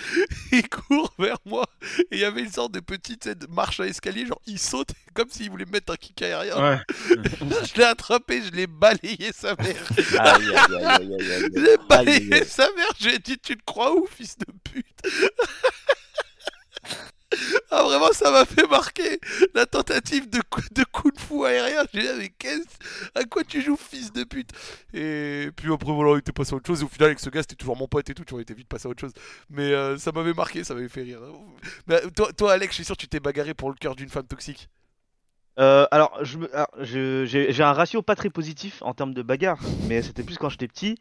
il 0.53 0.69
court 0.69 1.13
vers 1.19 1.39
moi. 1.45 1.67
Et 2.11 2.17
il 2.17 2.19
y 2.19 2.25
avait 2.25 2.43
une 2.43 2.51
sorte 2.51 2.73
de 2.73 2.81
petite 2.81 3.23
tu 3.23 3.29
sais, 3.29 3.35
de 3.35 3.47
marche 3.47 3.81
à 3.81 3.87
escalier. 3.87 4.27
Genre, 4.27 4.41
il 4.47 4.59
saute 4.59 4.91
comme 5.15 5.29
s'il 5.31 5.51
voulait 5.51 5.65
me 5.65 5.73
mettre 5.73 5.93
un 5.93 5.97
kick 5.97 6.21
aérien. 6.23 6.57
Ouais. 6.57 6.81
je 7.09 7.79
l'ai 7.79 7.85
attrapé, 7.85 8.43
je 8.43 8.53
l'ai 8.53 8.67
balayé 8.67 9.31
sa 9.35 9.55
mère. 9.57 9.89
Aïe, 10.19 10.49
aïe, 10.49 10.55
aïe, 10.55 10.85
aïe, 10.85 11.17
aïe, 11.19 11.33
aïe. 11.33 11.51
Je 11.55 11.61
l'ai 11.61 11.77
balayé 11.89 12.35
aïe. 12.35 12.47
sa 12.47 12.71
mère. 12.75 12.91
J'ai 12.99 13.19
dit, 13.19 13.39
tu 13.39 13.57
te 13.57 13.65
crois 13.65 13.95
où, 13.95 14.07
fils 14.07 14.37
de 14.39 14.47
pute? 14.65 14.87
Ah 17.71 17.83
vraiment 17.83 18.13
ça 18.13 18.31
m'a 18.31 18.45
fait 18.45 18.67
marquer 18.69 19.19
la 19.55 19.67
tentative 19.67 20.29
de, 20.31 20.41
coup- 20.49 20.61
de 20.73 20.83
de 20.83 21.19
fou 21.21 21.45
aérien. 21.45 21.85
J'ai 21.93 22.01
dit 22.03 22.09
mais 22.19 22.29
qu'est-ce 22.39 22.65
à 23.15 23.25
quoi 23.25 23.45
tu 23.45 23.61
joues 23.63 23.77
fils 23.77 24.13
de 24.13 24.25
pute? 24.25 24.51
Et 24.95 25.51
puis 25.57 25.73
après 25.73 25.93
voilà 25.93 26.13
on 26.13 26.17
était 26.17 26.33
passé 26.33 26.53
à 26.55 26.57
autre 26.57 26.67
chose. 26.67 26.81
Et 26.83 26.85
au 26.85 26.89
final 26.89 27.09
avec 27.09 27.21
ce 27.21 27.29
gars 27.31 27.43
c'était 27.43 27.57
toujours 27.57 27.77
mon 27.77 27.89
pote 27.89 28.09
et 28.11 28.15
tout. 28.15 28.25
Tu 28.25 28.35
on 28.35 28.41
était 28.41 28.55
vite 28.55 28.69
passé 28.69 28.87
à 28.87 28.91
autre 28.91 29.01
chose. 29.01 29.13
Mais 29.51 29.73
euh, 29.73 29.99
ça 29.99 30.13
m'avait 30.13 30.33
marqué, 30.35 30.65
ça 30.65 30.75
m'avait 30.75 30.89
fait 30.89 31.03
rire. 31.03 31.21
Mais, 31.87 31.97
euh, 32.05 32.11
toi, 32.15 32.33
toi 32.33 32.53
Alex 32.53 32.73
je 32.73 32.77
suis 32.77 32.85
sûr 32.85 32.97
que 32.97 33.01
tu 33.03 33.09
t'es 33.09 33.21
bagarré 33.21 33.55
pour 33.55 33.69
le 33.71 33.77
cœur 33.77 33.95
d'une 33.97 34.09
femme 34.09 34.27
toxique. 34.27 34.69
Euh, 35.59 35.87
alors, 35.91 36.19
je 36.23 36.39
alors, 36.53 36.69
je- 36.83 37.25
j'ai 37.25 37.51
j'ai 37.53 37.63
un 37.63 37.73
ratio 37.73 38.03
pas 38.03 38.15
très 38.15 38.29
positif 38.31 38.83
en 38.83 38.93
termes 38.93 39.15
de 39.15 39.23
bagarre, 39.23 39.59
mais 39.89 40.03
c'était 40.03 40.23
plus 40.23 40.37
quand 40.37 40.51
j'étais 40.51 40.69
petit. 40.69 40.99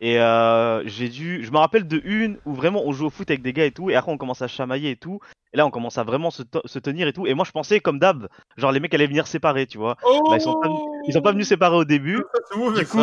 Et 0.00 0.18
euh, 0.18 0.82
j'ai 0.86 1.08
dû. 1.08 1.44
Je 1.44 1.50
me 1.50 1.58
rappelle 1.58 1.86
de 1.86 2.00
une 2.04 2.38
où 2.44 2.52
vraiment 2.54 2.82
on 2.84 2.92
joue 2.92 3.06
au 3.06 3.10
foot 3.10 3.30
avec 3.30 3.42
des 3.42 3.52
gars 3.52 3.64
et 3.64 3.70
tout, 3.72 3.90
et 3.90 3.94
après 3.94 4.12
on 4.12 4.18
commence 4.18 4.42
à 4.42 4.48
chamailler 4.48 4.90
et 4.90 4.96
tout. 4.96 5.20
Et 5.52 5.56
là 5.56 5.64
on 5.66 5.70
commence 5.70 5.98
à 5.98 6.04
vraiment 6.04 6.30
se, 6.30 6.42
te- 6.42 6.66
se 6.66 6.78
tenir 6.78 7.06
et 7.08 7.12
tout. 7.12 7.26
Et 7.26 7.34
moi 7.34 7.44
je 7.44 7.52
pensais 7.52 7.80
comme 7.80 7.98
d'hab, 7.98 8.28
genre 8.56 8.72
les 8.72 8.80
mecs 8.80 8.92
allaient 8.92 9.06
venir 9.06 9.26
séparer, 9.26 9.66
tu 9.66 9.78
vois. 9.78 9.96
Oh 10.04 10.18
Bah, 10.28 10.36
ils 10.36 10.40
sont 10.40 10.54
pas 10.60 10.68
Ils 11.06 11.12
sont 11.14 11.22
pas 11.22 11.32
venus 11.32 11.48
séparer 11.48 11.76
au 11.76 11.84
début. 11.84 12.16
Du 12.80 12.86
coup, 12.86 12.98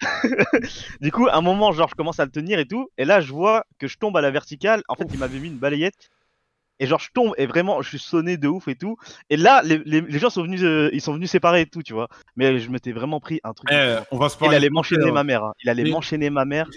du 1.00 1.12
coup, 1.12 1.26
à 1.28 1.36
un 1.36 1.40
moment, 1.40 1.72
genre, 1.72 1.88
je 1.88 1.94
commence 1.94 2.18
à 2.20 2.24
le 2.24 2.30
tenir 2.30 2.58
et 2.58 2.66
tout, 2.66 2.88
et 2.98 3.04
là, 3.04 3.20
je 3.20 3.32
vois 3.32 3.64
que 3.78 3.86
je 3.86 3.98
tombe 3.98 4.16
à 4.16 4.20
la 4.20 4.30
verticale. 4.30 4.82
En 4.88 4.94
fait, 4.96 5.06
il 5.12 5.18
m'avait 5.18 5.38
mis 5.38 5.48
une 5.48 5.58
balayette, 5.58 6.08
et 6.82 6.86
genre, 6.86 6.98
je 7.00 7.10
tombe, 7.14 7.32
et 7.38 7.46
vraiment, 7.46 7.80
je 7.82 7.88
suis 7.88 7.98
sonné 7.98 8.36
de 8.36 8.48
ouf 8.48 8.66
et 8.68 8.74
tout. 8.74 8.96
Et 9.30 9.36
là, 9.36 9.62
les, 9.64 9.80
les- 9.86 10.00
les 10.00 10.18
gens 10.18 10.30
sont 10.30 10.42
venus, 10.42 10.62
euh, 10.62 10.90
ils 10.92 11.00
sont 11.00 11.14
venus 11.14 11.30
séparer 11.30 11.60
et 11.62 11.66
tout, 11.66 11.82
tu 11.82 11.92
vois. 11.92 12.08
Mais 12.36 12.58
je 12.58 12.70
m'étais 12.70 12.92
vraiment 12.92 13.20
pris 13.20 13.40
un 13.44 13.52
truc. 13.52 13.68
Eh, 13.72 13.96
on 14.10 14.18
va 14.18 14.28
se 14.28 14.36
il 14.36 14.38
parler. 14.40 14.56
allait 14.56 14.70
m'enchaîner 14.70 15.02
frère. 15.02 15.14
ma 15.14 15.24
mère. 15.24 15.44
hein. 15.44 15.52
Il 15.62 15.70
allait 15.70 15.84
Mais- 15.84 15.90
m'enchaîner 15.90 16.28
ma 16.30 16.44
mère. 16.44 16.68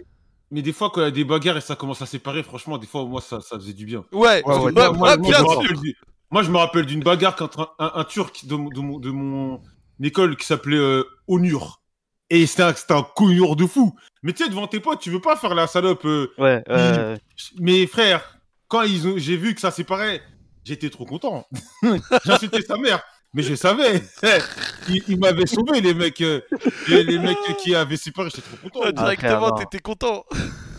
Mais 0.52 0.62
des 0.62 0.74
fois, 0.74 0.92
quand 0.94 1.02
il 1.02 1.06
y 1.06 1.08
a 1.08 1.12
des 1.12 1.26
bagarres 1.26 1.58
et 1.58 1.62
ça 1.62 1.76
commence 1.76 2.02
à 2.04 2.06
séparer, 2.06 2.44
franchement, 2.44 2.78
des 2.78 2.86
fois, 2.88 3.04
moi, 3.06 3.20
ça, 3.20 3.42
ça 3.42 3.58
faisait 3.58 3.74
du 3.74 3.86
bien. 3.86 4.06
Ouais, 4.12 4.44
Ouais, 4.46 4.56
ouais, 4.56 4.64
ouais, 4.66 4.72
moi, 4.72 4.92
moi, 4.94 5.14
je 5.16 5.20
me 5.20 5.34
sûr. 5.34 5.48
rappelle 5.50 5.78
du- 5.80 5.96
moi, 6.32 6.44
je 6.44 6.52
me 6.52 6.58
rappelle 6.58 6.86
d'une 6.86 7.02
bagarre 7.04 7.36
contre 7.36 7.76
un, 7.80 7.86
un- 7.86 7.92
un 7.96 8.04
Turc 8.04 8.46
de, 8.46 8.56
mon- 8.56 8.70
de 8.70 8.80
mon, 8.80 9.00
de 9.00 9.10
mon 9.10 9.62
école 10.04 10.36
qui 10.38 10.46
s'appelait 10.46 10.78
euh, 10.78 11.04
Onur. 11.28 11.82
Et 12.30 12.46
c'était 12.48 12.64
un, 12.64 12.74
un 12.90 13.04
cogneur 13.16 13.56
de 13.56 13.66
fou. 13.66 13.96
Mais 14.24 14.34
tu 14.34 14.44
sais, 14.44 14.50
devant 14.50 14.68
tes 14.68 14.80
potes, 14.80 15.00
tu 15.00 15.10
veux 15.12 15.22
pas 15.22 15.36
faire 15.36 15.56
la 15.56 15.68
salope. 15.68 16.06
euh, 16.06 16.32
Ouais, 16.38 16.64
euh, 16.70 17.18
Mes 17.60 17.86
frères, 17.88 18.35
quand 18.76 18.82
ils 18.84 19.08
ont, 19.08 19.14
j'ai 19.18 19.38
vu 19.38 19.56
que 19.56 19.62
ça 19.62 19.72
séparait, 19.72 20.22
j'étais 20.64 20.90
trop 20.90 21.06
content. 21.06 21.48
J'insultais 22.26 22.62
sa 22.62 22.78
mère. 22.78 23.02
Mais 23.34 23.42
je 23.44 23.56
savais. 23.56 24.02
Ils, 24.88 25.04
ils 25.08 25.20
m'avaient 25.20 25.46
sauvé, 25.46 25.82
les 25.82 25.94
mecs. 25.94 26.22
euh, 26.22 26.42
les, 26.88 27.04
les 27.04 27.18
mecs 27.20 27.38
qui 27.62 27.74
avaient 27.76 27.98
séparé, 27.98 28.30
j'étais 28.30 28.48
trop 28.48 28.58
content. 28.70 28.82
Ah, 28.86 28.92
Directement, 28.92 29.52
t'étais 29.52 29.80
content. 29.80 30.24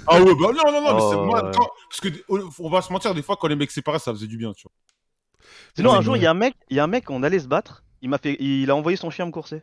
Ah 0.06 0.20
ouais, 0.22 0.34
bah 0.34 0.48
non, 0.54 0.72
non, 0.72 0.80
non, 0.80 0.94
mais 0.94 1.00
c'est 1.00 1.16
Oh, 1.16 1.24
moi, 1.24 1.42
ouais. 1.44 1.50
quand- 1.54 1.68
parce 1.90 2.00
que 2.00 2.08
on 2.60 2.70
va 2.70 2.80
se 2.82 2.92
mentir, 2.92 3.12
des 3.14 3.22
fois, 3.22 3.36
quand 3.36 3.48
les 3.48 3.56
mecs 3.56 3.70
séparaient, 3.70 3.98
ça 3.98 4.12
faisait 4.12 4.26
du 4.28 4.36
bien, 4.38 4.52
tu 4.52 4.62
vois. 4.62 4.72
Sinon, 5.74 5.92
un 5.92 6.00
jour, 6.02 6.16
il 6.16 6.22
y 6.22 6.26
a 6.26 6.30
un 6.30 6.34
mec, 6.34 6.54
il 6.70 6.76
y 6.76 6.80
a 6.80 6.84
un 6.84 6.86
mec, 6.86 7.10
on 7.10 7.22
allait 7.22 7.40
se 7.40 7.48
battre. 7.48 7.82
Il 8.02 8.08
m'a 8.10 8.18
fait, 8.18 8.36
il 8.40 8.70
a 8.70 8.76
envoyé 8.76 8.96
son 8.96 9.10
chien 9.10 9.26
me 9.26 9.32
courser. 9.32 9.62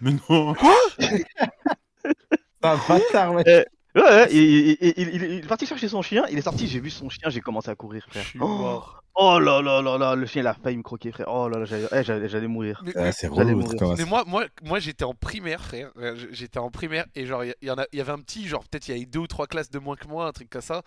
Mais 0.00 0.12
non. 0.30 0.54
C'est 0.98 1.24
un 2.62 2.76
bâtard, 2.88 3.34
ouais. 3.34 3.66
Ouais, 3.96 4.02
ouais, 4.02 4.28
il, 4.30 4.76
il- 4.80 4.94
il- 4.98 5.32
est 5.44 5.46
parti 5.48 5.66
chercher 5.66 5.88
son 5.88 6.02
chien, 6.02 6.24
il 6.30 6.36
est 6.38 6.42
sorti, 6.42 6.66
j'ai 6.68 6.80
vu 6.80 6.90
son 6.90 7.08
chien, 7.08 7.30
j'ai 7.30 7.40
commencé 7.40 7.70
à 7.70 7.74
courir, 7.74 8.04
Je 8.06 8.10
frère. 8.10 8.24
suis 8.26 8.38
Oh, 8.42 8.46
mort. 8.46 9.02
oh 9.14 9.38
là 9.38 9.62
là 9.62 9.80
là 9.80 9.96
là, 9.96 10.14
le 10.14 10.26
chien 10.26 10.42
il 10.42 10.46
a 10.46 10.52
failli 10.52 10.76
me 10.76 10.82
croquer, 10.82 11.12
frère. 11.12 11.28
Oh 11.30 11.48
là 11.48 11.58
là, 11.60 11.64
j'allais 11.64 11.86
eh, 11.92 12.02
j'allais- 12.04 12.28
j'allais 12.28 12.46
mourir. 12.46 12.82
Mais- 12.84 12.92
Ah, 12.94 13.10
c'est 13.12 13.28
J'allais 13.28 13.52
relou, 13.52 13.60
mourir. 13.62 13.76
comment 13.78 13.94
Mais 13.96 14.04
moi, 14.04 14.24
moi, 14.26 14.44
moi 14.62 14.78
j'étais 14.80 15.04
en 15.04 15.14
primaire, 15.14 15.62
frère. 15.64 15.90
Euh, 15.96 16.14
j- 16.14 16.26
J'étais 16.32 16.58
en 16.58 16.70
primaire 16.70 17.06
et 17.14 17.24
genre, 17.24 17.42
il 17.42 17.54
y, 17.62 17.66
y 17.66 17.70
en 17.70 17.78
a- 17.78 17.86
il 17.92 17.98
y 17.98 18.02
avait 18.02 18.12
un 18.12 18.18
petit, 18.18 18.46
genre, 18.46 18.62
peut-être 18.68 18.86
il 18.88 18.94
y 18.94 18.96
avait 18.98 19.06
deux 19.06 19.20
ou 19.20 19.26
trois 19.26 19.46
classes 19.46 19.70
de 19.70 19.78
moins 19.78 19.96
que 19.96 20.06
moi, 20.08 20.26
un 20.26 20.32
truc 20.32 20.50
comme 20.50 20.60
ça. 20.60 20.82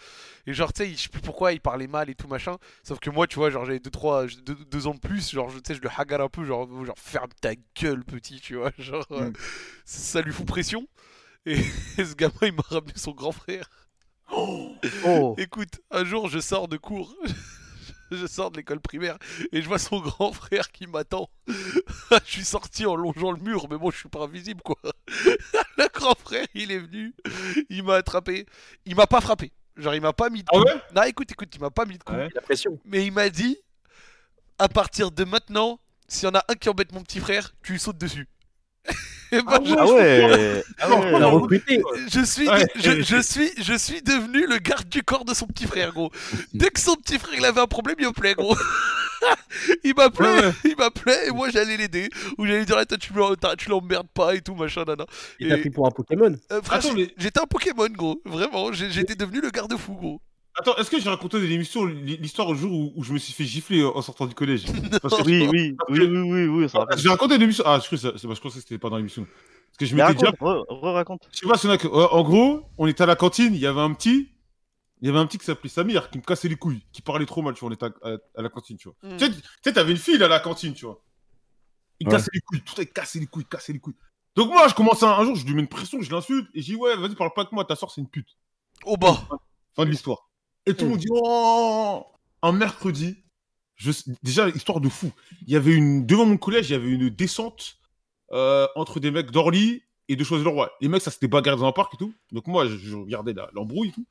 Et 0.45 0.53
genre, 0.53 0.71
tu 0.71 0.83
sais, 0.83 0.91
je 0.91 0.97
sais 0.97 1.09
plus 1.09 1.21
pourquoi 1.21 1.51
il 1.53 1.61
parlait 1.61 1.87
mal 1.87 2.11
et 2.11 2.15
tout 2.15 2.27
machin. 2.27 2.57
Sauf 2.83 2.99
que 2.99 3.09
moi, 3.09 3.25
tu 3.25 3.37
vois, 3.37 3.49
genre, 3.49 3.65
j'avais 3.65 3.79
deux, 3.79 3.89
trois, 3.89 4.25
deux, 4.45 4.55
deux 4.69 4.85
ans 4.85 4.93
de 4.93 4.99
plus. 4.99 5.31
Genre, 5.31 5.49
je- 5.49 5.57
tu 5.57 5.63
sais, 5.65 5.73
je 5.75 5.81
le 5.81 5.89
hagar 5.97 6.21
un 6.21 6.29
peu, 6.29 6.45
genre, 6.45 6.67
genre, 6.85 6.99
ferme 6.99 7.29
ta 7.41 7.53
gueule, 7.81 8.03
petit, 8.05 8.39
tu 8.39 8.55
vois. 8.57 8.71
Genre, 8.77 9.07
euh, 9.11 9.29
Mm. 9.31 9.33
ça 9.85 10.21
lui 10.21 10.31
fout 10.31 10.45
pression. 10.45 10.85
Et, 11.45 11.59
et 11.59 11.63
ce 12.05 12.15
gamin, 12.15 12.33
il 12.43 12.53
m'a 12.53 12.63
ramené 12.67 12.93
son 12.95 13.11
grand 13.11 13.31
frère. 13.31 13.69
Oh, 14.31 14.75
Écoute, 15.37 15.81
un 15.91 16.05
jour, 16.05 16.29
je 16.29 16.39
sors 16.39 16.67
de 16.67 16.77
cours. 16.77 17.15
Je 18.11 18.25
sors 18.25 18.49
de 18.49 18.57
l'école 18.57 18.79
primaire 18.79 19.19
et 19.51 19.61
je 19.61 19.67
vois 19.67 19.77
son 19.77 19.99
grand 19.99 20.33
frère 20.33 20.71
qui 20.71 20.87
m'attend. 20.87 21.29
je 21.47 22.19
suis 22.25 22.43
sorti 22.43 22.87
en 22.87 22.95
longeant 22.95 23.31
le 23.31 23.37
mur, 23.37 23.67
mais 23.69 23.77
bon, 23.77 23.91
je 23.91 23.97
suis 23.97 24.09
pas 24.09 24.23
invisible 24.23 24.61
quoi. 24.63 24.77
le 25.77 25.87
grand 25.93 26.17
frère, 26.17 26.47
il 26.55 26.71
est 26.71 26.79
venu, 26.79 27.13
il 27.69 27.83
m'a 27.83 27.97
attrapé. 27.97 28.47
Il 28.87 28.95
m'a 28.95 29.05
pas 29.05 29.21
frappé. 29.21 29.51
Genre, 29.77 29.93
il 29.93 30.01
m'a 30.01 30.11
pas 30.11 30.31
mis 30.31 30.41
de 30.41 30.49
Ah 30.51 30.57
coup. 30.57 30.63
ouais? 30.63 30.81
Non, 30.95 31.03
écoute, 31.03 31.31
écoute, 31.31 31.49
il 31.53 31.61
m'a 31.61 31.69
pas 31.69 31.85
mis 31.85 31.99
de 31.99 32.03
coup. 32.03 32.13
Ouais. 32.13 32.29
La 32.33 32.41
pression. 32.41 32.79
Mais 32.83 33.05
il 33.05 33.11
m'a 33.11 33.29
dit 33.29 33.59
à 34.57 34.67
partir 34.69 35.11
de 35.11 35.23
maintenant, 35.23 35.79
s'il 36.07 36.27
y 36.27 36.31
en 36.31 36.35
a 36.35 36.43
un 36.47 36.55
qui 36.55 36.67
embête 36.67 36.91
mon 36.93 37.03
petit 37.03 37.19
frère, 37.19 37.53
tu 37.61 37.73
lui 37.73 37.79
sautes 37.79 37.99
dessus. 37.99 38.27
ah 39.47 39.59
ouais, 39.61 40.63
ah 40.79 40.87
Non, 40.89 40.99
ouais. 41.01 41.11
On 41.13 41.21
a 41.21 41.25
recruté. 41.27 41.81
je 42.11 42.21
suis, 42.25 42.47
Ouais. 42.47 42.65
je, 42.75 43.01
je 43.01 43.21
suis, 43.21 43.51
je 43.61 43.73
suis 43.77 44.01
devenu 44.01 44.45
le 44.47 44.57
garde 44.57 44.89
du 44.89 45.03
corps 45.03 45.25
de 45.25 45.33
son 45.33 45.45
petit 45.47 45.65
frère, 45.65 45.91
gros. 45.93 46.11
Dès 46.53 46.69
que 46.69 46.79
son 46.79 46.95
petit 46.95 47.19
frère 47.19 47.35
il 47.37 47.45
avait 47.45 47.61
un 47.61 47.67
problème, 47.67 47.95
il 47.99 48.05
m'appelait, 48.05 48.33
gros. 48.35 48.55
il 49.83 49.93
m'appelait, 49.95 50.29
Ouais, 50.29 50.45
ouais. 50.45 50.53
il 50.65 50.75
m'appelait, 50.77 51.27
et 51.27 51.31
moi 51.31 51.49
j'allais 51.49 51.77
l'aider. 51.77 52.09
Ou 52.37 52.45
j'allais 52.45 52.59
lui 52.59 52.65
dire, 52.65 52.77
tu 52.99 53.13
tu 53.57 53.69
l'emmerdes 53.69 54.07
pas 54.13 54.35
et 54.35 54.41
tout, 54.41 54.55
machin, 54.55 54.83
nana. 54.87 55.05
Il 55.39 55.49
t'a 55.49 55.57
pris 55.57 55.69
pour 55.69 55.85
un 55.87 55.91
Pokémon. 55.91 56.35
Euh, 56.51 56.61
mais- 56.95 57.13
j'étais 57.17 57.39
un 57.39 57.45
Pokémon, 57.45 57.87
gros. 57.89 58.21
Vraiment, 58.25 58.71
j'étais 58.71 59.15
devenu 59.15 59.41
le 59.41 59.49
garde-fou, 59.49 59.93
gros. 59.93 60.21
Attends, 60.59 60.75
est-ce 60.77 60.91
que 60.91 60.99
j'ai 60.99 61.09
raconté 61.09 61.39
dans 61.39 61.45
l'émission 61.47 61.85
l'histoire 61.85 62.47
au 62.49 62.55
jour 62.55 62.71
où, 62.71 62.91
où 62.95 63.03
je 63.03 63.13
me 63.13 63.17
suis 63.17 63.33
fait 63.33 63.45
gifler 63.45 63.83
en 63.83 64.01
sortant 64.01 64.25
du 64.27 64.35
collège? 64.35 64.65
Parce 65.01 65.15
que- 65.17 65.25
Oui, 65.25 65.47
oui, 65.49 65.75
oui, 65.89 65.99
oui, 66.05 66.47
oui, 66.47 66.65
oui. 66.65 66.67
J'ai 66.97 67.09
raconté 67.09 67.37
l'émission. 67.37 67.63
Ah, 67.65 67.79
je 67.79 67.85
crois 67.85 67.97
que 67.97 68.01
ça- 68.01 68.11
c'est 68.17 68.27
parce 68.27 68.39
que 68.39 68.49
je 68.49 68.49
pensais 68.49 68.55
que 68.59 68.67
c'était 68.67 68.77
pas 68.77 68.89
dans 68.89 68.97
l'émission. 68.97 69.25
Parce 69.25 69.77
que 69.77 69.85
je 69.85 69.95
m'étais 69.95 70.13
déjà. 70.15 70.25
raconte, 70.31 70.39
re- 70.41 70.65
re-raconte. 70.81 71.29
Je 71.31 71.39
sais 71.39 71.67
pas 71.67 71.77
que- 71.77 71.87
euh, 71.87 72.07
En 72.09 72.23
gros, 72.23 72.63
on 72.77 72.87
était 72.87 73.03
à 73.03 73.05
la 73.05 73.15
cantine, 73.15 73.53
il 73.53 73.59
y 73.61 73.65
avait 73.67 73.79
un 73.81 73.93
petit. 73.93 74.29
Il 75.01 75.07
y 75.07 75.09
avait 75.09 75.19
un 75.19 75.25
petit 75.27 75.37
qui 75.37 75.45
s'appelait 75.45 75.69
Samir 75.69 76.09
qui 76.09 76.17
me 76.17 76.23
cassait 76.23 76.49
les 76.49 76.57
couilles, 76.57 76.81
qui 76.91 77.01
parlait 77.01 77.25
trop 77.25 77.41
mal, 77.41 77.53
tu 77.53 77.61
vois, 77.61 77.69
on 77.69 77.73
était 77.73 77.85
à, 77.85 77.91
à- 78.03 78.17
à 78.35 78.41
la 78.41 78.49
cantine, 78.49 78.75
tu 78.75 78.89
vois. 78.89 78.97
Mm. 79.13 79.17
Tu 79.17 79.25
sais, 79.63 79.71
t'avais 79.73 79.91
une 79.91 79.97
fille 79.97 80.21
à 80.21 80.27
la 80.27 80.41
cantine, 80.41 80.73
tu 80.73 80.83
vois. 80.85 81.01
Il 82.01 82.07
Ouais. 82.07 82.13
cassait 82.13 82.31
les 82.33 82.41
couilles, 82.41 82.61
tout 82.61 82.81
est 82.81 82.85
cassé 82.85 83.19
les 83.19 83.25
couilles, 83.27 83.45
cassé 83.45 83.71
les 83.71 83.79
couilles. 83.79 83.95
Donc 84.35 84.51
moi, 84.51 84.67
je 84.67 84.73
commence 84.73 85.01
à, 85.03 85.15
un 85.17 85.23
jour, 85.23 85.35
je 85.35 85.45
lui 85.45 85.53
mets 85.53 85.61
une 85.61 85.67
pression, 85.69 86.01
je 86.01 86.11
l'insulte, 86.11 86.49
et 86.53 86.61
je 86.61 86.65
dis, 86.65 86.75
ouais, 86.75 86.97
vas-y, 86.97 87.15
parle 87.15 87.31
pas 87.33 87.41
avec 87.41 87.53
moi, 87.53 87.63
ta 87.63 87.75
soeur, 87.77 87.91
c'est 87.91 88.01
une 88.01 88.09
pute. 88.09 88.35
Au 88.85 88.97
bas. 88.97 89.17
Fin 89.75 89.85
de 89.85 89.89
l'histoire. 89.91 90.28
Et 90.65 90.73
tout 90.73 90.85
le 90.85 90.91
monde 90.91 90.99
dit, 90.99 91.07
oh 91.09 92.05
Un 92.41 92.51
mercredi, 92.51 93.17
je... 93.75 93.91
déjà, 94.23 94.49
histoire 94.49 94.81
de 94.81 94.89
fou. 94.89 95.11
Il 95.47 95.53
y 95.53 95.55
avait 95.55 95.73
une. 95.73 96.05
Devant 96.05 96.25
mon 96.25 96.37
collège, 96.37 96.69
il 96.69 96.73
y 96.73 96.75
avait 96.75 96.89
une 96.89 97.09
descente 97.09 97.77
euh, 98.31 98.67
entre 98.75 98.99
des 98.99 99.09
mecs 99.09 99.31
d'Orly 99.31 99.81
et 100.09 100.15
de 100.15 100.23
Choisy-le-Roi. 100.23 100.71
Les 100.81 100.89
mecs, 100.89 101.01
ça 101.01 101.11
s'était 101.11 101.27
bagarré 101.27 101.57
dans 101.57 101.67
un 101.67 101.71
parc 101.71 101.93
et 101.93 101.97
tout. 101.97 102.13
Donc 102.31 102.47
moi, 102.47 102.67
je, 102.67 102.95
regardais 102.95 103.33
l'embrouille 103.53 103.89
et 103.89 103.91
tout. 103.91 104.05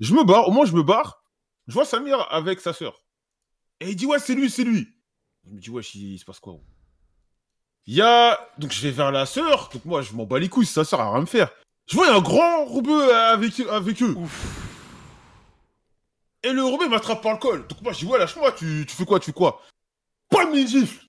Je 0.00 0.14
me 0.14 0.24
barre, 0.24 0.48
au 0.48 0.50
moins 0.50 0.66
je 0.66 0.74
me 0.74 0.82
barre. 0.82 1.24
Je 1.66 1.72
vois 1.72 1.84
Samir 1.84 2.26
avec 2.30 2.60
sa 2.60 2.72
sœur. 2.72 3.02
Et 3.80 3.90
il 3.90 3.96
dit, 3.96 4.06
ouais, 4.06 4.18
c'est 4.18 4.34
lui, 4.34 4.50
c'est 4.50 4.64
lui. 4.64 4.88
Je 5.46 5.54
me 5.54 5.60
dis, 5.60 5.70
ouais, 5.70 5.82
il, 5.94 6.18
se 6.18 6.24
passe 6.24 6.40
quoi 6.40 6.58
Il 7.86 7.94
y 7.94 8.02
a. 8.02 8.38
Donc 8.58 8.72
je 8.72 8.82
vais 8.82 8.90
vers 8.90 9.10
la 9.10 9.26
sœur. 9.26 9.70
Donc 9.72 9.84
moi, 9.84 10.02
je 10.02 10.12
m'en 10.12 10.24
bats 10.24 10.38
les 10.38 10.48
couilles, 10.48 10.66
sa 10.66 10.84
sœur, 10.84 11.00
a 11.00 11.10
rien 11.10 11.18
à 11.18 11.20
me 11.20 11.26
faire. 11.26 11.50
Je 11.88 11.96
vois, 11.96 12.14
un 12.14 12.20
grand 12.20 12.64
rebeu 12.64 13.14
avec, 13.14 13.60
avec 13.60 14.02
eux. 14.02 14.16
Et 16.46 16.52
le 16.52 16.62
rebeu 16.64 16.88
m'attrape 16.88 17.22
par 17.22 17.32
le 17.32 17.38
col. 17.38 17.66
Donc 17.66 17.82
moi, 17.82 17.92
je 17.92 17.98
dis, 17.98 18.04
ouais, 18.06 18.18
lâche-moi, 18.18 18.52
tu, 18.52 18.84
tu 18.88 18.94
fais 18.94 19.04
quoi, 19.04 19.18
tu 19.18 19.26
fais 19.26 19.32
quoi? 19.32 19.60
Pas 20.30 20.46
mes 20.46 20.64
gifles 20.66 21.04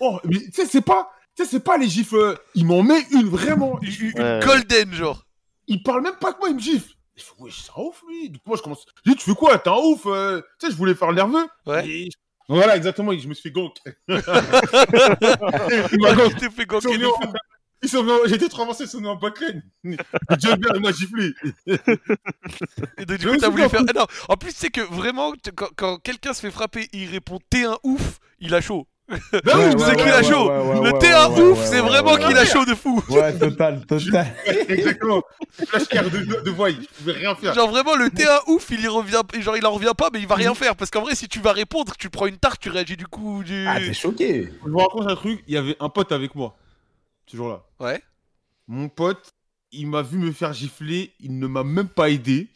Oh, 0.00 0.18
mais 0.24 0.38
tu 0.38 0.50
sais, 0.52 0.66
c'est 0.66 0.80
pas. 0.82 1.10
Tu 1.36 1.44
sais, 1.44 1.50
c'est 1.50 1.60
pas 1.64 1.78
les 1.78 1.88
gifles. 1.88 2.16
euh, 2.16 2.34
Il 2.54 2.66
m'en 2.66 2.82
met 2.82 3.06
une, 3.12 3.28
vraiment. 3.28 3.78
Une, 3.80 4.12
Ouais. 4.20 4.40
golden, 4.44 4.92
genre. 4.92 5.22
il 5.68 5.82
parle 5.84 6.02
même 6.02 6.16
pas 6.16 6.32
que 6.32 6.38
moi, 6.40 6.48
il 6.48 6.56
me 6.56 6.60
gifle. 6.60 6.90
Il 7.16 7.22
fait, 7.22 7.32
ouais, 7.38 7.50
c'est 7.52 7.70
un 7.78 7.82
ouf, 7.82 8.02
lui. 8.08 8.28
Donc 8.30 8.42
moi, 8.44 8.56
je 8.56 8.62
commence. 8.62 8.84
Je 9.06 9.12
dis, 9.12 9.16
tu 9.16 9.24
fais 9.30 9.34
quoi? 9.36 9.56
T'es 9.58 9.70
un 9.70 9.74
ouf 9.76 10.02
euh, 10.06 10.40
Tu 10.58 10.66
sais, 10.66 10.72
je 10.72 10.76
voulais 10.76 10.94
faire 10.94 11.08
le 11.08 11.14
nerveux. 11.14 11.46
Ouais. 11.66 11.88
Et- 11.88 12.08
Voilà, 12.48 12.76
exactement, 12.76 13.16
je 13.16 13.28
me 13.28 13.34
suis 13.34 13.50
fait 13.50 13.52
gank. 13.52 13.76
il 14.08 16.00
m'a 16.00 16.14
t'es 16.38 16.50
fait 16.50 16.66
Ils 16.90 17.12
ils 17.82 17.96
en- 17.96 18.04
J'ai 18.26 18.34
été 18.36 18.48
trop 18.48 18.62
avancé, 18.62 18.84
ils 18.84 18.88
sont 18.88 18.98
venus 18.98 19.10
en 19.10 19.16
backlane. 19.16 19.62
Dieu 19.84 19.96
bien, 20.56 20.70
il 20.74 20.80
m'a 20.80 20.92
giflé. 20.92 21.32
Et 22.98 23.04
donc, 23.06 23.18
du 23.18 23.26
coup, 23.28 23.36
t'as 23.36 23.48
voulu 23.48 23.68
faire. 23.68 23.82
Ah 23.88 23.92
non, 23.94 24.06
en 24.28 24.36
plus, 24.36 24.52
c'est 24.54 24.70
que 24.70 24.80
vraiment, 24.80 25.32
t- 25.32 25.50
quand, 25.54 25.68
quand 25.76 25.98
quelqu'un 25.98 26.32
se 26.32 26.40
fait 26.40 26.50
frapper, 26.50 26.88
il 26.92 27.08
répond 27.10 27.38
T'es 27.50 27.64
un 27.64 27.76
ouf, 27.82 28.18
il 28.40 28.54
a 28.54 28.60
chaud. 28.60 28.86
Ben 29.08 29.18
Ouais, 29.18 29.54
oui, 29.54 29.74
ouais, 29.74 29.78
c'est 29.78 29.84
ouais, 29.90 29.96
qu'il 29.96 30.08
a 30.08 30.22
chaud. 30.22 30.48
ouais, 30.48 30.58
ouais, 30.58 30.74
le 30.74 30.92
ouais, 30.92 30.98
T'es 31.00 31.12
un 31.12 31.28
ouais, 31.28 31.40
ouf, 31.42 31.58
ouais, 31.58 31.66
c'est 31.66 31.80
ouais, 31.80 31.88
vraiment 31.88 32.12
ouais, 32.14 32.24
qu'il 32.28 32.38
a 32.38 32.44
chaud 32.46 32.64
de 32.64 32.74
fou. 32.74 33.02
Ouais, 33.10 33.36
total, 33.36 33.84
total. 33.84 34.26
Exactement. 34.68 35.22
Flash 35.66 35.88
de, 35.88 36.40
de 36.42 36.50
voix, 36.50 36.70
je 36.70 36.76
pouvais 36.98 37.12
rien 37.12 37.34
faire. 37.34 37.52
Genre 37.52 37.68
vraiment 37.68 37.94
le 37.96 38.08
T'es 38.10 38.26
un 38.26 38.38
ouf, 38.46 38.68
il 38.70 38.80
y 38.80 38.86
revient, 38.86 39.20
genre 39.40 39.56
il 39.56 39.66
en 39.66 39.72
revient 39.72 39.92
pas, 39.98 40.08
mais 40.12 40.20
il 40.20 40.26
va 40.26 40.36
rien 40.36 40.54
faire 40.54 40.76
parce 40.76 40.90
qu'en 40.90 41.02
vrai, 41.02 41.14
si 41.14 41.28
tu 41.28 41.40
vas 41.40 41.52
répondre, 41.52 41.94
tu 41.98 42.08
prends 42.10 42.26
une 42.26 42.38
tarte, 42.38 42.60
tu 42.62 42.70
réagis 42.70 42.96
du 42.96 43.06
coup. 43.06 43.42
Du... 43.44 43.66
Ah, 43.68 43.78
t'es 43.80 43.92
choqué. 43.92 44.48
Je 44.64 44.70
vous 44.70 44.78
raconte 44.78 45.08
un 45.10 45.16
truc, 45.16 45.42
il 45.48 45.54
y 45.54 45.56
avait 45.58 45.76
un 45.80 45.88
pote 45.88 46.12
avec 46.12 46.34
moi. 46.34 46.56
Toujours 47.32 47.48
là. 47.48 47.64
Ouais. 47.80 48.02
Mon 48.68 48.88
pote, 48.90 49.32
il 49.72 49.86
m'a 49.88 50.02
vu 50.02 50.18
me 50.18 50.32
faire 50.32 50.52
gifler, 50.52 51.12
il 51.18 51.38
ne 51.38 51.46
m'a 51.46 51.64
même 51.64 51.88
pas 51.88 52.10
aidé. 52.10 52.48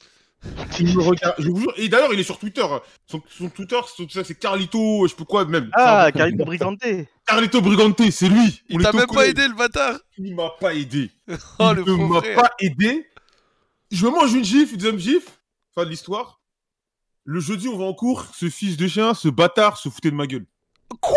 Il 0.79 0.95
me 0.95 1.03
regarde, 1.03 1.35
je 1.39 1.49
vous 1.49 1.61
jure. 1.61 1.73
Et 1.79 1.89
d'ailleurs, 1.89 2.13
il 2.13 2.21
est 2.21 2.25
sur 2.25 2.39
Twitter. 2.39 2.65
Son, 3.07 3.23
son 3.29 3.49
Twitter, 3.49 3.79
son- 3.97 4.07
ça, 4.09 4.23
c'est 4.23 4.39
Carlito, 4.39 5.07
je 5.07 5.11
sais 5.11 5.17
pas 5.17 5.25
quoi 5.25 5.45
même. 5.47 5.71
Ah, 5.73 6.11
Carlito 6.15 6.45
Brigante. 6.45 6.85
Carlito 7.27 7.61
Brigante, 7.63 8.11
c'est 8.13 8.29
lui. 8.29 8.63
Il 8.69 8.81
t'a 8.83 8.93
même 8.93 9.07
pas 9.07 9.27
aidé 9.27 9.49
le 9.49 9.55
bâtard 9.55 9.99
Il 10.19 10.35
m'a 10.37 10.51
pas 10.61 10.75
aidé. 10.75 11.11
Oh 11.59 11.71
il 11.73 11.77
le 11.77 11.85
ne 11.85 12.07
m'a 12.07 12.21
frère 12.21 12.37
pas 12.43 12.51
aidé. 12.61 13.09
Je 13.91 14.05
me 14.05 14.11
mange 14.11 14.35
une 14.35 14.45
gifle, 14.45 14.73
une 14.75 14.79
deuxième 14.79 14.99
gifle. 14.99 15.31
Fin 15.75 15.85
de 15.87 15.91
l'histoire. 15.91 16.41
Le 17.25 17.41
jeudi, 17.41 17.67
on 17.69 17.79
va 17.79 17.85
en 17.87 17.95
cours. 17.95 18.27
Ce 18.35 18.51
fils 18.51 18.77
de 18.77 18.87
chien, 18.87 19.15
ce 19.15 19.29
bâtard, 19.29 19.79
se 19.79 19.89
foutait 19.89 20.11
de 20.11 20.17
ma 20.17 20.27
gueule. 20.27 20.45
Quoi? 21.01 21.17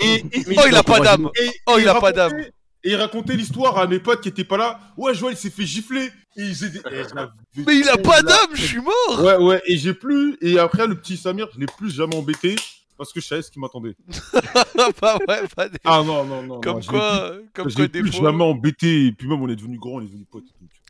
Et, 0.00 0.14
et- 0.32 0.44
Oh 0.58 0.62
il 0.66 0.74
a 0.74 0.82
pas 0.82 0.98
d'âme 1.00 1.28
et- 1.40 1.50
Oh, 1.66 1.78
et 1.78 1.82
il 1.82 1.88
a 1.88 2.00
pas 2.00 2.10
d'âme. 2.12 2.42
Et 2.84 2.90
il 2.92 2.96
racontait 2.96 3.36
l'histoire 3.36 3.78
à 3.78 3.86
mes 3.86 3.98
potes 4.00 4.20
qui 4.22 4.28
étaient 4.28 4.44
pas 4.44 4.56
là. 4.56 4.80
Ouais, 4.96 5.14
Joël 5.14 5.36
s'est 5.36 5.50
fait 5.50 5.66
gifler. 5.66 6.10
Et 6.36 6.42
ils 6.44 6.64
étaient- 6.64 6.80
j'avais 6.84 7.04
Mais 7.66 7.76
il 7.78 7.88
a 7.88 7.98
pas 7.98 8.22
d'âme, 8.22 8.54
je 8.54 8.62
suis 8.62 8.80
mort 8.80 9.20
Ouais, 9.22 9.36
ouais, 9.36 9.62
et 9.66 9.76
j'ai 9.76 9.92
plus. 9.94 10.38
Et 10.40 10.58
après, 10.58 10.86
le 10.86 10.94
petit 10.94 11.16
Samir, 11.16 11.48
je 11.54 11.60
l'ai 11.60 11.66
plus 11.66 11.90
jamais 11.90 12.14
embêté 12.16 12.56
parce 12.96 13.12
que 13.12 13.20
je 13.20 13.26
savais 13.26 13.42
ce 13.42 13.50
qui 13.50 13.58
m'attendait. 13.58 13.96
Bah 15.02 15.18
ouais, 15.28 15.42
pas 15.54 15.68
des- 15.68 15.78
Ah 15.84 16.02
non, 16.04 16.24
non, 16.24 16.42
non. 16.42 16.60
Comme 16.60 16.76
non, 16.76 16.80
je 16.80 16.88
quoi, 16.88 17.32
comme 17.52 17.68
Je 17.68 17.74
quoi 17.74 17.82
l'ai 17.84 17.88
des 17.88 18.00
plus 18.00 18.12
fois, 18.12 18.30
jamais 18.30 18.44
embêté. 18.44 19.06
Et 19.06 19.12
puis 19.12 19.28
même, 19.28 19.42
on 19.42 19.48
est 19.48 19.56
devenu 19.56 19.78
grand, 19.78 19.92
on 19.96 20.00
est 20.00 20.06
devenu 20.06 20.24
potes. 20.30 20.44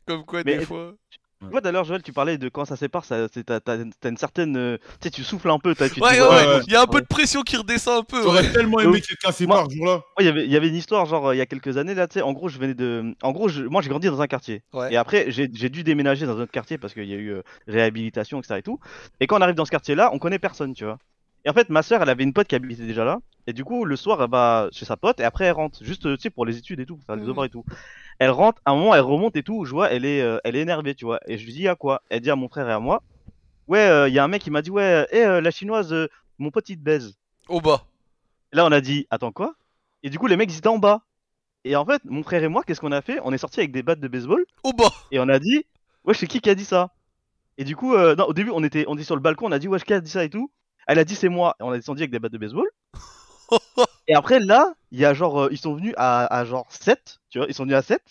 comme 0.06 0.24
quoi 0.24 0.42
Mais- 0.44 0.58
des 0.58 0.64
fois. 0.64 0.94
Tu 1.40 1.46
vois, 1.50 1.62
d'ailleurs, 1.62 1.84
Joël, 1.84 2.02
tu 2.02 2.12
parlais 2.12 2.36
de 2.36 2.50
quand 2.50 2.66
ça 2.66 2.76
sépare, 2.76 3.06
ça, 3.06 3.26
c'est- 3.32 3.44
t'as, 3.44 3.60
t'as- 3.60 3.78
t'as 3.98 4.10
une 4.10 4.18
certaine. 4.18 4.56
euh, 4.58 4.76
Tu 5.00 5.04
sais, 5.04 5.10
tu 5.10 5.24
souffles 5.24 5.48
un 5.48 5.58
peu, 5.58 5.74
t'as, 5.74 5.88
tu 5.88 5.94
te 5.98 6.04
Ouais, 6.04 6.12
dis, 6.12 6.20
ouais, 6.20 6.28
ouais, 6.28 6.34
ouais, 6.34 6.46
ouais. 6.56 6.60
il 6.66 6.72
y 6.72 6.76
a 6.76 6.82
un 6.82 6.86
peu 6.86 7.00
de 7.00 7.06
pression 7.06 7.40
qui 7.40 7.56
redescend 7.56 8.00
un 8.00 8.02
peu. 8.04 8.22
J'aurais 8.22 8.42
ouais. 8.42 8.52
tellement 8.52 8.78
aimé 8.80 9.00
que 9.00 9.06
quelqu'un 9.06 9.32
sépare 9.32 9.66
ce 9.70 9.74
jour-là. 9.74 9.92
Moi, 9.94 10.04
il 10.20 10.26
y 10.26 10.28
avait- 10.28 10.44
il 10.44 10.50
y 10.52 10.56
avait 10.56 10.68
une 10.68 10.74
histoire, 10.74 11.06
genre, 11.06 11.28
euh, 11.28 11.34
il 11.34 11.38
y 11.38 11.40
a 11.40 11.46
quelques 11.46 11.78
années, 11.78 11.94
là, 11.94 12.06
tu 12.08 12.14
sais, 12.14 12.22
en 12.22 12.34
gros, 12.34 12.48
je 12.50 12.58
venais 12.58 12.74
de. 12.74 13.14
En 13.22 13.32
gros, 13.32 13.48
je- 13.48 13.62
moi, 13.62 13.80
j'ai 13.80 13.88
grandi 13.88 14.06
dans 14.08 14.20
un 14.20 14.26
quartier. 14.26 14.62
Ouais. 14.74 14.92
Et 14.92 14.96
après, 14.98 15.30
j'ai 15.30 15.48
j'ai 15.52 15.70
dû 15.70 15.82
déménager 15.82 16.26
dans 16.26 16.36
un 16.36 16.42
autre 16.42 16.52
quartier 16.52 16.76
parce 16.76 16.92
qu'il 16.92 17.06
y 17.06 17.14
a 17.14 17.16
eu 17.16 17.30
euh, 17.32 17.42
réhabilitation, 17.66 18.38
etc. 18.40 18.58
et 18.58 18.62
tout. 18.62 18.78
Et 19.20 19.26
quand 19.26 19.38
on 19.38 19.40
arrive 19.42 19.54
dans 19.56 19.64
ce 19.64 19.70
quartier-là, 19.70 20.10
on 20.12 20.18
connaît 20.18 20.38
personne, 20.38 20.74
tu 20.74 20.84
vois. 20.84 20.98
Et 21.46 21.48
en 21.48 21.54
fait, 21.54 21.70
ma 21.70 21.82
soeur, 21.82 22.02
elle 22.02 22.10
avait 22.10 22.22
une 22.24 22.34
pote 22.34 22.48
qui 22.48 22.54
habitait 22.54 22.82
déjà 22.82 23.02
là. 23.04 23.18
Et 23.46 23.54
du 23.54 23.64
coup, 23.64 23.86
le 23.86 23.96
soir, 23.96 24.22
elle 24.22 24.28
va 24.30 24.68
chez 24.72 24.84
sa 24.84 24.98
pote 24.98 25.18
et 25.20 25.24
après, 25.24 25.46
elle 25.46 25.52
rentre. 25.52 25.82
Juste, 25.82 26.04
euh, 26.04 26.16
tu 26.16 26.24
sais, 26.24 26.30
pour 26.30 26.44
les 26.44 26.58
études 26.58 26.80
et 26.80 26.84
tout, 26.86 26.96
pour 26.96 27.04
faire 27.06 27.16
les 27.16 27.22
Mhm. 27.22 27.28
devoirs 27.28 27.46
et 27.46 27.48
tout. 27.48 27.64
Elle 28.20 28.30
rentre, 28.30 28.60
à 28.66 28.72
un 28.72 28.76
moment, 28.76 28.94
elle 28.94 29.00
remonte 29.00 29.34
et 29.36 29.42
tout. 29.42 29.64
Je 29.64 29.70
vois, 29.70 29.90
elle 29.90 30.04
est, 30.04 30.20
euh, 30.20 30.38
elle 30.44 30.54
est 30.54 30.60
énervée, 30.60 30.94
tu 30.94 31.06
vois. 31.06 31.20
Et 31.26 31.38
je 31.38 31.44
lui 31.46 31.52
dis, 31.54 31.66
à 31.66 31.74
quoi? 31.74 32.02
Elle 32.10 32.20
dit 32.20 32.30
à 32.30 32.36
mon 32.36 32.48
frère 32.48 32.68
et 32.68 32.72
à 32.72 32.78
moi, 32.78 33.02
ouais, 33.66 34.08
il 34.10 34.14
y 34.14 34.18
a 34.18 34.24
un 34.24 34.28
mec 34.28 34.42
qui 34.42 34.50
m'a 34.50 34.60
dit, 34.62 34.70
ouais, 34.70 35.06
hé, 35.10 35.24
euh, 35.24 35.40
la 35.40 35.50
chinoise, 35.50 35.92
euh, 35.92 36.06
mon 36.38 36.50
pote, 36.50 36.68
il 36.68 36.76
te 36.76 36.82
baise. 36.82 37.16
Au 37.48 37.60
bas. 37.62 37.86
Et 38.52 38.56
Là, 38.56 38.66
on 38.66 38.72
a 38.72 38.80
dit, 38.82 39.06
attends 39.10 39.32
quoi? 39.32 39.54
Et 40.02 40.10
du 40.10 40.18
coup, 40.18 40.26
les 40.26 40.36
mecs, 40.36 40.52
ils 40.52 40.58
étaient 40.58 40.68
en 40.68 40.78
bas. 40.78 41.02
Et 41.64 41.76
en 41.76 41.84
fait, 41.86 42.02
mon 42.04 42.22
frère 42.22 42.44
et 42.44 42.48
moi, 42.48 42.62
qu'est-ce 42.62 42.80
qu'on 42.80 42.92
a 42.92 43.00
fait? 43.02 43.18
On 43.24 43.32
est 43.32 43.38
sortis 43.38 43.60
avec 43.60 43.72
des 43.72 43.82
battes 43.82 44.00
de 44.00 44.08
baseball 44.08 44.44
Au 44.64 44.72
bas. 44.72 44.90
et 45.10 45.18
on 45.18 45.28
a 45.28 45.38
dit, 45.38 45.64
ouais, 46.04 46.14
c'est 46.14 46.26
qui 46.26 46.40
qui 46.40 46.50
a 46.50 46.54
dit 46.54 46.64
ça? 46.66 46.90
Et 47.56 47.64
du 47.64 47.74
coup, 47.74 47.94
euh, 47.94 48.14
non, 48.16 48.24
au 48.26 48.34
début, 48.34 48.50
on 48.52 48.62
était, 48.64 48.84
on 48.86 48.94
était 48.96 49.04
sur 49.04 49.16
le 49.16 49.22
balcon, 49.22 49.46
on 49.48 49.52
a 49.52 49.58
dit, 49.58 49.68
ouais, 49.68 49.80
qui 49.80 49.92
a 49.94 50.00
dit 50.00 50.10
ça 50.10 50.24
et 50.24 50.30
tout? 50.30 50.50
Elle 50.86 50.98
a 50.98 51.04
dit, 51.04 51.14
c'est 51.14 51.28
moi. 51.30 51.56
Et 51.60 51.62
on 51.62 51.70
a 51.70 51.76
descendu 51.76 52.02
avec 52.02 52.10
des 52.10 52.18
battes 52.18 52.32
de 52.32 52.38
baseball. 52.38 52.68
et 54.08 54.14
après, 54.14 54.40
là, 54.40 54.74
il 54.90 54.98
y 54.98 55.04
a 55.04 55.14
genre, 55.14 55.42
euh, 55.42 55.48
ils 55.50 55.58
sont 55.58 55.74
venus 55.74 55.94
à, 55.96 56.26
à 56.34 56.44
genre 56.44 56.66
7, 56.70 57.18
tu 57.30 57.38
vois, 57.38 57.46
ils 57.48 57.54
sont 57.54 57.64
venus 57.64 57.76
à 57.76 57.82
7. 57.82 58.02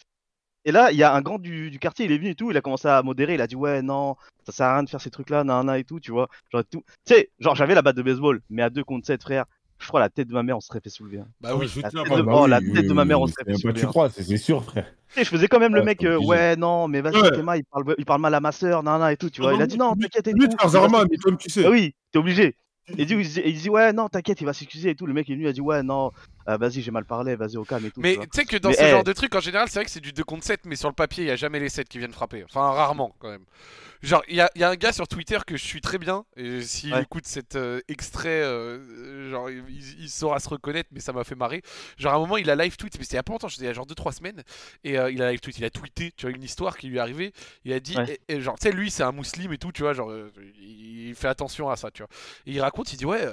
Et 0.66 0.72
là, 0.72 0.92
il 0.92 0.98
y 0.98 1.04
a 1.04 1.14
un 1.14 1.22
grand 1.22 1.40
du, 1.40 1.72
du 1.72 1.80
quartier, 1.80 2.06
il 2.06 2.12
est 2.12 2.18
venu 2.18 2.30
et 2.32 2.36
tout, 2.36 2.52
il 2.52 2.58
a 2.58 2.62
commencé 2.62 2.88
à 2.88 3.02
modérer, 3.02 3.34
il 3.36 3.42
a 3.42 3.48
dit, 3.48 3.56
ouais, 3.56 3.82
non, 3.82 4.16
ça 4.46 4.52
sert 4.52 4.66
à 4.68 4.74
rien 4.74 4.84
de 4.84 4.90
faire 4.90 5.00
ces 5.02 5.10
trucs-là, 5.10 5.44
nan, 5.44 5.70
et 5.76 5.84
tout, 5.86 6.00
tu 6.00 6.12
vois. 6.12 6.28
Genre, 6.52 6.64
tout. 6.70 6.84
Tu 7.06 7.14
sais, 7.16 7.30
genre, 7.40 7.56
j'avais 7.56 7.76
la 7.76 7.82
batte 7.82 7.96
de 7.96 8.02
baseball, 8.02 8.42
mais 8.50 8.62
à 8.62 8.70
2 8.70 8.84
contre 8.84 9.08
7, 9.08 9.22
frère, 9.24 9.46
je 9.80 9.88
crois 9.88 10.02
la 10.02 10.10
tête 10.10 10.28
de 10.28 10.34
ma 10.34 10.44
mère, 10.44 10.58
on 10.58 10.60
se 10.60 10.68
serait 10.68 10.82
fait 10.82 10.90
soulever. 10.90 11.20
hein. 11.20 11.28
Bah 11.40 11.56
oui. 11.56 11.68
je 11.68 11.80
la 11.82 11.90
tiens 11.90 12.04
tête 12.04 12.12
de- 12.14 12.26
oh, 12.30 12.46
la 12.48 12.60
tête 12.60 12.88
de 12.88 12.94
ma 12.94 13.06
mère, 13.06 13.22
on 13.22 13.28
serait 13.28 13.46
fait 13.46 13.56
soulever, 13.56 13.80
tu 13.80 13.86
hein. 13.86 13.90
crois, 13.90 14.10
c'est 14.10 14.38
sûr, 14.38 14.62
frère. 14.64 14.94
Et 15.16 15.24
je 15.24 15.30
faisais 15.30 15.48
quand 15.48 15.60
même 15.60 15.74
le 15.74 15.82
mec, 15.82 16.04
euh, 16.04 16.18
ouais, 16.20 16.56
non, 16.58 16.88
mais 16.90 17.00
vas-y, 17.02 17.22
Ouais. 17.22 17.32
Théma, 17.32 17.58
il 17.58 17.64
parle, 17.64 17.96
il 17.98 18.06
parle 18.06 18.22
mal 18.22 18.36
à 18.36 18.42
ma 18.42 18.52
soeur, 18.52 18.84
nan, 18.84 19.00
nan, 19.00 19.12
et 19.12 19.18
tout, 19.18 19.30
tu 19.30 19.42
vois. 19.42 19.54
Il 19.54 19.62
a 19.62 19.66
dit, 19.68 19.78
non, 19.78 19.94
lui- 19.94 20.02
t'inquiète 20.04 20.28
et 20.28 20.34
Lui, 20.34 20.50
tout. 20.50 20.68
Zarma, 20.70 21.06
mais 21.10 21.18
comme 21.18 21.38
tu 21.38 21.50
sais. 21.50 21.66
ah 21.66 21.70
oui, 21.70 21.96
t'es 22.12 22.20
obligé. 22.20 22.58
Il, 22.98 23.06
dit- 23.06 23.42
il 23.46 23.54
dit 23.62 23.70
ouais 23.70 23.94
non 23.94 24.08
t'inquiète 24.10 24.42
il 24.42 24.46
va 24.46 24.54
s'excuser 24.54 24.92
et 24.92 24.96
tout. 24.96 25.06
Le 25.06 25.14
mec 25.14 25.30
est 25.30 25.34
venu 25.34 25.46
il 25.46 25.48
a 25.50 25.54
dit 25.54 25.62
ouais 25.62 25.84
non 25.84 26.12
euh, 26.50 26.58
vas-y 26.58 26.82
j'ai 26.82 26.92
mal 26.92 27.06
parlé 27.06 27.36
vas-y 27.36 27.58
au 27.58 27.64
calme 27.64 27.86
et 27.86 27.92
tout. 27.92 28.02
Mais 28.02 28.16
tu 28.18 28.24
sais 28.34 28.46
que 28.46 28.58
dans 28.58 28.70
Mais, 28.70 28.76
ce 28.76 28.84
eh. 28.84 28.90
genre 28.90 29.04
de 29.04 29.14
truc, 29.14 29.34
en 29.36 29.40
général, 29.40 29.68
c'est 29.70 29.80
vrai 29.80 29.86
que 29.86 29.92
c'est 29.92 30.00
du 30.00 30.12
2 30.14 30.24
contre 30.24 30.44
7, 30.46 30.62
mais 30.66 30.76
sur 30.76 30.90
le 30.90 30.96
papier, 30.96 31.24
il 31.24 31.28
y 31.28 31.32
a 31.32 31.36
jamais 31.36 31.60
les 31.60 31.70
7 31.70 31.88
qui 31.88 31.98
viennent 32.00 32.14
frapper. 32.14 32.44
Enfin, 32.44 32.72
rarement 32.72 33.16
quand 33.20 33.30
même. 33.30 33.46
Genre, 34.02 34.24
il 34.30 34.38
y 34.38 34.40
a, 34.42 34.50
il 34.56 34.62
y 34.62 34.64
a 34.64 34.70
un 34.70 34.76
gars 34.78 34.94
sur 34.94 35.10
Twitter 35.10 35.38
que 35.46 35.58
je 35.58 35.66
suis 35.66 35.82
très 35.82 35.98
bien, 35.98 36.24
et 36.38 36.62
s'il 36.62 36.94
Ouais. 36.94 37.02
écoute 37.02 37.26
cet 37.28 37.58
euh, 37.58 37.82
extrait, 37.90 38.30
euh, 38.30 39.30
genre, 39.30 39.50
il, 39.50 39.62
il 40.00 40.10
saura 40.10 40.40
se 40.40 40.48
reconnaître, 40.48 40.88
mais 40.94 41.02
ça 41.02 41.12
m'a 41.12 41.26
fait 41.26 41.36
marrer. 41.36 41.62
Genre, 41.98 42.14
à 42.14 42.16
un 42.16 42.20
moment, 42.20 42.38
il 42.38 42.50
a 42.50 42.56
live 42.56 42.78
tweet, 42.78 42.98
mais 42.98 43.04
c'était 43.04 43.16
il 43.16 43.18
y 43.18 43.20
a 43.20 43.24
pas 43.24 43.34
longtemps, 43.34 43.50
c'était 43.50 43.64
il 43.64 43.68
y 43.68 43.70
a 43.70 43.74
genre 43.74 43.86
2-3 43.86 44.14
semaines, 44.14 44.42
et 44.86 44.98
euh, 44.98 45.12
il 45.12 45.22
a 45.22 45.30
live 45.32 45.42
tweet, 45.42 45.58
il 45.58 45.66
a 45.66 45.70
tweeté, 45.70 46.14
tu 46.16 46.26
vois, 46.28 46.34
une 46.34 46.44
histoire 46.44 46.78
qui 46.78 46.88
lui 46.88 46.96
est 46.96 47.02
arrivée. 47.02 47.34
Il 47.66 47.74
a 47.74 47.82
dit, 47.82 47.98
Ouais. 47.98 48.18
et- 48.30 48.36
et 48.36 48.42
genre, 48.42 48.58
tu 48.58 48.70
sais, 48.70 48.72
lui, 48.74 48.90
c'est 48.90 49.04
un 49.04 49.12
musulman 49.12 49.52
et 49.52 49.58
tout, 49.58 49.74
tu 49.74 49.82
vois, 49.82 49.92
genre, 49.94 50.12
euh, 50.12 50.32
il 50.62 51.14
fait 51.16 51.28
attention 51.28 51.70
à 51.70 51.76
ça, 51.76 51.92
tu 51.92 52.02
vois. 52.02 52.10
Et 52.46 52.52
il 52.54 52.62
raconte, 52.62 52.94
il 52.94 52.98
dit, 52.98 53.06
ouais, 53.06 53.28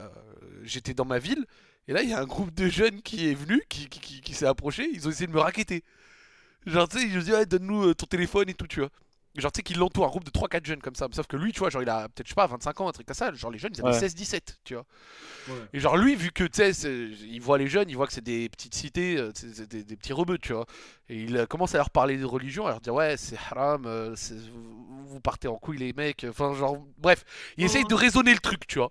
j'étais 0.65 0.95
dans 0.95 1.05
ma 1.05 1.21
ville, 1.21 1.47
et 1.89 1.93
là, 1.93 2.03
il 2.03 2.11
y 2.11 2.15
a 2.15 2.21
un 2.21 2.25
groupe 2.27 2.53
de 2.55 2.69
jeunes 2.69 3.01
qui 3.03 3.29
est 3.31 3.35
venu, 3.35 3.63
qui, 3.69 3.89
qui, 3.89 4.01
qui- 4.01 4.21
qui 4.21 4.35
s'est 4.35 4.47
approché, 4.47 4.89
ils 4.93 5.07
ont 5.07 5.11
essayé 5.11 5.27
de 5.27 5.33
me 5.33 5.41
raqueter. 5.41 5.85
Genre, 6.67 6.89
tu 6.89 6.99
sais, 6.99 7.07
ils 7.07 7.17
ont 7.17 7.23
dit, 7.23 7.33
ouais, 7.33 7.47
donne-nous 7.47 7.89
euh, 7.91 7.95
ton 7.95 8.07
téléphone 8.07 8.49
et 8.49 8.55
tout, 8.55 8.67
tu 8.67 8.81
vois. 8.81 8.89
Genre, 9.37 9.53
tu 9.53 9.59
sais, 9.59 9.63
qu'il 9.63 9.79
l'entoure, 9.79 10.07
un 10.07 10.09
groupe 10.09 10.25
de 10.25 10.31
3-4 10.31 10.65
jeunes 10.67 10.81
comme 10.81 10.95
ça. 10.97 11.07
Sauf 11.13 11.27
que 11.27 11.37
lui, 11.37 11.53
tu 11.53 11.59
vois, 11.61 11.69
genre, 11.71 11.83
il 11.83 11.89
a 11.91 12.09
peut-être, 12.09 12.27
je 12.27 12.31
sais 12.31 12.35
pas, 12.35 12.47
25 12.47 12.81
ans, 12.81 12.89
un 12.89 12.93
truc 12.93 13.07
comme 13.07 13.15
ça. 13.15 13.33
Genre, 13.35 13.51
les 13.53 13.59
jeunes, 13.59 13.71
ils 13.77 13.81
avaient 13.87 13.91
Ouais. 13.95 14.01
16-17, 14.09 14.57
tu 14.65 14.75
vois. 14.75 14.85
Ouais. 15.49 15.55
Et 15.75 15.79
genre, 15.79 15.97
lui, 15.97 16.17
vu 16.17 16.33
que, 16.33 16.43
tu 16.43 16.65
sais, 16.75 16.89
il 17.23 17.39
voit 17.41 17.59
les 17.59 17.69
jeunes, 17.69 17.89
il 17.91 17.97
voit 17.97 18.07
que 18.09 18.15
c'est 18.15 18.25
des 18.25 18.49
petites 18.49 18.75
cités, 18.75 19.17
euh, 19.19 19.31
c'est 19.35 19.69
des, 19.69 19.85
des 19.85 19.97
petits 19.97 20.15
rebeux, 20.15 20.39
tu 20.39 20.55
vois. 20.55 20.67
Et 21.11 21.21
il 21.23 21.37
euh, 21.37 21.47
commence 21.47 21.75
à 21.75 21.79
leur 21.79 21.91
parler 21.91 22.17
de 22.17 22.25
religion, 22.25 22.67
à 22.67 22.71
leur 22.71 22.81
dire, 22.81 22.95
ouais, 22.95 23.17
c'est 23.19 23.37
haram, 23.51 23.87
vous 25.07 25.21
partez 25.21 25.47
en 25.49 25.57
couille, 25.57 25.79
les 25.79 25.93
mecs. 25.93 26.25
Enfin, 26.29 26.55
genre, 26.55 26.85
bref. 26.99 27.25
Il 27.59 27.65
essaye 27.65 27.85
de 27.85 27.95
raisonner 27.95 28.33
le 28.33 28.41
truc, 28.41 28.67
tu 28.67 28.79
vois. 28.79 28.91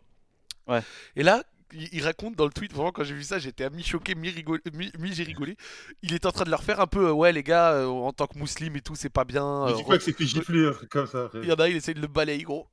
Ouais. 0.68 0.82
Et 1.16 1.24
là, 1.24 1.44
il, 1.74 1.90
il 1.94 2.04
raconte 2.04 2.36
dans 2.36 2.46
le 2.46 2.52
tweet, 2.52 2.74
vraiment, 2.74 2.92
quand 2.92 3.04
j'ai 3.04 3.14
vu 3.16 3.24
ça, 3.24 3.40
j'étais 3.40 3.64
à 3.64 3.70
mi-choqué, 3.70 4.16
mi-rigolé, 4.16 4.62
mi- 4.74 4.92
mi-j'ai 5.00 5.24
rigolé. 5.24 5.58
Il 6.02 6.14
est 6.14 6.26
en 6.26 6.32
train 6.32 6.46
de 6.46 6.50
leur 6.52 6.64
faire 6.64 6.80
un 6.80 6.88
peu, 6.88 7.08
euh, 7.08 7.12
ouais, 7.12 7.32
les 7.32 7.44
gars, 7.44 7.72
euh, 7.74 7.88
en 7.88 8.14
tant 8.14 8.28
que 8.28 8.38
musulman 8.38 8.76
et 8.78 8.82
tout, 8.82 8.96
c'est 8.96 9.10
pas 9.10 9.24
bien. 9.26 9.68
Je 9.68 9.74
euh, 9.74 9.76
dis 9.78 9.84
pas 9.84 9.98
que 9.98 10.04
c'est 10.04 10.14
fait 10.14 10.26
gifler, 10.26 10.68
un 10.68 10.72
truc 10.74 10.90
comme 10.90 11.08
ça. 11.08 11.30
il 11.36 11.46
y 11.46 11.52
en 11.52 11.56
a, 11.56 11.68
il 11.70 11.76
essaye 11.78 11.96
de 11.96 12.02
le 12.02 12.08
balayer, 12.08 12.44
gros. 12.44 12.68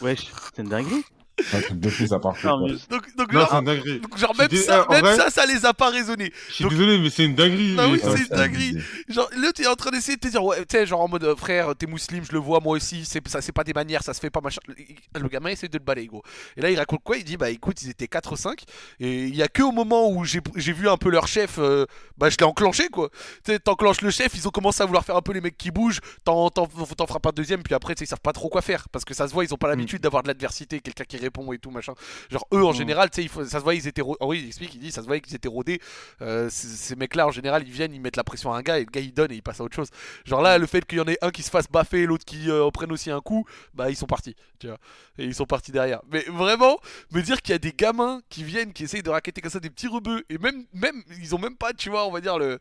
Wesh 0.00 0.28
c'est 0.54 0.62
une 0.62 0.68
dinguerie. 0.68 1.04
Un 1.52 1.60
truc 1.60 1.80
de 1.80 1.88
fou, 1.88 2.06
ça 2.06 2.18
part. 2.18 2.34
Non, 2.44 2.66
mais- 2.66 2.72
Donc, 2.90 3.16
donc, 3.16 3.32
Non, 3.32 3.40
genre, 3.40 3.62
donc, 3.62 4.38
même, 4.38 4.48
dis- 4.48 4.58
ça, 4.58 4.86
en 4.88 4.92
même 4.92 5.00
vrai- 5.04 5.16
ça, 5.16 5.30
ça 5.30 5.46
les 5.46 5.64
a 5.64 5.72
pas 5.74 5.90
raisonnés. 5.90 6.32
Je 6.48 6.54
suis 6.54 6.64
Donc- 6.64 6.72
désolé, 6.72 6.98
mais 6.98 7.10
c'est 7.10 7.24
une 7.24 7.34
dinguerie. 7.34 7.74
Bah 7.76 7.86
oui, 7.88 8.00
c'est 8.02 8.18
une 8.22 8.26
dinguerie. 8.36 8.76
Genre, 9.08 9.28
là, 9.36 9.52
t'es 9.52 9.66
en 9.66 9.74
train 9.74 9.90
d'essayer 9.90 10.16
de 10.16 10.20
te 10.20 10.28
dire, 10.28 10.42
ouais, 10.44 10.58
tu 10.60 10.76
sais, 10.76 10.86
genre 10.86 11.00
en 11.00 11.08
mode, 11.08 11.24
euh, 11.24 11.36
frère, 11.36 11.74
t'es 11.76 11.86
musulman, 11.86 12.22
je 12.24 12.32
le 12.32 12.38
vois, 12.38 12.60
moi 12.60 12.76
aussi, 12.76 13.04
c'est 13.04 13.26
ça, 13.28 13.40
c'est 13.40 13.52
pas 13.52 13.64
des 13.64 13.72
manières, 13.72 14.02
ça 14.02 14.14
se 14.14 14.20
fait 14.20 14.30
pas, 14.30 14.40
machin. 14.40 14.60
Le, 14.68 15.28
gamin 15.28 15.50
essaie 15.50 15.68
de 15.68 15.78
le 15.78 15.84
balayer, 15.84 16.08
gros. 16.08 16.22
Et 16.56 16.60
là, 16.60 16.70
il 16.70 16.78
raconte 16.78 17.02
quoi? 17.04 17.16
Il 17.16 17.24
dit, 17.24 17.36
bah 17.36 17.50
écoute, 17.50 17.82
ils 17.82 17.90
étaient 17.90 18.08
4 18.08 18.32
ou 18.32 18.36
5, 18.36 18.62
et 19.00 19.24
il 19.26 19.34
y 19.36 19.42
a 19.42 19.48
que 19.48 19.62
au 19.62 19.72
moment 19.72 20.10
où 20.10 20.24
j'ai 20.24 20.40
j'ai 20.56 20.72
vu 20.72 20.88
un 20.88 20.96
peu 20.96 21.10
leur 21.10 21.28
chef, 21.28 21.56
euh, 21.58 21.86
bah 22.16 22.30
je 22.30 22.36
l'ai 22.38 22.44
enclenché, 22.44 22.88
quoi. 22.88 23.10
Tu 23.44 23.52
sais, 23.52 23.58
t'enclenches 23.58 24.00
le 24.00 24.10
chef, 24.10 24.32
ils 24.34 24.46
ont 24.48 24.50
commencé 24.50 24.82
à 24.82 24.86
vouloir 24.86 25.04
faire 25.04 25.16
un 25.16 25.22
peu 25.22 25.32
les 25.32 25.40
mecs 25.40 25.56
qui 25.58 25.70
bougent, 25.70 26.00
t'en 26.24 26.50
t'en- 26.50 26.66
frappes 27.06 27.26
un 27.26 27.30
deuxième, 27.34 27.62
puis 27.62 27.74
après, 27.74 27.94
tu 27.94 28.00
sais, 28.00 28.04
ils 28.04 28.08
savent 28.08 28.20
pas 28.20 28.32
trop 28.32 28.48
quoi 28.48 28.60
faire, 28.62 28.88
parce 28.90 29.04
que 29.04 29.14
ça 29.14 29.28
se 29.28 29.32
voit, 29.32 29.44
ils 29.44 29.54
ont 29.54 29.56
pas 29.58 29.68
l'habitude 29.68 30.02
d'avoir 30.02 30.22
de 30.22 30.28
l'adversité, 30.28 30.80
quelqu'un 30.80 31.04
qui 31.04 31.16
répond 31.28 31.52
et 31.52 31.58
tout, 31.58 31.70
machin. 31.70 31.94
Genre, 32.30 32.46
eux, 32.52 32.64
en 32.64 32.72
général, 32.72 33.10
tu 33.10 33.16
sais, 33.16 33.22
il 33.22 33.28
faut- 33.28 33.44
ça 33.44 33.58
se 33.58 33.64
voit, 33.64 33.74
ils 33.74 33.86
étaient. 33.86 34.02
oui, 34.20 34.40
il 34.42 34.46
explique, 34.46 34.74
il 34.74 34.80
dit, 34.80 34.90
ça 34.90 35.02
se 35.02 35.06
voyait 35.06 35.20
qu'ils 35.20 35.34
étaient 35.36 35.48
rodés. 35.48 35.80
Euh, 36.22 36.48
ces 36.50 36.96
mecs-là, 36.96 37.26
en 37.26 37.30
général, 37.30 37.62
ils 37.66 37.72
viennent, 37.72 37.92
ils 37.94 38.00
mettent 38.00 38.16
la 38.16 38.24
pression 38.24 38.52
à 38.52 38.58
un 38.58 38.62
gars, 38.62 38.78
et 38.78 38.84
le 38.84 38.90
gars, 38.90 39.00
il 39.00 39.12
donne 39.12 39.30
et 39.32 39.36
il 39.36 39.42
passe 39.42 39.60
à 39.60 39.64
autre 39.64 39.76
chose. 39.76 39.90
Genre 40.24 40.42
là, 40.42 40.58
le 40.58 40.66
fait 40.66 40.84
qu'il 40.84 40.98
y 40.98 41.00
en 41.00 41.08
ait 41.08 41.18
un 41.22 41.30
qui 41.30 41.42
se 41.42 41.50
fasse 41.50 41.68
baffer, 41.70 42.06
l'autre 42.06 42.24
qui 42.24 42.50
euh, 42.50 42.64
en 42.64 42.70
prenne 42.70 42.92
aussi 42.92 43.10
un 43.10 43.20
coup, 43.20 43.44
bah 43.74 43.90
ils 43.90 43.96
sont 43.96 44.06
partis, 44.06 44.34
tu 44.58 44.66
vois. 44.68 44.78
Et 45.18 45.24
ils 45.24 45.34
sont 45.34 45.46
partis 45.46 45.72
derrière. 45.72 46.00
Mais 46.10 46.24
vraiment, 46.28 46.78
me 47.12 47.20
dire 47.22 47.42
qu'il 47.42 47.52
y 47.52 47.56
a 47.56 47.58
des 47.58 47.72
gamins 47.72 48.20
qui 48.28 48.44
viennent, 48.44 48.72
qui 48.72 48.84
essayent 48.84 49.02
de 49.02 49.10
raqueter 49.10 49.40
comme 49.40 49.50
ça 49.50 49.60
des 49.60 49.70
petits 49.70 49.88
rebeux, 49.88 50.24
et 50.30 50.38
même, 50.38 50.64
même, 50.72 51.02
ils 51.20 51.34
ont 51.34 51.38
même 51.38 51.56
pas, 51.56 51.72
tu 51.72 51.90
vois, 51.90 52.06
on 52.06 52.10
va 52.10 52.20
dire 52.20 52.38
le. 52.38 52.58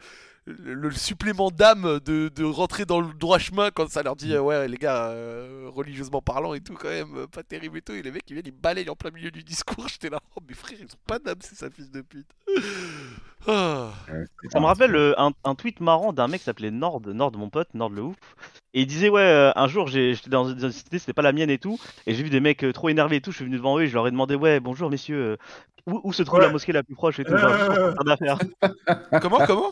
Le, 0.50 0.90
supplément 0.92 1.52
d'âme 1.52 2.00
de, 2.06 2.30
de 2.34 2.44
rentrer 2.46 2.86
dans 2.86 3.02
le 3.02 3.14
droit 3.14 3.38
chemin 3.38 3.70
quand 3.70 3.90
ça 3.90 4.02
leur 4.02 4.16
dit 4.16 4.34
euh, 4.34 4.40
ouais 4.42 4.66
les 4.70 4.78
gars 4.78 5.10
euh, 5.10 5.66
religieusement 5.68 6.22
parlant 6.22 6.54
et 6.54 6.62
tout 6.62 6.74
quand 6.76 6.88
même 6.88 7.16
euh, 7.18 7.28
pas 7.28 7.44
terrible 7.44 7.78
et 7.80 7.82
tout. 7.82 7.92
Et 7.92 8.02
les 8.02 8.12
mecs 8.12 8.24
ils 8.30 8.34
viennent 8.34 8.46
ils 8.48 8.52
balayent 8.54 8.90
en 8.90 8.96
plein 8.96 9.12
milieu 9.12 9.30
du 9.30 9.44
discours. 9.44 9.88
J'étais 9.90 10.10
là 10.10 10.20
oh 10.38 10.40
mes 10.48 10.54
frères 10.54 10.78
ils 10.80 10.86
ont 10.86 11.00
pas 11.06 11.20
d'âme 11.20 11.40
c'est 11.42 11.56
ça 11.56 11.70
fils 11.70 11.92
de 11.92 12.00
pute. 12.02 12.28
Ah. 13.46 13.92
Ça 14.52 14.60
me 14.62 14.66
rappelle 14.66 14.96
euh, 14.96 15.14
un, 15.18 15.32
un 15.44 15.56
tweet 15.56 15.80
marrant 15.82 16.14
d'un 16.14 16.28
mec 16.30 16.40
qui 16.40 16.46
s'appelait 16.46 16.72
Nord, 16.72 17.02
Nord 17.06 17.36
mon 17.38 17.50
pote, 17.50 17.74
Nord 17.74 17.90
le 17.90 18.04
ouf. 18.04 18.16
Et 18.74 18.82
il 18.82 18.88
disait 18.88 19.10
ouais 19.10 19.22
euh, 19.22 19.52
un 19.56 19.68
jour 19.68 19.88
j'ai- 19.88 20.14
j'étais 20.14 20.30
dans 20.30 20.48
une 20.50 20.72
cité, 20.72 20.98
c'était 20.98 21.14
pas 21.14 21.22
la 21.24 21.34
mienne 21.34 21.50
et 21.50 21.58
tout, 21.60 21.78
et 22.06 22.14
j'ai 22.14 22.24
vu 22.24 22.30
des 22.30 22.40
mecs 22.40 22.64
euh, 22.64 22.72
trop 22.72 22.88
énervés 22.90 23.18
et 23.18 23.22
tout, 23.22 23.32
je 23.32 23.38
suis 23.38 23.46
venu 23.46 23.58
devant 23.58 23.78
eux 23.80 23.84
et 23.84 23.88
je 23.88 23.94
leur 23.94 24.08
ai 24.08 24.12
demandé 24.12 24.36
ouais 24.36 24.60
bonjour 24.62 24.90
messieurs, 24.90 25.38
euh, 25.88 25.92
où, 25.94 26.00
où 26.06 26.14
se 26.14 26.24
trouve 26.24 26.40
Ouais. 26.40 26.46
la 26.46 26.52
mosquée 26.52 26.72
la 26.74 26.84
plus 26.84 26.96
proche 26.96 27.20
et 27.20 27.26
tout, 27.26 27.38
genre, 27.38 27.52
comment 29.22 29.46
comment? 29.46 29.72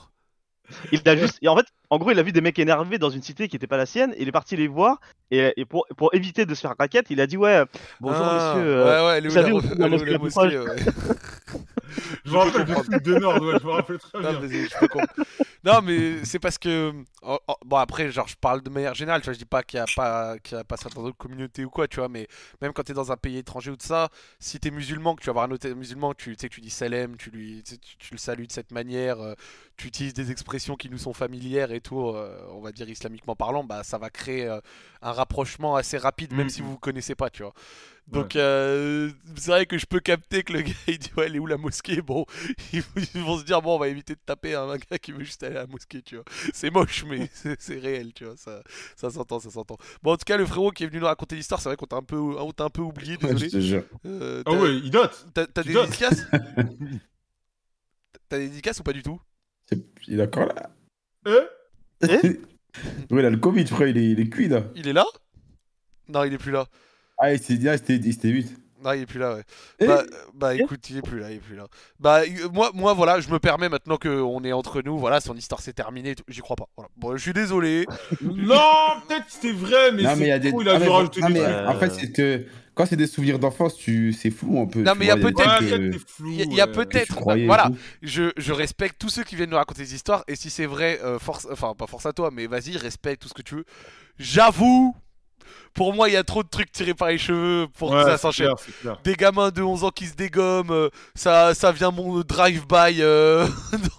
Il 0.91 1.01
a 1.07 1.15
juste, 1.15 1.37
et 1.41 1.47
en 1.47 1.55
fait, 1.55 1.65
en 1.89 1.97
gros, 1.97 2.11
il 2.11 2.19
a 2.19 2.23
vu 2.23 2.31
des 2.31 2.41
mecs 2.41 2.57
énervés 2.59 2.97
dans 2.97 3.09
une 3.09 3.21
cité 3.21 3.47
qui 3.47 3.55
était 3.55 3.67
pas 3.67 3.77
la 3.77 3.85
sienne. 3.85 4.13
et 4.17 4.21
Il 4.23 4.27
est 4.27 4.31
parti 4.31 4.55
les 4.55 4.67
voir 4.67 4.99
et, 5.31 5.53
et 5.57 5.65
pour, 5.65 5.85
pour 5.97 6.13
éviter 6.13 6.45
de 6.45 6.53
se 6.55 6.61
faire 6.61 6.73
raquette, 6.77 7.07
il 7.09 7.19
a 7.21 7.27
dit 7.27 7.37
ouais, 7.37 7.63
bonjour 7.99 8.23
Ah, 8.25 8.53
messieurs. 8.55 8.69
euh, 8.77 9.07
ouais 9.13 9.21
vous 9.21 9.29
savez 9.29 9.51
où 9.51 9.57
où 9.59 10.03
la 10.05 10.17
mosquée, 10.17 10.57
ouais. 10.59 10.75
Je 12.25 12.31
me 12.31 12.37
rappelle 12.37 12.65
de 12.65 12.73
trucs 12.73 13.01
de 13.03 13.15
Nord, 13.15 13.41
ouais, 13.41 13.57
je 13.59 13.65
me 13.65 13.71
rappelle 13.71 13.97
très 13.99 14.21
Non, 14.21 14.31
bien. 14.31 14.39
mais 14.41 14.49
je. 14.49 14.75
Non, 15.63 15.81
mais 15.81 16.23
c'est 16.25 16.39
parce 16.39 16.57
que, 16.57 16.93
Oh, 17.27 17.39
oh, 17.47 17.55
bon 17.65 17.77
après 17.77 18.11
genre 18.11 18.27
je 18.27 18.35
parle 18.35 18.61
de 18.61 18.69
manière 18.69 18.93
générale 18.93 19.19
tu 19.21 19.25
vois 19.25 19.33
je 19.33 19.39
dis 19.39 19.45
pas 19.45 19.63
qu'il 19.63 19.77
y 19.77 19.81
a 19.81 19.85
pas 19.95 20.35
y 20.51 20.55
a 20.55 20.63
pas 20.63 20.77
ça 20.77 20.89
dans 20.89 21.01
d'autres 21.01 21.17
communautés 21.17 21.65
ou 21.65 21.71
quoi 21.71 21.87
tu 21.87 21.97
vois 21.97 22.07
mais 22.07 22.27
même 22.61 22.71
quand 22.71 22.83
t'es 22.83 22.93
dans 22.93 23.11
un 23.11 23.17
pays 23.17 23.37
étranger 23.39 23.71
ou 23.71 23.75
de 23.75 23.81
ça 23.81 24.09
si 24.39 24.59
t'es 24.59 24.69
musulman 24.69 25.15
que 25.15 25.21
tu 25.21 25.25
vas 25.27 25.33
voir 25.33 25.45
un 25.45 25.51
autre 25.51 25.67
musulman 25.69 26.13
tu 26.13 26.35
tu 26.35 26.41
sais 26.41 26.49
que 26.49 26.53
tu 26.53 26.61
dis 26.61 26.69
salam 26.69 27.17
tu 27.17 27.31
lui 27.31 27.63
tu, 27.65 27.79
tu- 27.79 27.97
tu 27.97 28.13
le 28.13 28.19
salues 28.19 28.45
de 28.45 28.51
cette 28.51 28.71
manière 28.71 29.19
euh, 29.21 29.33
tu 29.75 29.87
utilises 29.87 30.13
des 30.13 30.29
expressions 30.29 30.75
qui 30.75 30.87
nous 30.87 30.99
sont 30.99 31.13
familières 31.13 31.71
et 31.71 31.81
tout 31.81 31.99
euh, 32.09 32.37
on 32.51 32.61
va 32.61 32.71
dire 32.71 32.87
islamiquement 32.87 33.35
parlant 33.35 33.63
bah 33.63 33.81
ça 33.83 33.97
va 33.97 34.11
créer 34.11 34.45
euh, 34.45 34.59
un 35.01 35.11
rapprochement 35.11 35.75
assez 35.75 35.97
rapide 35.97 36.31
même 36.33 36.43
Mhm. 36.45 36.49
si 36.49 36.61
vous 36.61 36.71
vous 36.73 36.77
connaissez 36.79 37.15
pas 37.15 37.31
tu 37.31 37.41
vois 37.41 37.53
donc 38.07 38.35
euh, 38.35 39.09
c'est 39.35 39.49
vrai 39.49 39.65
que 39.65 39.77
je 39.79 39.85
peux 39.87 39.99
capter 39.99 40.43
que 40.43 40.53
le 40.53 40.61
gars 40.61 40.73
il 40.87 40.99
dit 40.99 41.09
ouais 41.17 41.25
elle 41.25 41.35
est 41.35 41.39
où 41.39 41.47
la 41.47 41.57
mosquée? 41.57 42.01
Bon 42.01 42.25
ils, 42.73 42.83
vont 43.15 43.39
se 43.39 43.43
dire 43.43 43.61
bon 43.61 43.75
on 43.75 43.79
va 43.79 43.87
éviter 43.87 44.13
de 44.13 44.19
taper 44.23 44.53
un, 44.53 44.77
gars 44.77 44.99
qui 44.99 45.11
veut 45.11 45.23
juste 45.23 45.41
aller 45.43 45.55
à 45.55 45.61
la 45.61 45.67
mosquée 45.67 46.03
tu 46.03 46.15
vois. 46.15 46.25
C'est 46.53 46.69
moche 46.69 47.03
mais 47.07 47.29
c'est 47.59 47.79
réel 47.79 48.13
tu 48.13 48.25
vois 48.25 48.37
ça 48.37 48.61
ça 48.95 49.09
s'entend 49.09 49.39
ça 49.39 49.49
s'entend. 49.49 49.77
Bon 50.03 50.13
en 50.13 50.17
tout 50.17 50.25
cas 50.25 50.37
le 50.37 50.45
frérot 50.45 50.71
qui 50.71 50.83
est 50.83 50.87
venu 50.87 50.99
nous 50.99 51.07
raconter 51.07 51.35
l'histoire 51.35 51.59
c'est 51.59 51.69
vrai 51.69 51.77
qu'on 51.77 51.87
t'a 51.87 51.95
un 51.95 52.03
peu 52.03 52.17
on 52.17 52.51
t'a 52.51 52.65
un 52.65 52.69
peu 52.69 52.81
oublié 52.81 53.17
Ouais, 53.23 53.33
désolé. 53.33 53.63
jure. 53.65 53.83
Euh, 54.05 54.43
Ah 54.45 54.53
ouais, 54.53 54.75
il 54.75 54.91
date. 54.91 55.25
t'as 55.33 55.63
des 55.63 55.73
dédicaces? 55.73 56.25
T'as 58.27 58.39
des 58.39 58.49
dédicaces 58.49 58.79
ou 58.79 58.83
pas 58.83 58.93
du 58.93 59.03
tout? 59.03 59.21
Il 60.07 60.19
est 60.19 60.23
encore 60.23 60.47
là. 60.47 60.71
Eh? 61.27 62.09
Ouais, 63.11 63.19
il 63.21 63.25
a 63.25 63.29
le 63.29 63.37
Covid, 63.37 63.65
crois, 63.65 63.87
il 63.87 63.97
est, 63.97 64.11
il 64.11 64.19
est 64.19 64.29
cuit 64.29 64.47
là. 64.47 64.63
il 64.75 64.87
est 64.87 64.93
là? 64.93 65.05
Non 66.07 66.23
il 66.23 66.33
est 66.33 66.37
plus 66.37 66.51
là 66.51 66.67
Ah, 67.25 67.33
il 67.33 67.39
s'est 67.41 67.55
dit, 67.55 67.67
ah, 67.69 67.77
c'était 67.77 67.95
il 67.95 68.13
s'était 68.13 68.31
vite. 68.31 68.55
non 68.83 68.91
il 68.93 69.01
est 69.01 69.05
plus 69.05 69.19
là 69.19 69.33
ouais 69.35 69.43
Eh 69.79 69.87
Bah, 69.87 70.03
bah 70.35 70.53
écoute, 70.55 70.89
il 70.89 70.97
est 70.97 71.01
plus 71.01 71.19
là, 71.19 71.31
il 71.31 71.37
est 71.37 71.39
plus 71.39 71.55
là. 71.55 71.65
Bah 71.99 72.21
euh, 72.21 72.49
moi, 72.53 72.71
moi 72.73 72.93
voilà, 72.93 73.19
je 73.19 73.29
me 73.29 73.39
permets 73.39 73.69
maintenant 73.69 73.97
qu'on 73.97 74.43
est 74.43 74.51
entre 74.53 74.81
nous, 74.83 74.97
voilà, 74.99 75.19
son 75.21 75.35
histoire 75.35 75.61
s'est 75.61 75.73
terminée, 75.73 76.13
j'y 76.27 76.41
crois 76.41 76.55
pas. 76.55 76.67
Voilà. 76.77 76.89
Bon, 76.97 77.15
je 77.17 77.21
suis 77.21 77.33
désolé. 77.33 77.85
Non, 78.21 78.55
peut-être 79.07 79.25
que 79.25 79.31
c'est 79.41 79.51
vrai, 79.53 79.91
mais 79.93 80.03
non, 80.03 80.15
mais 80.17 80.25
il 80.25 80.27
y 80.27 80.31
a 80.31 80.35
c'est 80.35 80.51
des. 80.51 80.53
il 80.61 80.69
a 80.69 80.73
Ah, 80.73 80.77
dû 80.79 80.83
mais- 80.85 80.89
rajouter 80.91 81.21
non, 81.21 81.27
des 81.29 81.33
mais. 81.39 81.65
En 81.67 81.75
fait, 81.79 81.89
c'est 81.91 82.11
que 82.11 82.45
quand 82.75 82.85
c'est 82.85 82.97
des 82.97 83.07
souvenirs 83.07 83.39
d'enfance, 83.39 83.77
tu... 83.77 84.11
c'est 84.11 84.29
flou 84.31 84.59
un 84.59 84.65
peu. 84.67 84.81
Non, 84.83 84.93
mais 84.97 85.05
il 85.05 85.07
y 85.07 85.11
a 85.11 85.15
peut-être-. 85.15 85.63
Il 86.19 86.53
y 86.53 86.59
a- 86.61 86.67
peut-être- 86.67 87.35
et 87.37 87.45
voilà. 87.45 87.71
Je, 88.03 88.31
je 88.37 88.51
respecte 88.53 88.99
tous 88.99 89.09
ceux 89.09 89.23
qui 89.23 89.35
viennent 89.37 89.49
nous 89.49 89.55
raconter 89.55 89.81
des 89.83 89.95
histoires, 89.95 90.23
et 90.27 90.35
si 90.35 90.49
c'est 90.49 90.65
vrai, 90.65 90.99
euh, 91.03 91.17
force, 91.17 91.47
enfin 91.51 91.73
pas 91.73 91.87
force 91.87 92.05
à 92.05 92.11
toi, 92.13 92.29
mais 92.33 92.45
vas-y, 92.47 92.75
respecte 92.77 93.21
tout 93.21 93.29
ce 93.29 93.33
que 93.33 93.41
tu 93.41 93.55
veux. 93.55 93.65
J'avoue, 94.19 94.95
pour 95.73 95.93
moi, 95.93 96.07
il 96.09 96.13
y 96.13 96.17
a 96.17 96.23
trop 96.23 96.41
de 96.41 96.47
trucs 96.47 96.71
tirés 96.71 96.93
par 96.93 97.09
les 97.09 97.17
cheveux 97.17 97.67
pour 97.77 97.91
que 97.91 97.95
Ouais, 97.95 98.03
ça 98.03 98.17
c'est 98.17 98.21
s'enchaîne. 98.21 98.53
Des 99.03 99.15
gamins 99.15 99.51
de 99.51 99.61
11 99.61 99.83
ans 99.83 99.89
qui 99.89 100.07
se 100.07 100.15
dégomment, 100.15 100.71
euh, 100.71 100.89
ça, 101.15 101.53
ça 101.53 101.71
vient 101.71 101.91
mon 101.91 102.21
drive-by 102.21 103.01
euh, 103.01 103.45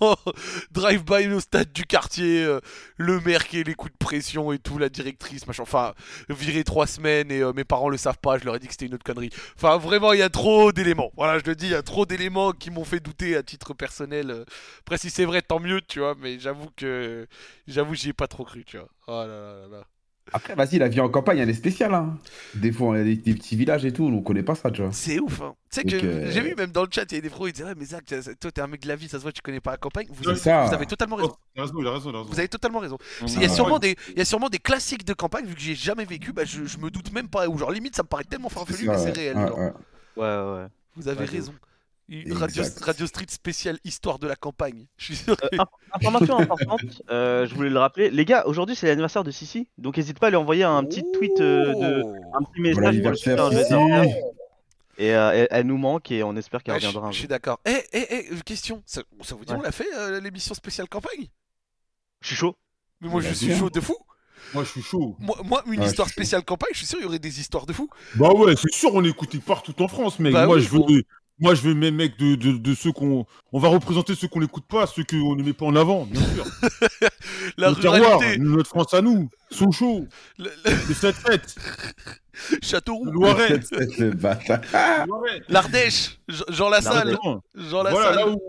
drive-by 0.70 1.28
au 1.32 1.40
stade 1.40 1.72
du 1.72 1.84
quartier, 1.84 2.44
euh, 2.44 2.60
le 2.96 3.20
maire 3.20 3.46
qui 3.46 3.60
est 3.60 3.64
les 3.64 3.74
coups 3.74 3.92
de 3.92 3.98
pression 3.98 4.52
et 4.52 4.58
tout, 4.58 4.78
la 4.78 4.88
directrice, 4.88 5.46
machin, 5.46 5.62
enfin, 5.62 5.94
viré 6.28 6.64
trois 6.64 6.86
semaines 6.86 7.30
et 7.30 7.40
euh, 7.42 7.52
mes 7.52 7.64
parents 7.64 7.88
le 7.88 7.96
savent 7.96 8.18
pas, 8.18 8.38
je 8.38 8.44
leur 8.44 8.56
ai 8.56 8.58
dit 8.58 8.66
que 8.66 8.72
c'était 8.72 8.86
une 8.86 8.94
autre 8.94 9.04
connerie. 9.04 9.30
Enfin, 9.56 9.76
vraiment, 9.76 10.12
il 10.12 10.20
y 10.20 10.22
a 10.22 10.30
trop 10.30 10.72
d'éléments. 10.72 11.10
Voilà, 11.16 11.38
je 11.38 11.44
le 11.44 11.54
dis, 11.54 11.66
il 11.66 11.72
y 11.72 11.74
a 11.74 11.82
trop 11.82 12.06
d'éléments 12.06 12.52
qui 12.52 12.70
m'ont 12.70 12.84
fait 12.84 13.00
douter 13.00 13.36
à 13.36 13.42
titre 13.42 13.74
personnel. 13.74 14.44
Après, 14.80 14.98
si 14.98 15.10
c'est 15.10 15.24
vrai, 15.24 15.42
tant 15.42 15.60
mieux, 15.60 15.80
tu 15.82 16.00
vois, 16.00 16.14
mais 16.18 16.38
j'avoue 16.38 16.68
que, 16.76 17.26
j'avoue, 17.66 17.94
j'y 17.94 18.10
ai 18.10 18.12
pas 18.12 18.28
trop 18.28 18.44
cru, 18.44 18.64
tu 18.64 18.78
vois. 18.78 18.88
Oh 19.08 19.12
là 19.12 19.26
là 19.26 19.52
là 19.60 19.78
là. 19.78 19.84
Après, 20.32 20.54
vas-y, 20.54 20.78
la 20.78 20.88
vie 20.88 21.00
en 21.00 21.08
campagne, 21.08 21.38
elle 21.38 21.48
est 21.50 21.54
spéciale. 21.54 21.94
Hein. 21.94 22.18
Des 22.54 22.72
fois, 22.72 22.96
il 22.96 22.98
y 22.98 23.00
a 23.00 23.04
des, 23.04 23.16
des 23.16 23.34
petits 23.34 23.56
villages 23.56 23.84
et 23.84 23.92
tout, 23.92 24.04
on 24.04 24.22
connaît 24.22 24.42
pas 24.42 24.54
ça, 24.54 24.70
tu 24.70 24.82
vois. 24.82 24.90
C'est 24.92 25.20
ouf, 25.20 25.40
hein. 25.40 25.54
Tu 25.70 25.80
sais 25.80 25.84
que 25.84 26.04
euh, 26.04 26.30
j'ai 26.30 26.40
vu 26.40 26.54
même 26.56 26.70
dans 26.72 26.82
le 26.82 26.88
chat, 26.90 27.04
il 27.10 27.14
y 27.14 27.18
a 27.18 27.20
des 27.20 27.30
pros, 27.30 27.46
ils 27.46 27.52
disaient, 27.52 27.64
ouais, 27.64 27.74
mais 27.76 27.84
Zach, 27.84 28.04
toi, 28.40 28.50
t'es 28.50 28.60
un 28.60 28.66
mec 28.66 28.82
de 28.82 28.88
la 28.88 28.96
vie, 28.96 29.08
ça 29.08 29.18
se 29.18 29.22
voit, 29.22 29.32
tu 29.32 29.42
connais 29.42 29.60
pas 29.60 29.72
la 29.72 29.76
campagne. 29.76 30.06
Vous, 30.10 30.28
avez, 30.28 30.38
ça. 30.38 30.64
vous 30.66 30.74
avez 30.74 30.86
totalement 30.86 31.16
raison. 31.16 31.34
Oh. 31.56 31.62
Vous 32.28 32.38
avez 32.38 32.48
totalement 32.48 32.78
raison. 32.80 32.98
On 33.22 33.26
Il 33.26 33.42
y, 33.42 33.44
a 33.44 33.48
sûrement 33.48 33.78
des, 33.78 33.96
il 34.10 34.18
y 34.18 34.20
a 34.20 34.24
sûrement 34.24 34.48
des 34.48 34.58
classiques 34.58 35.04
de 35.04 35.14
campagne, 35.14 35.46
vu 35.46 35.54
que 35.54 35.60
j'ai 35.60 35.74
jamais 35.74 36.04
vécu, 36.04 36.32
bah, 36.32 36.44
je, 36.44 36.64
je 36.64 36.78
me 36.78 36.90
doute 36.90 37.12
même 37.12 37.28
pas. 37.28 37.48
Ou 37.48 37.58
genre, 37.58 37.70
limite, 37.70 37.94
ça 37.96 38.02
me 38.02 38.08
paraît 38.08 38.24
tellement 38.24 38.48
farfelu, 38.48 38.88
mais 38.88 38.98
c'est 38.98 39.10
réel. 39.12 39.36
Ouais, 39.36 39.46
genre. 39.48 39.58
ouais. 39.58 40.66
Vous 40.96 41.08
avez 41.08 41.20
Ouais, 41.20 41.26
raison. 41.26 41.52
Une 42.08 42.32
radio, 42.34 42.62
radio 42.82 43.06
Street 43.06 43.26
spéciale 43.28 43.78
histoire 43.84 44.18
de 44.20 44.28
la 44.28 44.36
campagne. 44.36 44.86
Je 44.96 45.06
suis 45.06 45.16
sûr 45.16 45.36
que... 45.36 45.46
Euh, 45.46 45.58
inf- 45.58 45.66
information 45.92 46.38
importante, 46.38 47.02
euh, 47.10 47.46
je 47.46 47.54
voulais 47.54 47.70
le 47.70 47.78
rappeler. 47.80 48.10
Les 48.10 48.24
gars, 48.24 48.44
aujourd'hui 48.46 48.76
c'est 48.76 48.86
l'anniversaire 48.86 49.24
de 49.24 49.32
Sissi, 49.32 49.68
donc 49.76 49.96
n'hésite 49.96 50.20
pas 50.20 50.28
à 50.28 50.30
lui 50.30 50.36
envoyer 50.36 50.62
un 50.62 50.84
petit 50.84 51.02
tweet, 51.14 51.40
euh, 51.40 51.74
de, 51.74 52.02
Oh. 52.04 52.14
un 52.34 52.44
petit 52.44 52.60
message. 52.60 53.00
pour 53.00 53.50
le. 53.50 54.06
Et 54.98 55.14
euh, 55.14 55.30
elle, 55.32 55.48
elle 55.50 55.66
nous 55.66 55.76
manque 55.76 56.10
et 56.10 56.22
on 56.22 56.34
espère 56.36 56.62
qu'elle 56.62 56.74
Ouais, 56.74 56.80
je, 56.80 56.86
reviendra 56.86 57.08
un 57.08 57.12
je 57.12 57.18
suis 57.18 57.28
d'accord. 57.28 57.60
Eh, 57.66 57.82
eh, 57.92 58.06
eh, 58.30 58.40
question. 58.46 58.82
Ça, 58.86 59.02
ça 59.22 59.34
vous 59.34 59.44
dit, 59.44 59.52
Ouais. 59.52 59.58
on 59.58 59.62
l'a 59.62 59.72
fait, 59.72 59.88
euh, 59.98 60.20
l'émission 60.20 60.54
spéciale 60.54 60.88
campagne? 60.88 61.26
Je 62.22 62.28
suis 62.28 62.36
chaud. 62.36 62.56
Mais 63.00 63.08
moi, 63.08 63.20
je 63.20 63.34
suis 63.34 63.54
chaud 63.54 63.68
de 63.68 63.80
fou. 63.80 63.96
Moi, 64.54 64.64
je 64.64 64.70
suis 64.70 64.82
chaud. 64.82 65.16
Moi, 65.18 65.36
moi 65.44 65.62
une 65.66 65.80
Ouais, 65.80 65.86
histoire 65.86 66.08
spéciale 66.08 66.44
campagne, 66.44 66.70
je 66.72 66.78
suis 66.78 66.86
sûr, 66.86 66.98
il 67.00 67.02
y 67.02 67.06
aurait 67.06 67.18
des 67.18 67.40
histoires 67.40 67.66
de 67.66 67.72
fou. 67.74 67.90
Bah 68.14 68.30
ouais, 68.32 68.54
c'est 68.56 68.72
sûr, 68.72 68.94
on 68.94 69.04
est 69.04 69.08
écouté 69.08 69.38
partout 69.38 69.74
en 69.82 69.88
France, 69.88 70.18
mec. 70.18 70.32
Bah 70.32 70.46
moi, 70.46 70.56
oui, 70.56 70.62
je 70.62 70.68
veux. 70.70 71.02
Moi, 71.38 71.54
je 71.54 71.62
veux 71.62 71.74
mes 71.74 71.90
mecs 71.90 72.18
de, 72.18 72.34
de, 72.34 72.52
de 72.56 72.74
ceux 72.74 72.92
qu'on. 72.92 73.26
On 73.52 73.58
va 73.58 73.68
représenter 73.68 74.14
ceux 74.14 74.26
qu'on 74.28 74.40
n'écoute 74.40 74.64
pas, 74.66 74.86
ceux 74.86 75.04
qu'on 75.04 75.36
ne 75.36 75.42
met 75.42 75.52
pas 75.52 75.66
en 75.66 75.76
avant, 75.76 76.06
bien 76.06 76.22
sûr. 76.34 76.44
La 77.58 77.70
Le 77.70 77.76
terroir, 77.76 78.18
ruralité, 78.20 78.38
notre 78.38 78.68
France 78.68 78.94
à 78.94 79.02
nous, 79.02 79.28
sont 79.50 79.70
chauds, 79.70 80.06
le, 80.38 80.44
le- 80.64 80.70
les 80.88 80.94
7-7, 80.94 81.56
Châteauroux, 82.62 83.04
le 83.06 83.12
Loiret. 83.12 83.60
l'Ardèche, 85.48 86.18
Jean- 86.28 86.44
Jean 86.48 86.68
Lassalle. 86.68 87.16
Jean 87.54 87.82
Voilà, 87.82 87.90
Lassalle. 87.90 88.16
là 88.16 88.28
où. 88.28 88.40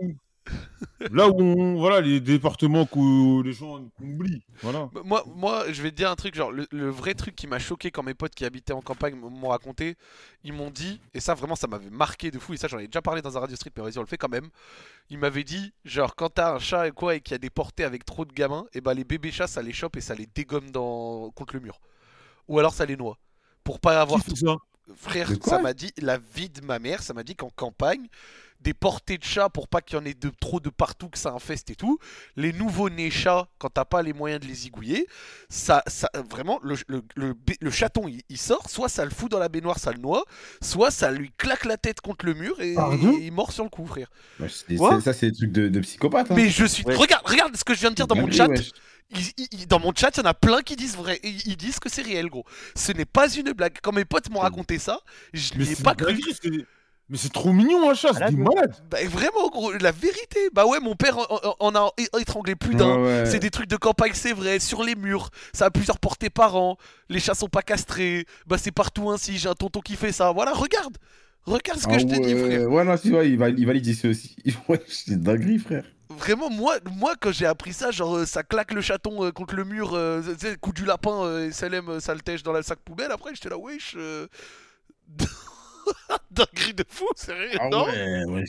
Là 1.10 1.28
où 1.28 1.40
on. 1.40 1.76
Voilà, 1.78 2.00
les 2.00 2.20
départements 2.20 2.86
que 2.86 3.42
les 3.42 3.52
gens 3.52 3.88
oublient. 4.00 4.42
Voilà. 4.62 4.88
Bah, 4.92 5.02
Moi, 5.04 5.24
moi, 5.34 5.64
je 5.72 5.82
vais 5.82 5.90
te 5.90 5.96
dire 5.96 6.10
un 6.10 6.16
truc, 6.16 6.34
genre, 6.34 6.50
le, 6.50 6.66
le 6.70 6.90
vrai 6.90 7.14
truc 7.14 7.34
qui 7.36 7.46
m'a 7.46 7.58
choqué 7.58 7.90
quand 7.90 8.02
mes 8.02 8.14
potes 8.14 8.34
qui 8.34 8.44
habitaient 8.44 8.72
en 8.72 8.80
campagne 8.80 9.14
m'ont 9.14 9.48
raconté, 9.48 9.96
ils 10.44 10.52
m'ont 10.52 10.70
dit, 10.70 11.00
et 11.14 11.20
ça 11.20 11.34
vraiment, 11.34 11.56
ça 11.56 11.66
m'avait 11.66 11.90
marqué 11.90 12.30
de 12.30 12.38
fou, 12.38 12.54
et 12.54 12.56
ça 12.56 12.68
j'en 12.68 12.78
ai 12.78 12.86
déjà 12.86 13.02
parlé 13.02 13.22
dans 13.22 13.36
un 13.36 13.40
Radio 13.40 13.56
Street, 13.56 13.70
mais 13.76 13.82
vas-y, 13.82 13.98
on 13.98 14.02
le 14.02 14.06
fait 14.06 14.16
quand 14.16 14.28
même. 14.28 14.48
Ils 15.10 15.18
m'avaient 15.18 15.44
dit, 15.44 15.72
genre, 15.84 16.14
quand 16.16 16.30
t'as 16.30 16.54
un 16.54 16.58
chat 16.58 16.88
et 16.88 16.90
quoi, 16.90 17.14
et 17.14 17.20
qu'il 17.20 17.32
y 17.32 17.36
a 17.36 17.38
des 17.38 17.50
portées 17.50 17.84
avec 17.84 18.04
trop 18.04 18.24
de 18.24 18.32
gamins, 18.32 18.66
et 18.72 18.80
bah 18.80 18.94
les 18.94 19.04
bébés 19.04 19.30
chats, 19.32 19.46
ça 19.46 19.62
les 19.62 19.72
chope 19.72 19.96
et 19.96 20.00
ça 20.00 20.14
les 20.14 20.26
dégomme 20.26 20.70
dans... 20.70 21.30
contre 21.30 21.54
le 21.54 21.60
mur. 21.60 21.80
Ou 22.48 22.58
alors 22.58 22.74
ça 22.74 22.86
les 22.86 22.96
noie. 22.96 23.18
Pour 23.62 23.80
pas 23.80 24.00
avoir 24.00 24.20
fait 24.20 24.36
ça? 24.36 24.56
Frère, 24.96 25.30
ça 25.42 25.58
m'a 25.60 25.74
dit, 25.74 25.92
la 25.98 26.16
vie 26.16 26.48
de 26.48 26.64
ma 26.64 26.78
mère, 26.78 27.02
ça 27.02 27.12
m'a 27.12 27.22
dit 27.22 27.36
qu'en 27.36 27.50
campagne, 27.50 28.08
des 28.60 28.74
portées 28.74 29.18
de 29.18 29.24
chats 29.24 29.48
pour 29.48 29.68
pas 29.68 29.80
qu'il 29.80 29.96
y 29.98 30.00
en 30.00 30.04
ait 30.04 30.14
de, 30.14 30.30
trop 30.40 30.58
de 30.60 30.68
partout, 30.70 31.08
que 31.08 31.18
ça 31.18 31.30
infeste 31.30 31.70
et 31.70 31.74
tout, 31.76 31.98
les 32.36 32.52
nouveaux-nés 32.52 33.10
chats, 33.10 33.46
quand 33.58 33.68
t'as 33.70 33.84
pas 33.84 34.02
les 34.02 34.12
moyens 34.12 34.40
de 34.40 34.46
les 34.46 34.54
zigouiller, 34.54 35.06
ça, 35.48 35.82
ça 35.86 36.10
vraiment, 36.30 36.58
le, 36.62 36.76
le, 36.88 37.02
le, 37.14 37.34
le 37.60 37.70
chaton 37.70 38.08
il, 38.08 38.22
il 38.28 38.38
sort, 38.38 38.68
soit 38.68 38.88
ça 38.88 39.04
le 39.04 39.10
fout 39.10 39.30
dans 39.30 39.38
la 39.38 39.48
baignoire, 39.48 39.78
ça 39.78 39.92
le 39.92 39.98
noie, 39.98 40.24
soit 40.60 40.90
ça 40.90 41.10
lui 41.12 41.30
claque 41.38 41.64
la 41.64 41.76
tête 41.76 42.00
contre 42.00 42.26
le 42.26 42.34
mur 42.34 42.60
et, 42.60 42.74
il 43.20 43.32
mord 43.32 43.52
sur 43.52 43.64
le 43.64 43.70
coup, 43.70 43.86
frère. 43.86 44.10
Ouais, 44.40 44.48
c'est- 44.48 45.00
ça, 45.00 45.12
c'est 45.12 45.30
des 45.30 45.36
trucs 45.36 45.52
de, 45.52 45.68
de 45.68 45.80
psychopathe. 45.80 46.30
Hein. 46.30 46.34
Mais 46.36 46.50
je 46.50 46.64
suis. 46.64 46.84
Ouais. 46.84 46.94
Regarde, 46.96 47.26
regarde 47.26 47.56
ce 47.56 47.64
que 47.64 47.74
je 47.74 47.80
viens 47.80 47.90
de 47.90 47.94
dire 47.94 48.06
dans 48.06 48.16
mon 48.16 48.30
chat. 48.30 48.48
dans 49.68 49.78
mon 49.80 49.92
chat, 49.94 50.10
il 50.16 50.18
y 50.18 50.22
en 50.22 50.30
a 50.30 50.34
plein 50.34 50.62
qui 50.62 50.76
disent 50.76 50.96
vrai. 50.96 51.18
Ils, 51.22 51.46
ils 51.46 51.56
disent 51.56 51.78
que 51.78 51.88
c'est 51.88 52.02
réel, 52.02 52.28
gros. 52.28 52.44
Ce 52.74 52.92
n'est 52.92 53.04
pas 53.04 53.32
une 53.34 53.52
blague. 53.52 53.78
Quand 53.82 53.92
mes 53.92 54.04
potes 54.04 54.30
m'ont 54.30 54.40
raconté 54.40 54.78
ça, 54.78 55.00
je 55.32 55.54
n'y 55.54 55.70
ai 55.70 55.76
pas 55.76 55.94
cru. 55.94 56.20
Mais 57.10 57.16
c'est 57.16 57.32
trop 57.32 57.52
mignon, 57.52 57.88
un 57.90 57.94
chat, 57.94 58.12
c'est 58.12 58.20
Malade, 58.20 58.34
des 58.34 58.42
malades. 58.42 58.74
Bah, 58.90 58.98
vraiment, 59.06 59.48
gros, 59.48 59.72
la 59.72 59.92
vérité. 59.92 60.50
Bah 60.52 60.66
ouais, 60.66 60.78
mon 60.80 60.94
père 60.94 61.16
en, 61.58 61.74
a 61.74 61.90
étranglé 62.20 62.54
plus 62.54 62.74
d'un. 62.74 62.96
Ouais, 62.96 63.02
ouais. 63.02 63.26
C'est 63.26 63.38
des 63.38 63.50
trucs 63.50 63.68
de 63.68 63.76
campagne, 63.76 64.12
c'est 64.14 64.32
vrai, 64.34 64.58
sur 64.58 64.82
les 64.82 64.94
murs, 64.94 65.30
ça 65.52 65.66
a 65.66 65.70
plusieurs 65.70 65.98
portées 65.98 66.30
par 66.30 66.56
an, 66.56 66.76
les 67.08 67.20
chats 67.20 67.34
sont 67.34 67.48
pas 67.48 67.62
castrés, 67.62 68.26
bah 68.46 68.58
c'est 68.58 68.72
partout 68.72 69.10
ainsi, 69.10 69.38
j'ai 69.38 69.48
un 69.48 69.54
tonton 69.54 69.80
qui 69.80 69.96
fait 69.96 70.12
ça, 70.12 70.32
voilà, 70.32 70.52
regarde 70.52 70.98
Regarde 71.48 71.80
ce 71.80 71.86
que 71.86 71.94
Ah 71.94 71.98
je 71.98 72.04
te 72.04 72.20
dis, 72.20 72.34
ouais, 72.34 72.44
frère. 72.44 72.70
Ouais, 72.70 72.84
non, 72.84 72.96
si, 72.96 73.10
ouais, 73.10 73.30
il, 73.30 73.38
va, 73.38 73.48
il 73.48 73.66
valide 73.66 73.86
ici 73.86 74.06
aussi. 74.06 74.36
Ouais, 74.68 74.80
c'est 74.86 75.12
une 75.12 75.20
dinguerie, 75.20 75.58
frère. 75.58 75.84
Vraiment, 76.10 76.50
moi, 76.50 76.76
moi 76.96 77.14
quand 77.20 77.32
j'ai 77.32 77.46
appris 77.46 77.72
ça, 77.72 77.90
genre 77.90 78.16
euh, 78.16 78.26
ça 78.26 78.42
claque 78.42 78.72
le 78.72 78.80
chaton 78.80 79.24
euh, 79.24 79.30
contre 79.30 79.54
le 79.54 79.64
mur, 79.64 79.92
euh, 79.94 80.22
coup 80.60 80.72
du 80.72 80.84
lapin 80.84 81.24
euh, 81.24 81.48
et 81.48 81.52
Salem 81.52 81.88
euh, 81.88 82.00
ça 82.00 82.14
le 82.14 82.20
tèche 82.20 82.42
dans 82.42 82.52
la 82.52 82.62
sac 82.62 82.78
poubelle, 82.80 83.12
après 83.12 83.34
j'étais 83.34 83.48
là, 83.48 83.58
wesh. 83.58 83.96
Dinguerie 86.30 86.74
de 86.74 86.84
fou, 86.88 87.06
sérieux, 87.16 87.50
Ah 87.58 87.68
non 87.70 87.84
ouais, 87.86 88.24
ouais. 88.26 88.44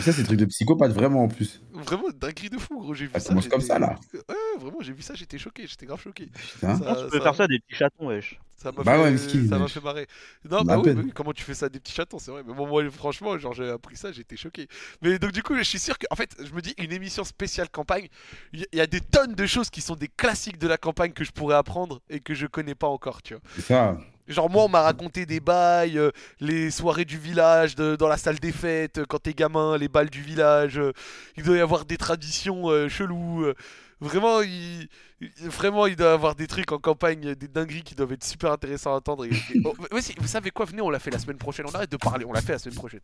Ça, 0.00 0.12
c'est 0.12 0.22
des 0.22 0.24
trucs 0.24 0.40
de 0.40 0.44
psychopathe, 0.46 0.90
vraiment, 0.92 1.22
en 1.22 1.28
plus. 1.28 1.62
Vraiment, 1.72 2.08
dinguerie 2.14 2.50
de 2.50 2.58
fou, 2.58 2.80
gros, 2.80 2.94
j'ai 2.94 3.06
vu 3.06 3.12
Ça 3.14 3.20
ça. 3.20 3.28
commence 3.28 3.46
comme 3.48 3.60
ça, 3.60 3.78
là. 3.78 3.94
Ouais, 4.12 4.34
vraiment, 4.58 4.80
j'ai 4.80 4.92
vu 4.92 5.02
ça, 5.02 5.14
j'étais 5.14 5.38
choqué, 5.38 5.66
j'étais 5.68 5.86
grave 5.86 6.00
choqué. 6.02 6.26
Putain. 6.26 6.76
Ça- 6.78 6.96
tu 7.04 7.10
peux 7.10 7.18
ça- 7.18 7.22
faire 7.22 7.34
ça 7.36 7.44
à 7.44 7.46
des 7.46 7.60
petits 7.60 7.76
chatons, 7.76 8.08
wesh. 8.08 8.40
Ça 8.56 8.72
m'a 8.72 8.82
Bah 8.82 8.94
fait, 8.96 9.02
ouais, 9.02 9.16
ça 9.48 9.56
m'a 9.56 9.68
fait 9.68 9.80
marrer. 9.80 10.08
Non, 10.50 10.62
bah 10.64 10.78
oui, 10.78 11.12
comment 11.14 11.32
tu 11.32 11.44
fais 11.44 11.54
ça 11.54 11.66
à 11.66 11.68
des 11.68 11.78
petits 11.78 11.92
chatons, 11.92 12.18
c'est 12.18 12.32
vrai. 12.32 12.42
Mais 12.44 12.52
bon, 12.52 12.66
moi, 12.66 12.82
franchement, 12.90 13.38
genre, 13.38 13.52
j'ai 13.52 13.70
appris 13.70 13.96
ça, 13.96 14.10
j'étais 14.10 14.36
choqué. 14.36 14.66
Mais 15.00 15.16
donc, 15.20 15.30
du 15.30 15.44
coup, 15.44 15.54
je 15.56 15.62
suis 15.62 15.78
sûr 15.78 15.96
que, 15.96 16.06
en 16.10 16.16
fait, 16.16 16.34
je 16.44 16.52
me 16.52 16.60
dis, 16.60 16.74
une 16.76 16.90
émission 16.92 17.22
spéciale 17.22 17.68
campagne, 17.70 18.08
il 18.52 18.62
y, 18.62 18.66
il 18.72 18.78
y 18.78 18.80
a 18.80 18.88
des 18.88 19.00
tonnes 19.00 19.36
de 19.36 19.46
choses 19.46 19.70
qui 19.70 19.80
sont 19.80 19.94
des 19.94 20.08
classiques 20.08 20.58
de 20.58 20.66
la 20.66 20.76
campagne 20.76 21.12
que 21.12 21.22
je 21.22 21.30
pourrais 21.30 21.54
apprendre 21.54 22.00
et 22.10 22.18
que 22.18 22.34
je 22.34 22.48
connais 22.48 22.74
pas 22.74 22.88
encore, 22.88 23.22
tu 23.22 23.34
vois. 23.34 23.42
C'est 23.54 23.62
ça. 23.62 23.96
Genre 24.28 24.48
moi 24.50 24.64
on 24.64 24.68
m'a 24.68 24.82
raconté 24.82 25.24
des 25.26 25.40
bails, 25.40 25.98
euh, 25.98 26.10
les 26.40 26.70
soirées 26.70 27.04
du 27.06 27.18
village, 27.18 27.74
de- 27.74 27.96
dans 27.96 28.08
la 28.08 28.16
salle 28.18 28.38
des 28.38 28.52
fêtes, 28.52 28.98
euh, 28.98 29.04
quand 29.08 29.18
t'es 29.18 29.32
gamin, 29.34 29.76
les 29.78 29.88
balles 29.88 30.10
du 30.10 30.20
village, 30.22 30.78
euh, 30.78 30.92
il 31.36 31.42
doit 31.44 31.56
y 31.56 31.60
avoir 31.60 31.84
des 31.86 31.96
traditions 31.96 32.68
euh, 32.70 32.88
cheloues. 32.88 33.44
euh, 33.44 33.54
vraiment, 34.00 34.42
il, 34.42 34.86
il- 35.20 35.30
vraiment 35.48 35.86
il 35.86 35.96
doit 35.96 36.08
y 36.10 36.12
avoir 36.12 36.34
des 36.34 36.46
trucs 36.46 36.70
en 36.72 36.78
campagne, 36.78 37.34
des 37.34 37.48
dingueries 37.48 37.82
qui 37.82 37.94
doivent 37.94 38.12
être 38.12 38.22
super 38.24 38.52
intéressants 38.52 38.92
à 38.92 38.96
entendre. 38.98 39.24
et- 39.24 39.30
et- 39.30 39.60
oh, 39.64 39.74
mais 39.92 40.00
si, 40.02 40.14
vous 40.18 40.26
savez 40.28 40.50
quoi, 40.50 40.66
venez 40.66 40.82
on 40.82 40.90
l'a 40.90 40.98
fait 40.98 41.10
la 41.10 41.18
semaine 41.18 41.38
prochaine, 41.38 41.64
on 41.66 41.74
arrête 41.74 41.90
de 41.90 41.96
parler, 41.96 42.24
on 42.24 42.32
l'a 42.32 42.42
fait 42.42 42.52
la 42.52 42.58
semaine 42.58 42.76
prochaine. 42.76 43.00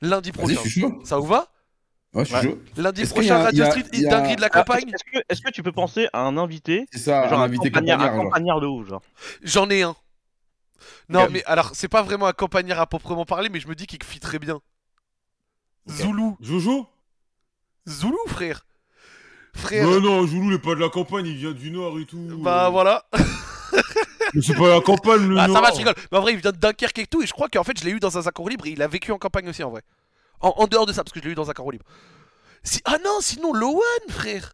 Lundi 0.00 0.32
prochain. 0.32 0.54
je 0.64 0.68
suis 0.68 0.80
chaud. 0.80 1.00
Ça 1.04 1.18
vous 1.18 1.26
va? 1.26 1.48
Ouais, 2.14 2.24
je 2.24 2.28
suis 2.34 2.34
Ouais. 2.36 2.42
chaud. 2.54 2.58
Lundi 2.76 3.04
prochain, 3.06 3.36
a- 3.36 3.42
Radio 3.44 3.64
a- 3.64 3.70
Street, 3.70 3.84
a- 3.92 4.08
dinguerie 4.10 4.36
de 4.36 4.40
la 4.40 4.46
Ah, 4.50 4.58
campagne. 4.64 4.90
Est-ce 5.28 5.42
que, 5.42 5.50
tu 5.50 5.62
peux 5.62 5.72
penser 5.72 6.08
à 6.12 6.22
un 6.22 6.36
invité 6.38 6.86
C'est 6.92 6.98
ça, 6.98 7.28
Genre 7.28 7.38
un 7.40 7.44
invité 7.44 7.70
campagnard, 7.70 7.98
campagnard. 7.98 8.14
un 8.14 8.16
genre. 8.22 8.24
campagnard 8.32 8.60
de 8.60 8.66
ouf, 8.66 8.88
genre. 8.88 9.02
J'en 9.42 9.68
ai 9.70 9.82
un. 9.82 9.94
Non, 11.08 11.28
mais 11.30 11.42
alors, 11.44 11.70
c'est 11.74 11.88
pas 11.88 12.02
vraiment 12.02 12.26
un 12.26 12.32
campagnard 12.32 12.80
à 12.80 12.86
proprement 12.86 13.24
parler, 13.24 13.48
mais 13.48 13.60
je 13.60 13.68
me 13.68 13.74
dis 13.74 13.86
qu'il 13.86 14.02
fit 14.04 14.20
très 14.20 14.38
bien. 14.38 14.60
Zoulou. 15.88 16.36
Jojo 16.40 16.86
Zoulou, 17.88 18.18
frère. 18.28 18.66
Frère. 19.54 19.86
Non, 19.86 20.00
non, 20.00 20.26
Joulou, 20.26 20.50
il 20.50 20.54
est 20.54 20.58
pas 20.58 20.74
de 20.74 20.80
la 20.80 20.88
campagne, 20.88 21.26
il 21.26 21.36
vient 21.36 21.52
du 21.52 21.70
Nord 21.70 21.98
et 21.98 22.04
tout. 22.06 22.18
Bah 22.42 22.66
euh. 22.66 22.70
voilà. 22.70 23.04
Mais 24.34 24.42
c'est 24.42 24.54
pas 24.54 24.68
la 24.68 24.80
campagne, 24.80 25.26
le 25.28 25.38
Ah, 25.38 25.48
Nord. 25.48 25.56
ça 25.56 25.62
va, 25.62 25.72
je 25.72 25.78
rigole. 25.78 25.94
Mais 26.12 26.18
en 26.18 26.20
vrai, 26.20 26.34
il 26.34 26.40
vient 26.40 26.52
de 26.52 26.56
Dunkerque 26.56 26.98
et 27.00 27.06
tout, 27.06 27.22
et 27.22 27.26
je 27.26 27.32
crois 27.32 27.48
qu'en 27.48 27.64
fait, 27.64 27.78
je 27.78 27.84
l'ai 27.84 27.90
eu 27.90 27.98
dans 27.98 28.16
un 28.16 28.26
accord 28.26 28.48
libre, 28.48 28.66
et 28.66 28.70
il 28.70 28.82
a 28.82 28.86
vécu 28.86 29.10
en 29.10 29.18
campagne 29.18 29.48
aussi, 29.48 29.64
en 29.64 29.70
vrai. 29.70 29.82
En, 30.40 30.54
en 30.56 30.66
dehors 30.68 30.86
de 30.86 30.92
ça, 30.92 31.02
parce 31.02 31.12
que 31.12 31.20
je 31.20 31.24
l'ai 31.24 31.32
eu 31.32 31.34
dans 31.34 31.48
un 31.48 31.50
accord 31.50 31.72
libre. 31.72 31.84
Si... 32.62 32.80
Ah 32.84 32.98
non, 33.04 33.18
sinon, 33.20 33.52
Lohan, 33.52 33.80
frère. 34.08 34.52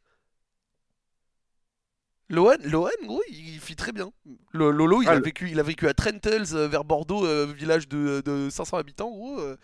Lohan, 2.29 2.57
Lohan, 2.65 2.89
gros, 3.05 3.23
il 3.29 3.61
fit 3.61 3.77
très 3.77 3.93
bien. 3.93 4.11
Le, 4.53 4.71
Lolo, 4.71 5.01
il, 5.03 5.09
Ah, 5.09 5.13
a 5.13 5.21
vécu, 5.21 5.49
il 5.51 5.61
a 5.61 5.63
vécu 5.63 5.87
à 5.87 5.95
Trentels, 5.95 6.55
euh, 6.55 6.67
vers 6.67 6.83
Bordeaux, 6.85 7.25
euh, 7.25 7.47
village 7.57 7.87
de, 7.89 8.21
de 8.25 8.49
500 8.51 8.79
habitants, 8.79 9.11
gros. 9.11 9.39
euh, 9.39 9.57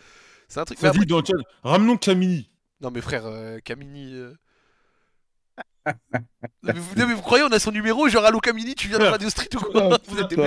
c'est 0.49 0.61
un 0.61 0.65
truc. 0.65 0.83
Après- 0.85 1.05
dans. 1.05 1.23
Ramenons 1.65 1.97
Camini. 1.97 2.49
Non 2.81 2.91
mais 2.91 3.01
frère, 3.01 3.25
Camini... 3.65 4.13
non, 4.15 4.33
mais 6.63 6.73
vous, 6.75 6.95
non, 6.97 7.07
mais 7.09 7.15
vous 7.15 7.23
croyez 7.23 7.45
on 7.45 7.53
a 7.53 7.59
son 7.59 7.73
numéro, 7.73 8.09
genre 8.09 8.25
Allo 8.25 8.39
Camini, 8.41 8.75
tu 8.75 8.89
viens 8.89 8.99
de. 8.99 9.05
Radio 9.05 9.29
Street 9.31 9.49
ou 9.57 9.61
quoi 9.61 9.99
Vous 10.09 10.19
êtes 10.21 10.39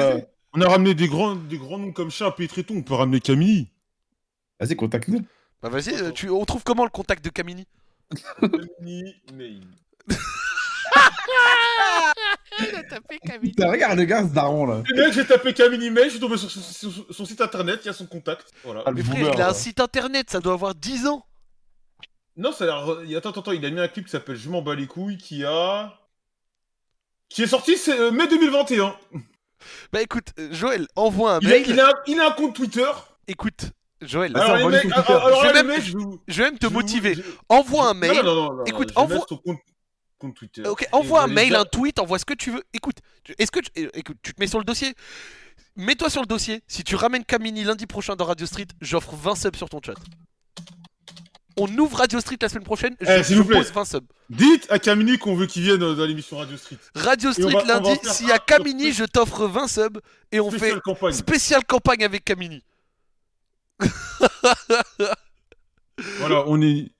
On 0.53 0.61
a 0.61 0.69
ramené 0.69 0.93
des 0.95 1.07
grands, 1.07 1.35
des 1.35 1.57
grands 1.57 1.77
noms 1.79 1.91
comme 1.91 2.11
Chat 2.11 2.33
et 2.39 2.47
Tréton, 2.47 2.77
on 2.77 2.81
peut 2.83 2.93
ramener 2.93 3.19
Camini. 3.19 3.69
Vas-y, 4.59 4.75
contacte-nous. 4.75 5.25
Bah 5.61 5.67
vas-y, 5.69 6.13
tu... 6.13 6.29
on 6.29 6.45
trouve 6.45 6.63
comment 6.63 6.83
le 6.85 6.89
contact 6.89 7.23
de 7.25 7.29
Camini? 7.29 7.65
Camini 8.39 9.15
mail. 9.33 9.67
Il 12.59 12.75
a 12.75 12.83
tapé 12.83 13.19
Camini. 13.19 13.49
Putain, 13.51 13.69
regarde 13.69 13.97
le 13.97 14.05
gars, 14.05 14.23
ce 14.23 14.33
daron 14.33 14.65
là. 14.65 14.81
Le 14.85 15.03
mec, 15.03 15.13
j'ai 15.13 15.25
tapé 15.25 15.53
Camini 15.53 15.89
mail, 15.89 16.05
je 16.05 16.11
suis 16.11 16.19
tombé 16.19 16.37
sur 16.37 16.49
son, 16.49 16.61
sur 16.91 17.05
son 17.09 17.25
site 17.25 17.41
internet, 17.41 17.81
il 17.83 17.87
y 17.87 17.89
a 17.89 17.93
son 17.93 18.05
contact. 18.05 18.51
Voilà. 18.63 18.83
Ah, 18.85 18.91
le 18.91 18.97
Mais 18.97 19.03
frère, 19.03 19.15
boomer, 19.19 19.33
il 19.35 19.41
a 19.41 19.49
un 19.49 19.53
site 19.53 19.79
internet, 19.79 20.29
ça 20.29 20.39
doit 20.39 20.53
avoir 20.53 20.73
10 20.75 21.07
ans 21.07 21.25
Non, 22.37 22.51
ça 22.53 22.63
a 22.63 22.67
l'air. 22.67 22.97
il- 23.05 23.15
Attends, 23.15 23.31
attends, 23.31 23.41
attends, 23.41 23.51
il 23.51 23.65
a 23.65 23.69
mis 23.69 23.79
un 23.81 23.87
clip 23.87 24.05
qui 24.05 24.11
s'appelle 24.11 24.37
Je 24.37 24.49
m'en 24.49 24.61
bats 24.61 24.75
les 24.75 24.87
couilles 24.87 25.17
qui 25.17 25.43
a. 25.43 25.93
Qui 27.29 27.43
est 27.43 27.47
sorti 27.47 27.75
c'est, 27.75 27.99
euh, 27.99 28.11
mai 28.11 28.27
2021. 28.27 28.95
Bah 29.91 30.01
écoute, 30.01 30.27
euh, 30.39 30.49
Joël, 30.53 30.87
envoie 30.95 31.33
un 31.35 31.39
Il 31.41 31.47
a, 31.47 31.49
mail. 31.49 31.65
il, 31.67 31.79
a, 31.79 31.91
il 32.07 32.19
a 32.19 32.27
un 32.27 32.31
compte 32.31 32.55
Twitter. 32.55 32.89
Écoute, 33.27 33.71
Joël, 34.01 34.31
Alors, 34.35 34.55
les 34.57 34.63
envoie-lui 34.63 34.77
mecs, 34.87 34.93
son 34.95 35.01
Twitter. 35.01 35.11
alors, 35.13 35.25
alors 35.27 35.41
Je 35.41 35.45
là, 35.47 35.51
vais 35.53 35.61
les 35.61 35.67
même- 35.67 35.75
mecs, 35.77 35.85
je 35.85 35.97
vais 35.97 36.03
vous- 36.03 36.21
je 36.27 36.37
vais 36.37 36.43
même 36.51 36.59
te 36.59 36.65
je 36.65 36.67
vais 36.69 36.73
vous- 36.73 36.81
motiver. 36.81 37.15
je- 37.15 37.21
Envoie 37.49 37.89
un 37.89 37.93
Non, 37.95 37.99
mail. 37.99 38.15
non, 38.17 38.23
non, 38.23 38.35
non, 38.35 38.53
non, 38.57 38.63
Écoute, 38.65 38.91
je 38.93 38.99
envoie- 38.99 39.25
compte, 39.25 39.41
compte 40.19 40.35
Twitter. 40.35 40.63
Ok, 40.67 40.87
envoie 40.91 41.23
un 41.23 41.27
mail, 41.27 41.49
dire- 41.49 41.59
un 41.59 41.65
tweet, 41.65 41.99
envoie 41.99 42.19
ce 42.19 42.25
que 42.25 42.33
tu 42.33 42.51
veux. 42.51 42.63
Écoute, 42.73 42.97
tu- 43.23 43.35
est-ce 43.37 43.51
que 43.51 43.59
tu... 43.59 43.69
é- 43.75 43.89
écoute, 43.99 44.17
tu 44.23 44.33
te 44.33 44.39
mets 44.39 44.47
sur 44.47 44.59
le 44.59 44.65
dossier 44.65 44.93
Mets-toi 45.77 46.09
sur 46.09 46.21
le 46.21 46.27
dossier. 46.27 46.63
Si 46.67 46.83
tu 46.85 46.95
ramènes 46.95 47.25
Camini 47.25 47.63
lundi 47.65 47.85
prochain 47.85 48.15
dans 48.15 48.23
Radio 48.25 48.45
Street, 48.47 48.67
j'offre 48.81 49.13
20 49.15 49.35
subs 49.35 49.55
sur 49.57 49.67
ton 49.69 49.79
chat. 49.85 49.93
On 51.57 51.67
ouvre 51.77 51.97
Radio 51.97 52.19
Street 52.21 52.37
la 52.41 52.49
semaine 52.49 52.63
prochaine, 52.63 52.95
je, 53.01 53.09
Eh, 53.11 53.23
s'il 53.23 53.35
je 53.37 53.41
vous 53.41 53.47
plaît. 53.47 53.57
pose 53.59 53.71
20 53.71 53.85
subs. 53.85 54.05
Dites 54.29 54.65
à 54.69 54.79
Camini 54.79 55.17
qu'on 55.17 55.35
veut 55.35 55.47
qu'il 55.47 55.63
vienne 55.63 55.83
euh, 55.83 55.95
dans 55.95 56.05
l'émission 56.05 56.37
Radio 56.37 56.55
Street. 56.57 56.77
Radio 56.95 57.31
Street 57.33 57.51
va- 57.51 57.63
lundi, 57.63 57.89
s'il 58.03 58.27
y 58.27 58.31
a 58.31 58.39
Camini, 58.39 58.91
je 58.93 59.03
t'offre 59.05 59.47
20 59.47 59.67
subs 59.67 59.99
et 60.31 60.39
on 60.39 60.49
Spéciale 60.49 60.73
fait 60.75 60.81
campagne. 60.81 61.13
spéciale 61.13 61.65
campagne 61.65 62.03
avec 62.05 62.23
Camini. 62.25 62.61
Voilà, 66.19 66.43
on 66.47 66.61
est. 66.61 66.91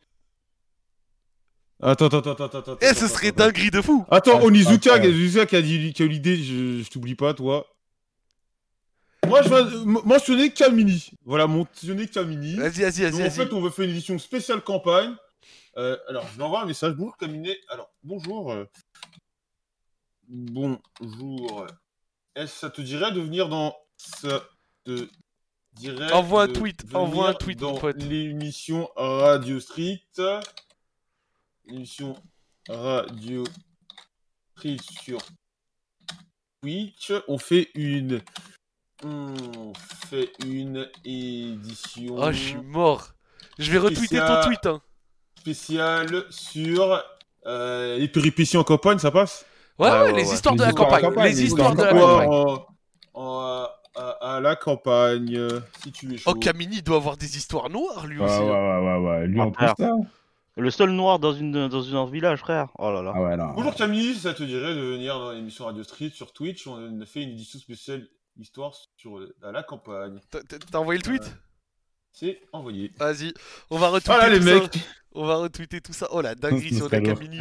Attends, 1.82 2.06
attends, 2.08 2.20
attends, 2.20 2.46
attends, 2.46 2.58
attends. 2.60 2.78
Eh, 2.82 2.94
ce 2.94 3.08
serait 3.08 3.32
dinguerie 3.32 3.70
de 3.72 3.82
fou. 3.82 4.06
Attends, 4.10 4.40
Ah, 4.40 4.46
Onizuka. 4.46 4.96
Onizuka 4.96 5.46
qui 5.46 5.56
a 5.56 5.62
dit 5.62 5.94
qui 5.94 6.02
a 6.02 6.06
eu 6.06 6.10
l'idée, 6.10 6.38
je, 6.38 6.82
je 6.84 6.90
t'oublie 6.90 7.16
pas, 7.16 7.34
toi. 7.34 7.68
Moi, 9.28 9.42
je 9.42 9.50
vais 9.50 9.86
mentionner 10.06 10.52
Camini. 10.52 11.10
Voilà, 11.26 11.48
mentionner 11.48 12.08
Camini. 12.08 12.56
Vas-y, 12.56 12.82
vas-y, 12.84 13.02
vas-y, 13.10 13.28
en 13.28 13.32
fait, 13.32 13.52
on 13.54 13.62
veut 13.62 13.72
faire 13.72 13.86
une 13.86 13.92
édition 13.92 14.18
spéciale 14.20 14.62
campagne. 14.62 15.16
Euh, 15.78 15.98
alors, 16.08 16.26
je 16.32 16.36
lui 16.38 16.44
envoie 16.44 16.62
un 16.62 16.66
message. 16.66 16.94
Bonjour, 16.94 17.18
Camini. 17.18 17.54
Alors, 17.70 17.90
bonjour. 18.04 18.52
euh, 18.52 18.66
Bonjour. 20.28 21.68
Est-ce 22.36 22.54
que 22.54 22.60
ça 22.60 22.70
te 22.70 22.82
dirait 22.82 23.12
de 23.12 23.20
venir 23.22 23.50
dans. 23.50 23.76
Ça 23.98 24.44
te 24.86 25.08
dirait. 25.74 26.12
Envoie 26.14 26.44
un 26.44 26.48
tweet, 26.48 26.84
envoie 26.94 27.30
un 27.30 27.34
tweet, 27.34 27.62
mon 27.62 27.74
dans 27.74 27.78
pote. 27.80 28.02
L'émission 28.02 28.90
Radio 28.96 29.60
Street? 29.60 30.02
L'émission 31.68 32.16
Radio 32.70 33.44
Street 34.56 34.78
sur 35.04 35.18
Twitch. 36.62 37.12
On 37.28 37.38
fait 37.38 37.70
une. 37.76 38.22
On 39.04 39.74
fait 40.08 40.32
une 40.46 40.88
édition 41.04 42.16
Oh, 42.18 42.32
je 42.32 42.38
suis 42.38 42.56
mort. 42.62 43.10
Je 43.60 43.72
vais 43.72 43.78
retweeter 43.78 44.18
ton 44.20 44.26
Spécial- 44.42 44.44
tweet. 44.46 44.66
Hein. 44.66 44.82
spéciale 45.40 46.24
sur 46.30 47.04
euh, 47.46 47.98
les 47.98 48.08
péripéties 48.08 48.58
en 48.58 48.64
campagne, 48.64 48.98
ça 49.00 49.12
passe? 49.12 49.46
Ouais, 49.78 49.88
ouais, 49.90 49.94
Ouais, 49.94 50.02
ouais, 50.06 50.14
les 50.14 50.28
ouais. 50.28 50.34
histoires 50.34 50.56
de 50.56 50.60
Les 50.62 50.66
la 50.66 50.70
histoires 50.72 50.88
de 50.90 50.94
la 50.96 51.02
campagne. 51.02 51.16
campagne, 51.16 51.30
Les 51.30 51.36
les 51.36 51.44
histoires 51.44 51.76
de 51.76 51.82
la 51.82 51.92
histoires 51.92 52.18
de 52.18 52.20
la 52.22 52.26
campagne. 52.26 52.46
campagne. 52.56 52.66
en- 53.14 53.22
en- 53.22 53.68
à, 53.98 54.36
à 54.36 54.40
la 54.42 54.56
campagne, 54.58 55.48
si 55.84 55.92
tu 55.94 56.14
es 56.14 56.18
chaud. 56.18 56.32
Oh, 56.32 56.40
Camini 56.40 56.82
doit 56.82 56.98
avoir 56.98 57.16
des 57.16 57.38
histoires 57.38 57.70
noires, 57.70 58.08
lui 58.08 58.20
Ouais, 58.20 58.26
aussi. 58.26 58.40
ouais, 58.40 58.52
hein. 58.52 58.80
ouais, 58.82 58.98
ouais, 58.98 59.10
ouais. 59.20 59.28
Lui 59.28 59.40
en 59.40 59.52
Ah, 59.58 59.74
plus, 59.74 59.86
ça. 59.86 59.92
Le 60.58 60.72
seul 60.72 60.92
noir 60.92 61.20
dans, 61.20 61.34
une, 61.34 61.68
dans 61.68 61.82
une- 61.82 61.96
un 61.98 62.06
village, 62.06 62.40
frère. 62.40 62.70
Oh 62.80 62.90
là 62.92 63.02
là. 63.02 63.12
Ah 63.14 63.22
ouais, 63.22 63.36
non. 63.36 63.52
Bonjour 63.56 63.76
Camille, 63.76 64.16
ça 64.16 64.34
te 64.34 64.44
dirait 64.44 64.74
de 64.74 64.80
venir 64.80 65.20
dans 65.20 65.32
l'émission 65.34 65.66
Radio 65.66 65.84
Street 65.84 66.12
sur 66.14 66.32
Twitch. 66.32 66.66
On 66.68 67.02
a 67.02 67.06
fait 67.06 67.24
une 67.24 67.32
édition 67.32 67.60
spéciale 67.60 68.08
histoire 68.38 68.74
sur 68.96 69.18
euh, 69.18 69.36
à 69.44 69.52
la 69.52 69.64
campagne. 69.64 70.20
T'as- 70.32 70.80
envoyé 70.80 71.00
le 71.00 71.04
tweet? 71.04 71.36
C'est 72.14 72.40
envoyé. 72.54 72.94
Vas-y, 72.98 73.34
on 73.70 73.78
va 73.78 73.90
retweeter 73.90 74.14
Voilà 74.14 74.30
les 74.30 74.40
tout 74.40 74.46
mecs. 74.46 74.74
ça. 74.74 74.80
On 75.12 75.26
va 75.26 75.36
retweeter 75.36 75.82
tout 75.82 75.92
ça. 75.92 76.08
Oh 76.12 76.22
la 76.22 76.36
dinguerie 76.36 76.70
Ce 76.70 76.76
si 76.76 76.82
on 76.82 76.86
a 76.86 76.90
serait 76.90 77.02
lourd. 77.02 77.20
Camini. 77.20 77.40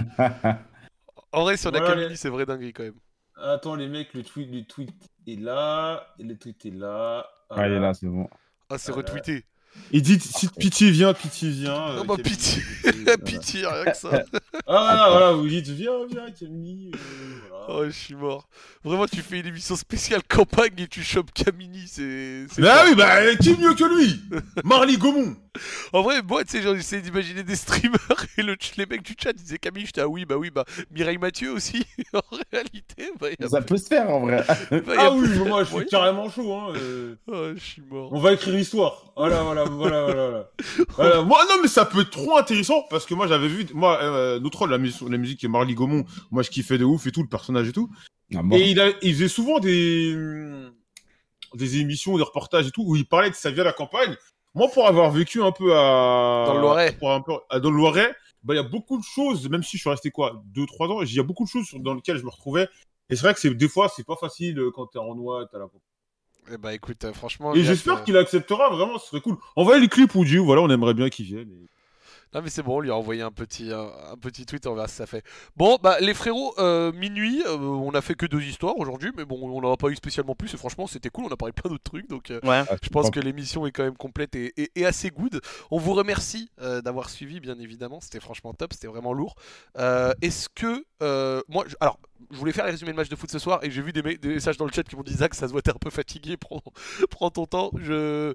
En 1.31 1.43
vrai, 1.43 1.57
si 1.57 1.67
on 1.69 1.71
a 1.71 1.79
Voilà, 1.79 1.95
Camini, 1.95 2.09
les- 2.11 2.17
c'est 2.17 2.29
vrai 2.29 2.47
dinguerie 2.47 2.73
quand 2.73 2.83
même. 2.83 2.99
Attends 3.37 3.77
les 3.77 3.89
mecs, 3.89 4.13
le 4.15 4.25
tweet, 4.25 4.51
le 4.53 4.65
tweet 4.65 4.91
est 5.29 5.41
là, 5.41 6.05
le 6.19 6.37
tweet 6.37 6.67
est 6.67 6.71
là. 6.71 7.25
Ah, 7.51 7.69
il 7.69 7.75
est 7.75 7.81
là, 7.81 7.95
c'est 7.95 8.07
bon. 8.09 8.29
Ah, 8.71 8.79
c'est 8.79 8.91
retweeté. 8.93 9.45
Et 9.93 10.01
dites 10.01 10.23
si 10.23 10.49
pitié 10.49 10.91
vient, 10.91 11.15
pitié 11.15 11.51
vient. 11.51 11.89
euh, 11.91 11.99
Oh 12.01 12.05
bah 12.05 12.17
pitié, 12.23 12.63
Voilà. 12.83 13.19
pitié, 13.19 13.67
rien 13.67 13.85
que 13.93 13.97
ça. 13.97 14.11
Ah 14.67 14.95
voilà, 14.95 15.11
voilà, 15.11 15.33
vous 15.33 15.49
dites 15.49 15.69
viens, 15.69 16.07
viens 16.09 16.31
Camille. 16.31 16.91
euh, 16.95 16.99
voilà. 17.51 17.65
Oh, 17.69 17.85
je 17.87 17.91
suis 17.91 18.15
mort. 18.15 18.47
Vraiment, 18.85 19.07
tu 19.07 19.21
fais 19.23 19.41
une 19.41 19.47
émission 19.47 19.75
spéciale 19.77 20.23
campagne 20.29 20.75
et 20.79 20.87
tu 20.89 21.03
chopes 21.03 21.33
Camini, 21.33 21.85
c'est. 21.87 22.47
Bah 22.59 22.85
oui, 22.87 22.95
bah 22.95 23.35
qui 23.37 23.57
mieux 23.57 23.75
que 23.75 23.85
lui? 23.85 24.21
Marley 24.65 24.97
Gaumont 24.97 25.35
En 25.93 26.03
vrai, 26.03 26.21
moi, 26.23 26.45
tu 26.45 26.53
sais, 26.53 26.63
j'essaie 26.63 27.01
d'imaginer 27.01 27.43
des 27.43 27.57
streamers 27.57 27.99
et 28.39 28.43
le, 28.43 28.57
les 28.77 28.87
mecs 28.87 29.03
du 29.03 29.15
chat 29.21 29.33
disaient 29.33 29.59
Camille, 29.59 29.87
j'étais 29.87 30.03
ah 30.03 30.09
oui, 30.09 30.25
bah 30.27 30.37
oui, 30.37 30.51
bah 30.51 30.65
Mireille 30.91 31.19
Mathieu 31.19 31.51
aussi. 31.53 31.85
en 32.15 32.21
réalité, 32.53 33.11
bah 33.19 33.29
y 33.39 33.45
a 33.45 33.49
Ça 33.49 33.63
peut 33.63 33.77
se 33.79 33.87
faire 33.87 34.11
en 34.11 34.21
vrai. 34.21 34.45
bah, 34.71 34.95
Ah 34.99 35.11
oui, 35.13 35.27
moi 35.49 35.65
je 35.65 35.69
suis 35.69 35.77
Oui. 35.79 35.87
carrément 35.91 36.29
chaud. 36.31 36.53
Hein. 36.53 36.73
euh. 36.77 37.15
Oh, 37.27 37.47
je 37.57 37.61
suis 37.61 37.83
mort. 37.91 38.11
On 38.13 38.19
va 38.21 38.33
écrire 38.35 38.55
l'histoire. 38.55 39.05
Voilà, 39.17 39.43
voilà, 39.43 39.65
voilà, 39.65 40.05
voilà. 40.05 40.15
voilà. 40.29 40.51
Voilà. 40.97 41.23
Moi, 41.23 41.39
non, 41.49 41.57
mais 41.63 41.69
ça 41.69 41.85
peut 41.87 42.01
être 42.01 42.11
trop 42.11 42.37
intéressant 42.37 42.85
parce 42.91 43.07
que 43.07 43.15
moi 43.15 43.27
j'avais 43.29 43.49
vu, 43.49 43.67
moi, 43.73 43.99
euh, 44.03 44.41
rôle, 44.53 44.71
la, 44.71 44.79
musique- 44.79 45.09
la 45.09 45.17
musique 45.19 45.43
est 45.45 45.49
Marley 45.49 45.75
Gaumont. 45.75 46.05
Moi 46.31 46.43
je 46.43 46.51
kiffais 46.51 46.79
de 46.79 46.85
ouf 46.85 47.07
et 47.07 47.13
tout, 47.13 47.23
le 47.23 47.29
personnage 47.29 47.69
et 47.69 47.73
tout. 47.73 47.91
Ah, 48.35 48.43
bon. 48.43 48.57
Et 48.57 48.71
il, 48.71 48.81
a, 48.81 48.91
il 49.03 49.13
faisait 49.15 49.29
souvent 49.29 49.59
des, 49.59 50.15
des 51.55 51.77
émissions, 51.79 52.17
des 52.17 52.23
reportages 52.23 52.67
et 52.67 52.71
tout 52.71 52.83
où 52.87 52.97
il 52.97 53.07
parlait 53.07 53.31
de 53.31 53.35
sa 53.35 53.51
vie 53.51 53.61
à 53.61 53.65
la 53.65 53.73
campagne. 53.73 54.17
Moi, 54.55 54.69
pour 54.73 54.87
avoir 54.87 55.11
vécu 55.11 55.43
un 55.43 55.53
peu 55.53 55.75
à. 55.77 56.45
Dans 56.47 56.55
le 56.55 56.61
Loiret. 56.61 56.97
pour 56.99 57.11
un 57.13 57.21
peu, 57.21 57.33
à- 57.51 57.59
dans 57.61 57.71
le 57.71 57.77
Loiret, 57.77 58.15
bah, 58.43 58.55
il 58.55 58.57
y 58.57 58.61
a 58.61 58.63
beaucoup 58.63 58.99
de 58.99 59.03
choses, 59.03 59.49
même 59.49 59.63
si 59.63 59.77
je 59.77 59.83
suis 59.83 59.91
resté 59.91 60.11
quoi, 60.11 60.43
2-3 60.55 60.89
ans, 60.89 61.03
il 61.03 61.13
y 61.13 61.19
a 61.19 61.23
beaucoup 61.23 61.45
de 61.45 61.49
choses 61.49 61.67
sur- 61.67 61.81
dans 61.81 61.95
lesquelles 61.95 62.19
je 62.19 62.25
me 62.25 62.31
retrouvais. 62.31 62.69
Et 63.11 63.17
c'est 63.17 63.23
vrai 63.23 63.35
que 63.35 63.41
c'est, 63.41 63.53
des 63.55 63.69
fois, 63.69 63.91
c'est 63.95 64.07
pas 64.07 64.17
facile 64.17 64.59
euh, 64.59 64.71
quand 64.73 64.87
t'es 64.87 64.99
en 64.99 65.15
noix, 65.15 65.47
t'as 65.51 65.59
la 65.59 65.67
Eh 66.53 66.57
bah 66.57 66.73
écoute, 66.73 67.03
euh, 67.05 67.13
franchement. 67.13 67.55
Et 67.55 67.63
j'espère 67.65 67.99
euh, 67.99 68.03
qu'il 68.03 68.17
acceptera, 68.17 68.71
vraiment, 68.71 68.99
ce 68.99 69.09
serait 69.09 69.21
cool. 69.21 69.37
Envoyez 69.57 69.81
les 69.81 69.89
clips 69.89 70.15
ou 70.15 70.25
Dieu, 70.25 70.41
voilà, 70.41 70.63
on 70.63 70.71
aimerait 70.71 70.95
bien 70.95 71.09
qu'il 71.11 71.27
vienne. 71.27 71.51
et- 71.51 71.69
Ah 72.37 72.41
mais 72.43 72.51
c'est 72.51 72.63
bon, 72.63 72.77
on 72.77 72.81
lui 72.81 72.91
a 72.91 72.97
envoyé 72.97 73.23
un 73.23 73.31
petit, 73.31 73.71
un, 73.73 73.89
un 74.13 74.17
petit 74.17 74.45
tweet, 74.45 74.67
on 74.67 74.75
verra 74.75 74.89
ce 74.89 74.93
que 74.95 74.97
ça 74.99 75.07
fait. 75.07 75.23
Bon, 75.57 75.79
bah 75.83 75.99
les 76.01 76.15
frérots, 76.15 76.53
euh, 76.59 76.91
minuit, 76.93 77.43
euh, 77.47 77.57
on 77.59 77.93
a 77.93 78.01
fait 78.01 78.15
que 78.17 78.27
deux 78.27 78.43
histoires 78.43 78.77
aujourd'hui, 78.77 79.13
mais 79.17 79.25
bon, 79.25 79.39
on 79.41 79.61
n'en 79.61 79.73
a 79.73 79.77
pas 79.77 79.89
eu 79.89 79.95
spécialement 79.97 80.35
plus, 80.35 80.53
et 80.53 80.57
franchement 80.57 80.87
c'était 80.89 81.11
cool, 81.11 81.27
on 81.27 81.33
a 81.33 81.37
parlé 81.37 81.53
plein 81.53 81.71
d'autres 81.71 81.85
trucs, 81.85 82.09
donc 82.09 82.31
euh, 82.31 82.41
Ouais. 82.43 82.65
je 82.83 82.89
pense 82.89 83.11
que 83.11 83.21
l'émission 83.21 83.67
est 83.67 83.71
quand 83.73 83.85
même 83.85 83.97
complète 83.97 84.35
et, 84.35 84.53
et- 84.61 84.71
et 84.75 84.85
assez 84.85 85.11
good. 85.11 85.41
On 85.71 85.79
vous 85.79 85.93
remercie 85.95 86.51
euh, 86.61 86.81
d'avoir 86.83 87.09
suivi, 87.09 87.39
bien 87.41 87.59
évidemment, 87.61 88.01
c'était 88.01 88.21
franchement 88.21 88.53
top, 88.53 88.73
c'était 88.73 88.89
vraiment 88.89 89.13
lourd. 89.13 89.37
Euh, 89.79 90.13
Est-ce 90.21 90.49
que, 90.49 90.85
euh, 91.03 91.41
moi, 91.49 91.65
je- 91.69 91.77
alors, 91.81 91.99
je 92.33 92.37
voulais 92.37 92.53
faire 92.53 92.65
les 92.65 92.73
résumés 92.73 92.91
de 92.93 92.97
match 92.97 93.09
de 93.09 93.17
foot 93.17 93.31
ce 93.31 93.39
soir, 93.39 93.61
et 93.63 93.71
j'ai 93.71 93.81
vu 93.83 93.93
des, 93.93 94.03
me- 94.03 94.17
des 94.17 94.29
messages 94.29 94.57
dans 94.57 94.65
le 94.65 94.73
chat 94.73 94.83
qui 94.83 94.97
m'ont 94.97 95.03
dit 95.03 95.15
Zach, 95.15 95.35
ça 95.35 95.47
se 95.47 95.53
voit, 95.53 95.63
t'es 95.63 95.71
un 95.71 95.75
peu 95.81 95.91
fatigué, 95.91 96.37
prends, 96.41 96.63
prends 97.11 97.31
ton 97.31 97.47
temps, 97.47 97.71
je... 97.77 98.35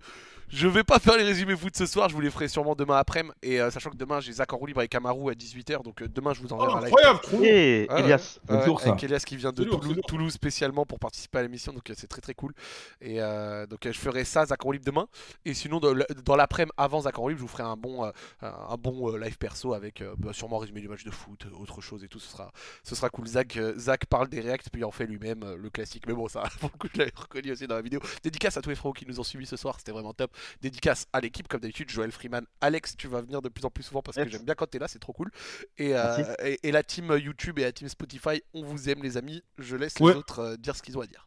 Je 0.51 0.67
vais 0.67 0.84
pas 0.84 0.97
faire 0.97 1.15
les 1.15 1.23
résumés 1.23 1.55
foot 1.55 1.76
ce 1.77 1.85
soir, 1.85 2.09
je 2.09 2.15
vous 2.15 2.21
les 2.21 2.31
ferai 2.31 2.47
sûrement 2.47 2.73
demain 2.76 2.97
après-midi. 2.97 3.35
Et 3.43 3.61
euh, 3.61 3.69
sachant 3.69 3.91
que 3.91 3.95
demain 3.97 4.19
j'ai 4.19 4.31
Zach 4.31 4.51
en 4.51 4.57
roue 4.57 4.65
libre 4.65 4.80
avec 4.80 4.95
Amaru 4.95 5.30
à 5.30 5.34
18h, 5.35 5.84
donc 5.84 6.01
euh, 6.01 6.07
demain 6.07 6.34
je 6.34 6.41
vous 6.41 6.47
Oh, 6.49 6.55
enverrai 6.55 6.73
un 6.73 6.80
live. 6.80 6.85
incroyable, 6.88 7.19
trop. 7.21 7.43
Et 7.43 7.85
Ah 7.89 7.95
ouais. 7.95 8.01
Elias. 8.01 8.39
Ça. 8.47 8.63
avec 8.89 9.03
Elias 9.03 9.23
qui 9.26 9.35
vient 9.38 9.51
de 9.51 9.63
Toulouse, 10.07 10.34
spécialement 10.34 10.88
pour 10.88 10.97
participer 10.99 11.38
à 11.38 11.43
l'émission, 11.43 11.71
donc 11.71 11.88
euh, 11.89 11.93
c'est 11.95 12.07
très 12.07 12.21
très 12.21 12.34
cool. 12.34 12.53
Et 12.99 13.21
euh, 13.21 13.67
donc 13.67 13.85
euh, 13.85 13.91
je 13.91 13.99
ferai 13.99 14.23
ça, 14.26 14.45
Zach 14.47 14.63
en 14.63 14.65
roue 14.65 14.71
libre 14.73 14.85
demain. 14.85 15.07
Et 15.45 15.53
sinon, 15.53 15.80
dans, 15.80 16.35
l'après-midi, 16.35 16.73
avant 16.77 17.01
Zach 17.01 17.19
en 17.19 17.21
roue 17.21 17.30
libre, 17.30 17.39
je 17.39 17.43
vous 17.43 17.47
ferai 17.51 17.63
un 17.63 17.77
bon, 17.77 18.05
euh, 18.05 18.11
un 18.41 18.47
un 18.69 18.76
bon 18.77 19.11
euh, 19.13 19.19
live 19.19 19.38
perso 19.38 19.73
avec 19.73 20.01
euh, 20.01 20.15
bah, 20.17 20.34
sûrement 20.34 20.57
résumé 20.57 20.81
du 20.81 20.88
match 20.89 21.03
de 21.03 21.11
foot, 21.11 21.45
euh, 21.45 21.61
autre 21.61 21.81
chose 21.81 22.03
et 22.03 22.07
tout. 22.07 22.19
Ce 22.19 22.31
sera, 22.31 22.51
ce 22.84 22.95
sera 22.95 23.09
cool. 23.11 23.27
Zach, 23.27 23.55
euh, 23.57 23.77
Zach 23.77 24.05
parle 24.07 24.27
des 24.30 24.41
reacts, 24.41 24.69
puis 24.71 24.81
il 24.81 24.85
en 24.85 24.91
fait 24.91 25.05
lui-même 25.05 25.43
euh, 25.43 25.55
le 25.55 25.69
classique. 25.69 26.05
Mais 26.07 26.13
bon, 26.13 26.27
ça, 26.27 26.43
pour 26.59 26.71
le 26.73 26.77
coup, 26.80 26.88
je 26.91 26.97
l'avais 26.97 27.11
reconnu 27.15 27.51
aussi 27.51 27.67
dans 27.67 27.76
la 27.76 27.81
vidéo. 27.84 27.99
Dédicace 28.23 28.57
à 28.57 28.61
tous 28.61 28.69
les 28.69 28.76
frérots 28.76 28.93
qui 28.93 29.05
nous 29.05 29.19
ont 29.19 29.23
suivis 29.23 29.45
ce 29.45 29.55
soir, 29.57 29.76
c'était 29.77 29.91
vraiment 29.91 30.13
top. 30.13 30.31
Dédicace 30.61 31.06
à 31.14 31.22
l'équipe, 31.22 31.48
comme 31.48 31.61
d'habitude, 31.61 31.90
Joël 31.90 32.11
Freeman, 32.11 32.45
Alex, 32.61 32.95
tu 32.98 33.07
vas 33.07 33.22
venir 33.22 33.41
de 33.41 33.49
plus 33.49 33.66
en 33.66 33.70
plus 33.70 33.84
souvent 33.84 34.02
parce 34.02 34.18
que 34.18 34.28
j'aime 34.30 34.44
bien 34.44 34.56
quand 34.56 34.68
t'es 34.68 34.80
là, 34.80 34.88
c'est 34.88 34.99
trop 34.99 35.14
cool. 35.14 35.32
Et, 35.78 35.95
euh, 35.95 36.24
et, 36.44 36.60
et 36.64 36.72
la 36.72 36.84
team 36.84 37.16
YouTube 37.18 37.60
et 37.60 37.64
la 37.64 37.72
team 37.72 37.88
Spotify, 37.90 38.41
on 38.53 38.64
vous 38.64 38.90
aime 38.90 39.03
les 39.03 39.18
amis. 39.18 39.41
Je 39.57 39.76
laisse 39.76 39.95
Ouais. 39.99 40.11
les 40.14 40.18
autres 40.20 40.40
euh, 40.40 40.57
dire 40.57 40.76
ce 40.76 40.82
qu'ils 40.82 40.98
ont 40.98 41.02
à 41.02 41.07
dire. 41.07 41.26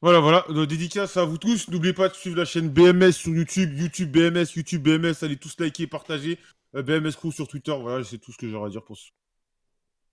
Voilà, 0.00 0.20
voilà. 0.20 0.44
Donc, 0.48 0.68
dédicace 0.68 1.16
à 1.16 1.24
vous 1.24 1.38
tous. 1.38 1.68
N'oubliez 1.68 1.94
pas 1.94 2.08
de 2.08 2.14
suivre 2.14 2.36
la 2.36 2.44
chaîne 2.44 2.68
BMS 2.68 3.12
sur 3.12 3.32
YouTube, 3.34 3.72
YouTube 3.78 4.10
BMS, 4.10 4.46
YouTube 4.54 4.82
BMS. 4.82 5.14
Allez 5.22 5.36
tous 5.36 5.58
liker, 5.58 5.86
partager. 5.86 6.38
Euh, 6.74 6.82
BMS 6.82 7.12
Crew 7.12 7.30
sur 7.32 7.48
Twitter. 7.48 7.74
Voilà, 7.80 8.04
c'est 8.04 8.18
tout 8.18 8.30
ce 8.32 8.36
que 8.36 8.48
j'aurai 8.50 8.66
à 8.66 8.70
dire 8.70 8.84
pour 8.84 8.96
ce. 8.98 9.08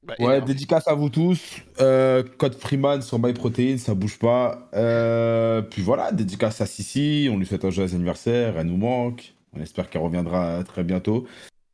Bah, 0.06 0.16
Ouais, 0.20 0.26
énorme. 0.36 0.46
dédicace 0.46 0.88
à 0.88 0.96
vous 0.96 1.10
tous. 1.10 1.58
Euh, 1.80 2.24
code 2.38 2.56
Freeman 2.56 3.02
sur 3.02 3.20
MyProtein, 3.20 3.78
ça 3.78 3.94
bouge 3.94 4.18
pas. 4.18 4.68
Euh, 4.74 5.62
puis 5.62 5.82
voilà, 5.84 6.12
dédicace 6.12 6.60
à 6.62 6.66
Sissi. 6.66 7.30
On 7.32 7.38
lui 7.38 7.46
souhaite 7.46 7.66
un 7.66 7.70
joyeux 7.70 7.94
anniversaire. 7.94 8.58
Elle 8.58 8.68
nous 8.68 8.78
manque. 8.78 9.34
On 9.56 9.62
espère 9.62 9.90
qu'elle 9.90 10.02
reviendra 10.02 10.64
très 10.64 10.84
bientôt. 10.84 11.28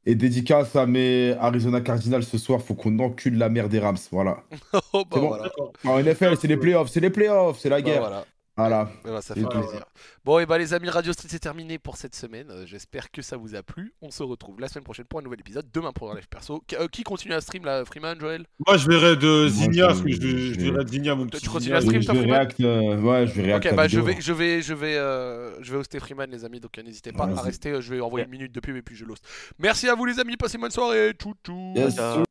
Et 0.05 0.15
dédicace 0.15 0.75
à 0.75 0.85
mes 0.85 1.35
Arizona 1.39 1.79
Cardinals 1.81 2.23
ce 2.23 2.37
soir. 2.37 2.61
Faut 2.61 2.73
qu'on 2.75 2.97
encule 2.99 3.37
la 3.37 3.49
mère 3.49 3.69
des 3.69 3.79
Rams. 3.79 3.97
Voilà. 4.11 4.37
Oh, 4.93 5.03
bah, 5.03 5.05
C'est 5.13 5.19
bon. 5.19 5.27
voilà. 5.27 5.51
En 5.85 5.99
NFL, 6.01 6.35
c'est 6.39 6.47
les 6.47 6.57
playoffs. 6.57 6.89
C'est 6.89 6.99
les 6.99 7.09
playoffs. 7.09 7.59
C'est 7.59 7.69
la 7.69 7.77
Bah, 7.77 7.81
guerre. 7.81 8.25
Voilà. 8.57 8.83
Voilà. 8.85 8.89
Eh 9.05 9.09
ben, 9.09 9.21
ça 9.21 9.35
fait 9.35 9.45
plaisir. 9.45 9.85
Bon, 10.25 10.39
et 10.39 10.45
bah 10.45 10.57
les 10.57 10.73
amis, 10.73 10.89
Radio 10.89 11.13
Street 11.13 11.27
c'est 11.29 11.39
terminé 11.39 11.77
pour 11.79 11.95
cette 11.97 12.15
semaine. 12.15 12.47
Euh, 12.51 12.65
J'espère 12.65 13.11
que 13.11 13.21
ça 13.21 13.37
vous 13.37 13.55
a 13.55 13.63
plu. 13.63 13.93
On 14.01 14.11
se 14.11 14.23
retrouve 14.23 14.59
la 14.59 14.67
semaine 14.67 14.83
prochaine 14.83 15.05
pour 15.05 15.19
un 15.19 15.21
nouvel 15.23 15.39
épisode. 15.39 15.67
Demain 15.73 15.91
pour 15.93 16.11
un 16.11 16.15
live 16.15 16.27
perso. 16.27 16.61
Qui, 16.67 16.75
euh, 16.75 16.87
qui 16.87 17.03
continue 17.03 17.33
à 17.33 17.41
stream 17.41 17.63
là 17.65 17.85
Freeman, 17.85 18.19
Joël? 18.19 18.45
Moi, 18.65 18.77
je 18.77 18.87
verrai 18.89 19.15
de 19.15 19.27
Moi, 19.27 19.47
Zinnia, 19.49 19.83
je- 19.83 19.87
parce 19.87 20.01
que 20.01 20.11
je, 20.11 20.21
je- 20.21 20.53
je 20.53 20.59
verrai 20.71 20.83
de 20.83 20.89
Zinnia, 20.89 21.15
mon 21.15 21.27
petit 21.27 21.41
tu 21.41 21.49
continues 21.49 21.75
à 21.75 21.81
stream, 21.81 22.03
toi, 22.03 22.15
Freeman? 22.15 22.31
React, 22.39 22.59
euh, 22.61 22.97
ouais, 23.01 23.27
je 23.27 23.33
vais 23.33 23.43
react 23.43 23.65
Ok, 23.67 23.75
bah 23.75 23.87
je 23.87 23.99
vais, 23.99 24.19
je 24.21 24.33
vais, 24.33 24.61
je 24.61 24.73
vais, 24.73 24.97
euh, 24.97 25.61
je 25.63 25.71
vais 25.71 25.77
hoster 25.77 25.99
Freeman 25.99 26.29
les 26.29 26.43
amis. 26.43 26.59
Donc 26.59 26.77
n'hésitez 26.77 27.11
pas 27.13 27.25
à 27.25 27.41
rester. 27.41 27.81
Je 27.81 27.93
vais 27.93 28.01
envoyer 28.01 28.25
une 28.25 28.31
minute 28.31 28.51
de 28.51 28.59
pub 28.59 28.75
et 28.75 28.81
puis 28.81 28.95
je 28.95 29.05
l'host. 29.05 29.23
Merci 29.59 29.87
à 29.87 29.95
vous 29.95 30.05
les 30.05 30.19
amis. 30.19 30.35
Passez 30.35 30.55
une 30.55 30.61
bonne 30.61 30.71
soirée. 30.71 31.11
Tchou 31.13 31.33
tchou. 31.45 31.73
Yes. 31.75 31.95
Ciao. 31.95 32.23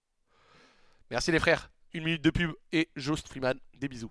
Merci 1.10 1.30
les 1.32 1.38
frères. 1.38 1.70
Une 1.94 2.04
minute 2.04 2.22
de 2.22 2.30
pub 2.30 2.50
et 2.72 2.88
j'host 2.96 3.28
Freeman. 3.28 3.58
Des 3.78 3.88
bisous. 3.88 4.10